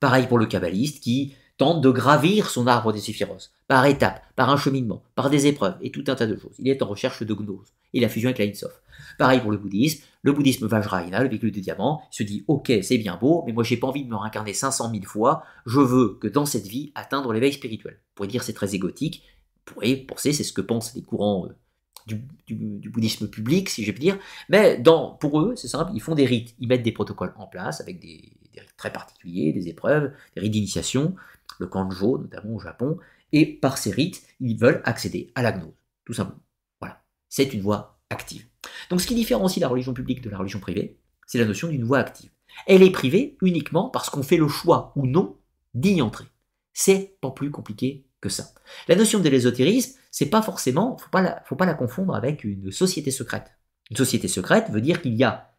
Pareil 0.00 0.26
pour 0.26 0.38
le 0.38 0.46
kabbaliste 0.46 1.00
qui 1.00 1.36
tente 1.56 1.80
de 1.80 1.90
gravir 1.90 2.50
son 2.50 2.66
arbre 2.66 2.92
des 2.92 3.00
séphiros, 3.00 3.52
par 3.68 3.86
étapes, 3.86 4.22
par 4.34 4.50
un 4.50 4.56
cheminement, 4.56 5.02
par 5.14 5.30
des 5.30 5.46
épreuves 5.46 5.76
et 5.80 5.90
tout 5.90 6.04
un 6.08 6.14
tas 6.14 6.26
de 6.26 6.36
choses. 6.36 6.56
Il 6.58 6.68
est 6.68 6.82
en 6.82 6.86
recherche 6.86 7.22
de 7.22 7.34
gnose 7.34 7.72
et 7.92 8.00
la 8.00 8.08
fusion 8.08 8.28
avec 8.28 8.38
la 8.38 8.46
Insof. 8.46 8.82
Pareil 9.18 9.40
pour 9.40 9.52
le 9.52 9.58
bouddhisme, 9.58 10.02
le 10.22 10.32
bouddhisme 10.32 10.66
Vajrayana, 10.66 11.22
le 11.22 11.28
véhicule 11.28 11.52
de 11.52 11.60
diamant, 11.60 12.02
se 12.10 12.22
dit 12.22 12.44
ok 12.48 12.72
c'est 12.82 12.98
bien 12.98 13.16
beau, 13.16 13.44
mais 13.46 13.52
moi 13.52 13.62
j'ai 13.62 13.76
pas 13.76 13.86
envie 13.86 14.04
de 14.04 14.10
me 14.10 14.16
réincarner 14.16 14.52
500 14.52 14.90
000 14.90 15.04
fois, 15.04 15.44
je 15.66 15.80
veux 15.80 16.18
que 16.20 16.26
dans 16.26 16.46
cette 16.46 16.66
vie 16.66 16.92
atteindre 16.94 17.32
l'éveil 17.32 17.52
spirituel. 17.52 17.94
Vous 17.94 18.14
pourriez 18.16 18.32
dire 18.32 18.42
c'est 18.42 18.52
très 18.52 18.74
égotique, 18.74 19.22
vous 19.66 19.74
pourriez 19.74 19.96
penser 19.96 20.32
c'est 20.32 20.44
ce 20.44 20.52
que 20.52 20.60
pensent 20.60 20.94
les 20.94 21.02
courants 21.02 21.46
euh, 21.46 22.16
du, 22.46 22.90
bouddhisme 22.90 23.28
public, 23.28 23.70
si 23.70 23.84
je 23.84 23.92
puis 23.92 24.00
dire, 24.00 24.18
mais 24.48 24.78
dans, 24.78 25.10
pour 25.12 25.40
eux 25.40 25.54
c'est 25.56 25.68
simple, 25.68 25.92
ils 25.94 26.00
font 26.00 26.14
des 26.14 26.26
rites, 26.26 26.54
ils 26.58 26.68
mettent 26.68 26.82
des 26.82 26.92
protocoles 26.92 27.32
en 27.36 27.46
place 27.46 27.80
avec 27.80 28.00
des, 28.00 28.32
des 28.52 28.60
rites 28.60 28.76
très 28.76 28.92
particuliers, 28.92 29.52
des 29.52 29.68
épreuves, 29.68 30.12
des 30.34 30.40
rites 30.40 30.52
d'initiation, 30.52 31.14
le 31.58 31.66
Kanjo 31.66 32.18
notamment 32.18 32.54
au 32.54 32.60
Japon, 32.60 32.98
et 33.32 33.46
par 33.46 33.78
ces 33.78 33.90
rites, 33.90 34.22
ils 34.40 34.58
veulent 34.58 34.82
accéder 34.84 35.32
à 35.34 35.42
la 35.42 35.52
gnose, 35.52 35.74
tout 36.04 36.12
simplement. 36.12 36.40
Voilà, 36.80 37.02
c'est 37.28 37.52
une 37.52 37.62
voie 37.62 37.98
active. 38.10 38.46
Donc 38.90 39.00
ce 39.00 39.06
qui 39.06 39.14
différencie 39.14 39.60
la 39.60 39.68
religion 39.68 39.94
publique 39.94 40.22
de 40.22 40.30
la 40.30 40.38
religion 40.38 40.60
privée, 40.60 40.98
c'est 41.26 41.38
la 41.38 41.44
notion 41.44 41.68
d'une 41.68 41.84
voie 41.84 41.98
active. 41.98 42.30
Elle 42.66 42.82
est 42.82 42.90
privée 42.90 43.36
uniquement 43.42 43.88
parce 43.88 44.10
qu'on 44.10 44.22
fait 44.22 44.36
le 44.36 44.48
choix 44.48 44.92
ou 44.96 45.06
non 45.06 45.36
d'y 45.74 46.00
entrer. 46.00 46.26
C'est 46.72 47.16
pas 47.20 47.30
plus 47.30 47.50
compliqué 47.50 48.06
que 48.20 48.28
ça. 48.28 48.52
La 48.88 48.96
notion 48.96 49.20
de 49.20 49.28
l'ésotérisme, 49.28 49.98
c'est 50.10 50.30
pas 50.30 50.42
forcément, 50.42 50.96
faut 50.96 51.10
pas 51.10 51.22
la, 51.22 51.42
faut 51.44 51.56
pas 51.56 51.66
la 51.66 51.74
confondre 51.74 52.14
avec 52.14 52.44
une 52.44 52.70
société 52.70 53.10
secrète. 53.10 53.50
Une 53.90 53.96
société 53.96 54.28
secrète 54.28 54.70
veut 54.70 54.80
dire 54.80 55.02
qu'il 55.02 55.14
y 55.14 55.24
a 55.24 55.54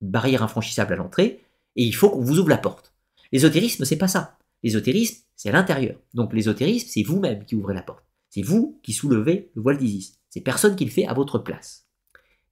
une 0.00 0.10
barrière 0.10 0.42
infranchissable 0.42 0.92
à 0.92 0.96
l'entrée 0.96 1.44
et 1.76 1.84
il 1.84 1.94
faut 1.94 2.10
qu'on 2.10 2.20
vous 2.20 2.38
ouvre 2.38 2.50
la 2.50 2.58
porte. 2.58 2.92
L'ésotérisme, 3.30 3.84
c'est 3.84 3.96
pas 3.96 4.08
ça. 4.08 4.38
L'ésotérisme, 4.62 5.24
c'est 5.36 5.48
à 5.48 5.52
l'intérieur. 5.52 5.98
Donc 6.14 6.32
l'ésotérisme, 6.32 6.88
c'est 6.88 7.02
vous-même 7.02 7.44
qui 7.44 7.54
ouvrez 7.54 7.74
la 7.74 7.82
porte. 7.82 8.04
C'est 8.30 8.42
vous 8.42 8.80
qui 8.82 8.92
soulevez 8.92 9.50
le 9.54 9.62
voile 9.62 9.78
d'Isis. 9.78 10.18
C'est 10.30 10.40
personne 10.40 10.76
qui 10.76 10.84
le 10.84 10.90
fait 10.90 11.06
à 11.06 11.14
votre 11.14 11.38
place. 11.38 11.86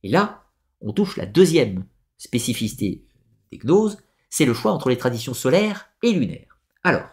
Et 0.03 0.09
là, 0.09 0.45
on 0.81 0.93
touche 0.93 1.17
la 1.17 1.27
deuxième 1.27 1.85
spécificité 2.19 3.07
des 3.51 3.59
gnoses, 3.59 3.99
c'est 4.29 4.45
le 4.45 4.55
choix 4.55 4.73
entre 4.73 4.89
les 4.89 4.99
traditions 4.99 5.35
solaires 5.35 5.89
et 6.03 6.13
lunaires. 6.13 6.61
Alors, 6.85 7.09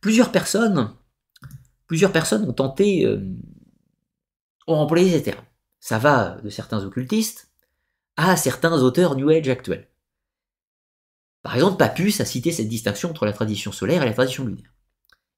plusieurs 0.00 0.32
personnes, 0.32 0.96
ont 2.48 2.52
tenté, 2.52 3.04
euh, 3.04 3.20
ont 4.66 4.76
employé 4.76 5.10
ces 5.10 5.22
termes. 5.22 5.44
Ça 5.80 5.98
va 5.98 6.40
de 6.42 6.50
certains 6.50 6.84
occultistes 6.84 7.50
à 8.16 8.36
certains 8.36 8.82
auteurs 8.82 9.16
New 9.16 9.30
Age 9.30 9.48
actuels. 9.48 9.88
Par 11.42 11.54
exemple, 11.54 11.78
Papus 11.78 12.20
a 12.20 12.24
cité 12.24 12.52
cette 12.52 12.68
distinction 12.68 13.10
entre 13.10 13.24
la 13.24 13.32
tradition 13.32 13.72
solaire 13.72 14.02
et 14.02 14.06
la 14.06 14.12
tradition 14.12 14.44
lunaire. 14.44 14.74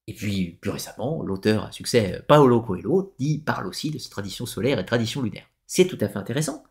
Et 0.09 0.15
puis, 0.15 0.59
plus 0.61 0.71
récemment, 0.71 1.23
l'auteur 1.23 1.65
à 1.65 1.73
succès 1.73 2.25
Paolo 2.27 2.61
Coelho 2.61 3.15
dit, 3.19 3.39
parle 3.39 3.67
aussi 3.67 3.91
de 3.91 3.99
cette 3.99 4.11
tradition 4.11 4.47
solaire 4.47 4.79
et 4.81 4.85
tradition 4.85 5.23
lunaire. 5.23 5.47
C'est 5.67 5.87
tout 5.87 5.99
à 6.01 6.09
fait 6.09 6.19
intéressant. 6.19 6.65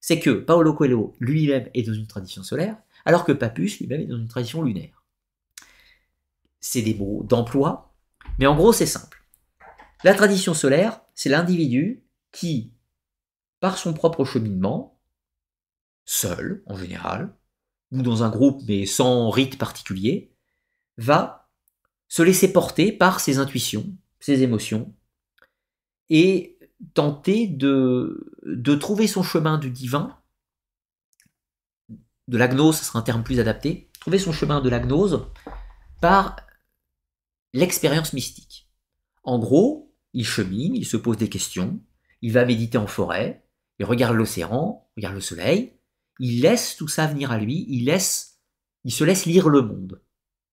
C'est 0.00 0.20
que 0.20 0.30
Paolo 0.30 0.74
Coelho 0.74 1.16
lui-même 1.18 1.70
est 1.72 1.82
dans 1.82 1.94
une 1.94 2.06
tradition 2.06 2.42
solaire, 2.42 2.76
alors 3.06 3.24
que 3.24 3.32
Papus 3.32 3.80
lui-même 3.80 4.02
est 4.02 4.06
dans 4.06 4.18
une 4.18 4.28
tradition 4.28 4.62
lunaire. 4.62 5.02
C'est 6.60 6.82
des 6.82 6.94
mots 6.94 7.22
d'emploi, 7.24 7.94
mais 8.38 8.46
en 8.46 8.54
gros, 8.54 8.72
c'est 8.72 8.86
simple. 8.86 9.24
La 10.02 10.12
tradition 10.12 10.52
solaire, 10.52 11.00
c'est 11.14 11.30
l'individu 11.30 12.04
qui, 12.32 12.74
par 13.60 13.78
son 13.78 13.94
propre 13.94 14.26
cheminement, 14.26 15.00
seul 16.04 16.62
en 16.66 16.76
général, 16.76 17.34
ou 17.94 18.02
dans 18.02 18.22
un 18.22 18.28
groupe 18.28 18.62
mais 18.66 18.84
sans 18.84 19.30
rite 19.30 19.56
particulier, 19.56 20.32
va 20.98 21.48
se 22.08 22.22
laisser 22.22 22.52
porter 22.52 22.92
par 22.92 23.20
ses 23.20 23.38
intuitions, 23.38 23.86
ses 24.20 24.42
émotions, 24.42 24.94
et 26.10 26.58
tenter 26.92 27.46
de, 27.46 28.30
de 28.44 28.74
trouver 28.74 29.06
son 29.06 29.22
chemin 29.22 29.58
du 29.58 29.70
divin, 29.70 30.18
de 32.28 32.36
la 32.38 32.48
gnose, 32.48 32.78
ce 32.78 32.84
sera 32.84 32.98
un 32.98 33.02
terme 33.02 33.22
plus 33.22 33.40
adapté, 33.40 33.90
trouver 34.00 34.18
son 34.18 34.32
chemin 34.32 34.60
de 34.60 34.68
la 34.68 34.80
gnose 34.80 35.26
par 36.00 36.36
l'expérience 37.52 38.12
mystique. 38.12 38.68
En 39.22 39.38
gros, 39.38 39.94
il 40.12 40.26
chemine, 40.26 40.74
il 40.74 40.86
se 40.86 40.96
pose 40.96 41.16
des 41.16 41.28
questions, 41.28 41.80
il 42.22 42.32
va 42.32 42.44
méditer 42.44 42.78
en 42.78 42.86
forêt, 42.86 43.46
il 43.78 43.84
regarde 43.84 44.16
l'océan, 44.16 44.88
regarde 44.96 45.14
le 45.14 45.20
soleil, 45.20 45.74
il 46.18 46.40
laisse 46.40 46.76
tout 46.76 46.88
ça 46.88 47.06
venir 47.06 47.32
à 47.32 47.38
lui, 47.38 47.66
il 47.68 48.92
se 48.92 49.04
laisse 49.04 49.26
lire 49.26 49.48
le 49.48 49.62
monde, 49.62 50.02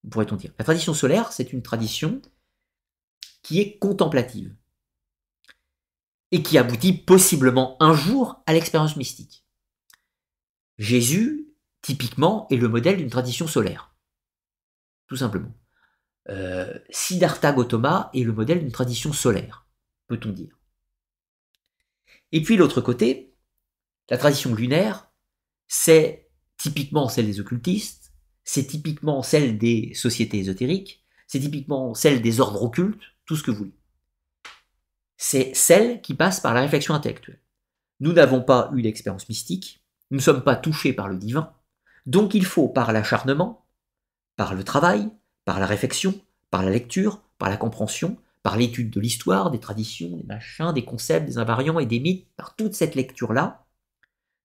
pourrait-on 0.09 0.35
dire. 0.35 0.53
La 0.57 0.65
tradition 0.65 0.93
solaire, 0.93 1.31
c'est 1.31 1.53
une 1.53 1.61
tradition 1.61 2.21
qui 3.43 3.59
est 3.59 3.77
contemplative 3.77 4.55
et 6.31 6.41
qui 6.43 6.57
aboutit 6.57 6.93
possiblement 6.93 7.75
un 7.79 7.93
jour 7.93 8.41
à 8.45 8.53
l'expérience 8.53 8.95
mystique. 8.95 9.45
Jésus, 10.77 11.47
typiquement, 11.81 12.47
est 12.49 12.55
le 12.55 12.69
modèle 12.69 12.97
d'une 12.97 13.09
tradition 13.09 13.47
solaire, 13.47 13.93
tout 15.07 15.17
simplement. 15.17 15.53
Euh, 16.29 16.79
Siddhartha 16.89 17.51
Gautama 17.51 18.09
est 18.13 18.23
le 18.23 18.31
modèle 18.31 18.59
d'une 18.59 18.71
tradition 18.71 19.11
solaire, 19.11 19.67
peut-on 20.07 20.29
dire. 20.29 20.57
Et 22.31 22.41
puis 22.41 22.55
l'autre 22.55 22.79
côté, 22.79 23.35
la 24.09 24.17
tradition 24.17 24.55
lunaire, 24.55 25.10
c'est 25.73 26.27
typiquement 26.57 27.07
celle 27.07 27.27
des 27.27 27.39
occultistes, 27.39 28.11
c'est 28.43 28.67
typiquement 28.67 29.23
celle 29.23 29.57
des 29.57 29.93
sociétés 29.93 30.39
ésotériques, 30.39 31.01
c'est 31.27 31.39
typiquement 31.39 31.93
celle 31.93 32.21
des 32.21 32.41
ordres 32.41 32.61
occultes, 32.61 33.01
tout 33.25 33.37
ce 33.37 33.43
que 33.43 33.51
vous 33.51 33.57
voulez. 33.59 33.79
C'est 35.15 35.53
celle 35.55 36.01
qui 36.01 36.13
passe 36.13 36.41
par 36.41 36.53
la 36.53 36.59
réflexion 36.59 36.93
intellectuelle. 36.93 37.39
Nous 38.01 38.11
n'avons 38.11 38.41
pas 38.41 38.69
eu 38.75 38.81
l'expérience 38.81 39.29
mystique, 39.29 39.81
nous 40.09 40.17
ne 40.17 40.21
sommes 40.21 40.43
pas 40.43 40.57
touchés 40.57 40.91
par 40.91 41.07
le 41.07 41.15
divin, 41.15 41.53
donc 42.05 42.33
il 42.33 42.43
faut 42.43 42.67
par 42.67 42.91
l'acharnement, 42.91 43.65
par 44.35 44.55
le 44.55 44.65
travail, 44.65 45.09
par 45.45 45.61
la 45.61 45.67
réflexion, 45.67 46.19
par 46.49 46.63
la 46.63 46.71
lecture, 46.71 47.21
par 47.37 47.49
la 47.49 47.55
compréhension, 47.55 48.17
par 48.43 48.57
l'étude 48.57 48.89
de 48.89 48.99
l'histoire, 48.99 49.51
des 49.51 49.59
traditions, 49.61 50.17
des 50.17 50.23
machins, 50.23 50.73
des 50.73 50.83
concepts, 50.83 51.27
des 51.27 51.37
invariants 51.37 51.79
et 51.79 51.85
des 51.85 52.01
mythes, 52.01 52.27
par 52.35 52.57
toute 52.57 52.73
cette 52.73 52.95
lecture-là, 52.95 53.65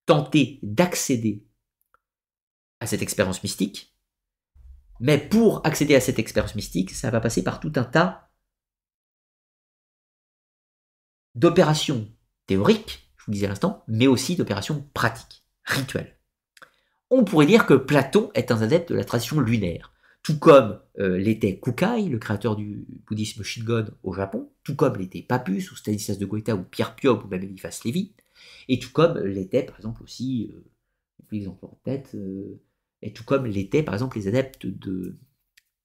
tenter 0.06 0.58
d'accéder 0.62 1.44
à 2.80 2.86
cette 2.86 3.02
expérience 3.02 3.42
mystique, 3.42 3.96
mais 5.00 5.18
pour 5.18 5.66
accéder 5.66 5.94
à 5.94 6.00
cette 6.00 6.18
expérience 6.18 6.54
mystique, 6.54 6.90
ça 6.90 7.10
va 7.10 7.20
passer 7.20 7.42
par 7.42 7.60
tout 7.60 7.72
un 7.76 7.84
tas 7.84 8.30
d'opérations 11.34 12.10
théoriques, 12.46 13.12
je 13.18 13.24
vous 13.26 13.32
disais 13.32 13.46
à 13.46 13.50
l'instant, 13.50 13.84
mais 13.88 14.06
aussi 14.06 14.36
d'opérations 14.36 14.88
pratiques, 14.94 15.44
rituelles. 15.64 16.18
On 17.10 17.24
pourrait 17.24 17.46
dire 17.46 17.66
que 17.66 17.74
Platon 17.74 18.30
est 18.34 18.50
un 18.50 18.62
adepte 18.62 18.90
de 18.90 18.96
la 18.96 19.04
tradition 19.04 19.40
lunaire, 19.40 19.92
tout 20.22 20.38
comme 20.38 20.80
euh, 20.98 21.18
l'était 21.18 21.60
Kukai, 21.60 22.08
le 22.08 22.18
créateur 22.18 22.56
du 22.56 22.86
bouddhisme 23.06 23.44
Shingon 23.44 23.86
au 24.02 24.12
Japon, 24.12 24.50
tout 24.64 24.74
comme 24.74 24.96
l'était 24.96 25.22
Papus 25.22 25.70
ou 25.70 25.76
Stanislas 25.76 26.18
de 26.18 26.26
Goethe 26.26 26.48
ou 26.48 26.64
Pierre 26.64 26.96
Piob 26.96 27.24
ou 27.24 27.28
même 27.28 27.42
Eliphas 27.42 27.80
Lévy, 27.84 28.14
et 28.68 28.78
tout 28.78 28.90
comme 28.92 29.18
l'était 29.18 29.62
par 29.62 29.76
exemple 29.76 30.02
aussi, 30.02 30.52
euh, 30.54 31.36
exemple 31.36 31.64
en 31.64 31.78
tête, 31.84 32.12
euh, 32.14 32.60
et 33.02 33.12
tout 33.12 33.24
comme 33.24 33.46
l'étaient 33.46 33.82
par 33.82 33.94
exemple 33.94 34.18
les 34.18 34.28
adeptes 34.28 34.66
de, 34.66 35.18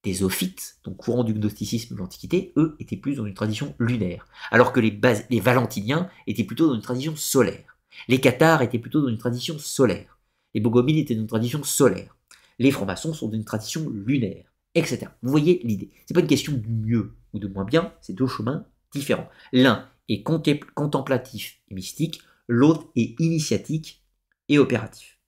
des 0.03 0.23
ophites, 0.23 0.77
donc 0.83 0.97
courant 0.97 1.23
du 1.23 1.33
gnosticisme 1.33 1.95
de 1.95 1.99
l'Antiquité, 1.99 2.53
eux 2.57 2.75
étaient 2.79 2.97
plus 2.97 3.15
dans 3.15 3.25
une 3.25 3.33
tradition 3.33 3.75
lunaire, 3.79 4.27
alors 4.49 4.73
que 4.73 4.79
les, 4.79 4.99
les 5.29 5.39
valentiniens 5.39 6.09
étaient 6.27 6.43
plutôt 6.43 6.67
dans 6.67 6.75
une 6.75 6.81
tradition 6.81 7.15
solaire. 7.15 7.77
Les 8.07 8.19
cathares 8.19 8.61
étaient 8.61 8.79
plutôt 8.79 9.01
dans 9.01 9.09
une 9.09 9.17
tradition 9.17 9.59
solaire. 9.59 10.19
Les 10.53 10.61
bogomiles 10.61 10.99
étaient 10.99 11.15
dans 11.15 11.21
une 11.21 11.27
tradition 11.27 11.63
solaire. 11.63 12.15
Les 12.57 12.71
francs-maçons 12.71 13.13
sont 13.13 13.27
dans 13.27 13.35
une 13.35 13.45
tradition 13.45 13.89
lunaire, 13.89 14.53
etc. 14.75 15.07
Vous 15.21 15.31
voyez 15.31 15.61
l'idée. 15.63 15.91
C'est 16.05 16.13
pas 16.13 16.21
une 16.21 16.27
question 16.27 16.53
de 16.53 16.67
mieux 16.67 17.15
ou 17.33 17.39
de 17.39 17.47
moins 17.47 17.65
bien, 17.65 17.93
c'est 18.01 18.13
deux 18.13 18.27
chemins 18.27 18.65
différents. 18.93 19.29
L'un 19.53 19.87
est 20.09 20.23
contemplatif 20.23 21.61
et 21.69 21.75
mystique, 21.75 22.21
l'autre 22.51 22.91
est 22.95 23.17
initiatique 23.19 24.03
et 24.49 24.59
opératif. 24.59 25.19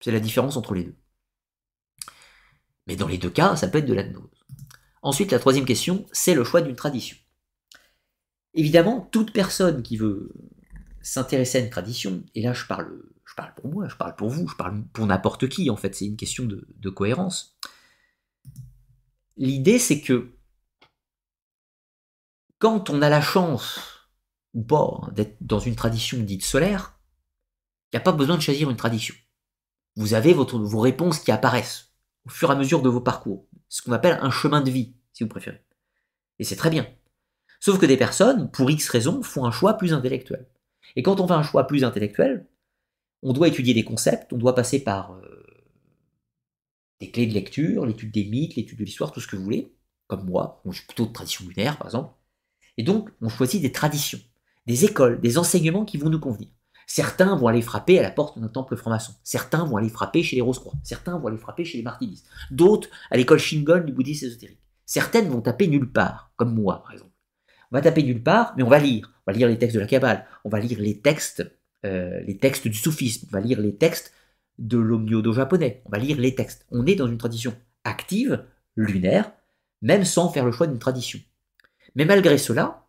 C'est 0.00 0.12
la 0.12 0.20
différence 0.20 0.56
entre 0.56 0.74
les 0.74 0.84
deux. 0.84 0.96
Mais 2.86 2.96
dans 2.96 3.08
les 3.08 3.18
deux 3.18 3.30
cas, 3.30 3.56
ça 3.56 3.66
peut 3.68 3.78
être 3.78 3.86
de 3.86 3.94
la 3.94 4.04
gnose. 4.04 4.44
Ensuite, 5.02 5.32
la 5.32 5.38
troisième 5.38 5.64
question, 5.64 6.06
c'est 6.12 6.34
le 6.34 6.44
choix 6.44 6.62
d'une 6.62 6.76
tradition. 6.76 7.16
Évidemment, 8.54 9.00
toute 9.00 9.32
personne 9.32 9.82
qui 9.82 9.96
veut 9.96 10.32
s'intéresser 11.02 11.58
à 11.58 11.60
une 11.62 11.70
tradition, 11.70 12.24
et 12.34 12.42
là 12.42 12.52
je 12.52 12.66
parle, 12.66 13.02
pour 13.56 13.68
moi, 13.68 13.88
je 13.88 13.96
parle 13.96 14.14
pour 14.14 14.28
vous, 14.28 14.46
je 14.46 14.54
parle 14.54 14.84
pour 14.92 15.06
n'importe 15.06 15.48
qui, 15.48 15.68
en 15.70 15.76
fait, 15.76 15.94
c'est 15.94 16.06
une 16.06 16.16
question 16.16 16.44
de 16.44 16.90
cohérence. 16.90 17.58
L'idée, 19.36 19.80
c'est 19.80 20.00
que 20.00 20.30
quand 22.60 22.90
on 22.90 23.02
a 23.02 23.08
la 23.08 23.20
chance 23.20 23.93
ou 24.54 24.62
pas, 24.62 25.00
hein, 25.02 25.12
d'être 25.12 25.36
dans 25.40 25.58
une 25.58 25.76
tradition 25.76 26.18
dite 26.18 26.44
solaire, 26.44 26.98
il 27.92 27.96
n'y 27.96 28.00
a 28.00 28.04
pas 28.04 28.12
besoin 28.12 28.36
de 28.36 28.42
choisir 28.42 28.70
une 28.70 28.76
tradition. 28.76 29.14
Vous 29.96 30.14
avez 30.14 30.32
vos 30.32 30.80
réponses 30.80 31.20
qui 31.20 31.30
apparaissent 31.30 31.92
au 32.26 32.30
fur 32.30 32.50
et 32.50 32.52
à 32.52 32.56
mesure 32.56 32.82
de 32.82 32.88
vos 32.88 33.00
parcours. 33.00 33.46
ce 33.68 33.82
qu'on 33.82 33.92
appelle 33.92 34.18
un 34.20 34.30
chemin 34.30 34.60
de 34.60 34.70
vie, 34.70 34.94
si 35.12 35.24
vous 35.24 35.28
préférez. 35.28 35.62
Et 36.38 36.44
c'est 36.44 36.56
très 36.56 36.70
bien. 36.70 36.86
Sauf 37.60 37.78
que 37.78 37.86
des 37.86 37.96
personnes, 37.96 38.50
pour 38.50 38.70
X 38.70 38.88
raisons, 38.88 39.22
font 39.22 39.44
un 39.44 39.50
choix 39.50 39.74
plus 39.74 39.92
intellectuel. 39.92 40.46
Et 40.96 41.02
quand 41.02 41.20
on 41.20 41.26
fait 41.26 41.34
un 41.34 41.42
choix 41.42 41.66
plus 41.66 41.84
intellectuel, 41.84 42.46
on 43.22 43.32
doit 43.32 43.48
étudier 43.48 43.74
des 43.74 43.84
concepts, 43.84 44.32
on 44.32 44.38
doit 44.38 44.54
passer 44.54 44.84
par 44.84 45.14
euh, 45.14 45.44
des 47.00 47.10
clés 47.10 47.26
de 47.26 47.32
lecture, 47.32 47.86
l'étude 47.86 48.12
des 48.12 48.24
mythes, 48.24 48.56
l'étude 48.56 48.78
de 48.78 48.84
l'histoire, 48.84 49.12
tout 49.12 49.20
ce 49.20 49.26
que 49.26 49.36
vous 49.36 49.44
voulez, 49.44 49.72
comme 50.06 50.24
moi, 50.24 50.60
je 50.66 50.72
suis 50.72 50.86
plutôt 50.86 51.06
de 51.06 51.12
tradition 51.12 51.46
lunaire 51.48 51.78
par 51.78 51.86
exemple. 51.86 52.14
Et 52.76 52.82
donc, 52.82 53.10
on 53.20 53.28
choisit 53.28 53.62
des 53.62 53.72
traditions, 53.72 54.20
des 54.66 54.84
écoles, 54.84 55.20
des 55.20 55.38
enseignements 55.38 55.84
qui 55.84 55.98
vont 55.98 56.10
nous 56.10 56.20
convenir. 56.20 56.48
Certains 56.86 57.34
vont 57.36 57.46
aller 57.46 57.62
frapper 57.62 57.98
à 57.98 58.02
la 58.02 58.10
porte 58.10 58.38
d'un 58.38 58.48
temple 58.48 58.76
franc-maçon. 58.76 59.14
Certains 59.22 59.64
vont 59.64 59.76
aller 59.76 59.88
frapper 59.88 60.22
chez 60.22 60.36
les 60.36 60.42
Rose-Croix. 60.42 60.74
Certains 60.82 61.18
vont 61.18 61.28
aller 61.28 61.38
frapper 61.38 61.64
chez 61.64 61.78
les 61.78 61.82
Martinistes. 61.82 62.26
D'autres 62.50 62.88
à 63.10 63.16
l'école 63.16 63.38
Shingon 63.38 63.84
du 63.84 63.92
bouddhisme 63.92 64.26
ésotérique. 64.26 64.60
Certaines 64.84 65.28
vont 65.28 65.40
taper 65.40 65.66
nulle 65.66 65.90
part, 65.90 66.32
comme 66.36 66.54
moi 66.54 66.82
par 66.82 66.92
exemple. 66.92 67.12
On 67.72 67.76
va 67.76 67.82
taper 67.82 68.02
nulle 68.02 68.22
part, 68.22 68.54
mais 68.56 68.62
on 68.62 68.68
va 68.68 68.78
lire. 68.78 69.10
On 69.26 69.32
va 69.32 69.36
lire 69.36 69.48
les 69.48 69.58
textes 69.58 69.74
de 69.74 69.80
la 69.80 69.86
Kabbale. 69.86 70.26
On 70.44 70.50
va 70.50 70.60
lire 70.60 70.78
les 70.78 71.00
textes, 71.00 71.50
euh, 71.86 72.20
les 72.20 72.36
textes 72.36 72.68
du 72.68 72.76
soufisme. 72.76 73.26
On 73.30 73.32
va 73.32 73.40
lire 73.40 73.60
les 73.60 73.74
textes 73.74 74.12
de 74.58 74.78
l'omniodo 74.78 75.32
japonais. 75.32 75.82
On 75.86 75.90
va 75.90 75.98
lire 75.98 76.18
les 76.18 76.34
textes. 76.34 76.66
On 76.70 76.86
est 76.86 76.94
dans 76.94 77.08
une 77.08 77.18
tradition 77.18 77.54
active, 77.84 78.44
lunaire, 78.76 79.32
même 79.82 80.04
sans 80.04 80.28
faire 80.28 80.44
le 80.44 80.52
choix 80.52 80.66
d'une 80.66 80.78
tradition. 80.78 81.18
Mais 81.96 82.04
malgré 82.04 82.38
cela, 82.38 82.83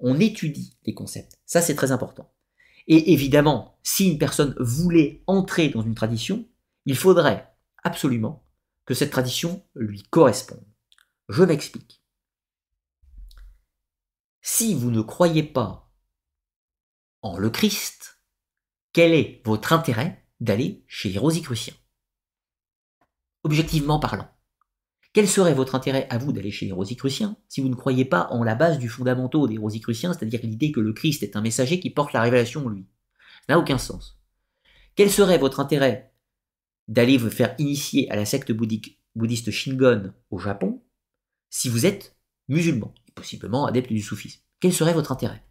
on 0.00 0.18
étudie 0.18 0.76
les 0.84 0.94
concepts. 0.94 1.38
Ça, 1.46 1.62
c'est 1.62 1.74
très 1.74 1.92
important. 1.92 2.32
Et 2.86 3.12
évidemment, 3.12 3.78
si 3.82 4.10
une 4.10 4.18
personne 4.18 4.54
voulait 4.58 5.22
entrer 5.26 5.68
dans 5.68 5.82
une 5.82 5.94
tradition, 5.94 6.48
il 6.86 6.96
faudrait 6.96 7.54
absolument 7.84 8.44
que 8.84 8.94
cette 8.94 9.10
tradition 9.10 9.64
lui 9.74 10.02
corresponde. 10.04 10.64
Je 11.28 11.44
m'explique. 11.44 12.02
Si 14.42 14.74
vous 14.74 14.90
ne 14.90 15.02
croyez 15.02 15.42
pas 15.42 15.92
en 17.22 17.36
le 17.36 17.50
Christ, 17.50 18.20
quel 18.92 19.12
est 19.12 19.42
votre 19.44 19.72
intérêt 19.72 20.26
d'aller 20.40 20.84
chez 20.88 21.10
les 21.10 21.18
rosicruciens? 21.18 21.74
Objectivement 23.44 24.00
parlant. 24.00 24.28
Quel 25.12 25.26
serait 25.26 25.54
votre 25.54 25.74
intérêt 25.74 26.06
à 26.08 26.18
vous 26.18 26.32
d'aller 26.32 26.52
chez 26.52 26.66
les 26.66 26.72
rosicruciens 26.72 27.36
si 27.48 27.60
vous 27.60 27.68
ne 27.68 27.74
croyez 27.74 28.04
pas 28.04 28.28
en 28.30 28.44
la 28.44 28.54
base 28.54 28.78
du 28.78 28.88
fondamentaux 28.88 29.48
des 29.48 29.58
rosicruciens, 29.58 30.12
c'est-à-dire 30.12 30.40
l'idée 30.44 30.70
que 30.70 30.78
le 30.78 30.92
Christ 30.92 31.24
est 31.24 31.34
un 31.34 31.40
messager 31.40 31.80
qui 31.80 31.90
porte 31.90 32.12
la 32.12 32.22
révélation 32.22 32.64
en 32.64 32.68
lui? 32.68 32.86
Ça 33.46 33.54
n'a 33.54 33.58
aucun 33.58 33.78
sens. 33.78 34.20
Quel 34.94 35.10
serait 35.10 35.38
votre 35.38 35.58
intérêt 35.58 36.12
d'aller 36.86 37.16
vous 37.16 37.30
faire 37.30 37.56
initier 37.58 38.08
à 38.10 38.16
la 38.16 38.24
secte 38.24 38.52
bouddhiste 38.52 39.50
Shingon 39.50 40.12
au 40.30 40.38
Japon 40.38 40.82
si 41.48 41.68
vous 41.68 41.86
êtes 41.86 42.16
musulman, 42.48 42.94
et 43.08 43.12
possiblement 43.12 43.66
adepte 43.66 43.92
du 43.92 44.02
soufisme? 44.02 44.42
Quel 44.60 44.72
serait 44.72 44.94
votre 44.94 45.10
intérêt? 45.10 45.42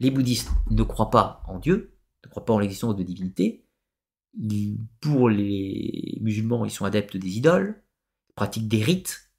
Les 0.00 0.10
bouddhistes 0.10 0.50
ne 0.70 0.82
croient 0.82 1.10
pas 1.10 1.44
en 1.46 1.60
Dieu, 1.60 1.96
ne 2.24 2.30
croient 2.30 2.44
pas 2.44 2.54
en 2.54 2.58
l'existence 2.58 2.96
de 2.96 3.04
divinité. 3.04 3.66
pour 5.00 5.28
les 5.28 6.18
musulmans, 6.22 6.64
ils 6.64 6.70
sont 6.72 6.84
adeptes 6.84 7.16
des 7.16 7.36
idoles 7.36 7.84
pratiquent 8.40 8.68
des 8.68 8.82
rites, 8.82 9.30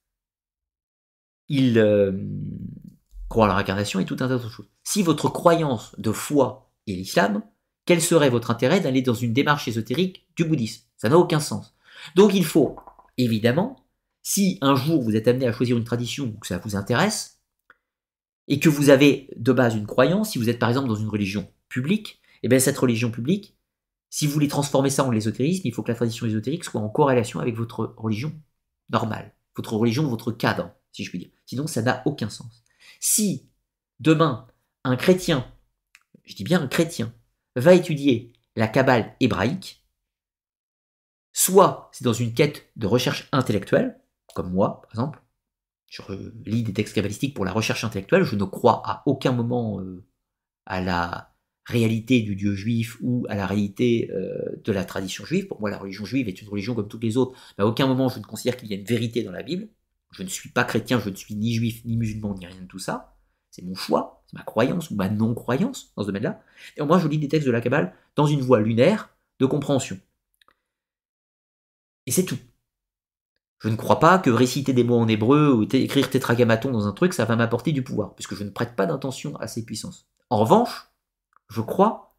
ils 1.50 1.80
euh, 1.80 2.12
croient 3.30 3.46
à 3.46 3.48
la 3.48 3.56
réincarnation 3.56 4.00
et 4.00 4.06
tout 4.06 4.14
un 4.14 4.28
tas 4.28 4.28
d'autres 4.28 4.52
choses. 4.52 4.70
Si 4.84 5.02
votre 5.02 5.28
croyance 5.28 5.96
de 5.98 6.12
foi 6.12 6.72
est 6.86 6.94
l'islam, 6.94 7.42
quel 7.88 8.00
serait 8.00 8.30
votre 8.30 8.52
intérêt 8.52 8.80
d'aller 8.80 9.02
dans 9.02 9.16
une 9.16 9.34
démarche 9.34 9.68
ésotérique 9.68 10.28
du 10.36 10.44
bouddhisme? 10.44 10.84
Ça 10.98 11.10
n'a 11.10 11.18
aucun 11.18 11.40
sens. 11.40 11.74
Donc 12.14 12.36
il 12.36 12.46
faut, 12.46 12.76
évidemment, 13.18 13.88
si 14.22 14.60
un 14.62 14.76
jour 14.76 15.02
vous 15.02 15.16
êtes 15.16 15.28
amené 15.28 15.48
à 15.48 15.52
choisir 15.52 15.80
une 15.80 15.84
tradition 15.84 16.26
ou 16.26 16.40
que 16.40 16.46
ça 16.46 16.60
vous 16.60 16.76
intéresse, 16.76 17.42
et 18.48 18.60
que 18.60 18.70
vous 18.70 18.90
avez 18.90 19.32
de 19.36 19.52
base 19.52 19.76
une 19.76 19.88
croyance, 19.88 20.30
si 20.30 20.38
vous 20.38 20.48
êtes 20.48 20.60
par 20.60 20.70
exemple 20.70 20.90
dans 20.90 20.96
une 20.96 21.10
religion 21.10 21.52
publique, 21.70 22.22
et 22.44 22.46
eh 22.46 22.50
bien 22.50 22.60
cette 22.60 22.78
religion 22.78 23.10
publique, 23.10 23.58
si 24.12 24.28
vous 24.28 24.34
voulez 24.34 24.48
transformer 24.48 24.92
ça 24.92 25.04
en 25.06 25.10
l'ésotérisme, 25.10 25.64
il 25.66 25.74
faut 25.74 25.82
que 25.82 25.92
la 25.92 25.96
tradition 25.96 26.28
ésotérique 26.28 26.66
soit 26.66 26.82
en 26.82 26.90
corrélation 26.90 27.40
avec 27.40 27.56
votre 27.56 27.96
religion 27.98 28.32
votre 29.56 29.74
religion, 29.74 30.08
votre 30.08 30.32
cadre, 30.32 30.72
si 30.92 31.04
je 31.04 31.10
puis 31.10 31.20
dire. 31.20 31.30
Sinon, 31.46 31.68
ça 31.68 31.82
n'a 31.82 32.02
aucun 32.06 32.30
sens. 32.30 32.64
Si 33.00 33.50
demain, 34.00 34.48
un 34.84 34.96
chrétien, 34.96 35.52
je 36.24 36.36
dis 36.36 36.44
bien 36.44 36.62
un 36.62 36.68
chrétien, 36.68 37.14
va 37.56 37.74
étudier 37.74 38.34
la 38.56 38.68
Kabbale 38.68 39.16
hébraïque, 39.20 39.86
soit 41.34 41.90
c'est 41.94 42.04
dans 42.04 42.14
une 42.14 42.34
quête 42.34 42.70
de 42.76 42.88
recherche 42.88 43.28
intellectuelle, 43.32 44.00
comme 44.34 44.52
moi, 44.52 44.82
par 44.82 44.92
exemple, 44.92 45.22
je 45.88 46.02
lis 46.46 46.64
des 46.64 46.74
textes 46.74 46.96
kabbalistiques 46.96 47.36
pour 47.36 47.44
la 47.44 47.52
recherche 47.52 47.84
intellectuelle, 47.84 48.24
je 48.24 48.36
ne 48.36 48.46
crois 48.46 48.82
à 48.86 49.04
aucun 49.06 49.34
moment 49.34 49.82
euh, 49.82 50.06
à 50.66 50.80
la 50.80 51.31
réalité 51.66 52.22
du 52.22 52.36
Dieu 52.36 52.56
juif 52.56 52.98
ou 53.02 53.26
à 53.30 53.36
la 53.36 53.46
réalité 53.46 54.10
euh, 54.14 54.60
de 54.64 54.72
la 54.72 54.84
tradition 54.84 55.26
juive. 55.26 55.48
Pour 55.48 55.60
moi, 55.60 55.70
la 55.70 55.78
religion 55.78 56.06
juive 56.06 56.28
est 56.28 56.42
une 56.42 56.50
religion 56.50 56.74
comme 56.74 56.88
toutes 56.88 57.04
les 57.04 57.18
autres, 57.18 57.38
mais 57.58 57.64
à 57.64 57.68
aucun 57.68 57.88
moment 57.88 58.10
je 58.10 58.20
ne 58.20 58.24
considère 58.24 58.58
qu'il 58.58 58.70
y 58.70 58.74
a 58.74 58.78
une 58.78 58.86
vérité 58.86 59.24
dans 59.24 59.32
la 59.32 59.44
Bible. 59.44 59.68
Je 60.12 60.24
ne 60.24 60.28
suis 60.28 60.50
pas 60.50 60.64
chrétien, 60.64 61.00
je 61.00 61.10
ne 61.10 61.16
suis 61.16 61.36
ni 61.36 61.54
juif, 61.54 61.86
ni 61.86 61.96
musulman, 61.96 62.36
ni 62.36 62.46
rien 62.46 62.62
de 62.62 62.68
tout 62.68 62.80
ça. 62.80 63.16
C'est 63.50 63.64
mon 63.64 63.76
choix, 63.76 64.24
c'est 64.28 64.38
ma 64.38 64.44
croyance 64.44 64.90
ou 64.90 64.96
ma 64.96 65.10
non-croyance 65.10 65.94
dans 65.96 66.04
ce 66.04 66.08
domaine-là. 66.08 66.42
Et 66.78 66.84
moi, 66.84 67.00
je 67.00 67.08
lis 67.08 67.18
des 67.18 67.28
textes 67.28 67.48
de 67.48 67.52
la 67.52 67.62
Kabbale 67.62 67.94
dans 68.16 68.26
une 68.26 68.42
voie 68.42 68.60
lunaire 68.60 69.10
de 69.40 69.46
compréhension. 69.46 69.98
Et 72.06 72.12
c'est 72.12 72.26
tout. 72.26 72.38
Je 73.60 73.70
ne 73.70 73.76
crois 73.76 74.00
pas 74.00 74.18
que 74.18 74.30
réciter 74.30 74.74
des 74.74 74.84
mots 74.84 74.98
en 74.98 75.08
hébreu 75.08 75.54
ou 75.54 75.64
écrire 75.64 76.10
tétragrammaton 76.10 76.72
dans 76.72 76.88
un 76.88 76.94
truc, 76.94 77.14
ça 77.14 77.26
va 77.26 77.36
m'apporter 77.36 77.72
du 77.72 77.84
pouvoir, 77.84 78.16
puisque 78.16 78.36
je 78.36 78.44
ne 78.44 78.50
prête 78.50 78.76
pas 78.76 78.88
d'intention 78.88 79.36
à 79.38 79.48
ces 79.48 79.64
puissances. 79.64 80.08
En 80.30 80.40
revanche, 80.40 80.91
je 81.52 81.62
crois 81.62 82.16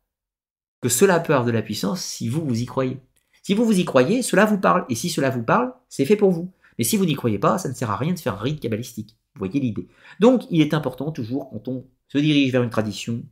que 0.82 0.90
cela 0.90 1.18
peut 1.18 1.32
avoir 1.32 1.46
de 1.46 1.52
la 1.52 1.62
puissance 1.62 2.02
si 2.02 2.28
vous 2.28 2.44
vous 2.44 2.60
y 2.60 2.66
croyez. 2.66 3.00
Si 3.42 3.54
vous 3.54 3.64
vous 3.64 3.78
y 3.78 3.84
croyez, 3.84 4.22
cela 4.22 4.44
vous 4.44 4.58
parle. 4.58 4.84
Et 4.90 4.94
si 4.94 5.08
cela 5.08 5.30
vous 5.30 5.42
parle, 5.42 5.72
c'est 5.88 6.04
fait 6.04 6.16
pour 6.16 6.30
vous. 6.30 6.52
Mais 6.78 6.84
si 6.84 6.96
vous 6.96 7.06
n'y 7.06 7.14
croyez 7.14 7.38
pas, 7.38 7.56
ça 7.58 7.68
ne 7.68 7.74
sert 7.74 7.90
à 7.90 7.96
rien 7.96 8.12
de 8.12 8.18
faire 8.18 8.34
un 8.34 8.42
rite 8.42 8.60
kabbalistique. 8.60 9.16
Vous 9.34 9.38
voyez 9.38 9.58
l'idée. 9.58 9.88
Donc, 10.20 10.42
il 10.50 10.60
est 10.60 10.74
important 10.74 11.12
toujours, 11.12 11.48
quand 11.50 11.66
on 11.68 11.86
se 12.08 12.18
dirige 12.18 12.52
vers 12.52 12.62
une 12.62 12.70
tradition, 12.70 13.22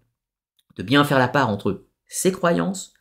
de 0.77 0.83
bien 0.83 1.05
faire 1.05 1.19
la 1.19 1.29
part 1.29 1.51
entre 1.51 1.85
ses 2.07 2.33
croyances 2.33 2.95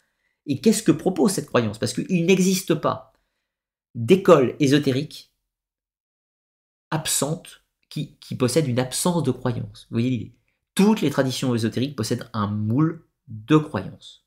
et 0.45 0.59
qu'est-ce 0.59 0.83
que 0.83 0.91
propose 0.91 1.31
cette 1.31 1.47
croyance. 1.47 1.77
Parce 1.77 1.93
qu'il 1.93 2.25
n'existe 2.25 2.75
pas 2.75 3.13
d'école 3.95 4.55
ésotérique 4.59 5.33
absente 6.91 7.63
qui, 7.89 8.17
possède 8.37 8.67
une 8.67 8.79
absence 8.79 9.23
de 9.23 9.31
croyance. 9.31 9.87
Vous 9.89 9.95
voyez 9.95 10.09
l'idée 10.09 10.38
toutes 10.79 11.01
les 11.01 11.09
traditions 11.09 11.53
ésotériques 11.53 11.97
possèdent 11.97 12.29
un 12.31 12.47
moule 12.47 13.03
de 13.27 13.57
croyances. 13.57 14.25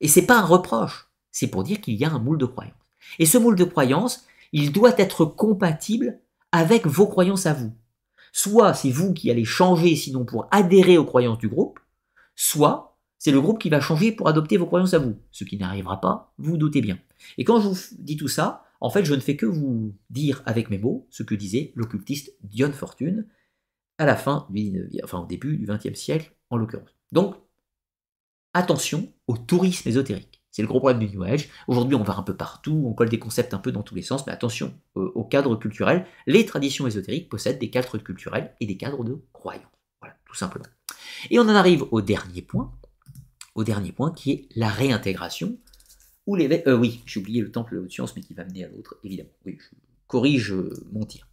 Et 0.00 0.06
c'est 0.06 0.24
pas 0.24 0.38
un 0.38 0.44
reproche, 0.44 1.10
c'est 1.32 1.48
pour 1.48 1.64
dire 1.64 1.80
qu'il 1.80 1.94
y 1.94 2.04
a 2.04 2.12
un 2.12 2.20
moule 2.20 2.38
de 2.38 2.46
croyances. 2.46 2.76
Et 3.18 3.26
ce 3.26 3.38
moule 3.38 3.56
de 3.56 3.64
croyances, 3.64 4.24
il 4.52 4.70
doit 4.70 4.94
être 4.98 5.24
compatible 5.24 6.20
avec 6.52 6.86
vos 6.86 7.08
croyances 7.08 7.46
à 7.46 7.54
vous. 7.54 7.72
Soit 8.32 8.72
c'est 8.74 8.92
vous 8.92 9.12
qui 9.12 9.32
allez 9.32 9.44
changer 9.44 9.96
sinon 9.96 10.24
pour 10.24 10.46
adhérer 10.52 10.96
aux 10.96 11.04
croyances 11.04 11.38
du 11.38 11.48
groupe, 11.48 11.80
soit 12.36 12.96
c'est 13.18 13.32
le 13.32 13.40
groupe 13.40 13.58
qui 13.58 13.68
va 13.68 13.80
changer 13.80 14.12
pour 14.12 14.28
adopter 14.28 14.58
vos 14.58 14.66
croyances 14.66 14.94
à 14.94 15.00
vous. 15.00 15.16
Ce 15.32 15.42
qui 15.42 15.56
n'arrivera 15.56 16.00
pas, 16.00 16.32
vous, 16.38 16.52
vous 16.52 16.56
doutez 16.56 16.82
bien. 16.82 17.00
Et 17.36 17.42
quand 17.42 17.60
je 17.60 17.66
vous 17.66 17.76
dis 17.98 18.16
tout 18.16 18.28
ça, 18.28 18.62
en 18.80 18.90
fait, 18.90 19.04
je 19.04 19.14
ne 19.14 19.20
fais 19.20 19.34
que 19.34 19.46
vous 19.46 19.92
dire 20.08 20.44
avec 20.46 20.70
mes 20.70 20.78
mots 20.78 21.08
ce 21.10 21.24
que 21.24 21.34
disait 21.34 21.72
l'occultiste 21.74 22.32
Dion 22.44 22.70
Fortune, 22.70 23.26
à 24.00 24.06
la 24.06 24.16
fin 24.16 24.46
du 24.48 24.88
enfin 25.04 25.18
au 25.18 25.26
début 25.26 25.58
du 25.58 25.66
XXe 25.66 25.94
siècle 25.94 26.34
en 26.48 26.56
l'occurrence. 26.56 26.88
Donc, 27.12 27.36
attention 28.54 29.12
au 29.26 29.36
tourisme 29.36 29.86
ésotérique. 29.90 30.42
C'est 30.50 30.62
le 30.62 30.68
gros 30.68 30.80
problème 30.80 31.06
du 31.06 31.14
New 31.14 31.22
Age. 31.22 31.50
Aujourd'hui, 31.68 31.94
on 31.94 32.02
va 32.02 32.16
un 32.16 32.22
peu 32.22 32.34
partout, 32.34 32.82
on 32.86 32.94
colle 32.94 33.10
des 33.10 33.18
concepts 33.18 33.52
un 33.52 33.58
peu 33.58 33.72
dans 33.72 33.82
tous 33.82 33.94
les 33.94 34.02
sens, 34.02 34.26
mais 34.26 34.32
attention 34.32 34.72
au 34.94 35.22
cadre 35.22 35.54
culturel. 35.54 36.06
Les 36.26 36.46
traditions 36.46 36.86
ésotériques 36.86 37.28
possèdent 37.28 37.58
des 37.58 37.68
cadres 37.68 37.98
culturels 37.98 38.56
et 38.58 38.66
des 38.66 38.78
cadres 38.78 39.04
de 39.04 39.22
croyance. 39.34 39.66
Voilà, 40.00 40.16
tout 40.24 40.34
simplement. 40.34 40.64
Et 41.28 41.38
on 41.38 41.42
en 41.42 41.54
arrive 41.54 41.84
au 41.90 42.00
dernier 42.00 42.40
point, 42.40 42.72
au 43.54 43.64
dernier 43.64 43.92
point 43.92 44.12
qui 44.12 44.32
est 44.32 44.48
la 44.56 44.70
réintégration. 44.70 45.58
Ou 46.26 46.36
les... 46.36 46.62
Euh, 46.66 46.76
oui, 46.76 47.02
j'ai 47.04 47.20
oublié 47.20 47.42
le 47.42 47.52
temple 47.52 47.74
de 47.74 47.80
haute 47.80 47.92
science, 47.92 48.16
mais 48.16 48.22
qui 48.22 48.32
va 48.32 48.46
mener 48.46 48.64
à 48.64 48.68
l'autre, 48.68 48.96
évidemment. 49.04 49.30
Oui, 49.44 49.58
je 49.60 49.76
corrige 50.06 50.54
mon 50.90 51.04
tir. 51.04 51.26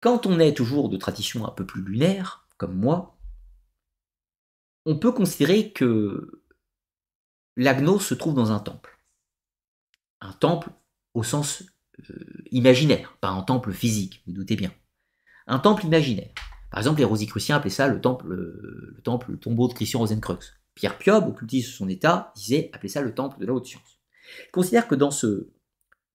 Quand 0.00 0.26
on 0.26 0.38
est 0.38 0.56
toujours 0.56 0.88
de 0.88 0.96
tradition 0.96 1.46
un 1.46 1.50
peu 1.50 1.66
plus 1.66 1.82
lunaire, 1.82 2.46
comme 2.56 2.76
moi, 2.76 3.18
on 4.84 4.98
peut 4.98 5.12
considérer 5.12 5.72
que 5.72 6.42
l'agno 7.56 7.98
se 7.98 8.14
trouve 8.14 8.34
dans 8.34 8.52
un 8.52 8.60
temple. 8.60 8.98
Un 10.20 10.32
temple 10.32 10.70
au 11.14 11.22
sens 11.22 11.64
euh, 12.10 12.44
imaginaire, 12.50 13.16
pas 13.20 13.28
un 13.28 13.42
temple 13.42 13.72
physique, 13.72 14.22
vous, 14.26 14.32
doutez 14.32 14.56
bien. 14.56 14.72
Un 15.46 15.58
temple 15.58 15.84
imaginaire. 15.86 16.32
Par 16.70 16.80
exemple, 16.80 16.98
les 16.98 17.04
rosicruciens 17.04 17.56
appelaient 17.56 17.70
ça 17.70 17.88
le 17.88 18.00
temple, 18.00 18.32
euh, 18.32 18.94
le 19.28 19.38
tombeau 19.38 19.68
de 19.68 19.74
Christian 19.74 20.00
Rosencrux. 20.00 20.38
Pierre 20.74 20.96
Piob, 20.96 21.28
occultiste 21.28 21.70
de 21.70 21.74
son 21.74 21.88
état, 21.88 22.32
disait, 22.36 22.70
appelait 22.72 22.88
ça 22.88 23.00
le 23.00 23.14
temple 23.14 23.40
de 23.40 23.46
la 23.46 23.52
haute 23.52 23.66
science. 23.66 23.98
Il 24.46 24.50
considère 24.52 24.86
que 24.86 24.94
dans 24.94 25.10
ce 25.10 25.50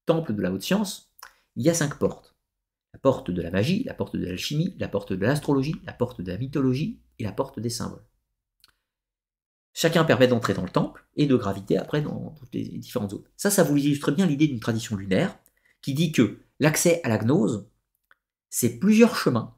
temple 0.05 0.33
de 0.33 0.41
la 0.41 0.51
haute 0.51 0.61
science, 0.61 1.11
il 1.55 1.63
y 1.63 1.69
a 1.69 1.73
cinq 1.73 1.97
portes. 1.97 2.32
Porte 3.03 3.29
de 3.29 3.41
la 3.41 3.51
magie, 3.51 3.83
la 3.83 3.93
porte 3.93 4.15
de 4.15 4.25
l'alchimie, 4.25 4.75
la 4.79 4.87
porte 4.87 5.11
de 5.11 5.25
l'astrologie, 5.25 5.75
la 5.85 5.93
porte 5.93 6.21
de 6.21 6.31
la 6.31 6.37
mythologie 6.37 7.01
et 7.19 7.25
la 7.25 7.33
porte 7.33 7.59
des 7.59 7.69
symboles. 7.69 8.05
Chacun 9.73 10.05
permet 10.05 10.27
d'entrer 10.27 10.53
dans 10.53 10.63
le 10.63 10.69
temple 10.69 11.05
et 11.17 11.25
de 11.25 11.35
graviter 11.35 11.77
après 11.77 12.01
dans 12.01 12.31
toutes 12.39 12.53
les 12.53 12.63
différentes 12.63 13.11
zones. 13.11 13.25
Ça, 13.35 13.51
ça 13.51 13.63
vous 13.63 13.75
illustre 13.75 14.11
bien 14.11 14.25
l'idée 14.25 14.47
d'une 14.47 14.61
tradition 14.61 14.95
lunaire 14.95 15.37
qui 15.81 15.93
dit 15.93 16.13
que 16.13 16.39
l'accès 16.59 17.01
à 17.03 17.09
la 17.09 17.17
gnose, 17.17 17.67
c'est 18.49 18.79
plusieurs 18.79 19.17
chemins, 19.17 19.53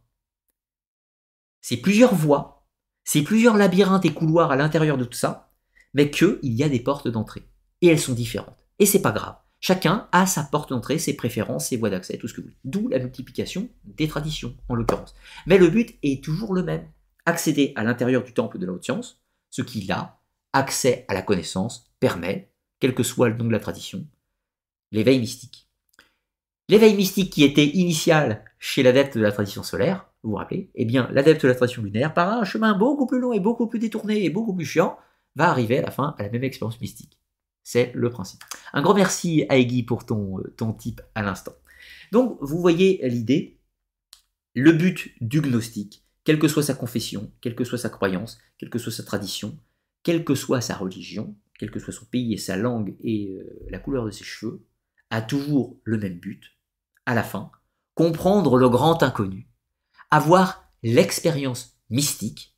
c'est 1.61 1.77
plusieurs 1.77 2.15
voies, 2.15 2.67
c'est 3.03 3.21
plusieurs 3.21 3.57
labyrinthes 3.57 4.05
et 4.05 4.13
couloirs 4.13 4.51
à 4.51 4.55
l'intérieur 4.55 4.97
de 4.97 5.05
tout 5.05 5.17
ça, 5.17 5.51
mais 5.93 6.09
qu'il 6.09 6.39
y 6.41 6.63
a 6.63 6.69
des 6.69 6.79
portes 6.79 7.09
d'entrée. 7.09 7.47
Et 7.81 7.87
elles 7.87 7.99
sont 7.99 8.13
différentes. 8.13 8.65
Et 8.79 8.87
c'est 8.87 9.03
pas 9.03 9.11
grave. 9.11 9.37
Chacun 9.67 10.07
a 10.11 10.27
sa 10.27 10.43
porte 10.43 10.69
d'entrée, 10.69 10.99
ses 10.99 11.15
préférences, 11.15 11.69
ses 11.69 11.77
voies 11.77 11.89
d'accès, 11.89 12.19
tout 12.19 12.27
ce 12.27 12.35
que 12.35 12.41
vous 12.41 12.49
voulez. 12.49 12.57
D'où 12.65 12.87
la 12.87 12.99
multiplication 12.99 13.67
des 13.83 14.07
traditions, 14.07 14.55
en 14.69 14.75
l'occurrence. 14.75 15.15
Mais 15.47 15.57
le 15.57 15.69
but 15.69 15.97
est 16.03 16.23
toujours 16.23 16.53
le 16.53 16.61
même. 16.61 16.87
Accéder 17.25 17.73
à 17.75 17.83
l'intérieur 17.83 18.23
du 18.23 18.31
temple 18.31 18.59
de 18.59 18.67
la 18.67 18.73
haute 18.73 18.83
science, 18.83 19.23
ce 19.49 19.63
qui, 19.63 19.81
là, 19.81 20.19
accès 20.53 21.03
à 21.07 21.15
la 21.15 21.23
connaissance, 21.23 21.91
permet, 21.99 22.51
quel 22.79 22.93
que 22.93 23.01
soit 23.01 23.27
le 23.27 23.37
nom 23.37 23.45
de 23.45 23.51
la 23.51 23.59
tradition, 23.59 24.05
l'éveil 24.91 25.17
mystique. 25.17 25.67
L'éveil 26.69 26.93
mystique 26.93 27.33
qui 27.33 27.43
était 27.43 27.65
initial 27.65 28.45
chez 28.59 28.83
l'adepte 28.83 29.17
de 29.17 29.23
la 29.23 29.31
tradition 29.31 29.63
solaire, 29.63 30.05
vous 30.21 30.29
vous 30.29 30.35
rappelez, 30.35 30.69
eh 30.75 30.85
bien, 30.85 31.09
l'adepte 31.11 31.41
de 31.41 31.47
la 31.47 31.55
tradition 31.55 31.81
lunaire, 31.81 32.13
par 32.13 32.29
un 32.29 32.43
chemin 32.43 32.77
beaucoup 32.77 33.07
plus 33.07 33.19
long 33.19 33.33
et 33.33 33.39
beaucoup 33.39 33.65
plus 33.65 33.79
détourné 33.79 34.25
et 34.25 34.29
beaucoup 34.29 34.53
plus 34.53 34.65
chiant, 34.65 34.95
va 35.35 35.49
arriver 35.49 35.79
à 35.79 35.81
la 35.81 35.89
fin 35.89 36.13
à 36.19 36.21
la 36.21 36.29
même 36.29 36.43
expérience 36.43 36.79
mystique. 36.81 37.17
C'est 37.65 37.91
le 37.95 38.11
principe. 38.11 38.43
Un 38.73 38.83
grand 38.83 38.93
merci 38.93 39.43
à 39.49 39.57
Eggy 39.57 39.81
pour 39.81 40.05
ton, 40.05 40.37
euh, 40.37 40.53
ton 40.55 40.71
type 40.71 41.01
à 41.15 41.23
l'instant. 41.23 41.53
Donc, 42.11 42.37
vous 42.39 42.61
voyez 42.61 43.01
l'idée, 43.09 43.59
le 44.53 44.71
but 44.71 45.11
du 45.19 45.41
gnostique, 45.41 46.05
quelle 46.23 46.37
que 46.37 46.47
soit 46.47 46.61
sa 46.61 46.75
confession, 46.75 47.31
quelle 47.41 47.55
que 47.55 47.63
soit 47.63 47.79
sa 47.79 47.89
croyance, 47.89 48.37
quelle 48.59 48.69
que 48.69 48.77
soit 48.77 48.91
sa 48.91 49.01
tradition, 49.01 49.57
quelle 50.03 50.23
que 50.23 50.35
soit 50.35 50.61
sa 50.61 50.75
religion, 50.75 51.35
quel 51.57 51.71
que 51.71 51.79
soit 51.79 51.91
son 51.91 52.05
pays 52.05 52.33
et 52.33 52.37
sa 52.37 52.55
langue 52.55 52.95
et 53.01 53.31
euh, 53.31 53.65
la 53.69 53.79
couleur 53.79 54.05
de 54.05 54.11
ses 54.11 54.23
cheveux, 54.23 54.63
a 55.09 55.23
toujours 55.23 55.79
le 55.83 55.97
même 55.97 56.19
but, 56.19 56.43
à 57.07 57.15
la 57.15 57.23
fin, 57.23 57.51
comprendre 57.95 58.57
le 58.59 58.69
grand 58.69 59.01
inconnu, 59.01 59.49
avoir 60.11 60.69
l'expérience 60.83 61.79
mystique, 61.89 62.55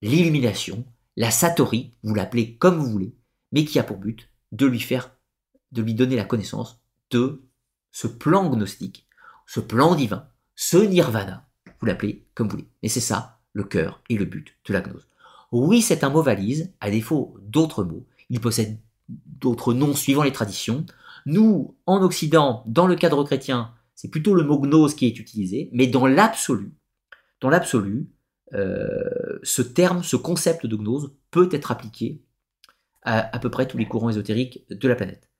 l'illumination, 0.00 0.86
la 1.16 1.32
satori, 1.32 1.96
vous 2.04 2.14
l'appelez 2.14 2.56
comme 2.56 2.78
vous 2.78 2.90
voulez, 2.90 3.17
mais 3.52 3.64
qui 3.64 3.78
a 3.78 3.84
pour 3.84 3.98
but 3.98 4.30
de 4.52 4.66
lui 4.66 4.80
faire, 4.80 5.10
de 5.72 5.82
lui 5.82 5.94
donner 5.94 6.16
la 6.16 6.24
connaissance 6.24 6.80
de 7.10 7.42
ce 7.92 8.06
plan 8.06 8.48
gnostique, 8.48 9.06
ce 9.46 9.60
plan 9.60 9.94
divin, 9.94 10.28
ce 10.54 10.78
nirvana, 10.78 11.48
vous 11.80 11.86
l'appelez 11.86 12.26
comme 12.34 12.48
vous 12.48 12.56
voulez. 12.56 12.68
Mais 12.82 12.88
c'est 12.88 13.00
ça 13.00 13.40
le 13.52 13.64
cœur 13.64 14.02
et 14.08 14.16
le 14.16 14.24
but 14.24 14.54
de 14.66 14.72
la 14.72 14.80
gnose. 14.80 15.08
Oui, 15.52 15.80
c'est 15.80 16.04
un 16.04 16.10
mot 16.10 16.22
valise, 16.22 16.72
à 16.80 16.90
défaut 16.90 17.36
d'autres 17.42 17.84
mots. 17.84 18.06
Il 18.28 18.40
possède 18.40 18.78
d'autres 19.08 19.72
noms 19.72 19.94
suivant 19.94 20.22
les 20.22 20.32
traditions. 20.32 20.84
Nous, 21.26 21.76
en 21.86 22.02
Occident, 22.02 22.62
dans 22.66 22.86
le 22.86 22.96
cadre 22.96 23.24
chrétien, 23.24 23.72
c'est 23.94 24.08
plutôt 24.08 24.34
le 24.34 24.44
mot 24.44 24.60
gnose 24.60 24.94
qui 24.94 25.06
est 25.06 25.18
utilisé, 25.18 25.70
mais 25.72 25.86
dans 25.86 26.06
l'absolu, 26.06 26.74
dans 27.40 27.48
l'absolu, 27.48 28.10
euh, 28.54 29.38
ce 29.42 29.62
terme, 29.62 30.02
ce 30.02 30.16
concept 30.16 30.66
de 30.66 30.76
gnose 30.76 31.14
peut 31.30 31.48
être 31.52 31.70
appliqué 31.70 32.22
à 33.08 33.38
peu 33.38 33.50
près 33.50 33.66
tous 33.66 33.78
les 33.78 33.86
courants 33.86 34.10
ésotériques 34.10 34.64
de 34.70 34.88
la 34.88 34.94
planète. 34.94 35.30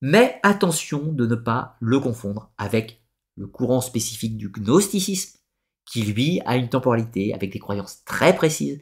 Mais 0.00 0.38
attention 0.42 1.12
de 1.12 1.26
ne 1.26 1.34
pas 1.34 1.76
le 1.80 1.98
confondre 1.98 2.52
avec 2.56 3.02
le 3.36 3.46
courant 3.46 3.80
spécifique 3.80 4.36
du 4.36 4.50
gnosticisme, 4.50 5.38
qui 5.84 6.02
lui 6.02 6.40
a 6.44 6.56
une 6.56 6.68
temporalité 6.68 7.34
avec 7.34 7.52
des 7.52 7.58
croyances 7.58 8.04
très 8.04 8.34
précises, 8.34 8.80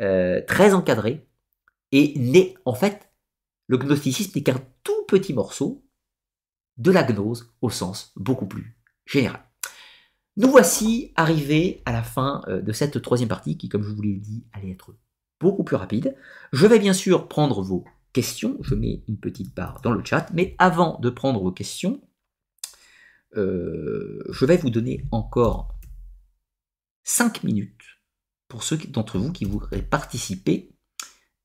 euh, 0.00 0.40
très 0.46 0.74
encadrées, 0.74 1.26
et 1.90 2.18
n'est 2.18 2.54
en 2.64 2.74
fait, 2.74 3.12
le 3.66 3.78
gnosticisme 3.78 4.32
n'est 4.34 4.42
qu'un 4.42 4.60
tout 4.82 5.04
petit 5.08 5.32
morceau 5.32 5.84
de 6.78 6.90
la 6.90 7.02
gnose 7.04 7.52
au 7.60 7.70
sens 7.70 8.12
beaucoup 8.16 8.46
plus 8.46 8.76
général. 9.06 9.44
Nous 10.36 10.48
voici 10.48 11.12
arrivés 11.16 11.82
à 11.84 11.92
la 11.92 12.02
fin 12.02 12.42
euh, 12.48 12.62
de 12.62 12.72
cette 12.72 13.02
troisième 13.02 13.28
partie 13.28 13.58
qui, 13.58 13.68
comme 13.68 13.82
je 13.82 13.90
vous 13.90 14.02
l'ai 14.02 14.16
dit, 14.16 14.46
allait 14.52 14.70
être 14.70 14.94
beaucoup 15.42 15.64
plus 15.64 15.76
rapide. 15.76 16.16
Je 16.52 16.66
vais 16.66 16.78
bien 16.78 16.94
sûr 16.94 17.28
prendre 17.28 17.60
vos 17.62 17.84
questions, 18.12 18.56
je 18.62 18.74
mets 18.74 19.02
une 19.08 19.18
petite 19.18 19.54
barre 19.54 19.80
dans 19.82 19.92
le 19.92 20.04
chat, 20.04 20.28
mais 20.32 20.54
avant 20.58 20.98
de 21.00 21.10
prendre 21.10 21.42
vos 21.42 21.52
questions, 21.52 22.00
euh, 23.36 24.22
je 24.30 24.44
vais 24.44 24.56
vous 24.56 24.70
donner 24.70 25.04
encore 25.10 25.74
5 27.04 27.42
minutes 27.44 27.82
pour 28.48 28.62
ceux 28.62 28.76
d'entre 28.76 29.18
vous 29.18 29.32
qui 29.32 29.44
voudraient 29.46 29.82
participer, 29.82 30.70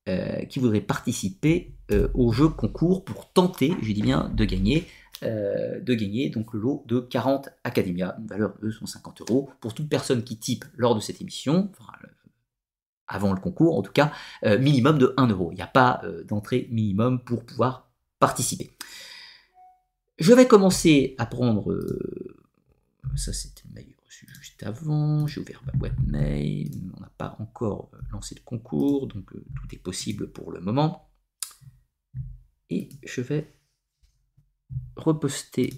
euh, 0.08 0.44
qui 0.44 0.58
voudraient 0.58 0.82
participer 0.82 1.74
euh, 1.90 2.08
au 2.14 2.32
jeu 2.32 2.48
concours 2.48 3.04
pour 3.04 3.32
tenter, 3.32 3.74
je 3.82 3.92
dis 3.92 4.02
bien, 4.02 4.28
de 4.28 4.44
gagner, 4.44 4.86
de 5.20 5.94
gagner 5.94 6.30
donc 6.30 6.54
le 6.54 6.60
lot 6.60 6.84
de 6.86 7.00
40 7.00 7.48
Academia, 7.64 8.14
une 8.20 8.28
valeur 8.28 8.54
de 8.54 8.60
250 8.60 9.22
euros 9.22 9.50
pour 9.60 9.74
toute 9.74 9.88
personne 9.88 10.22
qui 10.22 10.38
type 10.38 10.64
lors 10.76 10.94
de 10.94 11.00
cette 11.00 11.20
émission, 11.20 11.72
avant 13.08 13.32
le 13.32 13.40
concours 13.40 13.76
en 13.76 13.82
tout 13.82 13.92
cas, 13.92 14.12
euh, 14.44 14.58
minimum 14.58 14.98
de 14.98 15.14
1 15.16 15.28
euro. 15.28 15.50
Il 15.52 15.56
n'y 15.56 15.62
a 15.62 15.66
pas 15.66 16.00
euh, 16.04 16.24
d'entrée 16.24 16.68
minimum 16.70 17.22
pour 17.24 17.44
pouvoir 17.44 17.90
participer. 18.18 18.70
Je 20.18 20.32
vais 20.32 20.46
commencer 20.46 21.14
à 21.18 21.26
prendre. 21.26 21.72
euh, 21.72 22.36
ça, 23.16 23.32
c'était 23.32 23.62
le 23.68 23.74
mail 23.74 23.94
reçu 24.04 24.28
juste 24.40 24.62
avant. 24.62 25.26
J'ai 25.26 25.40
ouvert 25.40 25.62
ma 25.64 25.72
boîte 25.72 25.98
mail. 26.06 26.70
On 26.96 27.00
n'a 27.00 27.10
pas 27.16 27.36
encore 27.38 27.90
lancé 28.12 28.34
le 28.34 28.42
concours, 28.42 29.06
donc 29.06 29.30
tout 29.32 29.74
est 29.74 29.78
possible 29.78 30.30
pour 30.30 30.52
le 30.52 30.60
moment. 30.60 31.10
Et 32.70 32.90
je 33.04 33.20
vais 33.20 33.54
reposter 34.96 35.72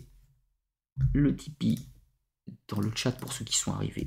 le 1.13 1.37
Tipeee 1.37 1.79
dans 2.69 2.81
le 2.81 2.91
chat 2.95 3.13
pour 3.13 3.33
ceux 3.33 3.45
qui 3.45 3.57
sont 3.57 3.73
arrivés 3.73 4.07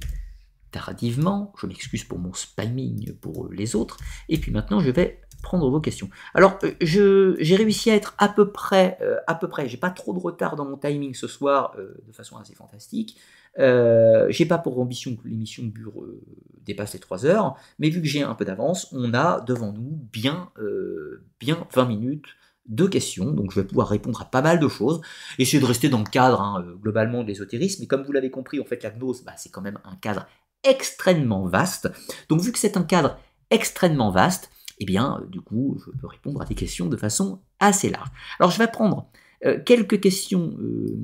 tardivement. 0.73 1.53
Je 1.57 1.67
m'excuse 1.67 2.03
pour 2.03 2.19
mon 2.19 2.33
spamming 2.33 3.13
pour 3.13 3.47
les 3.49 3.75
autres. 3.75 3.97
Et 4.27 4.37
puis 4.37 4.51
maintenant, 4.51 4.81
je 4.81 4.91
vais 4.91 5.21
prendre 5.41 5.69
vos 5.69 5.79
questions. 5.79 6.09
Alors, 6.33 6.57
euh, 6.63 7.35
j'ai 7.39 7.55
réussi 7.55 7.91
à 7.91 7.95
être 7.95 8.15
à 8.17 8.29
peu 8.29 8.51
près, 8.51 8.97
euh, 9.01 9.17
à 9.27 9.35
peu 9.35 9.47
près. 9.47 9.69
J'ai 9.69 9.77
pas 9.77 9.91
trop 9.91 10.13
de 10.13 10.19
retard 10.19 10.55
dans 10.55 10.65
mon 10.65 10.77
timing 10.77 11.13
ce 11.13 11.27
soir, 11.27 11.75
euh, 11.77 12.01
de 12.07 12.11
façon 12.11 12.37
assez 12.37 12.55
fantastique. 12.55 13.17
Euh, 13.59 14.27
j'ai 14.29 14.45
pas 14.45 14.57
pour 14.57 14.79
ambition 14.79 15.15
que 15.15 15.27
l'émission 15.27 15.63
euh, 15.63 16.21
dépasse 16.65 16.93
les 16.93 16.99
3 16.99 17.25
heures, 17.25 17.55
mais 17.77 17.89
vu 17.89 18.01
que 18.01 18.07
j'ai 18.07 18.23
un 18.23 18.33
peu 18.33 18.45
d'avance, 18.45 18.87
on 18.91 19.13
a 19.13 19.41
devant 19.41 19.71
nous 19.71 19.99
bien, 20.11 20.49
euh, 20.57 21.23
bien 21.39 21.67
20 21.73 21.85
minutes 21.85 22.25
de 22.65 22.87
questions, 22.87 23.31
donc 23.31 23.51
je 23.51 23.59
vais 23.59 23.67
pouvoir 23.67 23.89
répondre 23.89 24.21
à 24.21 24.25
pas 24.25 24.41
mal 24.41 24.59
de 24.59 24.67
choses, 24.67 25.01
essayer 25.37 25.59
de 25.59 25.65
rester 25.65 25.89
dans 25.89 25.99
le 25.99 26.05
cadre 26.05 26.41
hein, 26.41 26.63
euh, 26.65 26.75
globalement 26.75 27.21
de 27.21 27.27
l'ésotérisme, 27.27 27.81
mais 27.81 27.87
comme 27.87 28.03
vous 28.03 28.13
l'avez 28.13 28.31
compris, 28.31 28.59
en 28.59 28.65
fait 28.65 28.81
la 28.83 28.89
gnose, 28.89 29.23
bah, 29.23 29.33
c'est 29.37 29.49
quand 29.49 29.61
même 29.61 29.79
un 29.83 29.95
cadre 29.97 30.25
extrêmement 30.63 31.45
vaste, 31.45 31.91
donc 32.29 32.41
vu 32.41 32.51
que 32.51 32.59
c'est 32.59 32.77
un 32.77 32.83
cadre 32.83 33.17
extrêmement 33.49 34.11
vaste, 34.11 34.49
eh 34.79 34.85
bien, 34.85 35.19
euh, 35.19 35.25
du 35.27 35.41
coup, 35.41 35.79
je 35.85 35.91
peux 35.91 36.07
répondre 36.07 36.41
à 36.41 36.45
des 36.45 36.55
questions 36.55 36.87
de 36.87 36.97
façon 36.97 37.41
assez 37.59 37.89
large. 37.89 38.09
Alors, 38.39 38.51
je 38.51 38.57
vais 38.57 38.67
prendre 38.67 39.09
euh, 39.45 39.59
quelques 39.63 39.99
questions, 39.99 40.55
euh, 40.59 40.97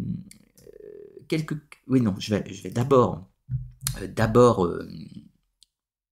quelques, 1.27 1.57
oui, 1.87 2.01
non, 2.01 2.15
je 2.19 2.35
vais, 2.35 2.69
d'abord, 2.71 3.27
d'abord 4.15 4.69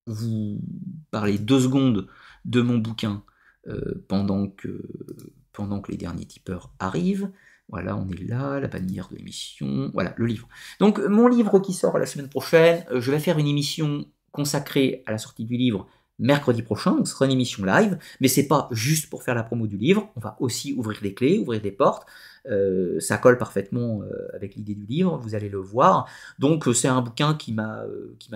vous 0.05 0.61
parler 1.11 1.37
deux 1.37 1.59
secondes 1.59 2.07
de 2.45 2.61
mon 2.61 2.77
bouquin 2.77 3.23
pendant 4.07 4.47
que, 4.47 4.81
pendant 5.51 5.81
que 5.81 5.91
les 5.91 5.97
derniers 5.97 6.25
tipeurs 6.25 6.71
arrivent. 6.79 7.29
Voilà, 7.69 7.97
on 7.97 8.09
est 8.09 8.23
là, 8.23 8.59
la 8.59 8.67
bannière 8.67 9.09
de 9.09 9.17
l'émission, 9.17 9.91
voilà, 9.93 10.13
le 10.15 10.25
livre. 10.25 10.47
Donc, 10.79 10.99
mon 10.99 11.27
livre 11.27 11.59
qui 11.59 11.73
sort 11.73 11.97
la 11.97 12.05
semaine 12.05 12.29
prochaine, 12.29 12.85
euh, 12.91 13.01
je 13.01 13.11
vais 13.11 13.19
faire 13.19 13.37
une 13.39 13.47
émission 13.47 14.05
consacrée 14.31 15.03
à 15.05 15.11
la 15.11 15.17
sortie 15.17 15.45
du 15.45 15.57
livre 15.57 15.87
mercredi 16.19 16.63
prochain, 16.63 16.91
donc 16.95 17.07
ce 17.07 17.13
sera 17.13 17.25
une 17.25 17.31
émission 17.31 17.63
live, 17.63 17.97
mais 18.19 18.27
c'est 18.27 18.47
pas 18.47 18.67
juste 18.71 19.09
pour 19.09 19.23
faire 19.23 19.35
la 19.35 19.43
promo 19.43 19.67
du 19.67 19.77
livre, 19.77 20.09
on 20.15 20.19
va 20.19 20.35
aussi 20.39 20.73
ouvrir 20.73 20.99
des 21.01 21.13
clés, 21.13 21.37
ouvrir 21.37 21.61
des 21.61 21.71
portes, 21.71 22.07
euh, 22.49 22.99
ça 22.99 23.17
colle 23.17 23.37
parfaitement 23.37 24.01
euh, 24.03 24.27
avec 24.33 24.55
l'idée 24.55 24.75
du 24.75 24.85
livre, 24.85 25.17
vous 25.17 25.35
allez 25.35 25.49
le 25.49 25.59
voir. 25.59 26.09
Donc 26.39 26.67
euh, 26.67 26.73
c'est 26.73 26.87
un 26.87 27.01
bouquin 27.01 27.33
qui 27.35 27.53
m'a 27.53 27.83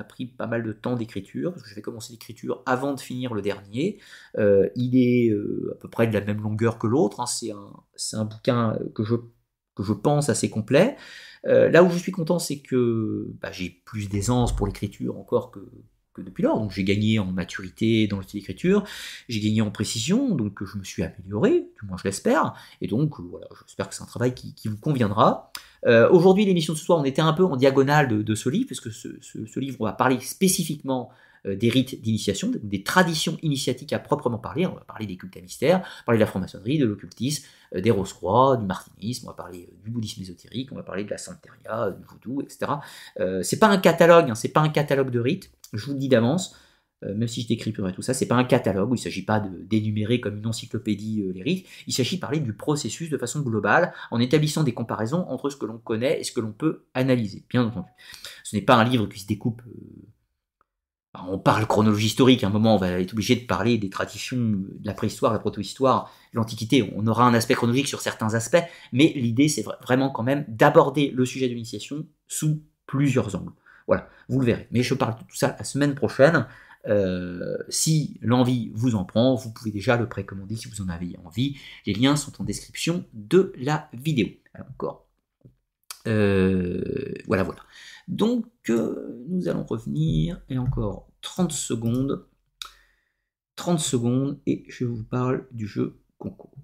pris 0.08 0.26
pas 0.26 0.48
mal 0.48 0.64
de 0.64 0.74
temps 0.74 0.96
d'écriture, 0.96 1.54
je 1.66 1.76
vais 1.76 1.82
commencer 1.82 2.14
l'écriture 2.14 2.62
avant 2.66 2.94
de 2.94 3.00
finir 3.00 3.34
le 3.34 3.42
dernier. 3.42 4.00
Il 4.38 4.96
est 4.96 5.32
à 5.72 5.76
peu 5.76 5.90
près 5.90 6.08
de 6.08 6.14
la 6.14 6.22
même 6.22 6.42
longueur 6.42 6.78
que 6.78 6.88
l'autre, 6.88 7.20
hein, 7.20 7.26
c'est 7.26 7.52
un, 8.16 8.26
bouquin 8.26 8.78
que 8.96 9.04
je, 9.04 9.16
que 9.76 9.84
je 9.84 9.94
pense 9.94 10.30
assez 10.30 10.50
complet. 10.50 10.96
Là 11.44 11.84
où 11.84 11.90
je 11.90 11.98
suis 11.98 12.12
content, 12.12 12.40
c'est 12.40 12.60
que 12.60 13.32
bah, 13.42 13.52
j'ai 13.52 13.70
plus 13.70 14.10
d'aisance 14.10 14.56
pour 14.56 14.68
l'écriture 14.68 15.18
encore 15.18 15.52
que 15.52 15.60
que 16.14 16.22
depuis 16.22 16.44
lors. 16.44 16.60
Donc 16.60 16.72
j'ai 16.72 16.84
gagné 16.84 17.20
en 17.20 17.26
maturité 17.26 18.08
dans 18.08 18.18
le 18.18 18.24
style 18.24 18.40
d'écriture, 18.40 18.84
j'ai 19.30 19.40
gagné 19.40 19.62
en 19.62 19.72
précision, 19.72 20.36
donc 20.36 20.64
je 20.64 20.78
me 20.78 20.84
suis 20.84 21.04
amélioré, 21.04 21.68
du 21.82 21.88
moins 21.88 21.98
je 21.98 22.04
l'espère, 22.04 22.54
et 22.82 22.88
donc 22.88 23.20
voilà, 23.20 23.48
j'espère 23.66 23.90
que 23.90 23.96
c'est 23.96 24.04
un 24.04 24.08
travail 24.08 24.34
qui, 24.34 24.68
vous 24.68 24.78
conviendra. 24.78 25.52
Aujourd'hui, 26.12 26.46
l'émission 26.46 26.74
de 26.74 26.78
ce 26.78 26.86
soir, 26.86 27.00
on 27.00 27.04
était 27.04 27.22
un 27.22 27.34
peu 27.34 27.44
en 27.44 27.56
diagonale 27.56 28.24
de, 28.24 28.36
ce 28.36 28.50
livre, 28.50 28.68
puisque 28.68 28.92
ce, 28.92 29.10
ce, 29.22 29.60
livre, 29.60 29.78
on 29.80 29.86
va 29.86 29.94
parler 29.94 30.20
spécifiquement 30.20 31.10
euh, 31.10 31.14
des 31.46 31.70
rites 31.70 32.02
d'initiation, 32.02 32.52
des 32.62 32.84
traditions 32.84 33.38
initiatiques 33.42 33.94
à 33.94 34.00
proprement 34.00 34.38
parler. 34.38 34.66
On 34.68 34.76
va 34.76 34.82
parler 34.82 35.08
des 35.08 35.18
cultes 35.18 35.38
à 35.38 35.42
mystère, 35.42 35.82
parler 36.06 36.18
de 36.18 36.22
la 36.22 36.28
franc-maçonnerie, 36.28 36.78
de 36.78 36.86
l'occultisme, 36.86 37.46
euh, 37.76 37.82
des 37.82 37.92
rose-croix, 37.92 38.58
du 38.58 38.66
martinisme, 38.66 39.28
on 39.28 39.30
va 39.30 39.36
parler 39.36 39.68
euh, 39.72 39.76
du 39.84 39.92
bouddhisme 39.92 40.22
ésotérique, 40.22 40.72
on 40.72 40.76
va 40.76 40.84
parler 40.84 41.04
de 41.04 41.10
la 41.10 41.18
santeria, 41.18 41.92
du 41.92 42.04
voodoo, 42.06 42.42
etc. 42.42 42.74
c'est 43.44 43.60
pas 43.60 43.68
un 43.68 43.78
catalogue, 43.78 44.30
hein, 44.30 44.36
c'est 44.36 44.50
pas 44.50 44.62
un 44.62 44.70
catalogue 44.70 45.10
de 45.10 45.20
rites, 45.20 45.52
je 45.74 45.86
vous 45.86 45.94
le 45.94 46.00
dis 46.00 46.10
d'avance. 46.10 46.56
même 47.02 47.28
si 47.28 47.42
je 47.42 47.48
décrypterai 47.48 47.94
tout 47.94 48.04
ça, 48.04 48.14
c'est 48.14 48.28
pas 48.28 48.36
un 48.36 48.44
catalogue 48.44 48.92
où 48.92 48.96
il 48.96 49.00
s'agit 49.00 49.26
pas 49.26 49.40
d'énumérer 49.40 50.20
comme 50.20 50.38
une 50.38 50.46
encyclopédie 50.46 51.24
les 51.34 51.42
rites, 51.42 51.68
il 51.88 51.94
s'agit 51.94 52.18
de 52.18 52.22
parler 52.22 52.40
du 52.40 52.54
processus 52.54 53.10
de 53.10 53.18
façon 53.18 53.42
globale 53.42 53.94
en 54.12 54.20
établissant 54.20 54.64
des 54.64 54.74
comparaisons 54.74 55.26
entre 55.30 55.50
ce 55.50 55.56
que 55.56 55.66
l'on 55.66 55.80
connaît 55.80 56.20
et 56.20 56.24
ce 56.24 56.32
que 56.32 56.42
l'on 56.42 56.52
peut 56.52 56.84
analyser, 56.94 57.44
bien 57.50 57.66
entendu. 57.66 57.90
Ce 58.44 58.56
n'est 58.56 58.62
pas 58.62 58.76
un 58.76 58.84
livre 58.84 59.08
qui 59.08 59.20
se 59.20 59.28
découpe 59.28 59.64
on 61.14 61.38
parle 61.38 61.68
chronologie 61.68 62.08
historique, 62.08 62.44
à 62.44 62.48
un 62.48 62.52
moment 62.52 62.76
on 62.76 62.78
va 62.78 62.90
être 62.92 63.14
obligé 63.14 63.36
de 63.36 63.46
parler 63.46 63.78
des 63.78 63.90
traditions 63.90 64.38
de 64.38 64.86
la 64.86 64.94
préhistoire, 64.94 65.34
la 65.34 65.40
protohistoire, 65.40 66.12
l'Antiquité, 66.34 66.92
on 66.96 67.06
aura 67.08 67.26
un 67.26 67.34
aspect 67.34 67.54
chronologique 67.54 67.88
sur 67.88 68.02
certains 68.02 68.34
aspects, 68.34 68.64
mais 68.94 69.12
l'idée 69.16 69.50
c'est 69.50 69.66
vraiment 69.82 70.10
quand 70.10 70.24
même 70.24 70.46
d'aborder 70.48 71.12
le 71.14 71.26
sujet 71.26 71.48
de 71.48 71.54
l'initiation 71.54 72.06
sous 72.28 72.62
plusieurs 72.86 73.36
angles. 73.36 73.54
Voilà, 73.88 74.08
vous 74.30 74.40
le 74.40 74.46
verrez. 74.46 74.68
Mais 74.72 74.84
je 74.84 74.94
parle 74.94 75.16
de 75.16 75.24
tout 75.24 75.36
ça 75.36 75.56
la 75.58 75.66
semaine 75.66 75.96
prochaine. 75.96 76.48
Euh, 76.88 77.58
si 77.70 78.18
l'envie 78.22 78.72
vous 78.74 78.96
en 78.96 79.04
prend, 79.06 79.36
vous 79.36 79.52
pouvez 79.52 79.72
déjà 79.72 79.98
le 79.98 80.08
précommander 80.08 80.56
si 80.56 80.70
vous 80.70 80.82
en 80.82 80.90
avez 80.90 81.16
envie. 81.26 81.58
Les 81.86 81.94
liens 81.94 82.16
sont 82.16 82.42
en 82.42 82.46
description 82.46 83.06
de 83.14 83.54
la 83.58 83.90
vidéo. 83.94 84.28
encore. 84.70 85.11
Euh, 86.08 87.14
voilà, 87.28 87.44
voilà. 87.44 87.62
Donc, 88.08 88.46
euh, 88.70 89.24
nous 89.30 89.48
allons 89.48 89.64
revenir, 89.64 90.42
et 90.50 90.58
encore 90.58 91.10
30 91.22 91.52
secondes. 91.52 92.26
30 93.56 93.80
secondes, 93.80 94.40
et 94.48 94.64
je 94.70 94.86
vous 94.86 95.04
parle 95.04 95.48
du 95.52 95.68
jeu 95.68 96.02
concours. 96.18 96.56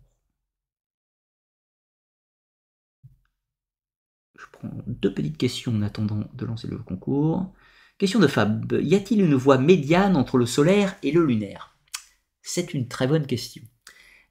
Je 4.38 4.46
prends 4.52 4.70
deux 4.88 5.14
petites 5.14 5.38
questions 5.38 5.74
en 5.74 5.82
attendant 5.82 6.24
de 6.34 6.46
lancer 6.46 6.68
le 6.68 6.78
concours. 6.78 7.54
Question 7.98 8.20
de 8.20 8.28
Fab. 8.28 8.80
Y 8.82 8.96
a-t-il 8.96 9.22
une 9.22 9.36
voie 9.36 9.58
médiane 9.58 10.16
entre 10.16 10.38
le 10.38 10.46
solaire 10.46 10.96
et 11.04 11.12
le 11.12 11.26
lunaire? 11.26 11.78
C'est 12.42 12.74
une 12.74 12.88
très 12.88 13.08
bonne 13.08 13.26
question. 13.26 13.64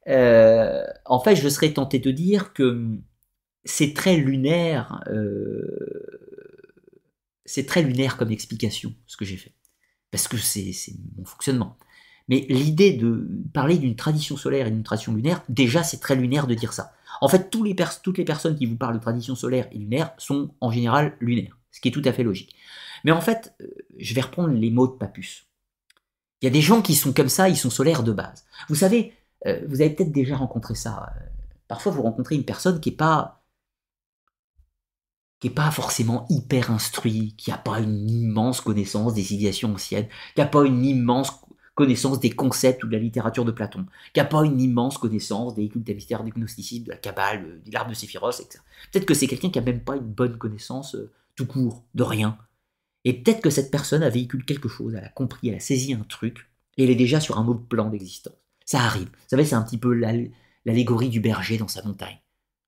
Euh, 0.07 0.83
en 1.05 1.19
fait, 1.19 1.35
je 1.35 1.49
serais 1.49 1.73
tenté 1.73 1.99
de 1.99 2.11
dire 2.11 2.53
que 2.53 2.97
c'est 3.67 3.93
très 3.93 4.17
lunaire 4.17 5.03
euh, 5.07 6.17
c'est 7.47 7.65
très 7.65 7.81
lunaire 7.81 8.17
comme 8.17 8.31
explication, 8.31 8.93
ce 9.07 9.17
que 9.17 9.25
j'ai 9.25 9.37
fait. 9.37 9.53
Parce 10.11 10.27
que 10.27 10.37
c'est 10.37 10.73
mon 11.17 11.25
fonctionnement. 11.25 11.77
Mais 12.27 12.45
l'idée 12.49 12.93
de 12.93 13.25
parler 13.53 13.77
d'une 13.77 13.95
tradition 13.95 14.35
solaire 14.35 14.67
et 14.67 14.71
d'une 14.71 14.83
tradition 14.83 15.15
lunaire, 15.15 15.43
déjà 15.47 15.81
c'est 15.81 15.99
très 15.99 16.15
lunaire 16.15 16.45
de 16.45 16.53
dire 16.53 16.73
ça. 16.73 16.93
En 17.21 17.29
fait, 17.29 17.49
toutes 17.49 17.65
les 17.65 18.25
personnes 18.25 18.57
qui 18.57 18.65
vous 18.65 18.75
parlent 18.75 18.95
de 18.95 19.01
tradition 19.01 19.33
solaire 19.33 19.67
et 19.71 19.77
lunaire 19.77 20.11
sont 20.17 20.53
en 20.59 20.71
général 20.71 21.15
lunaires, 21.21 21.57
ce 21.71 21.79
qui 21.79 21.87
est 21.87 21.91
tout 21.91 22.01
à 22.03 22.11
fait 22.11 22.23
logique. 22.23 22.53
Mais 23.05 23.11
en 23.11 23.21
fait, 23.21 23.55
euh, 23.61 23.67
je 23.97 24.13
vais 24.13 24.21
reprendre 24.21 24.49
les 24.49 24.69
mots 24.69 24.87
de 24.87 24.97
Papus. 24.97 25.47
Il 26.41 26.45
y 26.45 26.47
a 26.49 26.51
des 26.51 26.61
gens 26.61 26.81
qui 26.81 26.95
sont 26.95 27.13
comme 27.13 27.29
ça, 27.29 27.47
ils 27.47 27.57
sont 27.57 27.69
solaires 27.69 28.03
de 28.03 28.11
base. 28.11 28.45
Vous 28.67 28.75
savez, 28.75 29.13
euh, 29.45 29.61
vous 29.67 29.79
avez 29.81 29.91
peut-être 29.91 30.11
déjà 30.11 30.35
rencontré 30.35 30.75
ça. 30.75 31.13
Parfois, 31.69 31.93
vous 31.93 32.01
rencontrez 32.01 32.35
une 32.35 32.43
personne 32.43 32.81
qui 32.81 32.91
n'est 32.91 32.97
pas 32.97 33.41
qui 35.39 35.47
n'est 35.47 35.53
pas 35.53 35.71
forcément 35.71 36.25
hyper 36.29 36.71
instruit, 36.71 37.33
qui 37.37 37.51
n'a 37.51 37.57
pas 37.57 37.79
une 37.79 38.09
immense 38.09 38.61
connaissance 38.61 39.13
des 39.13 39.23
civilisations 39.23 39.73
anciennes, 39.73 40.07
qui 40.33 40.41
n'a 40.41 40.47
pas 40.47 40.63
une 40.65 40.83
immense 40.83 41.31
connaissance 41.75 42.19
des 42.19 42.31
concepts 42.31 42.83
ou 42.83 42.87
de 42.87 42.93
la 42.93 42.99
littérature 42.99 43.45
de 43.45 43.51
Platon, 43.51 43.85
qui 44.11 44.19
n'a 44.19 44.25
pas 44.25 44.43
une 44.43 44.59
immense 44.59 44.97
connaissance 44.97 45.53
des 45.53 45.69
cultes 45.69 45.87
mystères, 45.89 46.23
du 46.23 46.31
gnosticisme, 46.31 46.85
de 46.85 46.89
la 46.89 46.97
Kabbale, 46.97 47.61
de 47.63 47.71
l'arbre 47.71 47.91
de 47.91 47.95
Séphiros, 47.95 48.39
etc. 48.39 48.63
Peut-être 48.91 49.05
que 49.05 49.13
c'est 49.13 49.27
quelqu'un 49.27 49.51
qui 49.51 49.59
n'a 49.59 49.65
même 49.65 49.83
pas 49.83 49.95
une 49.95 50.11
bonne 50.11 50.39
connaissance 50.39 50.95
euh, 50.95 51.11
tout 51.35 51.45
court, 51.45 51.83
de 51.93 52.01
rien. 52.01 52.39
Et 53.05 53.13
peut-être 53.13 53.41
que 53.41 53.51
cette 53.51 53.69
personne 53.69 54.01
a 54.01 54.09
véhiculé 54.09 54.43
quelque 54.43 54.67
chose, 54.67 54.95
elle 54.95 55.05
a 55.05 55.09
compris, 55.09 55.49
elle 55.49 55.55
a 55.55 55.59
saisi 55.59 55.93
un 55.93 56.03
truc, 56.03 56.49
et 56.77 56.83
elle 56.83 56.89
est 56.89 56.95
déjà 56.95 57.19
sur 57.19 57.37
un 57.37 57.47
autre 57.47 57.65
plan 57.67 57.89
d'existence. 57.89 58.33
Ça 58.65 58.81
arrive. 58.81 59.09
Vous 59.09 59.29
savez, 59.29 59.45
c'est 59.45 59.55
un 59.55 59.61
petit 59.61 59.77
peu 59.77 59.93
l'allégorie 59.93 61.09
du 61.09 61.19
berger 61.19 61.57
dans 61.57 61.67
sa 61.67 61.83
montagne. 61.83 62.19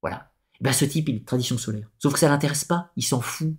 Voilà. 0.01 0.31
Ben, 0.61 0.73
ce 0.73 0.85
type, 0.85 1.09
il 1.09 1.15
est 1.15 1.19
de 1.19 1.25
tradition 1.25 1.57
solaire. 1.57 1.89
Sauf 1.99 2.13
que 2.13 2.19
ça 2.19 2.29
l'intéresse 2.29 2.65
pas, 2.65 2.91
il 2.95 3.03
s'en 3.03 3.21
fout. 3.21 3.53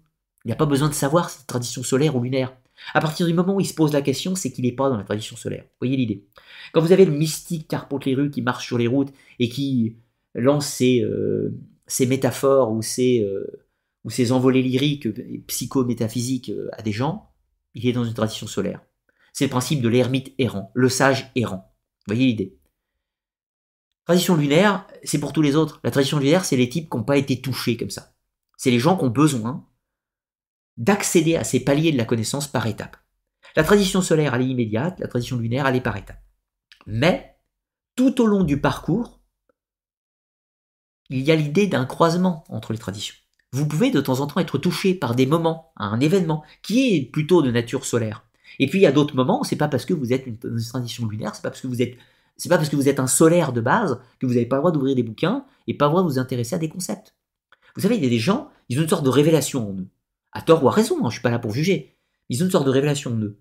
Il 0.44 0.48
n'a 0.48 0.56
pas 0.56 0.66
besoin 0.66 0.88
de 0.88 0.94
savoir 0.94 1.30
si 1.30 1.38
c'est 1.38 1.46
tradition 1.46 1.82
solaire 1.82 2.16
ou 2.16 2.22
lunaire. 2.22 2.56
À 2.94 3.00
partir 3.00 3.26
du 3.26 3.34
moment 3.34 3.56
où 3.56 3.60
il 3.60 3.66
se 3.66 3.74
pose 3.74 3.92
la 3.92 4.02
question, 4.02 4.34
c'est 4.34 4.52
qu'il 4.52 4.64
n'est 4.64 4.72
pas 4.72 4.88
dans 4.88 4.96
la 4.96 5.04
tradition 5.04 5.36
solaire. 5.36 5.64
Vous 5.64 5.86
voyez 5.86 5.96
l'idée? 5.96 6.26
Quand 6.72 6.80
vous 6.80 6.92
avez 6.92 7.04
le 7.04 7.12
mystique 7.12 7.68
carpente 7.68 8.04
les 8.06 8.14
rues 8.14 8.30
qui 8.30 8.42
marche 8.42 8.66
sur 8.66 8.78
les 8.78 8.86
routes 8.86 9.12
et 9.38 9.48
qui 9.48 9.96
lance 10.34 10.66
ses, 10.66 11.02
euh, 11.02 11.54
métaphores 12.00 12.72
ou 12.72 12.80
ses, 12.80 13.22
euh, 13.22 13.46
ou 14.04 14.10
ses 14.10 14.32
envolées 14.32 14.62
lyriques 14.62 15.08
psychométaphysiques 15.46 16.50
euh, 16.50 16.68
à 16.72 16.82
des 16.82 16.92
gens, 16.92 17.30
il 17.74 17.86
est 17.86 17.92
dans 17.92 18.04
une 18.04 18.14
tradition 18.14 18.46
solaire. 18.46 18.80
C'est 19.32 19.44
le 19.44 19.50
principe 19.50 19.82
de 19.82 19.88
l'ermite 19.88 20.34
errant, 20.38 20.70
le 20.74 20.88
sage 20.88 21.30
errant. 21.36 21.74
Vous 22.06 22.14
voyez 22.14 22.26
l'idée? 22.26 22.59
Tradition 24.10 24.34
lunaire, 24.34 24.88
c'est 25.04 25.20
pour 25.20 25.32
tous 25.32 25.40
les 25.40 25.54
autres. 25.54 25.78
La 25.84 25.92
tradition 25.92 26.18
lunaire, 26.18 26.44
c'est 26.44 26.56
les 26.56 26.68
types 26.68 26.90
qui 26.90 26.96
n'ont 26.96 27.04
pas 27.04 27.16
été 27.16 27.40
touchés 27.40 27.76
comme 27.76 27.90
ça. 27.90 28.12
C'est 28.56 28.72
les 28.72 28.80
gens 28.80 28.96
qui 28.96 29.04
ont 29.04 29.08
besoin 29.08 29.64
d'accéder 30.76 31.36
à 31.36 31.44
ces 31.44 31.60
paliers 31.60 31.92
de 31.92 31.96
la 31.96 32.04
connaissance 32.04 32.48
par 32.48 32.66
étapes. 32.66 32.96
La 33.54 33.62
tradition 33.62 34.02
solaire, 34.02 34.34
elle 34.34 34.42
est 34.42 34.48
immédiate, 34.48 34.98
la 34.98 35.06
tradition 35.06 35.36
lunaire, 35.36 35.64
elle 35.68 35.76
est 35.76 35.80
par 35.80 35.96
étapes. 35.96 36.20
Mais, 36.88 37.36
tout 37.94 38.20
au 38.20 38.26
long 38.26 38.42
du 38.42 38.60
parcours, 38.60 39.20
il 41.08 41.20
y 41.20 41.30
a 41.30 41.36
l'idée 41.36 41.68
d'un 41.68 41.84
croisement 41.84 42.42
entre 42.48 42.72
les 42.72 42.80
traditions. 42.80 43.14
Vous 43.52 43.68
pouvez 43.68 43.92
de 43.92 44.00
temps 44.00 44.18
en 44.18 44.26
temps 44.26 44.40
être 44.40 44.58
touché 44.58 44.96
par 44.96 45.14
des 45.14 45.26
moments, 45.26 45.72
un 45.76 46.00
événement, 46.00 46.42
qui 46.62 46.96
est 46.96 47.02
plutôt 47.12 47.42
de 47.42 47.52
nature 47.52 47.86
solaire. 47.86 48.24
Et 48.58 48.66
puis 48.66 48.80
il 48.80 48.82
y 48.82 48.86
a 48.86 48.92
d'autres 48.92 49.14
moments, 49.14 49.44
c'est 49.44 49.54
pas 49.54 49.68
parce 49.68 49.84
que 49.84 49.94
vous 49.94 50.12
êtes 50.12 50.26
une, 50.26 50.36
une 50.42 50.64
tradition 50.64 51.06
lunaire, 51.06 51.36
c'est 51.36 51.42
pas 51.42 51.50
parce 51.50 51.60
que 51.60 51.68
vous 51.68 51.80
êtes 51.80 51.96
c'est 52.40 52.48
pas 52.48 52.56
parce 52.56 52.70
que 52.70 52.76
vous 52.76 52.88
êtes 52.88 53.00
un 53.00 53.06
solaire 53.06 53.52
de 53.52 53.60
base 53.60 54.00
que 54.18 54.24
vous 54.24 54.32
n'avez 54.32 54.46
pas 54.46 54.56
le 54.56 54.62
droit 54.62 54.72
d'ouvrir 54.72 54.96
des 54.96 55.02
bouquins 55.02 55.44
et 55.66 55.74
pas 55.74 55.84
le 55.84 55.90
droit 55.90 56.02
de 56.02 56.08
vous 56.08 56.18
intéresser 56.18 56.54
à 56.54 56.58
des 56.58 56.70
concepts. 56.70 57.14
Vous 57.76 57.82
savez, 57.82 57.96
il 57.96 58.02
y 58.02 58.06
a 58.06 58.10
des 58.10 58.18
gens, 58.18 58.50
ils 58.70 58.78
ont 58.78 58.82
une 58.82 58.88
sorte 58.88 59.04
de 59.04 59.10
révélation 59.10 59.68
en 59.68 59.74
eux. 59.74 59.88
À 60.32 60.40
tort 60.40 60.64
ou 60.64 60.68
à 60.68 60.72
raison, 60.72 61.04
hein, 61.04 61.10
je 61.10 61.16
suis 61.16 61.22
pas 61.22 61.30
là 61.30 61.38
pour 61.38 61.52
juger. 61.52 61.98
Ils 62.30 62.42
ont 62.42 62.46
une 62.46 62.50
sorte 62.50 62.64
de 62.64 62.70
révélation 62.70 63.12
en 63.12 63.18
eux. 63.18 63.38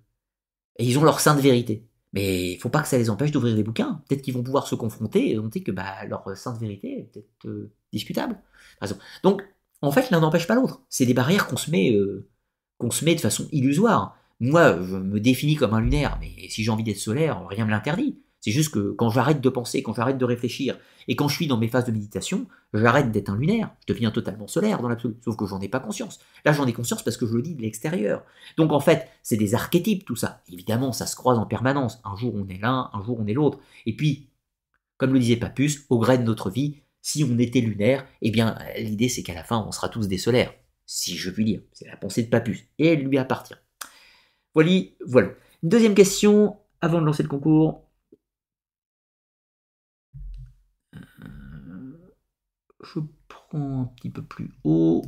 Et 0.79 0.85
ils 0.85 0.99
ont 0.99 1.03
leur 1.03 1.21
sainte 1.21 1.39
vérité. 1.39 1.87
Mais 2.11 2.51
il 2.51 2.59
faut 2.59 2.67
pas 2.67 2.81
que 2.81 2.89
ça 2.89 2.97
les 2.97 3.09
empêche 3.09 3.31
d'ouvrir 3.31 3.55
des 3.55 3.63
bouquins. 3.63 4.01
Peut-être 4.07 4.21
qu'ils 4.21 4.33
vont 4.33 4.43
pouvoir 4.43 4.67
se 4.67 4.75
confronter 4.75 5.31
et 5.31 5.35
noter 5.35 5.63
que 5.63 5.71
bah, 5.71 6.03
leur 6.05 6.35
sainte 6.35 6.59
vérité 6.59 6.99
est 6.99 7.03
peut-être 7.03 7.45
euh, 7.45 7.71
discutable. 7.93 8.37
Donc, 9.23 9.43
en 9.81 9.91
fait, 9.91 10.09
l'un 10.09 10.19
n'empêche 10.19 10.45
pas 10.45 10.55
l'autre. 10.55 10.81
C'est 10.89 11.05
des 11.05 11.13
barrières 11.13 11.47
qu'on 11.47 11.57
se 11.57 11.71
met, 11.71 11.93
euh, 11.93 12.27
qu'on 12.77 12.91
se 12.91 13.05
met 13.05 13.15
de 13.15 13.21
façon 13.21 13.47
illusoire. 13.53 14.17
Moi, 14.41 14.81
je 14.81 14.97
me 14.97 15.21
définis 15.21 15.55
comme 15.55 15.73
un 15.73 15.81
lunaire, 15.81 16.17
mais 16.19 16.49
si 16.49 16.63
j'ai 16.63 16.71
envie 16.71 16.83
d'être 16.83 16.97
solaire, 16.97 17.47
rien 17.47 17.65
me 17.65 17.71
l'interdit. 17.71 18.19
C'est 18.41 18.51
juste 18.51 18.73
que 18.73 18.91
quand 18.91 19.09
j'arrête 19.09 19.41
de 19.41 19.49
penser, 19.49 19.83
quand 19.83 19.93
j'arrête 19.93 20.17
de 20.17 20.25
réfléchir, 20.25 20.77
et 21.07 21.15
quand 21.15 21.27
je 21.27 21.35
suis 21.35 21.47
dans 21.47 21.57
mes 21.57 21.67
phases 21.67 21.85
de 21.85 21.91
méditation, 21.91 22.47
j'arrête 22.73 23.11
d'être 23.11 23.29
un 23.29 23.37
lunaire, 23.37 23.71
je 23.85 23.93
deviens 23.93 24.11
totalement 24.11 24.47
solaire 24.47 24.81
dans 24.81 24.87
l'absolu, 24.87 25.15
sauf 25.23 25.35
que 25.35 25.45
j'en 25.45 25.59
ai 25.59 25.67
pas 25.67 25.79
conscience. 25.79 26.19
Là 26.45 26.53
j'en 26.53 26.65
ai 26.65 26.73
conscience 26.73 27.03
parce 27.03 27.17
que 27.17 27.27
je 27.27 27.33
le 27.33 27.41
dis 27.41 27.55
de 27.55 27.61
l'extérieur. 27.61 28.23
Donc 28.57 28.71
en 28.71 28.79
fait, 28.79 29.09
c'est 29.23 29.35
des 29.35 29.55
archétypes 29.55 30.05
tout 30.05 30.15
ça. 30.15 30.41
Évidemment, 30.51 30.93
ça 30.93 31.05
se 31.05 31.15
croise 31.15 31.37
en 31.37 31.45
permanence. 31.45 31.99
Un 32.05 32.15
jour 32.15 32.33
on 32.35 32.47
est 32.47 32.59
l'un, 32.59 32.89
un 32.93 33.03
jour 33.03 33.17
on 33.19 33.27
est 33.27 33.33
l'autre. 33.33 33.59
Et 33.85 33.95
puis, 33.95 34.29
comme 34.97 35.13
le 35.13 35.19
disait 35.19 35.37
Papus, 35.37 35.85
au 35.89 35.99
gré 35.99 36.17
de 36.17 36.23
notre 36.23 36.49
vie, 36.49 36.77
si 37.01 37.23
on 37.23 37.37
était 37.39 37.61
lunaire, 37.61 38.05
eh 38.21 38.31
bien 38.31 38.57
l'idée 38.77 39.09
c'est 39.09 39.23
qu'à 39.23 39.33
la 39.33 39.43
fin 39.43 39.65
on 39.67 39.71
sera 39.71 39.89
tous 39.89 40.07
des 40.07 40.17
solaires, 40.17 40.53
si 40.85 41.17
je 41.17 41.29
puis 41.29 41.43
dire. 41.43 41.61
C'est 41.73 41.87
la 41.87 41.97
pensée 41.97 42.23
de 42.23 42.29
Papus, 42.29 42.63
et 42.77 42.87
elle 42.87 43.03
lui 43.03 43.17
appartient. 43.17 43.55
Voilà, 44.53 44.81
voilà. 45.05 45.29
Une 45.63 45.69
deuxième 45.69 45.95
question, 45.95 46.57
avant 46.81 47.01
de 47.01 47.05
lancer 47.05 47.23
le 47.23 47.29
concours. 47.29 47.88
Je 52.83 52.99
prends 53.27 53.81
un 53.81 53.85
petit 53.85 54.09
peu 54.09 54.23
plus 54.23 54.51
haut. 54.63 55.03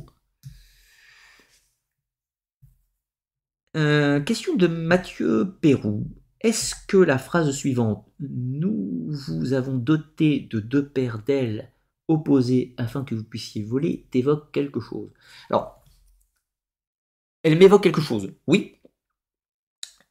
Euh, 3.76 4.20
question 4.20 4.54
de 4.56 4.66
Mathieu 4.66 5.56
Pérou. 5.60 6.06
Est-ce 6.40 6.74
que 6.86 6.96
la 6.96 7.18
phrase 7.18 7.50
suivante 7.52 8.06
Nous 8.20 9.06
vous 9.10 9.52
avons 9.52 9.76
doté 9.76 10.40
de 10.40 10.60
deux 10.60 10.86
paires 10.86 11.22
d'ailes 11.22 11.72
opposées 12.08 12.74
afin 12.76 13.04
que 13.04 13.14
vous 13.14 13.24
puissiez 13.24 13.62
voler 13.62 14.06
t'évoque 14.10 14.52
quelque 14.52 14.80
chose 14.80 15.10
Alors, 15.48 15.82
elle 17.42 17.58
m'évoque 17.58 17.82
quelque 17.82 18.00
chose, 18.00 18.32
oui. 18.46 18.76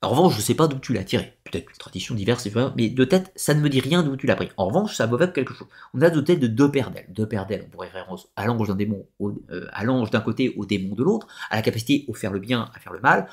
En 0.02 0.10
revanche, 0.10 0.34
je 0.34 0.38
ne 0.40 0.44
sais 0.44 0.56
pas 0.56 0.68
d'où 0.68 0.80
tu 0.80 0.94
l'as 0.94 1.04
tiré. 1.04 1.38
Peut-être 1.52 1.70
une 1.70 1.78
tradition 1.78 2.16
diverse, 2.16 2.48
mais 2.78 2.90
de 2.90 3.04
tête, 3.04 3.32
ça 3.36 3.54
ne 3.54 3.60
me 3.60 3.70
dit 3.70 3.80
rien 3.80 4.04
d'où 4.04 4.16
tu 4.16 4.26
l'as 4.26 4.36
pris. 4.36 4.50
En 4.58 4.68
revanche, 4.68 4.96
ça 4.96 5.08
m'évoque 5.08 5.34
quelque 5.34 5.54
chose. 5.54 5.68
On 5.94 6.02
a 6.02 6.10
doté 6.10 6.38
de 6.38 6.48
deux 6.48 6.72
paires 6.72 6.92
d'ailes. 6.92 7.08
Deux 7.10 7.28
paires 7.28 7.46
d'ailes, 7.46 7.66
on 7.68 7.70
pourrait 7.70 7.90
faire 7.90 8.08
à 8.36 8.46
l'ange 8.46 8.68
d'un 8.68 8.76
démon, 8.76 9.06
euh, 9.22 9.68
à 9.72 9.84
l'ange 9.84 10.10
d'un 10.12 10.22
côté, 10.22 10.54
au 10.58 10.66
démon 10.66 10.96
de 10.96 11.04
l'autre, 11.04 11.28
à 11.50 11.56
la 11.56 11.62
capacité 11.62 12.06
à 12.10 12.14
faire 12.14 12.32
le 12.32 12.40
bien, 12.40 12.70
à 12.74 12.80
faire 12.80 12.94
le 12.94 13.02
mal. 13.02 13.28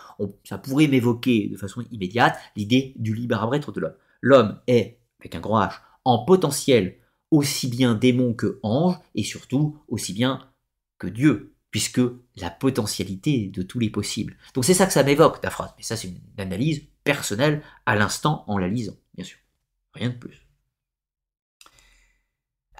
ça 0.45 0.59
pourrait 0.59 0.89
m'évoquer 0.89 1.49
de 1.49 1.57
façon 1.57 1.85
immédiate 1.91 2.39
l'idée 2.57 2.95
du 2.97 3.15
libre 3.15 3.37
arbitre 3.37 3.73
de 3.73 3.81
l'homme. 3.81 3.95
L'homme 4.21 4.61
est, 4.67 4.99
avec 5.21 5.35
un 5.35 5.41
grand 5.41 5.61
H, 5.61 5.75
en 6.05 6.25
potentiel 6.25 6.97
aussi 7.31 7.69
bien 7.69 7.95
démon 7.95 8.35
que 8.35 8.59
ange, 8.63 8.97
et 9.15 9.23
surtout 9.23 9.79
aussi 9.89 10.13
bien 10.13 10.49
que 10.99 11.07
Dieu 11.07 11.55
puisque 11.71 12.01
la 12.37 12.51
potentialité 12.51 13.47
de 13.49 13.63
tous 13.63 13.79
les 13.79 13.91
possibles. 13.91 14.37
Donc 14.55 14.65
c'est 14.65 14.75
ça 14.75 14.87
que 14.87 14.93
ça 14.93 15.03
m'évoque, 15.03 15.41
ta 15.41 15.51
phrase. 15.51 15.71
Mais 15.77 15.83
ça, 15.83 15.97
c'est 15.97 16.09
une 16.09 16.21
analyse 16.39 16.83
personnelle 17.05 17.63
à 17.87 17.97
l'instant 17.97 18.45
en 18.47 18.59
la 18.59 18.69
lisant, 18.69 18.97
bien 19.15 19.25
sûr. 19.25 19.39
Rien 19.95 20.11
de 20.11 20.15
plus. 20.15 20.49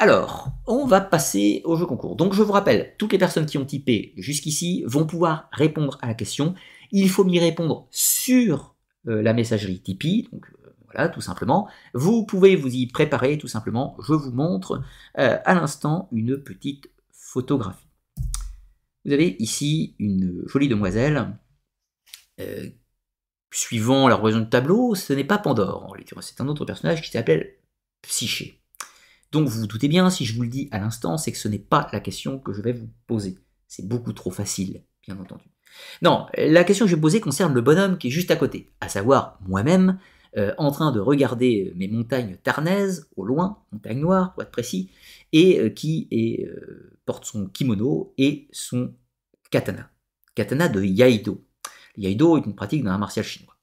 Alors, 0.01 0.53
on 0.69 0.87
va 0.87 1.01
passer 1.01 1.61
au 1.65 1.75
jeu 1.77 1.85
concours. 1.85 2.15
Donc 2.15 2.33
je 2.33 2.43
vous 2.43 2.53
rappelle, 2.53 2.95
toutes 2.99 3.13
les 3.13 3.19
personnes 3.19 3.47
qui 3.47 3.59
ont 3.59 3.65
typé 3.65 4.15
jusqu'ici 4.17 4.85
vont 4.87 5.07
pouvoir 5.07 5.49
répondre 5.51 5.99
à 6.03 6.07
la 6.07 6.15
question. 6.15 6.55
Il 6.93 7.11
faut 7.11 7.25
m'y 7.25 7.41
répondre 7.41 7.89
sur 7.91 8.77
euh, 9.09 9.23
la 9.23 9.33
messagerie 9.33 9.81
Tipeee, 9.81 10.29
donc 10.31 10.47
euh, 10.65 10.71
voilà, 10.85 11.09
tout 11.09 11.21
simplement. 11.21 11.69
Vous 11.95 12.25
pouvez 12.25 12.55
vous 12.55 12.73
y 12.73 12.87
préparer, 12.87 13.39
tout 13.39 13.49
simplement. 13.49 13.97
Je 14.07 14.13
vous 14.13 14.31
montre 14.31 14.83
euh, 15.19 15.37
à 15.45 15.55
l'instant 15.55 16.09
une 16.13 16.39
petite 16.39 16.89
photographie. 17.11 17.89
Vous 19.05 19.13
avez 19.13 19.35
ici 19.41 19.97
une 19.99 20.45
jolie 20.47 20.69
demoiselle. 20.69 21.37
Euh, 23.49 23.57
suivant 23.57 24.09
la 24.09 24.17
raison 24.17 24.41
de 24.41 24.45
tableau, 24.45 24.95
ce 24.95 25.13
n'est 25.13 25.25
pas 25.25 25.39
Pandore 25.39 25.97
c'est 26.21 26.41
un 26.41 26.49
autre 26.49 26.65
personnage 26.65 27.03
qui 27.03 27.11
s'appelle 27.11 27.55
Psyché. 28.03 28.63
Donc 29.33 29.49
vous 29.49 29.61
vous 29.61 29.67
doutez 29.67 29.89
bien, 29.89 30.11
si 30.11 30.25
je 30.25 30.35
vous 30.35 30.43
le 30.43 30.49
dis 30.49 30.69
à 30.71 30.79
l'instant, 30.79 31.19
c'est 31.19 31.33
que 31.33 31.39
ce 31.39 31.49
n'est 31.49 31.59
pas 31.59 31.89
la 31.93 32.01
question 32.01 32.39
que 32.39 32.53
je 32.53 32.63
vais 32.63 32.73
vous 32.73 32.89
poser. 33.07 33.37
C'est 33.67 33.87
beaucoup 33.87 34.13
trop 34.13 34.31
facile, 34.31 34.83
bien 35.07 35.19
entendu. 35.19 35.45
Non, 36.01 36.27
la 36.37 36.65
question 36.65 36.87
que 36.87 36.91
je 36.91 36.97
vais 36.97 37.01
poser 37.01 37.21
concerne 37.21 37.53
le 37.53 37.61
bonhomme 37.61 37.99
qui 37.99 38.09
est 38.09 38.11
juste 38.11 38.31
à 38.31 38.37
côté, 38.37 38.73
à 38.81 38.89
savoir 38.89 39.39
moi-même, 39.47 39.99
euh, 40.37 40.55
en 40.57 40.71
train 40.71 40.93
de 40.93 41.01
regarder 41.01 41.73
mes 41.77 41.89
montagnes 41.89 42.37
tarnaises, 42.43 43.09
au 43.17 43.25
loin, 43.25 43.63
montagnes 43.73 44.01
noires 44.01 44.33
pour 44.33 44.43
être 44.43 44.51
précis, 44.51 44.91
et 45.33 45.61
euh, 45.61 45.69
qui 45.69 46.09
porte 47.05 47.25
son 47.25 47.49
kimono 47.49 48.15
et 48.17 48.49
son 48.53 48.95
katana. 49.51 49.91
Katana 50.35 50.69
de 50.69 50.83
Yaido. 50.83 51.45
Yaido 51.99 52.39
est 52.39 52.47
une 52.47 52.55
pratique 52.55 52.85
d'un 52.85 52.93
art 52.93 52.99
martial 52.99 53.25
chinois. 53.25 53.57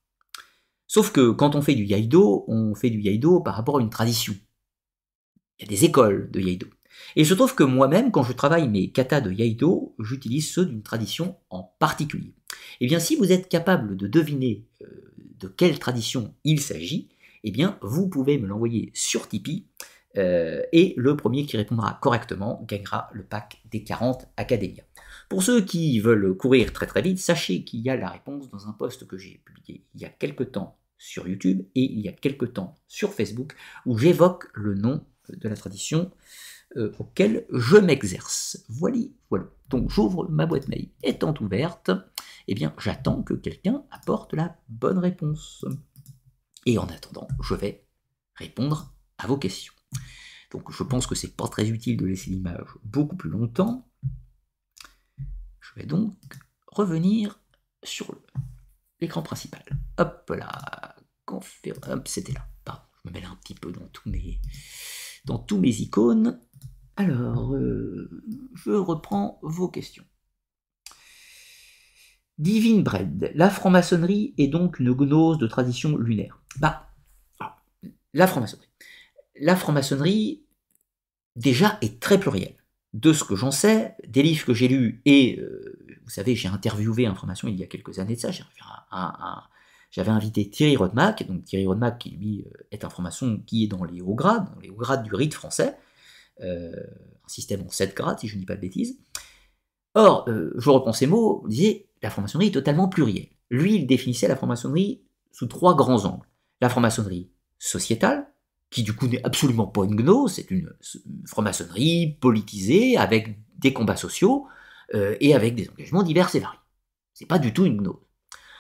Sauf 0.88 1.11
que 1.11 1.31
quand 1.31 1.55
on 1.55 1.61
fait 1.61 1.75
du 1.75 1.85
Yaido, 1.85 2.45
on 2.47 2.75
fait 2.75 2.89
du 2.89 3.01
Yaido 3.01 3.39
par 3.39 3.55
rapport 3.55 3.80
à 3.80 3.81
une 3.81 3.89
tradition. 3.89 4.35
Il 5.59 5.64
y 5.64 5.67
a 5.67 5.69
des 5.69 5.85
écoles 5.85 6.30
de 6.31 6.39
Yaido. 6.39 6.67
Et 7.15 7.22
il 7.22 7.25
se 7.25 7.33
trouve 7.33 7.55
que 7.55 7.64
moi-même, 7.64 8.11
quand 8.11 8.23
je 8.23 8.33
travaille 8.33 8.69
mes 8.69 8.91
katas 8.91 9.22
de 9.22 9.31
Yaido, 9.31 9.95
j'utilise 9.99 10.49
ceux 10.49 10.65
d'une 10.65 10.83
tradition 10.83 11.38
en 11.49 11.64
particulier. 11.80 12.35
Eh 12.81 12.88
bien, 12.88 12.99
si 12.99 13.15
vous 13.15 13.31
êtes 13.31 13.49
capable 13.49 13.97
de 13.97 14.07
deviner 14.07 14.65
euh, 14.81 15.14
de 15.39 15.47
quelle 15.47 15.80
tradition 15.80 16.33
il 16.43 16.61
s'agit, 16.61 17.09
eh 17.43 17.51
bien, 17.51 17.77
vous 17.81 18.07
pouvez 18.09 18.38
me 18.38 18.47
l'envoyer 18.47 18.91
sur 18.93 19.27
Tipeee 19.27 19.67
euh, 20.17 20.61
et 20.72 20.93
le 20.97 21.15
premier 21.17 21.45
qui 21.45 21.57
répondra 21.57 21.99
correctement 22.01 22.64
gagnera 22.67 23.09
le 23.14 23.23
pack 23.23 23.61
des 23.69 23.83
40 23.83 24.27
Academia. 24.38 24.83
Pour 25.35 25.43
ceux 25.43 25.65
qui 25.65 25.99
veulent 25.99 26.38
courir 26.38 26.72
très 26.72 26.88
très 26.88 27.01
vite, 27.01 27.19
sachez 27.19 27.65
qu'il 27.65 27.81
y 27.81 27.89
a 27.89 27.97
la 27.97 28.09
réponse 28.09 28.49
dans 28.49 28.69
un 28.69 28.72
post 28.72 29.05
que 29.05 29.17
j'ai 29.17 29.41
publié 29.43 29.85
il 29.93 29.99
y 29.99 30.05
a 30.05 30.09
quelque 30.09 30.45
temps 30.45 30.80
sur 30.97 31.27
YouTube 31.27 31.65
et 31.75 31.81
il 31.81 31.99
y 31.99 32.07
a 32.07 32.14
quelque 32.14 32.45
temps 32.45 32.73
sur 32.88 33.14
Facebook 33.14 33.53
où 33.85 33.97
j'évoque 33.97 34.45
le 34.53 34.75
nom 34.75 35.05
de 35.27 35.49
la 35.49 35.57
tradition 35.57 36.09
euh, 36.77 36.93
auquel 36.99 37.45
je 37.51 37.75
m'exerce. 37.75 38.64
Voilà, 38.69 38.99
voilà. 39.30 39.47
Donc 39.67 39.89
j'ouvre 39.89 40.25
ma 40.30 40.45
boîte 40.45 40.69
mail 40.69 40.88
étant 41.03 41.33
ouverte, 41.41 41.91
eh 42.47 42.55
bien 42.55 42.73
j'attends 42.77 43.22
que 43.22 43.33
quelqu'un 43.33 43.83
apporte 43.91 44.33
la 44.33 44.55
bonne 44.69 44.99
réponse. 44.99 45.65
Et 46.65 46.77
en 46.77 46.88
attendant, 46.88 47.27
je 47.43 47.55
vais 47.55 47.85
répondre 48.35 48.95
à 49.17 49.27
vos 49.27 49.35
questions. 49.35 49.73
Donc 50.51 50.72
je 50.72 50.83
pense 50.83 51.07
que 51.07 51.15
c'est 51.15 51.35
pas 51.35 51.49
très 51.49 51.67
utile 51.67 51.97
de 51.97 52.05
laisser 52.05 52.30
l'image 52.30 52.69
beaucoup 52.85 53.17
plus 53.17 53.30
longtemps. 53.30 53.85
Je 55.65 55.79
vais 55.79 55.85
donc 55.85 56.13
revenir 56.67 57.39
sur 57.83 58.13
l'écran 58.99 59.21
principal. 59.21 59.63
Hop 59.97 60.29
là, 60.29 60.95
c'était 62.05 62.33
là. 62.33 62.47
Pardon, 62.63 62.83
je 63.03 63.09
me 63.09 63.13
là 63.13 63.29
un 63.29 63.35
petit 63.35 63.55
peu 63.55 63.71
dans 63.71 63.87
tous 63.87 64.09
mes, 64.09 64.39
dans 65.25 65.39
tous 65.39 65.57
mes 65.57 65.81
icônes. 65.81 66.39
Alors, 66.97 67.53
euh, 67.55 68.09
je 68.55 68.71
reprends 68.71 69.39
vos 69.41 69.67
questions. 69.67 70.05
Divine 72.37 72.83
Bread, 72.83 73.31
la 73.33 73.49
franc-maçonnerie 73.49 74.33
est 74.37 74.47
donc 74.47 74.79
une 74.79 74.93
gnose 74.93 75.37
de 75.37 75.47
tradition 75.47 75.97
lunaire. 75.97 76.41
Bah, 76.59 76.89
la 78.13 78.27
franc-maçonnerie 78.27 78.69
la 79.37 79.55
franc-maçonnerie, 79.55 80.45
déjà, 81.35 81.77
est 81.81 81.99
très 82.01 82.19
plurielle. 82.19 82.55
De 82.95 83.11
ce 83.11 83.25
que 83.25 83.35
j'en 83.35 83.51
sais, 83.51 83.93
des 84.07 84.24
livres 84.24 84.45
que 84.45 84.53
j'ai 84.53 84.69
lus, 84.69 85.01
et 85.03 85.38
euh, 85.38 85.98
vous 86.06 86.09
savez, 86.09 86.33
j'ai 86.33 86.48
interviewé 86.48 87.06
franc-maçon 87.14 87.49
il 87.49 87.57
y 87.59 87.64
a 87.64 87.67
quelques 87.67 87.99
années 87.99 88.15
de 88.15 88.22
ça, 88.22 88.30
j'avais 89.91 90.11
invité 90.11 90.49
Thierry 90.49 90.77
Rodmack, 90.77 91.27
donc 91.27 91.43
Thierry 91.43 91.67
Rodmack 91.67 91.98
qui 91.99 92.11
lui 92.11 92.45
euh, 92.48 92.67
est 92.72 92.90
franc-maçon 92.90 93.43
qui 93.45 93.65
est 93.65 93.67
dans 93.67 93.83
les 93.83 93.99
hauts 93.99 94.15
grades, 94.15 94.49
dans 94.53 94.61
les 94.61 94.69
hauts 94.69 94.77
grades 94.77 95.03
du 95.03 95.14
rite 95.14 95.33
français, 95.33 95.75
euh, 96.40 96.72
un 96.72 97.27
système 97.27 97.64
en 97.64 97.69
7 97.69 97.98
grades 97.98 98.19
si 98.19 98.30
je 98.30 98.35
ne 98.35 98.40
dis 98.40 98.45
pas 98.45 98.56
de 98.56 98.61
bêtises. 98.61 98.98
Or, 99.93 100.25
je 100.27 100.69
reprends 100.69 100.93
ces 100.93 101.06
mots, 101.07 101.41
on 101.43 101.48
disait 101.49 101.90
la 102.01 102.09
franc-maçonnerie 102.09 102.48
est 102.48 102.51
totalement 102.51 102.88
plurielle. 102.88 103.27
Lui, 103.49 103.75
il 103.75 103.88
définissait 103.88 104.30
la 104.30 104.38
franc-maçonnerie 104.38 105.03
sous 105.33 105.48
trois 105.48 105.75
grands 105.75 106.06
angles. 106.06 106.27
La 106.61 106.69
franc-maçonnerie 106.69 107.30
sociétale, 107.59 108.25
qui 108.69 108.83
du 108.83 108.93
coup 108.93 109.07
n'est 109.07 109.23
absolument 109.23 109.67
pas 109.67 109.85
une 109.85 109.95
gnose, 109.95 110.33
c'est 110.33 110.51
une 110.51 110.69
franc-maçonnerie 111.25 112.17
politisée 112.19 112.97
avec 112.97 113.39
des 113.57 113.73
combats 113.73 113.95
sociaux 113.95 114.47
euh, 114.93 115.15
et 115.19 115.33
avec 115.33 115.55
des 115.55 115.69
engagements 115.69 116.03
divers 116.03 116.33
et 116.35 116.39
variés. 116.39 116.59
C'est 117.13 117.25
pas 117.25 117.39
du 117.39 117.53
tout 117.53 117.65
une 117.65 117.77
gnose. 117.77 118.01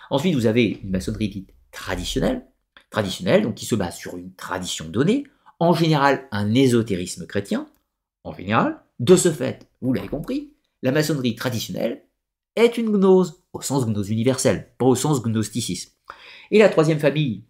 Ensuite, 0.09 0.35
vous 0.35 0.45
avez 0.45 0.79
une 0.83 0.91
maçonnerie 0.91 1.29
dite 1.29 1.49
traditionnelle, 1.71 2.45
traditionnelle, 2.89 3.43
donc 3.43 3.55
qui 3.55 3.65
se 3.65 3.75
base 3.75 3.97
sur 3.97 4.15
une 4.15 4.33
tradition 4.33 4.87
donnée, 4.87 5.25
en 5.59 5.73
général 5.73 6.27
un 6.31 6.53
ésotérisme 6.53 7.25
chrétien, 7.27 7.67
en 8.23 8.33
général. 8.33 8.81
De 8.99 9.17
ce 9.17 9.31
fait, 9.31 9.69
vous 9.81 9.91
l'avez 9.91 10.07
compris, 10.07 10.53
la 10.81 10.91
maçonnerie 10.91 11.35
traditionnelle 11.35 12.05
est 12.55 12.77
une 12.77 12.91
gnose, 12.91 13.43
au 13.51 13.61
sens 13.61 13.85
gnose 13.85 14.09
universelle, 14.09 14.71
pas 14.77 14.85
au 14.85 14.95
sens 14.95 15.21
gnosticisme. 15.21 15.91
Et 16.51 16.59
la 16.59 16.69
troisième 16.69 16.99
famille 16.99 17.43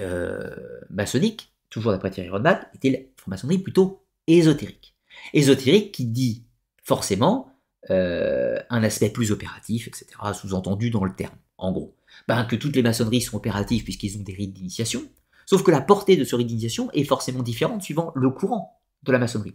euh, 0.00 0.80
maçonnique, 0.90 1.52
toujours 1.70 1.92
d'après 1.92 2.10
Thierry 2.10 2.30
Rodbat, 2.30 2.70
était 2.74 2.90
la 2.90 2.98
franc-maçonnerie 3.16 3.58
plutôt 3.58 4.04
ésotérique. 4.26 4.94
Ésotérique 5.34 5.92
qui 5.92 6.06
dit 6.06 6.44
forcément 6.82 7.52
euh, 7.90 8.58
un 8.70 8.82
aspect 8.82 9.10
plus 9.10 9.32
opératif, 9.32 9.88
etc., 9.88 10.06
sous-entendu 10.34 10.90
dans 10.90 11.04
le 11.04 11.14
terme, 11.14 11.36
en 11.56 11.72
gros. 11.72 11.96
Ben, 12.26 12.44
que 12.44 12.56
toutes 12.56 12.76
les 12.76 12.82
maçonneries 12.82 13.20
sont 13.20 13.36
opératives 13.36 13.84
puisqu'ils 13.84 14.18
ont 14.18 14.22
des 14.22 14.32
rites 14.32 14.54
d'initiation, 14.54 15.02
sauf 15.46 15.62
que 15.62 15.70
la 15.70 15.80
portée 15.80 16.16
de 16.16 16.24
ce 16.24 16.36
rite 16.36 16.46
d'initiation 16.46 16.90
est 16.92 17.04
forcément 17.04 17.42
différente 17.42 17.82
suivant 17.82 18.12
le 18.14 18.30
courant 18.30 18.80
de 19.02 19.12
la 19.12 19.18
maçonnerie. 19.18 19.54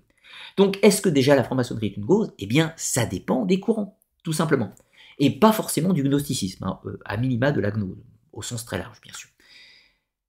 Donc, 0.58 0.80
est-ce 0.82 1.02
que 1.02 1.10
déjà 1.10 1.36
la 1.36 1.44
franc-maçonnerie 1.44 1.88
est 1.88 1.98
une 1.98 2.06
gauze 2.06 2.34
Eh 2.40 2.48
bien, 2.48 2.74
ça 2.78 3.06
dépend 3.06 3.46
des 3.46 3.60
courants, 3.60 4.00
tout 4.24 4.34
simplement. 4.34 4.74
Et 5.20 5.30
pas 5.32 5.52
forcément 5.52 5.94
du 5.94 6.04
gnosticisme, 6.04 6.64
hein, 6.64 6.80
euh, 6.86 7.00
à 7.06 7.18
minima 7.18 7.52
de 7.52 7.62
la 7.62 7.72
gnose, 7.72 8.04
au 8.32 8.42
sens 8.42 8.66
très 8.66 8.78
large, 8.78 9.00
bien 9.02 9.14
sûr. 9.14 9.30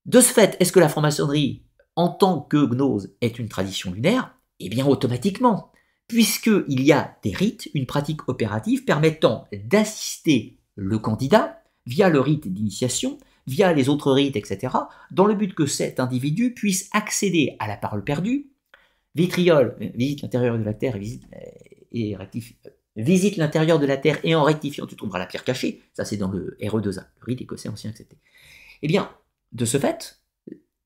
De 0.07 0.21
ce 0.21 0.33
fait, 0.33 0.57
est-ce 0.61 0.73
que 0.73 0.81
la 0.81 0.89
franc-maçonnerie 0.89 1.64
en 1.97 2.09
tant 2.09 2.41
que 2.41 2.67
gnose 2.67 3.15
est 3.21 3.39
une 3.39 3.49
tradition 3.49 3.93
lunaire, 3.93 4.35
eh 4.61 4.69
bien 4.69 4.87
automatiquement, 4.87 5.73
puisqu'il 6.09 6.83
y 6.83 6.93
a 6.93 7.17
des 7.23 7.33
rites, 7.33 7.71
une 7.75 7.87
pratique 7.87 8.29
opérative 8.29 8.85
permettant 8.85 9.47
d'assister 9.53 10.59
le 10.75 10.99
candidat 10.99 11.63
via 11.87 12.09
le 12.09 12.21
rite 12.21 12.49
d'initiation, 12.49 13.19
via 13.47 13.73
les 13.73 13.89
autres 13.89 14.13
rites, 14.13 14.37
etc., 14.37 14.75
dans 15.11 15.27
le 15.27 15.35
but 15.35 15.55
que 15.55 15.67
cet 15.67 16.01
individu 16.01 16.55
puisse 16.55 16.89
accéder 16.93 17.57
à 17.59 17.69
la 17.69 17.77
parole 17.77 18.05
perdue. 18.05 18.51
Vitriol 19.15 19.77
visite 19.95 20.23
l'intérieur 20.23 20.59
de 20.59 20.65
la 20.65 20.75
terre 20.75 20.97
euh, 20.97 21.01
et 24.25 24.35
en 24.35 24.43
rectifiant 24.43 24.87
tu 24.87 24.97
trouveras 24.97 25.19
la 25.19 25.27
pierre 25.27 25.45
cachée. 25.45 25.83
Ça 25.93 26.05
c'est 26.05 26.17
dans 26.17 26.31
le 26.31 26.57
RE2A, 26.61 27.05
le 27.21 27.25
rite 27.25 27.43
écossais 27.43 27.69
ancien, 27.69 27.91
etc. 27.91 28.09
Eh 28.83 28.89
bien, 28.89 29.11
de 29.53 29.65
ce 29.65 29.79
fait, 29.79 30.19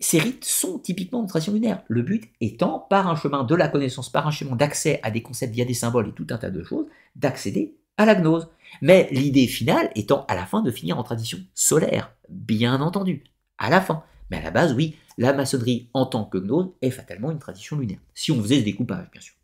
ces 0.01 0.19
rites 0.19 0.45
sont 0.45 0.79
typiquement 0.79 1.23
de 1.23 1.29
tradition 1.29 1.53
lunaire. 1.53 1.83
Le 1.89 2.03
but 2.03 2.31
étant, 2.41 2.79
par 2.79 3.09
un 3.09 3.17
chemin 3.17 3.45
de 3.45 3.55
la 3.55 3.69
connaissance, 3.69 4.11
par 4.11 4.27
un 4.27 4.31
chemin 4.31 4.57
d'accès 4.57 5.01
à 5.03 5.11
des 5.11 5.23
concepts 5.23 5.55
via 5.55 5.65
des 5.65 5.75
symboles 5.75 6.09
et 6.09 6.13
tout 6.13 6.27
un 6.31 6.39
tas 6.39 6.51
de 6.51 6.63
choses, 6.63 6.87
d'accéder 7.17 7.75
à 7.97 8.07
la 8.07 8.15
gnose. 8.15 8.49
Mais 8.81 9.09
l'idée 9.11 9.47
finale 9.47 9.91
étant 9.97 10.25
à 10.29 10.35
la 10.35 10.47
fin 10.47 10.63
de 10.63 10.71
finir 10.71 10.99
en 10.99 11.03
tradition 11.03 11.39
solaire, 11.55 12.13
bien 12.29 12.81
entendu, 12.81 13.25
à 13.59 13.71
la 13.71 13.81
fin. 13.81 14.05
Mais 14.31 14.37
à 14.37 14.43
la 14.43 14.51
base, 14.51 14.73
oui, 14.75 14.97
la 15.17 15.33
maçonnerie 15.33 15.89
en 15.95 16.07
tant 16.07 16.25
que 16.25 16.39
gnose 16.39 16.71
est 16.81 16.91
fatalement 16.91 17.31
une 17.31 17.39
tradition 17.39 17.77
lunaire. 17.77 18.01
Si 18.15 18.31
on 18.31 18.41
faisait 18.41 18.61
ce 18.61 18.65
découpage, 18.65 19.11
bien 19.11 19.21
sûr. 19.21 19.35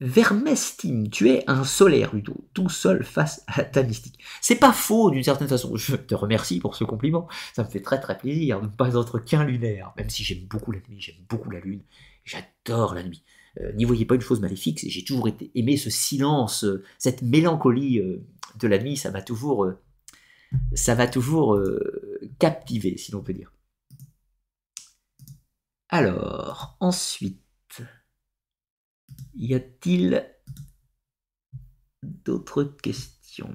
Vermestime, 0.00 1.08
tu 1.08 1.30
es 1.30 1.42
un 1.46 1.64
solaire, 1.64 2.14
Ludo, 2.14 2.36
tout 2.52 2.68
seul 2.68 3.02
face 3.02 3.42
à 3.46 3.64
ta 3.64 3.82
mystique. 3.82 4.18
C'est 4.42 4.56
pas 4.56 4.72
faux 4.72 5.10
d'une 5.10 5.22
certaine 5.22 5.48
façon. 5.48 5.74
Je 5.74 5.96
te 5.96 6.14
remercie 6.14 6.60
pour 6.60 6.76
ce 6.76 6.84
compliment. 6.84 7.28
Ça 7.54 7.64
me 7.64 7.68
fait 7.68 7.80
très 7.80 7.98
très 7.98 8.18
plaisir 8.18 8.60
ne 8.60 8.68
pas 8.68 8.94
être 8.94 9.18
qu'un 9.18 9.44
lunaire, 9.44 9.94
même 9.96 10.10
si 10.10 10.22
j'aime 10.22 10.44
beaucoup 10.46 10.70
la 10.70 10.80
nuit, 10.88 11.00
j'aime 11.00 11.24
beaucoup 11.30 11.50
la 11.50 11.60
lune, 11.60 11.82
j'adore 12.24 12.94
la 12.94 13.04
nuit. 13.04 13.22
Euh, 13.60 13.72
n'y 13.72 13.86
voyez 13.86 14.04
pas 14.04 14.16
une 14.16 14.20
chose 14.20 14.40
maléfique, 14.40 14.84
j'ai 14.86 15.04
toujours 15.04 15.28
aimé 15.54 15.76
ce 15.78 15.88
silence, 15.88 16.64
euh, 16.64 16.84
cette 16.98 17.22
mélancolie 17.22 17.98
euh, 17.98 18.22
de 18.60 18.68
la 18.68 18.78
nuit, 18.78 18.98
ça 18.98 19.10
m'a 19.10 19.22
toujours, 19.22 19.72
ça 20.74 20.94
va 20.94 21.06
toujours 21.06 21.58
captiver, 22.38 22.96
si 22.96 23.12
l'on 23.12 23.22
peut 23.22 23.34
dire. 23.34 23.52
Alors, 25.88 26.76
ensuite, 26.80 27.40
y 29.34 29.54
a-t-il 29.54 30.26
d'autres 32.02 32.64
questions? 32.64 33.54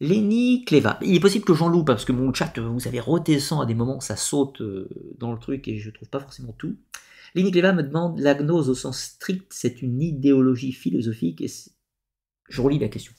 Lenny 0.00 0.64
Cleva. 0.64 0.98
Il 1.02 1.14
est 1.14 1.20
possible 1.20 1.44
que 1.44 1.54
j'en 1.54 1.68
loupe, 1.68 1.86
parce 1.86 2.04
que 2.04 2.12
mon 2.12 2.32
chat, 2.32 2.58
vous 2.58 2.80
savez, 2.80 3.00
redescend 3.00 3.62
à 3.62 3.66
des 3.66 3.74
moments, 3.74 4.00
ça 4.00 4.16
saute 4.16 4.62
dans 5.18 5.32
le 5.32 5.38
truc 5.38 5.68
et 5.68 5.78
je 5.78 5.90
trouve 5.90 6.08
pas 6.08 6.20
forcément 6.20 6.52
tout. 6.52 6.76
Lenny 7.34 7.50
Cleva 7.50 7.72
me 7.72 7.82
demande 7.82 8.18
la 8.18 8.34
gnose 8.34 8.70
au 8.70 8.74
sens 8.74 8.98
strict, 8.98 9.52
c'est 9.52 9.82
une 9.82 10.00
idéologie 10.00 10.72
philosophique. 10.72 11.40
Et 11.42 11.50
je 12.48 12.60
relis 12.60 12.78
la 12.78 12.88
question. 12.88 13.12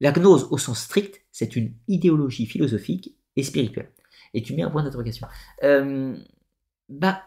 La 0.00 0.12
gnose 0.12 0.46
au 0.50 0.58
sens 0.58 0.80
strict, 0.80 1.20
c'est 1.32 1.56
une 1.56 1.74
idéologie 1.88 2.46
philosophique 2.46 3.16
et 3.36 3.42
spirituelle. 3.42 3.92
Et 4.34 4.42
tu 4.42 4.54
mets 4.54 4.62
un 4.62 4.70
point 4.70 4.82
d'interrogation. 4.82 5.26
Euh, 5.62 6.16
bah, 6.88 7.22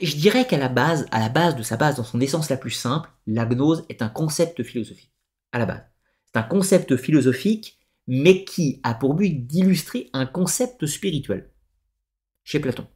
je 0.00 0.16
dirais 0.16 0.46
qu'à 0.46 0.58
la 0.58 0.68
base, 0.68 1.06
à 1.10 1.20
la 1.20 1.28
base 1.28 1.56
de 1.56 1.62
sa 1.62 1.76
base, 1.76 1.96
dans 1.96 2.04
son 2.04 2.20
essence 2.20 2.50
la 2.50 2.56
plus 2.56 2.70
simple, 2.70 3.10
la 3.26 3.46
gnose 3.46 3.84
est 3.88 4.02
un 4.02 4.08
concept 4.08 4.62
philosophique. 4.62 5.12
À 5.52 5.58
la 5.58 5.66
base, 5.66 5.82
c'est 6.26 6.38
un 6.38 6.42
concept 6.42 6.96
philosophique, 6.96 7.78
mais 8.06 8.44
qui 8.44 8.80
a 8.82 8.94
pour 8.94 9.14
but 9.14 9.46
d'illustrer 9.46 10.10
un 10.12 10.26
concept 10.26 10.86
spirituel. 10.86 11.50
Chez 12.44 12.60
Platon. 12.60 12.86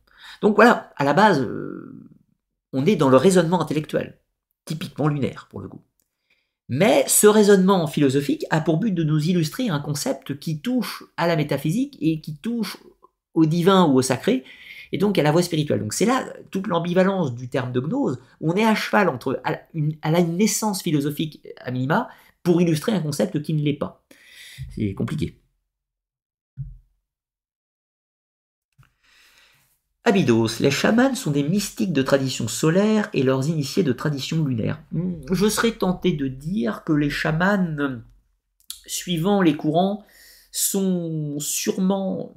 Donc 0.43 0.57
voilà, 0.57 0.93
à 0.97 1.05
la 1.05 1.15
base, 1.15 1.41
euh, 1.41 2.09
on 2.73 2.87
est 2.87 2.97
dans 2.97 3.09
le 3.09 3.17
raisonnement 3.17 3.61
intellectuel, 3.61 4.21
typiquement 4.65 5.09
lunaire 5.09 5.49
pour 5.51 5.61
le 5.61 5.69
coup. 5.69 5.83
Mais 6.69 7.05
ce 7.09 7.27
raisonnement 7.27 7.89
philosophique 7.89 8.47
a 8.51 8.61
pour 8.61 8.79
but 8.79 8.93
de 8.93 9.03
nous 9.03 9.29
illustrer 9.29 9.69
un 9.69 9.81
concept 9.81 10.39
qui 10.39 10.61
touche 10.61 11.03
à 11.17 11.27
la 11.27 11.35
métaphysique 11.35 11.99
et 12.01 12.21
qui 12.21 12.37
touche 12.37 12.77
au 13.35 13.45
divin 13.45 13.87
ou 13.87 13.99
au 13.99 14.03
sacré, 14.03 14.45
et 14.93 14.99
donc 14.99 15.19
à 15.19 15.23
la 15.23 15.33
voie 15.33 15.43
spirituelle. 15.43 15.81
Donc 15.81 15.93
c'est 15.93 16.07
là 16.07 16.25
toute 16.51 16.67
l'ambivalence 16.67 17.35
du 17.35 17.49
terme 17.49 17.73
de 17.73 17.81
gnose, 17.81 18.19
où 18.41 18.53
on 18.53 18.57
est 18.57 18.65
à 18.65 18.75
cheval 18.75 19.09
entre 19.09 19.41
à 19.45 19.59
une, 19.75 19.97
une 20.05 20.37
naissance 20.37 20.83
philosophique 20.83 21.47
à 21.59 21.71
minima 21.71 22.09
pour 22.43 22.61
illustrer 22.61 22.93
un 22.93 23.01
concept 23.01 23.43
qui 23.43 23.55
ne 23.55 23.63
l'est 23.63 23.75
pas. 23.75 24.05
C'est 24.75 24.95
compliqué. 24.95 25.37
Abydos, 30.05 30.61
les 30.61 30.71
chamans 30.71 31.15
sont 31.15 31.31
des 31.31 31.43
mystiques 31.43 31.93
de 31.93 32.03
tradition 32.03 32.49
solaire 32.49 33.11
et 33.13 33.23
leurs 33.23 33.49
initiés 33.49 33.83
de 33.83 33.93
tradition 33.93 34.43
lunaire. 34.45 34.83
Hmm, 34.93 35.21
je 35.31 35.49
serais 35.49 35.73
tenté 35.73 36.13
de 36.13 36.27
dire 36.27 36.85
que 36.85 36.95
les 36.95 37.11
chamans, 37.11 38.01
suivant 38.87 39.43
les 39.43 39.57
courants, 39.57 40.03
sont 40.53 41.39
sûrement 41.39 42.35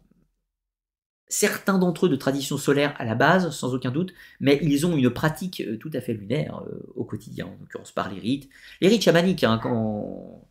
certains 1.34 1.80
d'entre 1.80 2.06
eux 2.06 2.10
de 2.10 2.16
tradition 2.16 2.58
solaire 2.58 2.94
à 3.00 3.06
la 3.06 3.16
base, 3.16 3.50
sans 3.50 3.74
aucun 3.74 3.90
doute, 3.90 4.14
mais 4.40 4.60
ils 4.62 4.86
ont 4.86 4.96
une 4.96 5.10
pratique 5.10 5.62
euh, 5.62 5.78
tout 5.78 5.90
à 5.94 6.00
fait 6.00 6.14
lunaire 6.14 6.62
euh, 6.68 6.94
au 6.96 7.06
quotidien, 7.06 7.48
en 7.48 7.58
l'occurrence 7.60 7.92
par 7.92 8.12
les 8.12 8.20
rites. 8.20 8.50
Les 8.82 8.88
rites 8.88 9.02
chamaniques, 9.02 9.44
hein, 9.44 9.60
quand, 9.62 10.48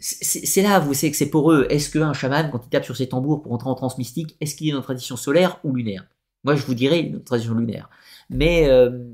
c'est 0.00 0.62
là, 0.62 0.78
vous 0.78 0.94
savez 0.94 1.10
que 1.10 1.18
c'est 1.18 1.28
pour 1.28 1.52
eux. 1.52 1.66
Est-ce 1.68 1.90
qu'un 1.90 2.14
chaman, 2.14 2.50
quand 2.50 2.64
il 2.64 2.70
tape 2.70 2.84
sur 2.84 2.96
ses 2.96 3.10
tambours 3.10 3.42
pour 3.42 3.52
entrer 3.52 3.68
en 3.68 3.74
transe 3.74 3.98
mystique, 3.98 4.36
est-ce 4.40 4.56
qu'il 4.56 4.68
est 4.68 4.72
dans 4.72 4.78
une 4.78 4.84
tradition 4.84 5.16
solaire 5.16 5.60
ou 5.64 5.74
lunaire? 5.74 6.06
Moi, 6.44 6.54
je 6.54 6.64
vous 6.64 6.74
dirais 6.74 7.00
une 7.00 7.22
tradition 7.22 7.52
lunaire. 7.54 7.90
Mais 8.30 8.68
euh, 8.68 9.04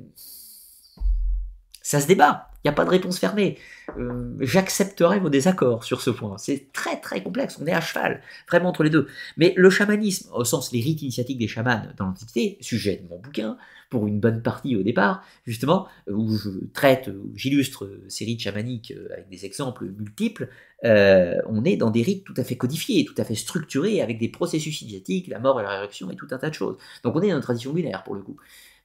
ça 1.82 2.00
se 2.00 2.06
débat. 2.06 2.50
Il 2.64 2.68
n'y 2.68 2.70
a 2.70 2.76
pas 2.76 2.86
de 2.86 2.90
réponse 2.90 3.18
fermée. 3.18 3.58
Euh, 3.98 4.34
j'accepterai 4.40 5.18
vos 5.18 5.28
désaccords 5.28 5.84
sur 5.84 6.00
ce 6.00 6.08
point. 6.08 6.38
C'est 6.38 6.72
très 6.72 6.98
très 6.98 7.22
complexe. 7.22 7.58
On 7.60 7.66
est 7.66 7.72
à 7.72 7.82
cheval, 7.82 8.22
vraiment 8.48 8.70
entre 8.70 8.84
les 8.84 8.88
deux. 8.88 9.06
Mais 9.36 9.52
le 9.54 9.68
chamanisme, 9.68 10.30
au 10.32 10.44
sens 10.44 10.72
les 10.72 10.80
rites 10.80 11.02
initiatiques 11.02 11.36
des 11.36 11.46
chamans 11.46 11.82
dans 11.98 12.06
l'Antiquité, 12.06 12.56
sujet 12.62 13.02
de 13.04 13.08
mon 13.08 13.18
bouquin, 13.18 13.58
pour 13.90 14.06
une 14.06 14.18
bonne 14.18 14.42
partie 14.42 14.76
au 14.76 14.82
départ, 14.82 15.22
justement, 15.44 15.86
où 16.08 16.34
je 16.36 16.48
traite, 16.72 17.10
j'illustre 17.34 17.90
ces 18.08 18.24
rites 18.24 18.40
chamaniques 18.40 18.92
euh, 18.96 19.12
avec 19.12 19.28
des 19.28 19.44
exemples 19.44 19.84
multiples, 19.84 20.48
euh, 20.84 21.36
on 21.46 21.64
est 21.64 21.76
dans 21.76 21.90
des 21.90 22.02
rites 22.02 22.24
tout 22.24 22.34
à 22.36 22.44
fait 22.44 22.56
codifiés, 22.56 23.04
tout 23.04 23.14
à 23.18 23.24
fait 23.24 23.34
structurés, 23.34 24.00
avec 24.00 24.18
des 24.18 24.28
processus 24.28 24.82
initiatiques, 24.82 25.28
la 25.28 25.38
mort 25.38 25.60
et 25.60 25.62
la 25.62 25.68
résurrection 25.68 26.10
et 26.10 26.16
tout 26.16 26.28
un 26.30 26.38
tas 26.38 26.48
de 26.48 26.54
choses. 26.54 26.76
Donc 27.02 27.14
on 27.14 27.20
est 27.20 27.28
dans 27.28 27.36
une 27.36 27.42
tradition 27.42 27.74
lunaire 27.74 28.02
pour 28.04 28.14
le 28.14 28.22
coup. 28.22 28.36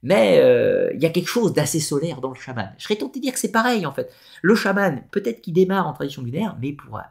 Mais 0.01 0.39
euh, 0.39 0.91
il 0.93 1.01
y 1.01 1.05
a 1.05 1.09
quelque 1.09 1.27
chose 1.27 1.53
d'assez 1.53 1.79
solaire 1.79 2.21
dans 2.21 2.29
le 2.29 2.35
chaman. 2.39 2.73
Je 2.77 2.83
serais 2.83 2.95
tenté 2.95 3.19
de 3.19 3.23
dire 3.23 3.33
que 3.33 3.39
c'est 3.39 3.51
pareil 3.51 3.85
en 3.85 3.91
fait. 3.91 4.11
Le 4.41 4.55
chaman, 4.55 5.03
peut-être 5.11 5.41
qu'il 5.41 5.53
démarre 5.53 5.87
en 5.87 5.93
tradition 5.93 6.21
lunaire, 6.21 6.57
mais 6.61 6.73
pour 6.73 7.01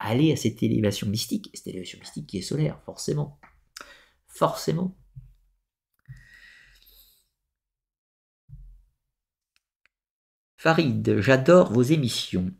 aller 0.00 0.32
à 0.32 0.36
cette 0.36 0.62
élévation 0.62 1.06
mystique, 1.08 1.50
cette 1.54 1.68
élévation 1.68 1.98
mystique 2.00 2.26
qui 2.26 2.38
est 2.38 2.42
solaire, 2.42 2.80
forcément. 2.84 3.38
Forcément. 4.26 4.96
Farid, 10.56 11.20
j'adore 11.20 11.72
vos 11.72 11.82
émissions. 11.82 12.50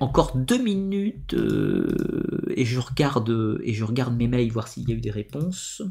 Encore 0.00 0.36
deux 0.36 0.62
minutes 0.62 1.34
euh, 1.34 2.42
et 2.56 2.64
je 2.64 2.78
regarde 2.80 3.60
et 3.62 3.74
je 3.74 3.84
regarde 3.84 4.16
mes 4.16 4.26
mails 4.26 4.50
voir 4.50 4.68
s'il 4.68 4.88
y 4.88 4.92
a 4.92 4.96
eu 4.96 5.00
des 5.00 5.10
réponses. 5.10 5.82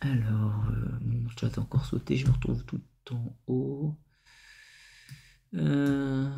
Alors, 0.00 0.66
euh, 0.70 0.98
mon 1.00 1.28
encore 1.58 1.84
sauté, 1.86 2.16
je 2.16 2.26
me 2.26 2.32
retrouve 2.32 2.64
tout 2.64 2.80
en 3.10 3.36
haut. 3.46 3.96
Euh, 5.54 6.28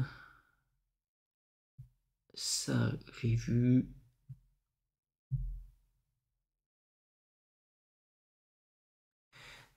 ça, 2.34 2.92
j'ai 3.20 3.34
vu. 3.34 3.88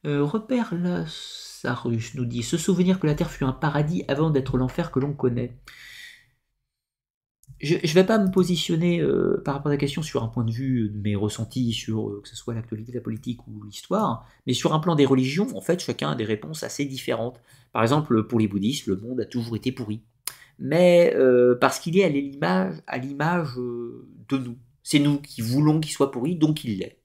Euh, 0.05 0.23
repère 0.23 0.73
Lazarus 0.73 2.15
nous 2.15 2.25
dit 2.25 2.43
se 2.43 2.57
souvenir 2.57 2.99
que 2.99 3.07
la 3.07 3.15
Terre 3.15 3.31
fut 3.31 3.43
un 3.43 3.51
paradis 3.51 4.05
avant 4.07 4.29
d'être 4.29 4.57
l'enfer 4.57 4.91
que 4.91 4.99
l'on 4.99 5.13
connaît. 5.13 5.57
Je 7.59 7.75
ne 7.75 7.93
vais 7.93 8.05
pas 8.05 8.17
me 8.19 8.31
positionner 8.31 9.01
euh, 9.01 9.41
par 9.43 9.55
rapport 9.55 9.67
à 9.67 9.73
la 9.73 9.77
question 9.77 10.01
sur 10.01 10.23
un 10.23 10.29
point 10.29 10.45
de 10.45 10.51
vue 10.51 10.89
de 10.89 10.97
mes 10.97 11.17
ressentis 11.17 11.73
sur 11.73 12.07
euh, 12.07 12.21
que 12.23 12.29
ce 12.29 12.35
soit 12.37 12.53
l'actualité, 12.53 12.93
la 12.93 13.01
politique 13.01 13.45
ou 13.47 13.63
l'histoire, 13.63 14.25
mais 14.47 14.53
sur 14.53 14.73
un 14.73 14.79
plan 14.79 14.95
des 14.95 15.05
religions, 15.05 15.47
en 15.57 15.59
fait, 15.59 15.81
chacun 15.81 16.11
a 16.11 16.15
des 16.15 16.23
réponses 16.23 16.63
assez 16.63 16.85
différentes. 16.85 17.41
Par 17.73 17.81
exemple, 17.81 18.25
pour 18.27 18.39
les 18.39 18.47
bouddhistes, 18.47 18.87
le 18.87 18.95
monde 18.95 19.19
a 19.19 19.25
toujours 19.25 19.57
été 19.57 19.73
pourri, 19.73 20.03
mais 20.57 21.13
parce 21.59 21.79
qu'il 21.79 21.97
est 21.97 22.05
à 22.05 22.97
l'image 22.97 23.55
de 23.57 24.37
nous. 24.37 24.57
C'est 24.81 24.99
nous 24.99 25.19
qui 25.19 25.41
voulons 25.41 25.81
qu'il 25.81 25.91
soit 25.91 26.11
pourri, 26.11 26.35
donc 26.35 26.63
il 26.63 26.79
l'est. 26.79 26.98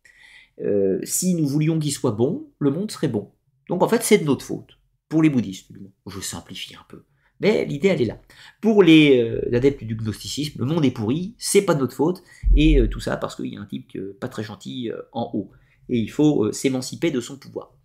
Euh, 0.60 1.00
si 1.02 1.34
nous 1.34 1.46
voulions 1.46 1.78
qu'il 1.78 1.92
soit 1.92 2.12
bon, 2.12 2.50
le 2.58 2.70
monde 2.70 2.90
serait 2.90 3.08
bon. 3.08 3.32
Donc 3.68 3.82
en 3.82 3.88
fait, 3.88 4.02
c'est 4.02 4.18
de 4.18 4.24
notre 4.24 4.44
faute. 4.44 4.78
Pour 5.08 5.22
les 5.22 5.30
bouddhistes, 5.30 5.70
je 6.06 6.20
simplifie 6.20 6.74
un 6.74 6.84
peu. 6.88 7.04
Mais 7.40 7.64
l'idée, 7.64 7.88
elle 7.88 8.02
est 8.02 8.06
là. 8.06 8.20
Pour 8.60 8.82
les 8.82 9.20
euh, 9.20 9.56
adeptes 9.56 9.84
du 9.84 9.96
gnosticisme, 9.96 10.60
le 10.60 10.66
monde 10.66 10.84
est 10.84 10.90
pourri, 10.90 11.34
c'est 11.38 11.62
pas 11.62 11.74
de 11.74 11.80
notre 11.80 11.94
faute, 11.94 12.22
et 12.54 12.80
euh, 12.80 12.88
tout 12.88 13.00
ça 13.00 13.16
parce 13.16 13.34
qu'il 13.34 13.52
y 13.52 13.56
a 13.56 13.60
un 13.60 13.66
type 13.66 13.98
pas 14.20 14.28
très 14.28 14.44
gentil 14.44 14.90
en 15.12 15.30
haut. 15.34 15.50
Et 15.88 15.98
il 15.98 16.10
faut 16.10 16.50
s'émanciper 16.52 17.10
de 17.10 17.20
son 17.20 17.36
pouvoir. 17.36 17.76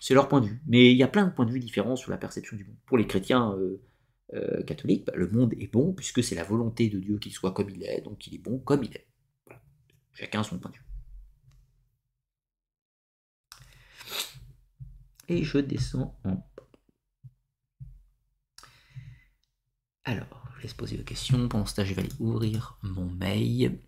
C'est 0.00 0.14
leur 0.14 0.28
point 0.28 0.40
de 0.40 0.46
vue. 0.46 0.60
Mais 0.66 0.90
il 0.90 0.96
y 0.96 1.04
a 1.04 1.08
plein 1.08 1.26
de 1.26 1.30
points 1.30 1.46
de 1.46 1.52
vue 1.52 1.60
différents 1.60 1.94
sur 1.94 2.10
la 2.10 2.16
perception 2.16 2.56
du 2.56 2.64
monde. 2.64 2.76
Pour 2.86 2.98
les 2.98 3.06
chrétiens 3.06 3.56
catholiques, 4.66 5.06
bah, 5.06 5.12
le 5.14 5.28
monde 5.28 5.54
est 5.60 5.72
bon 5.72 5.92
puisque 5.92 6.24
c'est 6.24 6.34
la 6.34 6.42
volonté 6.42 6.88
de 6.88 6.98
Dieu 6.98 7.18
qu'il 7.18 7.30
soit 7.30 7.52
comme 7.52 7.70
il 7.70 7.84
est, 7.84 8.00
donc 8.00 8.26
il 8.26 8.34
est 8.34 8.42
bon 8.42 8.58
comme 8.58 8.82
il 8.82 8.96
est. 8.96 9.06
Chacun 10.14 10.42
son 10.42 10.58
point 10.58 10.72
de 10.72 10.76
vue. 10.76 10.91
Je 15.40 15.58
descends 15.58 16.18
en 16.24 16.36
Alors, 20.04 20.48
je 20.56 20.62
laisse 20.62 20.74
poser 20.74 20.96
vos 20.96 21.04
questions. 21.04 21.48
Pendant 21.48 21.64
ce 21.64 21.76
temps, 21.76 21.84
je 21.84 21.94
vais 21.94 22.02
aller 22.02 22.12
ouvrir 22.18 22.76
mon 22.82 23.06
mail. 23.06 23.78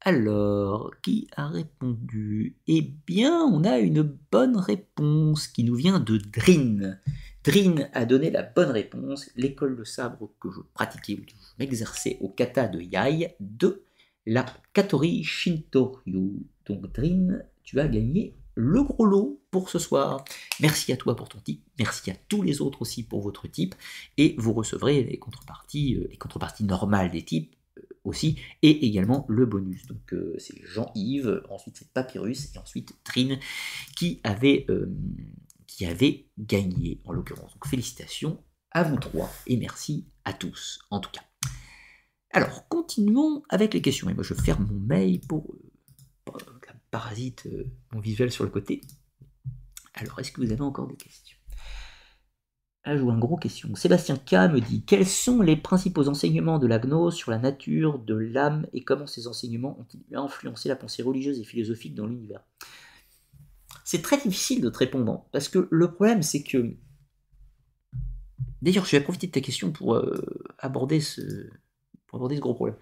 Alors, 0.00 0.92
qui 1.02 1.26
a 1.34 1.48
répondu? 1.48 2.56
Eh 2.68 2.82
bien, 3.06 3.42
on 3.42 3.64
a 3.64 3.78
une 3.78 4.02
bonne 4.30 4.56
réponse 4.56 5.48
qui 5.48 5.64
nous 5.64 5.74
vient 5.74 5.98
de 5.98 6.16
Drin. 6.16 6.98
Drin 7.42 7.88
a 7.92 8.06
donné 8.06 8.30
la 8.30 8.44
bonne 8.44 8.70
réponse. 8.70 9.30
L'école 9.34 9.76
de 9.76 9.82
sabre 9.82 10.30
que 10.40 10.48
je 10.50 10.60
pratiquais, 10.72 11.14
ou 11.14 11.24
que 11.24 11.32
je 11.32 11.34
m'exerçais 11.58 12.18
au 12.20 12.28
kata 12.28 12.68
de 12.68 12.80
Yai, 12.80 13.34
de 13.40 13.82
la 14.26 14.46
Katori 14.72 15.24
Shintoryu. 15.24 16.46
Donc, 16.66 16.92
Drin, 16.92 17.40
tu 17.64 17.80
as 17.80 17.88
gagné 17.88 18.37
le 18.58 18.82
gros 18.82 19.06
lot 19.06 19.40
pour 19.52 19.70
ce 19.70 19.78
soir. 19.78 20.24
Merci 20.60 20.92
à 20.92 20.96
toi 20.96 21.14
pour 21.14 21.28
ton 21.28 21.38
type, 21.38 21.64
merci 21.78 22.10
à 22.10 22.14
tous 22.28 22.42
les 22.42 22.60
autres 22.60 22.82
aussi 22.82 23.04
pour 23.04 23.22
votre 23.22 23.46
type, 23.46 23.76
et 24.16 24.34
vous 24.36 24.52
recevrez 24.52 25.04
les 25.04 25.16
contreparties, 25.16 25.94
euh, 25.94 26.08
les 26.10 26.16
contreparties 26.16 26.64
normales 26.64 27.12
des 27.12 27.24
types 27.24 27.54
euh, 27.78 27.82
aussi, 28.02 28.36
et 28.62 28.84
également 28.84 29.24
le 29.28 29.46
bonus. 29.46 29.86
Donc 29.86 30.12
euh, 30.12 30.34
c'est 30.38 30.60
Jean-Yves, 30.64 31.42
ensuite 31.48 31.76
c'est 31.78 31.92
Papyrus, 31.92 32.52
et 32.52 32.58
ensuite 32.58 32.96
Trine 33.04 33.38
qui 33.96 34.20
avait, 34.24 34.66
qui 35.68 35.86
avait 35.86 36.26
gagné 36.36 37.00
en 37.04 37.12
l'occurrence. 37.12 37.52
Donc 37.52 37.66
félicitations 37.66 38.42
à 38.72 38.82
vous 38.82 38.96
trois, 38.96 39.30
et 39.46 39.56
merci 39.56 40.08
à 40.24 40.32
tous 40.32 40.80
en 40.90 40.98
tout 40.98 41.10
cas. 41.10 41.22
Alors, 42.30 42.68
continuons 42.68 43.42
avec 43.48 43.72
les 43.72 43.80
questions. 43.80 44.10
Et 44.10 44.14
moi, 44.14 44.22
je 44.22 44.34
ferme 44.34 44.68
mon 44.70 44.78
mail 44.78 45.20
pour 45.20 45.56
parasite 46.90 47.46
euh, 47.46 47.64
mon 47.92 48.00
visuel 48.00 48.30
sur 48.30 48.44
le 48.44 48.50
côté. 48.50 48.80
Alors, 49.94 50.18
est-ce 50.20 50.32
que 50.32 50.40
vous 50.40 50.52
avez 50.52 50.60
encore 50.60 50.86
des 50.86 50.96
questions? 50.96 51.36
Ah, 52.84 52.96
je 52.96 53.02
vois 53.02 53.12
une 53.12 53.20
grosse 53.20 53.40
question. 53.40 53.74
Sébastien 53.74 54.16
K 54.16 54.32
me 54.50 54.60
dit 54.60 54.82
Quels 54.84 55.06
sont 55.06 55.42
les 55.42 55.56
principaux 55.56 56.08
enseignements 56.08 56.58
de 56.58 56.66
la 56.66 56.78
gnose 56.78 57.14
sur 57.14 57.30
la 57.30 57.38
nature 57.38 57.98
de 57.98 58.14
l'âme 58.14 58.66
et 58.72 58.82
comment 58.82 59.06
ces 59.06 59.26
enseignements 59.26 59.78
ont-ils 59.78 60.16
influencé 60.16 60.68
la 60.68 60.76
pensée 60.76 61.02
religieuse 61.02 61.38
et 61.38 61.44
philosophique 61.44 61.94
dans 61.94 62.06
l'univers? 62.06 62.40
C'est 63.84 64.00
très 64.00 64.16
difficile 64.16 64.62
de 64.62 64.70
te 64.70 64.78
répondre 64.78 65.26
parce 65.32 65.48
que 65.48 65.68
le 65.70 65.92
problème, 65.92 66.22
c'est 66.22 66.42
que. 66.42 66.76
D'ailleurs, 68.62 68.86
je 68.86 68.92
vais 68.92 69.02
profiter 69.02 69.26
de 69.26 69.32
ta 69.32 69.40
question 69.40 69.70
pour 69.70 69.94
euh, 69.94 70.24
aborder 70.58 71.00
ce, 71.00 71.20
pour 72.06 72.16
aborder 72.16 72.36
ce 72.36 72.40
gros 72.40 72.54
problème 72.54 72.78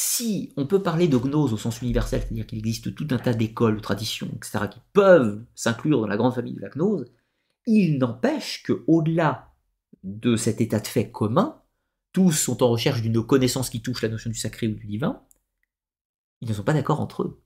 si 0.00 0.54
on 0.56 0.66
peut 0.66 0.82
parler 0.82 1.08
de 1.08 1.18
gnose 1.18 1.52
au 1.52 1.58
sens 1.58 1.82
universel, 1.82 2.22
c'est-à-dire 2.22 2.46
qu'il 2.46 2.58
existe 2.58 2.94
tout 2.94 3.06
un 3.10 3.18
tas 3.18 3.34
d'écoles, 3.34 3.76
de 3.76 3.82
traditions, 3.82 4.30
etc., 4.34 4.64
qui 4.70 4.80
peuvent 4.94 5.44
s'inclure 5.54 6.00
dans 6.00 6.06
la 6.06 6.16
grande 6.16 6.34
famille 6.34 6.54
de 6.54 6.60
la 6.60 6.70
gnose, 6.70 7.12
il 7.66 7.98
n'empêche 7.98 8.62
que 8.62 8.82
au-delà 8.86 9.52
de 10.02 10.36
cet 10.36 10.62
état 10.62 10.80
de 10.80 10.86
fait 10.86 11.10
commun, 11.10 11.60
tous 12.12 12.32
sont 12.32 12.62
en 12.62 12.70
recherche 12.70 13.02
d'une 13.02 13.22
connaissance 13.22 13.68
qui 13.68 13.82
touche 13.82 14.00
la 14.00 14.08
notion 14.08 14.30
du 14.30 14.38
sacré 14.38 14.68
ou 14.68 14.74
du 14.74 14.86
divin, 14.86 15.22
ils 16.40 16.48
ne 16.48 16.54
sont 16.54 16.64
pas 16.64 16.72
d'accord 16.72 17.02
entre 17.02 17.24
eux. 17.24 17.42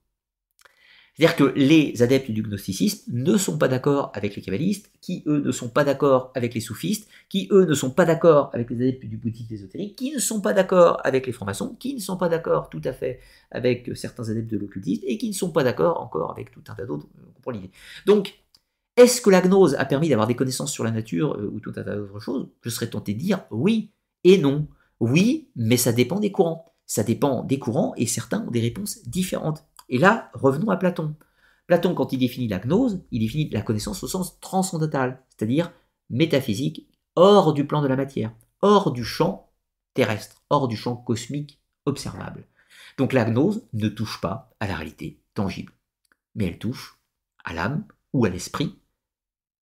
C'est-à-dire 1.16 1.36
que 1.36 1.52
les 1.56 2.02
adeptes 2.02 2.30
du 2.32 2.42
gnosticisme 2.42 3.12
ne 3.12 3.36
sont 3.36 3.56
pas 3.56 3.68
d'accord 3.68 4.10
avec 4.14 4.34
les 4.34 4.42
kabbalistes, 4.42 4.90
qui 5.00 5.22
eux 5.26 5.40
ne 5.40 5.52
sont 5.52 5.68
pas 5.68 5.84
d'accord 5.84 6.32
avec 6.34 6.54
les 6.54 6.60
soufistes, 6.60 7.08
qui 7.28 7.48
eux 7.52 7.66
ne 7.66 7.74
sont 7.74 7.90
pas 7.90 8.04
d'accord 8.04 8.50
avec 8.52 8.68
les 8.70 8.76
adeptes 8.76 9.04
du 9.04 9.16
bouddhisme 9.16 9.54
ésotérique, 9.54 9.94
qui 9.96 10.12
ne 10.12 10.18
sont 10.18 10.40
pas 10.40 10.52
d'accord 10.52 11.00
avec 11.04 11.26
les 11.26 11.32
francs-maçons, 11.32 11.76
qui 11.78 11.94
ne 11.94 12.00
sont 12.00 12.16
pas 12.16 12.28
d'accord 12.28 12.68
tout 12.68 12.82
à 12.84 12.92
fait 12.92 13.20
avec 13.52 13.96
certains 13.96 14.28
adeptes 14.28 14.50
de 14.50 14.58
l'occultisme, 14.58 15.04
et 15.06 15.16
qui 15.16 15.28
ne 15.28 15.34
sont 15.34 15.52
pas 15.52 15.62
d'accord 15.62 16.00
encore 16.00 16.32
avec 16.32 16.50
tout 16.50 16.62
un 16.66 16.74
tas 16.74 16.84
d'autres, 16.84 17.06
l'idée. 17.52 17.70
Donc, 18.06 18.34
est-ce 18.96 19.20
que 19.20 19.30
la 19.30 19.40
gnose 19.40 19.74
a 19.76 19.84
permis 19.84 20.08
d'avoir 20.08 20.26
des 20.26 20.36
connaissances 20.36 20.72
sur 20.72 20.84
la 20.84 20.90
nature 20.90 21.34
euh, 21.34 21.50
ou 21.52 21.60
tout 21.60 21.72
un 21.76 21.82
tas 21.82 21.96
d'autres 21.96 22.20
choses? 22.20 22.48
Je 22.62 22.70
serais 22.70 22.88
tenté 22.88 23.14
de 23.14 23.18
dire 23.18 23.44
oui 23.50 23.92
et 24.24 24.38
non. 24.38 24.66
Oui, 25.00 25.48
mais 25.56 25.76
ça 25.76 25.92
dépend 25.92 26.20
des 26.20 26.32
courants. 26.32 26.72
Ça 26.86 27.02
dépend 27.02 27.42
des 27.42 27.58
courants 27.58 27.94
et 27.96 28.06
certains 28.06 28.46
ont 28.46 28.50
des 28.50 28.60
réponses 28.60 29.02
différentes. 29.06 29.64
Et 29.88 29.98
là, 29.98 30.30
revenons 30.34 30.70
à 30.70 30.76
Platon. 30.76 31.14
Platon, 31.66 31.94
quand 31.94 32.12
il 32.12 32.18
définit 32.18 32.48
la 32.48 32.58
gnose, 32.58 33.02
il 33.10 33.20
définit 33.20 33.48
la 33.50 33.62
connaissance 33.62 34.02
au 34.02 34.08
sens 34.08 34.38
transcendantal, 34.40 35.22
c'est-à-dire 35.30 35.72
métaphysique, 36.10 36.88
hors 37.16 37.54
du 37.54 37.66
plan 37.66 37.80
de 37.80 37.88
la 37.88 37.96
matière, 37.96 38.34
hors 38.60 38.92
du 38.92 39.04
champ 39.04 39.52
terrestre, 39.94 40.42
hors 40.50 40.68
du 40.68 40.76
champ 40.76 40.96
cosmique 40.96 41.60
observable. 41.86 42.46
Donc 42.98 43.12
la 43.12 43.24
gnose 43.24 43.66
ne 43.72 43.88
touche 43.88 44.20
pas 44.20 44.54
à 44.60 44.66
la 44.66 44.74
réalité 44.76 45.22
tangible, 45.34 45.72
mais 46.34 46.46
elle 46.46 46.58
touche 46.58 46.98
à 47.44 47.54
l'âme 47.54 47.84
ou 48.12 48.24
à 48.24 48.28
l'esprit, 48.28 48.78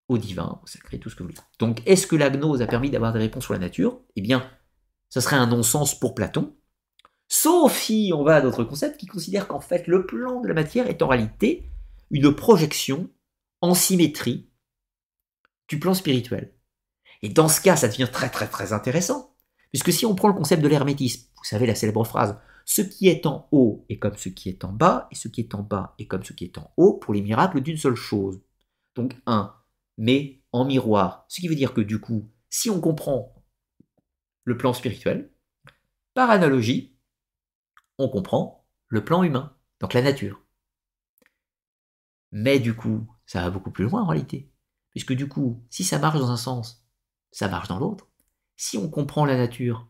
au 0.09 0.19
divin, 0.19 0.61
au 0.63 0.67
sacré, 0.67 0.99
tout 0.99 1.09
ce 1.09 1.17
que 1.17 1.23
vous 1.23 1.31
voulez. 1.31 1.41
Donc 1.59 1.83
est-ce 1.87 2.07
que 2.07 2.17
la 2.17 2.31
gnose 2.31 2.63
a 2.63 2.67
permis 2.67 2.91
d'avoir 2.91 3.13
des 3.13 3.19
réponses 3.19 3.45
sur 3.45 3.55
la 3.55 3.59
nature? 3.59 4.01
Eh 4.17 4.21
bien, 4.21 4.49
ce 5.09 5.21
serait 5.21 5.37
un 5.37 5.47
non-sens 5.47 5.99
pour 5.99 6.15
Platon, 6.15 6.55
Sauf 7.35 7.75
si 7.81 8.13
on 8.15 8.25
va 8.25 8.37
à 8.37 8.41
d'autres 8.43 8.63
concepts 8.63 9.01
qui 9.01 9.07
considèrent 9.07 9.49
qu'en 9.49 9.63
fait 9.63 9.87
le 9.87 10.05
plan 10.05 10.43
de 10.43 10.49
la 10.49 10.53
matière 10.53 10.87
est 10.87 11.01
en 11.01 11.09
réalité 11.09 11.65
une 12.11 12.35
projection 12.35 13.09
en 13.63 13.73
symétrie 13.73 14.51
du 15.67 15.79
plan 15.79 15.95
spirituel. 15.95 16.53
Et 17.23 17.31
dans 17.31 17.49
ce 17.49 17.63
cas, 17.63 17.75
ça 17.75 17.89
devient 17.89 18.11
très 18.13 18.29
très 18.29 18.49
très 18.49 18.75
intéressant, 18.75 19.35
puisque 19.71 19.95
si 19.95 20.05
on 20.05 20.15
prend 20.15 20.29
le 20.29 20.35
concept 20.35 20.63
de 20.63 20.69
l'hermétisme, 20.69 21.27
vous 21.39 21.45
savez 21.45 21.67
la 21.67 21.75
célèbre 21.75 22.05
phrase 22.05 22.39
ce 22.67 22.83
qui 22.83 23.09
est 23.09 23.25
en 23.25 23.49
haut 23.51 23.87
est 23.89 23.99
comme 23.99 24.19
ce 24.19 24.29
qui 24.29 24.51
est 24.51 24.63
en 24.63 24.73
bas, 24.73 25.09
et 25.11 25.15
ce 25.15 25.29
qui 25.29 25.41
est 25.41 25.55
en 25.55 25.63
bas 25.63 25.95
est 25.99 26.07
comme 26.07 26.25
ce 26.25 26.35
qui 26.35 26.45
est 26.45 26.59
en 26.59 26.71
haut 26.77 26.99
pour 26.99 27.15
les 27.15 27.23
miracles 27.23 27.63
d'une 27.63 27.79
seule 27.79 27.95
chose. 27.95 28.43
Donc 28.95 29.17
un, 29.25 29.57
mais 29.97 30.43
en 30.53 30.67
miroir. 30.67 31.25
Ce 31.29 31.41
qui 31.41 31.49
veut 31.49 31.55
dire 31.55 31.73
que 31.73 31.81
du 31.81 31.99
coup, 31.99 32.31
si 32.51 32.69
on 32.69 32.79
comprend 32.79 33.35
le 34.45 34.59
plan 34.59 34.75
spirituel, 34.75 35.33
par 36.13 36.29
analogie, 36.29 36.92
on 38.03 38.09
comprend 38.09 38.67
le 38.89 39.05
plan 39.05 39.23
humain, 39.23 39.57
donc 39.81 39.95
la 39.95 40.03
nature. 40.03 40.43
Mais 42.31 42.59
du 42.59 42.75
coup, 42.75 43.07
ça 43.27 43.43
va 43.43 43.51
beaucoup 43.51 43.71
plus 43.71 43.85
loin 43.85 44.03
en 44.03 44.07
réalité. 44.07 44.51
Puisque 44.91 45.13
du 45.13 45.29
coup, 45.29 45.65
si 45.71 45.85
ça 45.85 45.99
marche 45.99 46.19
dans 46.19 46.31
un 46.31 46.37
sens, 46.37 46.87
ça 47.31 47.49
marche 47.49 47.69
dans 47.69 47.79
l'autre. 47.79 48.09
Si 48.57 48.77
on 48.77 48.91
comprend 48.91 49.25
la 49.25 49.37
nature 49.37 49.89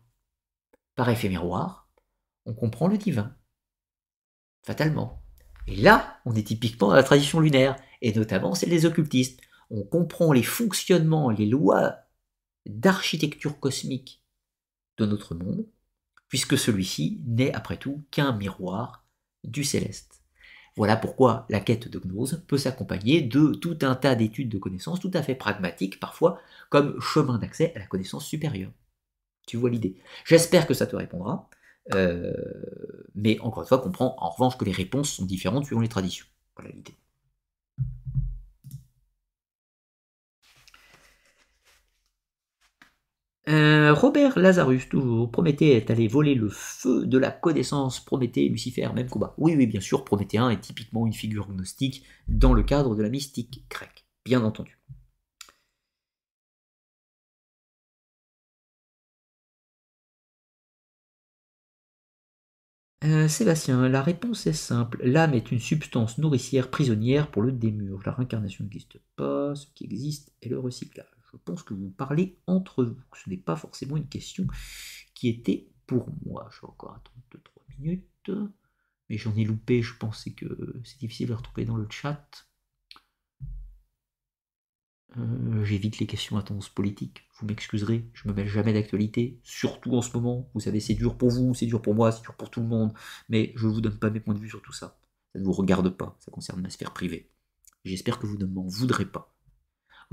par 0.95 1.09
effet 1.09 1.29
miroir, 1.29 1.89
on 2.45 2.53
comprend 2.53 2.87
le 2.87 2.97
divin. 2.97 3.35
Fatalement. 4.63 5.21
Et 5.67 5.75
là, 5.75 6.19
on 6.25 6.35
est 6.35 6.47
typiquement 6.47 6.89
dans 6.89 6.95
la 6.95 7.03
tradition 7.03 7.39
lunaire, 7.39 7.75
et 8.01 8.13
notamment 8.13 8.55
celle 8.55 8.69
des 8.69 8.85
occultistes. 8.85 9.41
On 9.69 9.83
comprend 9.83 10.33
les 10.33 10.43
fonctionnements, 10.43 11.29
les 11.29 11.45
lois 11.45 11.95
d'architecture 12.65 13.59
cosmique 13.59 14.23
de 14.97 15.05
notre 15.05 15.35
monde 15.35 15.65
puisque 16.33 16.57
celui-ci 16.57 17.21
n'est 17.27 17.53
après 17.53 17.77
tout 17.77 18.01
qu'un 18.09 18.35
miroir 18.35 19.05
du 19.43 19.63
céleste. 19.63 20.23
Voilà 20.75 20.95
pourquoi 20.95 21.45
la 21.47 21.59
quête 21.59 21.87
de 21.87 21.99
gnose 21.99 22.43
peut 22.47 22.57
s'accompagner 22.57 23.21
de 23.21 23.53
tout 23.53 23.77
un 23.83 23.93
tas 23.93 24.15
d'études 24.15 24.49
de 24.49 24.57
connaissances 24.57 24.99
tout 24.99 25.11
à 25.13 25.21
fait 25.21 25.35
pragmatiques 25.35 25.99
parfois 25.99 26.39
comme 26.71 26.99
chemin 26.99 27.37
d'accès 27.37 27.71
à 27.75 27.79
la 27.79 27.85
connaissance 27.85 28.25
supérieure. 28.25 28.71
Tu 29.45 29.57
vois 29.57 29.69
l'idée. 29.69 29.95
J'espère 30.25 30.65
que 30.65 30.73
ça 30.73 30.87
te 30.87 30.95
répondra, 30.95 31.51
euh, 31.93 32.33
mais 33.13 33.39
encore 33.41 33.61
une 33.61 33.69
fois, 33.69 33.77
comprends 33.77 34.15
en 34.17 34.31
revanche 34.31 34.57
que 34.57 34.65
les 34.65 34.71
réponses 34.71 35.11
sont 35.11 35.25
différentes 35.25 35.67
suivant 35.67 35.81
les 35.81 35.87
traditions. 35.87 36.25
Voilà 36.55 36.71
l'idée. 36.71 36.95
Euh, 43.49 43.93
Robert 43.93 44.37
Lazarus, 44.39 44.87
toujours. 44.89 45.29
Prométhée 45.31 45.75
est 45.75 45.89
allé 45.91 46.07
voler 46.07 46.35
le 46.35 46.49
feu 46.49 47.05
de 47.05 47.17
la 47.17 47.31
connaissance. 47.31 47.99
Prométhée, 48.03 48.47
Lucifer, 48.49 48.87
même 48.93 49.09
combat. 49.09 49.33
Oui, 49.37 49.55
oui, 49.57 49.67
bien 49.67 49.81
sûr, 49.81 50.03
Prométhéen 50.05 50.49
est 50.49 50.59
typiquement 50.61 51.05
une 51.07 51.13
figure 51.13 51.47
gnostique 51.49 52.05
dans 52.27 52.53
le 52.53 52.63
cadre 52.63 52.95
de 52.95 53.01
la 53.03 53.09
mystique 53.09 53.65
grecque. 53.69 54.05
Bien 54.25 54.43
entendu. 54.43 54.77
Euh, 63.03 63.27
Sébastien, 63.27 63.87
la 63.89 64.01
réponse 64.01 64.47
est 64.47 64.53
simple. 64.53 64.99
L'âme 65.03 65.33
est 65.33 65.51
une 65.51 65.59
substance 65.59 66.17
nourricière 66.17 66.69
prisonnière 66.69 67.29
pour 67.29 67.41
le 67.41 67.51
démurge. 67.51 68.05
La 68.05 68.13
réincarnation 68.13 68.63
n'existe 68.63 68.97
pas. 69.17 69.53
Ce 69.55 69.67
qui 69.75 69.83
existe 69.85 70.31
est 70.41 70.47
le 70.49 70.59
recyclage 70.59 71.12
je 71.33 71.37
pense 71.37 71.63
que 71.63 71.73
vous 71.73 71.89
parlez 71.89 72.37
entre 72.47 72.83
vous. 72.83 73.01
Ce 73.15 73.29
n'est 73.29 73.37
pas 73.37 73.55
forcément 73.55 73.97
une 73.97 74.07
question 74.07 74.45
qui 75.15 75.29
était 75.29 75.67
pour 75.87 76.07
moi. 76.25 76.47
Je 76.51 76.61
vais 76.61 76.67
encore 76.67 76.91
attendre 76.95 77.23
2-3 77.33 77.79
minutes. 77.79 78.31
Mais 79.09 79.17
j'en 79.17 79.35
ai 79.35 79.43
loupé, 79.43 79.81
je 79.81 79.95
pensais 79.95 80.31
que 80.31 80.81
c'est 80.83 80.99
difficile 80.99 81.29
de 81.29 81.33
retrouver 81.33 81.65
dans 81.65 81.75
le 81.75 81.87
chat. 81.89 82.47
Euh, 85.17 85.63
j'évite 85.63 85.99
les 85.99 86.07
questions 86.07 86.37
à 86.37 86.43
tendance 86.43 86.69
politique. 86.69 87.23
Vous 87.39 87.45
m'excuserez, 87.45 88.09
je 88.13 88.27
me 88.27 88.33
mêle 88.33 88.47
jamais 88.47 88.73
d'actualité, 88.73 89.39
surtout 89.43 89.95
en 89.95 90.01
ce 90.01 90.15
moment. 90.15 90.49
Vous 90.53 90.61
savez, 90.61 90.79
c'est 90.79 90.93
dur 90.93 91.17
pour 91.17 91.29
vous, 91.29 91.53
c'est 91.53 91.65
dur 91.65 91.81
pour 91.81 91.93
moi, 91.93 92.11
c'est 92.11 92.21
dur 92.21 92.35
pour 92.35 92.49
tout 92.49 92.61
le 92.61 92.67
monde. 92.67 92.93
Mais 93.29 93.53
je 93.55 93.67
ne 93.67 93.73
vous 93.73 93.81
donne 93.81 93.99
pas 93.99 94.09
mes 94.09 94.19
points 94.19 94.33
de 94.33 94.39
vue 94.39 94.49
sur 94.49 94.61
tout 94.61 94.73
ça. 94.73 94.99
Ça 95.33 95.39
ne 95.39 95.43
vous 95.43 95.51
regarde 95.51 95.89
pas, 95.89 96.17
ça 96.19 96.31
concerne 96.31 96.61
ma 96.61 96.69
sphère 96.69 96.93
privée. 96.93 97.29
J'espère 97.85 98.19
que 98.19 98.25
vous 98.25 98.37
ne 98.37 98.45
m'en 98.45 98.65
voudrez 98.65 99.05
pas. 99.05 99.32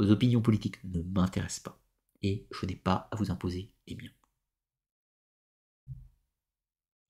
Vos 0.00 0.10
opinions 0.10 0.40
politiques 0.40 0.82
ne 0.84 1.02
m'intéressent 1.02 1.60
pas. 1.60 1.78
et 2.22 2.46
je 2.50 2.64
n'ai 2.64 2.74
pas 2.74 3.06
à 3.10 3.16
vous 3.16 3.30
imposer 3.30 3.70
les 3.86 3.96
miens. 3.96 4.10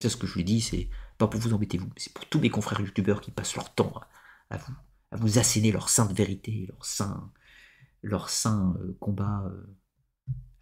C'est 0.01 0.09
ce 0.09 0.17
que 0.17 0.27
je 0.27 0.35
lui 0.35 0.43
dis, 0.43 0.61
c'est 0.61 0.91
pas 1.17 1.29
pour 1.29 1.39
vous 1.39 1.53
embêter 1.53 1.79
vous, 1.79 1.89
c'est 1.97 2.13
pour 2.13 2.29
tous 2.29 2.41
mes 2.41 2.51
confrères 2.51 2.81
youtubeurs 2.81 3.21
qui 3.21 3.31
passent 3.31 3.55
leur 3.55 3.73
temps 3.73 4.01
à 4.49 4.57
vous, 4.57 4.75
à 5.13 5.17
vous 5.17 5.39
asséner 5.39 5.71
leur 5.71 5.89
sainte 5.89 6.13
vérité, 6.13 6.67
leur 6.69 6.85
saint, 6.85 7.33
leur 8.03 8.29
saint 8.29 8.75
euh, 8.81 8.97
combat 8.99 9.45
euh, 9.47 9.79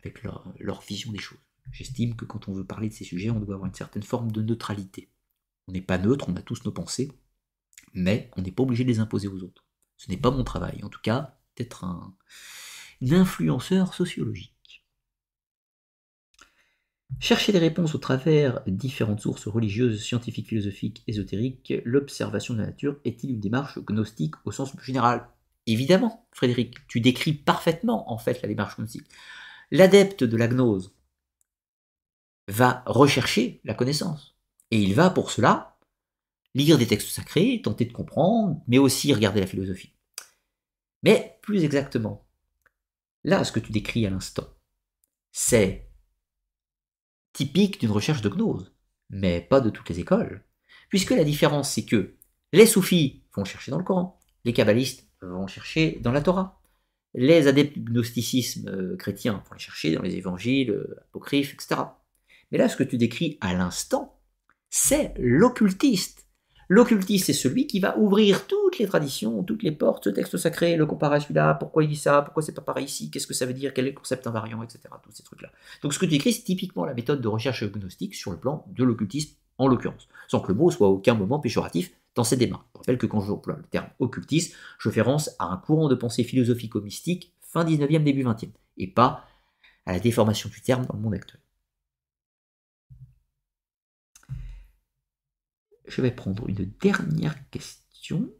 avec 0.01 0.23
leur, 0.23 0.53
leur 0.59 0.83
vision 0.83 1.11
des 1.11 1.19
choses. 1.19 1.39
J'estime 1.71 2.15
que 2.15 2.27
quand 2.27 2.47
on 2.49 2.53
veut 2.53 2.67
parler 2.67 2.91
de 2.91 2.95
ces 2.95 3.05
sujets, 3.05 3.31
on 3.31 3.41
doit 3.41 3.55
avoir 3.55 3.69
une 3.69 3.75
certaine 3.75 4.03
forme 4.03 4.33
de 4.33 4.43
neutralité. 4.43 5.11
On 5.67 5.73
n'est 5.73 5.81
pas 5.81 5.97
neutre, 5.97 6.29
on 6.29 6.37
a 6.37 6.43
tous 6.43 6.63
nos 6.67 6.73
pensées, 6.73 7.11
mais 7.95 8.31
on 8.37 8.43
n'est 8.43 8.53
pas 8.53 8.65
obligé 8.65 8.85
de 8.85 8.91
les 8.91 9.01
imposer 9.01 9.29
aux 9.29 9.43
autres. 9.43 9.65
Ce 9.97 10.11
n'est 10.11 10.19
pas 10.19 10.31
mon 10.31 10.45
travail, 10.45 10.85
en 10.85 10.91
tout 10.91 11.01
cas, 11.01 11.38
d'être 11.59 11.85
un, 11.85 12.15
influenceur 13.11 13.95
sociologique. 13.95 14.85
Chercher 17.21 17.53
des 17.53 17.59
réponses 17.59 17.95
au 17.95 17.99
travers 17.99 18.63
différentes 18.67 19.21
sources 19.21 19.49
religieuses, 19.49 20.03
scientifiques, 20.03 20.49
philosophiques, 20.49 21.03
ésotériques, 21.07 21.73
l'observation 21.85 22.55
de 22.55 22.61
la 22.61 22.67
nature 22.67 22.99
est-il 23.05 23.31
une 23.31 23.41
démarche 23.41 23.79
gnostique 23.81 24.35
au 24.45 24.53
sens 24.53 24.73
général? 24.83 25.29
Évidemment, 25.67 26.27
Frédéric, 26.33 26.87
tu 26.87 27.01
décris 27.01 27.33
parfaitement 27.33 28.13
en 28.13 28.19
fait 28.19 28.41
la 28.43 28.49
démarche 28.49 28.77
gnostique. 28.77 29.07
L'adepte 29.71 30.25
de 30.25 30.37
la 30.37 30.49
gnose 30.49 30.95
va 32.47 32.83
rechercher 32.87 33.61
la 33.65 33.75
connaissance. 33.75 34.37
Et 34.71 34.81
il 34.81 34.95
va 34.95 35.11
pour 35.11 35.31
cela 35.31 35.77
lire 36.55 36.79
des 36.79 36.87
textes 36.87 37.11
sacrés, 37.11 37.61
tenter 37.63 37.85
de 37.85 37.93
comprendre, 37.93 38.61
mais 38.67 38.79
aussi 38.79 39.13
regarder 39.13 39.41
la 39.41 39.47
philosophie. 39.47 39.93
Mais 41.03 41.39
plus 41.43 41.65
exactement, 41.65 42.27
là, 43.25 43.45
ce 43.45 43.53
que 43.53 43.61
tu 43.61 43.73
décris 43.73 44.07
à 44.07 44.11
l'instant, 44.11 44.49
c'est 45.33 45.91
typique 47.33 47.81
d'une 47.81 47.91
recherche 47.91 48.23
de 48.23 48.29
gnose, 48.29 48.75
mais 49.11 49.41
pas 49.41 49.61
de 49.61 49.71
toutes 49.71 49.89
les 49.89 50.01
écoles, 50.01 50.45
puisque 50.89 51.11
la 51.11 51.25
différence, 51.25 51.73
c'est 51.73 51.85
que 51.85 52.17
les 52.53 52.67
soufis 52.67 53.25
vont 53.35 53.45
chercher 53.45 53.71
dans 53.71 53.79
le 53.79 53.85
Coran, 53.85 54.19
les 54.45 54.53
kabbalistes 54.53 55.09
vont 55.21 55.47
chercher 55.47 55.99
dans 56.01 56.13
la 56.13 56.23
Torah, 56.23 56.61
les 57.15 57.47
adeptes 57.47 57.79
du 57.79 57.93
gnosticisme 57.93 58.69
euh, 58.69 58.97
chrétien 58.97 59.43
vont 59.47 59.55
les 59.55 59.59
chercher 59.59 59.95
dans 59.95 60.03
les 60.03 60.17
évangiles, 60.17 60.71
euh, 60.71 60.97
apocryphes, 61.09 61.55
etc. 61.55 61.83
Mais 62.51 62.59
là, 62.59 62.69
ce 62.69 62.77
que 62.77 62.85
tu 62.85 62.97
décris 62.97 63.39
à 63.41 63.55
l'instant, 63.55 64.21
c'est 64.71 65.15
l'occultiste. 65.19 66.28
L'occultiste, 66.71 67.27
c'est 67.27 67.33
celui 67.33 67.67
qui 67.67 67.81
va 67.81 67.97
ouvrir 67.97 68.47
toutes 68.47 68.79
les 68.79 68.87
traditions, 68.87 69.43
toutes 69.43 69.63
les 69.63 69.73
portes, 69.73 70.05
ce 70.05 70.11
texte 70.11 70.37
sacré, 70.37 70.77
le 70.77 70.85
comparer 70.85 71.17
à 71.17 71.21
celui-là, 71.21 71.55
pourquoi 71.55 71.83
il 71.83 71.89
dit 71.89 71.97
ça, 71.97 72.21
pourquoi 72.21 72.43
c'est 72.43 72.53
pas 72.53 72.61
pareil 72.61 72.85
ici, 72.85 73.11
qu'est-ce 73.11 73.27
que 73.27 73.33
ça 73.33 73.47
veut 73.47 73.55
dire, 73.55 73.73
quel 73.73 73.87
est 73.87 73.93
le 73.93 73.97
concept 73.97 74.27
invariant, 74.27 74.63
etc. 74.63 74.81
Tous 75.03 75.11
ces 75.11 75.23
trucs-là. 75.23 75.51
Donc 75.83 75.95
ce 75.95 75.99
que 75.99 76.05
tu 76.05 76.15
écris, 76.15 76.35
c'est 76.35 76.43
typiquement 76.43 76.85
la 76.85 76.93
méthode 76.93 77.23
de 77.23 77.29
recherche 77.29 77.65
gnostique 77.65 78.15
sur 78.15 78.33
le 78.33 78.37
plan 78.37 78.67
de 78.69 78.85
l'occultisme 78.85 79.35
en 79.57 79.67
l'occurrence, 79.67 80.09
sans 80.29 80.41
que 80.41 80.53
le 80.53 80.59
mot 80.59 80.71
soit 80.71 80.87
à 80.87 80.91
aucun 80.91 81.15
moment 81.15 81.39
péjoratif 81.39 81.91
dans 82.15 82.25
cette 82.25 82.39
démarche. 82.39 82.65
Je 82.75 82.79
rappelle 82.81 82.99
que 82.99 83.07
quand 83.07 83.21
je 83.21 83.33
emploie 83.33 83.57
le 83.57 83.63
terme 83.63 83.89
occultiste, 83.99 84.55
je 84.79 84.91
fais 84.91 85.01
référence 85.01 85.31
à 85.39 85.47
un 85.47 85.57
courant 85.57 85.89
de 85.89 85.95
pensée 85.95 86.23
philosophico-mystique 86.23 87.33
fin 87.41 87.65
19e, 87.65 88.03
début 88.03 88.25
20e, 88.25 88.51
et 88.77 88.89
pas 88.89 89.25
à 89.87 89.93
la 89.93 90.01
déformation 90.01 90.51
du 90.51 90.61
terme 90.61 90.85
dans 90.85 90.95
le 90.95 91.01
monde 91.01 91.15
actuel. 91.15 91.41
Je 95.89 96.03
vais 96.03 96.11
prendre 96.11 96.49
une 96.49 96.71
dernière 96.81 97.49
question 97.51 98.31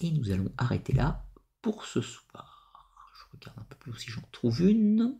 et 0.00 0.10
nous 0.10 0.30
allons 0.30 0.52
arrêter 0.58 0.92
là 0.92 1.28
pour 1.60 1.86
ce 1.86 2.00
soir. 2.00 3.12
Je 3.14 3.36
regarde 3.36 3.58
un 3.58 3.64
peu 3.64 3.76
plus 3.76 3.94
si 3.94 4.10
j'en 4.10 4.22
trouve 4.32 4.62
une. 4.62 5.18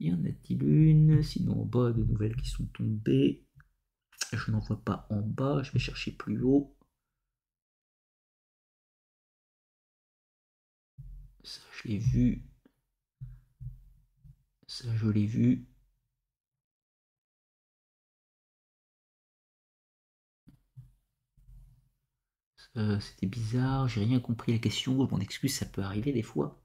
Y 0.00 0.12
en 0.12 0.24
a-t-il 0.24 0.62
une? 0.62 1.22
Sinon 1.22 1.62
en 1.62 1.64
bas, 1.64 1.92
de 1.92 2.02
nouvelles 2.04 2.36
qui 2.36 2.48
sont 2.48 2.66
tombées. 2.66 3.44
Je 4.32 4.50
n'en 4.50 4.60
vois 4.60 4.82
pas 4.84 5.06
en 5.10 5.20
bas, 5.20 5.62
je 5.62 5.72
vais 5.72 5.78
chercher 5.78 6.12
plus 6.12 6.42
haut. 6.42 6.76
Ça, 11.42 11.60
je 11.72 11.88
l'ai 11.88 11.98
vu. 11.98 12.44
Ça, 14.66 14.94
je 14.96 15.08
l'ai 15.08 15.26
vu. 15.26 15.66
Euh, 22.78 22.98
c'était 23.00 23.26
bizarre, 23.26 23.88
j'ai 23.88 24.00
rien 24.04 24.20
compris 24.20 24.52
la 24.52 24.58
question, 24.58 25.08
je 25.10 25.20
excuse, 25.20 25.54
ça 25.54 25.66
peut 25.66 25.82
arriver 25.82 26.12
des 26.12 26.22
fois. 26.22 26.60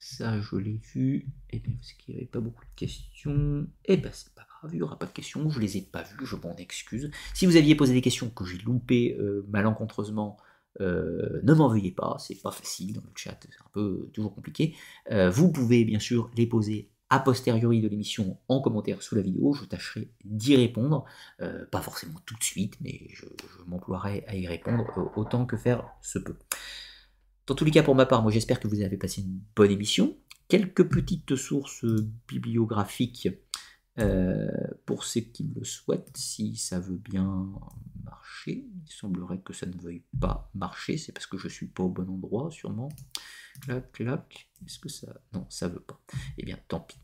Ça, 0.00 0.40
je 0.40 0.56
l'ai 0.56 0.80
vu. 0.94 1.28
Et 1.50 1.60
bien, 1.60 1.74
parce 1.74 1.92
qu'il 1.92 2.14
n'y 2.14 2.20
avait 2.20 2.28
pas 2.28 2.40
beaucoup 2.40 2.64
de 2.64 2.74
questions. 2.74 3.68
Et 3.84 3.94
eh 3.94 3.96
ben, 3.96 4.10
c'est 4.12 4.34
pas 4.34 4.44
grave, 4.48 4.72
il 4.72 4.76
n'y 4.76 4.82
aura 4.82 4.98
pas 4.98 5.06
de 5.06 5.12
questions, 5.12 5.48
je 5.50 5.60
les 5.60 5.76
ai 5.76 5.82
pas 5.82 6.02
vues, 6.02 6.26
je 6.26 6.34
m'en 6.36 6.56
excuse. 6.56 7.10
Si 7.34 7.46
vous 7.46 7.56
aviez 7.56 7.76
posé 7.76 7.94
des 7.94 8.00
questions 8.00 8.28
que 8.30 8.44
j'ai 8.44 8.58
loupées 8.58 9.16
euh, 9.20 9.46
malencontreusement, 9.48 10.36
euh, 10.80 11.40
ne 11.44 11.54
m'en 11.54 11.68
veuillez 11.68 11.92
pas, 11.92 12.16
c'est 12.18 12.40
pas 12.42 12.50
facile 12.50 12.94
dans 12.94 13.02
le 13.02 13.12
chat, 13.14 13.38
c'est 13.40 13.60
un 13.60 13.70
peu 13.72 14.10
toujours 14.12 14.34
compliqué. 14.34 14.74
vous 15.30 15.52
pouvez 15.52 15.84
bien 15.84 16.00
sûr 16.00 16.30
les 16.36 16.46
poser 16.46 16.91
a 17.12 17.18
posteriori 17.18 17.82
de 17.82 17.88
l'émission 17.88 18.38
en 18.48 18.62
commentaire 18.62 19.02
sous 19.02 19.14
la 19.14 19.20
vidéo. 19.20 19.52
Je 19.52 19.66
tâcherai 19.66 20.08
d'y 20.24 20.56
répondre, 20.56 21.04
euh, 21.42 21.66
pas 21.66 21.82
forcément 21.82 22.18
tout 22.24 22.34
de 22.36 22.42
suite, 22.42 22.78
mais 22.80 23.06
je, 23.12 23.26
m'emploierai 23.66 24.24
à 24.26 24.34
y 24.34 24.46
répondre 24.46 24.86
euh, 24.96 25.20
autant 25.20 25.44
que 25.44 25.58
faire 25.58 25.84
se 26.00 26.18
peut. 26.18 26.38
Dans 27.46 27.54
tous 27.54 27.66
les 27.66 27.70
cas, 27.70 27.82
pour 27.82 27.94
ma 27.94 28.06
part, 28.06 28.22
moi 28.22 28.32
j'espère 28.32 28.58
que 28.58 28.66
vous 28.66 28.80
avez 28.80 28.96
passé 28.96 29.20
une 29.20 29.42
bonne 29.54 29.70
émission. 29.70 30.16
Quelques 30.48 30.88
petites 30.88 31.36
sources 31.36 31.84
bibliographiques 32.28 33.28
euh, 33.98 34.48
pour 34.86 35.04
ceux 35.04 35.20
qui 35.20 35.52
le 35.54 35.64
souhaitent, 35.64 36.16
si 36.16 36.56
ça 36.56 36.80
veut 36.80 36.96
bien 36.96 37.46
marcher. 38.04 38.66
Il 38.86 38.90
semblerait 38.90 39.40
que 39.40 39.52
ça 39.52 39.66
ne 39.66 39.76
veuille 39.76 40.04
pas 40.18 40.50
marcher, 40.54 40.96
c'est 40.96 41.12
parce 41.12 41.26
que 41.26 41.36
je 41.36 41.48
suis 41.48 41.66
pas 41.66 41.82
au 41.82 41.90
bon 41.90 42.08
endroit, 42.08 42.50
sûrement. 42.50 42.88
Clac, 43.60 43.92
clac. 43.92 44.48
Est-ce 44.66 44.78
que 44.78 44.88
ça. 44.88 45.20
Non, 45.32 45.46
ça 45.48 45.68
veut 45.68 45.80
pas. 45.80 46.00
Eh 46.38 46.44
bien, 46.44 46.58
tant 46.68 46.80
pis. 46.80 46.98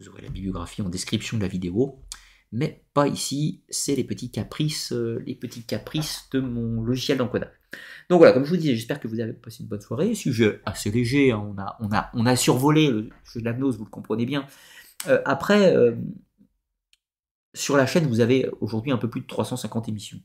Vous 0.00 0.08
aurez 0.08 0.22
la 0.22 0.30
bibliographie 0.30 0.80
en 0.80 0.88
description 0.88 1.36
de 1.36 1.42
la 1.42 1.48
vidéo, 1.48 2.00
mais 2.52 2.82
pas 2.94 3.06
ici, 3.06 3.62
c'est 3.68 3.94
les 3.94 4.04
petits 4.04 4.30
caprices, 4.30 4.92
euh, 4.92 5.22
les 5.26 5.34
petits 5.34 5.62
caprices 5.62 6.26
de 6.32 6.40
mon 6.40 6.80
logiciel 6.80 7.18
d'encodage. 7.18 7.52
Donc 8.08 8.18
voilà, 8.18 8.32
comme 8.32 8.44
je 8.44 8.50
vous 8.50 8.56
disais, 8.56 8.74
j'espère 8.74 8.98
que 8.98 9.08
vous 9.08 9.20
avez 9.20 9.34
passé 9.34 9.62
une 9.62 9.68
bonne 9.68 9.82
soirée. 9.82 10.14
Sujet 10.14 10.62
assez 10.64 10.90
léger, 10.90 11.32
hein, 11.32 11.54
on, 11.80 12.26
a, 12.26 12.36
survolé 12.36 12.90
le 12.90 13.10
jeu 13.24 13.40
de 13.40 13.44
la 13.44 13.52
gnose, 13.52 13.76
vous 13.76 13.84
le 13.84 13.90
comprenez 13.90 14.24
bien. 14.24 14.46
Euh, 15.06 15.20
après, 15.26 15.76
euh, 15.76 15.94
sur 17.52 17.76
la 17.76 17.84
chaîne, 17.84 18.06
vous 18.06 18.20
avez 18.20 18.48
aujourd'hui 18.62 18.92
un 18.92 18.98
peu 18.98 19.10
plus 19.10 19.20
de 19.20 19.26
350 19.26 19.90
émissions. 19.90 20.20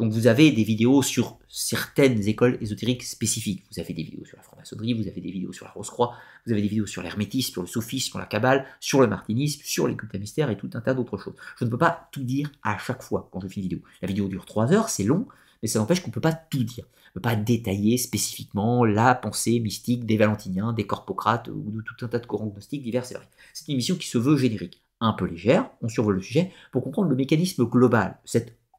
Donc 0.00 0.12
vous 0.12 0.26
avez 0.28 0.50
des 0.50 0.64
vidéos 0.64 1.02
sur 1.02 1.38
certaines 1.46 2.26
écoles 2.26 2.56
ésotériques 2.62 3.02
spécifiques. 3.02 3.66
Vous 3.70 3.80
avez 3.80 3.92
des 3.92 4.02
vidéos 4.02 4.24
sur 4.24 4.38
la 4.38 4.42
franc-maçonnerie, 4.42 4.94
vous 4.94 5.06
avez 5.06 5.20
des 5.20 5.30
vidéos 5.30 5.52
sur 5.52 5.66
la 5.66 5.72
Rose-Croix, 5.72 6.14
vous 6.46 6.52
avez 6.52 6.62
des 6.62 6.68
vidéos 6.68 6.86
sur 6.86 7.02
l'hermétisme, 7.02 7.52
sur 7.52 7.60
le 7.60 7.68
sophisme, 7.68 8.08
sur 8.08 8.18
la 8.18 8.24
cabale, 8.24 8.64
sur 8.80 9.02
le 9.02 9.08
martinisme, 9.08 9.60
sur 9.62 9.86
les 9.86 9.94
cultes 9.94 10.14
à 10.14 10.18
mystère 10.18 10.48
et 10.48 10.56
tout 10.56 10.70
un 10.72 10.80
tas 10.80 10.94
d'autres 10.94 11.18
choses. 11.18 11.34
Je 11.58 11.66
ne 11.66 11.70
peux 11.70 11.76
pas 11.76 12.08
tout 12.12 12.22
dire 12.22 12.50
à 12.62 12.78
chaque 12.78 13.02
fois 13.02 13.28
quand 13.30 13.40
je 13.40 13.48
fais 13.48 13.56
une 13.56 13.64
vidéo. 13.64 13.80
La 14.00 14.08
vidéo 14.08 14.28
dure 14.28 14.46
3 14.46 14.72
heures, 14.72 14.88
c'est 14.88 15.04
long, 15.04 15.26
mais 15.60 15.68
ça 15.68 15.78
n'empêche 15.78 16.00
qu'on 16.00 16.08
ne 16.08 16.14
peut 16.14 16.20
pas 16.22 16.32
tout 16.32 16.64
dire. 16.64 16.86
On 16.86 17.10
ne 17.10 17.14
peut 17.16 17.20
pas 17.20 17.36
détailler 17.36 17.98
spécifiquement 17.98 18.86
la 18.86 19.14
pensée 19.14 19.60
mystique 19.60 20.06
des 20.06 20.16
Valentiniens, 20.16 20.72
des 20.72 20.86
Corpocrates 20.86 21.48
ou 21.48 21.70
de 21.72 21.82
tout 21.82 22.06
un 22.06 22.08
tas 22.08 22.20
de 22.20 22.26
courants 22.26 22.46
gnostiques 22.46 22.82
divers 22.82 23.04
et 23.10 23.12
variés. 23.12 23.28
C'est 23.52 23.68
une 23.68 23.74
émission 23.74 23.96
qui 23.96 24.08
se 24.08 24.16
veut 24.16 24.38
générique, 24.38 24.80
un 25.00 25.12
peu 25.12 25.26
légère, 25.26 25.68
on 25.82 25.90
survole 25.90 26.14
le 26.14 26.22
sujet 26.22 26.52
pour 26.72 26.82
comprendre 26.82 27.10
le 27.10 27.16
mécanisme 27.16 27.66
global, 27.66 28.18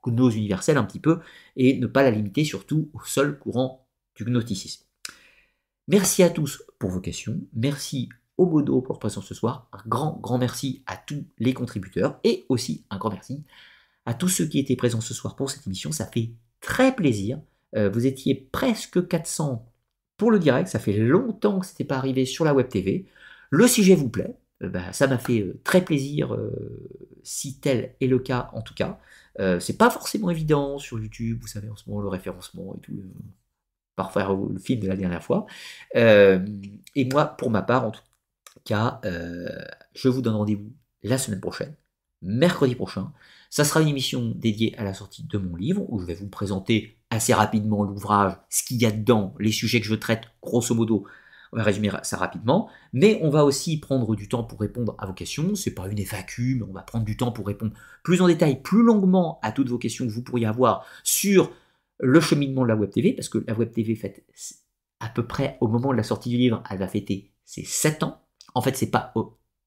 gnose 0.09 0.35
universelle 0.35 0.77
un 0.77 0.83
petit 0.83 0.99
peu, 0.99 1.19
et 1.55 1.77
ne 1.77 1.87
pas 1.87 2.03
la 2.03 2.11
limiter 2.11 2.43
surtout 2.43 2.89
au 2.93 3.01
seul 3.05 3.37
courant 3.37 3.87
du 4.15 4.25
gnosticisme. 4.25 4.85
Merci 5.87 6.23
à 6.23 6.29
tous 6.29 6.63
pour 6.79 6.89
vos 6.89 7.01
questions, 7.01 7.39
merci 7.53 8.09
au 8.37 8.45
Modo 8.45 8.81
pour 8.81 8.93
votre 8.93 8.99
présence 8.99 9.27
ce 9.27 9.33
soir, 9.33 9.67
un 9.73 9.81
grand, 9.87 10.17
grand 10.21 10.37
merci 10.37 10.83
à 10.87 10.97
tous 10.97 11.25
les 11.37 11.53
contributeurs, 11.53 12.19
et 12.23 12.45
aussi 12.49 12.85
un 12.89 12.97
grand 12.97 13.11
merci 13.11 13.43
à 14.05 14.13
tous 14.13 14.29
ceux 14.29 14.45
qui 14.45 14.59
étaient 14.59 14.75
présents 14.75 15.01
ce 15.01 15.13
soir 15.13 15.35
pour 15.35 15.49
cette 15.49 15.67
émission, 15.67 15.91
ça 15.91 16.05
fait 16.05 16.31
très 16.59 16.95
plaisir, 16.95 17.39
euh, 17.75 17.89
vous 17.89 18.05
étiez 18.05 18.35
presque 18.35 19.07
400 19.07 19.67
pour 20.17 20.31
le 20.31 20.39
direct, 20.39 20.67
ça 20.67 20.79
fait 20.79 20.97
longtemps 20.97 21.59
que 21.59 21.65
ce 21.65 21.71
n'était 21.71 21.83
pas 21.83 21.97
arrivé 21.97 22.25
sur 22.25 22.45
la 22.45 22.53
web 22.53 22.67
TV, 22.67 23.05
le 23.49 23.67
sujet 23.67 23.95
vous 23.95 24.09
plaît, 24.09 24.35
euh, 24.63 24.69
bah, 24.69 24.91
ça 24.93 25.07
m'a 25.07 25.17
fait 25.17 25.41
euh, 25.41 25.59
très 25.63 25.83
plaisir 25.83 26.37
si 27.23 27.59
tel 27.59 27.95
est 28.01 28.07
le 28.07 28.19
cas 28.19 28.49
en 28.53 28.61
tout 28.61 28.73
cas. 28.73 28.99
Euh, 29.39 29.59
c'est 29.59 29.77
pas 29.77 29.89
forcément 29.89 30.29
évident 30.29 30.77
sur 30.77 30.99
YouTube, 30.99 31.39
vous 31.41 31.47
savez, 31.47 31.69
en 31.69 31.75
ce 31.75 31.89
moment, 31.89 32.01
le 32.01 32.09
référencement 32.09 32.75
et 32.75 32.79
tout, 32.81 32.93
euh, 32.93 33.11
parfois 33.95 34.23
le 34.51 34.59
film 34.59 34.81
de 34.81 34.87
la 34.87 34.95
dernière 34.95 35.23
fois. 35.23 35.45
Euh, 35.95 36.45
et 36.95 37.05
moi, 37.05 37.25
pour 37.25 37.49
ma 37.49 37.61
part, 37.61 37.85
en 37.85 37.91
tout 37.91 38.01
cas, 38.65 38.99
je 39.93 40.09
vous 40.09 40.21
donne 40.21 40.35
rendez-vous 40.35 40.71
la 41.03 41.17
semaine 41.17 41.39
prochaine, 41.39 41.75
mercredi 42.21 42.75
prochain. 42.75 43.11
Ça 43.49 43.63
sera 43.63 43.81
une 43.81 43.87
émission 43.87 44.33
dédiée 44.35 44.77
à 44.77 44.83
la 44.83 44.93
sortie 44.93 45.23
de 45.23 45.37
mon 45.37 45.55
livre, 45.55 45.85
où 45.89 45.99
je 45.99 46.05
vais 46.05 46.13
vous 46.13 46.29
présenter 46.29 46.97
assez 47.09 47.33
rapidement 47.33 47.83
l'ouvrage, 47.83 48.33
ce 48.49 48.63
qu'il 48.63 48.77
y 48.77 48.85
a 48.85 48.91
dedans, 48.91 49.35
les 49.39 49.51
sujets 49.51 49.81
que 49.81 49.87
je 49.87 49.95
traite, 49.95 50.23
grosso 50.41 50.73
modo, 50.73 51.05
On 51.53 51.57
va 51.57 51.63
résumer 51.63 51.89
ça 52.03 52.17
rapidement, 52.17 52.69
mais 52.93 53.19
on 53.21 53.29
va 53.29 53.43
aussi 53.43 53.77
prendre 53.79 54.15
du 54.15 54.29
temps 54.29 54.43
pour 54.43 54.59
répondre 54.59 54.95
à 54.99 55.05
vos 55.05 55.13
questions. 55.13 55.53
C'est 55.55 55.73
pas 55.73 55.87
une 55.87 55.97
FAQ, 55.97 56.55
mais 56.55 56.63
on 56.63 56.73
va 56.73 56.81
prendre 56.81 57.03
du 57.03 57.17
temps 57.17 57.31
pour 57.31 57.45
répondre 57.45 57.73
plus 58.03 58.21
en 58.21 58.27
détail, 58.27 58.61
plus 58.61 58.83
longuement 58.83 59.39
à 59.41 59.51
toutes 59.51 59.67
vos 59.67 59.77
questions 59.77 60.05
que 60.05 60.11
vous 60.11 60.23
pourriez 60.23 60.45
avoir 60.45 60.85
sur 61.03 61.51
le 61.99 62.19
cheminement 62.21 62.63
de 62.63 62.69
la 62.69 62.75
Web 62.75 62.91
TV, 62.91 63.13
parce 63.13 63.29
que 63.29 63.43
la 63.47 63.53
Web 63.53 63.71
TV 63.71 63.95
fait 63.95 64.25
à 64.99 65.09
peu 65.09 65.25
près 65.25 65.57
au 65.59 65.67
moment 65.67 65.91
de 65.91 65.97
la 65.97 66.03
sortie 66.03 66.29
du 66.29 66.37
livre, 66.37 66.63
elle 66.69 66.79
va 66.79 66.87
fêter 66.87 67.31
ses 67.45 67.65
7 67.65 68.03
ans. 68.03 68.21
En 68.53 68.61
fait, 68.61 68.75
c'est 68.77 68.89
pas 68.89 69.13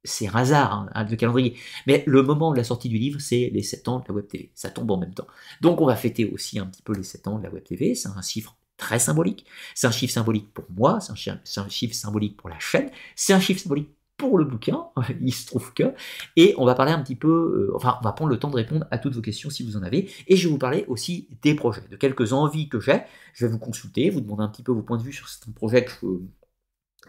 c'est 0.05 0.29
un 0.29 0.35
hasard 0.35 0.89
hein, 0.95 1.05
de 1.05 1.17
calendrier. 1.17 1.57
Mais 1.87 2.05
le 2.07 2.23
moment 2.23 2.53
de 2.53 2.57
la 2.57 2.65
sortie 2.65 2.89
du 2.89 2.99
livre, 2.99 3.21
c'est 3.21 3.51
les 3.53 3.63
7 3.63 3.89
ans 3.89 3.99
de 4.01 4.05
la 4.09 4.15
Web 4.15 4.29
TV. 4.29 4.51
Ça 4.55 4.71
tombe 4.71 4.91
en 4.91 4.99
même 4.99 5.15
temps. 5.15 5.27
Donc 5.61 5.81
on 5.81 5.87
va 5.87 5.97
fêter 5.97 6.27
aussi 6.27 6.59
un 6.59 6.67
petit 6.67 6.83
peu 6.83 6.95
les 6.95 7.03
7 7.03 7.29
ans 7.29 7.39
de 7.39 7.43
la 7.43 7.51
Web 7.51 7.65
TV. 7.65 7.95
C'est 7.95 8.09
un 8.09 8.23
chiffre 8.23 8.57
très 8.85 8.99
symbolique. 8.99 9.47
C'est 9.75 9.87
un 9.87 9.91
chiffre 9.91 10.13
symbolique 10.13 10.53
pour 10.53 10.67
moi, 10.77 10.99
c'est 11.01 11.31
un, 11.31 11.69
chiffre 11.69 11.95
symbolique 11.95 12.37
pour 12.37 12.51
la 12.51 12.59
chaîne, 12.59 12.91
c'est 13.17 13.33
un 13.33 13.41
chiffre 13.41 13.63
symbolique 13.63 13.89
pour 14.19 14.37
le 14.37 14.45
bouquin, 14.45 14.85
il 15.23 15.33
se 15.33 15.47
trouve 15.47 15.73
que, 15.73 15.95
et 16.37 16.55
on 16.59 16.67
va 16.67 16.75
parler 16.75 16.93
un 16.93 17.03
petit 17.03 17.17
peu, 17.17 17.29
euh, 17.29 17.73
enfin 17.75 17.97
on 18.01 18.05
va 18.05 18.13
prendre 18.13 18.31
le 18.31 18.39
temps 18.39 18.51
de 18.51 18.57
répondre 18.57 18.87
à 18.91 18.99
toutes 18.99 19.15
vos 19.15 19.23
questions 19.23 19.49
si 19.49 19.65
vous 19.65 19.79
en 19.79 19.83
avez, 19.83 20.11
et 20.29 20.37
je 20.37 20.47
vais 20.47 20.53
vous 20.53 20.59
parler 20.59 20.85
aussi 20.87 21.29
des 21.41 21.55
projets, 21.55 21.83
de 21.91 21.97
quelques 21.97 22.35
envies 22.35 22.69
que 22.69 22.79
j'ai, 22.79 23.01
je 23.33 23.47
vais 23.47 23.51
vous 23.51 23.59
consulter, 23.59 24.11
vous 24.11 24.21
demander 24.21 24.43
un 24.43 24.49
petit 24.49 24.63
peu 24.63 24.71
vos 24.71 24.83
points 24.83 24.99
de 24.99 25.03
vue 25.03 25.15
sur 25.15 25.29
certains 25.29 25.53
projets 25.53 25.85
que 25.85 26.21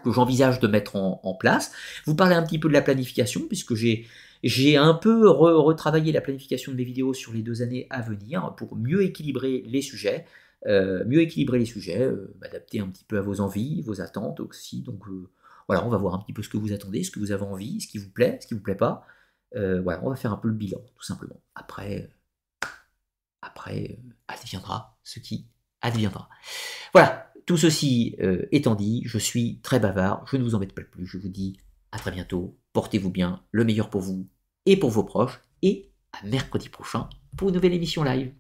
j'envisage 0.10 0.62
de 0.62 0.68
mettre 0.68 0.96
en, 0.96 1.38
place. 1.40 1.74
Vous 2.06 2.16
parlez 2.16 2.36
un 2.36 2.44
petit 2.44 2.60
peu 2.60 2.70
de 2.70 2.74
la 2.74 2.82
planification, 2.82 3.42
puisque 3.48 3.74
j'ai 3.74 4.78
un 4.78 4.94
peu 4.94 5.28
retravaillé 5.30 6.12
la 6.12 6.22
planification 6.22 6.72
de 6.72 6.78
mes 6.78 6.84
vidéos 6.84 7.14
sur 7.14 7.34
les 7.34 7.42
deux 7.42 7.62
années 7.62 7.88
à 7.90 8.02
venir 8.02 8.54
pour 8.56 8.76
mieux 8.76 9.04
équilibrer 9.04 9.64
les 9.66 9.82
sujets, 9.82 10.26
mieux 10.66 11.22
équilibrer 11.22 11.60
les 11.60 11.66
sujets, 11.66 12.02
euh, 12.02 12.36
m'adapter 12.40 12.80
un 12.80 12.88
petit 12.88 13.04
peu 13.04 13.18
à 13.18 13.22
vos 13.22 13.42
envies, 13.42 13.82
vos 13.82 14.02
attentes 14.02 14.40
aussi. 14.40 14.82
Donc 14.82 15.08
euh, 15.08 15.30
voilà, 15.68 15.86
on 15.86 15.90
va 15.90 15.98
voir 15.98 16.16
un 16.16 16.20
petit 16.20 16.34
peu 16.34 16.44
ce 16.44 16.50
que 16.50 16.58
vous 16.58 16.74
attendez, 16.74 17.04
ce 17.04 17.12
que 17.12 17.20
vous 17.20 17.32
avez 17.32 17.44
envie, 17.44 17.82
ce 17.82 17.88
qui 17.88 17.98
vous 17.98 18.10
plaît, 18.10 18.38
ce 18.42 18.48
qui 18.48 18.54
vous 18.54 18.62
plaît 18.62 18.76
pas. 18.76 19.06
voilà, 19.54 20.04
on 20.04 20.10
va 20.10 20.16
faire 20.16 20.34
un 20.34 20.38
peu 20.38 20.48
le 20.48 20.54
bilan, 20.54 20.80
tout 20.96 21.04
simplement. 21.04 21.42
Après, 21.56 22.10
après, 23.42 24.00
adviendra 24.28 24.98
ce 25.04 25.20
qui 25.20 25.48
adviendra. 25.82 26.30
Voilà, 26.94 27.32
tout 27.46 27.58
ceci 27.58 28.16
euh, 28.20 28.46
étant 28.52 28.76
dit, 28.76 29.04
je 29.06 29.18
suis 29.18 29.60
très 29.62 29.80
bavard, 29.80 30.26
je 30.28 30.38
ne 30.38 30.44
vous 30.44 30.56
embête 30.56 30.74
pas 30.74 30.82
plus, 30.82 31.06
je 31.06 31.18
vous 31.18 31.30
dis 31.30 31.58
à 31.92 32.00
très 32.00 32.12
bientôt, 32.12 32.58
portez-vous 32.74 33.12
bien, 33.12 33.44
le 33.52 33.64
meilleur 33.64 33.90
pour 33.90 34.02
vous 34.02 34.28
et 34.66 34.78
pour 34.78 34.90
vos 34.90 35.04
proches, 35.04 35.40
et 35.62 35.92
à 36.12 36.26
mercredi 36.26 36.70
prochain 36.70 37.08
pour 37.38 37.50
une 37.50 37.56
nouvelle 37.56 37.74
émission 37.74 38.04
live. 38.04 38.34